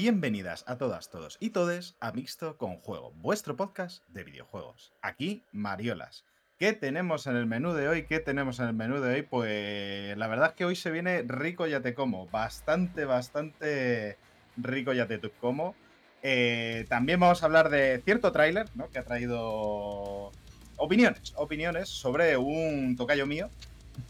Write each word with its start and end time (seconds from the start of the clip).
Bienvenidas 0.00 0.62
a 0.68 0.78
todas, 0.78 1.10
todos 1.10 1.38
y 1.40 1.50
todes 1.50 1.96
a 1.98 2.12
Mixto 2.12 2.56
con 2.56 2.76
Juego, 2.76 3.10
vuestro 3.16 3.56
podcast 3.56 4.06
de 4.06 4.22
videojuegos. 4.22 4.92
Aquí, 5.02 5.42
Mariolas. 5.50 6.24
¿Qué 6.56 6.72
tenemos 6.72 7.26
en 7.26 7.34
el 7.34 7.46
menú 7.46 7.72
de 7.72 7.88
hoy? 7.88 8.06
¿Qué 8.06 8.20
tenemos 8.20 8.60
en 8.60 8.68
el 8.68 8.74
menú 8.74 9.00
de 9.00 9.14
hoy? 9.14 9.22
Pues 9.22 10.16
la 10.16 10.28
verdad 10.28 10.50
es 10.50 10.54
que 10.54 10.64
hoy 10.64 10.76
se 10.76 10.92
viene 10.92 11.24
rico 11.26 11.66
ya 11.66 11.80
te 11.80 11.94
como. 11.94 12.28
Bastante, 12.28 13.06
bastante 13.06 14.18
rico 14.56 14.92
ya 14.92 15.08
te 15.08 15.18
como. 15.40 15.74
Eh, 16.22 16.86
también 16.88 17.18
vamos 17.18 17.42
a 17.42 17.46
hablar 17.46 17.68
de 17.68 18.00
cierto 18.04 18.30
tráiler, 18.30 18.68
¿no? 18.76 18.88
Que 18.90 19.00
ha 19.00 19.04
traído 19.04 20.30
opiniones, 20.76 21.32
opiniones 21.34 21.88
sobre 21.88 22.36
un 22.36 22.94
tocayo 22.94 23.26
mío. 23.26 23.50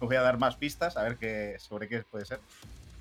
Os 0.00 0.06
voy 0.06 0.16
a 0.16 0.20
dar 0.20 0.38
más 0.38 0.56
pistas, 0.56 0.98
a 0.98 1.02
ver 1.02 1.16
qué, 1.16 1.56
sobre 1.58 1.88
qué 1.88 2.02
puede 2.02 2.26
ser. 2.26 2.40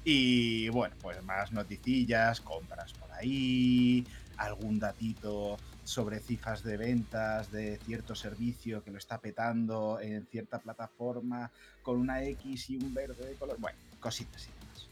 Y 0.09 0.69
bueno, 0.69 0.95
pues 1.01 1.21
más 1.21 1.51
noticillas, 1.51 2.39
compras 2.39 2.93
por 2.93 3.11
ahí, 3.11 4.07
algún 4.37 4.79
datito 4.79 5.57
sobre 5.83 6.21
cifras 6.21 6.63
de 6.63 6.77
ventas 6.77 7.51
de 7.51 7.77
cierto 7.79 8.15
servicio 8.15 8.81
que 8.85 8.91
lo 8.91 8.99
está 8.99 9.17
petando 9.17 9.99
en 9.99 10.25
cierta 10.27 10.59
plataforma 10.59 11.51
con 11.83 11.97
una 11.99 12.23
X 12.23 12.69
y 12.69 12.77
un 12.77 12.93
verde 12.93 13.27
de 13.27 13.35
color. 13.35 13.57
Bueno, 13.59 13.77
cositas 13.99 14.47
y 14.47 14.51
demás. 14.61 14.87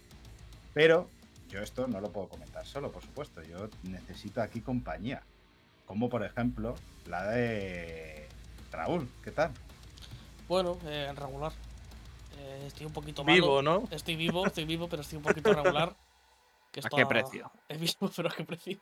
Pero 0.73 1.09
yo 1.47 1.61
esto 1.61 1.87
no 1.87 2.01
lo 2.01 2.11
puedo 2.11 2.27
comentar 2.27 2.65
solo, 2.65 2.91
por 2.91 3.01
supuesto. 3.01 3.41
Yo 3.41 3.69
necesito 3.83 4.41
aquí 4.41 4.59
compañía. 4.59 5.23
Como 5.85 6.09
por 6.09 6.25
ejemplo 6.25 6.75
la 7.07 7.25
de 7.27 8.27
Raúl. 8.69 9.07
¿Qué 9.23 9.31
tal? 9.31 9.51
Bueno, 10.49 10.77
eh, 10.83 11.09
regular. 11.15 11.53
Eh, 12.45 12.67
estoy 12.67 12.85
un 12.85 12.93
poquito 12.93 13.23
malo. 13.23 13.35
Vivo, 13.35 13.61
¿no? 13.61 13.87
Estoy 13.91 14.15
vivo, 14.15 14.45
estoy 14.45 14.65
vivo, 14.65 14.87
pero 14.87 15.01
estoy 15.01 15.17
un 15.17 15.23
poquito 15.23 15.53
regular. 15.53 15.95
Que 16.71 16.81
¿A 16.83 16.89
qué 16.89 17.05
precio? 17.05 17.51
Es 17.67 17.79
vivo, 17.79 18.11
pero 18.15 18.29
a 18.29 18.31
qué 18.31 18.43
precio. 18.43 18.79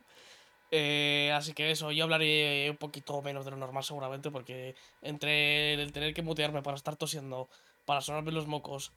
Eh, 0.71 1.31
así 1.33 1.53
que 1.53 1.69
eso, 1.71 1.91
yo 1.91 2.03
hablaré 2.03 2.69
un 2.69 2.77
poquito 2.77 3.21
menos 3.21 3.45
de 3.45 3.51
lo 3.51 3.57
normal 3.57 3.83
seguramente, 3.83 4.31
porque 4.31 4.75
entre 5.01 5.73
el 5.73 5.91
tener 5.91 6.13
que 6.13 6.23
mutearme 6.23 6.63
para 6.63 6.75
estar 6.75 6.95
tosiendo, 6.95 7.47
para 7.85 8.01
sonarme 8.01 8.31
los 8.31 8.47
mocos 8.47 8.91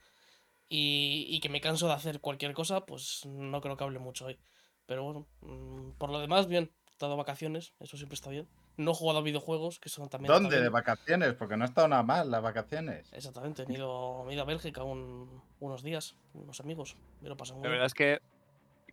y, 0.70 1.26
y 1.28 1.40
que 1.40 1.50
me 1.50 1.60
canso 1.60 1.86
de 1.86 1.92
hacer 1.92 2.20
cualquier 2.20 2.54
cosa, 2.54 2.86
pues 2.86 3.26
no 3.26 3.60
creo 3.60 3.76
que 3.76 3.84
hable 3.84 3.98
mucho 3.98 4.26
hoy. 4.26 4.38
Pero 4.86 5.04
bueno, 5.04 5.26
mm, 5.42 5.90
por 5.98 6.10
lo 6.10 6.18
demás, 6.18 6.46
bien. 6.46 6.72
He 6.88 6.98
dado 6.98 7.18
vacaciones, 7.18 7.74
eso 7.78 7.98
siempre 7.98 8.14
está 8.14 8.30
bien. 8.30 8.48
No 8.76 8.90
he 8.90 8.94
jugado 8.94 9.20
a 9.20 9.22
videojuegos, 9.22 9.78
que 9.80 9.88
son 9.88 10.08
también. 10.08 10.32
¿Dónde? 10.32 10.60
¿De 10.60 10.68
vacaciones? 10.68 11.32
Porque 11.34 11.56
no 11.56 11.64
ha 11.64 11.66
estado 11.68 11.88
nada 11.88 12.02
mal 12.02 12.30
las 12.30 12.42
vacaciones. 12.42 13.10
Exactamente, 13.12 13.64
me 13.66 13.74
he 13.74 13.76
ido, 13.78 14.22
me 14.24 14.32
he 14.32 14.34
ido 14.34 14.42
a 14.42 14.46
Bélgica 14.46 14.82
un- 14.82 15.42
unos 15.60 15.82
días, 15.82 16.14
unos 16.34 16.60
amigos. 16.60 16.96
Me 17.22 17.28
lo 17.30 17.36
pasé 17.36 17.54
muy 17.54 17.62
La 17.62 17.68
bien. 17.68 17.72
verdad 17.72 17.86
es 17.86 17.94
que, 17.94 18.20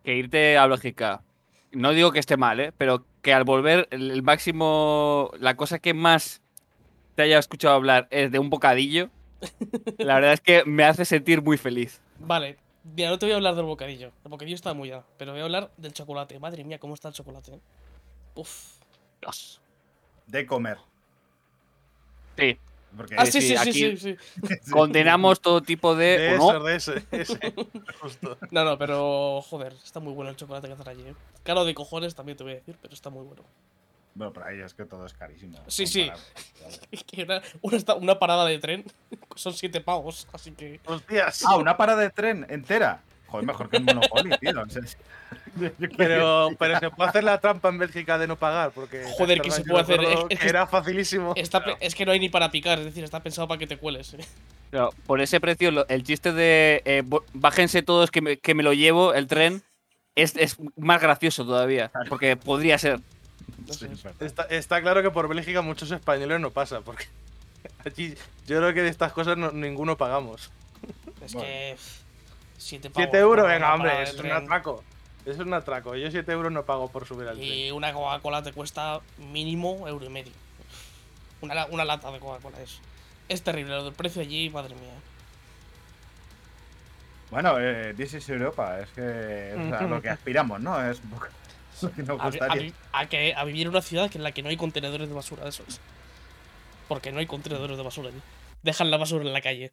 que 0.03 0.15
irte 0.15 0.57
a 0.57 0.67
Bélgica, 0.67 1.21
no 1.71 1.91
digo 1.91 2.11
que 2.13 2.19
esté 2.19 2.37
mal, 2.37 2.59
¿eh? 2.61 2.71
pero 2.77 3.05
que 3.21 3.33
al 3.33 3.43
volver, 3.43 3.87
el, 3.91 4.11
el 4.11 4.23
máximo, 4.23 5.31
la 5.39 5.55
cosa 5.57 5.79
que 5.79 5.93
más 5.93 6.41
te 7.15 7.23
haya 7.23 7.37
escuchado 7.39 7.73
hablar 7.75 8.07
es 8.09 8.31
de 8.31 8.39
un 8.39 8.49
bocadillo, 8.49 9.09
la 9.97 10.15
verdad 10.15 10.33
es 10.33 10.41
que 10.41 10.63
me 10.65 10.85
hace 10.85 11.03
sentir 11.03 11.41
muy 11.41 11.57
feliz. 11.57 11.99
Vale, 12.19 12.57
mira, 12.95 13.09
no 13.09 13.19
te 13.19 13.25
voy 13.25 13.33
a 13.33 13.35
hablar 13.35 13.55
del 13.55 13.65
bocadillo. 13.65 14.11
El 14.23 14.29
bocadillo 14.31 14.55
está 14.55 14.73
muy 14.73 14.89
ya, 14.89 15.03
pero 15.17 15.31
voy 15.33 15.41
a 15.41 15.43
hablar 15.43 15.71
del 15.75 15.91
chocolate. 15.93 16.39
Madre 16.39 16.63
mía, 16.63 16.79
cómo 16.79 16.93
está 16.93 17.09
el 17.09 17.13
chocolate. 17.13 17.53
eh. 17.55 17.59
Uf. 18.35 18.77
Dios. 19.21 19.59
De 20.27 20.45
comer. 20.45 20.77
Sí, 22.37 22.57
Porque 22.95 23.15
Ah, 23.17 23.25
sí, 23.25 23.41
sí, 23.41 23.41
sí, 23.41 23.47
sí, 23.57 23.57
aquí- 23.85 23.97
sí, 23.97 24.17
sí. 24.17 24.71
condenamos 24.71 25.41
todo 25.41 25.61
tipo 25.61 25.95
de... 25.95 26.17
De 26.17 26.29
¿o 26.33 26.35
eso, 26.35 26.53
no? 26.59 26.63
de 26.65 26.75
ese, 26.75 27.03
ese. 27.11 27.39
Justo. 28.01 28.37
No, 28.51 28.63
no, 28.63 28.77
pero 28.77 29.41
joder, 29.41 29.73
está 29.83 29.99
muy 29.99 30.13
bueno 30.13 30.29
el 30.31 30.35
chocolate 30.35 30.67
que 30.67 30.73
hacen 30.73 30.87
allí. 30.89 31.01
eh. 31.07 31.15
Caro 31.43 31.65
de 31.65 31.73
cojones 31.73 32.13
también 32.15 32.37
te 32.37 32.43
voy 32.43 32.53
a 32.53 32.55
decir, 32.57 32.77
pero 32.81 32.93
está 32.93 33.09
muy 33.09 33.25
bueno. 33.25 33.43
Bueno, 34.15 34.31
pero 34.31 34.45
ahí 34.45 34.59
es 34.61 34.75
que 34.75 34.85
todo 34.85 35.07
es 35.07 35.13
carísimo. 35.13 35.57
Sí, 35.67 35.87
sí. 35.87 36.01
comparado. 36.07 36.23
Es 36.91 37.03
que 37.03 37.23
una, 37.23 37.41
una, 37.61 37.93
una 37.95 38.19
parada 38.19 38.45
de 38.45 38.59
tren 38.59 38.85
son 39.35 39.53
siete 39.53 39.81
pavos, 39.81 40.27
así 40.31 40.51
que. 40.51 40.79
Hostias. 40.85 41.43
Ah, 41.47 41.55
una 41.57 41.75
parada 41.75 42.01
de 42.03 42.09
tren 42.11 42.45
entera. 42.49 43.01
Joder, 43.33 43.47
mejor 43.47 43.67
que 43.67 43.77
el 43.77 43.83
Monopoly, 43.83 44.29
tío. 44.39 44.61
O 44.61 44.69
sea, 44.69 44.81
Pero, 45.97 46.49
pero 46.59 46.79
se 46.79 46.89
puede 46.91 47.09
hacer 47.09 47.23
la 47.23 47.39
trampa 47.39 47.69
en 47.69 47.79
Bélgica 47.79 48.19
de 48.19 48.27
no 48.27 48.35
pagar, 48.37 48.69
porque. 48.71 49.03
Joder, 49.17 49.41
que 49.41 49.49
se 49.49 49.63
puede 49.63 49.81
hacer, 49.81 50.03
es- 50.03 50.19
es 50.19 50.25
que 50.29 50.35
que- 50.37 50.47
era 50.49 50.67
facilísimo. 50.67 51.33
Está 51.35 51.63
es 51.79 51.95
que 51.95 52.05
no 52.05 52.11
hay 52.11 52.19
ni 52.19 52.29
para 52.29 52.51
picar, 52.51 52.77
es 52.77 52.85
decir, 52.85 53.03
está 53.03 53.21
pensado 53.21 53.47
para 53.47 53.57
que 53.57 53.65
te 53.65 53.77
cueles. 53.77 54.13
eh. 54.13 54.17
Pero 54.69 54.91
por 55.07 55.19
ese 55.19 55.39
precio, 55.39 55.87
el 55.87 56.03
chiste 56.03 56.31
de 56.31 56.83
eh, 56.85 57.03
bájense 57.33 57.81
todos 57.81 58.11
que 58.11 58.21
me, 58.21 58.37
que 58.37 58.53
me 58.53 58.61
lo 58.61 58.73
llevo, 58.73 59.15
el 59.15 59.25
tren, 59.25 59.63
es, 60.15 60.35
es 60.37 60.57
más 60.77 61.01
gracioso 61.01 61.43
todavía, 61.43 61.91
porque 62.09 62.35
podría 62.37 62.77
ser. 62.77 62.99
Sí. 63.71 63.87
Está, 64.19 64.43
está 64.43 64.79
claro 64.81 65.01
que 65.01 65.09
por 65.09 65.27
Bélgica 65.27 65.61
muchos 65.63 65.89
españoles 65.91 66.39
no 66.39 66.51
pasa, 66.51 66.81
porque 66.81 67.05
allí 67.85 68.13
yo 68.45 68.57
creo 68.57 68.73
que 68.75 68.83
de 68.83 68.89
estas 68.89 69.11
cosas 69.11 69.37
no- 69.37 69.51
ninguno 69.51 69.97
pagamos. 69.97 70.51
Es 71.25 71.33
Bueno. 71.33 71.47
que. 71.47 71.75
Pff, 72.63 72.69
Siete 72.69 72.89
pavos. 72.89 73.03
7 73.11 73.17
euros, 73.19 73.47
venga, 73.47 73.73
hombre, 73.73 74.03
es 74.03 74.13
un 74.19 74.31
atraco. 74.31 74.83
Es 75.25 75.37
un 75.39 75.53
atraco. 75.53 75.95
Yo 75.95 76.11
7 76.11 76.31
euros 76.31 76.51
no 76.51 76.63
pago 76.65 76.89
por 76.91 77.05
subir 77.07 77.27
al 77.27 77.37
tren. 77.37 77.47
Y 77.47 77.71
una 77.71 77.93
Coca-Cola 77.93 78.43
te 78.43 78.51
cuesta 78.51 78.99
mínimo 79.17 79.87
euro 79.87 80.05
y 80.05 80.09
medio. 80.09 80.33
Una, 81.41 81.65
una 81.67 81.85
lata 81.85 82.11
de 82.11 82.19
Coca-Cola 82.19 82.59
es. 82.61 82.79
Es 83.29 83.41
terrible, 83.41 83.73
lo 83.75 83.85
del 83.85 83.93
precio 83.93 84.21
allí, 84.21 84.49
madre 84.49 84.75
mía. 84.75 84.91
Bueno, 87.31 87.55
eh, 87.59 87.93
This 87.95 88.13
is 88.15 88.29
Europa. 88.29 88.79
Es 88.79 88.89
que 88.89 89.53
o 89.57 89.69
sea, 89.69 89.81
lo 89.87 90.01
que 90.01 90.09
aspiramos, 90.09 90.59
¿no? 90.59 90.81
Es 90.89 90.99
un 90.99 91.09
poco 91.11 91.27
lo 91.81 91.91
que 91.91 92.03
nos 92.03 92.19
A, 92.21 92.29
vi- 92.29 92.37
a 92.39 92.45
gustaría. 92.47 92.73
a 92.91 93.05
que, 93.07 93.33
a 93.33 93.43
vivir 93.45 93.63
en 93.63 93.69
una 93.69 93.81
ciudad 93.81 94.11
en 94.13 94.23
la 94.23 94.31
que 94.31 94.43
no 94.43 94.49
hay 94.49 94.57
contenedores 94.57 95.07
de 95.07 95.15
basura, 95.15 95.47
eso 95.47 95.63
es. 95.67 95.79
Porque 96.87 97.11
no 97.11 97.19
hay 97.19 97.25
contenedores 97.25 97.77
de 97.77 97.83
basura 97.83 98.09
allí. 98.09 98.19
Dejan 98.61 98.91
la 98.91 98.97
basura 98.97 99.23
en 99.25 99.33
la 99.33 99.41
calle. 99.41 99.71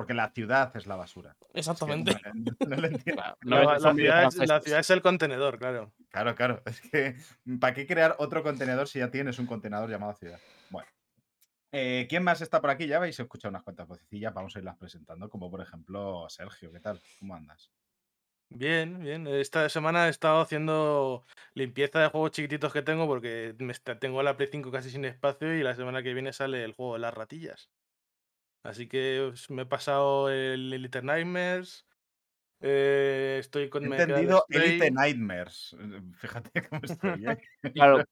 Porque 0.00 0.14
la 0.14 0.30
ciudad 0.30 0.74
es 0.78 0.86
la 0.86 0.96
basura. 0.96 1.36
Es 1.42 1.52
que 1.52 1.58
Exactamente. 1.60 2.16
no, 2.32 2.56
no 2.66 2.76
lo 2.76 2.86
entiendo. 2.86 3.22
Claro, 3.22 3.36
La, 3.42 3.78
no 3.78 3.94
ciudad 3.94 3.98
es, 3.98 4.06
la 4.06 4.30
franceses. 4.46 4.64
ciudad 4.64 4.80
es 4.80 4.90
el 4.90 5.02
contenedor, 5.02 5.58
claro. 5.58 5.92
Claro, 6.08 6.34
claro. 6.34 6.62
Es 6.64 6.80
que, 6.80 7.16
¿para 7.60 7.74
qué 7.74 7.86
crear 7.86 8.16
otro 8.18 8.42
contenedor 8.42 8.88
si 8.88 9.00
ya 9.00 9.10
tienes 9.10 9.38
un 9.38 9.44
contenedor 9.46 9.90
llamado 9.90 10.14
ciudad? 10.14 10.40
Bueno. 10.70 10.88
Eh, 11.72 12.06
¿Quién 12.08 12.22
más 12.24 12.40
está 12.40 12.62
por 12.62 12.70
aquí? 12.70 12.86
Ya 12.86 12.96
habéis 12.96 13.20
escuchado 13.20 13.50
unas 13.50 13.62
cuantas 13.62 13.86
vocecillas, 13.88 14.32
vamos 14.32 14.56
a 14.56 14.60
irlas 14.60 14.78
presentando, 14.78 15.28
como 15.28 15.50
por 15.50 15.60
ejemplo 15.60 16.24
Sergio. 16.30 16.72
¿Qué 16.72 16.80
tal? 16.80 16.98
¿Cómo 17.18 17.34
andas? 17.34 17.70
Bien, 18.48 19.00
bien. 19.00 19.26
Esta 19.26 19.68
semana 19.68 20.06
he 20.06 20.10
estado 20.10 20.40
haciendo 20.40 21.26
limpieza 21.52 22.00
de 22.00 22.08
juegos 22.08 22.30
chiquititos 22.30 22.72
que 22.72 22.80
tengo 22.80 23.06
porque 23.06 23.54
me 23.58 23.72
está- 23.72 23.98
tengo 23.98 24.22
la 24.22 24.38
Play 24.38 24.48
5 24.50 24.72
casi 24.72 24.88
sin 24.88 25.04
espacio 25.04 25.54
y 25.54 25.62
la 25.62 25.76
semana 25.76 26.02
que 26.02 26.14
viene 26.14 26.32
sale 26.32 26.64
el 26.64 26.72
juego 26.72 26.94
de 26.94 27.00
las 27.00 27.12
ratillas. 27.12 27.68
Así 28.62 28.88
que 28.88 29.26
pues, 29.30 29.48
me 29.50 29.62
he 29.62 29.66
pasado 29.66 30.28
el 30.30 30.70
Little 30.70 31.02
Nightmares. 31.02 31.86
eh, 32.60 33.38
estoy 33.40 33.70
con 33.70 33.84
He 33.84 33.96
entendido. 33.96 34.44
Elite 34.50 34.90
Nightmares. 34.90 35.74
Eh, 35.80 36.00
Fíjate 36.18 36.62
cómo 36.68 36.80
estoy. 36.82 37.26
¿eh? 37.26 37.38
Claro, 37.74 38.04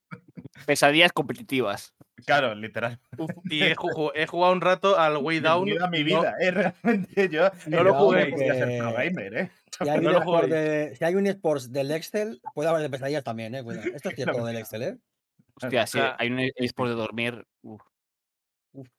pesadillas 0.67 1.12
competitivas. 1.12 1.95
Claro, 2.25 2.55
literal. 2.55 2.99
Uf, 3.19 3.31
y 3.45 3.62
he, 3.62 3.77
ju- 3.77 4.11
he 4.15 4.27
jugado 4.27 4.53
un 4.55 4.61
rato 4.62 4.99
al 4.99 5.19
Way 5.19 5.41
Down. 5.41 5.65
Bienvenido 5.67 5.85
a 5.87 5.91
mi 5.91 5.99
no- 6.00 6.05
vida, 6.21 6.35
¿eh? 6.41 6.51
Realmente 6.51 7.29
yo. 7.29 7.51
No 7.67 7.85
lo 7.85 7.94
jugué 7.94 8.31
gamer, 8.31 9.35
¿eh? 9.37 9.51
Si 9.79 9.89
hay, 9.89 10.01
No 10.01 10.09
un 10.09 10.12
lo 10.15 10.19
esport 10.21 10.44
juguéis. 10.49 10.51
de- 10.91 10.97
si 10.97 11.05
hay 11.05 11.15
un 11.15 11.27
esports 11.27 11.71
del 11.73 11.91
Excel, 11.91 12.41
puede 12.55 12.69
haber 12.71 12.83
de 12.83 12.91
pesadillas 12.91 13.23
también, 13.23 13.55
eh. 13.55 13.62
Cuidado. 13.62 13.89
Esto 13.94 14.09
es 14.09 14.15
cierto 14.17 14.44
del 14.47 14.56
Excel, 14.56 14.83
eh. 14.83 14.97
Hostia, 15.61 15.87
sí, 15.87 15.99
hay 16.19 16.31
un 16.31 16.39
eSport 16.56 16.89
de 16.89 16.97
dormir. 16.97 17.44
uf. 17.62 17.83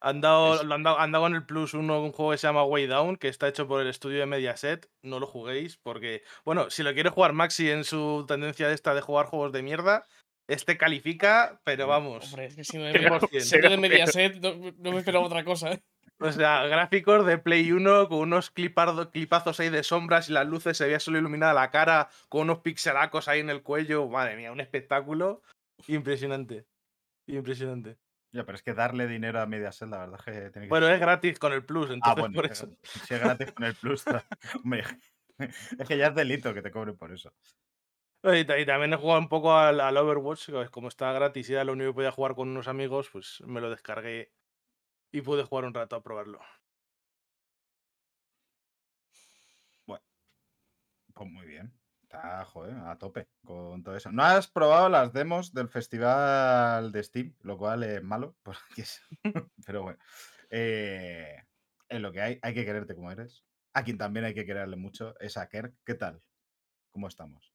Han 0.02 0.22
dado, 0.22 0.60
han 0.74 0.84
dado, 0.84 1.00
han 1.00 1.12
dado 1.12 1.28
en 1.28 1.36
el 1.36 1.46
Plus 1.46 1.74
uno, 1.74 2.02
un 2.04 2.12
juego 2.12 2.32
que 2.32 2.38
se 2.38 2.48
llama 2.48 2.64
Way 2.64 2.88
Down, 2.88 3.18
que 3.18 3.28
está 3.28 3.48
hecho 3.48 3.68
por 3.68 3.82
el 3.82 3.88
estudio 3.88 4.20
de 4.20 4.26
Mediaset. 4.26 4.90
No 5.04 5.20
lo 5.20 5.28
juguéis 5.28 5.78
porque, 5.78 6.24
bueno, 6.46 6.70
si 6.70 6.84
lo 6.84 6.94
quiere 6.94 7.10
jugar 7.10 7.34
Maxi 7.34 7.70
en 7.70 7.84
su 7.84 8.26
tendencia 8.28 8.68
de 8.68 8.74
esta 8.76 8.94
de 8.94 9.02
jugar 9.02 9.26
juegos 9.28 9.52
de 9.52 9.64
mierda, 9.64 10.06
este 10.50 10.78
califica, 10.78 11.62
pero 11.64 11.88
vamos. 11.88 12.26
Hombre, 12.26 12.46
es 12.48 12.56
que 12.56 12.64
si 12.64 12.78
Pero- 12.94 13.20
si 13.40 13.60
de 13.60 13.78
Mediaset 13.78 14.38
no, 14.42 14.54
no 14.78 14.92
me 14.92 15.00
esperaba 15.00 15.26
otra 15.26 15.44
cosa, 15.44 15.74
¿eh? 15.74 15.80
O 16.22 16.30
sea, 16.34 16.66
gráficos 16.68 17.26
de 17.26 17.38
Play 17.38 17.72
1 17.72 18.10
con 18.10 18.18
unos 18.20 18.54
clipardo- 18.54 19.10
clipazos 19.10 19.58
ahí 19.62 19.70
de 19.70 19.84
sombras 19.84 20.28
y 20.30 20.34
las 20.34 20.46
luces 20.46 20.76
se 20.76 20.84
veía 20.86 21.00
solo 21.00 21.18
iluminada 21.18 21.54
la 21.54 21.72
cara 21.72 22.10
con 22.28 22.42
unos 22.42 22.60
pixelacos 22.60 23.30
ahí 23.30 23.40
en 23.40 23.50
el 23.50 23.64
cuello. 23.64 24.06
Madre 24.10 24.36
mía, 24.36 24.52
un 24.52 24.60
espectáculo 24.60 25.42
impresionante. 25.88 26.66
Impresionante. 27.26 27.96
Ya, 28.32 28.46
pero 28.46 28.56
es 28.56 28.62
que 28.64 28.74
darle 28.74 29.08
dinero 29.08 29.42
a 29.42 29.46
Mediaset, 29.48 29.90
la 29.90 30.00
verdad 30.00 30.20
es 30.20 30.26
que 30.26 30.50
tiene 30.52 30.68
que 30.68 30.70
Bueno, 30.70 30.88
es 30.88 31.00
gratis 31.00 31.40
con 31.40 31.52
el 31.54 31.66
Plus, 31.66 31.90
Ah, 32.02 32.14
entonces 32.14 32.22
bueno, 32.30 32.36
por 32.36 32.46
es 32.46 32.52
eso. 32.52 32.68
si 32.84 33.14
es 33.14 33.20
gratis 33.20 33.52
con 33.54 33.66
el 33.66 33.76
plus. 33.76 34.06
hombre, 34.64 34.84
es 35.80 35.88
que 35.88 35.98
ya 35.98 36.08
es 36.08 36.16
delito 36.16 36.54
que 36.54 36.62
te 36.62 36.72
cobren 36.72 36.98
por 36.98 37.12
eso. 37.12 37.34
Y, 38.24 38.46
ta- 38.46 38.58
y 38.60 38.66
también 38.66 38.94
he 38.94 38.98
jugado 38.98 39.20
un 39.20 39.30
poco 39.30 39.54
al, 39.58 39.80
al 39.80 39.98
Overwatch, 39.98 40.48
que 40.48 40.70
como 40.70 40.88
estaba 40.90 41.14
gratis 41.14 41.50
y 41.50 41.54
era 41.54 41.64
lo 41.64 41.74
único 41.74 41.92
que 41.92 41.96
podía 41.96 42.12
jugar 42.12 42.36
con 42.36 42.50
unos 42.50 42.68
amigos, 42.68 43.10
pues 43.12 43.42
me 43.46 43.62
lo 43.62 43.70
descargué 43.70 44.34
y 45.12 45.22
pude 45.22 45.44
jugar 45.46 45.66
un 45.66 45.74
rato 45.76 45.96
a 45.98 46.04
probarlo. 46.04 46.40
Pues 49.86 50.02
muy 51.32 51.46
bien. 51.48 51.79
Está, 52.12 52.44
joder, 52.44 52.76
a 52.76 52.98
tope 52.98 53.28
con 53.46 53.84
todo 53.84 53.96
eso. 53.96 54.12
No 54.12 54.24
has 54.24 54.48
probado 54.48 54.90
las 54.90 55.14
demos 55.14 55.54
del 55.54 55.70
festival 55.70 56.92
de 56.92 57.04
Steam, 57.04 57.36
lo 57.42 57.56
cual 57.56 57.84
es 57.84 58.02
malo, 58.02 58.36
porque 58.44 58.82
es- 58.82 59.00
pero 59.64 59.84
bueno. 59.84 60.00
eh, 60.50 61.36
es 61.88 62.02
lo 62.02 62.12
que 62.12 62.20
hay, 62.22 62.40
hay 62.42 62.54
que 62.56 62.66
quererte 62.66 62.96
como 62.96 63.12
eres. 63.12 63.44
A 63.76 63.84
quien 63.84 64.00
también 64.00 64.26
hay 64.26 64.34
que 64.34 64.44
quererle 64.48 64.76
mucho 64.76 65.14
es 65.20 65.38
a 65.38 65.48
Kerk. 65.50 65.76
¿Qué 65.86 65.94
tal? 65.94 66.20
¿Cómo 66.92 67.08
estamos? 67.08 67.54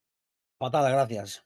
Patada, 0.58 0.88
gracias. 0.88 1.44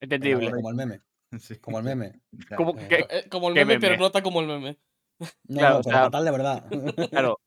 Entendible. 0.00 0.50
como 0.50 0.70
el 0.70 0.76
meme. 0.76 1.00
Sí, 1.38 1.56
Como 1.58 1.78
el 1.78 1.84
meme. 1.84 2.20
ya. 2.50 2.56
¿Cómo 2.56 2.74
Eh, 2.78 2.88
que- 2.88 3.28
Como 3.28 3.48
el 3.48 3.54
¿Qué 3.54 3.64
meme, 3.66 3.80
pero 3.80 3.92
meme? 3.92 4.02
nota 4.04 4.22
como 4.22 4.40
el 4.40 4.46
meme. 4.46 4.78
No, 5.18 5.58
Claro, 5.58 5.74
no, 5.74 5.80
o 5.80 5.82
pero 5.82 5.94
sea, 5.96 6.04
fatal 6.04 6.24
de 6.24 6.30
verdad. 6.30 6.64
Claro, 7.10 7.40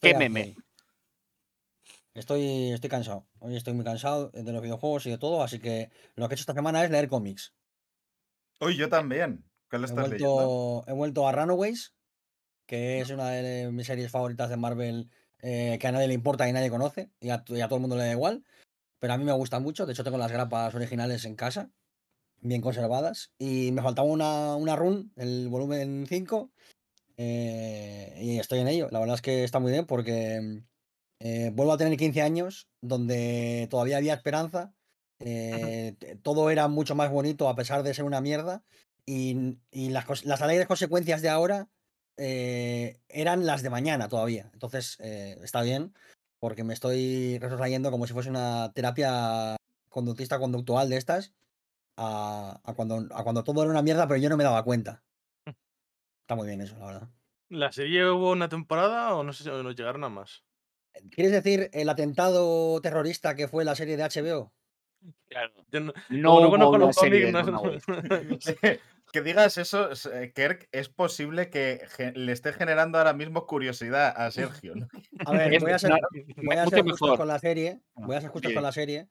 ¿qué 0.00 0.14
meme? 0.14 0.56
Estoy, 2.14 2.70
estoy 2.72 2.88
cansado. 2.90 3.28
Hoy 3.38 3.54
estoy 3.56 3.74
muy 3.74 3.84
cansado 3.84 4.30
de 4.30 4.50
los 4.52 4.62
videojuegos 4.62 5.04
y 5.06 5.10
de 5.10 5.18
todo, 5.18 5.42
así 5.42 5.58
que 5.58 5.90
lo 6.14 6.28
que 6.28 6.34
he 6.34 6.36
hecho 6.36 6.42
esta 6.42 6.54
semana 6.54 6.84
es 6.84 6.90
leer 6.90 7.08
cómics. 7.08 7.54
Uy, 8.60 8.76
yo 8.78 8.88
también. 8.88 9.44
¿Qué 9.68 9.78
lo 9.78 9.84
He 9.88 9.94
estás 9.94 10.08
leyendo? 10.08 10.32
vuelto, 10.36 10.84
he 10.86 10.92
vuelto 10.92 11.26
a 11.26 11.32
Runaways, 11.32 11.94
que 12.66 13.00
es 13.00 13.10
una 13.10 13.30
de 13.30 13.70
mis 13.72 13.86
series 13.88 14.10
favoritas 14.12 14.50
de 14.50 14.56
Marvel 14.58 15.10
eh, 15.40 15.78
que 15.80 15.88
a 15.88 15.92
nadie 15.92 16.08
le 16.08 16.14
importa 16.14 16.48
y 16.48 16.52
nadie 16.52 16.70
conoce, 16.70 17.12
y 17.20 17.30
a, 17.30 17.44
y 17.48 17.60
a 17.62 17.68
todo 17.68 17.76
el 17.76 17.82
mundo 17.82 17.96
le 17.96 18.04
da 18.06 18.12
igual, 18.12 18.44
pero 19.00 19.14
a 19.14 19.18
mí 19.18 19.24
me 19.24 19.32
gusta 19.32 19.60
mucho. 19.60 19.86
De 19.86 19.92
hecho, 19.94 20.04
tengo 20.04 20.18
las 20.18 20.32
grapas 20.32 20.74
originales 20.74 21.24
en 21.26 21.36
casa, 21.36 21.72
bien 22.40 22.62
conservadas, 22.62 23.32
y 23.38 23.72
me 23.72 23.82
faltaba 23.82 24.08
una, 24.08 24.56
una 24.56 24.76
run, 24.76 25.12
el 25.16 25.48
volumen 25.50 26.06
5, 26.08 26.52
eh, 27.18 28.14
y 28.22 28.38
estoy 28.38 28.60
en 28.60 28.68
ello. 28.68 28.88
La 28.92 29.00
verdad 29.00 29.16
es 29.16 29.22
que 29.22 29.44
está 29.44 29.60
muy 29.60 29.72
bien 29.72 29.86
porque 29.86 30.62
eh, 31.24 31.50
vuelvo 31.54 31.72
a 31.72 31.78
tener 31.78 31.96
15 31.96 32.20
años, 32.22 32.68
donde 32.80 33.68
todavía 33.70 33.98
había 33.98 34.14
esperanza. 34.14 34.74
eh, 35.20 35.94
todo 36.22 36.50
era 36.50 36.66
mucho 36.66 36.96
más 36.96 37.10
bonito 37.10 37.48
a 37.48 37.54
pesar 37.54 37.82
de 37.84 37.94
ser 37.94 38.04
una 38.04 38.20
mierda. 38.20 38.64
Y, 39.06 39.58
y 39.70 39.90
las, 39.90 40.24
las 40.24 40.42
alegres 40.42 40.66
consecuencias 40.66 41.22
de 41.22 41.28
ahora 41.28 41.68
eh, 42.16 43.00
eran 43.08 43.46
las 43.46 43.62
de 43.62 43.70
mañana 43.70 44.08
todavía. 44.08 44.50
Entonces 44.52 44.98
está 45.00 45.62
bien, 45.62 45.94
porque 46.40 46.64
me 46.64 46.74
estoy 46.74 47.38
retrotrayendo 47.38 47.90
como 47.90 48.06
si 48.06 48.12
fuese 48.12 48.30
una 48.30 48.72
terapia 48.74 49.56
conductista 49.88 50.38
conductual 50.38 50.88
de 50.88 50.96
estas 50.96 51.32
a, 51.96 52.60
a 52.64 52.74
cuando, 52.74 53.06
a 53.14 53.22
cuando 53.22 53.44
todo 53.44 53.62
era 53.62 53.70
una 53.70 53.82
mierda, 53.82 54.08
pero 54.08 54.20
yo 54.20 54.28
no 54.28 54.36
me 54.36 54.44
daba 54.44 54.64
cuenta. 54.64 55.02
Está 56.22 56.34
muy 56.34 56.46
bien 56.46 56.60
eso, 56.60 56.76
la 56.78 56.86
verdad. 56.86 57.08
¿La 57.48 57.70
serie 57.70 58.08
hubo 58.10 58.32
una 58.32 58.48
temporada 58.48 59.14
o 59.14 59.22
no 59.22 59.32
sé 59.32 59.44
si 59.44 59.50
nos 59.50 59.76
llegaron 59.76 60.04
a 60.04 60.08
más? 60.08 60.42
¿Quieres 61.10 61.32
decir 61.32 61.70
el 61.72 61.88
atentado 61.88 62.80
terrorista 62.80 63.34
que 63.34 63.48
fue 63.48 63.64
la 63.64 63.74
serie 63.74 63.96
de 63.96 64.04
HBO? 64.04 64.52
claro. 65.28 65.52
Yo 65.70 65.80
no, 65.80 65.92
No 66.10 66.40
no 66.40 66.50
conozco 66.50 66.78
los 66.78 66.94
serie 66.96 67.32
cómics, 67.32 67.88
no- 67.88 67.98
que 69.12 69.22
digas 69.22 69.58
eso, 69.58 69.90
es- 69.90 70.06
eh, 70.06 70.32
Kerk, 70.34 70.68
es 70.72 70.88
posible 70.88 71.50
que 71.50 71.80
le 72.14 72.32
esté 72.32 72.52
generando 72.52 72.98
ahora 72.98 73.12
mismo 73.12 73.46
curiosidad 73.46 74.14
a 74.16 74.30
Sergio. 74.30 74.74
¿no? 74.76 74.88
A 75.26 75.32
ver, 75.32 75.60
voy 75.60 75.72
a 75.72 75.78
ser, 75.78 75.92
voy 76.36 76.56
a 76.56 76.66
ser 76.66 76.82
justos 76.82 77.16
con 77.16 77.28
la 77.28 77.38
serie. 77.38 77.80
Ah, 77.96 78.06
Voy 78.06 78.16
a 78.16 78.20
ser 78.20 78.30
justos 78.30 78.50
bien. 78.50 78.56
con 78.56 78.62
la 78.64 78.72
serie. 78.72 79.08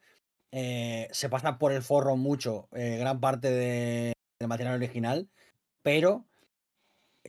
eh, 0.54 1.08
se 1.12 1.30
pasa 1.30 1.58
por 1.58 1.72
el 1.72 1.82
forro 1.82 2.16
mucho 2.18 2.68
eh, 2.74 2.98
gran 2.98 3.20
parte 3.20 3.50
de- 3.50 4.14
del 4.40 4.50
material 4.50 4.76
original, 4.76 5.30
pero 5.84 6.26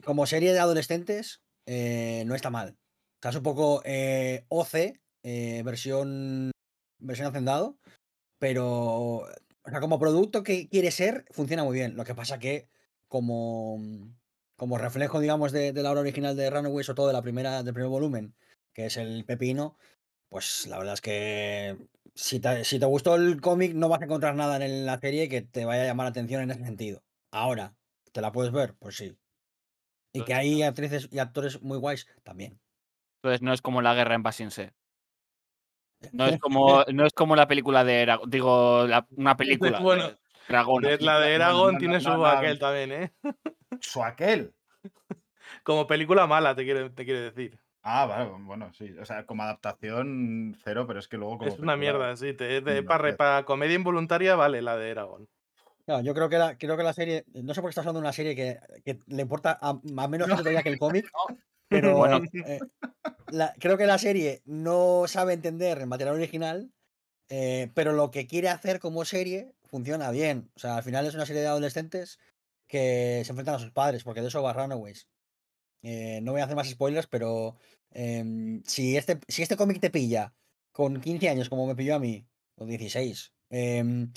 como 0.05 0.27
serie 0.27 0.53
de 0.53 0.59
adolescentes 0.61 1.41
eh, 1.67 2.25
no 2.27 2.35
está 2.35 2.51
mal. 2.51 2.77
Sea, 3.23 3.31
es 3.31 3.37
un 3.37 3.43
poco 3.43 3.83
eh, 3.85 4.45
OC, 4.49 5.01
eh, 5.23 5.63
versión, 5.65 6.51
versión 6.99 7.29
hacendado, 7.29 7.79
pero 8.39 9.27
o 9.65 9.71
sea, 9.71 9.81
como 9.81 10.01
producto 10.01 10.43
que 10.43 10.69
quiere 10.69 10.91
ser, 10.91 11.25
funciona 11.31 11.63
muy 11.65 11.75
bien. 11.75 11.97
Lo 11.97 12.05
que 12.05 12.17
pasa 12.17 12.41
que 12.41 12.69
como, 13.07 13.79
como 14.57 14.77
reflejo, 14.77 15.21
digamos, 15.21 15.53
de, 15.53 15.73
de 15.73 15.83
la 15.83 15.93
obra 15.93 16.01
original 16.01 16.37
de 16.37 16.51
Runaways 16.51 16.89
o 16.89 16.95
todo 16.95 17.07
de 17.07 17.13
la 17.13 17.23
primera, 17.23 17.63
del 17.63 17.75
primer 17.75 17.91
volumen, 17.91 18.35
que 18.73 18.87
es 18.87 18.97
el 18.97 19.25
pepino, 19.25 19.77
pues 20.29 20.67
la 20.67 20.79
verdad 20.79 20.95
es 20.95 21.01
que 21.01 21.77
si 22.15 22.41
te, 22.41 22.65
si 22.65 22.79
te 22.81 22.87
gustó 22.87 23.15
el 23.15 23.41
cómic 23.41 23.75
no 23.75 23.89
vas 23.89 24.01
a 24.01 24.07
encontrar 24.07 24.35
nada 24.35 24.65
en 24.65 24.85
la 24.85 24.99
serie 24.99 25.29
que 25.29 25.43
te 25.43 25.65
vaya 25.65 25.83
a 25.83 25.87
llamar 25.87 26.07
la 26.07 26.11
atención 26.11 26.43
en 26.43 26.51
ese 26.51 26.65
sentido. 26.65 27.05
Ahora, 27.31 27.77
¿te 28.13 28.21
la 28.21 28.33
puedes 28.33 28.53
ver? 28.53 28.75
Pues 28.79 28.97
sí. 28.97 29.17
Y 30.13 30.25
que 30.25 30.35
hay 30.35 30.63
actrices 30.63 31.09
y 31.11 31.21
actores 31.21 31.63
muy 31.63 31.79
guays 31.79 32.07
también. 32.23 32.61
Entonces 33.23 33.41
no 33.43 33.53
es 33.53 33.63
como 33.63 33.83
la 33.83 33.95
guerra 33.95 34.17
en 34.17 34.25
Basinse. 34.25 34.73
No 36.11 36.27
es 36.27 36.39
como, 36.41 36.83
no 36.93 37.07
es 37.07 37.13
como 37.13 37.37
la 37.37 37.47
película 37.47 37.85
de 37.85 38.03
Eragon. 38.03 38.29
Digo, 38.29 38.85
la- 38.89 39.07
una 39.17 39.37
película. 39.77 39.79
Bueno, 39.79 40.09
de 40.09 40.17
Dragón. 40.49 40.83
de- 40.83 40.99
la 40.99 41.21
de 41.21 41.35
Eragon 41.35 41.75
no, 41.75 41.79
tiene 41.79 41.95
no, 41.95 42.01
su 42.01 42.09
no, 42.09 42.17
no. 42.19 42.27
aquel 42.27 42.59
también, 42.59 42.93
¿eh? 42.93 43.13
Su 43.81 44.03
aquel. 44.03 44.53
Como 45.63 45.87
película 45.87 46.27
mala, 46.27 46.55
te 46.57 46.65
quiere, 46.65 46.91
te 46.91 47.05
quiere 47.05 47.21
decir. 47.31 47.59
Ah, 47.85 48.07
vale, 48.07 48.31
bueno, 48.41 48.73
sí. 48.75 48.93
O 49.01 49.05
sea, 49.05 49.25
como 49.27 49.43
adaptación 49.45 50.57
cero, 50.65 50.85
pero 50.87 50.99
es 50.99 51.07
que 51.09 51.17
luego 51.17 51.39
como 51.39 51.49
es 51.51 51.59
una 51.61 51.75
película- 51.77 51.99
mierda, 52.07 52.17
sí. 52.17 52.33
Te, 52.35 52.83
para, 52.83 53.45
comedia 53.45 53.75
involuntaria 53.77 54.35
vale 54.35 54.63
la 54.63 54.77
de 54.77 54.91
Eragon. 54.91 55.29
Claro, 55.85 56.03
yo 56.03 56.13
creo 56.15 56.29
que 56.29 56.39
la, 56.39 56.57
creo 56.59 56.77
que 56.77 56.83
la 56.85 56.93
serie, 56.93 57.25
no 57.35 57.55
sé 57.55 57.61
por 57.61 57.69
qué 57.69 57.73
estás 57.73 57.85
hablando 57.85 58.01
de 58.01 58.05
una 58.07 58.13
serie 58.13 58.37
que, 58.37 58.59
que 58.85 58.99
le 59.07 59.23
importa 59.23 59.59
a, 59.61 59.71
a 59.71 60.09
menos 60.09 60.29
que 60.43 60.69
el 60.69 60.79
cómic, 60.79 61.11
pero 61.73 61.97
Bueno. 61.97 62.23
eh, 62.47 62.61
la- 63.31 63.55
creo 63.59 63.77
que 63.79 63.87
la 63.87 63.99
serie 63.99 64.43
no 64.45 65.05
sabe 65.09 65.33
entender 65.33 65.79
el 65.79 65.87
material 65.87 66.17
original, 66.17 66.71
eh, 67.29 67.71
pero 67.75 67.93
lo 67.93 68.11
que 68.11 68.27
quiere 68.27 68.49
hacer 68.49 68.79
como 68.81 69.05
serie 69.05 69.55
funciona 69.65 70.11
bien. 70.11 70.51
O 70.55 70.59
sea, 70.61 70.77
al 70.77 70.83
final 70.83 71.07
es 71.07 71.15
una 71.15 71.27
serie 71.27 71.43
de 71.43 71.49
adolescentes 71.49 72.19
que 72.69 73.23
se 73.25 73.33
enfrentan 73.33 73.55
a 73.57 73.59
sus 73.59 73.71
padres, 73.73 74.05
porque 74.05 74.21
de 74.23 74.29
eso 74.29 74.43
va 74.43 74.53
Runaways. 74.53 75.09
Eh, 75.83 76.21
no 76.23 76.33
voy 76.33 76.41
a 76.41 76.45
hacer 76.45 76.57
más 76.57 76.69
spoilers, 76.69 77.07
pero 77.09 77.57
em, 77.91 78.63
si 78.65 78.97
este, 78.97 79.19
si 79.29 79.43
este 79.43 79.57
cómic 79.57 79.81
te 79.81 79.91
pilla 79.91 80.33
con 80.73 81.01
15 81.01 81.29
años, 81.29 81.49
como 81.49 81.67
me 81.67 81.75
pilló 81.75 81.97
a 81.97 81.99
mí, 81.99 82.25
o 82.57 82.65
16, 82.67 83.33
em, 83.51 84.13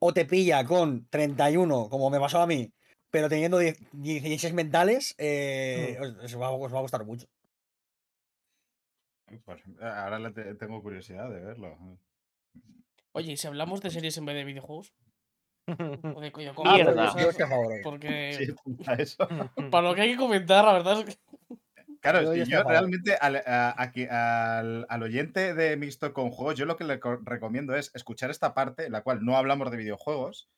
o 0.00 0.12
te 0.12 0.24
pilla 0.24 0.64
con 0.64 1.06
31, 1.08 1.88
como 1.88 2.10
me 2.10 2.18
pasó 2.20 2.40
a 2.40 2.46
mí, 2.46 2.72
pero 3.16 3.30
teniendo 3.30 3.56
10 3.56 3.78
16 3.92 4.52
mentales, 4.52 5.14
eh, 5.16 5.96
os, 5.98 6.34
os 6.34 6.38
va, 6.38 6.50
os 6.50 6.70
va 6.74 6.78
a 6.80 6.82
gustar 6.82 7.02
mucho. 7.06 7.26
Pues, 9.46 9.62
ahora 9.80 10.18
le 10.18 10.32
te- 10.32 10.54
tengo 10.56 10.82
curiosidad 10.82 11.30
de 11.30 11.40
verlo. 11.40 11.78
Oye, 13.12 13.32
¿y 13.32 13.36
si 13.38 13.46
hablamos 13.46 13.80
de 13.80 13.88
series 13.90 14.18
en 14.18 14.26
vez 14.26 14.36
de 14.36 14.44
videojuegos? 14.44 14.92
O 16.14 16.20
de 16.20 16.30
coño, 16.30 16.52
Ah, 16.62 16.78
pues 16.84 17.26
hoy. 17.40 17.80
Porque 17.82 18.32
Sí, 18.34 18.54
eso. 18.98 19.26
para 19.70 19.88
lo 19.88 19.94
que 19.94 20.02
hay 20.02 20.10
que 20.10 20.18
comentar, 20.18 20.62
la 20.66 20.74
verdad 20.74 21.00
es 21.00 21.04
que. 21.06 21.16
Claro, 22.02 22.22
Yo 22.22 22.34
es 22.34 22.48
que 22.50 22.62
realmente 22.62 23.16
al, 23.16 23.36
a- 23.36 23.74
aquí- 23.82 24.06
al- 24.08 24.84
al 24.90 25.02
oyente 25.02 25.54
de 25.54 25.74
Mixto 25.78 26.12
con 26.12 26.30
Juegos, 26.30 26.56
yo 26.56 26.66
lo 26.66 26.76
que 26.76 26.84
le 26.84 27.00
co- 27.00 27.16
recomiendo 27.24 27.74
es 27.74 27.90
escuchar 27.94 28.30
esta 28.30 28.52
parte 28.52 28.84
en 28.84 28.92
la 28.92 29.02
cual 29.02 29.24
no 29.24 29.38
hablamos 29.38 29.70
de 29.70 29.78
videojuegos. 29.78 30.50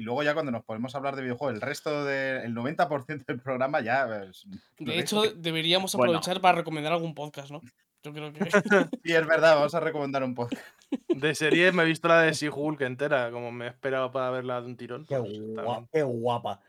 Y 0.00 0.02
luego 0.02 0.22
ya 0.22 0.32
cuando 0.32 0.50
nos 0.50 0.64
ponemos 0.64 0.94
a 0.94 0.98
hablar 0.98 1.14
de 1.14 1.20
videojuegos, 1.20 1.54
el 1.56 1.60
resto 1.60 2.06
del 2.06 2.54
90% 2.54 3.26
del 3.26 3.38
programa 3.38 3.82
ya... 3.82 4.22
es- 4.24 4.46
lo 4.78 4.90
De 4.92 4.98
hecho, 4.98 5.22
deberíamos 5.36 5.94
Bueno. 5.94 6.12
aprovechar 6.14 6.40
para 6.40 6.56
recomendar 6.56 6.94
algún 6.94 7.14
podcast, 7.14 7.50
¿no? 7.50 7.60
Yo 8.02 8.14
creo 8.14 8.32
que. 8.32 8.40
Sí, 9.04 9.12
es 9.12 9.26
verdad, 9.26 9.56
vamos 9.56 9.74
a 9.74 9.80
recomendar 9.80 10.24
un 10.24 10.34
podcast. 10.34 10.62
De 11.08 11.34
series 11.34 11.74
me 11.74 11.82
he 11.82 11.86
visto 11.86 12.08
la 12.08 12.22
de 12.22 12.32
She-Hulk 12.32 12.80
entera, 12.80 13.30
como 13.30 13.52
me 13.52 13.66
he 13.66 13.68
esperado 13.68 14.10
para 14.10 14.30
verla 14.30 14.62
de 14.62 14.68
un 14.68 14.76
tirón. 14.78 15.04
Qué, 15.04 15.18
pues, 15.18 16.04
guapa. 16.06 16.62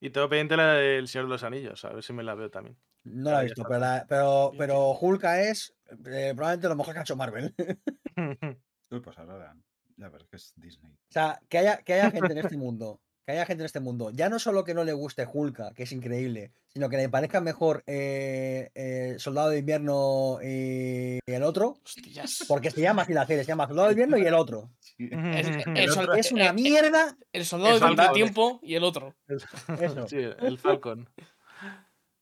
Y 0.00 0.08
tengo 0.08 0.30
pendiente 0.30 0.56
la 0.56 0.72
del 0.72 1.06
Señor 1.08 1.26
de 1.26 1.30
los 1.32 1.42
Anillos, 1.44 1.84
a 1.84 1.90
ver 1.92 2.02
si 2.02 2.14
me 2.14 2.22
la 2.22 2.34
veo 2.34 2.50
también. 2.50 2.78
No 3.04 3.32
la 3.32 3.42
he 3.42 3.44
visto, 3.44 3.64
pero, 3.68 3.80
la- 3.80 4.06
pero, 4.08 4.52
pero 4.56 4.92
Hulka 4.98 5.42
es 5.42 5.76
eh, 6.06 6.32
probablemente 6.34 6.68
lo 6.68 6.76
mejor 6.76 6.94
que 6.94 7.00
ha 7.00 7.02
hecho 7.02 7.16
Marvel. 7.16 7.54
Uy, 8.90 9.00
pues 9.00 9.18
ahora 9.18 9.54
ya 9.96 10.08
ves 10.08 10.24
que 10.30 10.36
es 10.36 10.52
Disney. 10.56 10.92
O 10.92 11.12
sea, 11.12 11.40
que 11.48 11.58
haya, 11.58 11.78
que 11.78 11.94
haya 11.94 12.10
gente 12.10 12.32
en 12.32 12.38
este 12.38 12.56
mundo, 12.56 13.00
que 13.26 13.32
haya 13.32 13.46
gente 13.46 13.62
en 13.62 13.66
este 13.66 13.80
mundo, 13.80 14.10
ya 14.10 14.28
no 14.28 14.38
solo 14.38 14.64
que 14.64 14.74
no 14.74 14.84
le 14.84 14.92
guste 14.92 15.26
Hulka, 15.32 15.72
que 15.74 15.84
es 15.84 15.92
increíble, 15.92 16.52
sino 16.68 16.88
que 16.88 16.96
le 16.96 17.08
parezca 17.08 17.40
mejor 17.40 17.82
eh, 17.86 18.70
eh, 18.74 19.14
Soldado 19.18 19.50
de 19.50 19.58
Invierno 19.60 20.38
y 20.42 21.20
el 21.26 21.42
otro, 21.42 21.78
Hostias. 21.84 22.44
porque 22.48 22.70
se 22.70 22.80
llama 22.80 23.02
así 23.02 23.12
la 23.14 23.26
serie, 23.26 23.44
se 23.44 23.48
llama 23.48 23.66
Soldado 23.68 23.88
de 23.88 23.92
Invierno 23.94 24.18
y 24.18 24.26
el 24.26 24.34
otro. 24.34 24.70
Sí. 24.80 25.08
Es- 25.12 25.48
El 25.48 25.76
el, 25.76 25.90
otro 25.90 26.04
sol- 26.04 26.18
Es 26.18 26.32
una 26.32 26.52
mierda. 26.52 27.16
el 27.32 27.44
soldado 27.46 27.72
del 27.78 27.80
soldado. 27.80 28.12
tiempo 28.12 28.60
y 28.62 28.74
el 28.74 28.84
otro. 28.84 29.14
Eso. 29.28 29.46
sí, 30.08 30.18
el 30.18 30.58
Falcon. 30.58 31.08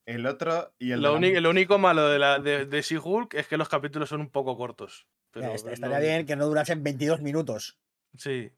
El 0.04 0.26
otro 0.26 0.74
y 0.78 0.90
el 0.92 1.00
de 1.00 1.08
la 1.08 1.40
lo 1.40 1.50
único 1.50 1.78
malo 1.78 2.08
de, 2.08 2.18
la, 2.18 2.38
de, 2.40 2.66
de 2.66 2.82
She-Hulk 2.82 3.34
es 3.34 3.46
que 3.46 3.56
los 3.56 3.68
capítulos 3.68 4.08
son 4.08 4.20
un 4.20 4.30
poco 4.30 4.56
cortos. 4.56 5.06
Pero 5.32 5.52
es 5.54 5.64
estaría 5.64 5.98
bien 5.98 6.26
que 6.26 6.36
no 6.36 6.46
durasen 6.46 6.82
22 6.82 7.20
minutos. 7.20 7.78
Sí. 8.16 8.52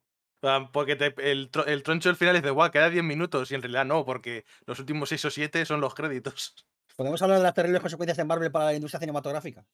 Porque 0.72 0.96
te- 0.96 1.14
el, 1.30 1.50
el 1.66 1.82
troncho 1.82 2.10
del 2.10 2.16
final 2.16 2.34
dice, 2.36 2.50
guau, 2.50 2.70
queda 2.70 2.90
10 2.90 3.02
minutos. 3.04 3.50
Y 3.50 3.54
en 3.54 3.62
realidad 3.62 3.86
no, 3.86 4.04
porque 4.04 4.44
los 4.66 4.78
últimos 4.78 5.08
6 5.08 5.24
o 5.24 5.30
7 5.30 5.64
son 5.64 5.80
los 5.80 5.94
créditos. 5.94 6.54
¿Podemos 6.96 7.20
hablar 7.22 7.38
de 7.38 7.44
las 7.44 7.54
terribles 7.54 7.80
consecuencias 7.80 8.16
de 8.18 8.24
Marvel 8.24 8.50
para 8.52 8.66
la 8.66 8.74
industria 8.74 9.00
cinematográfica? 9.00 9.64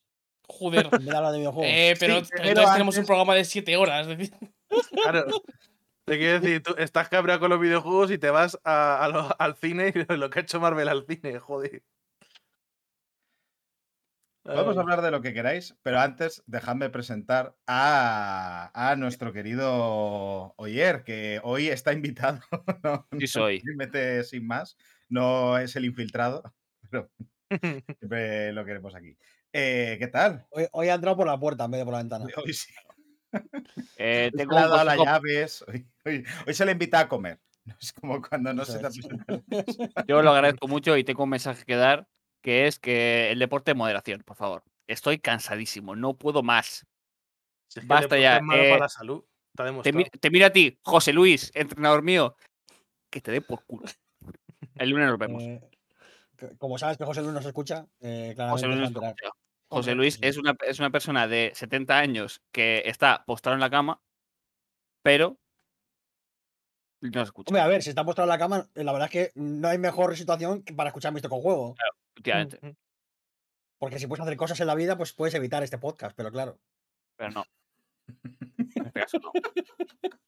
Joder. 0.47 0.85
En 0.93 0.99
vez 0.99 1.05
de 1.07 1.17
hablar 1.17 1.33
de 1.33 1.39
videojuegos. 1.39 1.71
Eh, 1.73 1.95
pero, 1.99 2.25
Sí, 2.25 2.31
pero 2.37 2.73
tenemos 2.73 2.97
un 2.97 3.07
programa 3.07 3.35
de 3.35 3.45
7 3.45 3.77
horas. 3.77 4.07
Es 4.09 4.31
Claro. 5.03 5.25
Te 6.05 6.19
quiero 6.19 6.41
decir, 6.41 6.63
tú 6.63 6.75
estás 6.79 7.09
cabreado 7.09 7.41
con 7.41 7.51
los 7.51 7.61
videojuegos 7.61 8.11
y 8.11 8.19
te 8.19 8.31
vas 8.31 8.59
a- 8.65 9.05
a 9.05 9.09
lo- 9.09 9.37
al 9.39 9.55
cine 9.57 9.93
y 9.95 10.17
lo 10.17 10.31
que 10.31 10.39
ha 10.41 10.43
hecho 10.43 10.59
Marvel 10.61 10.89
al 10.89 11.05
cine, 11.07 11.39
joder. 11.39 11.83
Podemos 14.55 14.77
Ay. 14.77 14.81
hablar 14.83 15.03
de 15.03 15.11
lo 15.11 15.21
que 15.21 15.33
queráis, 15.33 15.77
pero 15.83 16.01
antes 16.01 16.43
dejadme 16.47 16.91
presentar 16.91 17.57
a, 17.67 18.71
a 18.75 18.97
nuestro 18.97 19.33
querido 19.33 20.55
Oyer, 20.57 21.05
que 21.05 21.41
hoy 21.43 21.69
está 21.69 21.93
invitado. 21.93 22.41
No, 22.85 23.07
Sí 23.19 23.27
soy. 23.27 23.63
no 23.65 23.75
mete 23.77 24.25
sin 24.25 24.47
más, 24.47 24.77
no 25.09 25.59
es 25.59 25.77
el 25.77 25.85
infiltrado, 25.85 26.43
pero 26.91 27.11
siempre 27.99 28.53
lo 28.53 28.65
queremos 28.65 28.95
aquí. 28.95 29.17
Eh, 29.53 29.97
¿Qué 29.99 30.07
tal? 30.09 30.47
Hoy, 30.51 30.67
hoy 30.73 30.89
ha 30.89 30.95
entrado 30.95 31.17
por 31.17 31.27
la 31.27 31.39
puerta 31.39 31.65
en 31.65 31.71
vez 31.73 31.81
de 31.81 31.85
por 31.85 31.93
la 31.95 31.99
ventana. 31.99 32.25
Hoy 32.37 32.53
sí. 32.53 32.73
Eh, 33.97 34.25
Hoy 34.27 34.31
se 34.31 34.37
tengo 34.37 34.57
un 34.57 34.85
las 34.87 34.99
llaves. 34.99 35.65
Hoy, 35.69 35.87
hoy- 36.05 36.25
hoy 36.47 36.55
se 36.55 36.65
le 36.65 36.73
invita 36.73 37.01
a 37.01 37.09
comer. 37.09 37.41
Es 37.81 37.93
como 37.93 38.21
cuando 38.23 38.53
no 38.55 38.63
Eso 38.63 38.73
se 38.73 38.79
te. 38.81 40.05
Yo 40.09 40.23
lo 40.23 40.31
agradezco 40.33 40.67
mucho 40.67 40.97
y 40.97 41.05
tengo 41.05 41.23
un 41.25 41.31
mensaje 41.31 41.65
que 41.65 41.77
dar, 41.77 42.09
que 42.41 42.67
es 42.67 42.79
que 42.79 43.31
el 43.31 43.39
deporte 43.39 43.75
moderación, 43.75 44.23
por 44.23 44.37
favor. 44.37 44.65
Estoy 44.87 45.19
cansadísimo, 45.19 45.95
no 45.95 46.15
puedo 46.15 46.43
más. 46.43 46.87
Si 47.69 47.79
es 47.81 47.81
que 47.81 47.81
el 47.81 47.87
Basta 47.89 48.19
ya, 48.19 48.37
es 48.39 48.43
malo 48.43 48.63
eh, 48.65 48.71
para 48.71 48.85
la 48.85 48.89
salud. 48.89 49.25
Te, 49.83 49.93
mi- 49.93 50.07
mira 50.31 50.47
a 50.47 50.51
ti, 50.53 50.79
José 50.83 51.13
Luis, 51.13 51.51
entrenador 51.55 52.03
mío, 52.03 52.37
que 53.11 53.21
te 53.21 53.31
dé 53.31 53.41
por 53.41 53.65
culo. 53.65 53.87
El 54.77 54.91
lunes 54.91 55.09
nos 55.09 55.19
vemos. 55.19 55.43
Eh, 55.43 55.61
como 56.59 56.79
sabes 56.79 56.97
que 56.97 57.05
José 57.05 57.21
Luis 57.21 57.35
nos 57.35 57.45
escucha, 57.45 57.87
eh, 58.01 58.35
José 58.37 58.67
se 58.67 58.69
Luis, 58.69 58.89
enterar. 58.89 59.15
José 59.69 59.91
Hombre, 59.91 59.95
Luis 59.95 60.19
es, 60.21 60.37
una, 60.37 60.57
es 60.67 60.81
una 60.81 60.91
persona 60.91 61.29
de 61.29 61.53
70 61.55 61.99
años 61.99 62.43
que 62.51 62.83
está 62.87 63.25
postrado 63.25 63.55
en 63.55 63.61
la 63.61 63.71
cama, 63.71 64.01
pero 65.03 65.39
no 67.03 67.11
nos 67.11 67.29
escucha. 67.29 67.51
Hombre, 67.51 67.63
a 67.63 67.69
ver, 67.69 67.83
si 67.83 67.91
está 67.91 68.05
postrado 68.05 68.27
en 68.27 68.31
la 68.35 68.39
cama, 68.39 68.69
eh, 68.75 68.83
la 68.83 68.93
verdad 68.93 69.07
es 69.07 69.13
que 69.13 69.41
no 69.41 69.69
hay 69.69 69.79
mejor 69.79 70.17
situación 70.17 70.63
que 70.63 70.75
para 70.75 70.89
escucharme 70.89 71.19
esto 71.19 71.29
con 71.29 71.41
juego. 71.41 71.77
efectivamente, 71.77 72.00
Porque 73.79 73.99
si 73.99 74.07
puedes 74.07 74.23
hacer 74.23 74.37
cosas 74.37 74.61
en 74.61 74.67
la 74.67 74.75
vida, 74.75 74.97
pues 74.97 75.13
puedes 75.13 75.35
evitar 75.35 75.63
este 75.63 75.79
podcast, 75.79 76.15
pero 76.17 76.31
claro. 76.31 76.59
pero 77.17 77.31
no. 77.31 77.45
En 78.67 78.87
este 78.87 78.93
caso 78.93 79.19
no. 79.19 79.33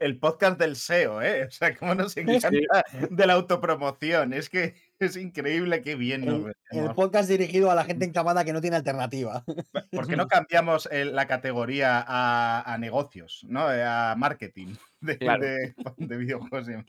El 0.00 0.18
podcast 0.18 0.58
del 0.60 0.76
SEO, 0.76 1.22
¿eh? 1.22 1.44
O 1.46 1.50
sea, 1.50 1.74
cómo 1.76 1.94
nos 1.94 2.16
encanta 2.16 2.84
de 3.10 3.26
la 3.26 3.32
autopromoción. 3.32 4.32
Es 4.32 4.48
que 4.48 4.74
es 5.00 5.16
increíble 5.16 5.82
qué 5.82 5.96
bien 5.96 6.24
El, 6.70 6.94
podcast 6.94 7.28
dirigido 7.28 7.70
a 7.70 7.74
la 7.74 7.84
gente 7.84 8.04
encamada 8.04 8.44
que 8.44 8.52
no 8.52 8.60
tiene 8.60 8.76
alternativa. 8.76 9.44
¿Por 9.90 10.06
qué 10.06 10.16
no 10.16 10.28
cambiamos 10.28 10.88
el- 10.92 11.14
la 11.16 11.26
categoría 11.26 12.04
a, 12.06 12.72
a 12.72 12.78
negocios, 12.78 13.44
¿no? 13.48 13.72
Eh, 13.72 13.82
A 13.82 14.14
marketing 14.16 14.74
de, 15.00 15.18
Claro. 15.18 15.42
de- 15.44 15.74
de 15.96 16.16
videojuegos 16.16 16.68
y 16.68 16.72
demás? 16.72 16.86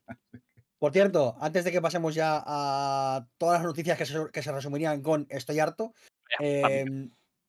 Por 0.83 0.91
cierto, 0.91 1.37
antes 1.39 1.63
de 1.63 1.71
que 1.71 1.81
pasemos 1.81 2.13
ya 2.13 2.43
a 2.45 3.25
todas 3.37 3.59
las 3.61 3.65
noticias 3.65 3.97
que 3.97 4.05
se, 4.05 4.29
que 4.33 4.43
se 4.43 4.51
resumirían 4.51 5.01
con 5.01 5.25
Estoy 5.29 5.59
harto, 5.59 5.93
eh, 6.41 6.83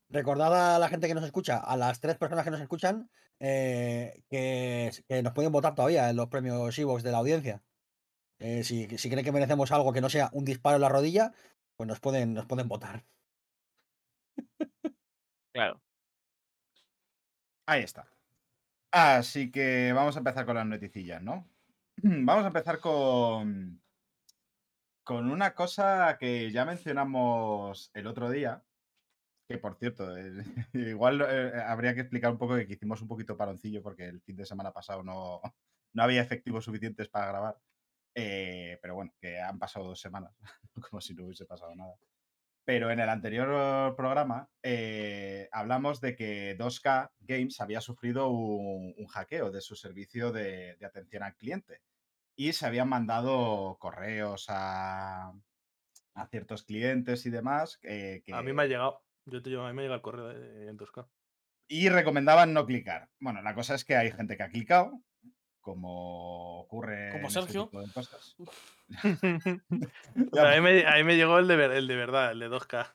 recordad 0.09 0.77
a 0.77 0.79
la 0.79 0.89
gente 0.89 1.09
que 1.09 1.15
nos 1.15 1.25
escucha, 1.25 1.59
a 1.59 1.77
las 1.77 1.99
tres 1.99 2.17
personas 2.17 2.45
que 2.45 2.53
nos 2.53 2.61
escuchan, 2.61 3.11
eh, 3.41 4.23
que, 4.31 4.93
que 5.09 5.21
nos 5.25 5.33
pueden 5.33 5.51
votar 5.51 5.75
todavía 5.75 6.09
en 6.11 6.15
los 6.15 6.29
premios 6.29 6.79
Evox 6.79 7.03
de 7.03 7.11
la 7.11 7.19
audiencia. 7.19 7.61
Eh, 8.39 8.63
si, 8.63 8.87
si 8.99 9.11
creen 9.11 9.25
que 9.25 9.33
merecemos 9.33 9.73
algo 9.73 9.93
que 9.93 10.01
no 10.01 10.11
sea 10.11 10.31
un 10.33 10.45
disparo 10.45 10.77
en 10.77 10.83
la 10.83 10.89
rodilla, 10.89 11.33
pues 11.75 11.89
nos 11.89 11.99
pueden, 11.99 12.35
nos 12.35 12.47
pueden 12.47 12.69
votar. 12.69 13.05
Claro. 15.53 15.81
Ahí 17.67 17.83
está. 17.83 18.07
Así 18.93 19.51
que 19.51 19.93
vamos 19.93 20.15
a 20.15 20.21
empezar 20.21 20.47
con 20.47 20.55
las 20.55 20.67
noticillas, 20.67 21.21
¿no? 21.21 21.49
Vamos 22.27 22.45
a 22.45 22.49
empezar 22.49 22.79
con, 22.81 23.81
con 25.03 25.31
una 25.31 25.55
cosa 25.55 26.17
que 26.19 26.51
ya 26.51 26.65
mencionamos 26.65 27.91
el 27.95 28.07
otro 28.07 28.31
día, 28.31 28.65
que 29.49 29.59
por 29.59 29.77
cierto, 29.77 30.17
eh, 30.17 30.45
igual 30.75 31.23
eh, 31.23 31.53
habría 31.67 31.95
que 31.95 32.03
explicar 32.03 32.33
un 32.33 32.39
poco 32.39 32.57
que 32.57 32.67
hicimos 32.75 33.03
un 33.03 33.09
poquito 33.09 33.37
paroncillo 33.37 33.83
porque 33.83 34.07
el 34.07 34.23
fin 34.23 34.37
de 34.37 34.47
semana 34.47 34.73
pasado 34.73 35.03
no, 35.05 35.43
no 35.95 36.03
había 36.05 36.23
efectivos 36.23 36.65
suficientes 36.67 37.09
para 37.09 37.29
grabar. 37.29 37.61
Eh, 38.17 38.79
pero 38.83 38.97
bueno, 38.97 39.15
que 39.21 39.41
han 39.41 39.59
pasado 39.59 39.87
dos 39.89 40.01
semanas, 40.01 40.33
como 40.91 41.01
si 41.01 41.15
no 41.15 41.27
hubiese 41.27 41.47
pasado 41.47 41.75
nada. 41.77 41.97
Pero 42.67 42.91
en 42.91 43.01
el 43.01 43.09
anterior 43.11 43.95
programa 43.95 44.49
eh, 44.63 45.49
hablamos 45.53 46.01
de 46.01 46.17
que 46.17 46.57
2K 46.57 47.11
Games 47.21 47.61
había 47.61 47.81
sufrido 47.81 48.29
un, 48.31 48.95
un 48.97 49.07
hackeo 49.07 49.51
de 49.51 49.61
su 49.61 49.77
servicio 49.77 50.33
de, 50.33 50.77
de 50.77 50.87
atención 50.87 51.23
al 51.23 51.37
cliente 51.37 51.83
y 52.37 52.53
se 52.53 52.67
habían 52.67 52.89
mandado 52.89 53.77
correos 53.79 54.47
a, 54.49 55.33
a 56.15 56.27
ciertos 56.29 56.65
clientes 56.65 57.27
y 57.27 57.31
demás 57.31 57.79
eh, 57.83 58.23
que, 58.25 58.33
A 58.33 58.43
mí 58.43 58.53
me 58.53 58.63
ha 58.63 58.67
llegado. 58.67 59.03
Yo 59.27 59.43
te 59.43 59.51
llevo, 59.51 59.65
a 59.65 59.69
mí 59.71 59.75
me 59.75 59.83
llega 59.83 59.95
el 59.97 60.03
correo 60.03 60.31
en 60.33 60.77
2K. 60.77 61.09
y 61.69 61.89
recomendaban 61.89 62.53
no 62.53 62.67
clicar. 62.67 63.11
Bueno, 63.21 63.43
la 63.43 63.55
cosa 63.55 63.75
es 63.75 63.85
que 63.85 63.97
hay 63.97 64.11
gente 64.13 64.37
que 64.37 64.43
ha 64.43 64.49
clicado, 64.49 65.01
como 65.65 66.61
ocurre 66.61 67.09
Como 67.13 67.21
en 67.23 67.27
este 67.27 67.41
Sergio. 67.41 67.65
tipo 67.65 67.81
de 67.81 67.91
cosas. 67.93 68.37
a, 70.39 70.55
mí 70.55 70.61
me, 70.61 70.87
a 70.87 70.95
mí 70.97 71.05
me 71.05 71.17
llegó 71.17 71.39
el 71.39 71.49
de, 71.49 71.57
ver- 71.57 71.73
el 71.73 71.87
de 71.89 71.97
verdad, 71.97 72.33
el 72.33 72.39
de 72.41 72.51
2K. 72.51 72.91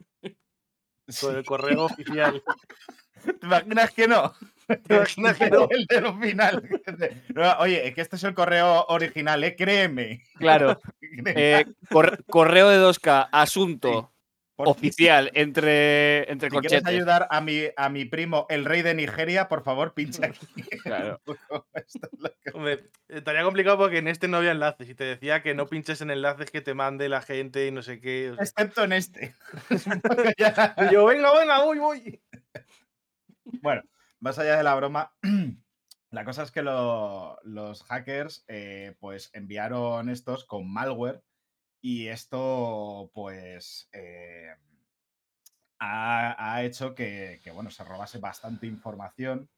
Sí. 1.07 1.25
Con 1.25 1.35
el 1.35 1.43
correo 1.43 1.85
oficial. 1.85 2.43
¿Te 3.39 3.45
imaginas 3.45 3.91
que 3.91 4.07
no? 4.07 4.33
¿Te 4.67 4.95
imaginas 4.95 5.38
que 5.38 5.49
no? 5.49 5.67
El 5.71 5.85
de 5.88 6.01
lo 6.01 6.15
final. 6.19 6.69
No, 7.33 7.51
Oye, 7.59 7.88
es 7.88 7.95
que 7.95 8.01
este 8.01 8.15
es 8.15 8.23
el 8.23 8.33
correo 8.35 8.85
original, 8.89 9.43
¿eh? 9.43 9.55
Créeme. 9.55 10.23
Claro. 10.35 10.79
Créeme. 10.99 11.33
Eh, 11.35 11.65
cor- 11.89 12.23
correo 12.25 12.69
de 12.69 12.77
2K, 12.79 13.29
asunto 13.31 14.13
oficial 14.68 15.32
entre, 15.34 16.30
entre 16.32 16.50
Si 16.50 16.58
quieres 16.58 16.86
ayudar 16.86 17.28
a 17.30 17.39
mi, 17.42 17.63
a 17.78 17.89
mi 17.89 18.06
primo, 18.06 18.46
el 18.50 18.66
rey 18.66 18.82
de 18.82 18.94
Nigeria, 18.94 19.48
por 19.48 19.63
favor, 19.63 19.94
pincha 19.94 20.25
aquí. 20.28 20.48
Claro. 20.84 21.22
Hombre, 22.54 22.89
estaría 23.08 23.44
complicado 23.44 23.78
porque 23.78 24.00
en 24.00 24.08
este 24.08 24.28
no 24.28 24.38
había 24.38 24.51
enlaces. 24.51 24.89
Y 24.89 24.96
te 24.96 25.04
decía 25.04 25.42
que 25.44 25.54
no 25.54 25.68
pinches 25.68 26.01
en 26.01 26.12
enlaces 26.12 26.51
que 26.51 26.62
te 26.62 26.74
mande 26.74 27.10
la 27.10 27.22
gente 27.22 27.68
y 27.68 27.72
no 27.72 27.82
sé 27.82 28.00
qué. 28.01 28.32
o 28.32 28.36
sea. 28.36 28.44
Excepto 28.44 28.84
en 28.84 28.94
este. 28.94 29.36
Yo, 30.92 31.06
venga, 31.06 31.38
venga, 31.38 31.63
voy, 31.63 31.80
voy. 31.80 32.22
Bueno, 33.62 33.82
más 34.20 34.38
allá 34.39 34.58
de 34.58 34.63
la 34.63 34.75
broma, 34.75 35.13
la 36.12 36.25
cosa 36.25 36.44
es 36.44 36.51
que 36.51 36.62
lo- 36.62 37.38
los 37.44 37.84
hackers 37.84 38.44
eh, 38.48 38.96
pues 39.00 39.30
enviaron 39.34 40.10
estos 40.10 40.46
con 40.46 40.72
malware 40.72 41.22
y 41.81 42.07
esto 42.07 43.12
pues 43.13 43.89
eh, 43.93 44.55
ha, 45.79 46.53
ha 46.53 46.63
hecho 46.63 46.93
que, 46.95 47.39
bueno, 47.53 47.69
se 47.71 47.83
robase 47.83 48.19
bastante 48.19 48.67
información 48.67 49.50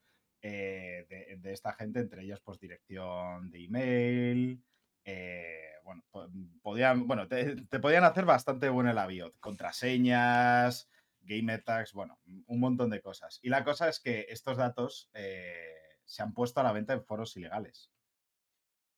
eh, 0.41 1.37
de, 1.39 1.51
esta 1.53 1.73
gente, 1.73 1.99
entre 1.99 2.23
ellos 2.23 2.41
pues 2.41 2.59
dirección 2.59 3.49
de 3.51 3.65
email. 3.65 4.63
eh, 5.03 5.71
bueno, 5.83 6.03
po- 6.11 6.29
podían, 6.61 7.07
bueno 7.07 7.27
te, 7.27 7.55
podían 7.79 8.03
hacer 8.03 8.25
bastante 8.25 8.69
bueno 8.69 8.91
el 8.91 8.97
avión, 8.97 9.31
contraseñas, 9.39 10.89
game 11.21 11.57
tags, 11.59 11.93
bueno, 11.93 12.19
un 12.47 12.59
montón 12.59 12.89
de 12.89 13.01
cosas. 13.01 13.39
Y 13.41 13.49
la 13.49 13.63
cosa 13.63 13.89
es 13.89 13.99
que 13.99 14.27
estos 14.29 14.57
datos 14.57 15.09
se 15.13 16.23
han 16.23 16.33
puesto 16.33 16.59
a 16.59 16.63
la 16.63 16.71
venta 16.73 16.93
en 16.93 17.03
foros 17.03 17.35
ilegales. 17.37 17.91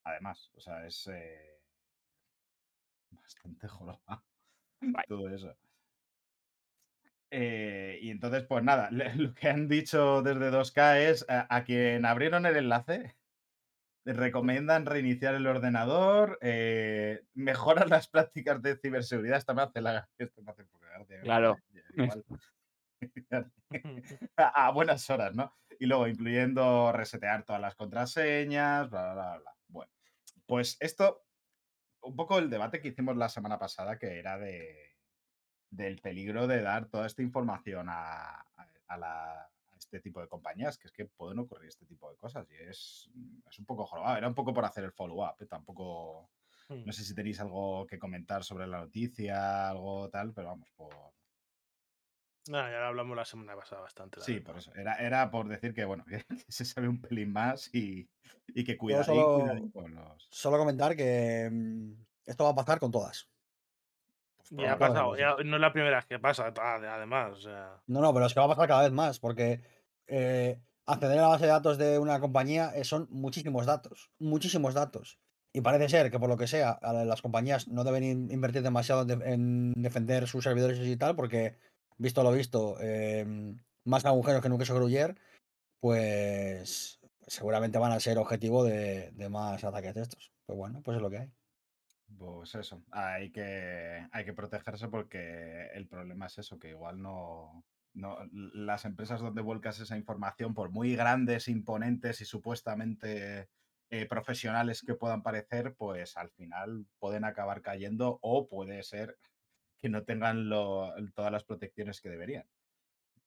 Además, 0.04 0.52
o 0.56 0.60
sea, 0.60 0.86
es 0.86 1.10
bastante 3.16 3.68
jorobado 3.70 4.24
Vale. 4.82 5.08
todo 5.08 5.30
eso. 5.30 5.56
Eh, 7.32 7.98
y 8.02 8.12
entonces, 8.12 8.44
pues 8.44 8.64
nada, 8.64 8.90
lo 9.18 9.34
que 9.34 9.50
han 9.50 9.68
dicho 9.68 10.22
desde 10.22 10.52
2K 10.52 10.98
es 11.10 11.26
a, 11.30 11.48
a 11.56 11.64
quien 11.64 12.06
abrieron 12.06 12.46
el 12.46 12.58
enlace, 12.58 13.16
recomiendan 14.06 14.86
reiniciar 14.86 15.36
el 15.36 15.48
ordenador, 15.48 16.38
eh, 16.42 17.26
mejoran 17.34 17.90
las 17.90 18.08
prácticas 18.10 18.62
de 18.62 18.78
ciberseguridad. 18.78 19.38
Esta 19.38 19.54
me 19.54 19.64
hace 19.64 19.82
la 19.82 20.10
esto 20.18 20.42
me 20.44 20.52
hace 20.52 20.66
poca 20.66 20.88
gracia, 20.90 21.22
Claro. 21.22 21.58
igual. 21.96 22.26
a, 24.38 24.68
a 24.68 24.72
buenas 24.72 25.10
horas, 25.10 25.34
¿no? 25.36 25.54
Y 25.80 25.86
luego 25.86 26.08
incluyendo 26.08 26.92
resetear 26.92 27.44
todas 27.44 27.62
las 27.62 27.76
contraseñas, 27.76 28.90
bla, 28.90 29.14
bla, 29.14 29.14
bla, 29.14 29.38
bla. 29.40 29.56
Bueno, 29.68 29.92
pues 30.46 30.78
esto, 30.80 31.24
un 32.04 32.16
poco 32.16 32.38
el 32.40 32.50
debate 32.50 32.82
que 32.82 32.90
hicimos 32.90 33.16
la 33.18 33.30
semana 33.30 33.58
pasada, 33.60 33.98
que 33.98 34.20
era 34.20 34.38
de, 34.38 34.96
del 35.70 36.00
peligro 36.00 36.48
de 36.48 36.62
dar 36.62 36.88
toda 36.88 37.08
esta 37.08 37.22
información 37.22 37.88
a, 37.90 38.32
a- 38.42 38.70
a 38.88 38.98
la- 38.98 39.42
a 39.44 39.76
este 39.78 40.00
tipo 40.00 40.22
de 40.22 40.28
compañías, 40.28 40.78
que 40.78 40.88
es 40.88 40.94
que 40.94 41.06
pueden 41.06 41.40
ocurrir 41.40 41.70
este 41.70 41.86
tipo 41.86 42.10
de 42.12 42.18
cosas 42.18 42.48
y 42.52 42.56
es, 42.56 43.10
es 43.50 43.60
un 43.60 43.66
poco 43.66 43.86
jorobado. 43.86 44.18
Era 44.18 44.28
un 44.28 44.36
poco 44.36 44.54
por 44.54 44.66
hacer 44.66 44.84
el 44.84 44.92
follow-up, 44.92 45.42
¿eh? 45.42 45.46
tampoco... 45.48 46.30
No 46.86 46.94
sé 46.94 47.04
si 47.04 47.14
tenéis 47.14 47.40
algo 47.42 47.86
que 47.86 48.00
comentar 48.00 48.44
sobre 48.44 48.66
la 48.68 48.80
noticia, 48.80 49.70
algo 49.70 50.10
tal, 50.10 50.32
pero 50.34 50.48
vamos, 50.48 50.70
por, 50.76 50.94
No, 52.50 52.58
ya 52.70 52.80
lo 52.80 52.86
hablamos 52.88 53.16
la 53.16 53.26
semana 53.26 53.56
pasada 53.56 53.82
bastante. 53.82 54.20
Sí, 54.22 54.34
verdad. 54.34 54.46
por 54.48 54.58
eso. 54.58 54.74
Era, 54.76 54.96
era 54.96 55.32
por 55.32 55.48
decir 55.48 55.74
que, 55.74 55.86
bueno, 55.86 56.04
que, 56.10 56.26
se 56.48 56.66
sabe 56.66 56.88
un 56.88 57.02
pelín 57.02 57.32
más 57.32 57.74
y, 57.74 58.10
y 58.54 58.64
que 58.64 58.74
Yo 58.74 58.78
cuidadín, 58.80 59.06
solo, 59.06 59.72
con 59.72 59.96
los. 59.96 60.28
solo 60.32 60.58
comentar 60.58 60.96
que 60.96 61.50
mm, 61.52 61.92
esto 62.26 62.44
va 62.44 62.50
a 62.52 62.56
pasar 62.56 62.80
con 62.80 62.92
todas. 62.92 63.30
pues, 64.38 64.50
Ya 64.52 64.74
ha 64.74 64.78
pasado, 64.78 65.16
ya 65.16 65.36
no 65.44 65.56
es 65.56 65.62
la 65.62 65.72
primera 65.74 65.98
vez 65.98 66.06
que 66.06 66.20
pasa, 66.20 66.48
además. 66.56 67.32
O 67.38 67.42
sea, 67.42 67.82
No, 67.88 68.02
no, 68.02 68.14
pero 68.14 68.26
es 68.26 68.34
que 68.34 68.40
va 68.40 68.46
a 68.46 68.50
pasar 68.50 68.68
cada 68.68 68.84
vez 68.84 68.92
más, 68.92 69.20
porque 69.20 69.62
eh, 70.08 70.60
acceder 70.86 71.20
a 71.20 71.22
la 71.24 71.28
base 71.30 71.46
de 71.46 71.52
datos 71.52 71.78
de 71.78 71.98
una 71.98 72.20
compañía 72.20 72.72
eh, 72.76 72.84
son 72.84 73.08
muchísimos 73.10 73.66
datos, 73.66 74.12
muchísimos 74.20 74.74
datos. 74.74 75.20
Y 75.56 75.62
parece 75.62 75.88
ser 75.88 76.10
que 76.10 76.20
por 76.20 76.30
lo 76.30 76.36
que 76.38 76.48
sea, 76.48 76.80
las 76.82 77.22
compañías 77.22 77.68
no 77.68 77.84
deben 77.84 78.04
in- 78.04 78.32
invertir 78.32 78.64
demasiado 78.64 79.04
en, 79.04 79.08
de- 79.08 79.34
en 79.34 79.74
defender 79.84 80.28
sus 80.28 80.44
servidores 80.44 80.80
y 80.80 80.98
tal, 80.98 81.16
porque, 81.16 81.58
visto 81.98 82.24
lo 82.24 82.32
visto, 82.32 82.80
em, 82.82 83.58
más 83.86 84.06
agujeros 84.06 84.42
que 84.42 84.50
nunca 84.50 84.66
se 84.66 84.74
gruyer, 84.74 85.16
pues 85.80 87.00
seguramente 87.28 87.78
van 87.80 87.92
a 87.92 88.00
ser 88.00 88.18
objetivo 88.18 88.64
de, 88.64 89.12
de 89.12 89.30
más 89.30 89.64
ataques 89.64 89.94
de 89.96 90.02
estos. 90.02 90.32
Pues 90.46 90.58
bueno, 90.58 90.82
pues 90.84 90.98
es 90.98 91.02
lo 91.02 91.10
que 91.10 91.18
hay. 91.20 91.34
Pues 92.18 92.54
eso, 92.56 92.84
hay 92.92 93.32
que, 93.32 94.08
hay 94.12 94.26
que 94.26 94.34
protegerse 94.34 94.88
porque 94.88 95.68
el 95.74 95.88
problema 95.88 96.28
es 96.28 96.38
eso, 96.38 96.60
que 96.60 96.70
igual 96.70 97.02
no, 97.02 97.66
no. 97.94 98.18
Las 98.32 98.86
empresas 98.86 99.22
donde 99.22 99.42
vuelcas 99.42 99.80
esa 99.80 99.98
información, 99.98 100.54
por 100.54 100.70
muy 100.70 100.96
grandes, 100.96 101.48
imponentes 101.48 102.22
y 102.22 102.26
supuestamente 102.26 103.50
eh, 103.90 104.06
profesionales 104.06 104.82
que 104.82 104.96
puedan 104.96 105.24
parecer, 105.24 105.76
pues 105.76 106.16
al 106.18 106.30
final 106.30 106.86
pueden 107.00 107.26
acabar 107.26 107.62
cayendo 107.62 108.20
o 108.22 108.48
puede 108.48 108.84
ser 108.84 109.18
que 109.84 109.90
no 109.90 110.04
tengan 110.06 110.48
lo- 110.48 110.94
todas 111.14 111.30
las 111.30 111.44
protecciones 111.44 112.00
que 112.00 112.08
deberían. 112.08 112.46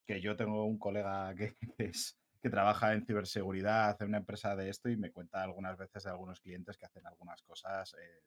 Que 0.06 0.22
yo 0.22 0.36
tengo 0.36 0.64
un 0.64 0.78
colega 0.78 1.34
que, 1.34 1.54
que 1.76 1.84
es, 1.84 2.18
que 2.40 2.48
trabaja 2.48 2.94
en 2.94 3.04
ciberseguridad 3.04 4.00
en 4.00 4.08
una 4.08 4.16
empresa 4.18 4.56
de 4.56 4.70
esto 4.70 4.88
y 4.88 4.96
me 4.96 5.10
cuenta 5.12 5.42
algunas 5.42 5.76
veces 5.76 6.04
de 6.04 6.10
algunos 6.10 6.40
clientes 6.40 6.78
que 6.78 6.86
hacen 6.86 7.06
algunas 7.06 7.42
cosas 7.42 7.94
eh, 8.00 8.22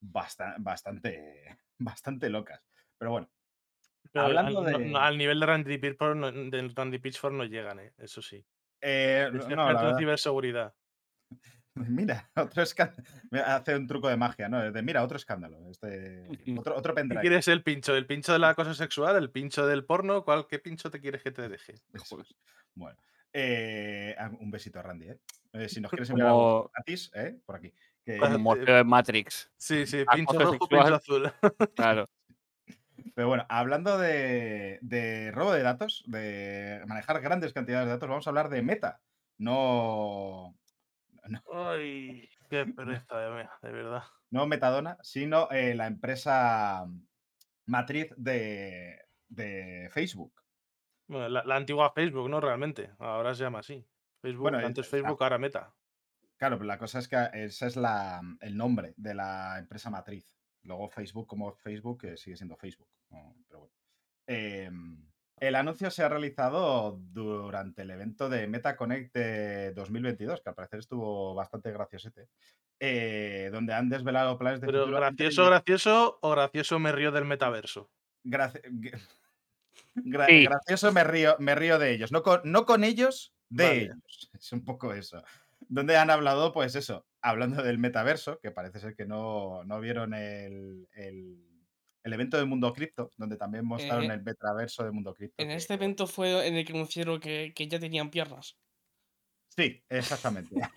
basta- 0.00 0.54
bastante, 0.60 1.58
bastante 1.78 2.30
locas. 2.30 2.62
Pero 2.96 3.10
bueno, 3.10 3.28
pero 4.12 4.26
al- 4.26 4.38
hablando 4.38 4.62
no- 4.62 4.78
de... 4.78 4.86
no, 4.86 4.98
al 5.00 5.18
nivel 5.18 5.40
de 5.40 5.46
Randy 5.46 5.78
Pitchford 5.78 6.16
no, 6.16 6.30
del 6.30 6.72
Randy 6.76 7.00
Pitchford 7.00 7.32
no 7.34 7.44
llegan, 7.44 7.80
¿eh? 7.80 7.92
eso 7.98 8.22
sí. 8.22 8.36
eh, 8.80 9.28
Es 9.34 9.48
no, 9.48 9.72
la 9.72 9.98
ciberseguridad. 9.98 10.72
mira, 11.88 12.30
otro 12.34 12.62
escándalo. 12.62 13.02
Hace 13.44 13.76
un 13.76 13.86
truco 13.86 14.08
de 14.08 14.16
magia, 14.16 14.48
¿no? 14.48 14.72
De, 14.72 14.82
mira, 14.82 15.02
otro 15.02 15.16
escándalo. 15.16 15.58
Este, 15.70 16.26
otro, 16.58 16.76
otro 16.76 16.94
¿Qué 16.94 17.00
pendrive. 17.00 17.20
quieres 17.20 17.48
el 17.48 17.62
pincho? 17.62 17.94
¿El 17.94 18.06
pincho 18.06 18.32
de 18.32 18.38
la 18.38 18.54
cosa 18.54 18.74
sexual? 18.74 19.16
¿El 19.16 19.30
pincho 19.30 19.66
del 19.66 19.84
porno? 19.84 20.24
¿Cuál, 20.24 20.46
¿Qué 20.48 20.58
pincho 20.58 20.90
te 20.90 21.00
quieres 21.00 21.22
que 21.22 21.30
te 21.30 21.48
deje? 21.48 21.74
Bueno, 22.78 22.98
eh, 23.32 24.14
ah, 24.18 24.30
un 24.38 24.50
besito 24.50 24.78
a 24.78 24.82
Randy, 24.82 25.08
¿eh? 25.08 25.18
Eh, 25.54 25.66
si 25.70 25.80
nos 25.80 25.90
quieres 25.90 26.10
enviar 26.10 26.28
algo 26.28 26.70
gratis, 26.74 27.10
¿eh? 27.14 27.38
Por 27.46 27.56
aquí. 27.56 27.72
Que- 28.04 28.18
como 28.18 28.38
Morfeo 28.38 28.78
en 28.80 28.86
Matrix. 28.86 29.50
Sí, 29.56 29.86
sí, 29.86 30.04
pincho 30.14 30.38
rojo, 30.38 30.52
sexual. 30.52 30.82
pincho 30.82 30.94
azul. 30.94 31.32
Claro. 31.74 32.10
Pero 33.14 33.28
bueno, 33.28 33.46
hablando 33.48 33.96
de, 33.96 34.78
de 34.82 35.30
robo 35.32 35.52
de 35.52 35.62
datos, 35.62 36.04
de 36.06 36.82
manejar 36.86 37.18
grandes 37.22 37.54
cantidades 37.54 37.86
de 37.86 37.92
datos, 37.92 38.10
vamos 38.10 38.26
a 38.26 38.30
hablar 38.30 38.50
de 38.50 38.60
Meta. 38.60 39.00
No, 39.38 40.54
no, 41.28 41.42
Ay, 41.70 42.28
qué 42.50 42.66
pereza, 42.66 43.18
de, 43.18 43.72
verdad. 43.72 44.02
no 44.30 44.46
Metadona, 44.46 44.98
sino 45.02 45.50
eh, 45.50 45.74
la 45.74 45.86
empresa 45.86 46.86
matriz 47.66 48.12
de, 48.16 48.98
de 49.28 49.88
Facebook. 49.92 50.32
Bueno, 51.08 51.28
la, 51.28 51.44
la 51.44 51.56
antigua 51.56 51.92
Facebook, 51.92 52.28
¿no? 52.28 52.40
Realmente. 52.40 52.90
Ahora 52.98 53.34
se 53.34 53.42
llama 53.44 53.60
así. 53.60 53.86
Facebook, 54.20 54.42
Bueno, 54.50 54.58
antes 54.58 54.86
es- 54.86 54.90
Facebook, 54.90 55.22
ahora 55.22 55.38
Meta. 55.38 55.72
Claro, 56.36 56.56
pero 56.58 56.66
la 56.66 56.78
cosa 56.78 56.98
es 56.98 57.08
que 57.08 57.16
ese 57.32 57.66
es 57.66 57.76
la, 57.76 58.20
el 58.40 58.56
nombre 58.56 58.92
de 58.96 59.14
la 59.14 59.58
empresa 59.58 59.88
matriz. 59.88 60.36
Luego 60.62 60.88
Facebook 60.90 61.26
como 61.26 61.54
Facebook 61.54 62.04
eh, 62.04 62.16
sigue 62.16 62.36
siendo 62.36 62.56
Facebook. 62.56 62.88
Pero 63.08 63.60
bueno. 63.60 63.74
Em, 64.26 65.05
el 65.38 65.54
anuncio 65.54 65.90
se 65.90 66.02
ha 66.02 66.08
realizado 66.08 66.98
durante 67.12 67.82
el 67.82 67.90
evento 67.90 68.28
de 68.28 68.46
MetaConnect 68.46 69.14
de 69.14 69.72
2022, 69.74 70.40
que 70.40 70.48
al 70.48 70.54
parecer 70.54 70.78
estuvo 70.80 71.34
bastante 71.34 71.70
graciosete, 71.72 72.28
eh, 72.80 73.50
donde 73.52 73.74
han 73.74 73.88
desvelado 73.88 74.38
planes 74.38 74.60
de 74.60 74.66
Pero 74.66 74.80
futuro 74.80 74.98
gracioso, 74.98 75.42
inteligen- 75.42 75.50
gracioso 75.50 76.18
o 76.22 76.30
gracioso 76.30 76.78
me 76.78 76.92
río 76.92 77.12
del 77.12 77.24
metaverso. 77.24 77.90
Graci- 78.24 78.62
gra- 79.94 80.26
Sí. 80.26 80.44
gracioso 80.44 80.92
me 80.92 81.04
río, 81.04 81.36
me 81.38 81.54
río 81.54 81.78
de 81.78 81.92
ellos. 81.92 82.12
No 82.12 82.22
con, 82.22 82.40
no 82.44 82.64
con 82.66 82.84
ellos, 82.84 83.34
de 83.48 83.64
Vale. 83.64 83.82
ellos. 83.82 83.96
Es 84.40 84.52
un 84.52 84.64
poco 84.64 84.92
eso. 84.92 85.22
Donde 85.68 85.96
han 85.96 86.10
hablado, 86.10 86.52
pues 86.52 86.74
eso, 86.76 87.06
hablando 87.22 87.62
del 87.62 87.78
metaverso, 87.78 88.38
que 88.40 88.50
parece 88.50 88.78
ser 88.78 88.94
que 88.94 89.06
no, 89.06 89.64
no 89.64 89.80
vieron 89.80 90.14
el, 90.14 90.86
el- 90.92 91.42
el 92.06 92.12
evento 92.12 92.36
de 92.36 92.44
Mundo 92.44 92.72
Cripto, 92.72 93.10
donde 93.16 93.36
también 93.36 93.66
mostraron 93.66 94.04
Eh, 94.10 94.14
el 94.14 94.22
metaverso 94.22 94.84
de 94.84 94.92
Mundo 94.92 95.12
Cripto. 95.12 95.42
En 95.42 95.48
que- 95.48 95.56
este 95.56 95.68
que 95.76 95.84
evento 95.84 96.06
fue 96.06 96.46
en 96.46 96.54
el 96.56 96.64
que 96.64 96.72
anunciaron 96.72 97.18
que, 97.18 97.52
que 97.54 97.66
ya 97.66 97.80
tenían 97.80 98.10
piernas. 98.10 98.56
Sí, 99.56 99.82
exactamente. 99.88 100.54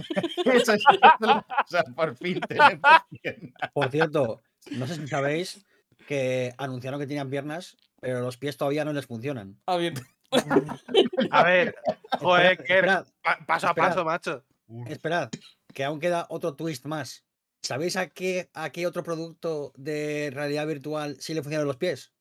Eso 0.46 0.74
es, 0.74 0.84
o 1.22 1.44
sea, 1.68 1.84
por 1.96 2.16
fin 2.18 2.40
tenemos 2.42 2.80
piernas. 3.22 3.54
Por 3.74 3.92
cierto, 3.92 4.42
no 4.72 4.88
sé 4.88 4.96
si 4.96 5.08
sabéis 5.08 5.66
que 6.08 6.54
anunciaron 6.58 7.00
que 7.00 7.06
tenían 7.06 7.30
piernas, 7.30 7.78
pero 8.02 8.22
los 8.22 8.38
pies 8.38 8.58
todavía 8.58 8.84
no 8.84 8.94
les 8.94 9.06
funcionan. 9.06 9.62
Ah, 9.68 9.78
bien. 9.78 9.94
A 11.32 11.44
ver, 11.44 11.76
joder, 12.20 12.58
que 12.58 12.74
Esperad, 12.74 13.06
pa- 13.22 13.40
paso 13.46 13.68
a 13.68 13.70
esperad. 13.72 13.88
paso, 13.90 14.06
macho. 14.06 14.46
esperad, 14.88 15.30
que 15.74 15.84
aún 15.84 16.00
queda 16.00 16.26
otro 16.30 16.56
twist 16.56 16.86
más. 16.86 17.24
¿Sabéis 17.62 17.98
a 17.98 18.10
qué, 18.10 18.50
a 18.54 18.72
qué 18.72 18.88
otro 18.88 19.04
producto 19.04 19.74
de 19.76 20.32
realidad 20.34 20.66
virtual 20.68 21.18
sí 21.20 21.34
le 21.34 21.42
funcionan 21.42 21.68
los 21.68 21.78
pies? 21.78 22.14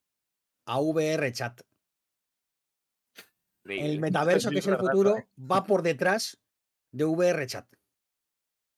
A 0.66 0.80
VR 0.80 1.32
Chat. 1.32 1.62
El 3.64 4.00
metaverso, 4.00 4.50
que 4.50 4.58
es 4.58 4.66
el 4.66 4.78
futuro, 4.78 5.16
¿eh? 5.16 5.28
va 5.38 5.64
por 5.64 5.82
detrás 5.82 6.40
de 6.90 7.04
VR 7.04 7.46
Chat. 7.46 7.66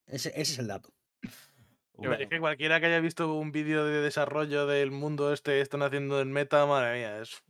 Ese, 0.06 0.28
ese 0.30 0.52
es 0.52 0.58
el 0.58 0.66
dato. 0.66 0.92
Es 2.02 2.28
que 2.28 2.40
cualquiera 2.40 2.80
que 2.80 2.86
haya 2.86 3.00
visto 3.00 3.34
un 3.34 3.52
vídeo 3.52 3.84
de 3.84 4.00
desarrollo 4.00 4.66
del 4.66 4.90
mundo 4.90 5.32
este 5.32 5.60
están 5.60 5.82
haciendo 5.82 6.20
en 6.20 6.32
meta, 6.32 6.64
madre 6.64 6.98
mía, 6.98 7.20
es 7.20 7.42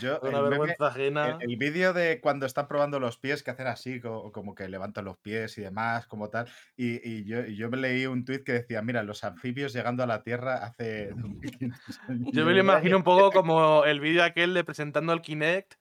Yo, 0.00 0.20
una 0.20 0.38
meme- 0.40 0.48
vergüenza 0.50 0.86
ajena. 0.86 1.38
El, 1.40 1.50
el 1.52 1.56
vídeo 1.56 1.92
de 1.92 2.20
cuando 2.20 2.46
están 2.46 2.68
probando 2.68 3.00
los 3.00 3.18
pies, 3.18 3.42
que 3.42 3.50
hacen 3.50 3.66
así, 3.66 4.00
co- 4.00 4.30
como 4.32 4.54
que 4.54 4.68
levantan 4.68 5.04
los 5.04 5.18
pies 5.18 5.58
y 5.58 5.62
demás, 5.62 6.06
como 6.06 6.28
tal. 6.30 6.48
Y, 6.76 6.96
y 7.08 7.24
yo, 7.24 7.44
y 7.44 7.56
yo 7.56 7.68
me 7.70 7.76
leí 7.76 8.06
un 8.06 8.24
tuit 8.24 8.44
que 8.44 8.52
decía, 8.52 8.82
mira, 8.82 9.02
los 9.02 9.24
anfibios 9.24 9.72
llegando 9.72 10.02
a 10.02 10.06
la 10.06 10.22
Tierra 10.22 10.56
hace 10.64 11.08
2500 11.16 12.00
años". 12.08 12.28
Yo 12.32 12.44
me 12.44 12.52
lo 12.52 12.60
imagino 12.60 12.96
un 12.96 13.02
poco 13.04 13.32
como 13.32 13.84
el 13.84 14.00
vídeo 14.00 14.22
aquel 14.24 14.54
de 14.54 14.64
presentando 14.64 15.12
el 15.12 15.20
Kinect 15.22 15.74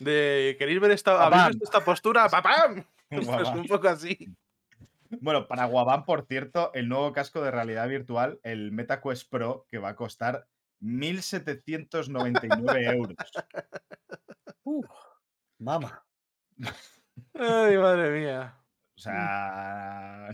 de 0.00 0.56
¿queréis 0.58 0.80
ver 0.80 0.90
esta, 0.90 1.12
¿habéis 1.24 1.30
¡Papam! 1.42 1.48
visto 1.50 1.64
esta 1.64 1.84
postura? 1.84 2.28
¡Papam! 2.30 2.84
Guau. 3.10 3.58
un 3.58 3.66
poco 3.66 3.88
así. 3.88 4.34
Bueno, 5.20 5.46
para 5.46 5.66
Guabán, 5.66 6.04
por 6.04 6.26
cierto, 6.26 6.72
el 6.74 6.88
nuevo 6.88 7.12
casco 7.12 7.40
de 7.40 7.52
realidad 7.52 7.88
virtual, 7.88 8.40
el 8.42 8.72
MetaQuest 8.72 9.30
Pro, 9.30 9.66
que 9.70 9.78
va 9.78 9.90
a 9.90 9.94
costar 9.96 10.46
1.799 10.80 12.94
euros. 12.94 13.16
Uf, 14.64 14.86
mama. 15.58 16.04
Ay, 17.34 17.76
madre 17.76 18.10
mía. 18.10 18.58
O 18.96 19.00
sea, 19.00 20.28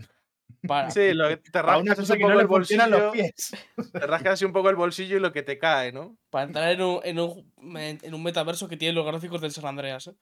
Para. 0.67 0.91
Sí, 0.91 1.13
lo 1.13 1.29
que 1.29 1.37
te 1.37 1.61
rascas 1.61 1.99
un 1.99 2.07
poco 2.07 2.27
no 2.27 2.33
el 2.33 2.39
los 2.39 2.47
bolsillo, 2.47 3.11
pies. 3.11 3.51
te 3.91 4.07
rascas 4.07 4.33
así 4.33 4.45
un 4.45 4.53
poco 4.53 4.69
el 4.69 4.75
bolsillo 4.75 5.17
y 5.17 5.19
lo 5.19 5.33
que 5.33 5.43
te 5.43 5.57
cae, 5.57 5.91
¿no? 5.91 6.17
Para 6.29 6.45
entrar 6.45 6.71
en 6.71 6.81
un, 6.81 6.99
en, 7.03 7.19
un, 7.19 7.77
en 7.77 8.13
un 8.13 8.23
metaverso 8.23 8.67
que 8.67 8.77
tiene 8.77 8.93
los 8.93 9.05
gráficos 9.05 9.41
del 9.41 9.51
San 9.51 9.65
Andreas. 9.65 10.07
¿eh? 10.07 10.15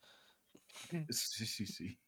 Sí, 1.09 1.45
sí, 1.45 1.65
sí. 1.65 1.99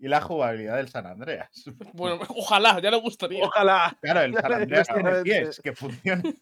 Y 0.00 0.08
la 0.08 0.20
jugabilidad 0.20 0.76
del 0.76 0.88
San 0.88 1.06
Andreas. 1.06 1.64
Bueno, 1.94 2.20
ojalá, 2.28 2.80
ya 2.80 2.90
le 2.90 3.00
gustaría. 3.00 3.44
Ojalá. 3.44 3.96
Claro, 4.00 4.20
el 4.20 4.34
San 4.34 4.52
Andreas 4.52 4.88
tiene 4.88 5.22
pies 5.22 5.60
que 5.62 5.72
funcionan. 5.72 6.36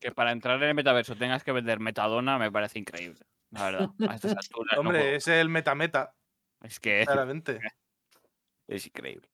Que 0.00 0.12
para 0.12 0.32
entrar 0.32 0.62
en 0.62 0.68
el 0.68 0.74
metaverso 0.74 1.16
tengas 1.16 1.42
que 1.44 1.52
vender 1.52 1.80
metadona 1.80 2.38
me 2.38 2.50
parece 2.52 2.78
increíble. 2.78 3.20
La 3.50 3.64
verdad. 3.70 3.88
A 4.08 4.14
estas 4.14 4.36
alturas. 4.36 4.74
no 4.74 4.80
Hombre, 4.80 5.16
es 5.16 5.28
el 5.28 5.48
meta-meta, 5.48 6.14
es 6.62 6.80
que 6.80 7.04
claramente. 7.06 7.60
es 8.68 8.86
increíble. 8.86 9.28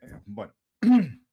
Eh, 0.00 0.20
Bueno. 0.24 0.54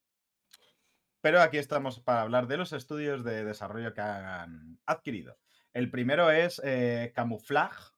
Pero 1.22 1.42
aquí 1.42 1.58
estamos 1.58 2.02
para 2.02 2.22
hablar 2.22 2.48
de 2.48 2.58
los 2.58 2.74
estudios 2.74 3.24
de 3.24 3.46
desarrollo 3.46 3.94
que 3.94 4.02
han 4.02 4.80
adquirido. 4.86 5.38
El 5.72 5.90
primero 5.90 6.30
es 6.32 6.62
eh, 6.66 7.14
Camouflage, 7.16 7.94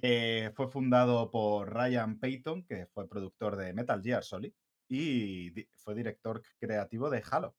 que 0.00 0.50
fue 0.54 0.68
fundado 0.68 1.30
por 1.30 1.72
Ryan 1.72 2.18
Payton, 2.18 2.64
que 2.64 2.86
fue 2.86 3.08
productor 3.08 3.56
de 3.56 3.72
Metal 3.74 4.02
Gear 4.02 4.24
Solid 4.24 4.52
y 4.88 5.50
di- 5.50 5.68
fue 5.76 5.94
director 5.94 6.42
creativo 6.58 7.10
de 7.10 7.22
Halo. 7.30 7.56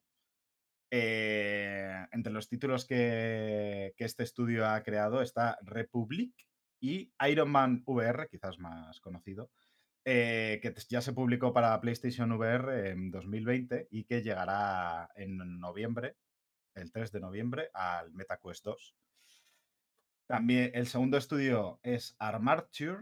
Eh, 0.91 2.07
entre 2.11 2.33
los 2.33 2.49
títulos 2.49 2.85
que, 2.85 3.93
este 3.97 4.23
estudio 4.23 4.67
ha 4.67 4.81
creado 4.81 5.21
está 5.21 5.57
Republic 5.61 6.33
y 6.79 7.11
Iron 7.29 7.51
Man 7.51 7.83
VR, 7.85 8.27
quizás 8.29 8.57
más 8.59 8.99
conocido, 8.99 9.51
eh, 10.05 10.59
que 10.61 10.73
ya 10.89 11.01
se 11.01 11.13
publicó 11.13 11.53
para 11.53 11.79
PlayStation 11.81 12.31
VR 12.31 12.89
en 12.91 13.11
2020 13.11 13.87
y 13.91 14.05
que 14.05 14.21
llegará 14.21 15.09
en 15.15 15.59
noviembre, 15.59 16.15
el 16.75 16.91
3 16.91 17.11
de 17.11 17.19
noviembre, 17.19 17.69
al 17.73 18.11
MetaQuest 18.13 18.65
2. 18.65 18.95
También 20.27 20.71
el 20.73 20.87
segundo 20.87 21.17
estudio 21.17 21.79
es 21.83 22.15
Armature. 22.19 22.99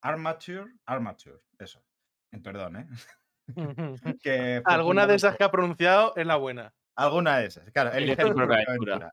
Armature, 0.00 0.72
Armature, 0.86 1.40
eso. 1.58 1.84
Eh, 2.30 2.38
Perdón, 2.38 2.76
¿eh? 2.76 2.88
que 4.22 4.62
Alguna 4.64 5.06
de 5.06 5.14
esas 5.14 5.36
que 5.36 5.44
ha 5.44 5.50
pronunciado 5.50 6.14
es 6.16 6.26
la 6.26 6.36
buena. 6.36 6.74
Alguna 6.94 7.38
de 7.38 7.46
esas. 7.46 7.70
Claro, 7.70 7.92
elige 7.92 8.16
tu 8.16 8.34
propia 8.34 8.64
propia 8.64 8.64
aventura. 8.68 9.12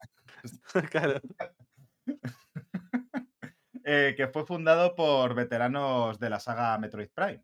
aventura. 0.74 0.89
Claro. 0.89 1.21
Eh, 3.88 4.15
que 4.17 4.28
fue 4.28 4.48
fundado 4.48 4.95
por 4.95 5.36
veteranos 5.36 6.17
de 6.17 6.32
la 6.32 6.39
saga 6.39 6.76
Metroid 6.80 7.12
Prime 7.13 7.43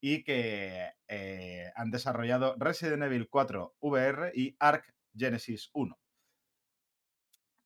y 0.00 0.24
que 0.24 0.94
eh, 1.08 1.70
han 1.76 1.90
desarrollado 1.90 2.56
Resident 2.58 3.02
Evil 3.02 3.28
4 3.28 3.76
VR 3.80 4.32
y 4.34 4.56
Arc 4.58 4.94
Genesis 5.14 5.68
1. 5.74 5.98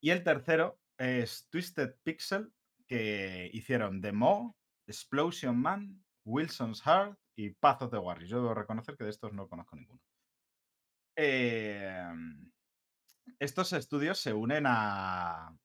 Y 0.01 0.11
el 0.11 0.25
tercero 0.25 0.81
es 0.99 1.47
Twisted 1.49 1.95
Pixel, 2.03 2.53
que 2.89 3.51
hicieron 3.53 4.01
The 4.01 4.11
Maw, 4.11 4.53
Explosion 4.89 5.57
Man, 5.57 6.05
Wilson's 6.25 6.83
Heart 6.83 7.17
y 7.39 7.51
Path 7.51 7.83
of 7.83 7.91
the 7.93 7.99
Warriors. 7.99 8.29
Yo 8.29 8.43
debo 8.43 8.53
reconocer 8.53 8.97
que 8.97 9.05
de 9.05 9.11
estos 9.11 9.33
no 9.33 9.49
conozco 9.49 9.77
ninguno. 9.77 10.01
Eh, 11.15 12.13
estos 13.39 13.73
estudios 13.73 14.19
se 14.19 14.33
unen 14.33 14.65
a, 14.67 15.57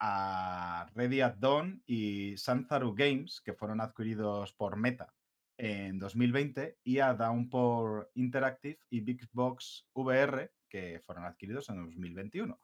a 0.00 0.90
Ready 0.92 1.20
at 1.20 1.36
Dawn 1.36 1.84
y 1.86 2.36
Sanzaru 2.36 2.94
Games, 2.96 3.40
que 3.44 3.54
fueron 3.54 3.80
adquiridos 3.80 4.52
por 4.54 4.76
Meta 4.76 5.14
en 5.56 6.00
2020, 6.00 6.78
y 6.82 6.98
a 6.98 7.14
Downpour 7.14 8.10
Interactive 8.14 8.80
y 8.90 9.00
Big 9.00 9.28
Box 9.32 9.86
VR, 9.94 10.50
que 10.68 11.00
fueron 11.06 11.26
adquiridos 11.26 11.68
en 11.68 11.76
2021. 11.76 12.58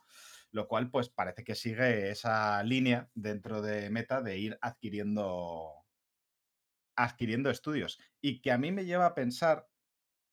Lo 0.50 0.66
cual, 0.66 0.90
pues, 0.90 1.09
parece 1.09 1.44
que 1.44 1.55
sigue 1.55 2.11
esa 2.11 2.61
línea 2.64 3.09
dentro 3.14 3.62
de 3.62 3.90
Meta 3.90 4.22
de 4.22 4.38
ir 4.38 4.59
adquiriendo 4.61 5.86
adquiriendo 6.96 7.50
estudios. 7.50 7.98
Y 8.20 8.40
que 8.40 8.52
a 8.52 8.59
mí 8.59 8.72
me 8.72 8.85
lleva 8.85 9.06
a 9.06 9.14
pensar 9.14 9.68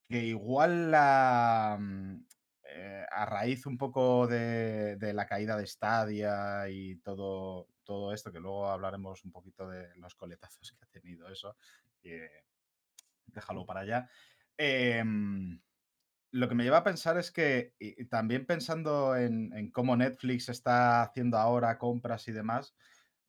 que 0.09 0.23
igual 0.25 0.91
la, 0.91 1.77
mm, 1.79 2.25
eh, 2.65 3.05
a 3.11 3.25
raíz 3.25 3.65
un 3.65 3.77
poco 3.77 4.27
de, 4.27 4.97
la 5.13 5.27
caída 5.27 5.57
de 5.57 5.67
Stadia 5.67 6.69
y 6.69 6.97
todo, 6.97 7.69
todo 7.83 8.13
esto, 8.13 8.31
que 8.31 8.39
luego 8.39 8.67
hablaremos 8.69 9.23
un 9.25 9.31
poquito 9.31 9.67
de 9.69 9.95
los 9.97 10.15
coletazos 10.15 10.71
que 10.71 10.85
ha 10.85 10.87
tenido 10.87 11.29
eso, 11.29 11.55
déjalo 13.27 13.65
para 13.65 13.81
allá. 13.81 14.09
em, 14.57 15.59
lo 16.31 16.49
que 16.49 16.55
me 16.55 16.63
lleva 16.63 16.79
a 16.79 16.83
pensar 16.83 17.17
es 17.17 17.31
que, 17.31 17.75
y- 17.79 18.05
también 18.05 18.45
pensando 18.45 19.15
en, 19.15 19.53
en 19.53 19.71
cómo 19.71 19.95
Netflix 19.97 20.49
está 20.49 21.03
haciendo 21.03 21.37
ahora 21.37 21.77
compras 21.79 22.27
y 22.27 22.31
demás, 22.33 22.75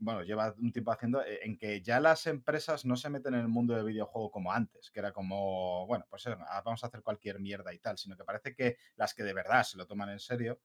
bueno, 0.04 0.22
lleva 0.22 0.54
un 0.58 0.72
tiempo 0.72 0.92
haciendo, 0.92 1.22
eh, 1.24 1.40
en 1.42 1.56
que 1.56 1.82
ya 1.82 2.00
las 2.00 2.26
empresas 2.26 2.84
no 2.84 2.96
se 2.96 3.10
meten 3.10 3.34
en 3.34 3.40
el 3.40 3.48
mundo 3.48 3.74
del 3.74 3.86
videojuego 3.86 4.30
como 4.30 4.52
antes, 4.52 4.90
que 4.90 5.00
era 5.00 5.12
como, 5.12 5.86
bueno, 5.86 6.06
pues 6.10 6.26
ah, 6.26 6.62
vamos 6.64 6.84
a 6.84 6.88
hacer 6.88 7.02
cualquier 7.02 7.40
mierda 7.40 7.72
y 7.74 7.78
tal, 7.78 7.98
sino 7.98 8.16
que 8.16 8.24
parece 8.24 8.54
que 8.54 8.76
las 8.96 9.14
que 9.14 9.22
de 9.24 9.34
verdad 9.34 9.62
se 9.64 9.76
lo 9.78 9.86
toman 9.86 10.10
en 10.10 10.20
serio, 10.20 10.60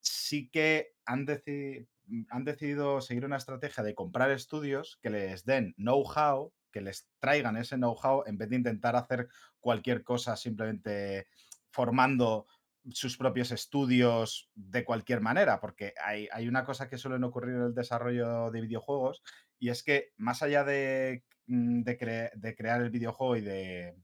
sí 0.00 0.50
que 0.50 0.94
han, 1.04 1.26
deci- 1.26 1.88
han 2.30 2.44
decidido 2.44 3.00
seguir 3.00 3.24
una 3.24 3.36
estrategia 3.36 3.82
de 3.84 3.94
comprar 3.94 4.30
estudios 4.30 4.98
que 5.02 5.10
les 5.10 5.44
den 5.44 5.74
know-how, 5.76 6.52
que 6.72 6.80
les 6.80 7.08
traigan 7.18 7.56
ese 7.56 7.76
know-how, 7.76 8.24
en 8.26 8.38
vez 8.38 8.48
de 8.50 8.56
intentar 8.56 8.96
hacer 8.96 9.28
cualquier 9.60 10.04
cosa 10.04 10.36
simplemente 10.36 11.26
formando 11.70 12.46
sus 12.92 13.16
propios 13.16 13.50
estudios 13.50 14.50
de 14.54 14.84
cualquier 14.84 15.20
manera, 15.20 15.60
porque 15.60 15.94
hay, 16.02 16.28
hay 16.32 16.48
una 16.48 16.64
cosa 16.64 16.88
que 16.88 16.98
suele 16.98 17.24
ocurrir 17.24 17.56
en 17.56 17.62
el 17.62 17.74
desarrollo 17.74 18.50
de 18.50 18.60
videojuegos 18.60 19.22
y 19.58 19.70
es 19.70 19.82
que 19.82 20.12
más 20.16 20.42
allá 20.42 20.64
de, 20.64 21.24
mm, 21.46 21.82
de, 21.82 22.30
de 22.34 22.54
crear 22.54 22.82
el 22.82 22.90
videojuego 22.90 23.36
y 23.36 23.40
de, 23.40 23.96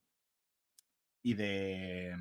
y 1.22 1.34
de, 1.34 2.14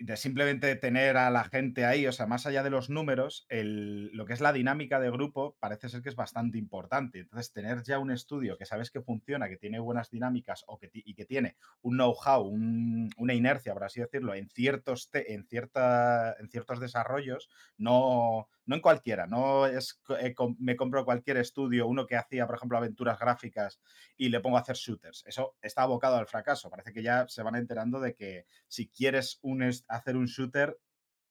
de 0.00 0.16
simplemente 0.16 0.76
tener 0.76 1.16
a 1.16 1.28
la 1.30 1.44
gente 1.44 1.84
ahí, 1.84 2.06
o 2.06 2.12
sea, 2.12 2.26
más 2.26 2.46
allá 2.46 2.62
de 2.62 2.70
los 2.70 2.88
números, 2.88 3.46
el- 3.48 4.10
lo 4.16 4.26
que 4.26 4.32
es 4.32 4.40
la 4.40 4.52
dinámica 4.52 5.00
de 5.00 5.10
grupo 5.10 5.56
parece 5.60 5.88
ser 5.88 6.02
que 6.02 6.08
es 6.08 6.14
bastante 6.16 6.56
importante. 6.58 7.18
Entonces, 7.20 7.52
tener 7.52 7.82
ya 7.82 7.98
un 7.98 8.12
estudio 8.12 8.56
que 8.56 8.64
sabes 8.66 8.90
que 8.92 9.00
funciona, 9.02 9.48
que 9.48 9.56
tiene 9.56 9.80
buenas 9.80 10.10
dinámicas 10.10 10.62
o 10.68 10.78
que, 10.78 10.90
y 10.92 11.14
que 11.14 11.24
tiene 11.24 11.56
un 11.82 11.96
know-how, 11.96 12.42
un- 12.46 13.10
una 13.16 13.34
inercia, 13.34 13.74
por 13.74 13.84
así 13.84 14.00
decirlo, 14.00 14.34
en 14.34 14.48
ciertos, 14.48 15.10
en 15.12 15.44
cierta, 15.46 16.34
en 16.38 16.48
ciertos 16.48 16.78
desarrollos, 16.80 17.48
no, 17.76 18.48
no 18.68 18.74
en 18.74 18.82
cualquiera, 18.82 19.26
no 19.26 19.66
es 19.66 19.98
eh, 20.20 20.34
me 20.58 20.76
compro 20.76 21.02
cualquier 21.02 21.38
estudio, 21.38 21.86
uno 21.86 22.06
que 22.06 22.16
hacía, 22.16 22.46
por 22.46 22.56
ejemplo, 22.56 22.76
aventuras 22.76 23.18
gráficas 23.18 23.80
y 24.18 24.28
le 24.28 24.40
pongo 24.40 24.58
a 24.58 24.60
hacer 24.60 24.76
shooters. 24.76 25.24
Eso 25.26 25.56
está 25.62 25.82
abocado 25.84 26.16
al 26.16 26.26
fracaso. 26.26 26.68
Parece 26.68 26.92
que 26.92 27.02
ya 27.02 27.26
se 27.28 27.42
van 27.42 27.56
enterando 27.56 27.98
de 27.98 28.14
que 28.14 28.44
si 28.66 28.88
quieres 28.88 29.40
hacer 29.88 30.18
un 30.18 30.26
shooter, 30.26 30.78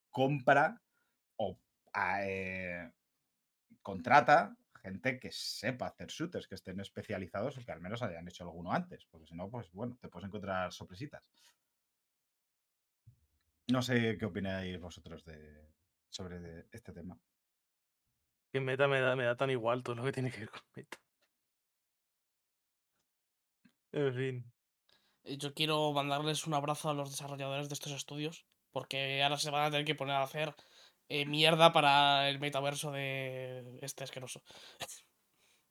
compra 0.10 0.82
o 1.36 1.60
a, 1.94 2.26
eh, 2.26 2.92
contrata 3.84 4.58
gente 4.82 5.20
que 5.20 5.32
sepa 5.32 5.88
hacer 5.88 6.08
shooters, 6.08 6.48
que 6.48 6.56
estén 6.56 6.80
especializados 6.80 7.56
o 7.56 7.64
que 7.64 7.72
al 7.72 7.82
menos 7.82 8.02
hayan 8.02 8.28
hecho 8.28 8.46
alguno 8.46 8.74
antes, 8.74 9.06
porque 9.06 9.28
si 9.28 9.36
no, 9.36 9.48
pues 9.48 9.72
bueno, 9.74 9.96
te 10.02 10.10
puedes 10.10 10.28
encontrar 10.28 10.74
sorpresitas. 10.74 11.22
No 13.68 13.84
sé 13.84 14.18
qué 14.18 14.26
opináis 14.26 14.80
vosotros 14.80 15.24
de, 15.24 15.68
sobre 16.10 16.40
de 16.40 16.68
este 16.72 16.94
tema. 16.94 17.20
Que 18.52 18.60
meta 18.60 18.88
me 18.88 19.00
da, 19.02 19.16
me 19.16 19.26
da 19.26 19.36
tan 19.36 19.50
igual 19.50 19.84
todo 19.84 19.96
lo 19.96 20.04
que 20.04 20.12
tiene 20.12 20.32
que 20.32 20.40
ver 20.40 20.50
con 20.50 20.62
meta. 20.76 20.98
En 23.92 24.14
fin. 24.14 24.54
Eh, 25.24 25.38
Yo 25.38 25.54
quiero 25.54 25.92
mandarles 25.92 26.48
un 26.48 26.54
abrazo 26.54 26.90
a 26.90 26.94
los 26.94 27.12
desarrolladores 27.12 27.70
de 27.70 27.74
estos 27.74 27.92
estudios, 27.92 28.46
porque 28.72 29.22
ahora 29.24 29.38
se 29.38 29.52
van 29.52 29.66
a 29.66 29.72
tener 29.72 29.86
que 29.86 29.96
poner 29.96 30.16
a 30.16 30.24
hacer 30.24 30.56
eh, 31.10 31.26
mierda 31.26 31.72
para 31.72 32.30
el 32.30 32.40
metaverso 32.40 32.92
de 32.92 33.80
este 33.82 34.04
asqueroso. 34.04 34.42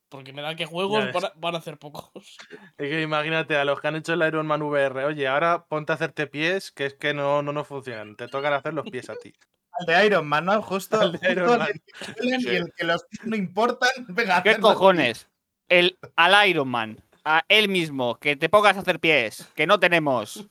Porque 0.08 0.32
me 0.32 0.40
da 0.40 0.54
que 0.54 0.66
juegos 0.66 1.12
van 1.12 1.24
a, 1.24 1.32
van 1.34 1.54
a 1.56 1.58
hacer 1.58 1.78
pocos. 1.78 2.36
Es 2.78 2.88
que 2.88 3.02
imagínate 3.02 3.56
a 3.56 3.64
los 3.64 3.80
que 3.80 3.88
han 3.88 3.96
hecho 3.96 4.12
el 4.12 4.22
Iron 4.24 4.46
Man 4.46 4.62
VR. 4.62 5.04
Oye, 5.04 5.26
ahora 5.26 5.66
ponte 5.66 5.90
a 5.90 5.96
hacerte 5.96 6.28
pies, 6.28 6.70
que 6.70 6.86
es 6.86 6.94
que 6.94 7.12
no, 7.12 7.42
no 7.42 7.52
nos 7.52 7.66
funcionan. 7.66 8.14
Te 8.14 8.28
tocan 8.28 8.52
hacer 8.52 8.72
los 8.72 8.88
pies 8.88 9.10
a 9.10 9.16
ti. 9.16 9.32
Al 9.78 9.86
de 9.86 10.06
Iron 10.06 10.26
Man, 10.26 10.44
¿no? 10.46 10.62
Justo, 10.62 11.00
Al 11.00 11.12
de 11.12 11.32
Iron 11.32 11.50
el 11.52 11.58
Man. 11.58 11.68
que 11.72 12.12
duelen 12.22 12.40
y 12.40 12.46
el 12.56 12.72
que 12.76 12.84
los 12.84 13.04
no 13.24 13.36
importan. 13.36 13.90
Venga, 14.08 14.42
¿Qué 14.42 14.58
cojones? 14.58 15.28
El, 15.68 15.98
al 16.16 16.48
Iron 16.48 16.68
Man, 16.68 16.98
a 17.24 17.44
él 17.48 17.68
mismo, 17.68 18.18
que 18.18 18.36
te 18.36 18.48
pongas 18.48 18.76
a 18.76 18.80
hacer 18.80 19.00
pies, 19.00 19.50
que 19.54 19.66
no 19.66 19.78
tenemos. 19.80 20.46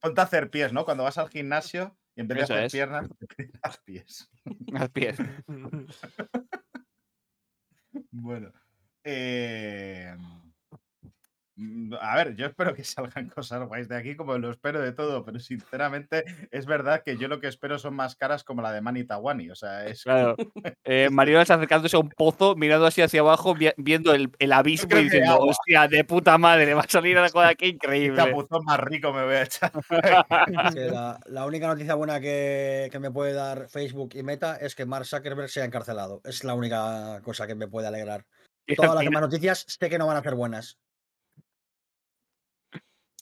Ponte 0.00 0.20
a 0.20 0.24
hacer 0.24 0.50
pies, 0.50 0.72
¿no? 0.72 0.84
Cuando 0.84 1.04
vas 1.04 1.18
al 1.18 1.28
gimnasio 1.28 1.94
y 2.16 2.22
en 2.22 2.28
vez 2.28 2.38
de 2.38 2.44
Eso 2.44 2.54
hacer 2.54 2.64
es. 2.64 2.72
piernas, 2.72 3.08
te 3.36 3.50
haz 3.62 3.78
pies. 3.84 4.30
Haz 4.74 4.88
pies. 4.90 5.16
Bueno. 8.12 8.52
eh, 9.04 10.16
A 12.00 12.16
ver, 12.16 12.34
yo 12.36 12.46
espero 12.46 12.74
que 12.74 12.84
salgan 12.84 13.28
cosas 13.28 13.66
guays 13.68 13.88
de 13.88 13.96
aquí, 13.96 14.16
como 14.16 14.38
lo 14.38 14.50
espero 14.50 14.80
de 14.80 14.92
todo, 14.92 15.24
pero 15.24 15.38
sinceramente 15.38 16.24
es 16.50 16.66
verdad 16.66 17.02
que 17.04 17.16
yo 17.16 17.28
lo 17.28 17.40
que 17.40 17.48
espero 17.48 17.78
son 17.78 17.94
más 17.94 18.16
caras 18.16 18.44
como 18.44 18.62
la 18.62 18.72
de 18.72 18.80
Mani 18.80 19.04
Tawani. 19.04 19.50
O 19.50 19.54
sea, 19.54 19.86
es. 19.86 20.02
Claro. 20.04 20.36
Eh, 20.84 21.08
Mariola 21.10 21.42
está 21.42 21.54
acercándose 21.54 21.94
a 21.94 22.00
un 22.00 22.08
pozo, 22.08 22.56
mirando 22.56 22.84
así 22.86 23.00
hacia 23.02 23.20
abajo, 23.20 23.54
vi- 23.54 23.70
viendo 23.76 24.12
el, 24.12 24.30
el 24.38 24.52
abismo 24.52 24.88
y 24.92 24.94
que 24.94 25.02
diciendo, 25.02 25.32
agua. 25.34 25.46
hostia, 25.50 25.86
de 25.86 26.02
puta 26.04 26.36
madre, 26.38 26.74
va 26.74 26.80
a 26.80 26.88
salir 26.88 27.16
algo 27.16 27.40
de 27.40 27.46
aquí 27.48 27.56
"Qué 27.58 27.68
increíble. 27.68 28.16
chapuzón 28.16 28.64
más 28.64 28.80
rico 28.80 29.12
me 29.12 29.24
voy 29.24 29.34
a 29.34 29.42
echar. 29.42 29.70
Que 30.74 30.86
la, 30.86 31.20
la 31.26 31.46
única 31.46 31.66
noticia 31.68 31.94
buena 31.94 32.20
que, 32.20 32.88
que 32.90 32.98
me 32.98 33.10
puede 33.10 33.34
dar 33.34 33.68
Facebook 33.68 34.10
y 34.14 34.22
Meta 34.22 34.56
es 34.56 34.74
que 34.74 34.86
Mark 34.86 35.04
Zuckerberg 35.06 35.48
sea 35.50 35.64
encarcelado. 35.64 36.20
Es 36.24 36.42
la 36.44 36.54
única 36.54 37.20
cosa 37.22 37.46
que 37.46 37.54
me 37.54 37.68
puede 37.68 37.86
alegrar. 37.86 38.24
Todas 38.76 38.94
las 38.94 39.04
demás 39.04 39.22
noticias 39.22 39.64
sé 39.68 39.88
que 39.90 39.98
no 39.98 40.06
van 40.06 40.16
a 40.16 40.22
ser 40.22 40.34
buenas. 40.34 40.78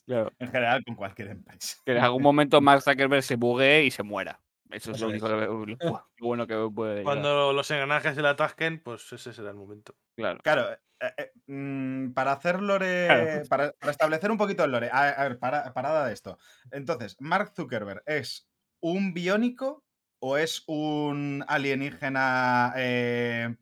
Claro, 0.09 0.33
En 0.39 0.47
general, 0.47 0.83
con 0.83 0.95
cualquier 0.95 1.27
empresa. 1.29 1.77
que 1.85 1.91
en 1.91 1.97
algún 2.03 2.23
momento 2.23 2.59
Mark 2.61 2.81
Zuckerberg 2.81 3.21
se 3.21 3.35
bugue 3.35 3.83
y 3.85 3.91
se 3.91 4.01
muera. 4.01 4.41
Eso 4.71 4.91
es 4.91 4.99
lo 5.01 5.07
único 5.09 5.27
bueno 6.19 6.47
que 6.47 6.55
puede 6.73 6.91
llegar. 6.91 7.03
Cuando 7.03 7.53
los 7.53 7.69
engranajes 7.69 8.15
se 8.15 8.21
le 8.23 8.27
atasquen, 8.29 8.81
pues 8.81 9.11
ese 9.13 9.33
será 9.33 9.49
el 9.51 9.55
momento. 9.55 9.95
Claro. 10.15 10.39
Claro, 10.43 10.71
eh, 10.73 10.79
eh, 11.17 11.31
mm, 11.47 12.13
para 12.13 12.31
hacer 12.31 12.59
lore, 12.61 13.05
Claro. 13.07 13.41
para, 13.49 13.71
para 13.73 13.91
establecer 13.91 14.31
un 14.31 14.37
poquito 14.39 14.63
el 14.63 14.71
lore, 14.71 14.89
a, 14.91 15.09
a 15.09 15.23
ver, 15.29 15.37
para- 15.39 15.71
parada 15.73 16.07
de 16.07 16.13
esto. 16.13 16.37
Entonces, 16.71 17.15
Mark 17.19 17.53
Zuckerberg 17.55 18.01
es 18.07 18.49
un 18.81 19.13
biónico 19.13 19.83
o 20.21 20.37
es 20.37 20.63
un 20.67 21.43
alienígena 21.47 22.73
eh, 22.77 23.55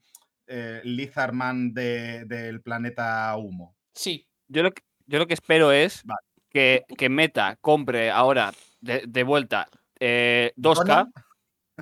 eh, 0.47 0.81
Lizardman 0.83 1.73
de- 1.73 2.23
del 2.25 2.61
planeta 2.61 3.35
Humo? 3.37 3.75
Sí, 3.93 4.27
Yo 4.47 4.63
lo 4.63 4.71
que, 4.71 4.81
yo 5.05 5.19
lo 5.19 5.27
que 5.27 5.33
espero 5.33 5.71
es 5.71 6.03
Vale. 6.05 6.19
Que, 6.57 6.85
que 6.97 7.09
Meta 7.09 7.57
compre 7.61 8.09
ahora 8.09 8.51
de, 8.81 9.03
de 9.07 9.23
vuelta 9.23 9.67
eh, 9.99 10.53
2K. 10.57 10.75
¿Dona? 10.85 11.11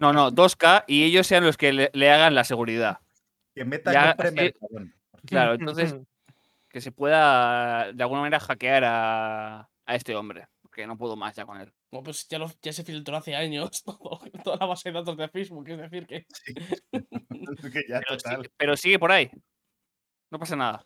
No, 0.02 0.12
no, 0.12 0.32
2K 0.32 0.84
y 0.88 1.04
ellos 1.06 1.26
sean 1.28 1.46
los 1.46 1.56
que 1.56 1.72
le, 1.72 1.90
le 1.94 2.12
hagan 2.12 2.36
la 2.36 2.44
seguridad. 2.44 3.00
Que 3.56 3.64
meta 3.64 3.94
Ya, 3.94 4.08
compre 4.16 4.32
Mercadona. 4.32 4.94
Claro, 5.26 5.54
entonces 5.60 5.96
que 6.70 6.82
se 6.82 6.92
pueda 6.92 7.94
de 7.94 8.04
alguna 8.04 8.20
manera 8.22 8.42
hackear 8.42 8.84
a, 8.84 9.70
a 9.86 9.96
este 9.96 10.14
hombre. 10.16 10.48
Porque 10.62 10.86
no 10.88 10.98
puedo 10.98 11.16
más 11.16 11.34
ya 11.36 11.46
con 11.46 11.62
él. 11.62 11.72
bueno, 11.90 12.04
pues 12.04 12.28
ya, 12.28 12.38
lo- 12.38 12.52
ya 12.62 12.74
se 12.74 12.84
filtró 12.84 13.16
hace 13.16 13.34
años 13.34 13.82
todo- 13.86 14.20
toda 14.44 14.58
la 14.58 14.66
base 14.66 14.90
de 14.90 14.94
datos 15.00 15.16
de 15.16 15.30
Facebook. 15.30 15.70
Es 15.70 15.78
decir, 15.78 16.06
que 16.06 16.26
Sí. 16.34 16.54
que 17.74 17.84
ya 17.88 18.02
Pero, 18.02 18.42
pero 18.58 18.76
sigue 18.76 19.00
por 19.00 19.14
ahí. 19.14 19.32
No 20.32 20.38
pasa 20.40 20.58
nada. 20.58 20.86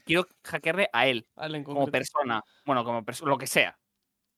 Quiero 0.00 0.26
hackearle 0.44 0.88
a 0.92 1.06
él, 1.06 1.28
a 1.36 1.46
él 1.46 1.54
en 1.56 1.64
como 1.64 1.80
concreto. 1.80 1.98
persona. 1.98 2.42
Bueno, 2.64 2.84
como 2.84 3.04
persona, 3.04 3.30
lo 3.30 3.38
que 3.38 3.46
sea. 3.46 3.78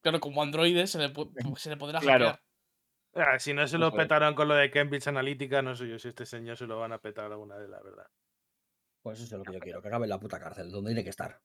Claro, 0.03 0.21
como 0.21 0.43
androide 0.43 0.87
se 0.87 0.99
le, 0.99 1.13
se 1.57 1.71
le 1.71 1.77
podrá 1.77 2.01
Claro. 2.01 2.27
hackear. 2.27 2.41
Ah, 3.17 3.39
si 3.39 3.55
no 3.55 3.67
se 3.69 3.79
lo 3.79 3.93
petaron 3.93 4.35
con 4.35 4.49
lo 4.49 4.55
de 4.55 4.71
Cambridge 4.71 5.07
Analytica, 5.07 5.63
no 5.63 5.77
sé 5.77 5.89
yo 5.89 5.99
si 5.99 6.09
este 6.09 6.27
señor 6.27 6.57
se 6.57 6.67
lo 6.67 6.81
van 6.81 6.93
a 6.93 6.99
petar 6.99 7.31
alguna 7.31 7.57
vez, 7.57 7.69
la 7.69 7.81
verdad. 7.81 8.07
Pues 9.03 9.21
eso 9.21 9.37
es 9.37 9.39
lo 9.39 9.45
que 9.45 9.53
yo 9.53 9.61
quiero, 9.61 9.81
que 9.81 9.89
acabe 9.89 10.05
en 10.07 10.11
la 10.11 10.19
puta 10.19 10.41
cárcel, 10.41 10.71
donde 10.71 10.91
tiene 10.91 11.05
que 11.05 11.11
estar. 11.11 11.41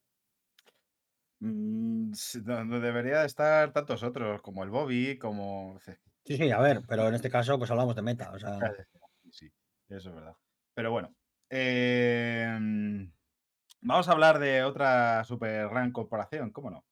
Mm, 1.42 2.12
Donde 2.44 2.80
debería 2.80 3.20
de 3.20 3.28
estar 3.28 3.72
tantos 3.72 4.04
otros, 4.04 4.42
como 4.42 4.64
el 4.64 4.70
Bobby, 4.70 5.18
como. 5.18 5.80
Sí, 6.26 6.38
sí, 6.38 6.52
a 6.52 6.60
ver, 6.60 6.82
pero 6.88 7.08
en 7.08 7.16
este 7.16 7.30
caso 7.30 7.58
pues 7.58 7.72
hablamos 7.72 7.96
de 7.96 8.02
meta, 8.02 8.32
o 8.32 8.40
sea... 8.40 8.58
Sí, 9.32 9.48
eso 9.90 10.10
es 10.10 10.16
verdad. 10.16 10.36
Pero 10.74 10.92
bueno. 10.92 11.16
em, 11.50 13.12
vamos 13.82 14.08
a 14.08 14.12
hablar 14.12 14.40
de 14.40 14.64
otra 14.64 15.24
super 15.24 15.70
gran 15.70 15.92
corporación, 15.92 16.52
¿cómo 16.52 16.70
no? 16.70 16.86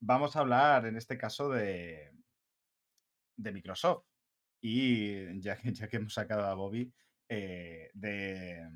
Vamos 0.00 0.36
a 0.36 0.40
hablar 0.40 0.86
en 0.86 0.96
este 0.96 1.16
caso 1.16 1.48
de, 1.48 2.12
de 3.36 3.52
Microsoft. 3.52 4.04
Y 4.60 5.40
ya 5.40 5.56
que, 5.56 5.72
ya 5.72 5.88
que 5.88 5.96
hemos 5.96 6.14
sacado 6.14 6.46
a 6.46 6.54
Bobby, 6.54 6.92
eh, 7.28 7.90
de, 7.94 8.68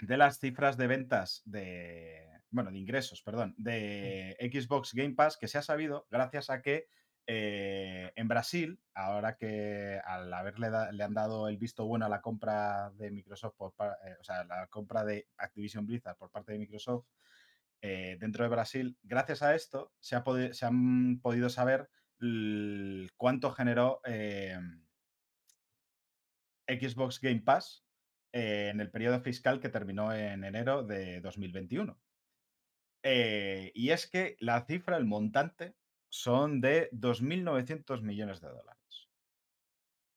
de 0.00 0.16
las 0.16 0.38
cifras 0.38 0.76
de 0.76 0.86
ventas 0.86 1.42
de. 1.44 2.28
Bueno, 2.50 2.70
de 2.70 2.78
ingresos, 2.78 3.22
perdón, 3.22 3.54
de 3.56 4.36
Xbox 4.52 4.92
Game 4.92 5.14
Pass, 5.14 5.38
que 5.38 5.48
se 5.48 5.56
ha 5.56 5.62
sabido 5.62 6.06
gracias 6.10 6.50
a 6.50 6.60
que 6.60 6.86
eh, 7.26 8.12
en 8.16 8.28
Brasil, 8.28 8.80
ahora 8.94 9.36
que 9.36 10.00
al 10.04 10.32
haberle 10.32 10.70
le 10.92 11.04
han 11.04 11.14
dado 11.14 11.48
el 11.48 11.56
visto 11.56 11.86
bueno 11.86 12.06
a 12.06 12.08
la 12.08 12.20
compra 12.20 12.90
de 12.90 13.10
Microsoft, 13.10 13.54
eh, 13.60 14.16
o 14.20 14.24
sea, 14.24 14.44
la 14.44 14.66
compra 14.68 15.04
de 15.04 15.28
Activision 15.36 15.86
Blizzard 15.86 16.16
por 16.16 16.30
parte 16.30 16.52
de 16.52 16.58
Microsoft 16.58 17.06
eh, 17.80 18.16
dentro 18.20 18.44
de 18.44 18.50
Brasil, 18.50 18.96
gracias 19.02 19.42
a 19.42 19.54
esto 19.54 19.92
se, 20.00 20.16
ha 20.16 20.24
se 20.52 20.66
han 20.66 21.20
podido 21.20 21.48
saber 21.48 21.90
cuánto 23.16 23.50
generó 23.50 24.00
Xbox 26.68 27.20
Game 27.20 27.40
Pass 27.40 27.84
en 28.32 28.80
el 28.80 28.90
periodo 28.90 29.20
fiscal 29.20 29.60
que 29.60 29.68
terminó 29.68 30.12
en 30.12 30.44
enero 30.44 30.84
de 30.84 31.20
2021. 31.20 31.98
Eh, 33.02 33.72
y 33.74 33.90
es 33.90 34.06
que 34.06 34.36
la 34.38 34.64
cifra, 34.64 34.96
el 34.96 35.04
montante, 35.04 35.74
son 36.12 36.60
de 36.60 36.88
2.900 36.92 38.02
millones 38.02 38.40
de 38.40 38.48
dólares. 38.48 39.08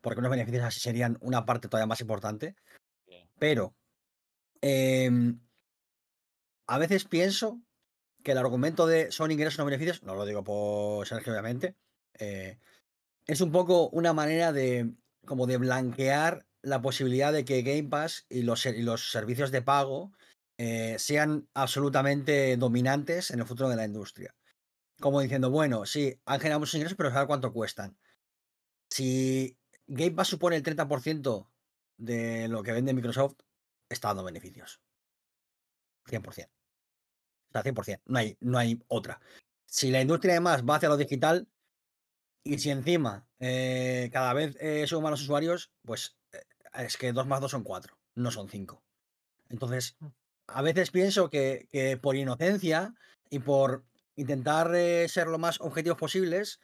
porque 0.00 0.20
unos 0.20 0.30
beneficios 0.30 0.64
así 0.64 0.80
serían 0.80 1.18
una 1.20 1.44
parte 1.44 1.68
todavía 1.68 1.86
más 1.86 2.00
importante. 2.00 2.56
Pero 3.38 3.74
em, 4.60 5.40
a 6.66 6.78
veces 6.78 7.04
pienso 7.04 7.60
que 8.22 8.32
el 8.32 8.38
argumento 8.38 8.86
de 8.86 9.10
son 9.12 9.30
ingresos 9.30 9.58
no 9.58 9.64
beneficios, 9.64 10.02
no 10.02 10.14
lo 10.14 10.24
digo 10.24 10.44
por 10.44 11.06
Sergio, 11.06 11.32
obviamente, 11.32 11.76
eh, 12.18 12.58
es 13.26 13.40
un 13.40 13.52
poco 13.52 13.88
una 13.90 14.12
manera 14.12 14.52
de 14.52 14.92
como 15.26 15.46
de 15.46 15.56
blanquear 15.56 16.46
la 16.62 16.80
posibilidad 16.80 17.32
de 17.32 17.44
que 17.44 17.62
Game 17.62 17.88
Pass 17.88 18.26
y 18.28 18.42
los, 18.42 18.64
y 18.66 18.82
los 18.82 19.10
servicios 19.10 19.50
de 19.50 19.62
pago 19.62 20.12
eh, 20.58 20.96
sean 20.98 21.48
absolutamente 21.54 22.56
dominantes 22.56 23.30
en 23.30 23.40
el 23.40 23.46
futuro 23.46 23.68
de 23.68 23.76
la 23.76 23.84
industria. 23.84 24.34
Como 25.00 25.20
diciendo, 25.20 25.50
bueno, 25.50 25.86
sí, 25.86 26.20
han 26.24 26.38
generado 26.38 26.60
muchos 26.60 26.74
ingresos, 26.74 26.96
pero 26.96 27.10
¿sabe 27.10 27.26
cuánto 27.26 27.52
cuestan? 27.52 27.96
Si 28.90 29.56
Game 29.86 30.12
Pass 30.12 30.28
supone 30.28 30.56
el 30.56 30.62
30% 30.62 31.48
de 31.96 32.48
lo 32.48 32.62
que 32.62 32.72
vende 32.72 32.94
Microsoft, 32.94 33.36
está 33.88 34.08
dando 34.08 34.24
beneficios. 34.24 34.80
100%. 36.06 36.61
Sea, 37.52 37.62
100%. 37.62 38.00
No 38.06 38.18
hay, 38.18 38.36
no 38.40 38.58
hay 38.58 38.82
otra. 38.88 39.20
Si 39.66 39.90
la 39.90 40.00
industria 40.00 40.34
además 40.34 40.64
va 40.68 40.76
hacia 40.76 40.88
lo 40.88 40.96
digital 40.96 41.48
y 42.44 42.58
si 42.58 42.70
encima 42.70 43.26
eh, 43.40 44.10
cada 44.12 44.32
vez 44.32 44.56
eh, 44.60 44.86
suman 44.86 45.12
los 45.12 45.22
usuarios, 45.22 45.72
pues 45.84 46.16
eh, 46.32 46.42
es 46.78 46.96
que 46.96 47.12
2 47.12 47.26
más 47.26 47.40
2 47.40 47.50
son 47.50 47.62
4, 47.62 47.96
no 48.16 48.30
son 48.30 48.48
5. 48.48 48.82
Entonces, 49.48 49.96
a 50.46 50.62
veces 50.62 50.90
pienso 50.90 51.30
que, 51.30 51.68
que 51.70 51.96
por 51.96 52.16
inocencia 52.16 52.94
y 53.30 53.38
por 53.38 53.84
intentar 54.16 54.74
eh, 54.74 55.08
ser 55.08 55.28
lo 55.28 55.38
más 55.38 55.60
objetivos 55.60 55.98
posibles, 55.98 56.60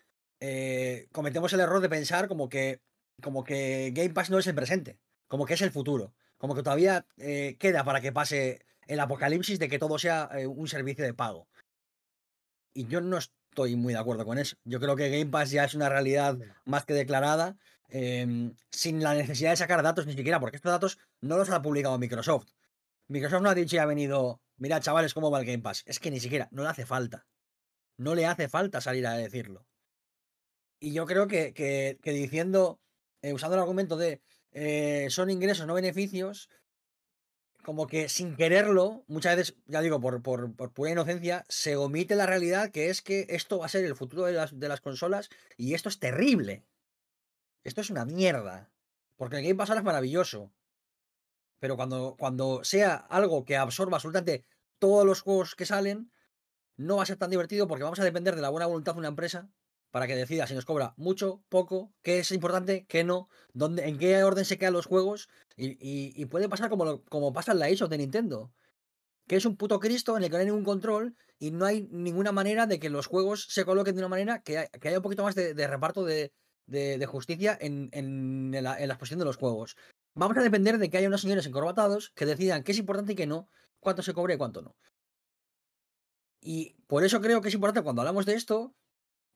cometemos 1.11 1.53
el 1.53 1.61
error 1.61 1.81
de 1.81 1.89
pensar 1.89 2.29
como 2.29 2.49
que, 2.49 2.81
como 3.21 3.43
que 3.43 3.91
Game 3.93 4.11
Pass 4.11 4.31
no 4.31 4.39
es 4.39 4.47
el 4.47 4.55
presente, 4.55 5.01
como 5.27 5.47
que 5.47 5.55
es 5.55 5.63
el 5.63 5.73
futuro, 5.73 6.15
como 6.39 6.55
que 6.55 6.63
todavía 6.63 7.07
eh, 7.19 7.57
queda 7.59 7.85
para 7.85 8.01
que 8.01 8.13
pase 8.13 8.65
el 8.89 8.99
apocalipsis 9.01 9.59
de 9.61 9.69
que 9.69 9.79
todo 9.79 9.99
sea 9.99 10.29
eh, 10.33 10.47
un 10.47 10.67
servicio 10.67 11.05
de 11.05 11.15
pago. 11.15 11.49
Y 12.75 12.87
yo 12.87 13.01
no 13.01 13.19
estoy 13.19 13.77
muy 13.77 13.93
de 13.93 13.99
acuerdo 14.01 14.25
con 14.25 14.39
eso. 14.39 14.57
Yo 14.65 14.81
creo 14.81 14.97
que 14.97 15.11
Game 15.11 15.31
Pass 15.31 15.51
ya 15.51 15.65
es 15.65 15.75
una 15.75 15.89
realidad 15.89 16.37
más 16.65 16.85
que 16.85 16.95
declarada, 16.95 17.57
em, 17.89 18.55
sin 18.71 19.03
la 19.03 19.15
necesidad 19.15 19.51
de 19.51 19.57
sacar 19.57 19.83
datos 19.83 20.07
ni 20.07 20.15
siquiera, 20.15 20.41
porque 20.41 20.57
estos 20.57 20.73
datos 20.73 20.99
no 21.21 21.37
los 21.37 21.51
ha 21.51 21.63
publicado 21.63 21.99
Microsoft. 21.99 22.49
Microsoft 23.09 23.43
no 23.43 23.51
ha 23.51 23.55
dicho 23.55 23.77
y 23.77 23.79
ha 23.79 23.87
venido, 23.87 24.41
mira 24.57 24.81
chavales, 24.81 25.15
cómo 25.15 25.31
va 25.31 25.41
el 25.41 25.47
Game 25.47 25.63
Pass. 25.63 25.83
Es 25.87 25.99
que 25.99 26.11
ni 26.11 26.21
siquiera, 26.21 26.49
no 26.51 26.63
le 26.63 26.69
hace 26.69 26.85
falta. 26.87 27.27
No 27.97 28.15
le 28.15 28.27
hace 28.27 28.49
falta 28.49 28.81
salir 28.81 29.07
a 29.07 29.15
decirlo. 29.15 29.67
Y 30.81 30.93
yo 30.93 31.07
creo 31.07 31.27
que, 31.27 31.53
que- 31.53 31.99
que 32.03 32.13
diciendo, 32.13 32.81
eh, 33.23 33.33
usando 33.33 33.57
el 33.57 33.61
argumento 33.63 33.97
de 33.97 34.21
eh, 34.53 35.09
son 35.11 35.31
ingresos, 35.31 35.67
no 35.67 35.75
beneficios, 35.75 36.49
como 37.69 37.87
que 37.87 38.09
sin 38.09 38.35
quererlo, 38.35 39.05
muchas 39.09 39.37
veces, 39.37 39.57
ya 39.67 39.83
digo, 39.83 40.01
por, 40.01 40.23
por, 40.23 40.57
por 40.57 40.73
pura 40.73 40.91
inocencia, 40.91 41.45
se 41.51 41.77
omite 41.77 42.17
la 42.17 42.25
realidad 42.25 42.71
que 42.71 42.89
es 42.89 43.03
que 43.03 43.27
esto 43.29 43.59
va 43.59 43.67
a 43.67 43.69
ser 43.69 43.85
el 43.85 43.95
futuro 43.95 44.25
de 44.25 44.33
las, 44.33 44.59
de 44.59 44.71
las 44.71 44.81
consolas 44.81 45.29
y 45.59 45.75
esto 45.75 45.91
es 45.91 45.99
terrible. 45.99 46.65
Esto 47.65 47.83
es 47.83 47.91
una 47.91 48.07
mierda. 48.07 48.71
Porque 49.17 49.37
el 49.37 49.43
Game 49.43 49.57
Pass 49.57 49.69
es 49.69 49.83
maravilloso. 49.83 50.51
Pero 51.59 51.77
cuando, 51.77 52.17
cuando 52.19 52.65
sea 52.65 52.95
algo 52.95 53.45
que 53.45 53.59
absorba 53.59 53.99
absolutamente 53.99 54.47
todos 54.79 55.05
los 55.05 55.21
juegos 55.21 55.55
que 55.55 55.67
salen, 55.67 56.11
no 56.79 56.97
va 56.97 57.03
a 57.03 57.07
ser 57.07 57.19
tan 57.19 57.29
divertido 57.29 57.69
porque 57.69 57.85
vamos 57.85 58.01
a 58.01 58.05
depender 58.05 58.35
de 58.35 58.41
la 58.41 58.49
buena 58.49 58.65
voluntad 58.65 58.95
de 58.95 59.01
una 59.01 59.09
empresa 59.09 59.51
para 59.91 60.07
que 60.07 60.17
decida 60.17 60.47
si 60.47 60.55
nos 60.55 60.65
cobra 60.65 60.95
mucho, 60.97 61.43
poco, 61.49 61.93
qué 62.03 62.21
es 62.21 62.31
importante, 62.33 62.87
qué 62.89 63.05
no, 63.05 63.29
dónde, 63.53 63.89
en 63.89 63.99
qué 63.99 64.23
orden 64.23 64.45
se 64.45 64.59
quedan 64.59 64.75
los 64.75 64.87
juegos. 64.87 65.29
Y, 65.57 66.25
puede 66.27 66.49
pasar 66.49 66.71
como, 66.71 66.85
lo- 66.85 67.05
como 67.05 67.33
pasa 67.33 67.53
en 67.53 67.59
la 67.61 67.69
eShop 67.69 67.91
de 67.91 67.99
Nintendo. 67.99 68.53
que 69.29 69.37
es 69.37 69.45
un 69.47 69.57
puto 69.57 69.79
Cristo 69.81 70.17
en 70.17 70.25
el 70.25 70.31
que 70.31 70.37
no 70.37 70.41
hay 70.41 70.47
ningún 70.47 70.65
control 70.65 71.17
y 71.39 71.51
no 71.51 71.65
hay 71.67 71.87
ninguna 71.91 72.33
manera 72.33 72.67
de 72.67 72.79
que 72.81 72.91
los 72.91 73.07
juegos 73.07 73.47
se 73.51 73.65
coloquen 73.65 73.95
de 73.95 74.01
una 74.01 74.09
manera 74.09 74.43
que, 74.43 74.59
hay- 74.59 74.69
que 74.81 74.89
haya 74.89 74.99
un 74.99 75.03
poquito 75.03 75.23
más 75.23 75.35
de, 75.35 75.67
reparto 75.67 76.05
de, 76.05 76.33
justicia 77.07 77.57
en, 77.61 77.91
la, 78.53 78.81
en 78.81 78.89
la 78.89 78.95
exposición 78.95 79.19
de 79.21 79.25
los 79.27 79.37
juegos. 79.37 79.77
Vamos 80.15 80.37
a 80.37 80.43
depender 80.43 80.79
de 80.79 80.91
que 80.91 80.99
haya 80.99 81.09
unos 81.09 81.21
señores 81.21 81.47
encorbatados 81.47 82.11
que 82.15 82.27
decidan 82.27 82.63
qué 82.65 82.73
es 82.73 82.79
importante 82.79 83.13
y 83.13 83.17
qué 83.17 83.27
no, 83.27 83.49
cuánto 83.81 84.03
se 84.03 84.15
cobre 84.15 84.35
y 84.35 84.39
cuánto 84.39 84.63
no. 84.63 84.75
Y 86.41 86.75
por 86.87 87.05
eso 87.05 87.21
creo 87.21 87.41
que 87.41 87.49
es 87.49 87.55
importante 87.55 87.83
cuando 87.83 88.03
hablamos 88.03 88.25
de 88.27 88.35
esto, 88.35 88.75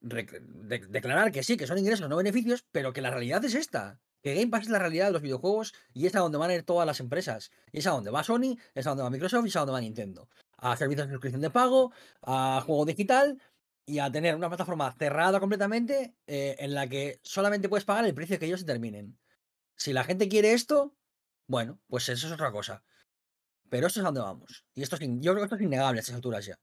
de- 0.03 0.87
declarar 0.89 1.33
que 1.33 1.43
sí, 1.43 1.57
que 1.57 1.67
son 1.67 1.79
ingresos, 1.79 2.09
no 2.09 2.17
beneficios, 2.17 2.65
pero 2.73 2.93
que 2.93 3.01
la 3.01 3.11
realidad 3.11 3.45
es 3.45 3.55
esta. 3.55 4.01
Que 4.23 4.35
Game 4.35 4.51
Pass 4.51 4.65
es 4.65 4.69
la 4.71 4.79
realidad 4.79 5.07
de 5.07 5.13
los 5.13 5.23
videojuegos 5.23 5.75
y 5.93 6.07
es 6.07 6.15
a 6.15 6.21
donde 6.21 6.39
van 6.39 6.51
a 6.51 6.55
ir 6.55 6.63
todas 6.63 6.87
las 6.87 7.01
empresas. 7.01 7.51
Y 7.73 7.79
es 7.79 7.87
a 7.87 7.91
donde 7.91 8.11
va 8.11 8.23
Sony, 8.23 8.57
es 8.75 8.87
a 8.87 8.91
donde 8.91 9.03
va 9.03 9.11
Microsoft 9.11 9.47
y 9.47 9.49
es 9.49 9.57
a 9.57 9.61
donde 9.61 9.73
va 9.73 9.81
Nintendo. 9.81 10.29
A 10.59 10.77
servicios 10.77 11.09
de 11.09 11.15
suscripción 11.15 11.41
de 11.41 11.51
pago, 11.51 11.93
a 12.23 12.63
juego 12.65 12.85
digital 12.85 13.43
y 13.85 13.99
a 13.99 14.13
tener 14.13 14.37
una 14.37 14.49
plataforma 14.49 14.93
cerrada 14.93 15.41
completamente 15.41 16.15
eh, 16.29 16.55
en 16.61 16.75
la 16.75 16.87
que 16.89 17.19
solamente 17.25 17.69
puedes 17.69 17.85
pagar 17.85 18.05
el 18.05 18.15
precio 18.15 18.39
que 18.39 18.47
ellos 18.47 18.65
determinen. 18.65 19.19
Si 19.77 19.93
la 19.93 20.05
gente 20.05 20.29
quiere 20.29 20.53
esto, 20.53 20.95
bueno, 21.49 21.81
pues 21.89 22.09
eso 22.09 22.29
es 22.29 22.33
otra 22.33 22.53
cosa. 22.53 22.85
Pero 23.69 23.89
esto 23.89 23.99
es 23.99 24.05
a 24.05 24.09
donde 24.09 24.21
vamos. 24.21 24.65
Y 24.75 24.83
esto 24.83 24.97
es, 24.97 25.03
yo 25.03 25.33
creo 25.33 25.39
que 25.39 25.45
esto 25.45 25.57
es 25.57 25.63
innegable 25.63 25.99
a 25.99 26.03
estas 26.03 26.15
alturas 26.15 26.47
ya. 26.47 26.61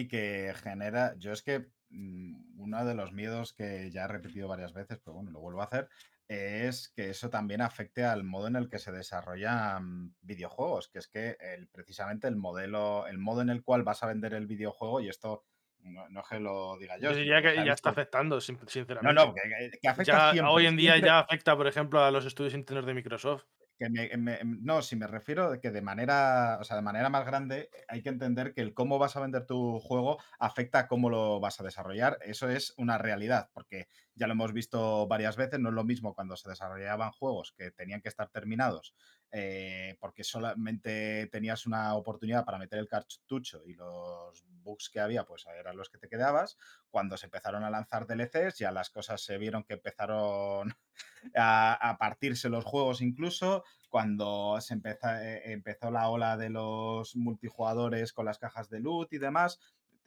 Y 0.00 0.08
que 0.08 0.52
genera, 0.62 1.14
yo 1.18 1.32
es 1.32 1.42
que 1.42 1.66
mm, 1.90 2.60
uno 2.60 2.84
de 2.84 2.94
los 2.94 3.12
miedos 3.12 3.52
que 3.52 3.90
ya 3.90 4.04
he 4.04 4.08
repetido 4.08 4.46
varias 4.48 4.72
veces, 4.72 4.98
pero 5.04 5.14
bueno, 5.14 5.30
lo 5.30 5.40
vuelvo 5.40 5.60
a 5.60 5.64
hacer, 5.64 5.88
es 6.28 6.90
que 6.94 7.08
eso 7.10 7.30
también 7.30 7.62
afecte 7.62 8.04
al 8.04 8.22
modo 8.22 8.48
en 8.48 8.56
el 8.56 8.68
que 8.68 8.78
se 8.78 8.92
desarrollan 8.92 10.14
videojuegos, 10.20 10.88
que 10.88 10.98
es 10.98 11.08
que 11.08 11.36
el, 11.40 11.68
precisamente 11.68 12.28
el 12.28 12.36
modelo, 12.36 13.06
el 13.06 13.18
modo 13.18 13.40
en 13.42 13.48
el 13.48 13.62
cual 13.62 13.82
vas 13.82 14.02
a 14.02 14.06
vender 14.06 14.34
el 14.34 14.46
videojuego, 14.46 15.00
y 15.00 15.08
esto 15.08 15.44
no, 15.80 16.08
no 16.10 16.20
es 16.20 16.26
que 16.28 16.38
lo 16.40 16.76
diga 16.78 16.96
yo. 16.98 17.02
Yo 17.04 17.08
sino 17.10 17.20
diría 17.20 17.42
que 17.42 17.64
ya 17.64 17.72
está 17.72 17.90
afectando, 17.90 18.40
sin- 18.40 18.58
No, 18.60 18.66
sinceramente. 18.68 19.14
no, 19.14 19.34
que, 19.34 19.70
que 19.80 19.88
afecta 19.88 20.12
Ya, 20.12 20.32
siempre, 20.32 20.52
hoy 20.52 20.66
en 20.66 20.76
día 20.76 20.92
siempre- 20.92 21.08
ya 21.08 21.18
afecta, 21.20 21.56
por 21.56 21.66
ejemplo, 21.66 22.04
a 22.04 22.10
los 22.10 22.26
estudios 22.26 22.54
internos 22.54 22.84
de 22.84 22.94
Microsoft. 22.94 23.44
Que 23.78 23.88
me- 23.90 24.16
me- 24.16 24.40
no, 24.44 24.82
si 24.82 24.96
me 24.96 25.06
refiero 25.06 25.50
de 25.50 25.60
que 25.60 25.70
de 25.70 25.82
manera, 25.82 26.58
o 26.60 26.64
sea, 26.64 26.76
de 26.76 26.82
manera 26.82 27.08
más 27.10 27.24
grande 27.26 27.70
hay 27.88 28.02
que 28.02 28.08
entender 28.08 28.52
que 28.52 28.60
el 28.60 28.74
cómo 28.74 28.98
vas 28.98 29.16
a 29.16 29.20
vender 29.20 29.46
tu 29.46 29.78
juego 29.80 30.18
afecta 30.38 30.80
a 30.80 30.88
cómo 30.88 31.10
lo 31.10 31.40
vas 31.40 31.60
a 31.60 31.64
desarrollar. 31.64 32.18
Eso 32.22 32.48
es 32.50 32.74
una 32.76 32.98
realidad, 32.98 33.50
porque 33.54 33.88
ya 34.14 34.26
lo 34.26 34.32
hemos 34.34 34.52
visto 34.52 35.06
varias 35.06 35.36
veces, 35.36 35.60
no 35.60 35.68
es 35.70 35.74
lo 35.74 35.84
mismo 35.84 36.14
cuando 36.14 36.36
se 36.36 36.48
desarrollaban 36.48 37.12
juegos 37.12 37.52
que 37.56 37.70
tenían 37.70 38.00
que 38.02 38.08
estar 38.08 38.28
terminados 38.30 38.94
eh, 39.30 39.96
porque 40.00 40.24
solamente 40.24 41.26
tenías 41.26 41.66
una 41.66 41.94
oportunidad 41.94 42.46
para 42.46 42.58
meter 42.58 42.78
el 42.78 42.88
cartucho 42.88 43.62
y 43.66 43.74
los 43.74 44.42
bugs 44.62 44.88
que 44.88 45.00
había 45.00 45.24
pues 45.24 45.44
eran 45.58 45.76
los 45.76 45.90
que 45.90 45.98
te 45.98 46.08
quedabas. 46.08 46.56
Cuando 46.90 47.16
se 47.16 47.26
empezaron 47.26 47.62
a 47.62 47.70
lanzar 47.70 48.06
DLCs 48.06 48.58
ya 48.58 48.72
las 48.72 48.88
cosas 48.88 49.22
se 49.22 49.36
vieron 49.36 49.64
que 49.64 49.74
empezaron 49.74 50.74
a, 51.36 51.96
partirse 51.98 52.48
los 52.48 52.64
juegos 52.64 53.02
incluso, 53.02 53.64
cuando 53.90 54.58
se 54.60 54.80
eh, 54.84 55.42
empezó 55.44 55.90
la 55.90 56.08
ola 56.08 56.36
de 56.36 56.48
los 56.48 57.14
multijugadores 57.14 58.12
con 58.14 58.24
las 58.24 58.38
cajas 58.38 58.70
de 58.70 58.80
loot 58.80 59.12
y 59.12 59.18
demás, 59.18 59.60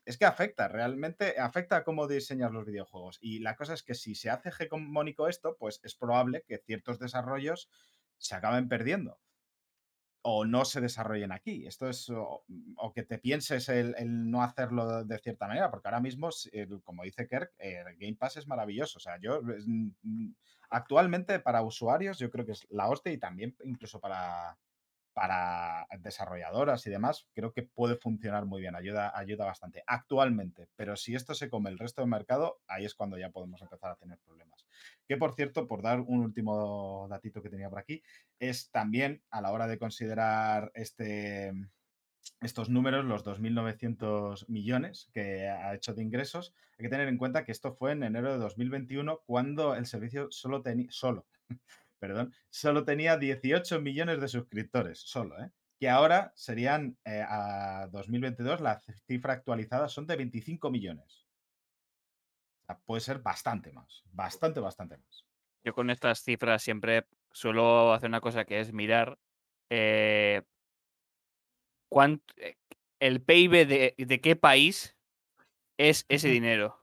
es 0.06 0.18
que 0.18 0.26
afecta, 0.26 0.68
realmente 0.68 1.40
afecta 1.40 1.78
a 1.78 1.84
cómo 1.84 2.08
diseñas 2.08 2.52
los 2.52 2.66
videojuegos. 2.66 3.20
Y 3.22 3.40
la 3.40 3.56
cosa 3.56 3.74
es 3.74 3.84
que 3.84 3.94
si 3.94 4.16
se 4.16 4.30
hace 4.30 4.50
hegemónico 4.50 5.28
esto, 5.28 5.56
pues 5.60 5.80
es 5.84 5.96
probable 5.96 6.44
que 6.48 6.58
ciertos 6.58 6.98
desarrollos 7.00 7.70
se 8.22 8.36
acaben 8.36 8.70
perdiendo 8.70 9.20
o 10.24 10.46
no 10.46 10.66
se 10.66 10.82
desarrollen 10.82 11.32
aquí. 11.32 11.66
Esto 11.66 11.90
es, 11.90 12.10
o, 12.10 12.46
o 12.78 12.94
que 12.94 13.04
te 13.04 13.18
pienses 13.18 13.70
el, 13.70 13.96
no 14.30 14.44
hacerlo 14.44 15.04
de 15.04 15.18
cierta 15.18 15.48
manera, 15.48 15.72
porque 15.72 15.88
ahora 15.88 16.00
mismo, 16.00 16.30
como 16.84 17.04
dice 17.04 17.28
Kirk, 17.28 17.52
el 17.58 17.98
Game 17.98 18.16
Pass 18.16 18.38
es 18.38 18.48
maravilloso. 18.48 18.98
O 18.98 19.02
sea, 19.02 19.20
yo 19.20 19.42
mm, 19.42 19.90
mm, 20.04 20.36
actualmente 20.70 21.40
para 21.40 21.64
usuarios 21.64 22.20
yo 22.20 22.30
creo 22.30 22.46
que 22.46 22.52
es 22.54 22.68
la 22.70 22.88
hostia 22.88 23.12
y 23.12 23.18
también 23.18 23.56
incluso 23.64 24.00
para, 24.00 24.58
para 25.14 25.88
desarrolladoras 26.00 26.86
y 26.88 26.90
demás, 26.90 27.28
creo 27.34 27.52
que 27.52 27.64
puede 27.64 27.96
funcionar 27.98 28.46
muy 28.46 28.62
bien, 28.62 28.76
ayuda, 28.76 29.12
ayuda 29.18 29.46
bastante 29.46 29.84
actualmente. 29.86 30.68
Pero 30.76 30.96
si 30.96 31.16
esto 31.16 31.34
se 31.34 31.50
come 31.50 31.70
el 31.70 31.78
resto 31.78 32.02
del 32.02 32.10
mercado, 32.10 32.60
ahí 32.68 32.86
es 32.86 32.96
cuando 32.96 33.18
ya 33.18 33.30
podemos 33.30 33.62
empezar 33.62 33.92
a 33.92 33.96
tener 33.96 34.20
problemas. 34.20 34.66
Que 35.08 35.18
por 35.18 35.34
cierto, 35.34 35.68
por 35.68 35.82
dar 35.82 36.00
un 36.00 36.22
último 36.22 37.08
datito 37.10 37.42
que 37.42 37.50
tenía 37.50 37.70
por 37.70 37.80
aquí, 37.80 38.02
es 38.40 38.70
también 38.72 39.22
a 39.30 39.42
la 39.42 39.52
hora 39.52 39.68
de 39.68 39.78
considerar 39.78 40.72
este, 40.74 41.52
estos 42.42 42.70
números, 42.70 43.06
los 43.06 43.26
2.900 43.26 44.48
millones 44.48 45.10
que 45.14 45.48
ha 45.48 45.74
hecho 45.76 45.94
de 45.94 46.04
ingresos, 46.04 46.54
hay 46.78 46.84
que 46.84 46.90
tener 46.90 47.08
en 47.08 47.18
cuenta 47.18 47.44
que 47.44 47.52
esto 47.52 47.74
fue 47.74 47.92
en 47.92 48.04
enero 48.04 48.32
de 48.32 48.40
2021 48.40 49.22
cuando 49.26 49.76
el 49.76 49.86
servicio 49.86 50.28
solo 50.32 50.62
tenía, 50.62 50.88
solo, 50.90 51.28
perdón, 52.02 52.34
solo 52.50 52.84
tenía 52.84 53.16
18 53.18 53.80
millones 53.80 54.20
de 54.20 54.28
suscriptores, 54.28 55.00
solo, 55.00 55.40
¿eh? 55.40 55.52
Que 55.80 55.88
ahora 55.90 56.34
serían 56.36 56.98
eh, 57.06 57.24
a 57.28 57.88
2022, 57.92 58.60
la 58.60 58.80
cifra 59.08 59.34
actualizada 59.34 59.88
son 59.88 60.08
de 60.08 60.16
25 60.16 60.72
millones. 60.72 61.28
O 62.64 62.66
sea, 62.66 62.80
puede 62.80 63.02
ser 63.02 63.20
bastante 63.20 63.72
más, 63.72 64.04
bastante, 64.12 64.60
bastante 64.60 64.98
más. 64.98 65.26
Yo 65.64 65.74
con 65.74 65.90
estas 65.92 66.24
cifras 66.24 66.64
siempre 66.64 67.06
suelo 67.32 67.94
hacer 67.94 68.10
una 68.10 68.22
cosa 68.22 68.46
que 68.46 68.60
es 68.60 68.74
mirar 68.74 69.20
eh, 69.70 70.42
cuánt- 71.90 72.24
eh, 72.38 72.56
el 73.00 73.22
PIB 73.22 73.68
de, 73.68 73.96
de 73.98 74.22
qué 74.22 74.36
país 74.36 74.98
es 75.78 76.06
ese 76.10 76.30
dinero. 76.30 76.80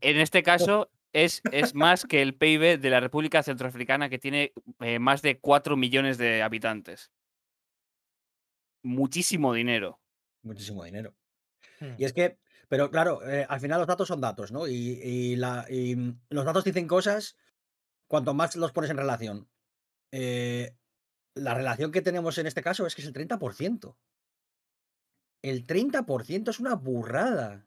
En 0.00 0.18
este 0.18 0.42
caso 0.42 0.90
es, 1.12 1.42
es 1.52 1.74
más 1.74 2.04
que 2.04 2.22
el 2.22 2.34
PIB 2.34 2.80
de 2.80 2.90
la 2.90 3.00
República 3.00 3.42
Centroafricana 3.42 4.08
que 4.08 4.18
tiene 4.18 4.52
eh, 4.80 4.98
más 4.98 5.22
de 5.22 5.38
4 5.38 5.76
millones 5.76 6.18
de 6.18 6.42
habitantes. 6.42 7.10
Muchísimo 8.82 9.52
dinero. 9.52 10.00
Muchísimo 10.42 10.84
dinero. 10.84 11.14
Hmm. 11.80 11.94
Y 11.98 12.04
es 12.04 12.12
que, 12.12 12.38
pero 12.68 12.90
claro, 12.90 13.26
eh, 13.28 13.46
al 13.48 13.60
final 13.60 13.78
los 13.78 13.88
datos 13.88 14.08
son 14.08 14.20
datos, 14.20 14.52
¿no? 14.52 14.66
Y, 14.66 15.00
y 15.02 15.36
la, 15.36 15.66
y, 15.68 15.96
mm, 15.96 16.20
los 16.30 16.44
datos 16.44 16.64
dicen 16.64 16.86
cosas 16.86 17.36
cuanto 18.06 18.34
más 18.34 18.56
los 18.56 18.72
pones 18.72 18.90
en 18.90 18.96
relación. 18.96 19.48
Eh, 20.12 20.76
la 21.34 21.54
relación 21.54 21.92
que 21.92 22.02
tenemos 22.02 22.38
en 22.38 22.46
este 22.46 22.62
caso 22.62 22.86
es 22.86 22.94
que 22.94 23.02
es 23.02 23.08
el 23.08 23.14
30%. 23.14 23.96
El 25.42 25.66
30% 25.66 26.50
es 26.50 26.60
una 26.60 26.74
burrada. 26.74 27.66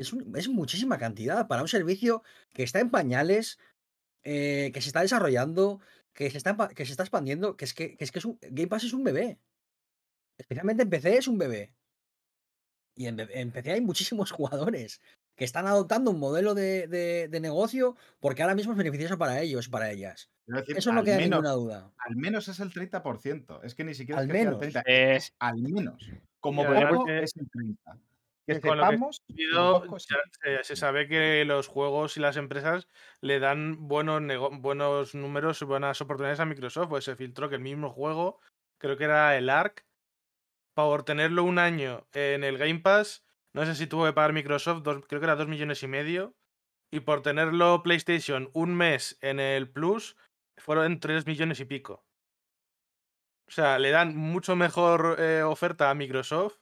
Es, 0.00 0.12
un- 0.12 0.34
es 0.36 0.48
muchísima 0.48 0.98
cantidad 0.98 1.46
para 1.46 1.62
un 1.62 1.68
servicio 1.68 2.22
que 2.54 2.62
está 2.62 2.80
en 2.80 2.90
pañales, 2.90 3.58
eh, 4.24 4.70
que 4.72 4.80
se 4.80 4.88
está 4.88 5.02
desarrollando, 5.02 5.80
que 6.14 6.30
se 6.30 6.38
está, 6.38 6.56
que 6.68 6.84
se 6.86 6.92
está 6.92 7.02
expandiendo, 7.02 7.56
que 7.56 7.64
es 7.66 7.74
que, 7.74 7.96
que 7.96 8.04
es 8.04 8.10
que 8.12 8.18
es 8.18 8.24
un, 8.24 8.38
Game 8.40 8.68
Pass 8.68 8.84
es 8.84 8.92
un 8.94 9.04
bebé. 9.04 9.38
Especialmente 10.38 10.82
en 10.84 10.90
PC 10.90 11.18
es 11.18 11.28
un 11.28 11.36
bebé. 11.38 11.74
Y 12.96 13.06
en, 13.06 13.16
PC 13.52 13.72
hay 13.72 13.80
muchísimos 13.80 14.30
jugadores 14.32 15.00
que 15.36 15.44
están 15.44 15.66
adoptando 15.66 16.10
un 16.10 16.18
modelo 16.18 16.54
de, 16.54 16.86
de- 16.88 17.28
de 17.28 17.40
negocio 17.40 17.96
porque 18.20 18.42
ahora 18.42 18.54
mismo 18.54 18.72
es 18.72 18.78
beneficioso 18.78 19.16
para 19.18 19.40
ellos 19.40 19.66
y 19.66 19.70
para 19.70 19.90
ellas. 19.90 20.30
Decir, 20.46 20.76
Eso 20.78 20.92
no 20.92 21.00
al 21.00 21.04
queda 21.04 21.16
menos- 21.18 21.30
ninguna 21.42 21.52
duda. 21.52 21.92
Al 21.98 22.16
menos 22.16 22.48
es 22.48 22.58
el 22.60 22.72
30%. 22.72 23.60
Es 23.62 23.74
que 23.74 23.84
ni 23.84 23.94
siquiera 23.94 24.20
Al 24.20 24.26
es 24.26 24.32
que 24.32 24.38
sea 24.42 24.50
el 24.50 24.56
menos. 24.56 24.74
30%. 24.74 24.82
Eh, 24.86 25.16
Es 25.16 25.34
al 25.38 25.58
menos. 25.62 26.10
Como 26.40 26.64
poco 26.64 27.08
es 27.08 27.32
el 27.36 27.48
30%. 27.50 28.00
Que 28.58 28.68
lo 28.78 28.82
que 29.80 29.86
poco 29.86 29.98
ya 29.98 30.62
se, 30.62 30.76
sabe 30.76 31.06
que 31.08 31.44
los 31.44 31.66
juegos 31.68 32.16
y 32.16 32.20
las 32.20 32.36
empresas 32.36 32.88
le 33.20 33.38
dan 33.40 33.88
buenos, 33.88 34.22
buenos 34.60 35.14
números 35.14 35.62
y 35.62 35.64
buenas 35.64 36.00
oportunidades 36.00 36.40
a 36.40 36.46
Microsoft. 36.46 36.88
Pues 36.88 37.04
se 37.04 37.16
filtró 37.16 37.48
que 37.48 37.56
el 37.56 37.62
mismo 37.62 37.90
juego, 37.90 38.40
creo 38.78 38.96
que 38.96 39.04
era 39.04 39.36
el 39.36 39.48
ARC, 39.50 39.84
por 40.74 41.04
tenerlo 41.04 41.44
un 41.44 41.58
año 41.58 42.06
en 42.12 42.44
el 42.44 42.58
Game 42.58 42.80
Pass, 42.80 43.24
no 43.52 43.66
sé 43.66 43.74
si 43.74 43.86
tuvo 43.86 44.06
que 44.06 44.12
pagar 44.12 44.32
Microsoft, 44.32 44.82
dos- 44.82 45.04
creo 45.06 45.20
que 45.20 45.26
era 45.26 45.36
dos 45.36 45.48
millones 45.48 45.82
y 45.82 45.88
medio. 45.88 46.34
Y 46.92 47.00
por 47.00 47.22
tenerlo 47.22 47.82
PlayStation 47.84 48.50
un 48.52 48.74
mes 48.74 49.16
en 49.20 49.38
el 49.38 49.70
Plus, 49.70 50.16
fueron 50.56 50.98
tres 50.98 51.24
millones 51.26 51.60
y 51.60 51.64
pico. 51.64 52.04
O 53.46 53.52
sea, 53.52 53.78
le 53.78 53.90
dan 53.90 54.16
mucho 54.16 54.56
mejor 54.56 55.16
eh, 55.18 55.42
oferta 55.42 55.90
a 55.90 55.94
Microsoft 55.94 56.58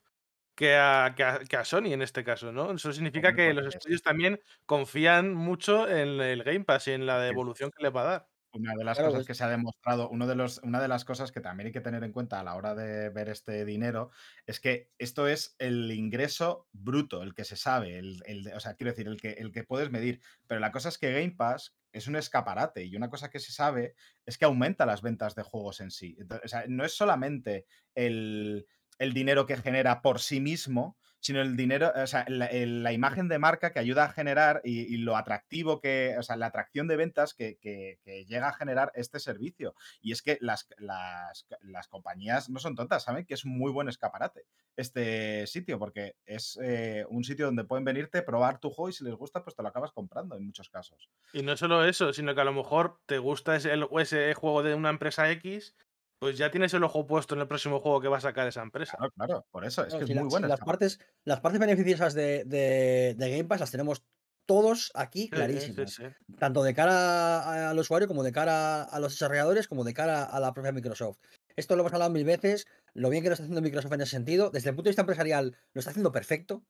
que 0.58 0.74
a, 0.74 1.14
que, 1.16 1.22
a, 1.22 1.38
que 1.38 1.56
a 1.56 1.64
Sony 1.64 1.92
en 1.92 2.02
este 2.02 2.24
caso, 2.24 2.50
¿no? 2.50 2.72
Eso 2.72 2.92
significa 2.92 3.32
que 3.32 3.54
los 3.54 3.68
estudios 3.68 4.02
también 4.02 4.40
confían 4.66 5.32
mucho 5.32 5.88
en 5.88 6.20
el 6.20 6.42
Game 6.42 6.64
Pass 6.64 6.88
y 6.88 6.92
en 6.94 7.06
la 7.06 7.20
devolución 7.20 7.70
que 7.70 7.80
le 7.80 7.90
va 7.90 8.00
a 8.00 8.04
dar. 8.04 8.28
Una 8.50 8.74
de 8.74 8.82
las 8.82 8.98
Claro, 8.98 9.12
cosas 9.12 9.24
que 9.24 9.34
se 9.34 9.44
ha 9.44 9.48
demostrado, 9.48 10.08
uno 10.08 10.26
de 10.26 10.34
los, 10.34 10.58
una 10.64 10.80
de 10.80 10.88
las 10.88 11.04
cosas 11.04 11.30
que 11.30 11.40
también 11.40 11.68
hay 11.68 11.72
que 11.72 11.80
tener 11.80 12.02
en 12.02 12.10
cuenta 12.10 12.40
a 12.40 12.42
la 12.42 12.56
hora 12.56 12.74
de 12.74 13.08
ver 13.10 13.28
este 13.28 13.64
dinero 13.64 14.10
es 14.46 14.58
que 14.58 14.90
esto 14.98 15.28
es 15.28 15.54
el 15.60 15.92
ingreso 15.92 16.66
bruto, 16.72 17.22
el 17.22 17.34
que 17.34 17.44
se 17.44 17.56
sabe, 17.56 17.96
el, 17.96 18.50
o 18.52 18.58
sea, 18.58 18.74
quiero 18.74 18.90
decir, 18.90 19.06
el 19.06 19.20
que, 19.20 19.32
el 19.34 19.52
que 19.52 19.62
puedes 19.62 19.92
medir. 19.92 20.20
Pero 20.48 20.60
la 20.60 20.72
cosa 20.72 20.88
es 20.88 20.98
que 20.98 21.12
Game 21.12 21.36
Pass, 21.36 21.78
es 21.92 22.06
un 22.06 22.16
escaparate 22.16 22.84
y 22.84 22.96
una 22.96 23.08
cosa 23.08 23.30
que 23.30 23.40
se 23.40 23.52
sabe 23.52 23.94
es 24.26 24.36
que 24.36 24.44
aumenta 24.44 24.86
las 24.86 25.02
ventas 25.02 25.34
de 25.34 25.42
juegos 25.42 25.80
en 25.80 25.90
sí. 25.90 26.16
O 26.44 26.48
sea, 26.48 26.64
no 26.68 26.84
es 26.84 26.94
solamente 26.94 27.66
el, 27.94 28.66
el 28.98 29.12
dinero 29.12 29.46
que 29.46 29.56
genera 29.56 30.02
por 30.02 30.20
sí 30.20 30.40
mismo, 30.40 30.96
sino 31.20 31.40
el 31.40 31.56
dinero, 31.56 31.92
o 31.94 32.06
sea, 32.06 32.24
la, 32.28 32.92
imagen 32.92 33.28
de 33.28 33.38
marca 33.38 33.72
que 33.72 33.78
ayuda 33.78 34.04
a 34.04 34.12
generar 34.12 34.60
y, 34.64 34.96
lo 34.98 35.16
atractivo 35.16 35.80
que, 35.80 36.16
o 36.18 36.22
sea, 36.22 36.36
la 36.36 36.46
atracción 36.46 36.86
de 36.86 36.96
ventas 36.96 37.34
que, 37.34 37.56
que- 37.58 37.98
llega 38.26 38.48
a 38.48 38.52
generar 38.52 38.92
este 38.94 39.18
servicio. 39.18 39.74
Y 40.00 40.12
es 40.12 40.22
que 40.22 40.38
las, 40.40 40.68
las, 40.78 41.46
las 41.60 41.88
compañías 41.88 42.50
no 42.50 42.58
son 42.58 42.74
tontas, 42.74 43.04
saben 43.04 43.24
que 43.24 43.34
es 43.34 43.44
muy 43.44 43.72
buen 43.72 43.88
escaparate 43.88 44.44
este 44.76 45.46
sitio, 45.46 45.78
porque 45.78 46.14
es 46.24 46.58
eh, 46.62 47.04
un 47.08 47.24
sitio 47.24 47.46
donde 47.46 47.64
pueden 47.64 47.84
venirte, 47.84 48.22
probar 48.22 48.60
tu 48.60 48.70
juego 48.70 48.88
y 48.88 48.92
si 48.92 49.04
les 49.04 49.14
gusta, 49.14 49.42
pues 49.42 49.56
te 49.56 49.62
lo 49.62 49.68
acabas 49.68 49.92
comprando 49.92 50.36
en 50.36 50.44
muchos 50.44 50.68
casos. 50.68 51.10
Y 51.32 51.42
no 51.42 51.56
solo 51.56 51.84
eso, 51.84 52.12
sino 52.12 52.34
que 52.34 52.40
a 52.40 52.44
lo 52.44 52.52
mejor 52.52 53.00
te 53.06 53.18
gusta 53.18 53.56
ese, 53.56 53.72
ese 53.98 54.34
juego 54.34 54.62
de 54.62 54.74
una 54.74 54.90
empresa 54.90 55.30
X, 55.32 55.74
pues 56.18 56.36
ya 56.38 56.50
tienes 56.50 56.74
el 56.74 56.82
ojo 56.84 57.06
puesto 57.06 57.34
en 57.34 57.40
el 57.40 57.48
próximo 57.48 57.80
juego 57.80 58.00
que 58.00 58.08
va 58.08 58.18
a 58.18 58.20
sacar 58.20 58.46
esa 58.48 58.62
empresa. 58.62 58.96
Claro, 58.96 59.12
claro, 59.16 59.46
por 59.50 59.64
eso 59.64 59.86
es 59.86 59.94
que 59.94 60.06
si 60.06 60.12
es 60.12 60.16
la- 60.16 60.22
muy 60.22 60.30
si 60.30 60.34
bueno. 60.34 60.48
las, 60.48 60.60
partes, 60.60 60.98
las 61.24 61.40
partes 61.40 61.60
beneficiosas 61.60 62.14
de, 62.14 62.44
de- 62.44 63.14
de 63.16 63.30
Game 63.30 63.44
Pass 63.44 63.60
las 63.60 63.70
tenemos 63.70 64.02
todos 64.46 64.90
aquí 64.94 65.20
Sí, 65.20 65.24
sí, 65.26 65.30
clarísimas. 65.30 65.92
sí. 65.94 66.02
Tanto 66.38 66.62
de 66.62 66.74
cara 66.74 67.68
al 67.70 67.78
usuario, 67.78 68.08
como 68.08 68.22
de 68.22 68.32
cara 68.32 68.82
a 68.82 68.98
los 69.00 69.12
desarrolladores, 69.12 69.68
como 69.68 69.84
de 69.84 69.92
cara 69.94 70.24
a 70.24 70.40
la 70.40 70.52
propia 70.54 70.72
Microsoft. 70.72 71.18
Esto 71.54 71.76
lo 71.76 71.82
hemos 71.82 71.92
hablado 71.92 72.10
mil 72.10 72.24
veces, 72.24 72.66
lo 72.94 73.10
bien 73.10 73.22
que 73.22 73.28
lo 73.28 73.34
está 73.34 73.42
haciendo 73.44 73.60
Microsoft 73.60 73.92
en 73.92 74.00
ese 74.00 74.12
sentido. 74.12 74.50
Desde 74.50 74.70
el 74.70 74.74
punto 74.74 74.86
de 74.88 74.90
vista 74.92 75.02
empresarial, 75.02 75.56
lo 75.74 75.78
está 75.80 75.90
haciendo 75.90 76.12
perfecto. 76.12 76.64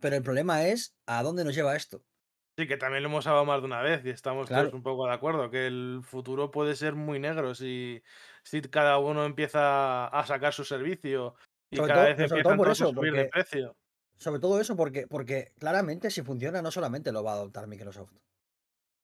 Pero 0.00 0.14
el 0.14 0.22
problema 0.22 0.64
es 0.68 0.94
a 1.06 1.22
dónde 1.24 1.44
nos 1.44 1.56
lleva 1.56 1.74
esto. 1.74 2.04
Sí, 2.58 2.66
que 2.66 2.76
también 2.76 3.04
lo 3.04 3.08
hemos 3.08 3.24
hablado 3.28 3.44
más 3.44 3.60
de 3.60 3.66
una 3.66 3.82
vez 3.82 4.04
y 4.04 4.10
estamos 4.10 4.48
Claro. 4.48 4.64
todos 4.64 4.74
un 4.74 4.82
poco 4.82 5.06
de 5.06 5.12
acuerdo, 5.14 5.48
que 5.48 5.68
el 5.68 6.00
futuro 6.02 6.50
puede 6.50 6.74
ser 6.74 6.96
muy 6.96 7.20
negro 7.20 7.54
si, 7.54 8.02
si 8.42 8.60
cada 8.62 8.98
uno 8.98 9.24
empieza 9.24 10.08
a 10.08 10.26
sacar 10.26 10.52
su 10.52 10.64
servicio 10.64 11.36
y 11.70 11.76
Sobre 11.76 11.88
cada 11.92 12.00
todo- 12.00 12.08
vez 12.08 12.16
pero 12.16 12.28
sobre 12.30 12.40
empiezan 12.40 12.42
todo 12.42 12.56
por 12.56 12.66
todos 12.66 12.80
a 12.80 12.84
eso, 12.84 12.92
subir 12.94 13.12
de 13.12 13.18
porque- 13.26 13.30
precio. 13.30 13.76
Sobre 14.16 14.40
todo 14.40 14.60
eso 14.60 14.74
porque, 14.74 15.06
porque 15.06 15.52
claramente 15.60 16.10
si 16.10 16.22
funciona 16.22 16.60
no 16.60 16.72
solamente 16.72 17.12
lo 17.12 17.22
va 17.22 17.30
a 17.30 17.34
adoptar 17.36 17.68
Microsoft. 17.68 18.10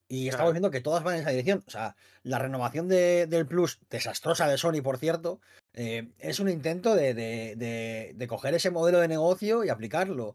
Y 0.08 0.24
estamos 0.26 0.46
Claro. 0.46 0.52
viendo 0.54 0.70
que 0.72 0.80
todas 0.80 1.04
van 1.04 1.14
en 1.14 1.20
esa 1.20 1.30
dirección. 1.30 1.62
O 1.68 1.70
sea, 1.70 1.94
la 2.24 2.40
renovación 2.40 2.88
de- 2.88 3.28
del 3.28 3.46
Plus, 3.46 3.78
desastrosa 3.88 4.48
de 4.48 4.58
Sony, 4.58 4.82
por 4.82 4.98
cierto, 4.98 5.40
eh, 5.74 6.10
es 6.18 6.40
un 6.40 6.48
intento 6.48 6.96
de, 6.96 7.14
de- 7.14 7.54
de- 7.56 8.12
de 8.16 8.26
coger 8.26 8.54
ese 8.54 8.72
modelo 8.72 8.98
de 8.98 9.06
negocio 9.06 9.62
y 9.64 9.68
aplicarlo. 9.68 10.34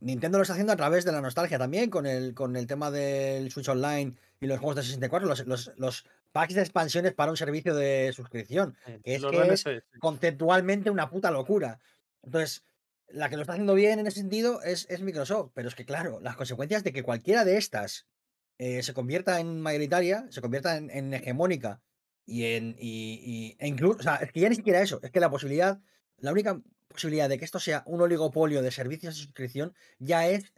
Nintendo 0.00 0.38
lo 0.38 0.42
está 0.42 0.54
haciendo 0.54 0.72
a 0.72 0.76
través 0.76 1.04
de 1.04 1.12
la 1.12 1.20
nostalgia 1.20 1.58
también, 1.58 1.90
con 1.90 2.06
el, 2.06 2.34
con 2.34 2.56
el 2.56 2.66
tema 2.66 2.90
del 2.90 3.50
Switch 3.50 3.68
Online 3.68 4.14
y 4.40 4.46
los 4.46 4.58
juegos 4.60 4.76
de 4.76 4.82
64, 4.82 5.28
los, 5.28 5.46
los, 5.46 5.72
los 5.76 6.04
packs 6.32 6.54
de 6.54 6.60
expansiones 6.60 7.14
para 7.14 7.30
un 7.30 7.36
servicio 7.36 7.74
de 7.74 8.12
suscripción, 8.14 8.76
que 9.02 9.14
es 9.16 9.22
que 9.30 9.36
es 9.54 9.64
conceptualmente 9.98 10.90
una 10.90 11.10
puta 11.10 11.30
locura. 11.30 11.80
Entonces, 12.22 12.64
la 13.08 13.28
que 13.28 13.36
lo 13.36 13.42
está 13.42 13.54
haciendo 13.54 13.74
bien 13.74 13.98
en 13.98 14.06
ese 14.06 14.20
sentido 14.20 14.62
es, 14.62 14.86
es 14.90 15.00
Microsoft, 15.00 15.50
pero 15.54 15.68
es 15.68 15.74
que 15.74 15.84
claro, 15.84 16.20
las 16.20 16.36
consecuencias 16.36 16.84
de 16.84 16.92
que 16.92 17.02
cualquiera 17.02 17.44
de 17.44 17.56
estas 17.56 18.06
eh, 18.58 18.82
se 18.82 18.92
convierta 18.94 19.40
en 19.40 19.60
mayoritaria, 19.60 20.26
se 20.30 20.40
convierta 20.40 20.76
en, 20.76 20.90
en 20.90 21.14
hegemónica 21.14 21.80
y 22.26 22.44
en 22.54 22.76
y, 22.78 23.20
y- 23.24 23.56
e 23.58 23.66
incluso, 23.68 23.98
o 24.00 24.02
sea, 24.02 24.16
es 24.16 24.30
que 24.32 24.40
ya 24.40 24.48
ni 24.48 24.56
siquiera 24.56 24.82
eso, 24.82 25.00
es 25.02 25.10
que 25.10 25.20
la 25.20 25.30
posibilidad, 25.30 25.80
la 26.18 26.32
única 26.32 26.60
posibilidad 26.88 27.28
de 27.28 27.38
que 27.38 27.44
esto 27.44 27.60
sea 27.60 27.82
un 27.86 28.00
oligopolio 28.00 28.62
de 28.62 28.70
servicios 28.70 29.14
de 29.16 29.22
suscripción 29.22 29.74
ya 29.98 30.26
es, 30.28 30.52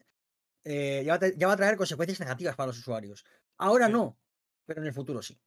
eh, 0.64 1.03
ya, 1.05 1.12
va 1.12 1.16
a 1.16 1.20
tra- 1.20 1.35
ya 1.37 1.47
va 1.47 1.53
a 1.55 1.57
traer 1.57 1.76
consecuencias 1.76 2.20
negativas 2.20 2.57
para 2.57 2.68
los 2.68 2.78
usuarios. 2.78 3.24
Ahora 3.59 3.87
Sí. 3.87 3.93
no, 3.93 4.18
pero 4.66 4.81
en 4.81 4.87
el 4.89 4.95
futuro 4.95 5.22
sí. 5.22 5.41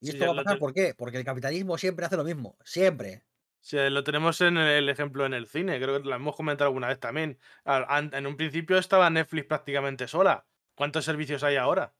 Y 0.00 0.06
Sí, 0.08 0.12
esto 0.12 0.26
va 0.26 0.32
a 0.40 0.44
pasar, 0.44 0.58
¿por 0.58 0.74
qué? 0.74 0.94
Porque 0.96 1.18
el 1.18 1.24
capitalismo 1.24 1.78
siempre 1.78 2.04
hace 2.06 2.16
lo 2.16 2.24
mismo, 2.24 2.56
siempre. 2.64 3.24
Sí, 3.60 3.78
lo 3.90 4.04
tenemos 4.04 4.40
en 4.42 4.58
el 4.58 4.88
ejemplo 4.88 5.26
en 5.26 5.34
el 5.34 5.48
cine, 5.48 5.80
creo 5.80 6.00
que 6.00 6.08
lo 6.08 6.14
hemos 6.14 6.36
comentado 6.36 6.68
alguna 6.68 6.88
vez 6.88 7.00
también. 7.00 7.38
En 7.64 8.26
un 8.26 8.36
principio 8.36 8.78
estaba 8.78 9.10
Netflix 9.10 9.46
prácticamente 9.46 10.06
sola. 10.06 10.46
¿Cuántos 10.76 11.04
servicios 11.04 11.42
hay 11.42 11.56
ahora? 11.56 11.94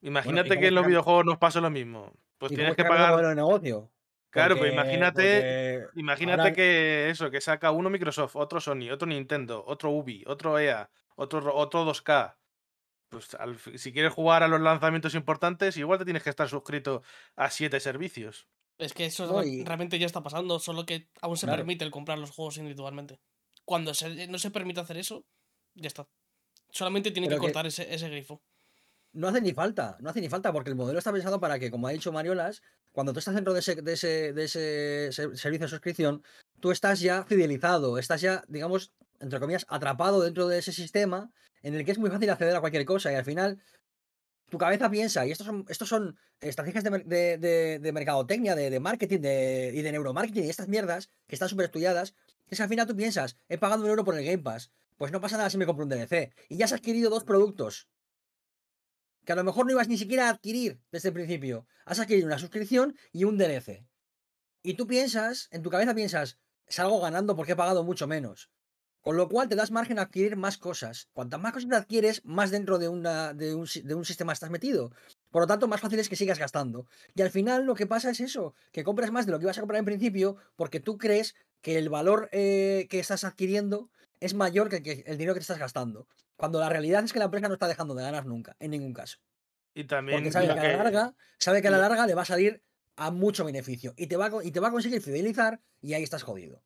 Imagínate 0.00 0.58
que 0.58 0.68
en 0.68 0.74
los 0.74 0.86
videojuegos 0.86 1.24
nos 1.24 1.38
pasa 1.38 1.60
lo 1.60 1.70
mismo. 1.70 2.12
Pues 2.38 2.52
¿Y 2.52 2.56
tienes 2.56 2.74
que 2.76 2.84
pagar. 2.84 3.12
modelo 3.12 3.28
de 3.28 3.34
negocio? 3.36 3.92
Claro, 4.36 4.56
pero 4.60 4.72
imagínate, 4.72 5.80
porque 5.84 6.00
imagínate 6.00 6.40
ahora- 6.42 6.52
que 6.52 7.10
eso, 7.10 7.30
que 7.30 7.40
saca 7.40 7.70
uno 7.70 7.90
Microsoft, 7.90 8.36
otro 8.36 8.60
Sony, 8.60 8.90
otro 8.92 9.06
Nintendo, 9.08 9.64
otro 9.66 9.90
Ubi, 9.90 10.22
otro 10.26 10.58
EA, 10.58 10.90
otro, 11.16 11.40
ro- 11.40 11.54
otro 11.56 11.84
2K. 11.84 12.36
Pues 13.08 13.34
al 13.34 13.56
si 13.58 13.92
quieres 13.92 14.12
jugar 14.12 14.42
a 14.42 14.48
los 14.48 14.60
lanzamientos 14.60 15.14
importantes, 15.14 15.76
igual 15.76 15.98
te 15.98 16.04
tienes 16.04 16.22
que 16.22 16.30
estar 16.30 16.48
suscrito 16.48 17.02
a 17.36 17.50
siete 17.50 17.78
servicios. 17.80 18.48
Es 18.78 18.92
que 18.92 19.06
eso 19.06 19.42
realmente 19.64 19.98
ya 19.98 20.06
está 20.06 20.22
pasando, 20.22 20.58
solo 20.58 20.84
que 20.84 21.08
aún 21.22 21.36
se 21.36 21.46
Claro. 21.46 21.60
permite 21.60 21.84
el 21.84 21.90
comprar 21.90 22.18
los 22.18 22.30
juegos 22.32 22.58
individualmente. 22.58 23.20
Cuando 23.64 23.94
se- 23.94 24.26
no 24.28 24.38
se 24.38 24.50
permite 24.50 24.80
hacer 24.80 24.96
eso, 24.98 25.24
ya 25.74 25.86
está. 25.88 26.06
Solamente 26.70 27.10
tienen 27.10 27.30
que 27.30 27.36
que- 27.36 27.40
cortar 27.40 27.66
ese, 27.66 27.92
ese 27.94 28.08
grifo. 28.10 28.42
No 29.16 29.28
hace 29.28 29.40
ni 29.40 29.52
falta, 29.54 29.96
no 30.00 30.10
hace 30.10 30.20
ni 30.20 30.28
falta, 30.28 30.52
porque 30.52 30.68
el 30.68 30.76
modelo 30.76 30.98
está 30.98 31.10
pensado 31.10 31.40
para 31.40 31.58
que, 31.58 31.70
como 31.70 31.88
ha 31.88 31.90
dicho 31.90 32.12
Mariolas, 32.12 32.60
cuando 32.92 33.14
tú 33.14 33.18
estás 33.18 33.34
dentro 33.34 33.54
de 33.54 33.60
ese, 33.60 33.74
de 33.80 33.92
ese, 33.94 34.32
de 34.34 34.44
ese 34.44 35.08
se- 35.10 35.36
servicio 35.36 35.64
de 35.64 35.68
suscripción, 35.68 36.22
tú 36.60 36.70
estás 36.70 37.00
ya 37.00 37.24
fidelizado, 37.24 37.96
estás 37.98 38.20
ya, 38.20 38.44
digamos, 38.46 38.92
entre 39.20 39.40
comillas, 39.40 39.64
atrapado 39.68 40.20
dentro 40.20 40.46
de 40.48 40.58
ese 40.58 40.72
sistema 40.72 41.30
en 41.62 41.74
el 41.74 41.84
que 41.86 41.92
es 41.92 41.98
muy 41.98 42.10
fácil 42.10 42.28
acceder 42.28 42.54
a 42.54 42.60
cualquier 42.60 42.84
cosa 42.84 43.10
y 43.10 43.14
al 43.14 43.24
final 43.24 43.58
tu 44.50 44.58
cabeza 44.58 44.90
piensa, 44.90 45.26
y 45.26 45.30
estos 45.30 45.46
son, 45.46 45.64
estos 45.68 45.88
son 45.88 46.18
estrategias 46.40 46.84
de, 46.84 47.38
de- 47.38 47.78
de- 47.80 47.92
mercadotecnia, 47.92 48.54
de, 48.54 48.78
marketing 48.80 49.18
y 49.18 49.82
de 49.82 49.90
neuromarketing 49.92 50.44
y 50.44 50.50
estas 50.50 50.68
mierdas 50.68 51.08
que 51.26 51.34
están 51.36 51.48
súper 51.48 51.64
estudiadas, 51.66 52.14
es 52.48 52.58
que 52.58 52.62
al 52.62 52.68
final 52.68 52.86
tú 52.86 52.94
piensas, 52.94 53.36
he 53.48 53.56
pagado 53.58 53.82
un 53.82 53.88
euro 53.88 54.04
por 54.04 54.16
el 54.16 54.24
Game 54.24 54.42
Pass, 54.42 54.70
pues 54.98 55.10
no 55.10 55.20
pasa 55.22 55.36
nada 55.38 55.50
si 55.50 55.58
me 55.58 55.66
compro 55.66 55.84
un 55.84 55.88
DLC. 55.90 56.32
Y 56.48 56.58
ya 56.58 56.66
has 56.66 56.72
adquirido 56.72 57.10
dos 57.10 57.24
productos 57.24 57.88
que 59.26 59.32
a 59.32 59.36
lo 59.36 59.44
mejor 59.44 59.66
no 59.66 59.72
ibas 59.72 59.88
ni 59.88 59.98
siquiera 59.98 60.28
a 60.28 60.30
adquirir 60.30 60.80
desde 60.92 61.08
el 61.08 61.14
principio. 61.14 61.66
Has 61.84 61.98
adquirido 61.98 62.28
una 62.28 62.38
suscripción 62.38 62.96
y 63.12 63.24
un 63.24 63.36
DLC. 63.36 63.84
Y 64.62 64.74
tú 64.74 64.86
piensas, 64.86 65.48
en 65.50 65.62
tu 65.62 65.68
cabeza 65.68 65.94
piensas, 65.94 66.38
salgo 66.68 67.00
ganando 67.00 67.34
porque 67.34 67.52
he 67.52 67.56
pagado 67.56 67.82
mucho 67.82 68.06
menos. 68.06 68.50
Con 69.00 69.16
lo 69.16 69.28
cual 69.28 69.48
te 69.48 69.56
das 69.56 69.72
margen 69.72 69.98
a 69.98 70.02
adquirir 70.02 70.36
más 70.36 70.58
cosas. 70.58 71.08
Cuantas 71.12 71.40
más 71.40 71.52
cosas 71.52 71.72
adquieres, 71.72 72.24
más 72.24 72.50
dentro 72.52 72.78
de 72.78 72.88
un 72.88 74.04
sistema 74.04 74.32
estás 74.32 74.50
metido. 74.50 74.92
Por 75.30 75.42
lo 75.42 75.46
tanto, 75.48 75.68
más 75.68 75.80
fácil 75.80 75.98
es 75.98 76.08
que 76.08 76.16
sigas 76.16 76.38
gastando. 76.38 76.86
Y 77.14 77.22
al 77.22 77.30
final 77.30 77.64
lo 77.64 77.74
que 77.74 77.86
pasa 77.86 78.10
es 78.10 78.20
eso, 78.20 78.54
que 78.72 78.84
compras 78.84 79.10
más 79.10 79.26
de 79.26 79.32
lo 79.32 79.38
que 79.38 79.44
ibas 79.44 79.58
a 79.58 79.60
comprar 79.60 79.80
en 79.80 79.84
principio 79.84 80.36
porque 80.54 80.80
tú 80.80 80.98
crees 80.98 81.34
que 81.62 81.78
el 81.78 81.88
valor 81.88 82.28
eh, 82.30 82.86
que 82.90 83.00
estás 83.00 83.24
adquiriendo 83.24 83.90
es 84.20 84.34
mayor 84.34 84.68
que, 84.68 85.04
el 85.06 85.18
dinero 85.18 85.34
que 85.34 85.40
te 85.40 85.42
estás 85.42 85.58
gastando. 85.58 86.06
Cuando 86.36 86.60
la 86.60 86.68
realidad 86.68 87.04
es 87.04 87.12
que 87.12 87.18
la 87.18 87.26
empresa 87.26 87.48
no 87.48 87.54
está 87.54 87.68
dejando 87.68 87.94
de 87.94 88.02
ganar 88.02 88.26
nunca, 88.26 88.56
en 88.60 88.70
ningún 88.70 88.92
caso. 88.92 89.18
Y 89.74 89.84
también 89.84 90.18
Porque 90.18 90.32
sabe 90.32 90.46
que 90.46 90.52
a 90.52 90.56
la 90.56 90.76
larga, 90.76 91.14
sabe 91.38 91.62
que 91.62 91.68
a 91.68 91.70
la 91.70 91.78
larga 91.78 92.06
le 92.06 92.14
va 92.14 92.22
a 92.22 92.26
salir 92.26 92.62
a 92.96 93.10
mucho 93.10 93.44
beneficio. 93.44 93.94
Y 93.96 94.06
te 94.06 94.16
va 94.16 94.26
a, 94.26 94.44
y 94.44 94.50
te 94.50 94.60
va 94.60 94.68
a 94.68 94.72
conseguir 94.72 95.02
fidelizar 95.02 95.60
y 95.80 95.94
ahí 95.94 96.02
estás 96.02 96.22
jodido. 96.22 96.62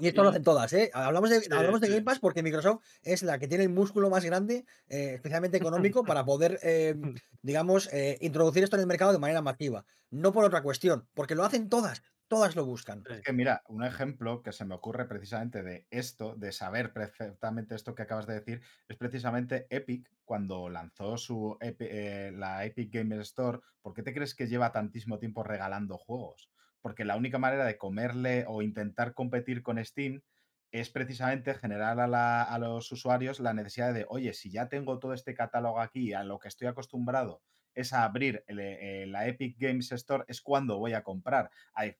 Y 0.00 0.06
esto 0.06 0.22
lo 0.22 0.28
hacen 0.28 0.44
todas, 0.44 0.72
¿eh? 0.72 0.90
Hablamos 0.94 1.28
de, 1.28 1.40
Sí, 1.40 1.48
hablamos 1.50 1.80
de. 1.80 1.88
Game 1.88 2.02
Pass 2.02 2.20
porque 2.20 2.42
Microsoft 2.42 2.84
es 3.02 3.24
la 3.24 3.38
que 3.38 3.48
tiene 3.48 3.64
el 3.64 3.70
músculo 3.70 4.08
más 4.08 4.24
grande, 4.24 4.64
eh, 4.88 5.14
especialmente 5.14 5.56
económico, 5.56 6.04
para 6.04 6.24
poder, 6.24 6.60
eh, 6.62 6.94
digamos, 7.42 7.92
eh, 7.92 8.16
introducir 8.20 8.62
esto 8.62 8.76
en 8.76 8.80
el 8.80 8.86
mercado 8.86 9.12
de 9.12 9.18
manera 9.18 9.42
masiva. 9.42 9.84
No 10.10 10.32
por 10.32 10.44
otra 10.44 10.62
cuestión, 10.62 11.08
porque 11.14 11.34
lo 11.34 11.44
hacen 11.44 11.68
todas, 11.68 12.02
todas 12.28 12.56
lo 12.56 12.64
buscan. 12.64 13.08
Es 13.08 13.20
que 13.22 13.32
mira, 13.32 13.62
un 13.68 13.84
ejemplo 13.84 14.42
que 14.42 14.52
se 14.52 14.64
me 14.66 14.74
ocurre 14.74 15.06
precisamente 15.08 15.62
de 15.62 15.86
esto, 15.90 16.34
de 16.36 16.52
saber 16.52 16.92
perfectamente 16.92 17.74
esto 17.74 17.94
que 17.94 18.02
acabas 18.02 18.26
de 18.26 18.34
decir, 18.34 18.62
es 18.86 18.96
precisamente 18.96 19.66
Epic 19.70 20.10
cuando 20.24 20.68
lanzó 20.68 21.16
su 21.16 21.56
eh, 21.60 22.32
la 22.34 22.64
Epic 22.66 22.92
Games 22.92 23.20
Store. 23.20 23.60
¿Por 23.80 23.94
qué 23.94 24.02
te 24.02 24.12
crees 24.12 24.34
que 24.34 24.46
lleva 24.46 24.72
tantísimo 24.72 25.18
tiempo 25.18 25.42
regalando 25.42 25.96
juegos? 25.96 26.50
Porque 26.82 27.04
la 27.06 27.16
única 27.16 27.38
manera 27.38 27.64
de 27.64 27.78
comerle 27.78 28.44
o 28.46 28.60
intentar 28.62 29.14
competir 29.14 29.62
con 29.62 29.82
Steam 29.82 30.22
es 30.70 30.90
precisamente 30.90 31.54
generar 31.54 31.98
a, 32.00 32.06
la- 32.06 32.42
a 32.42 32.58
los 32.58 32.92
usuarios 32.92 33.40
la 33.40 33.54
necesidad 33.54 33.94
de, 33.94 34.04
oye, 34.08 34.34
si 34.34 34.50
ya 34.50 34.68
tengo 34.68 34.98
todo 34.98 35.14
este 35.14 35.34
catálogo 35.34 35.80
aquí, 35.80 36.12
a 36.12 36.24
lo 36.24 36.38
que 36.38 36.48
estoy 36.48 36.68
acostumbrado 36.68 37.42
es 37.78 37.92
a 37.92 38.04
abrir 38.04 38.44
el, 38.46 38.58
eh, 38.60 39.06
la 39.06 39.26
Epic 39.28 39.56
Games 39.58 39.92
Store, 39.92 40.24
es 40.28 40.40
cuando 40.40 40.78
voy 40.78 40.92
a 40.94 41.02
comprar. 41.02 41.50
A, 41.74 41.84
dif- 41.86 41.96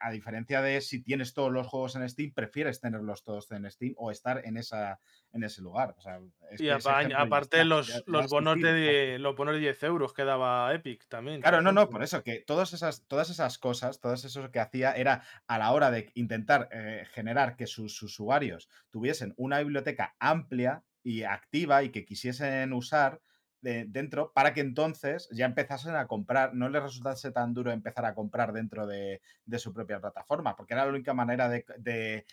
a- 0.00 0.08
a 0.08 0.10
diferencia 0.10 0.60
de 0.62 0.80
si 0.82 1.02
tienes 1.02 1.32
todos 1.34 1.50
los 1.50 1.66
juegos 1.66 1.96
en 1.96 2.08
Steam, 2.08 2.32
prefieres 2.32 2.80
tenerlos 2.80 3.24
todos 3.24 3.50
en 3.50 3.70
Steam 3.70 3.94
o 3.96 4.10
estar 4.10 4.44
en, 4.44 4.56
esa, 4.58 5.00
en 5.32 5.42
ese 5.42 5.62
lugar. 5.62 5.94
O 5.96 6.00
sea, 6.00 6.20
es 6.50 6.60
Y 6.60 6.68
aparte 6.68 7.64
los, 7.64 7.88
ya- 7.88 8.02
los 8.06 8.28
bonos 8.28 8.60
de 8.60 9.18
los 9.18 9.34
bonos 9.36 9.54
de 9.54 9.60
10 9.60 9.82
euros 9.82 10.12
que 10.12 10.24
daba 10.24 10.72
Epic 10.74 11.06
también. 11.08 11.40
Claro, 11.40 11.62
no, 11.62 11.72
no, 11.72 11.88
por 11.88 12.02
eso, 12.02 12.22
que 12.22 12.40
todas 12.46 12.72
esas, 12.72 13.06
todas 13.06 13.30
esas 13.30 13.58
cosas, 13.58 14.00
todas 14.00 14.24
eso 14.24 14.50
que 14.50 14.60
hacía 14.60 14.92
era 14.92 15.22
a 15.46 15.58
la 15.58 15.72
hora 15.72 15.90
de 15.90 16.10
intentar 16.14 16.68
eh, 16.72 17.04
generar 17.12 17.56
que 17.56 17.66
sus 17.66 18.02
usuarios 18.02 18.68
tuviesen 18.90 19.34
una 19.36 19.58
biblioteca 19.60 20.16
amplia 20.18 20.84
y 21.02 21.22
activa 21.22 21.82
y 21.84 21.90
que 21.90 22.04
quisiesen 22.04 22.72
usar, 22.72 23.20
de- 23.66 23.84
dentro 23.88 24.32
para 24.32 24.54
que 24.54 24.60
entonces 24.60 25.28
ya 25.32 25.44
empezasen 25.44 25.96
a 25.96 26.06
comprar, 26.06 26.54
no 26.54 26.68
les 26.68 26.80
resultase 26.80 27.32
tan 27.32 27.52
duro 27.52 27.72
empezar 27.72 28.04
a 28.04 28.14
comprar 28.14 28.52
dentro 28.52 28.86
de, 28.86 29.20
de 29.44 29.58
su 29.58 29.72
propia 29.72 30.00
plataforma, 30.00 30.54
porque 30.54 30.74
era 30.74 30.84
la 30.84 30.90
única 30.90 31.14
manera 31.14 31.48
de, 31.48 32.24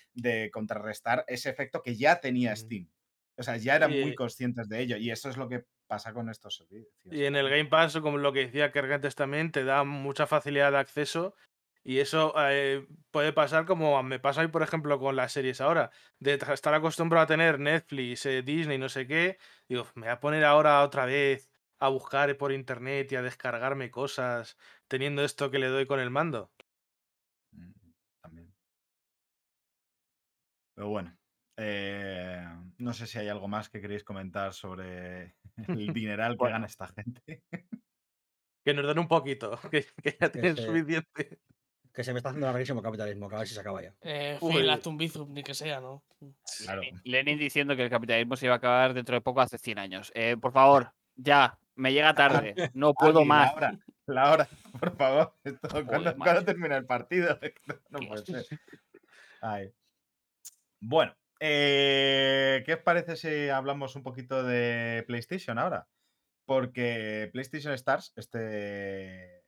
contrarrestar 0.52 1.26
ese 1.28 1.50
efecto 1.50 1.82
que 1.82 1.96
ya 1.96 2.20
tenía. 2.20 2.56
Steam. 2.56 2.88
O 3.36 3.42
sea, 3.42 3.58
ya 3.58 3.76
eran 3.76 3.90
muy 3.90 4.14
conscientes 4.14 4.70
de 4.70 4.80
ello 4.80 4.96
y 4.96 5.10
eso 5.10 5.28
es 5.28 5.38
lo 5.38 5.50
que 5.50 5.66
pasa 5.88 6.14
con 6.14 6.30
estos 6.30 6.56
servicios. 6.56 6.94
Y 7.10 7.26
en 7.26 7.36
el 7.36 7.50
Game 7.50 7.66
Pass, 7.66 7.98
como 7.98 8.20
lo 8.20 8.32
que 8.32 8.46
decía 8.46 8.72
Kerr 8.72 8.94
antes 8.94 9.16
también, 9.16 9.52
te 9.52 9.64
da 9.64 9.84
mucha 9.84 10.28
facilidad 10.28 10.72
de 10.72 10.78
acceso. 10.78 11.34
Y 11.84 12.00
eso 12.00 12.34
eh, 12.38 12.88
puede 13.12 13.34
pasar 13.34 13.66
como 13.66 14.02
me 14.04 14.20
pasa 14.20 14.42
hoy, 14.42 14.48
por 14.48 14.64
ejemplo, 14.64 15.00
con 15.00 15.16
las 15.16 15.34
series 15.34 15.62
ahora. 15.62 15.92
De 16.20 16.34
estar 16.36 16.74
acostumbrado 16.74 17.24
a 17.26 17.28
tener 17.28 17.60
Netflix, 17.60 18.26
eh, 18.26 18.42
Disney, 18.44 18.78
no 18.78 18.90
sé 18.90 19.08
qué. 19.08 19.38
Digo, 19.68 19.86
me 19.96 20.04
voy 20.08 20.12
a 20.12 20.20
poner 20.20 20.46
ahora 20.46 20.84
otra 20.84 21.06
vez 21.06 21.52
a 21.80 21.90
buscar 21.90 22.36
por 22.38 22.52
internet 22.54 23.12
y 23.12 23.16
a 23.18 23.22
descargarme 23.22 23.92
cosas 23.92 24.58
teniendo 24.88 25.24
esto 25.24 25.52
que 25.52 25.60
le 25.60 25.68
doy 25.68 25.86
con 25.86 26.00
el 26.00 26.10
mando. 26.10 26.54
Mm, 27.56 27.74
También. 28.22 28.54
Pero 30.76 30.90
bueno, 30.90 31.18
eh, 31.58 32.44
no 32.78 32.94
sé 32.94 33.06
si 33.08 33.20
hay 33.20 33.28
algo 33.28 33.48
más 33.48 33.70
que 33.70 33.82
queréis 33.82 34.04
comentar 34.04 34.54
sobre 34.54 35.36
el 35.68 35.88
dineral 35.94 36.38
que 36.38 36.48
gana 36.50 36.66
esta 36.68 36.88
gente. 36.88 37.44
Que 38.66 38.74
nos 38.74 38.86
den 38.88 39.00
un 39.00 39.08
poquito, 39.08 39.48
que, 39.72 39.86
que 40.04 40.18
ya 40.20 40.32
tienen 40.32 40.58
suficiente. 40.58 41.40
Que 41.94 42.04
se 42.04 42.12
me 42.12 42.20
está 42.20 42.30
haciendo 42.30 42.48
larguísimo 42.48 42.80
el 42.80 42.84
capitalismo, 42.86 43.30
que 43.30 43.36
a 43.36 43.40
ver 43.40 43.48
si 43.48 43.54
se 43.54 43.60
acaba 43.60 43.82
ya. 43.82 43.94
Eh, 44.02 44.40
un 44.42 44.98
bizum, 44.98 45.32
ni 45.32 45.44
que 45.44 45.54
sea, 45.54 45.80
¿no? 45.80 46.04
Claro. 46.64 46.82
Lenin- 47.06 47.38
diciendo 47.38 47.76
que 47.76 47.84
el 47.84 47.90
capitalismo 47.90 48.36
se 48.36 48.48
iba 48.48 48.56
a 48.56 48.58
acabar 48.58 48.94
dentro 48.96 49.14
de 49.16 49.22
poco 49.22 49.42
hace 49.42 49.60
100 49.60 49.78
años. 49.78 50.12
Eh, 50.16 50.36
por 50.42 50.52
favor, 50.52 50.92
ya, 51.16 51.60
me 51.76 51.94
llega 51.94 52.16
tarde, 52.16 52.56
no 52.74 52.94
puedo 52.96 53.26
más. 53.26 53.52
La 53.54 53.58
hora, 53.58 53.80
la 54.08 54.32
hora, 54.32 54.50
por 54.80 54.98
favor. 54.98 55.36
Esto, 55.44 55.86
¿cuándo, 55.86 56.44
termina 56.46 56.78
el 56.78 56.86
partido? 56.86 57.40
No 57.90 58.00
puede 58.00 58.26
ser. 58.26 58.60
Ay. 59.42 59.72
Bueno, 60.80 61.16
eh, 61.40 62.64
¿qué 62.66 62.74
os 62.74 62.80
parece 62.82 63.16
si 63.16 63.50
hablamos 63.50 63.96
un 63.96 64.02
poquito 64.02 64.44
de 64.44 65.04
PlayStation 65.06 65.60
ahora? 65.60 65.88
Porque 66.46 67.30
PlayStation 67.32 67.74
Stars, 67.74 68.14
este, 68.16 69.44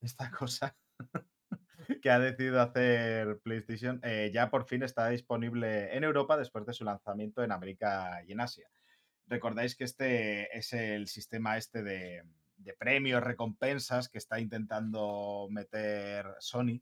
esta 0.00 0.30
cosa 0.30 0.74
que 2.02 2.10
ha 2.10 2.18
decidido 2.18 2.60
hacer 2.60 3.40
PlayStation, 3.42 4.00
eh, 4.02 4.30
ya 4.32 4.50
por 4.50 4.66
fin 4.66 4.82
está 4.82 5.08
disponible 5.08 5.96
en 5.96 6.04
Europa 6.04 6.36
después 6.36 6.66
de 6.66 6.72
su 6.72 6.84
lanzamiento 6.84 7.42
en 7.42 7.52
América 7.52 8.22
y 8.26 8.32
en 8.32 8.40
Asia. 8.40 8.68
Recordáis 9.26 9.76
que 9.76 9.84
este 9.84 10.56
es 10.56 10.72
el 10.72 11.08
sistema 11.08 11.56
este 11.56 11.82
de, 11.82 12.22
de 12.56 12.72
premios, 12.74 13.22
recompensas 13.22 14.08
que 14.08 14.18
está 14.18 14.40
intentando 14.40 15.48
meter 15.50 16.26
Sony, 16.38 16.80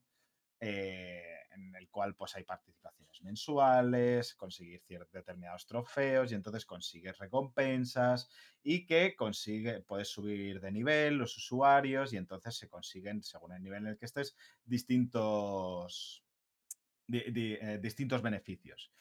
eh, 0.61 1.39
en 1.53 1.74
el 1.74 1.88
cual 1.88 2.14
pues 2.14 2.36
hay 2.36 2.44
participaciones 2.44 3.22
mensuales, 3.22 4.34
conseguir 4.34 4.82
determinados 5.12 5.66
trofeos 5.66 6.30
y 6.32 6.34
entonces 6.34 6.64
consigues 6.66 7.18
recompensas 7.18 8.28
y 8.62 8.86
que 8.86 9.14
consigue, 9.16 9.80
puedes 9.82 10.09
subir 10.09 10.61
de 10.61 10.72
nivel 10.72 11.16
los 11.16 11.36
usuarios 11.36 12.12
y 12.12 12.16
entonces 12.16 12.57
se 12.57 12.68
consiguen, 12.68 13.22
según 13.22 13.53
el 13.53 13.62
nivel 13.62 13.82
en 13.84 13.88
el 13.92 13.98
que 13.98 14.07
estés, 14.07 14.36
distintos, 14.64 16.24
di- 17.07 17.30
di- 17.30 17.55
eh, 17.61 17.78
distintos 17.82 18.22
beneficios. 18.22 18.92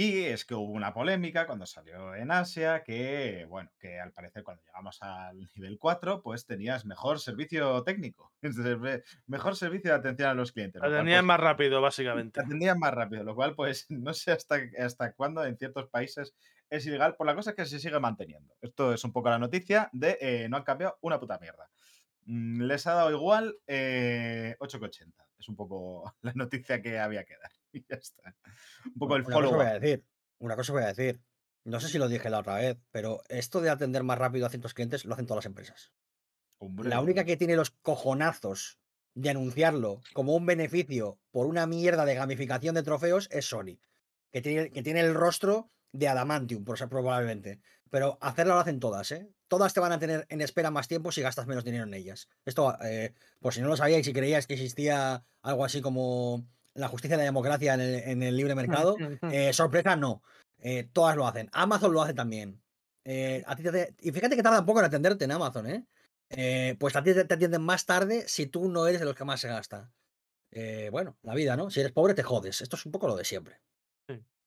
Y 0.00 0.26
es 0.26 0.44
que 0.44 0.54
hubo 0.54 0.70
una 0.74 0.94
polémica 0.94 1.44
cuando 1.44 1.66
salió 1.66 2.14
en 2.14 2.30
Asia 2.30 2.84
que, 2.84 3.46
bueno, 3.48 3.72
que 3.80 3.98
al 3.98 4.12
parecer 4.12 4.44
cuando 4.44 4.62
llegamos 4.62 5.02
al 5.02 5.36
nivel 5.56 5.76
4, 5.76 6.22
pues 6.22 6.46
tenías 6.46 6.84
mejor 6.84 7.18
servicio 7.18 7.82
técnico, 7.82 8.32
mejor 9.26 9.56
servicio 9.56 9.90
de 9.90 9.96
atención 9.96 10.28
a 10.28 10.34
los 10.34 10.52
clientes. 10.52 10.80
Atendían 10.80 11.22
pues, 11.22 11.26
más 11.26 11.40
rápido, 11.40 11.80
básicamente. 11.80 12.40
te 12.40 12.46
atendían 12.46 12.78
más 12.78 12.94
rápido, 12.94 13.24
lo 13.24 13.34
cual, 13.34 13.56
pues, 13.56 13.86
no 13.90 14.14
sé 14.14 14.30
hasta, 14.30 14.60
hasta 14.78 15.14
cuándo 15.14 15.44
en 15.44 15.58
ciertos 15.58 15.88
países 15.88 16.32
es 16.70 16.86
ilegal, 16.86 17.16
por 17.16 17.26
la 17.26 17.34
cosa 17.34 17.56
que 17.56 17.66
se 17.66 17.80
sigue 17.80 17.98
manteniendo. 17.98 18.54
Esto 18.60 18.94
es 18.94 19.02
un 19.02 19.12
poco 19.12 19.30
la 19.30 19.40
noticia 19.40 19.90
de 19.92 20.16
eh, 20.20 20.48
no 20.48 20.58
han 20.58 20.62
cambiado 20.62 20.96
una 21.00 21.18
puta 21.18 21.40
mierda. 21.40 21.68
Mm, 22.26 22.62
Les 22.62 22.86
ha 22.86 22.94
dado 22.94 23.10
igual 23.10 23.56
eh, 23.66 24.54
8,80. 24.60 25.12
Es 25.40 25.48
un 25.48 25.56
poco 25.56 26.14
la 26.22 26.34
noticia 26.34 26.80
que 26.80 27.00
había 27.00 27.24
que 27.24 27.36
dar. 27.36 27.50
Y 27.72 27.84
ya 27.88 27.96
está. 27.96 28.34
Un 28.86 28.94
poco 28.94 29.16
el 29.16 29.22
Una 29.22 29.34
cosa 29.34 29.46
voy 29.46 29.50
follow 29.50 29.60
a 29.60 29.78
decir. 29.78 30.04
Una 30.38 30.56
cosa 30.56 30.72
voy 30.72 30.82
a 30.82 30.86
decir. 30.86 31.20
No 31.64 31.80
sé 31.80 31.88
si 31.88 31.98
lo 31.98 32.08
dije 32.08 32.30
la 32.30 32.38
otra 32.38 32.54
vez, 32.54 32.78
pero 32.90 33.22
esto 33.28 33.60
de 33.60 33.68
atender 33.68 34.02
más 34.02 34.18
rápido 34.18 34.46
a 34.46 34.48
ciertos 34.48 34.72
clientes 34.72 35.04
lo 35.04 35.12
hacen 35.12 35.26
todas 35.26 35.44
las 35.44 35.46
empresas. 35.46 35.92
La 36.82 37.00
única 37.00 37.24
que 37.24 37.36
tiene 37.36 37.56
los 37.56 37.70
cojonazos 37.70 38.80
de 39.14 39.30
anunciarlo 39.30 40.00
como 40.14 40.34
un 40.34 40.46
beneficio 40.46 41.20
por 41.30 41.46
una 41.46 41.66
mierda 41.66 42.04
de 42.04 42.14
gamificación 42.14 42.74
de 42.74 42.82
trofeos 42.82 43.28
es 43.30 43.48
Sony. 43.48 43.78
Que 44.30 44.40
tiene, 44.40 44.70
que 44.70 44.82
tiene 44.82 45.00
el 45.00 45.14
rostro 45.14 45.70
de 45.92 46.08
Adamantium, 46.08 46.64
por 46.64 46.78
ser 46.78 46.88
probablemente. 46.88 47.60
Pero 47.90 48.18
hacerlo 48.20 48.54
lo 48.54 48.60
hacen 48.60 48.80
todas, 48.80 49.10
¿eh? 49.12 49.28
Todas 49.48 49.72
te 49.72 49.80
van 49.80 49.92
a 49.92 49.98
tener 49.98 50.26
en 50.28 50.40
espera 50.40 50.70
más 50.70 50.88
tiempo 50.88 51.10
si 51.10 51.22
gastas 51.22 51.46
menos 51.46 51.64
dinero 51.64 51.84
en 51.84 51.94
ellas. 51.94 52.28
Esto, 52.44 52.76
eh, 52.82 53.14
por 53.40 53.54
si 53.54 53.60
no 53.60 53.68
lo 53.68 53.76
sabíais, 53.76 54.04
si 54.04 54.12
creíais 54.12 54.46
que 54.46 54.54
existía 54.54 55.24
algo 55.42 55.64
así 55.64 55.80
como 55.80 56.46
la 56.78 56.88
justicia 56.88 57.16
y 57.16 57.18
la 57.18 57.24
democracia 57.24 57.74
en 57.74 57.80
el, 57.80 57.94
en 57.96 58.22
el 58.22 58.36
libre 58.36 58.54
mercado, 58.54 58.96
eh, 59.30 59.52
sorpresa, 59.52 59.96
no. 59.96 60.22
Eh, 60.60 60.88
todas 60.92 61.16
lo 61.16 61.26
hacen. 61.26 61.48
Amazon 61.52 61.92
lo 61.92 62.02
hace 62.02 62.14
también. 62.14 62.60
Eh, 63.04 63.42
a 63.46 63.56
ti 63.56 63.62
te- 63.62 63.94
y 64.00 64.12
fíjate 64.12 64.36
que 64.36 64.42
tarda 64.42 64.60
un 64.60 64.66
poco 64.66 64.80
en 64.80 64.86
atenderte 64.86 65.24
en 65.24 65.32
Amazon, 65.32 65.66
¿eh? 65.66 65.86
Eh, 66.30 66.76
pues 66.78 66.94
a 66.96 67.02
ti 67.02 67.14
te 67.14 67.20
atienden 67.34 67.62
más 67.62 67.86
tarde 67.86 68.28
si 68.28 68.46
tú 68.46 68.68
no 68.68 68.86
eres 68.86 69.00
de 69.00 69.06
los 69.06 69.14
que 69.14 69.24
más 69.24 69.40
se 69.40 69.48
gasta. 69.48 69.90
Eh, 70.50 70.88
bueno, 70.90 71.16
la 71.22 71.34
vida, 71.34 71.56
¿no? 71.56 71.70
Si 71.70 71.80
eres 71.80 71.92
pobre 71.92 72.14
te 72.14 72.22
jodes. 72.22 72.60
Esto 72.60 72.76
es 72.76 72.86
un 72.86 72.92
poco 72.92 73.08
lo 73.08 73.16
de 73.16 73.24
siempre. 73.24 73.60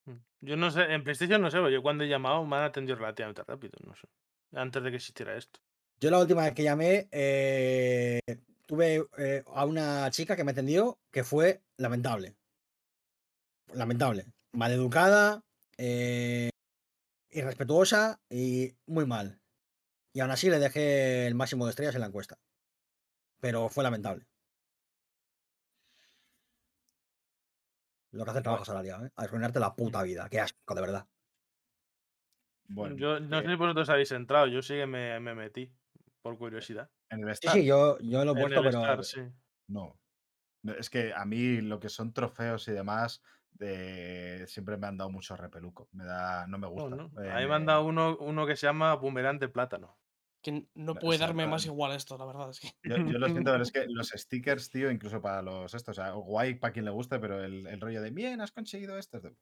Mm. 0.06 0.16
Yo 0.40 0.56
no 0.56 0.70
sé, 0.70 0.82
en 0.92 1.04
PlayStation 1.04 1.40
no 1.40 1.50
sé, 1.50 1.58
yo 1.70 1.82
cuando 1.82 2.04
he 2.04 2.08
llamado 2.08 2.44
me 2.44 2.56
han 2.56 2.64
atendido 2.64 2.96
relativamente 2.96 3.42
rápido, 3.46 3.74
no 3.86 3.94
sé. 3.94 4.08
Antes 4.52 4.82
de 4.82 4.90
que 4.90 4.96
existiera 4.96 5.36
esto. 5.36 5.60
Yo 6.00 6.10
la 6.10 6.18
última 6.18 6.42
vez 6.42 6.54
que 6.54 6.64
llamé 6.64 7.08
eh, 7.12 8.20
tuve 8.72 9.06
eh, 9.18 9.44
a 9.48 9.66
una 9.66 10.10
chica 10.10 10.34
que 10.34 10.44
me 10.44 10.52
atendió 10.52 10.98
que 11.10 11.24
fue 11.24 11.60
lamentable. 11.76 12.38
Lamentable. 13.74 14.32
Maleducada, 14.52 15.44
eh, 15.76 16.48
irrespetuosa 17.28 18.18
y 18.30 18.74
muy 18.86 19.04
mal. 19.04 19.42
Y 20.14 20.20
aún 20.20 20.30
así 20.30 20.48
le 20.48 20.58
dejé 20.58 21.26
el 21.26 21.34
máximo 21.34 21.66
de 21.66 21.70
estrellas 21.70 21.96
en 21.96 22.00
la 22.00 22.06
encuesta. 22.06 22.38
Pero 23.40 23.68
fue 23.68 23.84
lamentable. 23.84 24.24
Lo 28.12 28.24
que 28.24 28.30
hace 28.30 28.38
el 28.38 28.42
trabajo 28.42 28.64
salariado, 28.64 29.04
¿eh? 29.04 29.12
Arruinarte 29.16 29.60
la 29.60 29.74
puta 29.74 30.02
vida. 30.02 30.30
Qué 30.30 30.40
asco, 30.40 30.74
de 30.74 30.80
verdad. 30.80 31.06
Bueno, 32.68 32.96
yo 32.96 33.20
no 33.20 33.42
que 33.42 33.48
sé 33.48 33.52
si 33.52 33.58
vosotros 33.58 33.90
habéis 33.90 34.12
entrado, 34.12 34.46
yo 34.46 34.62
sí 34.62 34.74
que 34.74 34.86
me, 34.86 35.20
me 35.20 35.34
metí, 35.34 35.70
por 36.22 36.38
curiosidad. 36.38 36.90
En 37.12 37.20
el 37.28 37.34
Sí, 37.36 37.46
Star, 37.46 37.52
sí, 37.54 37.64
yo, 37.64 37.98
yo 38.00 38.24
lo 38.24 38.32
he 38.32 38.34
En 38.34 38.40
puesto, 38.40 38.60
el 38.60 38.66
pero. 38.66 38.78
Star, 38.80 39.04
sí. 39.04 39.20
no. 39.68 39.98
No, 40.64 40.72
Es 40.74 40.90
que 40.90 41.12
a 41.12 41.24
mí 41.24 41.60
lo 41.60 41.80
que 41.80 41.88
son 41.88 42.12
trofeos 42.12 42.68
y 42.68 42.72
demás 42.72 43.20
de... 43.50 44.44
siempre 44.46 44.76
me 44.76 44.86
han 44.86 44.96
dado 44.96 45.10
mucho 45.10 45.36
repeluco. 45.36 45.88
Me 45.92 46.04
da, 46.04 46.46
no 46.46 46.56
me 46.58 46.66
No, 46.68 46.72
gusta. 46.72 46.96
no. 46.96 47.22
Eh, 47.22 47.30
A 47.30 47.40
mí 47.40 47.46
me 47.46 47.54
han 47.54 47.66
dado 47.66 47.84
uno, 47.84 48.16
uno 48.18 48.46
que 48.46 48.56
se 48.56 48.66
llama 48.66 48.94
Boomerang 48.94 49.38
de 49.40 49.48
Plátano. 49.48 49.98
Que 50.40 50.66
no 50.74 50.94
puede 50.94 51.18
darme 51.18 51.46
más 51.46 51.66
igual 51.66 51.92
esto, 51.92 52.16
la 52.18 52.24
verdad. 52.24 52.50
Es 52.50 52.60
que... 52.60 52.68
Yo, 52.84 52.96
yo 52.96 53.18
lo 53.18 53.28
siento, 53.28 53.50
pero 53.52 53.62
es 53.62 53.70
que 53.72 53.86
los 53.88 54.08
stickers, 54.10 54.70
tío, 54.70 54.90
incluso 54.90 55.20
para 55.20 55.42
los 55.42 55.72
estos, 55.74 55.98
o 55.98 56.02
sea, 56.02 56.10
guay 56.12 56.54
para 56.54 56.72
quien 56.72 56.84
le 56.84 56.90
guste, 56.90 57.18
pero 57.18 57.42
el, 57.44 57.66
el 57.66 57.80
rollo 57.80 58.02
de 58.02 58.10
bien, 58.10 58.40
has 58.40 58.52
conseguido 58.52 58.96
esto. 58.98 59.18
es 59.18 59.22
de- 59.24 59.36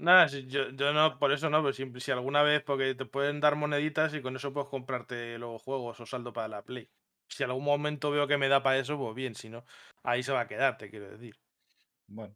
Nada, 0.00 0.28
si 0.28 0.46
yo, 0.46 0.70
yo 0.70 0.92
no, 0.92 1.18
por 1.18 1.32
eso 1.32 1.50
no, 1.50 1.60
pero 1.60 1.72
si, 1.72 1.90
si 1.98 2.12
alguna 2.12 2.42
vez, 2.44 2.62
porque 2.62 2.94
te 2.94 3.04
pueden 3.04 3.40
dar 3.40 3.56
moneditas 3.56 4.14
y 4.14 4.22
con 4.22 4.36
eso 4.36 4.52
puedes 4.52 4.68
comprarte 4.68 5.36
luego 5.38 5.58
juegos 5.58 5.98
o 5.98 6.06
saldo 6.06 6.32
para 6.32 6.46
la 6.46 6.62
Play. 6.62 6.88
Si 7.28 7.42
algún 7.42 7.64
momento 7.64 8.12
veo 8.12 8.28
que 8.28 8.38
me 8.38 8.48
da 8.48 8.62
para 8.62 8.78
eso, 8.78 8.96
pues 8.96 9.14
bien, 9.16 9.34
si 9.34 9.48
no, 9.50 9.64
ahí 10.04 10.22
se 10.22 10.32
va 10.32 10.42
a 10.42 10.46
quedar, 10.46 10.76
te 10.78 10.88
quiero 10.88 11.10
decir. 11.10 11.34
Bueno. 12.08 12.34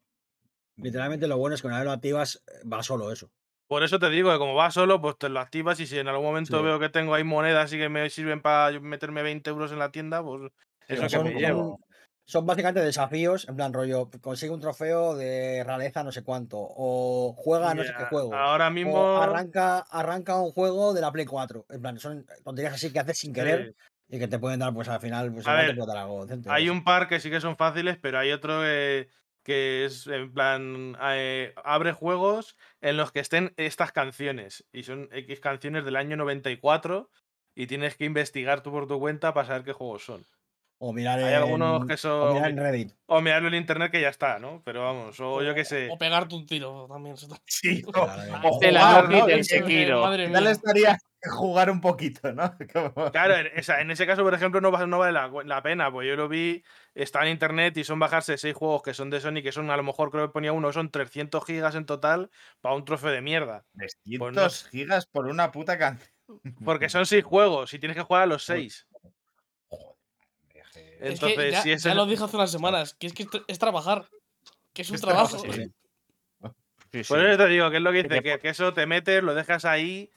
Literalmente 0.76 1.28
lo 1.28 1.38
bueno 1.38 1.54
es 1.56 1.62
que 1.62 1.68
una 1.68 1.78
vez 1.78 1.86
lo 1.86 1.92
activas, 1.92 2.42
eh, 2.48 2.68
va 2.68 2.82
solo 2.82 3.12
eso. 3.12 3.30
Por 3.70 3.82
eso 3.82 3.98
te 3.98 4.10
digo 4.10 4.30
que 4.30 4.38
como 4.38 4.54
va 4.54 4.70
solo, 4.70 5.00
pues 5.00 5.16
te 5.18 5.28
lo 5.28 5.40
activas 5.40 5.80
y 5.80 5.86
si 5.86 5.98
en 5.98 6.08
algún 6.08 6.26
momento 6.26 6.58
Sí. 6.58 6.62
veo 6.62 6.78
que 6.78 6.88
tengo 6.90 7.14
ahí 7.14 7.24
monedas 7.24 7.72
y 7.72 7.78
que 7.78 7.88
me 7.88 8.10
sirven 8.10 8.42
para 8.42 8.78
meterme 8.80 9.22
20 9.22 9.50
euros 9.50 9.72
en 9.72 9.78
la 9.78 9.90
tienda, 9.90 10.22
pues 10.22 10.50
eso 10.88 11.08
que 11.10 11.18
me 11.20 11.34
llevo. 11.36 11.78
Son- 12.24 12.46
básicamente 12.46 12.80
desafíos, 12.80 13.48
en 13.48 13.56
plan 13.56 13.72
rollo, 13.72 14.08
consigue 14.20 14.52
un 14.52 14.60
trofeo 14.60 15.14
de 15.16 15.64
realeza 15.64 16.02
no 16.04 16.12
sé 16.12 16.22
cuánto, 16.22 16.58
o 16.60 17.34
juega 17.36 17.74
no 17.74 17.84
sé 17.84 17.92
qué 17.96 18.04
juego, 18.06 18.34
Ahora 18.34 18.66
o 18.66 18.72
mismo. 18.72 19.22
arranca, 19.22 19.78
arranca 19.78 20.40
un 20.40 20.52
juego 20.52 20.94
de 20.94 21.00
la 21.00 21.12
Play 21.12 21.26
4. 21.26 21.66
En 21.68 21.80
plan, 21.82 21.98
son 21.98 22.26
tonterías 22.44 22.74
así 22.74 22.92
que 22.92 22.98
haces 23.00 23.18
sin 23.18 23.32
querer 23.32 23.74
sí, 24.08 24.16
y 24.16 24.18
que 24.18 24.28
te 24.28 24.38
pueden 24.38 24.60
dar, 24.60 24.72
pues 24.72 24.88
al 24.88 25.00
final, 25.00 25.32
pues 25.32 25.46
A 25.46 25.56
te 25.56 25.62
ver, 25.66 25.76
dar 25.76 25.96
algo 25.96 26.26
hay 26.46 26.68
un 26.68 26.84
par 26.84 27.08
que 27.08 27.20
sí 27.20 27.30
que 27.30 27.40
son 27.40 27.56
fáciles, 27.56 27.98
pero 28.00 28.18
hay 28.18 28.32
otro 28.32 28.60
que 28.60 29.08
que 29.44 29.84
es 29.84 30.06
en 30.06 30.32
plan, 30.32 30.96
eh, 31.02 31.52
abre 31.64 31.92
juegos 31.92 32.56
en 32.80 32.96
los 32.96 33.10
que 33.10 33.18
estén 33.20 33.52
estas 33.56 33.90
canciones. 33.90 34.64
Y 34.72 34.84
son 34.84 35.08
X 35.10 35.40
canciones 35.40 35.84
del 35.84 35.96
año 35.96 36.16
94 36.16 37.10
y 37.54 37.66
tienes 37.66 37.96
que 37.96 38.04
investigar 38.04 38.62
tú 38.62 38.70
por 38.70 38.86
tu 38.86 39.00
cuenta 39.00 39.34
para 39.34 39.46
saber 39.48 39.64
qué 39.64 39.72
juegos 39.72 40.04
son. 40.04 40.24
O 40.84 40.92
mirar 40.92 41.20
Hay 41.20 41.32
algunos 41.34 41.82
en, 41.82 41.86
que 41.86 41.94
o 41.94 41.96
son... 41.96 42.34
mirar 42.34 42.50
en 42.50 42.56
Reddit. 42.56 42.92
O 43.06 43.20
mirarlo 43.20 43.46
en 43.46 43.54
internet 43.54 43.92
que 43.92 44.00
ya 44.00 44.08
está, 44.08 44.40
¿no? 44.40 44.62
Pero 44.64 44.82
vamos, 44.82 45.20
o 45.20 45.40
yo 45.40 45.54
qué 45.54 45.64
sé. 45.64 45.88
O 45.92 45.96
pegarte 45.96 46.34
un 46.34 46.44
tiro 46.44 46.88
también. 46.90 47.14
Sí, 47.46 47.84
o, 47.86 47.92
Claro, 47.92 48.40
o 48.50 48.58
De 48.58 48.72
la 48.72 48.80
jugar, 48.80 49.08
¿no? 49.08 49.26
Que- 49.26 49.44
Sekiro. 49.44 50.00
Madre 50.02 50.26
¿Qué 50.26 50.32
tal 50.32 50.42
mía. 50.42 50.50
estaría 50.50 50.98
jugar 51.30 51.70
un 51.70 51.80
poquito, 51.80 52.32
no? 52.32 52.52
Como- 52.72 53.12
Claro, 53.12 53.36
en, 53.36 53.46
esa- 53.54 53.80
en 53.80 53.92
ese 53.92 54.08
caso, 54.08 54.24
por 54.24 54.34
ejemplo, 54.34 54.60
no, 54.60 54.72
va- 54.72 54.84
no 54.88 54.98
vale 54.98 55.12
la, 55.12 55.30
la 55.44 55.62
pena, 55.62 55.88
pues 55.92 56.08
yo 56.08 56.16
lo 56.16 56.28
vi, 56.28 56.64
está 56.96 57.22
en 57.22 57.28
internet 57.30 57.76
y 57.76 57.84
son 57.84 58.00
bajarse 58.00 58.36
seis 58.36 58.56
juegos 58.56 58.82
que 58.82 58.92
son 58.92 59.08
de 59.08 59.20
Sony, 59.20 59.40
que 59.40 59.52
son 59.52 59.70
a 59.70 59.76
lo 59.76 59.84
mejor 59.84 60.10
creo 60.10 60.26
que 60.26 60.32
ponía 60.32 60.52
uno, 60.52 60.72
son 60.72 60.90
300 60.90 61.44
gigas 61.46 61.76
en 61.76 61.86
total 61.86 62.28
para 62.60 62.74
un 62.74 62.84
trofeo 62.84 63.12
de 63.12 63.20
mierda. 63.22 63.64
300 63.76 64.18
Pues 64.18 64.34
no 64.64 64.70
gigas 64.70 65.06
por 65.06 65.28
una 65.28 65.52
puta 65.52 65.78
canción. 65.78 66.10
Porque 66.64 66.88
son 66.88 67.06
seis 67.06 67.22
juegos 67.22 67.72
y 67.72 67.78
tienes 67.78 67.96
que 67.96 68.02
jugar 68.02 68.22
a 68.24 68.26
los 68.26 68.44
seis. 68.44 68.88
Que- 71.02 71.08
Es 71.08 71.20
que 71.20 71.26
Entonces, 71.26 71.52
ya, 71.52 71.62
si 71.62 71.72
es 71.72 71.82
ya 71.82 71.90
el- 71.92 71.96
lo 71.96 72.06
dije 72.06 72.22
hace 72.24 72.36
unas 72.36 72.50
semanas, 72.52 72.94
que 72.94 73.06
es 73.08 73.12
que 73.12 73.26
es 73.48 73.58
trabajar. 73.58 74.06
Que 74.72 74.82
es 74.82 74.90
un 74.90 74.94
Es 74.96 75.00
trabajo. 75.02 75.36
trabajo, 75.36 75.52
sí. 75.52 75.72
Sí, 76.92 77.04
sí. 77.04 77.08
Por 77.08 77.24
eso 77.24 77.38
te 77.38 77.48
digo, 77.48 77.70
que 77.70 77.76
es 77.78 77.82
lo 77.82 77.90
que 77.92 78.02
dice, 78.02 78.22
que, 78.22 78.38
que 78.38 78.48
eso 78.50 78.72
te 78.74 78.86
metes, 78.86 79.22
lo 79.22 79.34
dejas 79.34 79.64
ahí 79.64 80.10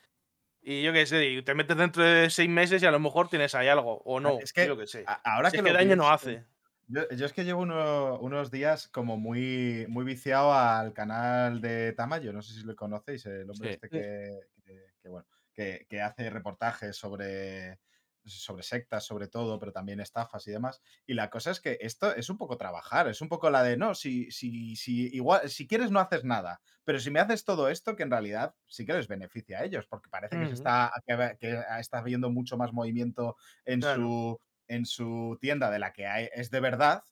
y 0.62 0.84
yo 0.84 0.92
qué 0.94 1.06
sé, 1.06 1.26
y 1.30 1.42
te 1.42 1.54
metes 1.56 1.78
dentro 1.78 2.04
de 2.04 2.30
seis 2.30 2.50
meses 2.50 2.84
y 2.84 2.86
a 2.86 2.92
lo 2.92 3.00
mejor 3.00 3.30
tienes 3.30 3.56
ahí 3.56 3.68
algo, 3.70 4.02
o 4.04 4.20
no, 4.20 4.40
Es 4.40 4.52
que 4.52 4.68
yo 4.68 4.78
qué 4.78 4.86
sé. 4.86 5.06
ahora 5.24 5.50
Si 5.50 5.54
que 5.54 5.58
es 5.60 5.64
que 5.66 5.72
lo 5.72 5.78
daño 5.78 5.96
no 5.96 6.10
hace. 6.10 6.44
Yo, 6.88 7.08
yo 7.10 7.26
es 7.26 7.34
que 7.34 7.46
llevo 7.46 7.62
uno- 7.62 8.20
unos 8.20 8.52
días 8.52 8.88
como 8.90 9.16
muy, 9.18 9.86
muy 9.88 10.04
viciado 10.06 10.54
al 10.54 10.92
canal 10.94 11.62
de 11.62 11.94
Tamayo, 11.94 12.32
no 12.34 12.42
sé 12.42 12.54
si 12.54 12.64
lo 12.64 12.76
conocéis, 12.76 13.26
el 13.26 13.50
hombre 13.50 13.70
Sí. 13.70 13.74
este 13.76 13.90
que, 13.90 14.40
que- 14.66 14.86
que, 15.02 15.10
bueno, 15.10 15.26
que, 15.54 15.86
que 15.90 16.02
hace 16.02 16.30
reportajes 16.30 16.96
sobre, 16.96 17.80
sobre 18.26 18.64
sectas, 18.64 19.06
sobre 19.06 19.28
todo, 19.28 19.60
pero 19.60 19.72
también 19.72 20.00
estafas 20.00 20.48
y 20.48 20.52
demás. 20.52 20.82
Y 21.06 21.14
la 21.14 21.30
cosa 21.30 21.52
es 21.52 21.60
que 21.62 21.78
esto 21.82 22.14
es 22.16 22.30
un 22.30 22.38
poco 22.38 22.58
trabajar, 22.58 23.08
es 23.08 23.22
un 23.22 23.30
poco 23.30 23.50
la 23.50 23.64
de, 23.64 23.78
no, 23.78 23.96
si, 23.96 24.32
si, 24.32 24.76
si, 24.76 25.08
igual, 25.16 25.50
si 25.50 25.68
quieres 25.68 25.92
no 25.92 26.00
haces 26.00 26.24
nada, 26.24 26.62
pero 26.84 27.00
si 27.00 27.12
me 27.12 27.20
haces 27.20 27.44
todo 27.46 27.70
esto, 27.70 27.96
que 27.96 28.04
en 28.04 28.12
realidad 28.12 28.56
sí 28.68 28.86
que 28.86 28.94
les 28.94 29.08
beneficia 29.08 29.60
a 29.60 29.64
ellos, 29.66 29.86
porque 29.88 30.10
parece 30.10 30.38
que, 30.38 30.48
se 30.48 30.54
está, 30.54 30.92
que, 31.06 31.36
que 31.40 31.62
está 31.80 32.00
habiendo 32.00 32.30
mucho 32.30 32.58
más 32.58 32.74
movimiento 32.74 33.36
en 33.66 33.82
Claro. 33.82 34.16
su 34.16 34.40
en 34.68 34.86
su 34.88 35.38
tienda 35.40 35.70
de 35.70 35.78
la 35.78 35.94
que 35.94 36.08
hay, 36.08 36.28
es 36.34 36.50
de 36.50 36.60
verdad, 36.60 37.04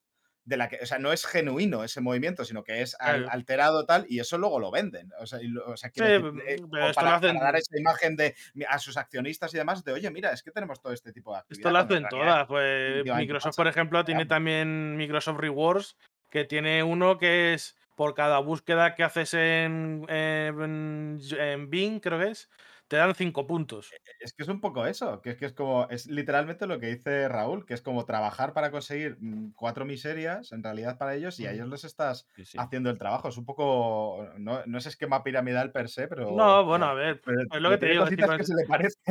de 0.45 0.57
la 0.57 0.67
que, 0.67 0.79
o 0.81 0.85
sea, 0.85 0.99
no 0.99 1.13
es 1.13 1.25
genuino 1.25 1.83
ese 1.83 2.01
movimiento, 2.01 2.43
sino 2.43 2.63
que 2.63 2.81
es 2.81 2.95
al- 2.99 3.29
alterado 3.29 3.85
tal, 3.85 4.05
y 4.09 4.19
eso 4.19 4.37
luego 4.37 4.59
lo 4.59 4.71
venden. 4.71 5.09
O 5.19 5.25
sea, 5.25 5.41
y 5.41 5.55
o 5.57 5.77
sea, 5.77 5.89
Sí, 5.89 5.93
quiero 6.01 6.09
decir, 6.09 6.31
mm, 6.33 6.39
eh, 6.47 6.57
lo 6.59 6.93
para, 6.93 7.15
hacen- 7.15 7.39
dar 7.39 7.55
esa 7.55 7.77
imagen 7.79 8.15
de 8.17 8.35
a 8.67 8.77
sus 8.79 8.97
accionistas 8.97 9.53
y 9.53 9.57
demás, 9.57 9.83
de 9.83 9.93
oye, 9.93 10.09
mira, 10.11 10.31
es 10.33 10.43
que 10.43 10.51
tenemos 10.51 10.81
todo 10.81 10.91
este 10.91 11.13
tipo 11.13 11.31
de 11.33 11.39
actividad. 11.39 11.59
Esto 11.59 11.71
lo 11.71 11.79
hacen 11.79 12.07
todas. 12.09 12.47
Pues 12.47 13.05
Microsoft, 13.15 13.55
por 13.55 13.67
ejemplo, 13.67 14.03
tiene 14.05 14.25
también 14.25 14.97
Microsoft 14.97 15.39
Rewards, 15.39 15.97
que 16.29 16.43
tiene 16.45 16.83
uno 16.83 17.17
que 17.17 17.53
es 17.53 17.77
por 17.95 18.13
cada 18.15 18.39
búsqueda 18.39 18.95
que 18.95 19.03
haces 19.03 19.33
en, 19.35 20.03
en, 20.09 21.19
en 21.39 21.69
Bing, 21.69 21.99
creo 21.99 22.19
que 22.19 22.31
es, 22.31 22.49
te 22.93 22.97
dan 22.99 23.15
cinco 23.15 23.47
puntos. 23.47 23.89
Es 24.19 24.33
que 24.33 24.43
es 24.43 24.49
un 24.49 24.61
poco 24.61 24.85
eso, 24.85 25.19
que 25.19 25.31
es 25.31 25.37
que 25.37 25.47
es 25.47 25.53
como, 25.53 25.87
es 25.89 26.05
literalmente 26.05 26.67
lo 26.67 26.79
que 26.79 26.85
dice 26.93 27.27
Raúl, 27.27 27.65
que 27.65 27.73
es 27.73 27.81
como 27.81 28.05
trabajar 28.05 28.53
para 28.53 28.69
conseguir 28.69 29.17
mm, 29.19 29.53
cuatro 29.55 29.83
miserias, 29.83 30.51
en 30.51 30.61
realidad 30.61 30.99
para 30.99 31.15
ellos, 31.15 31.39
y 31.39 31.47
a 31.47 31.53
ellos 31.53 31.67
les 31.69 31.85
estás 31.85 32.27
Sí, 32.35 32.45
sí. 32.45 32.57
haciendo 32.59 32.91
el 32.91 32.99
trabajo. 32.99 33.29
Es 33.29 33.37
un 33.37 33.45
poco, 33.45 34.29
no, 34.37 34.63
no 34.67 34.77
es 34.77 34.85
esquema 34.85 35.23
piramidal 35.23 35.71
per 35.71 35.89
se, 35.89 36.07
pero... 36.07 36.35
No, 36.35 36.65
bueno, 36.65 36.85
a 36.85 36.93
ver, 36.93 37.19
pero 37.25 37.41
pues 37.49 37.61
lo 37.63 37.71
que 37.71 37.77
te 37.79 37.87
digo, 37.87 38.05
si, 38.05 38.15
cositas 38.15 38.37
que 38.37 38.43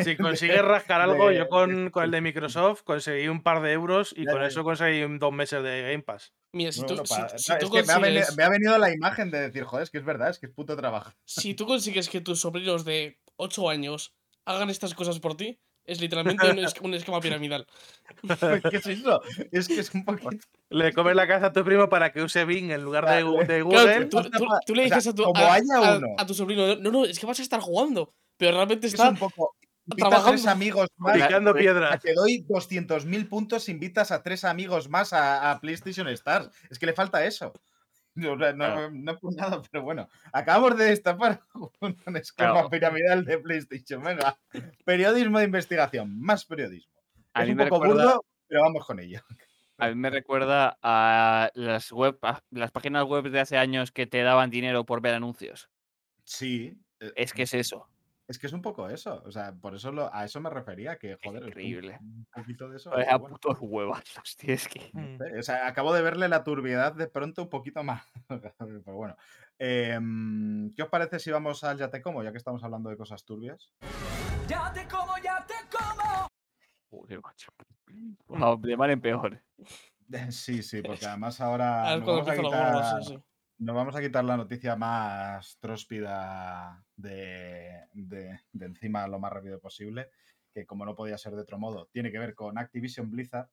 si 0.05 0.11
de- 0.11 0.17
consigues 0.17 0.63
rascar 0.63 1.01
algo, 1.01 1.31
de- 1.31 1.39
yo 1.39 1.49
con, 1.49 1.91
con 1.91 2.05
el 2.05 2.13
de 2.13 2.21
Microsoft 2.21 2.83
conseguí 2.85 3.27
un 3.27 3.43
par 3.43 3.63
de 3.63 3.73
euros 3.73 4.15
y 4.17 4.27
con 4.27 4.45
eso 4.45 4.63
conseguí 4.63 5.01
dos 5.19 5.33
meses 5.33 5.61
de 5.65 5.83
Game 5.91 6.05
Pass. 6.05 6.33
Mira, 6.55 6.71
si 6.71 6.85
tú, 6.85 6.95
no, 6.95 7.05
si- 7.05 7.15
para- 7.15 7.37
si 7.39 7.51
no, 7.51 7.59
tú 7.59 7.65
es 7.67 7.73
que 7.73 7.83
me 7.87 7.93
ha, 7.95 7.99
venido, 7.99 8.21
consigues, 8.21 8.37
me 8.37 8.45
ha 8.45 8.49
venido 8.49 8.79
la 8.79 8.93
imagen 8.95 9.31
de 9.33 9.41
decir, 9.41 9.65
joder, 9.65 9.83
es 9.83 9.91
que 9.91 9.99
es 9.99 10.05
verdad, 10.05 10.29
es 10.31 10.39
que 10.39 10.47
es 10.47 10.53
puto 10.53 10.77
trabajo. 10.77 11.11
si 11.25 11.55
tú 11.55 11.67
consigues 11.67 12.09
que 12.09 12.21
tus 12.21 12.41
sobrinos 12.41 12.85
de 12.85 13.19
8 13.37 13.69
años 13.71 14.15
hagan 14.45 14.71
estas 14.71 14.95
cosas 14.95 15.19
por 15.21 15.37
ti, 15.37 15.59
es 15.85 16.01
literalmente 16.01 16.49
un, 16.51 16.59
es- 16.61 16.81
un 16.81 16.95
esquema 16.95 17.21
piramidal. 17.21 17.67
¿Qué 18.71 18.77
es 18.77 18.87
eso? 18.87 19.21
Es 19.51 19.69
que 19.69 19.81
es 19.81 19.93
un 19.95 20.05
poquito. 20.05 20.31
Le 20.71 20.93
comes 20.93 21.15
la 21.17 21.27
casa 21.27 21.47
a 21.47 21.53
tu 21.53 21.65
primo 21.65 21.89
para 21.89 22.13
que 22.13 22.23
use 22.23 22.45
Bing 22.45 22.71
en 22.71 22.83
lugar 22.83 23.05
de, 23.07 23.17
de 23.17 23.23
Claro, 23.23 23.65
Google. 23.65 24.07
tú, 24.07 24.23
tú- 24.23 24.47
tú 24.67 24.75
le 24.75 24.85
O 24.85 24.89
sea, 24.89 24.97
dices 24.99 25.13
a, 25.13 25.15
tu, 25.15 25.23
como 25.25 25.45
a- 25.45 25.55
haya 25.55 25.77
a- 25.77 25.97
uno. 25.99 26.09
a 26.19 26.27
tu 26.27 26.35
sobrino, 26.35 26.77
no, 26.77 26.91
no, 26.91 27.05
es 27.05 27.19
que 27.19 27.27
vas 27.27 27.39
a 27.41 27.43
estar 27.43 27.61
jugando, 27.61 28.15
pero 28.37 28.53
realmente 28.57 28.87
Es 28.87 28.95
está 28.95 29.09
un 29.11 29.17
poco. 29.17 29.55
Invita 29.85 30.17
a 30.17 30.25
tres 30.31 30.47
amigos 30.47 30.89
más. 30.97 31.15
Picando 31.15 31.51
a- 31.51 31.55
piedras. 31.55 32.01
Te 32.01 32.15
doy 32.15 32.45
200.000 32.49 33.29
puntos, 33.29 33.69
invitas 33.69 34.13
a 34.13 34.23
tres 34.23 34.45
amigos 34.45 34.89
más 34.89 35.13
a, 35.13 35.51
a 35.51 35.61
PlayStation 35.61 36.07
Stars. 36.09 36.51
Es 36.71 36.79
que 36.79 36.87
le 36.87 36.93
falta 36.93 37.25
eso. 37.25 37.53
No, 38.15 38.37
no, 38.37 38.91
no 38.91 39.19
por 39.19 39.35
nada, 39.35 39.63
pero 39.71 39.85
bueno. 39.85 40.09
Acabamos 40.33 40.77
de 40.77 40.85
destapar 40.87 41.41
un, 41.81 41.97
esquema 42.17 42.53
Claro. 42.53 42.69
piramidal 42.71 43.25
de 43.25 43.39
PlayStation. 43.39 44.03
Venga. 44.03 44.39
Periodismo 44.85 45.39
de 45.39 45.47
investigación. 45.47 46.21
Más 46.21 46.45
periodismo. 46.45 46.93
A 47.33 47.41
es 47.43 47.47
mí 47.47 47.53
un 47.53 47.57
me 47.59 47.67
poco 47.69 47.85
recuerda- 47.85 48.05
burdo, 48.05 48.25
pero 48.49 48.61
vamos 48.63 48.85
con 48.87 49.01
ello. 49.01 49.21
A 49.79 49.89
mí 49.89 49.95
me 49.95 50.11
recuerda 50.11 50.79
a 50.83 51.51
las 51.55 51.91
web, 51.91 52.19
a 52.23 52.41
las 52.51 52.71
páginas 52.71 53.05
web 53.05 53.31
de 53.31 53.41
hace 53.41 53.57
años 53.57 53.91
que 53.91 54.07
te 54.07 54.23
daban 54.23 54.51
dinero 54.51 54.85
por 54.85 55.01
ver 55.01 55.15
anuncios. 55.15 55.71
Sí. 56.25 56.79
eh, 57.01 57.13
Es 57.17 57.33
que 57.33 57.43
es 57.45 57.55
eso. 57.55 57.89
Es 58.29 58.39
que 58.39 58.47
es 58.47 58.53
un 58.53 58.63
poco 58.63 58.89
eso. 58.89 59.23
O 59.27 59.31
sea, 59.31 59.53
por 59.53 59.75
eso 59.75 59.93
lo- 59.93 60.13
a 60.15 60.25
eso 60.25 60.41
me 60.41 60.49
refería, 60.49 60.97
que 60.97 61.19
joder, 61.23 61.45
increíble. 61.45 61.99
Un, 62.01 62.27
poquito 62.33 62.69
de 62.69 62.77
eso. 62.77 62.91
Bueno. 62.91 63.29
putos 63.29 63.59
huevas, 63.61 64.03
hostia, 64.19 64.55
es 64.55 64.69
que. 64.69 64.91
Mm. 64.93 65.39
O 65.39 65.43
sea, 65.43 65.67
acabo 65.67 65.93
de 65.93 66.03
verle 66.03 66.29
la 66.29 66.45
turbiedad 66.45 66.95
de 66.95 67.09
pronto 67.09 67.43
un 67.43 67.49
poquito 67.49 67.83
más. 67.83 68.05
Pero 68.59 68.95
bueno. 68.95 69.17
Em, 69.59 70.73
¿Qué 70.75 70.83
os 70.83 70.89
parece 70.89 71.19
si 71.19 71.31
vamos 71.31 71.63
al 71.65 71.79
Ya 71.79 71.91
te 71.91 72.03
como, 72.03 72.23
ya 72.23 72.33
que 72.33 72.39
estamos 72.39 72.63
hablando 72.65 72.91
de 72.91 72.97
cosas 72.97 73.25
turbias? 73.25 73.73
Joder, 76.91 77.21
macho. 77.23 77.53
Wow, 78.29 78.61
de 78.61 78.77
mal 78.77 78.91
en 78.91 79.01
peor. 79.01 79.43
Sí, 80.31 80.63
sí, 80.63 80.83
porque 80.83 81.07
además 81.07 81.41
ahora 81.41 81.91
A 81.91 81.97
nos 81.97 82.07
vamos 82.07 82.29
a, 82.29 82.37
quitar. 82.37 83.23
Nos 83.63 83.77
vamos 83.77 83.95
a 83.95 84.01
quitar 84.01 84.25
la 84.25 84.37
noticia 84.37 84.75
más 84.77 85.59
tróspida 85.61 86.85
de, 86.97 87.89
de- 87.93 88.41
encima 88.61 89.07
lo 89.07 89.21
más 89.21 89.33
rápido 89.33 89.61
posible, 89.61 90.11
que 90.53 90.67
como 90.67 90.85
no 90.85 90.97
podía 90.97 91.17
ser 91.17 91.35
de 91.35 91.43
otro 91.43 91.59
modo, 91.59 91.87
tiene 91.93 92.11
que 92.11 92.19
ver 92.19 92.35
con 92.35 92.59
Activision 92.59 93.11
Blizzard, 93.11 93.51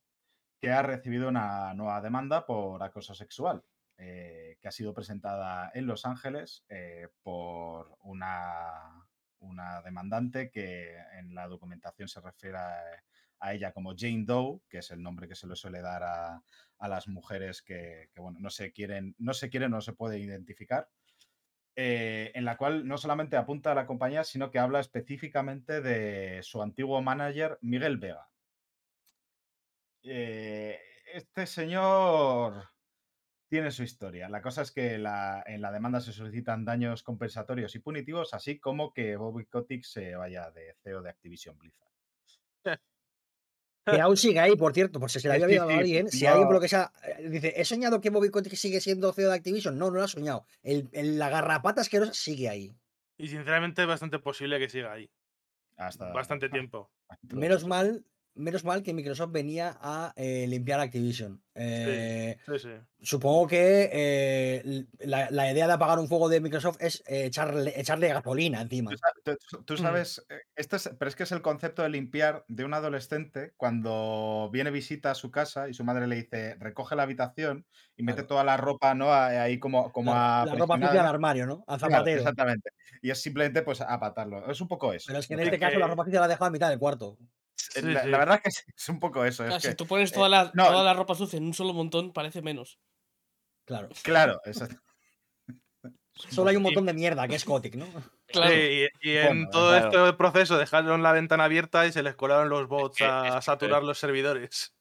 que 0.60 0.72
ha 0.72 0.82
recibido 0.82 1.30
una 1.30 1.74
nueva 1.76 2.01
demanda 2.01 2.45
por 2.45 2.82
acoso 2.84 3.14
sexual, 3.14 3.64
eh, 3.97 4.57
que 4.60 4.68
ha 4.68 4.72
sido 4.72 4.93
presentada 4.93 5.72
en 5.74 5.86
Los 5.86 6.05
Ángeles 6.05 6.66
eh, 6.70 7.10
por 7.22 7.95
una, 8.01 9.07
una 9.39 9.82
demandante 9.84 10.49
que 10.49 10.97
en 11.20 11.36
la 11.36 11.47
documentación 11.47 12.07
se 12.07 12.20
refiere 12.20 12.57
a, 12.57 12.74
a 13.40 13.54
ella 13.54 13.72
como 13.74 13.94
Jane 13.98 14.24
Doe, 14.26 14.62
que 14.70 14.80
es 14.80 14.92
el 14.92 15.02
nombre 15.02 15.28
que 15.28 15.36
se 15.36 15.48
le 15.48 15.56
suele 15.56 15.82
dar 15.82 16.04
a, 16.04 16.44
a 16.78 16.88
las 16.88 17.08
mujeres 17.08 17.62
que, 17.62 18.10
bueno, 18.18 18.40
no 18.40 18.50
se 18.50 18.72
quieren, 18.74 19.16
no 19.20 19.34
se 19.34 19.50
quieren, 19.50 19.72
no 19.72 19.82
se 19.82 19.94
puede 19.94 20.20
identificar. 20.20 20.90
eh, 21.76 22.32
en 22.36 22.46
la 22.46 22.58
cual 22.58 22.88
no 22.88 22.98
solamente 22.98 23.38
apunta 23.38 23.72
a 23.72 23.76
la 23.76 23.88
compañía, 23.88 24.24
sino 24.26 24.52
que 24.52 24.60
habla 24.60 24.80
específicamente 24.82 25.82
de 25.82 26.42
su 26.44 26.62
antiguo 26.62 27.02
manager, 27.02 27.58
Miguel 27.62 27.98
Vega. 27.98 28.30
Eh, 30.04 30.80
este 31.14 31.46
señor 31.48 32.64
tiene 33.50 33.72
su 33.72 33.84
historia. 33.84 34.30
La 34.30 34.42
cosa 34.42 34.64
es 34.64 34.72
que 34.72 34.98
la- 34.98 35.44
en 35.48 35.62
la 35.62 35.72
demanda 35.72 36.02
se 36.02 36.14
solicitan 36.14 36.66
daños 36.66 37.04
compensatorios 37.04 37.76
y 37.76 37.80
punitivos, 37.80 38.34
así 38.34 38.60
como 38.60 38.94
que 38.94 39.16
Bobby 39.18 39.46
Kotick 39.48 39.84
se 39.86 40.16
vaya 40.16 40.52
de 40.52 40.76
CEO 40.84 41.02
de 41.04 41.10
Activision 41.12 41.58
Blizzard. 41.60 41.90
Que 43.86 43.99
aún 44.01 44.17
sigue 44.17 44.39
ahí, 44.39 44.55
por 44.55 44.73
cierto, 44.73 44.99
por 44.99 45.09
si 45.09 45.19
se 45.19 45.27
le 45.27 45.34
había 45.36 45.47
sí, 45.47 45.51
olvidado 45.57 45.69
a 45.71 45.77
alguien. 45.77 46.09
Si 46.09 46.23
no. 46.25 46.30
alguien 46.32 46.47
por 46.47 46.55
lo 46.55 46.61
que 46.61 46.67
sea 46.67 46.91
eh, 47.03 47.27
dice, 47.30 47.53
he 47.55 47.65
soñado 47.65 47.99
que 48.01 48.09
Bobby 48.09 48.30
Kotick 48.30 48.53
sigue 48.55 48.82
siendo 48.82 49.11
CEO 49.13 49.30
de 49.30 49.36
Activision. 49.36 49.77
No, 49.80 49.89
no 49.89 49.97
lo 49.97 50.03
ha 50.03 50.07
soñado. 50.07 50.45
El, 50.61 50.89
el- 50.91 51.17
la 51.17 51.30
garrapata 51.30 51.82
asquerosa 51.82 52.13
sigue 52.13 52.49
ahí. 52.49 52.71
Y 53.17 53.27
sinceramente 53.30 53.82
es 53.82 53.88
bastante 53.88 54.19
posible 54.19 54.59
que 54.59 54.69
siga 54.69 54.91
ahí. 54.93 55.09
Hasta 55.77 56.11
Bastante 56.11 56.49
tiempo. 56.49 56.91
Menos 57.34 57.65
mal 57.65 58.05
menos 58.36 58.63
mal 58.63 58.84
que 58.84 58.93
Microsoft 58.93 59.32
venía 59.32 59.77
a 59.82 60.13
eh, 60.15 60.45
limpiar 60.47 60.80
Activision. 60.80 61.41
Eh, 61.55 62.38
Sí, 62.45 62.59
sí. 62.59 62.69
Supongo 63.01 63.47
que 63.47 63.89
eh, 63.91 64.86
la, 64.99 65.30
la 65.32 65.51
idea 65.51 65.67
de 65.67 65.73
apagar 65.73 65.99
un 65.99 66.07
fuego 66.07 66.30
de 66.30 66.39
Microsoft 66.39 66.77
es 66.80 67.03
eh, 67.07 67.25
echarle, 67.25 67.73
echarle 67.80 68.07
gasolina 68.09 68.61
encima. 68.61 68.91
Tú, 68.91 68.97
sa- 68.97 69.36
tú- 69.49 69.63
tú 69.63 69.73
Mm. 69.73 69.77
sabes, 69.77 70.25
esto 70.55 70.75
es, 70.77 70.89
pero 70.97 71.09
es 71.09 71.15
que 71.15 71.23
es 71.23 71.32
el 71.34 71.41
concepto 71.41 71.82
de 71.84 71.89
limpiar 71.89 72.45
de 72.47 72.63
un 72.65 72.73
adolescente 72.73 73.53
cuando 73.57 74.49
viene 74.53 74.71
visita 74.71 75.11
a 75.11 75.15
su 75.15 75.32
casa 75.32 75.67
y 75.69 75.73
su 75.73 75.84
madre 75.84 76.07
le 76.07 76.15
dice 76.15 76.55
recoge 76.59 76.95
la 76.95 77.03
habitación 77.03 77.65
y 77.97 78.03
mete 78.03 78.17
Claro. 78.17 78.27
toda 78.27 78.43
la 78.45 78.57
ropa 78.57 78.93
¿no? 78.95 79.11
A- 79.11 79.27
ahí 79.43 79.59
como, 79.59 79.91
como 79.91 80.13
La, 80.13 80.43
a 80.43 80.45
la 80.45 80.55
ropa 80.55 80.75
sucia 80.75 81.01
al 81.01 81.07
armario, 81.07 81.45
¿no? 81.45 81.63
Al 81.67 81.77
Claro, 81.80 81.93
zapatero. 81.95 82.19
exactamente. 82.19 82.69
Y 83.01 83.09
es 83.11 83.21
simplemente 83.21 83.61
pues 83.63 83.82
apatarlo. 83.82 84.49
Es 84.49 84.61
un 84.61 84.67
poco 84.67 84.93
eso. 84.93 85.05
Pero 85.07 85.19
es 85.19 85.27
que 85.27 85.34
en 85.34 85.39
este 85.41 85.51
que- 85.51 85.59
caso 85.59 85.80
la 85.80 85.88
ropa 85.88 86.05
sucia 86.05 86.19
la 86.19 86.25
ha 86.25 86.30
dejado 86.30 86.45
a 86.45 86.51
mitad 86.51 86.69
del 86.69 86.80
cuarto. 86.80 87.17
Eh, 87.76 87.82
Sí, 87.82 87.88
la, 87.88 88.03
sí. 88.03 88.10
la 88.10 88.18
verdad 88.18 88.36
es 88.38 88.41
que 88.43 88.51
sí, 88.51 88.64
es 88.76 88.89
un 88.89 88.99
poco 88.99 89.26
eso. 89.26 89.45
es 89.45 89.62
si 89.62 89.70
que- 89.70 89.76
tú 89.76 89.86
pones 89.88 90.12
eh, 90.12 90.16
toda, 90.16 90.30
la, 90.30 90.51
no, 90.53 90.66
toda 90.68 90.84
la 90.84 90.93
ropa 90.93 91.16
sucia 91.16 91.38
en 91.38 91.45
un 91.45 91.53
solo 91.53 91.74
montón, 91.74 92.12
parece 92.14 92.41
menos. 92.41 92.80
Claro. 93.66 93.89
Claro, 94.03 94.41
exacto. 94.45 94.82
Solo 96.14 96.49
hay 96.49 96.57
un 96.57 96.64
montón 96.64 96.86
de 96.86 96.93
mierda, 96.93 97.28
que 97.30 97.36
es 97.36 97.45
Kotick, 97.45 97.76
¿no? 97.76 97.86
Claro. 98.28 98.51
Sí, 98.53 98.86
y, 99.01 99.10
y 99.10 99.18
en 99.18 99.26
Bueno, 99.26 99.49
todo 99.49 99.70
claro. 99.72 100.05
este 100.07 100.18
proceso 100.18 100.57
dejaron 100.60 101.01
la 101.01 101.14
ventana 101.14 101.45
abierta 101.45 101.88
y 101.88 101.91
se 101.91 102.03
les 102.03 102.14
colaron 102.16 102.47
los 102.49 102.68
bots 102.68 103.01
a 103.01 103.41
saturar 103.41 103.82
los 103.84 103.97
servidores. 103.97 104.76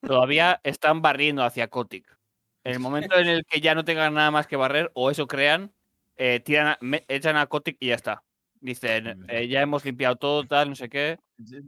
Todavía 0.00 0.60
están 0.64 1.00
barriendo 1.00 1.44
hacia 1.44 1.68
Kotick. 1.68 2.18
En 2.64 2.72
el 2.72 2.80
momento 2.80 3.16
en 3.16 3.28
el 3.28 3.44
que 3.44 3.60
ya 3.60 3.76
no 3.76 3.84
tengan 3.84 4.14
nada 4.14 4.32
más 4.32 4.48
que 4.48 4.56
barrer, 4.56 4.90
o 4.94 5.12
eso 5.12 5.28
crean, 5.28 5.72
eh, 6.16 6.40
tiran 6.40 6.66
a- 6.68 6.78
me- 6.80 7.04
echan 7.06 7.36
a 7.36 7.46
Kotick 7.46 7.76
y 7.78 7.88
ya 7.88 7.94
está. 7.94 8.24
Dicen, 8.60 9.24
eh, 9.28 9.46
ya 9.48 9.60
hemos 9.62 9.84
limpiado 9.84 10.16
todo, 10.16 10.44
tal, 10.46 10.70
no 10.70 10.74
sé 10.74 10.88
qué. 10.88 11.18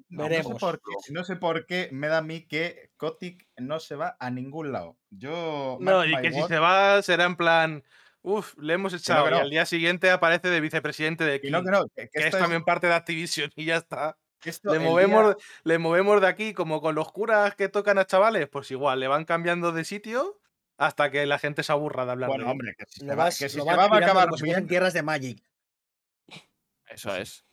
No, 0.08 0.28
no 0.28 0.42
sé, 0.42 0.54
por 0.58 0.80
qué, 0.80 1.12
no 1.12 1.24
sé 1.24 1.36
por 1.36 1.66
qué 1.66 1.88
me 1.92 2.08
da 2.08 2.18
a 2.18 2.22
mí 2.22 2.46
que 2.46 2.90
Kotick 2.96 3.46
no 3.56 3.78
se 3.80 3.94
va 3.94 4.16
a 4.18 4.30
ningún 4.30 4.72
lado. 4.72 4.96
Yo. 5.10 5.78
No, 5.80 6.04
y 6.04 6.16
que 6.20 6.32
si 6.32 6.42
se 6.42 6.58
va 6.58 7.00
será 7.02 7.24
en 7.26 7.36
plan, 7.36 7.84
uff, 8.22 8.56
le 8.58 8.74
hemos 8.74 8.92
echado. 8.92 9.24
que 9.24 9.30
Y 9.30 9.34
no. 9.34 9.38
al 9.40 9.50
día 9.50 9.66
siguiente 9.66 10.10
aparece 10.10 10.48
de 10.48 10.60
vicepresidente 10.60 11.24
de 11.24 11.40
que 11.40 11.46
King, 11.48 11.52
no, 11.52 11.62
que 11.64 11.70
no, 11.70 11.84
que, 11.94 12.08
es 12.12 12.30
también 12.30 12.64
parte 12.64 12.88
de 12.88 12.94
Activision 12.94 13.50
y 13.56 13.66
ya 13.66 13.76
está. 13.76 14.18
esto 14.44 14.72
Le 14.72 14.80
movemos, 14.80 15.36
día- 15.36 15.44
le 15.64 15.78
movemos 15.78 16.20
de 16.20 16.26
aquí 16.26 16.52
como 16.54 16.80
con 16.80 16.94
los 16.96 17.12
curas 17.12 17.54
que 17.54 17.68
tocan 17.68 17.98
a 17.98 18.06
chavales, 18.06 18.48
pues 18.48 18.70
igual, 18.72 18.98
le 18.98 19.06
van 19.06 19.24
cambiando 19.24 19.70
de 19.72 19.84
sitio 19.84 20.40
hasta 20.78 21.10
que 21.10 21.26
la 21.26 21.38
gente 21.38 21.62
se 21.62 21.70
aburra 21.72 22.06
de 22.06 22.12
hablar 22.12 22.28
Bueno, 22.30 22.46
de 22.46 22.50
hombre, 22.50 22.74
que 22.76 22.84
si 22.88 23.00
se 23.00 23.14
va, 23.14 23.26
que 23.26 23.30
si 23.32 23.48
se 23.50 23.60
va, 23.62 23.76
va 23.76 23.82
a 23.84 23.98
acabar 23.98 24.24
como 24.28 24.38
si 24.38 24.44
fuesen 24.46 24.62
bien. 24.62 24.68
tierras 24.68 24.94
de 24.94 25.02
Magic. 25.02 25.44
Eso 26.90 27.14
es. 27.16 27.44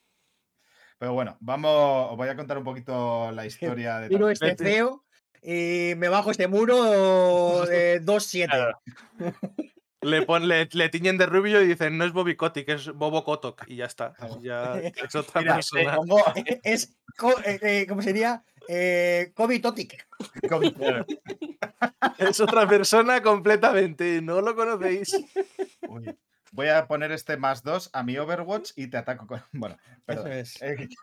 Pero 0.97 1.13
bueno, 1.13 1.37
vamos, 1.39 2.11
os 2.11 2.17
voy 2.17 2.27
a 2.29 2.35
contar 2.35 2.57
un 2.57 2.63
poquito 2.63 3.31
la 3.31 3.45
historia 3.45 3.99
de. 3.99 4.09
Tiro 4.09 4.19
todo 4.21 4.29
este 4.31 4.55
feo 4.55 5.05
y 5.41 5.93
me 5.97 6.09
bajo 6.09 6.31
este 6.31 6.47
muro 6.47 7.65
de 7.65 8.01
2-7. 8.03 8.73
Le, 10.01 10.21
pon- 10.23 10.47
le, 10.47 10.67
le 10.71 10.89
tiñen 10.89 11.17
de 11.17 11.25
rubio 11.25 11.61
y 11.61 11.67
dicen, 11.67 11.97
no 11.97 12.05
es 12.05 12.13
Bobby 12.13 12.35
Kotick, 12.35 12.69
es 12.69 12.87
Bobo 12.93 13.23
Kotok. 13.23 13.63
Y 13.67 13.77
ya 13.77 13.85
está. 13.85 14.13
Ya 14.41 14.73
es 14.79 15.15
otra 15.15 15.41
Mira, 15.41 15.55
persona. 15.55 15.95
pongo- 15.97 16.23
Es, 16.63 16.95
co- 17.17 17.39
eh, 17.45 17.59
eh, 17.61 17.85
¿cómo 17.87 18.01
sería? 18.01 18.43
Eh, 18.67 19.31
Kobe 19.35 19.59
Totic. 19.59 20.05
Es 22.17 22.39
otra 22.39 22.67
persona 22.67 23.21
completamente. 23.21 24.21
No 24.21 24.41
lo 24.41 24.55
conocéis. 24.55 25.15
Uy, 25.87 26.15
Voy 26.51 26.67
a 26.69 26.87
poner 26.87 27.11
este 27.11 27.37
más 27.37 27.63
dos 27.63 27.89
a 27.93 28.03
mi 28.03 28.17
Overwatch 28.17 28.71
y 28.75 28.87
te 28.87 28.97
ataco 28.97 29.27
con. 29.27 29.41
Bueno, 29.53 29.77
perdón. 30.05 30.31
es. 30.31 30.61
Eh, 30.61 30.87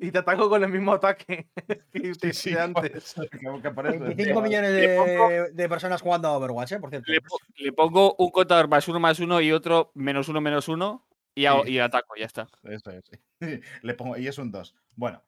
Y 0.00 0.10
te 0.10 0.18
ataco 0.18 0.48
con 0.48 0.64
el 0.64 0.70
mismo 0.70 0.94
ataque 0.94 1.48
que 1.92 2.32
sí, 2.32 2.56
antes. 2.56 2.72
por 2.72 2.86
eso, 2.96 3.24
tengo 3.26 3.60
que 3.60 3.70
ponerlo. 3.70 4.06
25 4.06 4.40
millones 4.40 4.88
pongo- 4.98 5.28
de, 5.52 5.68
personas 5.68 6.00
jugando 6.00 6.28
a 6.28 6.36
Overwatch, 6.38 6.72
¿eh? 6.72 6.78
por 6.80 6.88
cierto. 6.88 7.12
Le, 7.12 7.20
po- 7.20 7.38
le 7.56 7.72
pongo 7.72 8.14
un 8.18 8.30
contador 8.30 8.68
más 8.68 8.88
uno 8.88 8.98
más 9.00 9.20
uno 9.20 9.38
y 9.42 9.52
otro 9.52 9.90
menos 9.94 10.28
uno 10.30 10.40
menos 10.40 10.68
uno 10.68 11.06
y, 11.34 11.44
hago- 11.44 11.64
Sí. 11.64 11.72
y 11.72 11.78
ataco, 11.80 12.14
ya 12.16 12.24
está. 12.24 12.48
Eso 12.64 12.90
es. 12.90 13.04
sí. 13.38 13.60
Le 13.82 13.92
pongo, 13.92 14.16
y 14.16 14.26
es 14.26 14.38
un 14.38 14.50
2. 14.50 14.74
Bueno, 14.94 15.22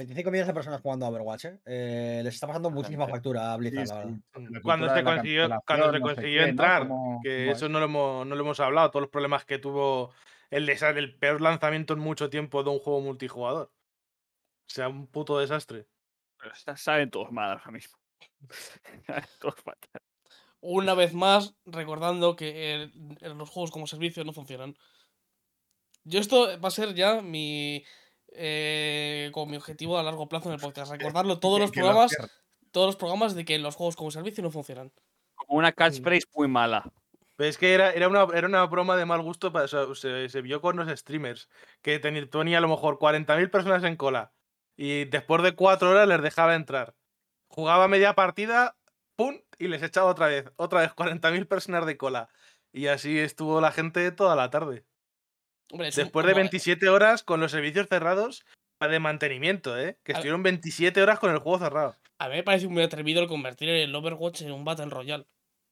25 0.00 0.30
millones 0.30 0.46
de 0.48 0.54
personas 0.54 0.80
jugando 0.80 1.06
a 1.06 1.08
Overwatch. 1.10 1.44
¿eh? 1.44 1.58
Eh, 1.66 2.20
les 2.24 2.34
está 2.34 2.46
pasando 2.46 2.70
muchísima 2.70 3.06
factura 3.06 3.52
a 3.52 3.56
Blizzard, 3.56 3.86
sí, 3.86 3.92
la 3.92 3.96
verdad. 3.96 4.18
sí, 4.34 4.46
la 4.54 4.60
Cuando 4.62 4.94
se 4.94 5.04
consiguió, 5.04 5.48
cuando 5.48 5.64
cancelación, 5.66 5.92
se 5.92 6.00
no 6.00 6.08
sé 6.08 6.14
consiguió 6.14 6.40
qué, 6.40 6.44
¿no? 6.46 6.50
entrar, 6.50 6.88
Como- 6.88 7.20
que 7.22 7.50
eso 7.50 7.66
es. 7.66 7.70
no 7.72 7.78
lo, 7.78 7.84
hemos, 7.84 8.26
no 8.26 8.34
lo 8.34 8.40
hemos 8.42 8.60
hablado, 8.60 8.90
todos 8.90 9.02
los 9.02 9.10
problemas 9.10 9.44
que 9.44 9.58
tuvo 9.58 10.12
el, 10.50 10.68
el 10.68 11.18
peor 11.18 11.40
lanzamiento 11.40 11.94
en 11.94 12.00
mucho 12.00 12.30
tiempo 12.30 12.62
de 12.64 12.70
un 12.70 12.78
juego 12.78 13.00
multijugador. 13.00 13.66
O 13.72 14.72
sea, 14.72 14.88
un 14.88 15.06
puto 15.06 15.38
desastre. 15.38 15.86
Pero 16.38 16.52
está- 16.54 16.76
saben 16.76 17.10
todos 17.10 17.30
mal 17.32 17.50
ahora 17.50 17.70
mismo. 17.70 17.98
Saben 19.06 19.24
todos 19.40 19.56
fatal. 19.56 20.02
Una 20.62 20.94
vez 20.94 21.14
más, 21.14 21.54
recordando 21.66 22.36
que 22.36 22.72
el- 22.74 23.18
los 23.38 23.48
juegos 23.50 23.70
como 23.70 23.86
servicio 23.86 24.24
no 24.24 24.32
funcionan. 24.32 24.74
Yo 26.04 26.18
esto 26.20 26.58
va 26.60 26.68
a 26.68 26.70
ser 26.70 26.94
ya 26.94 27.20
mi 27.20 27.84
eh, 28.32 29.30
como 29.32 29.46
mi 29.50 29.56
objetivo 29.56 29.98
a 29.98 30.02
largo 30.02 30.28
plazo 30.28 30.48
en 30.48 30.54
el 30.54 30.60
podcast. 30.60 30.92
Recordarlo 30.92 31.38
todos 31.38 31.56
Que- 31.58 31.62
los 31.62 31.70
que 31.72 31.80
programas, 31.80 32.16
todos 32.70 32.86
los 32.88 32.96
programas 32.96 33.34
de 33.34 33.44
que 33.44 33.58
los 33.58 33.76
juegos 33.76 33.96
como 33.96 34.10
servicio 34.10 34.42
no 34.42 34.50
funcionan. 34.50 34.92
Como 35.34 35.58
una 35.58 35.72
catchphrase 35.72 36.26
muy 36.34 36.48
mala. 36.48 36.90
Pero 37.36 37.48
es 37.48 37.56
que 37.56 37.72
era, 37.72 37.90
era, 37.92 38.08
una, 38.08 38.26
era 38.34 38.46
una 38.46 38.64
broma 38.66 38.96
de 38.96 39.06
mal 39.06 39.22
gusto, 39.22 39.50
para, 39.52 39.64
o 39.64 39.68
sea, 39.68 39.86
se, 39.94 40.28
se 40.28 40.42
vio 40.42 40.60
con 40.60 40.76
los 40.76 40.88
streamers, 40.98 41.48
que 41.80 42.00
teni- 42.00 42.28
tenía 42.28 42.58
a 42.58 42.60
lo 42.60 42.68
mejor 42.68 42.98
40.000 42.98 43.50
personas 43.50 43.82
en 43.84 43.96
cola 43.96 44.32
y 44.76 45.06
después 45.06 45.42
de 45.42 45.54
cuatro 45.54 45.90
horas 45.90 46.06
les 46.06 46.20
dejaba 46.22 46.54
entrar. 46.54 46.94
Jugaba 47.48 47.88
media 47.88 48.14
partida, 48.14 48.76
¡pum! 49.16 49.38
y 49.58 49.68
les 49.68 49.82
echaba 49.82 50.10
otra 50.10 50.26
vez, 50.26 50.50
otra 50.56 50.80
vez 50.82 50.92
40.000 50.94 51.46
personas 51.48 51.86
de 51.86 51.96
cola. 51.96 52.28
Y 52.72 52.86
así 52.88 53.18
estuvo 53.18 53.60
la 53.62 53.72
gente 53.72 54.12
toda 54.12 54.36
la 54.36 54.50
tarde. 54.50 54.84
Hombre, 55.70 55.90
Después 55.94 56.26
de 56.26 56.32
como- 56.32 56.40
27 56.42 56.88
horas 56.88 57.22
con 57.22 57.40
los 57.40 57.50
servicios 57.52 57.86
cerrados 57.88 58.44
de 58.80 58.98
mantenimiento, 58.98 59.78
¿eh? 59.78 59.98
Que 60.04 60.12
A- 60.12 60.14
estuvieron 60.16 60.42
27 60.42 61.02
horas 61.02 61.18
con 61.18 61.30
el 61.30 61.38
juego 61.38 61.58
cerrado. 61.58 61.96
A 62.18 62.28
mí 62.28 62.36
me 62.36 62.42
parece 62.42 62.66
muy 62.68 62.82
atrevido 62.82 63.22
el 63.22 63.28
convertir 63.28 63.68
el 63.68 63.94
Overwatch 63.94 64.42
en 64.42 64.52
un 64.52 64.64
Battle 64.64 64.86
Royale 64.90 65.26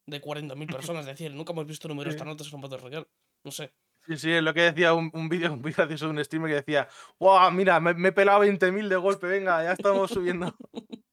de 0.07 0.20
40.000 0.20 0.70
personas. 0.72 1.03
Es 1.07 1.18
decir, 1.18 1.32
nunca 1.34 1.53
hemos 1.53 1.66
visto 1.66 1.88
números 1.88 2.14
Sí. 2.14 2.18
tan 2.18 2.28
altos 2.28 2.49
en 2.49 2.55
un 2.57 2.61
Battle 2.62 2.78
Royale. 2.78 3.07
No 3.44 3.51
sé. 3.51 3.72
Sí, 4.07 4.16
sí, 4.16 4.32
es 4.32 4.42
lo 4.42 4.55
que 4.55 4.62
decía 4.62 4.94
un, 4.94 5.11
un 5.12 5.28
vídeo 5.28 5.55
muy 5.57 5.72
gracioso 5.72 6.07
de 6.07 6.11
un 6.12 6.24
streamer 6.24 6.51
que 6.51 6.55
decía, 6.57 6.88
¡Wow! 7.18 7.51
Mira, 7.51 7.80
me, 7.80 7.92
me 7.94 8.09
he 8.09 8.12
pelado 8.12 8.40
20.000 8.44 8.88
de 8.88 8.96
golpe, 8.96 9.26
venga, 9.26 9.62
ya 9.64 9.72
estamos 9.72 10.11
subiendo. 10.11 10.55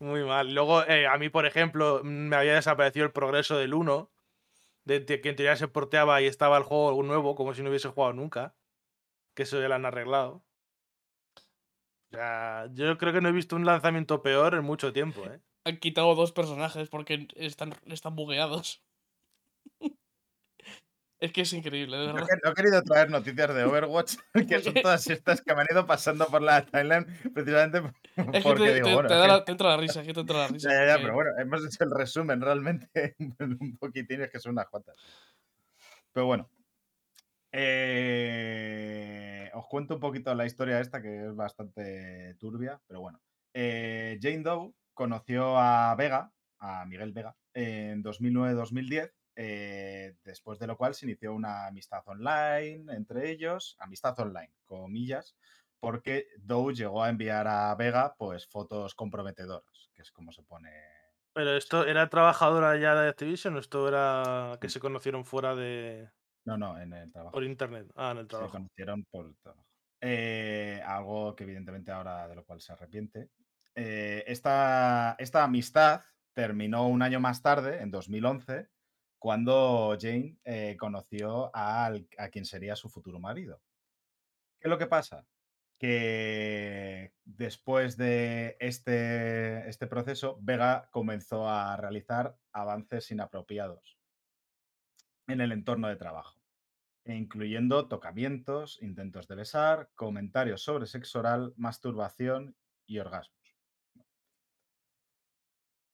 muy 0.00 0.22
mal. 0.24 0.52
Luego, 0.54 0.84
eh, 0.84 1.06
a 1.06 1.16
mí, 1.18 1.28
por 1.28 1.46
ejemplo, 1.46 2.00
me 2.04 2.36
había 2.36 2.54
desaparecido 2.54 3.06
el 3.06 3.12
progreso 3.12 3.56
del 3.58 3.74
1, 3.74 4.10
de, 4.88 5.20
que 5.20 5.28
en 5.28 5.36
teoría 5.36 5.56
se 5.56 5.68
porteaba 5.68 6.20
y 6.22 6.26
estaba 6.26 6.56
el 6.56 6.64
juego 6.64 7.02
nuevo, 7.02 7.34
como 7.34 7.54
si 7.54 7.62
no 7.62 7.68
hubiese 7.68 7.88
jugado 7.88 8.14
nunca. 8.14 8.56
Que 9.34 9.44
eso 9.44 9.60
ya 9.60 9.68
lo 9.68 9.74
han 9.74 9.86
arreglado. 9.86 10.42
O 12.10 12.16
sea, 12.16 12.68
yo 12.72 12.96
creo 12.96 13.12
que 13.12 13.20
no 13.20 13.28
he 13.28 13.32
visto 13.32 13.54
un 13.54 13.66
lanzamiento 13.66 14.22
peor 14.22 14.54
en 14.54 14.64
mucho 14.64 14.92
tiempo, 14.92 15.24
¿eh? 15.26 15.40
Han 15.64 15.76
quitado 15.76 16.14
dos 16.14 16.32
personajes 16.32 16.88
porque 16.88 17.28
están, 17.36 17.74
están 17.86 18.16
bugueados. 18.16 18.82
Es 21.20 21.32
que 21.32 21.40
es 21.42 21.52
increíble, 21.52 21.96
de 21.96 22.06
No, 22.08 22.14
verdad. 22.14 22.28
he- 22.32 22.40
no 22.44 22.50
he 22.50 22.54
querido 22.54 22.82
traer 22.82 23.10
noticias 23.10 23.54
de 23.54 23.64
Overwatch, 23.64 24.16
que 24.48 24.60
son 24.62 24.74
todas 24.82 25.06
estas 25.08 25.42
que 25.42 25.54
me 25.54 25.60
han 25.62 25.66
ido 25.70 25.86
pasando 25.86 26.26
por 26.26 26.42
la 26.42 26.64
timeline, 26.64 27.06
precisamente 27.34 27.78
Es 28.16 28.24
que 28.26 28.40
porque 28.42 28.64
te, 28.66 28.74
digo, 28.74 28.86
te- 28.88 28.94
bueno, 28.94 29.08
te 29.08 29.14
da 29.14 29.26
la- 29.26 29.44
te 29.44 29.52
entra 29.52 29.68
la 29.70 29.76
risa, 29.76 30.00
es 30.00 30.06
que 30.06 30.14
te 30.14 30.20
entra 30.20 30.36
la 30.38 30.48
risa. 30.48 30.70
ya, 30.70 30.74
ya, 30.80 30.86
ya, 30.86 30.92
porque- 30.94 31.02
pero 31.04 31.14
bueno, 31.14 31.30
hemos 31.38 31.64
hecho 31.66 31.84
el 31.84 31.90
resumen 31.90 32.40
realmente 32.40 33.16
un 33.40 33.76
poquitín, 33.78 34.22
es 34.22 34.30
que 34.30 34.38
son 34.40 34.52
unas 34.52 34.68
cuantas. 34.68 34.96
Pero 36.12 36.26
bueno, 36.26 36.48
eh, 37.52 39.50
os 39.54 39.66
cuento 39.66 39.94
un 39.94 40.00
poquito 40.00 40.34
la 40.34 40.46
historia 40.46 40.80
esta, 40.80 41.00
que 41.02 41.26
es 41.26 41.34
bastante 41.34 42.34
turbia, 42.38 42.80
pero 42.86 43.00
bueno. 43.00 43.20
Eh, 43.54 44.18
Jane 44.20 44.38
Doe 44.42 44.72
conoció 44.94 45.56
a 45.58 45.94
Vega, 45.96 46.32
a 46.58 46.84
Miguel 46.86 47.12
Vega, 47.12 47.34
en 47.54 48.02
2009-2010, 48.02 49.10
eh, 49.40 50.16
después 50.24 50.58
de 50.58 50.66
lo 50.66 50.76
cual 50.76 50.94
se 50.94 51.06
inició 51.06 51.32
una 51.32 51.68
amistad 51.68 52.02
online 52.06 52.92
entre 52.92 53.30
ellos, 53.30 53.76
amistad 53.78 54.18
online, 54.18 54.52
comillas, 54.66 55.36
porque 55.80 56.26
Doe 56.40 56.74
llegó 56.74 57.04
a 57.04 57.08
enviar 57.08 57.46
a 57.46 57.72
Vega 57.76 58.16
pues 58.18 58.46
fotos 58.48 58.94
comprometedoras, 58.96 59.90
que 59.94 60.02
es 60.02 60.10
como 60.10 60.32
se 60.32 60.42
pone 60.42 60.70
Pero 61.34 61.56
esto 61.56 61.86
era 61.86 62.08
trabajadora 62.08 62.76
ya 62.78 62.94
de 62.96 63.08
Activision 63.10 63.54
o 63.56 63.60
esto 63.60 63.86
era 63.88 64.58
que 64.60 64.68
se 64.68 64.80
conocieron 64.80 65.24
fuera 65.24 65.54
de. 65.54 66.10
No, 66.44 66.56
no, 66.58 66.78
en 66.80 66.92
el 66.92 67.12
trabajo. 67.12 67.32
por 67.32 67.44
internet. 67.44 67.88
Ah, 67.94 68.10
en 68.12 68.18
el 68.18 68.24
Se 68.24 68.28
trabajo. 68.30 68.52
conocieron 68.52 69.04
por 69.04 69.26
el 69.26 69.36
trabajo. 69.38 69.64
Eh, 70.00 70.80
algo 70.84 71.34
que 71.36 71.44
evidentemente 71.44 71.92
ahora 71.92 72.26
de 72.28 72.34
lo 72.36 72.44
cual 72.44 72.60
se 72.60 72.72
arrepiente. 72.72 73.30
Eh, 73.74 74.24
esta, 74.26 75.14
esta 75.18 75.44
amistad 75.44 76.02
terminó 76.34 76.88
un 76.88 77.02
año 77.02 77.20
más 77.20 77.42
tarde, 77.42 77.82
en 77.82 77.90
2011, 77.90 78.68
cuando 79.18 79.96
Jane 80.00 80.38
eh, 80.44 80.76
conoció 80.78 81.50
a 81.54 81.92
quien 82.30 82.44
sería 82.44 82.76
su 82.76 82.88
futuro 82.88 83.18
marido. 83.18 83.60
¿Qué 84.60 84.68
es 84.68 84.70
lo 84.70 84.78
que 84.78 84.86
pasa? 84.86 85.26
que 85.78 87.12
después 87.24 87.96
de 87.96 88.56
este, 88.58 89.68
este 89.68 89.86
proceso, 89.86 90.38
Vega 90.42 90.88
comenzó 90.90 91.48
a 91.48 91.76
realizar 91.76 92.36
avances 92.52 93.10
inapropiados 93.12 93.96
en 95.28 95.40
el 95.40 95.52
entorno 95.52 95.88
de 95.88 95.96
trabajo, 95.96 96.40
incluyendo 97.04 97.86
tocamientos, 97.86 98.82
intentos 98.82 99.28
de 99.28 99.36
besar, 99.36 99.90
comentarios 99.94 100.62
sobre 100.62 100.86
sexo 100.86 101.20
oral, 101.20 101.54
masturbación 101.56 102.56
y 102.86 102.98
orgasmos. 102.98 103.38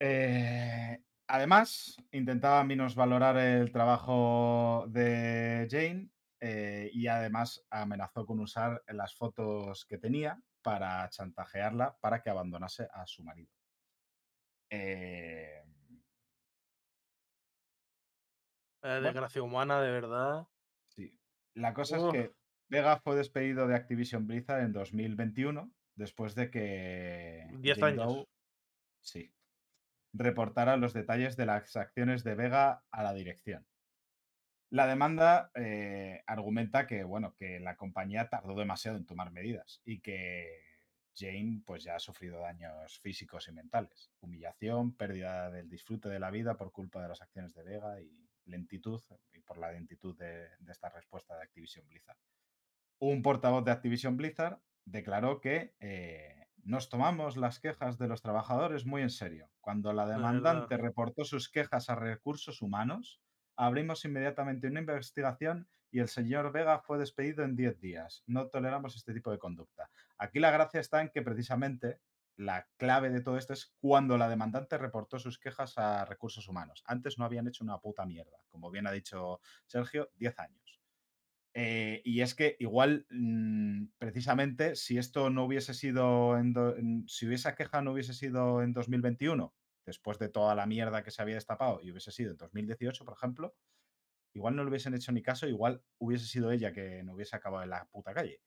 Eh, 0.00 1.02
además, 1.26 1.96
intentaba 2.12 2.64
valorar 2.94 3.36
el 3.36 3.72
trabajo 3.72 4.84
de 4.88 5.66
Jane 5.70 6.10
eh, 6.40 6.90
y 6.92 7.06
además 7.06 7.64
amenazó 7.70 8.26
con 8.26 8.40
usar 8.40 8.82
las 8.88 9.14
fotos 9.14 9.86
que 9.86 9.98
tenía 9.98 10.42
para 10.62 11.08
chantajearla 11.10 11.96
para 12.00 12.22
que 12.22 12.30
abandonase 12.30 12.88
a 12.92 13.06
su 13.06 13.22
marido. 13.22 13.50
Eh, 14.70 15.62
Bueno. 18.82 19.04
desgracia 19.04 19.42
humana, 19.42 19.80
de 19.80 19.90
verdad. 19.90 20.46
sí. 20.88 21.18
La 21.54 21.72
cosa 21.74 21.98
Uf. 21.98 22.14
es 22.14 22.22
que 22.22 22.34
Vega 22.68 22.98
fue 22.98 23.16
despedido 23.16 23.66
de 23.66 23.76
Activision 23.76 24.26
Blizzard 24.26 24.62
en 24.62 24.72
2021 24.72 25.72
después 25.94 26.34
de 26.34 26.50
que 26.50 27.46
10 27.60 27.78
Jane 27.78 27.92
años. 27.92 28.14
Doe, 28.14 28.24
sí, 29.00 29.32
reportara 30.14 30.76
los 30.76 30.94
detalles 30.94 31.36
de 31.36 31.46
las 31.46 31.76
acciones 31.76 32.24
de 32.24 32.34
Vega 32.34 32.84
a 32.90 33.02
la 33.02 33.12
dirección. 33.12 33.66
La 34.70 34.86
demanda 34.86 35.50
eh, 35.54 36.22
argumenta 36.26 36.86
que, 36.86 37.04
bueno, 37.04 37.34
que 37.36 37.60
la 37.60 37.76
compañía 37.76 38.28
tardó 38.28 38.58
demasiado 38.58 38.96
en 38.96 39.06
tomar 39.06 39.30
medidas 39.30 39.82
y 39.84 40.00
que 40.00 40.62
Jane 41.14 41.62
pues 41.64 41.84
ya 41.84 41.96
ha 41.96 42.00
sufrido 42.00 42.40
daños 42.40 42.98
físicos 43.00 43.46
y 43.48 43.52
mentales, 43.52 44.10
humillación, 44.20 44.96
pérdida 44.96 45.50
del 45.50 45.68
disfrute 45.68 46.08
de 46.08 46.18
la 46.18 46.30
vida 46.30 46.56
por 46.56 46.72
culpa 46.72 47.02
de 47.02 47.08
las 47.08 47.22
acciones 47.22 47.54
de 47.54 47.62
Vega 47.62 48.00
y 48.00 48.28
lentitud 48.46 49.00
y 49.32 49.40
por 49.40 49.58
la 49.58 49.72
lentitud 49.72 50.16
de, 50.16 50.48
esta 50.68 50.88
respuesta 50.90 51.36
de 51.36 51.42
Activision 51.42 51.86
Blizzard. 51.86 52.18
Un 52.98 53.22
portavoz 53.22 53.64
de 53.64 53.72
Activision 53.72 54.16
Blizzard 54.16 54.58
declaró 54.84 55.40
que 55.40 55.74
eh, 55.80 56.43
nos 56.64 56.88
tomamos 56.88 57.36
las 57.36 57.60
quejas 57.60 57.98
de 57.98 58.08
los 58.08 58.22
trabajadores 58.22 58.86
muy 58.86 59.02
en 59.02 59.10
serio. 59.10 59.50
Cuando 59.60 59.92
la 59.92 60.06
demandante 60.06 60.76
reportó 60.76 61.24
sus 61.24 61.48
quejas 61.48 61.90
a 61.90 61.94
recursos 61.94 62.62
humanos, 62.62 63.20
abrimos 63.56 64.04
inmediatamente 64.04 64.68
una 64.68 64.80
investigación 64.80 65.68
y 65.90 66.00
el 66.00 66.08
señor 66.08 66.52
Vega 66.52 66.80
fue 66.80 66.98
despedido 66.98 67.44
en 67.44 67.54
10 67.54 67.80
días. 67.80 68.24
No 68.26 68.48
toleramos 68.48 68.96
este 68.96 69.14
tipo 69.14 69.30
de 69.30 69.38
conducta. 69.38 69.90
Aquí 70.18 70.40
la 70.40 70.50
gracia 70.50 70.80
está 70.80 71.00
en 71.00 71.10
que 71.10 71.22
precisamente 71.22 72.00
la 72.36 72.66
clave 72.76 73.10
de 73.10 73.20
todo 73.20 73.38
esto 73.38 73.52
es 73.52 73.74
cuando 73.78 74.18
la 74.18 74.28
demandante 74.28 74.76
reportó 74.76 75.18
sus 75.18 75.38
quejas 75.38 75.78
a 75.78 76.04
recursos 76.04 76.48
humanos. 76.48 76.82
Antes 76.86 77.18
no 77.18 77.24
habían 77.24 77.46
hecho 77.46 77.62
una 77.62 77.78
puta 77.78 78.04
mierda. 78.06 78.38
Como 78.48 78.70
bien 78.70 78.86
ha 78.86 78.92
dicho 78.92 79.40
Sergio, 79.66 80.10
10 80.16 80.38
años. 80.40 80.80
Eh, 81.54 82.02
y 82.04 82.20
es 82.22 82.34
que 82.34 82.56
igual, 82.58 83.06
mm, 83.10 83.86
precisamente, 83.98 84.74
si 84.76 84.98
esto 84.98 85.30
no 85.30 85.44
hubiese 85.44 85.72
sido, 85.74 86.36
en 86.38 86.52
do- 86.52 86.76
en- 86.76 87.08
si 87.08 87.32
esa 87.32 87.54
queja 87.54 87.80
no 87.82 87.92
hubiese 87.92 88.12
sido 88.14 88.62
en 88.62 88.72
2021, 88.72 89.54
después 89.86 90.18
de 90.18 90.28
toda 90.30 90.54
la 90.56 90.66
mierda 90.66 91.02
que 91.04 91.10
se 91.12 91.22
había 91.22 91.36
destapado, 91.36 91.80
y 91.82 91.90
hubiese 91.92 92.10
sido 92.12 92.32
en 92.32 92.36
2018, 92.38 93.04
por 93.04 93.14
ejemplo, 93.16 93.56
igual 94.34 94.56
no 94.56 94.64
le 94.64 94.70
hubiesen 94.70 94.94
hecho 94.94 95.12
ni 95.12 95.22
caso, 95.22 95.48
igual 95.48 95.84
hubiese 95.98 96.26
sido 96.26 96.52
ella 96.52 96.72
que 96.72 97.02
no 97.04 97.14
hubiese 97.14 97.36
acabado 97.36 97.64
en 97.64 97.70
la 97.70 97.86
puta 97.90 98.14
calle. 98.14 98.42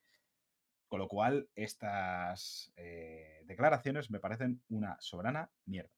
Con 0.89 0.99
lo 0.99 1.07
cual, 1.07 1.49
estas 1.55 2.73
eh, 2.77 3.41
declaraciones 3.45 4.09
me 4.11 4.19
parecen 4.19 4.63
una 4.69 4.97
soberana 4.99 5.51
mierda. 5.65 5.91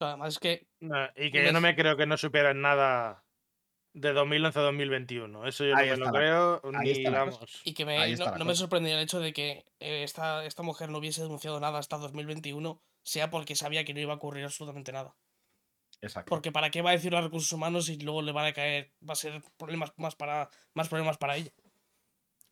Además 0.00 0.34
es 0.34 0.38
que 0.38 0.68
Nah, 0.80 1.08
y 1.16 1.30
que 1.30 1.38
Me 1.40 1.46
yo 1.46 1.52
no 1.52 1.60
me 1.60 1.74
creo 1.74 1.96
que 1.96 2.06
no 2.06 2.16
supieran 2.16 2.60
nada 2.60 3.25
de 3.98 4.12
2011 4.12 4.58
a 4.58 4.62
2021. 4.62 5.46
Eso 5.46 5.64
yo 5.64 5.74
Ahí 5.74 5.88
no 5.90 5.96
me 5.96 6.04
lo 6.06 6.12
creo, 6.12 6.60
ahí 6.74 6.92
ni 6.92 7.04
vamos. 7.06 7.40
Y 7.64 7.72
que 7.72 7.84
Ahí 7.84 7.88
me, 8.10 8.12
está 8.12 8.32
no, 8.32 8.44
me 8.44 8.50
cosa. 8.50 8.60
sorprendía 8.60 8.94
el 8.94 9.00
hecho 9.02 9.20
de 9.20 9.32
que 9.32 9.64
eh, 9.80 10.02
esta, 10.02 10.44
esta 10.44 10.62
mujer 10.62 10.90
no 10.90 10.98
hubiese 10.98 11.22
denunciado 11.22 11.58
nada 11.60 11.78
hasta 11.78 11.96
2021, 11.96 12.80
sea 13.02 13.30
porque 13.30 13.56
sabía 13.56 13.84
que 13.84 13.94
no 13.94 14.00
iba 14.00 14.12
a 14.12 14.16
ocurrir 14.16 14.44
absolutamente 14.44 14.92
nada. 14.92 15.16
Exacto. 16.02 16.28
Porque 16.28 16.52
para 16.52 16.70
qué 16.70 16.82
va 16.82 16.90
a 16.90 16.92
decir 16.92 17.16
a 17.16 17.22
recursos 17.22 17.50
humanos 17.52 17.88
y 17.88 17.96
luego 17.98 18.20
le 18.20 18.32
van 18.32 18.44
a 18.46 18.52
caer, 18.52 18.92
va 19.08 19.14
a 19.14 19.16
ser 19.16 19.42
problemas 19.56 19.92
más 19.96 20.14
para 20.14 20.50
más 20.74 20.88
problemas 20.88 21.16
para 21.16 21.36
ella. 21.36 21.50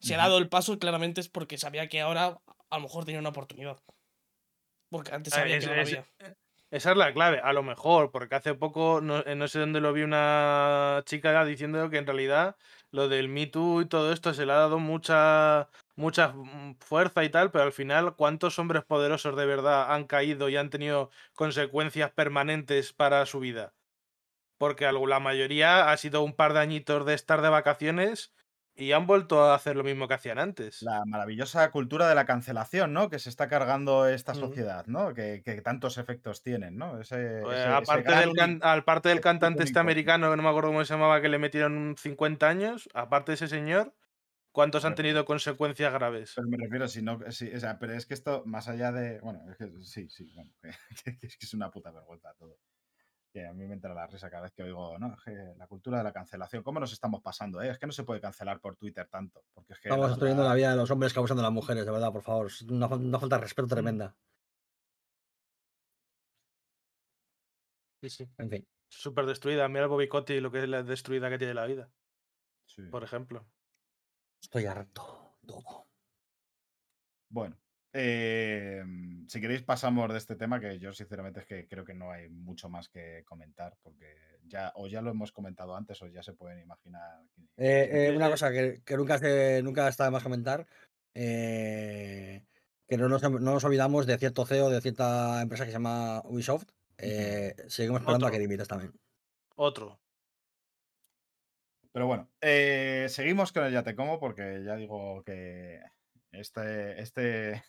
Si 0.00 0.14
ha 0.14 0.16
dado 0.16 0.38
el 0.38 0.48
paso, 0.48 0.78
claramente 0.78 1.20
es 1.20 1.28
porque 1.28 1.58
sabía 1.58 1.88
que 1.88 2.00
ahora 2.00 2.40
a 2.70 2.76
lo 2.76 2.82
mejor 2.82 3.04
tenía 3.04 3.20
una 3.20 3.28
oportunidad. 3.30 3.78
Porque 4.90 5.12
antes 5.12 5.32
Ah, 5.34 5.40
sabía 5.40 5.56
es- 5.58 5.64
que 5.66 5.74
no 5.74 5.80
es- 5.82 5.88
había. 5.88 6.06
Esa 6.74 6.90
es 6.90 6.96
la 6.96 7.12
clave, 7.14 7.38
a 7.38 7.52
lo 7.52 7.62
mejor, 7.62 8.10
porque 8.10 8.34
hace 8.34 8.52
poco, 8.54 9.00
no, 9.00 9.20
eh, 9.20 9.36
no 9.36 9.46
sé 9.46 9.60
dónde 9.60 9.80
lo 9.80 9.92
vi 9.92 10.02
una 10.02 11.04
chica 11.06 11.44
diciendo 11.44 11.88
que 11.88 11.98
en 11.98 12.06
realidad 12.06 12.56
lo 12.90 13.06
del 13.08 13.28
Me 13.28 13.46
Too 13.46 13.82
y 13.82 13.86
todo 13.86 14.12
esto 14.12 14.34
se 14.34 14.44
le 14.44 14.50
ha 14.52 14.56
dado 14.56 14.80
mucha, 14.80 15.68
mucha 15.94 16.32
mm, 16.32 16.74
fuerza 16.80 17.22
y 17.22 17.28
tal, 17.28 17.52
pero 17.52 17.62
al 17.62 17.72
final, 17.72 18.16
¿cuántos 18.16 18.58
hombres 18.58 18.82
poderosos 18.84 19.36
de 19.36 19.46
verdad 19.46 19.94
han 19.94 20.02
caído 20.04 20.48
y 20.48 20.56
han 20.56 20.68
tenido 20.68 21.10
consecuencias 21.34 22.10
permanentes 22.10 22.92
para 22.92 23.24
su 23.24 23.38
vida? 23.38 23.72
Porque 24.58 24.90
la 24.90 25.20
mayoría 25.20 25.92
ha 25.92 25.96
sido 25.96 26.22
un 26.22 26.34
par 26.34 26.54
de 26.54 26.60
añitos 26.60 27.06
de 27.06 27.14
estar 27.14 27.40
de 27.40 27.50
vacaciones 27.50 28.32
y 28.76 28.92
han 28.92 29.06
vuelto 29.06 29.42
a 29.44 29.54
hacer 29.54 29.76
lo 29.76 29.84
mismo 29.84 30.08
que 30.08 30.14
hacían 30.14 30.38
antes. 30.38 30.82
La 30.82 31.04
maravillosa 31.06 31.70
cultura 31.70 32.08
de 32.08 32.14
la 32.14 32.26
cancelación, 32.26 32.92
¿no? 32.92 33.08
Que 33.10 33.18
se 33.18 33.28
está 33.28 33.48
cargando 33.48 34.06
esta 34.08 34.34
sociedad, 34.34 34.86
¿no? 34.86 35.14
Que, 35.14 35.42
que 35.44 35.62
tantos 35.62 35.98
efectos 35.98 36.42
tienen, 36.42 36.76
¿no? 36.76 37.00
Ese, 37.00 37.40
Pues, 37.42 37.58
ese- 37.58 37.70
aparte, 37.72 38.12
del 38.16 38.32
can- 38.34 38.60
aparte 38.62 39.08
del 39.10 39.20
cantante 39.20 39.62
este 39.62 39.78
americano, 39.78 40.30
que 40.30 40.36
no 40.36 40.42
me 40.42 40.48
acuerdo 40.48 40.70
cómo 40.70 40.84
se 40.84 40.94
llamaba, 40.94 41.20
que 41.20 41.28
le 41.28 41.38
metieron 41.38 41.94
50 41.98 42.48
años, 42.48 42.88
aparte 42.94 43.32
de 43.32 43.36
ese 43.36 43.48
señor, 43.48 43.94
¿cuántos 44.52 44.84
han 44.84 44.94
tenido 44.96 45.24
consecuencias 45.24 45.92
graves? 45.92 46.32
Pero 46.36 46.48
me 46.48 46.56
refiero, 46.58 46.88
si 46.88 47.02
no, 47.02 47.18
sí, 47.30 47.50
o 47.54 47.60
sea, 47.60 47.78
pero 47.78 47.92
es 47.94 48.06
que 48.06 48.14
esto, 48.14 48.42
más 48.46 48.68
allá 48.68 48.90
de. 48.92 49.20
Bueno, 49.20 49.40
es 49.50 49.56
que 49.56 49.70
sí, 49.82 50.08
sí, 50.10 50.30
bueno, 50.34 50.52
que, 51.04 51.18
que 51.18 51.26
es 51.40 51.54
una 51.54 51.70
puta 51.70 51.90
vergüenza 51.92 52.34
todo. 52.34 52.58
Que 53.34 53.44
a 53.44 53.52
mí 53.52 53.66
me 53.66 53.74
entra 53.74 53.92
la 53.92 54.06
risa 54.06 54.30
cada 54.30 54.44
vez 54.44 54.52
que 54.52 54.62
oigo, 54.62 54.96
no, 54.96 55.12
es 55.12 55.20
que 55.24 55.32
la 55.58 55.66
cultura 55.66 55.98
de 55.98 56.04
la 56.04 56.12
cancelación, 56.12 56.62
¿cómo 56.62 56.78
nos 56.78 56.92
estamos 56.92 57.20
pasando? 57.20 57.60
eh? 57.60 57.70
Es 57.70 57.78
que 57.80 57.86
no 57.86 57.92
se 57.92 58.04
puede 58.04 58.20
cancelar 58.20 58.60
por 58.60 58.76
Twitter 58.76 59.08
tanto. 59.08 59.42
Porque 59.52 59.72
es 59.72 59.80
que 59.80 59.88
Estamos 59.88 60.08
destruyendo 60.10 60.44
la- 60.44 60.50
la 60.50 60.54
vida 60.54 60.70
de 60.70 60.76
los 60.76 60.88
hombres 60.92 61.12
causando 61.12 61.40
a 61.42 61.46
las 61.46 61.52
mujeres, 61.52 61.84
de 61.84 61.90
verdad, 61.90 62.12
por 62.12 62.22
favor. 62.22 62.46
Es 62.46 62.62
una, 62.62 62.88
fal- 62.88 63.00
una 63.04 63.18
falta 63.18 63.34
de 63.36 63.42
respeto 63.42 63.66
tremenda. 63.66 64.14
Sí, 68.02 68.10
sí. 68.10 68.28
En 68.38 68.50
fin. 68.50 68.68
Súper 68.88 69.26
destruida. 69.26 69.66
Mira 69.68 69.82
el 69.84 69.88
Bobicotti 69.88 70.34
y 70.34 70.40
lo 70.40 70.52
que 70.52 70.62
es 70.62 70.68
la 70.68 70.82
destruida 70.84 71.28
que 71.28 71.38
tiene 71.38 71.54
la 71.54 71.66
vida, 71.66 71.90
Sí. 72.66 72.82
por 72.82 73.02
ejemplo. 73.02 73.44
Estoy 74.40 74.66
harto. 74.66 75.38
Todo. 75.44 75.88
Bueno, 77.30 77.56
eh, 77.94 78.84
si 79.28 79.40
queréis 79.40 79.62
pasamos 79.62 80.10
de 80.12 80.18
este 80.18 80.36
tema, 80.36 80.60
que 80.60 80.78
yo 80.78 80.92
sinceramente 80.92 81.40
es 81.40 81.46
que 81.46 81.68
creo 81.68 81.84
que 81.84 81.94
no 81.94 82.10
hay 82.12 82.28
mucho 82.30 82.68
más 82.68 82.88
que 82.90 83.24
comentar, 83.24 83.76
porque 83.82 84.16
ya 84.44 84.72
o 84.76 84.86
ya 84.88 85.00
lo 85.02 85.10
hemos 85.10 85.32
comentado 85.32 85.76
antes 85.76 86.02
o 86.02 86.08
ya 86.08 86.22
se 86.22 86.34
pueden 86.34 86.60
imaginar. 86.60 87.22
Eh, 87.56 88.08
eh, 88.08 88.12
una 88.16 88.28
Eh, 88.28 88.30
cosa 88.30 88.50
que, 88.52 88.82
que 88.84 88.96
nunca, 88.96 89.18
se, 89.18 89.62
nunca 89.62 89.88
está 89.88 90.04
de 90.04 90.10
más 90.10 90.22
comentar. 90.22 90.66
eh, 91.14 92.44
que 92.88 92.96
no 92.98 93.08
nos, 93.08 93.22
no 93.22 93.38
nos 93.40 93.64
olvidamos 93.64 94.06
de 94.06 94.18
cierto 94.18 94.44
CEO 94.46 94.68
de 94.70 94.80
cierta 94.80 95.40
empresa 95.42 95.64
que 95.64 95.70
se 95.70 95.74
llama 95.76 96.20
Ubisoft. 96.24 96.66
eh, 96.98 97.54
seguimos 97.68 98.00
esperando 98.00 98.26
a 98.26 98.30
Otro. 98.30 98.32
que 98.32 98.38
dimitas 98.40 98.68
también. 98.68 98.92
Otro. 99.56 100.00
Pero 101.92 102.06
bueno, 102.06 102.32
eh, 102.40 103.06
seguimos 103.08 103.52
con 103.52 103.64
el 103.64 103.72
Ya 103.72 103.82
te 103.84 103.94
como, 103.94 104.18
porque 104.18 104.62
ya 104.64 104.74
digo 104.76 105.22
que 105.24 105.80
este, 106.32 107.00
este, 107.00 107.62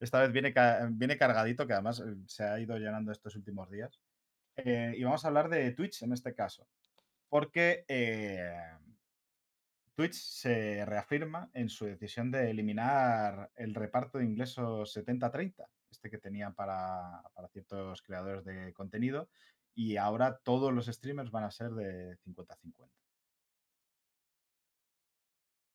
esta 0.00 0.20
vez 0.20 0.32
viene, 0.32 0.54
viene 0.92 1.18
cargadito, 1.18 1.66
que 1.66 1.74
además 1.74 2.00
eh, 2.00 2.16
se 2.26 2.44
ha 2.44 2.58
ido 2.58 2.76
llenando 2.78 3.12
estos 3.12 3.36
últimos 3.36 3.70
días. 3.70 4.00
Eh, 4.56 4.94
y 4.96 5.04
vamos 5.04 5.24
a 5.24 5.28
hablar 5.28 5.48
de 5.48 5.70
Twitch 5.72 6.02
en 6.02 6.12
este 6.12 6.34
caso, 6.34 6.66
porque 7.28 7.84
eh, 7.86 8.52
Twitch 9.94 10.14
se 10.14 10.84
reafirma 10.84 11.50
en 11.52 11.68
su 11.68 11.84
decisión 11.84 12.30
de 12.30 12.50
eliminar 12.50 13.50
el 13.56 13.74
reparto 13.74 14.18
de 14.18 14.24
ingresos 14.24 14.96
70-30, 14.96 15.66
este 15.90 16.10
que 16.10 16.18
tenía 16.18 16.50
para, 16.50 17.22
para 17.34 17.48
ciertos 17.48 18.02
creadores 18.02 18.44
de 18.44 18.72
contenido, 18.72 19.28
y 19.74 19.96
ahora 19.96 20.38
todos 20.42 20.72
los 20.72 20.86
streamers 20.86 21.30
van 21.30 21.44
a 21.44 21.50
ser 21.50 21.70
de 21.70 22.16
50-50. 22.18 22.88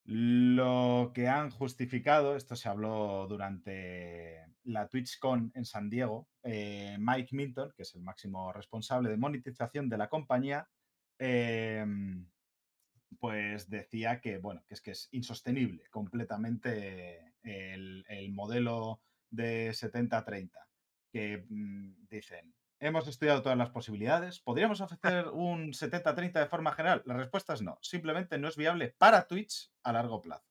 Lo 0.07 1.11
que 1.15 1.27
han 1.27 1.49
justificado, 1.49 2.35
esto 2.35 2.55
se 2.55 2.69
habló 2.69 3.25
durante 3.27 4.45
la 4.63 4.87
TwitchCon 4.87 5.51
en 5.55 5.65
San 5.65 5.89
Diego, 5.89 6.29
eh, 6.43 6.95
Mike 6.99 7.35
Minton, 7.35 7.73
que 7.75 7.83
es 7.83 7.95
el 7.95 8.01
máximo 8.01 8.53
responsable 8.53 9.09
de 9.09 9.17
monetización 9.17 9.89
de 9.89 9.97
la 9.97 10.07
compañía, 10.07 10.69
em, 11.17 12.27
pues 13.19 13.69
decía 13.69 14.21
que, 14.21 14.37
bueno, 14.37 14.63
que 14.67 14.75
es 14.75 14.81
que 14.81 14.91
es 14.91 15.09
insostenible 15.11 15.83
completamente 15.89 17.33
el, 17.41 18.05
el 18.07 18.31
modelo 18.31 19.01
de 19.31 19.73
70-30. 19.73 20.51
Que 21.11 21.45
mm, 21.49 22.07
dicen, 22.09 22.54
hemos 22.80 23.07
estudiado 23.07 23.41
todas 23.41 23.57
las 23.57 23.69
posibilidades, 23.69 24.39
¿podríamos 24.39 24.82
ofrecer 24.82 25.28
un 25.30 25.73
70-30 25.73 26.34
de 26.34 26.47
forma 26.47 26.73
general? 26.73 27.01
La 27.05 27.15
respuesta 27.15 27.53
es 27.53 27.61
no, 27.61 27.78
simplemente 27.82 28.38
no 28.38 28.47
es 28.47 28.55
viable 28.55 28.95
para 28.97 29.28
Twitch 29.28 29.71
a 29.84 29.93
largo 29.93 30.21
plazo. 30.21 30.45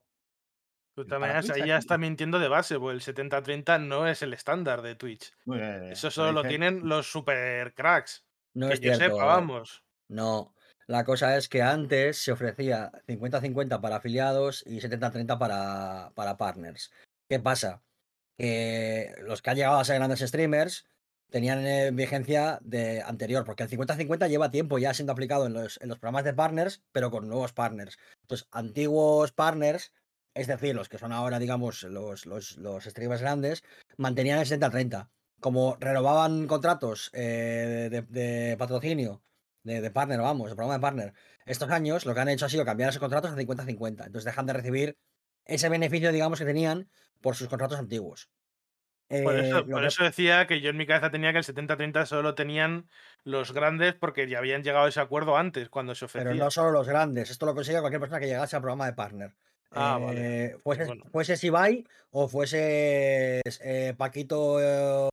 Pues 0.94 1.08
también 1.08 1.32
ahí 1.34 1.66
ya 1.66 1.76
está 1.76 1.98
mintiendo 1.98 2.38
de 2.38 2.46
base, 2.46 2.78
porque 2.78 2.94
el 2.94 3.00
70-30 3.02 3.80
no 3.84 4.06
es 4.06 4.22
el 4.22 4.32
estándar 4.32 4.80
de 4.80 4.94
Twitch. 4.94 5.32
Eh, 5.52 5.88
Eso 5.92 6.06
lo 6.06 6.10
solo 6.12 6.32
lo 6.32 6.42
tienen 6.44 6.88
los 6.88 7.10
super 7.10 7.74
cracks. 7.74 8.24
No 8.54 8.68
que 8.68 8.74
es 8.74 8.80
yo 8.80 8.94
cierto. 8.94 9.16
sepa, 9.16 9.24
vamos. 9.26 9.82
No. 10.08 10.54
La 10.86 11.04
cosa 11.04 11.36
es 11.36 11.48
que 11.48 11.62
antes 11.62 12.18
se 12.18 12.30
ofrecía 12.30 12.92
50-50 13.08 13.80
para 13.80 13.96
afiliados 13.96 14.62
y 14.66 14.80
70-30 14.80 15.36
para, 15.36 16.12
para 16.14 16.36
partners. 16.36 16.92
¿Qué 17.28 17.40
pasa? 17.40 17.82
Que 18.38 19.14
los 19.22 19.42
que 19.42 19.50
han 19.50 19.56
llegado 19.56 19.78
a 19.78 19.84
ser 19.84 19.96
grandes 19.96 20.20
streamers 20.20 20.86
tenían 21.34 21.66
eh, 21.66 21.90
vigencia 21.90 22.60
de 22.62 23.02
anterior, 23.02 23.44
porque 23.44 23.64
el 23.64 23.68
50-50 23.68 24.28
lleva 24.28 24.52
tiempo 24.52 24.78
ya 24.78 24.94
siendo 24.94 25.12
aplicado 25.12 25.46
en 25.46 25.52
los, 25.52 25.80
en 25.82 25.88
los 25.88 25.98
programas 25.98 26.22
de 26.22 26.32
partners, 26.32 26.84
pero 26.92 27.10
con 27.10 27.26
nuevos 27.28 27.52
partners. 27.52 27.98
Entonces, 28.20 28.46
antiguos 28.52 29.32
partners, 29.32 29.92
es 30.32 30.46
decir, 30.46 30.76
los 30.76 30.88
que 30.88 30.96
son 30.96 31.10
ahora, 31.10 31.40
digamos, 31.40 31.82
los, 31.82 32.24
los, 32.26 32.56
los 32.58 32.84
streamers 32.84 33.20
grandes, 33.20 33.64
mantenían 33.96 34.38
el 34.38 34.46
70-30. 34.46 35.08
Como 35.40 35.76
renovaban 35.80 36.46
contratos 36.46 37.10
eh, 37.12 37.90
de, 37.90 38.56
patrocinio, 38.56 39.24
de, 39.64 39.80
de 39.80 39.90
partner, 39.90 40.20
vamos, 40.20 40.50
de 40.50 40.54
programa 40.54 40.74
de 40.74 40.82
partner, 40.82 41.14
estos 41.46 41.68
años 41.70 42.06
lo 42.06 42.14
que 42.14 42.20
han 42.20 42.28
hecho 42.28 42.46
ha 42.46 42.48
sido 42.48 42.64
cambiar 42.64 42.90
esos 42.90 43.00
contratos 43.00 43.32
a 43.32 43.36
50-50. 43.36 44.06
Entonces 44.06 44.24
dejan 44.24 44.46
de 44.46 44.52
recibir 44.52 44.98
ese 45.46 45.68
beneficio, 45.68 46.12
digamos, 46.12 46.38
que 46.38 46.44
tenían 46.44 46.88
por 47.20 47.34
sus 47.34 47.48
contratos 47.48 47.80
antiguos. 47.80 48.30
Por, 49.08 49.36
Eh, 49.36 49.48
eso, 49.48 49.58
lo 49.60 49.66
por 49.66 49.80
que- 49.82 49.86
eso 49.88 50.02
decía 50.04 50.46
que 50.46 50.60
yo 50.60 50.70
en 50.70 50.76
mi 50.78 50.86
cabeza 50.86 51.10
tenía 51.10 51.32
que 51.32 51.38
el 51.38 51.44
70-30 51.44 52.06
solo 52.06 52.22
lo 52.22 52.34
tenían 52.34 52.88
los 53.22 53.52
grandes 53.52 53.94
porque 53.94 54.28
ya 54.28 54.38
habían 54.38 54.62
llegado 54.62 54.86
a 54.86 54.88
ese 54.88 55.00
acuerdo 55.00 55.36
antes, 55.36 55.68
cuando 55.68 55.94
se 55.94 56.06
ofrecía. 56.06 56.30
Pero 56.30 56.42
no 56.44 56.50
solo 56.50 56.70
los 56.70 56.88
grandes, 56.88 57.30
esto 57.30 57.44
lo 57.46 57.54
consigue 57.54 57.80
cualquier 57.80 58.00
persona 58.00 58.18
que 58.20 58.26
llegase 58.26 58.56
al 58.56 58.62
programa 58.62 58.86
de 58.86 58.94
partner. 58.94 59.34
Ah, 59.70 59.98
vale. 60.00 60.44
Eh, 60.46 60.56
fuese, 60.62 60.84
Bueno. 60.86 61.04
fuese 61.10 61.36
Sibai 61.36 61.84
o 62.10 62.28
fuese 62.28 63.42
eh, 63.60 63.94
Paquito 63.96 64.60
eh, 64.60 65.08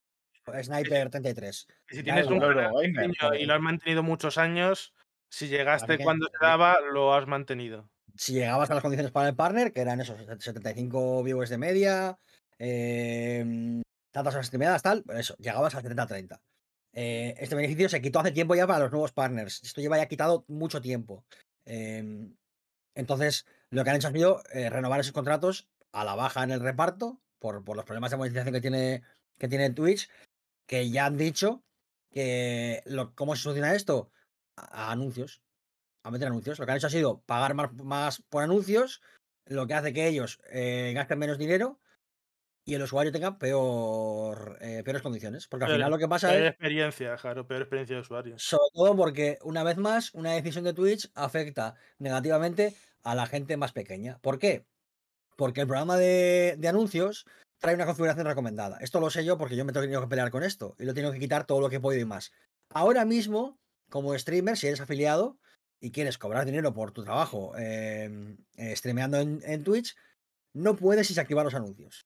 Sniper 0.63 1.09
33. 1.09 1.67
Y 1.89 1.95
si 1.95 2.03
tienes 2.03 2.27
un 2.27 2.39
pequeño 2.39 3.33
y 3.35 3.45
lo 3.45 3.53
has 3.55 3.61
mantenido 3.61 4.03
muchos 4.03 4.37
años, 4.37 4.93
si 5.29 5.47
llegaste 5.47 5.97
cuando 5.99 6.27
se 6.27 6.37
daba, 6.45 6.79
lo 6.93 7.13
has 7.13 7.27
mantenido. 7.27 7.89
Si 8.15 8.33
llegabas 8.33 8.69
a 8.69 8.73
las 8.75 8.81
condiciones 8.83 9.11
para 9.11 9.29
el 9.29 9.35
partner, 9.35 9.71
que 9.73 9.81
eran 9.81 9.99
esos 10.01 10.17
75 10.43 11.23
viewers 11.23 11.49
de 11.49 11.57
media, 11.57 12.19
eh, 12.63 13.81
tantas 14.11 14.35
horas 14.35 14.47
streameadas, 14.47 14.83
tal, 14.83 15.03
eso, 15.17 15.35
llegabas 15.37 15.73
al 15.73 15.83
70-30. 15.83 16.39
Eh, 16.93 17.33
este 17.39 17.55
beneficio 17.55 17.89
se 17.89 18.01
quitó 18.01 18.19
hace 18.19 18.31
tiempo 18.31 18.53
ya 18.53 18.67
para 18.67 18.79
los 18.79 18.91
nuevos 18.91 19.11
partners. 19.11 19.63
Esto 19.63 19.81
lleva 19.81 19.97
ya 19.97 20.07
quitado 20.07 20.45
mucho 20.47 20.79
tiempo. 20.79 21.25
Eh, 21.65 22.29
entonces, 22.93 23.45
lo 23.71 23.83
que 23.83 23.89
han 23.89 23.95
hecho 23.95 24.09
ha 24.09 24.11
sido 24.11 24.43
eh, 24.51 24.69
renovar 24.69 24.99
esos 24.99 25.13
contratos 25.13 25.69
a 25.91 26.05
la 26.05 26.15
baja 26.15 26.43
en 26.43 26.51
el 26.51 26.59
reparto 26.59 27.19
por, 27.39 27.63
por 27.63 27.75
los 27.75 27.85
problemas 27.85 28.11
de 28.11 28.17
monetización 28.17 28.53
que 28.53 28.61
tiene, 28.61 29.03
que 29.39 29.47
tiene 29.47 29.71
Twitch, 29.71 30.09
que 30.67 30.89
ya 30.91 31.05
han 31.05 31.17
dicho 31.17 31.63
que 32.11 32.83
cómo 33.15 33.35
se 33.35 33.43
soluciona 33.43 33.73
esto 33.73 34.11
a, 34.55 34.89
a 34.89 34.91
anuncios, 34.91 35.41
a 36.03 36.11
meter 36.11 36.27
anuncios. 36.27 36.59
Lo 36.59 36.65
que 36.65 36.73
han 36.73 36.77
hecho 36.77 36.87
ha 36.87 36.91
sido 36.91 37.21
pagar 37.21 37.55
más, 37.55 37.73
más 37.73 38.21
por 38.29 38.43
anuncios, 38.43 39.01
lo 39.45 39.65
que 39.65 39.73
hace 39.73 39.93
que 39.93 40.07
ellos 40.07 40.39
eh, 40.51 40.91
gasten 40.93 41.17
menos 41.17 41.39
dinero 41.39 41.79
y 42.71 42.75
el 42.75 42.83
usuario 42.83 43.11
tenga 43.11 43.37
peor, 43.37 44.57
eh, 44.61 44.81
peores 44.83 45.01
condiciones. 45.01 45.47
Porque 45.47 45.65
al 45.65 45.69
Peor- 45.71 45.77
final 45.79 45.91
lo 45.91 45.97
que 45.97 46.07
pasa 46.07 46.29
Peor 46.29 46.41
es 46.43 46.49
experiencia, 46.51 47.15
claro, 47.17 47.45
peor 47.45 47.61
experiencia 47.63 47.95
de 47.97 48.01
usuario. 48.01 48.35
sobre 48.39 48.69
todo 48.73 48.95
porque, 48.95 49.37
una 49.43 49.63
vez 49.63 49.75
más, 49.77 50.13
una 50.13 50.31
decisión 50.31 50.63
de 50.63 50.73
Twitch 50.73 51.09
afecta 51.13 51.75
negativamente 51.99 52.73
a 53.03 53.13
la 53.15 53.25
gente 53.25 53.57
más 53.57 53.73
pequeña. 53.73 54.19
¿Por 54.19 54.39
qué? 54.39 54.65
Porque 55.35 55.61
el 55.61 55.67
programa 55.67 55.97
de, 55.97 56.55
de 56.57 56.67
anuncios 56.69 57.25
trae 57.59 57.75
una 57.75 57.85
configuración 57.85 58.25
recomendada. 58.25 58.77
Esto 58.79 58.99
lo 59.01 59.09
sé 59.09 59.25
yo 59.25 59.37
porque 59.37 59.55
yo 59.57 59.65
me 59.65 59.71
he 59.71 59.73
tenido 59.73 60.01
que 60.01 60.07
pelear 60.07 60.31
con 60.31 60.43
esto 60.43 60.75
y 60.79 60.85
lo 60.85 60.93
tengo 60.93 61.11
que 61.11 61.19
quitar 61.19 61.45
todo 61.45 61.59
lo 61.59 61.69
que 61.69 61.75
he 61.77 61.79
podido 61.81 62.01
y 62.03 62.05
más. 62.05 62.31
Ahora 62.69 63.03
mismo, 63.05 63.59
como 63.89 64.17
streamer, 64.17 64.55
si 64.57 64.67
eres 64.67 64.79
afiliado 64.81 65.37
y 65.81 65.91
quieres 65.91 66.17
cobrar 66.17 66.45
dinero 66.45 66.73
por 66.73 66.91
tu 66.91 67.03
trabajo 67.03 67.53
eh, 67.57 68.37
eh, 68.55 68.75
streameando 68.77 69.17
en, 69.19 69.41
en 69.43 69.63
Twitch, 69.63 69.95
no 70.53 70.75
puedes 70.75 71.07
desactivar 71.09 71.43
los 71.45 71.55
anuncios. 71.55 72.05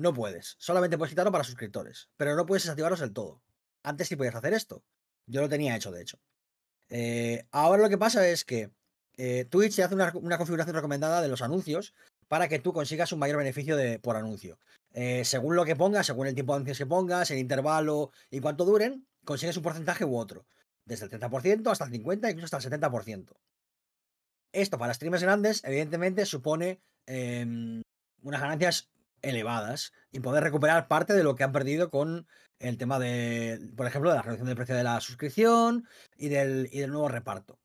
No 0.00 0.14
puedes. 0.14 0.56
Solamente 0.58 0.96
puedes 0.96 1.10
quitarlo 1.10 1.30
para 1.30 1.44
suscriptores, 1.44 2.08
pero 2.16 2.34
no 2.34 2.46
puedes 2.46 2.62
desactivarlos 2.62 3.00
del 3.00 3.12
todo. 3.12 3.42
Antes 3.82 4.08
sí 4.08 4.16
podías 4.16 4.34
hacer 4.34 4.54
esto. 4.54 4.82
Yo 5.26 5.42
lo 5.42 5.48
tenía 5.50 5.76
hecho, 5.76 5.90
de 5.90 6.00
hecho. 6.00 6.18
Eh, 6.88 7.44
ahora 7.50 7.82
lo 7.82 7.90
que 7.90 7.98
pasa 7.98 8.26
es 8.26 8.46
que 8.46 8.70
eh, 9.18 9.44
Twitch 9.44 9.76
te 9.76 9.82
hace 9.82 9.94
una, 9.94 10.10
configuración 10.10 10.74
recomendada 10.74 11.20
de 11.20 11.28
los 11.28 11.42
anuncios 11.42 11.92
para 12.28 12.48
que 12.48 12.58
tú 12.58 12.72
consigas 12.72 13.12
un 13.12 13.18
mayor 13.18 13.36
beneficio 13.36 13.76
de, 13.76 13.98
por 13.98 14.16
anuncio. 14.16 14.58
Eh, 14.94 15.22
según 15.26 15.54
lo 15.54 15.66
que 15.66 15.76
pongas, 15.76 16.06
según 16.06 16.28
el 16.28 16.34
tiempo 16.34 16.54
de 16.54 16.56
anuncios 16.56 16.78
que 16.78 16.86
pongas, 16.86 17.30
el 17.30 17.36
intervalo 17.36 18.10
y 18.30 18.40
cuánto 18.40 18.64
duren, 18.64 19.06
consigues 19.26 19.58
un 19.58 19.62
porcentaje 19.62 20.06
u 20.06 20.16
otro. 20.16 20.46
Desde 20.86 21.04
el 21.04 21.10
30% 21.10 21.70
hasta 21.70 21.84
el 21.84 21.90
50%, 21.92 22.30
incluso 22.30 22.56
hasta 22.56 22.74
el 22.74 22.80
70%. 22.80 23.36
Esto 24.52 24.78
para 24.78 24.94
streamers 24.94 25.22
grandes, 25.22 25.62
evidentemente, 25.62 26.24
supone 26.24 26.80
em, 27.04 27.82
unas 28.22 28.40
ganancias 28.40 28.88
elevadas 29.22 29.92
y 30.10 30.20
poder 30.20 30.42
recuperar 30.44 30.88
parte 30.88 31.12
de 31.14 31.22
lo 31.24 31.34
que 31.34 31.44
han 31.44 31.52
perdido 31.52 31.90
con 31.90 32.26
el 32.58 32.76
tema 32.78 32.98
de, 32.98 33.58
por 33.76 33.86
ejemplo, 33.86 34.10
de 34.10 34.16
la 34.16 34.22
reducción 34.22 34.46
del 34.48 34.56
precio 34.56 34.74
de 34.76 34.84
la 34.84 35.00
suscripción 35.00 35.86
y 36.16 36.28
del, 36.28 36.68
y 36.72 36.80
del 36.80 36.90
nuevo 36.90 37.08
reparto. 37.08 37.58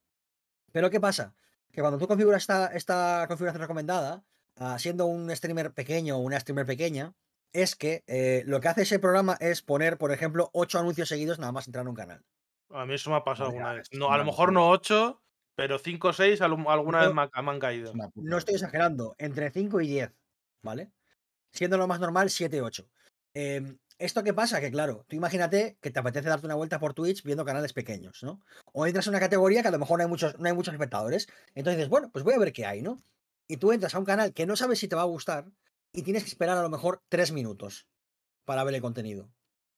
Pero 0.72 0.89
¿qué 0.89 0.99
pasa? 0.99 1.36
Que 1.72 1.82
cuando 1.82 1.97
tú 1.99 2.08
configuras 2.08 2.43
esta, 2.43 2.68
esta 2.68 3.26
configuración 3.28 3.62
recomendada, 3.62 4.24
ah, 4.58 4.78
siendo 4.80 5.06
un 5.06 5.34
streamer 5.36 5.74
pequeño 5.74 6.18
o 6.18 6.20
una 6.20 6.39
streamer 6.39 6.66
pequeña, 6.66 7.14
es 7.53 7.76
que 7.76 8.03
eh, 8.08 8.43
lo 8.45 8.60
que 8.62 8.68
hace 8.68 8.82
ese 8.84 8.99
programa 8.99 9.38
es 9.39 9.62
poner, 9.62 9.97
por 9.97 10.12
ejemplo, 10.12 10.49
ocho 10.53 10.80
anuncios 10.80 11.10
seguidos 11.10 11.39
nada 11.39 11.51
más 11.51 11.68
entrar 11.68 11.84
en 11.84 11.89
un 11.89 11.95
canal. 11.95 12.26
A 12.70 12.86
mí 12.86 12.95
eso 12.95 13.10
me 13.10 13.18
ha 13.18 13.24
pasado 13.24 13.49
alguna 13.49 13.74
vez. 13.74 13.88
No, 13.93 14.12
a 14.12 14.18
lo 14.18 14.26
mejor 14.26 14.51
no 14.51 14.70
8, 14.70 15.22
pero 15.56 15.78
5 15.80 16.10
o 16.10 16.14
6 16.14 16.41
alguna 16.41 16.76
vez 17.06 17.14
me, 17.14 17.30
ha- 17.32 17.41
me 17.41 17.51
han 17.51 17.60
caído. 17.60 17.93
No 18.16 18.38
estoy 18.38 18.56
exagerando, 18.56 19.16
entre 19.18 19.51
5 19.51 19.80
y 19.82 19.88
10, 19.88 20.12
¿vale? 20.64 20.91
Siendo 21.56 21.78
lo 21.78 21.88
más 21.88 22.01
normal, 22.01 22.30
7, 22.30 22.62
8. 22.62 22.89
Eh, 23.34 23.78
¿Esto 23.97 24.24
qué 24.24 24.34
pasa? 24.34 24.60
Que 24.60 24.72
claro, 24.72 25.06
tú 25.08 25.16
imagínate 25.16 25.78
que 25.80 25.89
te 25.89 25.99
apetece 25.99 26.28
darte 26.28 26.45
una 26.45 26.56
vuelta 26.56 26.80
por 26.80 26.93
Twitch 26.93 27.24
viendo 27.24 27.45
canales 27.45 27.72
pequeños, 27.72 28.24
¿no? 28.24 28.41
O 28.74 28.86
entras 28.86 29.08
en 29.08 29.12
una 29.12 29.22
categoría 29.22 29.62
que 29.62 29.70
a 29.70 29.72
lo 29.72 29.80
mejor 29.80 29.99
no 29.99 30.03
hay 30.03 30.10
muchos, 30.10 30.38
no 30.38 30.47
hay 30.47 30.53
muchos 30.53 30.74
espectadores. 30.74 31.28
Entonces 31.53 31.78
dices, 31.78 31.89
bueno, 31.89 32.12
pues 32.12 32.26
voy 32.26 32.34
a 32.34 32.39
ver 32.39 32.51
qué 32.51 32.66
hay, 32.66 32.82
¿no? 32.82 33.01
Y 33.47 33.56
tú 33.56 33.72
entras 33.72 33.95
a 33.95 33.99
un 33.99 34.03
canal 34.03 34.34
que 34.34 34.45
no 34.45 34.58
sabes 34.58 34.80
si 34.80 34.89
te 34.89 34.97
va 34.97 35.03
a 35.03 35.06
gustar 35.06 35.45
y 35.93 36.03
tienes 36.03 36.24
que 36.24 36.30
esperar 36.30 36.58
a 36.58 36.62
lo 36.62 36.70
mejor 36.70 37.01
3 37.08 37.32
minutos 37.32 37.88
para 38.43 38.66
ver 38.66 38.76
el 38.76 38.82
contenido. 38.82 39.32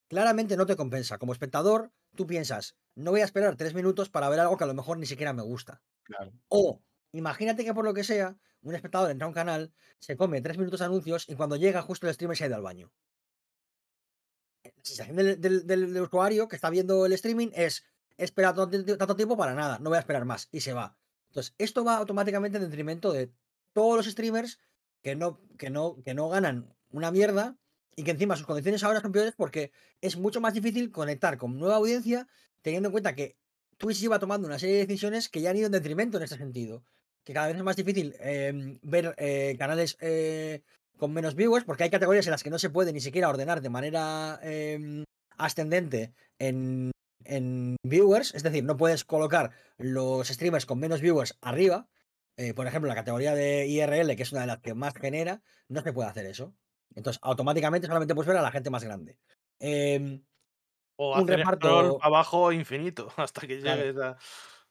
Claramente 0.08 0.58
no 0.58 0.66
te 0.66 0.76
compensa. 0.76 1.20
Como 1.20 1.32
espectador, 1.32 1.92
tú 2.16 2.26
piensas, 2.26 2.76
no 2.96 3.12
voy 3.12 3.22
a 3.22 3.26
esperar 3.26 3.56
3 3.56 3.76
minutos 3.76 4.10
para 4.10 4.30
ver 4.30 4.40
algo 4.40 4.58
que 4.58 4.64
a 4.64 4.68
lo 4.68 4.74
mejor 4.74 4.98
ni 4.98 5.06
siquiera 5.06 5.32
me 5.32 5.44
gusta. 5.44 5.84
Claro. 6.02 6.32
O 6.48 6.82
imagínate 7.12 7.64
que 7.66 7.74
por 7.74 7.86
lo 7.86 7.94
que 7.94 8.04
sea, 8.04 8.38
un 8.62 8.76
espectador 8.76 9.12
entra 9.12 9.26
a 9.26 9.30
un 9.30 9.34
canal, 9.34 9.74
se 10.00 10.18
come 10.18 10.42
tres 10.42 10.58
minutos 10.58 10.80
de 10.80 10.86
anuncios 10.86 11.28
y 11.30 11.36
cuando 11.36 11.56
llega 11.56 11.82
justo 11.82 12.08
el 12.08 12.14
streamer 12.14 12.38
se 12.38 12.44
ha 12.44 12.48
ido 12.48 12.56
al 12.56 12.62
baño. 12.64 12.92
La 14.64 14.72
sensación 14.84 15.16
del, 15.16 15.42
del- 15.68 16.02
usuario 16.02 16.48
que 16.48 16.56
está 16.56 16.70
viendo 16.70 17.06
el 17.06 17.14
streaming 17.14 17.50
es 17.54 17.84
espera 18.18 18.54
tanto, 18.54 18.98
tanto 18.98 19.16
tiempo 19.16 19.38
para 19.38 19.54
nada, 19.54 19.80
no 19.80 19.90
voy 19.90 19.98
a 19.98 20.00
esperar 20.02 20.26
más 20.26 20.48
y 20.52 20.62
se 20.62 20.74
va. 20.74 20.98
Entonces, 21.30 21.54
esto 21.58 21.84
va 21.84 21.98
automáticamente 21.98 22.58
en 22.58 22.64
detrimento 22.64 23.12
de 23.14 23.32
todos 23.74 23.98
los 23.98 24.06
streamers 24.08 24.60
que 25.04 25.16
no, 25.16 25.40
que 25.58 25.70
no, 25.70 26.02
que 26.04 26.14
no 26.14 26.30
ganan 26.30 26.76
una 26.90 27.12
mierda 27.12 27.58
y 27.96 28.04
que 28.04 28.12
encima 28.12 28.36
sus 28.36 28.46
condiciones 28.48 28.84
ahora 28.84 29.02
son 29.02 29.12
peores 29.12 29.34
porque 29.36 29.72
es 30.02 30.18
mucho 30.18 30.42
más 30.42 30.54
difícil 30.54 30.92
conectar 30.92 31.38
con 31.38 31.58
nueva 31.58 31.76
audiencia 31.76 32.28
teniendo 32.62 32.88
en 32.90 32.92
cuenta 32.92 33.16
que 33.16 33.38
Twitch 33.78 34.00
lleva 34.00 34.20
tomando 34.20 34.48
una 34.48 34.60
serie 34.60 34.76
de 34.76 34.86
decisiones 34.88 35.30
que 35.30 35.42
ya 35.42 35.52
han 35.52 35.58
ido 35.58 35.68
en 35.68 35.72
detrimento 35.74 36.18
en 36.18 36.24
este 36.24 36.38
sentido. 36.38 36.84
Que 37.28 37.34
cada 37.34 37.48
vez 37.48 37.58
es 37.58 37.64
más 37.64 37.76
difícil 37.76 38.16
em, 38.22 38.80
ver 38.84 39.14
eh, 39.18 39.58
canales 39.60 39.98
eh, 40.00 40.62
con 40.98 41.12
menos 41.12 41.36
viewers, 41.36 41.66
porque 41.66 41.84
hay 41.84 41.90
categorías 41.90 42.26
en 42.26 42.32
las 42.32 42.42
que 42.42 42.50
no 42.50 42.58
se 42.58 42.70
puede 42.70 42.94
ni 42.94 43.02
siquiera 43.02 43.28
ordenar 43.28 43.60
de 43.60 43.70
manera 43.70 44.40
em, 44.42 45.04
ascendente 45.38 46.14
en, 46.40 46.92
en 47.26 47.76
viewers. 47.84 48.34
Es 48.34 48.44
decir, 48.44 48.64
no 48.64 48.78
puedes 48.78 49.04
colocar 49.04 49.52
los 49.78 50.26
streamers 50.30 50.66
con 50.66 50.80
menos 50.80 51.02
viewers 51.02 51.38
arriba. 51.42 51.90
Eh, 52.38 52.54
por 52.54 52.66
ejemplo, 52.66 52.88
la 52.88 52.96
categoría 52.96 53.36
de 53.36 53.68
IRL, 53.68 54.16
que 54.16 54.24
es 54.24 54.32
una 54.32 54.42
de 54.42 54.48
las 54.48 54.60
que 54.60 54.74
más 54.74 54.94
genera, 54.96 55.42
no 55.68 55.82
se 55.82 55.92
puede 55.92 56.08
hacer 56.10 56.28
eso. 56.28 56.56
Entonces, 56.96 57.20
automáticamente 57.24 57.88
solamente 57.88 58.16
puedes 58.16 58.30
ver 58.30 58.38
a 58.38 58.42
la 58.42 58.52
gente 58.52 58.70
más 58.70 58.86
grande. 58.86 59.18
Em, 59.60 60.24
O 60.96 61.14
un 61.20 61.24
hacer 61.30 61.40
reparto- 61.40 62.00
abajo 62.02 62.54
infinito 62.54 63.12
hasta 63.18 63.46
que 63.46 63.60
Claro. 63.60 63.82
llegues 63.82 64.02
a. 64.02 64.18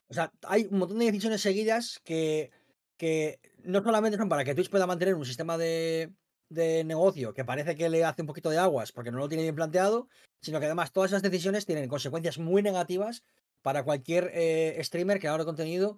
O 0.09 0.13
sea, 0.13 0.31
hay 0.43 0.67
un 0.71 0.79
montón 0.79 0.99
de 0.99 1.05
decisiones 1.05 1.41
seguidas 1.41 1.99
que, 2.03 2.51
que 2.97 3.39
no 3.63 3.83
solamente 3.83 4.17
son 4.17 4.29
para 4.29 4.45
que 4.45 4.55
Twitch 4.55 4.69
pueda 4.69 4.87
mantener 4.87 5.15
un 5.15 5.25
sistema 5.25 5.57
de, 5.57 6.11
de 6.49 6.83
negocio 6.83 7.33
que 7.33 7.45
parece 7.45 7.75
que 7.75 7.89
le 7.89 8.03
hace 8.03 8.21
un 8.21 8.27
poquito 8.27 8.49
de 8.49 8.57
aguas 8.57 8.91
porque 8.91 9.11
no 9.11 9.17
lo 9.17 9.27
tiene 9.27 9.43
bien 9.43 9.55
planteado, 9.55 10.07
sino 10.41 10.59
que 10.59 10.65
además 10.65 10.91
todas 10.91 11.11
esas 11.11 11.23
decisiones 11.23 11.65
tienen 11.65 11.89
consecuencias 11.89 12.37
muy 12.37 12.61
negativas 12.61 13.23
para 13.61 13.83
cualquier 13.83 14.31
eh, 14.33 14.79
streamer 14.83 15.19
que 15.19 15.27
haga 15.27 15.45
contenido 15.45 15.97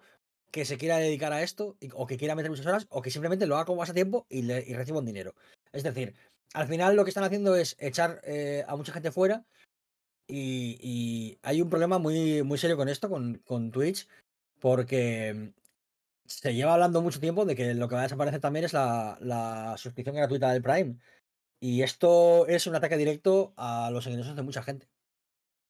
que 0.52 0.66
se 0.66 0.78
quiera 0.78 0.98
dedicar 0.98 1.32
a 1.32 1.44
esto 1.44 1.78
o 1.94 2.08
que 2.08 2.18
quiera 2.18 2.34
meter 2.34 2.50
muchas 2.50 2.66
horas 2.66 2.88
o 2.90 3.02
que 3.02 3.12
simplemente 3.12 3.46
lo 3.46 3.56
haga 3.56 3.66
como 3.66 3.82
pasatiempo 3.82 4.26
y, 4.30 4.42
le, 4.42 4.64
y 4.66 4.74
reciba 4.74 5.00
un 5.00 5.06
dinero. 5.06 5.36
Es 5.72 5.84
decir, 5.84 6.16
al 6.54 6.68
final 6.68 6.96
lo 6.96 7.04
que 7.04 7.10
están 7.10 7.24
haciendo 7.24 7.56
es 7.56 7.76
echar 7.80 8.20
eh, 8.24 8.64
a 8.68 8.76
mucha 8.76 8.92
gente 8.92 9.12
fuera 9.12 9.46
y, 10.30 11.40
hay 11.42 11.62
un 11.62 11.70
problema 11.70 11.98
muy, 11.98 12.44
muy 12.44 12.58
serio 12.58 12.78
con 12.78 12.90
esto, 12.90 13.10
con, 13.10 13.40
con 13.40 13.72
Twitch, 13.72 14.08
porque 14.60 15.54
se 16.26 16.54
lleva 16.54 16.74
hablando 16.74 17.02
mucho 17.02 17.20
tiempo 17.20 17.46
de 17.46 17.56
que 17.56 17.74
lo 17.74 17.88
que 17.90 17.96
va 17.96 18.02
a 18.02 18.04
desaparecer 18.04 18.40
también 18.40 18.66
es 18.66 18.74
la, 18.74 19.18
la 19.22 19.76
suscripción 19.78 20.16
gratuita 20.16 20.52
del 20.52 20.62
Prime. 20.62 20.98
Y 21.60 21.82
esto 21.82 22.48
es 22.48 22.68
un 22.68 22.76
ataque 22.76 22.98
directo 22.98 23.54
a 23.58 23.90
los 23.92 24.08
ingresos 24.08 24.36
de 24.36 24.44
mucha 24.44 24.64
gente. 24.64 24.88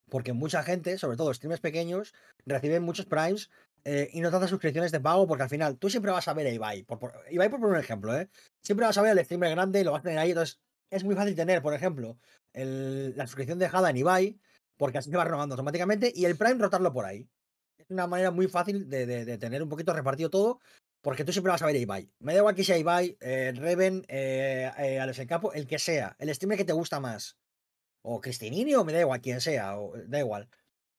Porque 0.09 0.33
mucha 0.33 0.63
gente, 0.63 0.97
sobre 0.97 1.17
todo 1.17 1.33
streamers 1.33 1.61
pequeños, 1.61 2.13
reciben 2.45 2.83
muchos 2.83 3.05
primes 3.05 3.49
eh, 3.85 4.09
y 4.11 4.21
no 4.21 4.31
tantas 4.31 4.49
suscripciones 4.49 4.91
de 4.91 4.99
pago, 4.99 5.27
porque 5.27 5.43
al 5.43 5.49
final 5.49 5.77
tú 5.77 5.89
siempre 5.89 6.11
vas 6.11 6.27
a 6.27 6.33
ver 6.33 6.47
a 6.47 6.51
Ibai. 6.51 6.83
Por, 6.83 6.99
por- 6.99 7.13
Ibai, 7.29 7.49
por 7.49 7.59
poner 7.59 7.75
un 7.75 7.81
ejemplo, 7.81 8.15
¿eh? 8.17 8.29
Siempre 8.61 8.85
vas 8.85 8.97
a 8.97 9.01
ver 9.01 9.11
al 9.11 9.23
streamer 9.23 9.51
grande 9.51 9.81
y 9.81 9.83
lo 9.83 9.91
vas 9.91 10.01
a 10.01 10.03
tener 10.03 10.19
ahí. 10.19 10.29
Entonces, 10.31 10.59
es 10.89 11.03
muy 11.03 11.15
fácil 11.15 11.35
tener, 11.35 11.61
por 11.61 11.73
ejemplo, 11.73 12.17
el- 12.53 13.15
la 13.15 13.27
suscripción 13.27 13.59
dejada 13.59 13.89
en 13.89 13.97
Ibai, 13.97 14.39
porque 14.79 14.97
así 14.99 15.11
se 15.11 15.17
va 15.17 15.25
renovando 15.25 15.55
automáticamente, 15.55 16.11
y 16.15 16.25
el 16.25 16.37
Prime 16.37 16.55
rotarlo 16.63 16.93
por 16.93 17.05
ahí. 17.05 17.29
Es 17.77 17.89
una 17.91 18.07
manera 18.07 18.31
muy 18.31 18.47
fácil 18.47 18.89
de, 18.89 19.05
de- 19.05 19.25
de 19.25 19.37
tener 19.37 19.61
un 19.63 19.69
poquito 19.69 19.93
repartido 19.93 20.29
todo, 20.31 20.59
porque 21.01 21.25
tú 21.25 21.31
siempre 21.33 21.51
vas 21.51 21.61
a 21.61 21.65
ver 21.67 21.75
a 21.75 21.79
Ibai. 21.79 22.11
Me 22.19 22.33
da 22.33 22.39
igual 22.39 22.55
que 22.55 22.63
sea 22.63 22.77
Ibai, 22.77 23.17
eh, 23.21 23.53
Reven, 23.55 24.05
eh, 24.07 24.71
eh, 24.77 24.99
Alex 24.99 25.19
el 25.19 25.27
Capo, 25.27 25.53
el 25.53 25.67
que 25.67 25.79
sea, 25.79 26.15
el 26.19 26.33
streamer 26.33 26.57
que 26.57 26.65
te 26.65 26.73
gusta 26.73 26.99
más. 26.99 27.37
O 28.01 28.21
Cristinini, 28.21 28.75
o 28.75 28.85
me 28.85 28.93
da 28.93 29.01
igual, 29.01 29.21
quien 29.21 29.41
sea, 29.41 29.77
o 29.79 29.93
da 30.07 30.19
igual. 30.19 30.49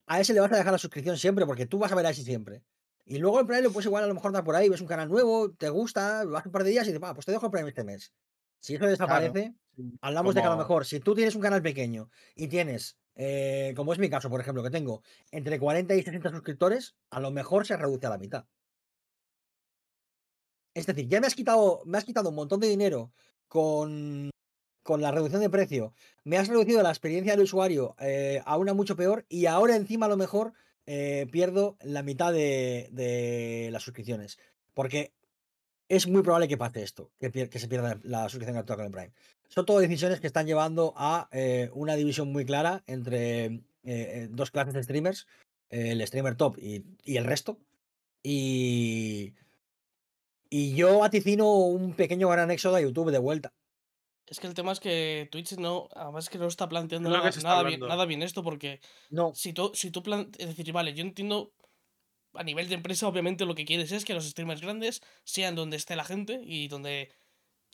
A 0.07 0.21
ese 0.21 0.35
le 0.35 0.41
vas 0.41 0.53
a 0.53 0.57
dejar 0.57 0.73
la 0.73 0.79
suscripción 0.79 1.17
siempre, 1.19 1.47
porque 1.47 1.67
tú 1.67 1.79
vas 1.79 1.93
a 1.93 1.97
ver 1.97 2.07
a 2.07 2.11
ese 2.11 2.25
siempre. 2.25 2.65
Y 3.07 3.19
luego 3.19 3.41
el 3.41 3.47
Prime 3.47 3.63
lo 3.63 3.73
puedes 3.73 3.87
igual 3.87 4.05
a 4.05 4.09
lo 4.09 4.15
mejor 4.15 4.33
dar 4.33 4.45
por 4.45 4.57
ahí, 4.57 4.69
ves 4.69 4.81
un 4.83 4.87
canal 4.89 5.09
nuevo, 5.09 5.53
te 5.53 5.69
gusta, 5.71 6.25
vas 6.25 6.47
un 6.47 6.53
par 6.53 6.65
de 6.65 6.71
días 6.71 6.87
y 6.87 6.91
dices, 6.93 7.03
"Va, 7.03 7.15
pues 7.15 7.27
te 7.27 7.33
dejo 7.33 7.47
el 7.47 7.53
Prime 7.53 7.69
este 7.69 7.85
mes. 7.85 8.13
Si 8.61 8.75
eso 8.75 8.87
desaparece, 8.87 9.55
hablamos 10.03 10.35
de 10.35 10.41
que 10.43 10.47
a 10.47 10.51
lo 10.51 10.57
mejor, 10.59 10.87
si 10.87 11.01
tú 11.01 11.15
tienes 11.15 11.35
un 11.35 11.43
canal 11.43 11.63
pequeño 11.63 12.11
y 12.37 12.49
tienes, 12.49 12.99
eh, 13.23 13.75
como 13.77 13.93
es 13.93 13.99
mi 13.99 14.09
caso, 14.09 14.31
por 14.31 14.41
ejemplo, 14.41 14.63
que 14.63 14.71
tengo 14.71 15.03
entre 15.31 15.59
40 15.59 15.95
y 15.95 16.03
60 16.03 16.31
suscriptores, 16.31 16.97
a 17.11 17.21
lo 17.21 17.31
mejor 17.31 17.67
se 17.67 17.77
reduce 17.77 18.07
a 18.07 18.11
la 18.11 18.17
mitad. 18.17 18.47
Es 20.73 20.87
decir, 20.87 21.07
ya 21.07 21.21
me 21.21 21.27
has 21.27 21.35
quitado, 21.35 21.83
me 21.85 21.99
has 21.99 22.05
quitado 22.05 22.31
un 22.31 22.35
montón 22.37 22.61
de 22.61 22.69
dinero 22.69 23.13
con, 23.47 24.31
con 24.83 25.03
la 25.03 25.11
reducción 25.11 25.43
de 25.43 25.51
precio, 25.51 25.93
me 26.25 26.39
has 26.39 26.49
reducido 26.49 26.83
la 26.83 26.89
experiencia 26.89 27.33
del 27.33 27.43
usuario 27.43 27.95
eh, 28.01 28.41
a 28.47 28.57
una 28.57 28.73
mucho 28.73 28.97
peor 28.97 29.27
y 29.29 29.45
ahora 29.45 29.77
encima 29.77 30.07
a 30.07 30.09
lo 30.09 30.17
mejor 30.17 30.55
eh, 30.87 31.27
pierdo 31.31 31.77
la 31.83 32.03
mitad 32.03 32.33
de, 32.33 32.89
de 32.91 33.69
las 33.71 33.83
suscripciones. 33.83 34.39
Porque 34.73 35.13
es 35.91 36.07
muy 36.07 36.23
probable 36.23 36.47
que 36.49 36.57
pase 36.57 36.83
esto, 36.83 37.11
que, 37.19 37.31
pier- 37.33 37.49
que 37.51 37.59
se 37.59 37.69
pierda 37.69 37.99
la 38.05 38.23
suscripción 38.29 38.55
gratuita 38.55 38.77
con 38.77 38.87
el 38.87 38.93
Prime. 38.93 39.13
Son 39.49 39.67
todo 39.67 39.81
decisiones 39.81 40.21
que 40.21 40.29
están 40.29 40.47
llevando 40.47 40.95
a 40.97 41.29
eh, 41.33 41.69
una 41.75 41.97
división 41.97 42.31
muy 42.33 42.45
clara 42.45 42.83
entre 42.87 43.45
eh, 43.47 43.61
eh, 43.85 44.29
dos 44.31 44.51
clases 44.53 44.73
de 44.75 44.83
streamers, 44.85 45.27
eh, 45.69 45.91
el 45.91 46.07
streamer 46.07 46.37
top 46.37 46.57
y, 46.59 46.85
y 47.05 47.17
el 47.17 47.25
resto. 47.25 47.59
Y, 48.23 49.33
y 50.49 50.75
yo 50.75 50.99
vaticino 51.01 51.53
un 51.53 51.95
pequeño 51.95 52.29
gran 52.29 52.51
éxodo 52.51 52.77
a 52.77 52.81
YouTube 52.81 53.11
de 53.11 53.19
vuelta. 53.19 53.53
Es 54.27 54.39
que 54.39 54.47
el 54.47 54.55
tema 54.55 54.71
es 54.71 54.79
que 54.79 55.29
Twitch 55.33 55.57
no, 55.59 55.89
además 55.93 56.29
que 56.31 56.39
no 56.39 56.47
está 56.47 56.69
planteando 56.69 57.11
está 57.27 57.65
bien, 57.65 57.81
nada 57.81 58.05
bien 58.07 58.23
esto, 58.23 58.45
porque 58.45 58.81
No, 59.11 59.33
si 59.35 59.53
tú, 59.53 59.73
si 59.75 59.91
tú 59.91 60.05
plan- 60.05 60.31
es 60.39 60.47
decir, 60.47 60.73
vale, 60.73 60.95
yo 60.95 61.03
entiendo 61.03 61.51
a 62.35 62.43
nivel 62.43 62.69
de 62.69 62.75
empresa, 62.77 63.09
obviamente 63.09 63.45
lo 63.45 63.55
que 63.55 63.65
quieres 63.65 63.93
es 63.93 64.05
que 64.05 64.15
los 64.15 64.29
streamers 64.29 64.61
grandes 64.61 65.03
sean 65.25 65.55
donde 65.55 65.77
esté 65.77 65.97
la 65.97 66.05
gente 66.05 66.41
y 66.45 66.69
donde 66.69 67.13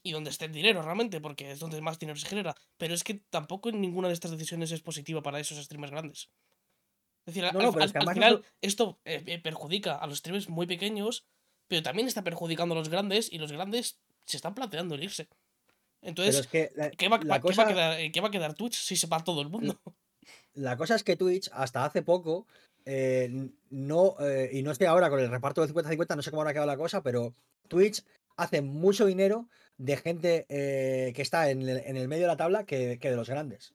y 0.02 0.12
donde 0.12 0.30
esté 0.30 0.44
el 0.44 0.52
dinero 0.52 0.82
realmente, 0.82 1.20
porque 1.20 1.50
es 1.50 1.58
donde 1.58 1.80
más 1.80 1.98
dinero 1.98 2.16
se 2.16 2.28
genera. 2.28 2.54
Pero 2.76 2.94
es 2.94 3.02
que 3.02 3.14
tampoco 3.14 3.72
ninguna 3.72 4.06
de 4.06 4.14
estas 4.14 4.30
decisiones 4.30 4.70
es 4.70 4.80
positiva 4.80 5.20
para 5.20 5.40
esos 5.40 5.58
streamers 5.64 5.90
grandes. 5.90 6.30
Es 7.26 7.34
decir, 7.34 7.42
No, 7.52 7.58
al, 7.58 7.92
no, 7.92 8.12
final 8.12 8.44
esto 8.60 9.00
eh, 9.04 9.24
eh, 9.26 9.38
perjudica 9.40 9.96
a 9.96 10.06
los 10.06 10.18
streamers 10.18 10.48
muy 10.48 10.66
pequeños, 10.68 11.26
pero 11.66 11.82
también 11.82 12.06
está 12.06 12.22
perjudicando 12.22 12.76
a 12.76 12.78
los 12.78 12.88
grandes 12.88 13.32
y 13.32 13.38
los 13.38 13.50
grandes 13.50 13.98
se 14.26 14.36
están 14.36 14.54
planteando 14.54 14.94
el 14.94 15.02
irse. 15.02 15.28
Entonces, 16.02 16.36
es 16.36 16.46
que 16.46 16.70
la, 16.76 16.90
¿qué 16.90 17.08
va, 17.08 17.18
la 17.18 17.38
va- 17.38 17.40
qué 17.40 17.56
va 17.56 17.64
a 17.64 17.66
quedar, 17.66 18.12
qué 18.12 18.20
va 18.20 18.28
a 18.28 18.30
quedar 18.30 18.54
Twitch 18.54 18.74
si 18.76 18.94
se 18.94 19.08
va 19.08 19.24
todo 19.24 19.42
el 19.42 19.48
mundo? 19.48 19.76
la 20.54 20.76
cosa 20.76 20.94
es 20.94 21.02
que 21.02 21.16
Twitch 21.16 21.50
hasta 21.52 21.84
hace 21.84 22.02
poco 22.02 22.46
eh, 22.86 23.50
no, 23.68 24.14
eh, 24.20 24.48
y 24.52 24.62
no 24.62 24.70
estoy 24.70 24.86
ahora 24.86 25.10
con 25.10 25.18
el 25.18 25.28
reparto 25.28 25.66
de 25.66 25.74
50-50, 25.74 26.16
no 26.16 26.22
sé 26.22 26.30
cómo 26.30 26.42
habrá 26.42 26.52
quedado 26.52 26.68
la 26.68 26.76
cosa, 26.76 27.02
pero 27.02 27.34
Twitch 27.68 28.04
hace 28.36 28.62
mucho 28.62 29.06
dinero 29.06 29.48
de 29.76 29.96
gente 29.96 30.46
eh, 30.48 31.12
que 31.14 31.22
está 31.22 31.50
en 31.50 31.62
el, 31.62 31.78
en 31.78 31.96
el 31.96 32.06
medio 32.06 32.22
de 32.22 32.28
la 32.28 32.36
tabla 32.36 32.64
que, 32.64 32.98
que 33.00 33.10
de 33.10 33.16
los 33.16 33.28
grandes. 33.28 33.74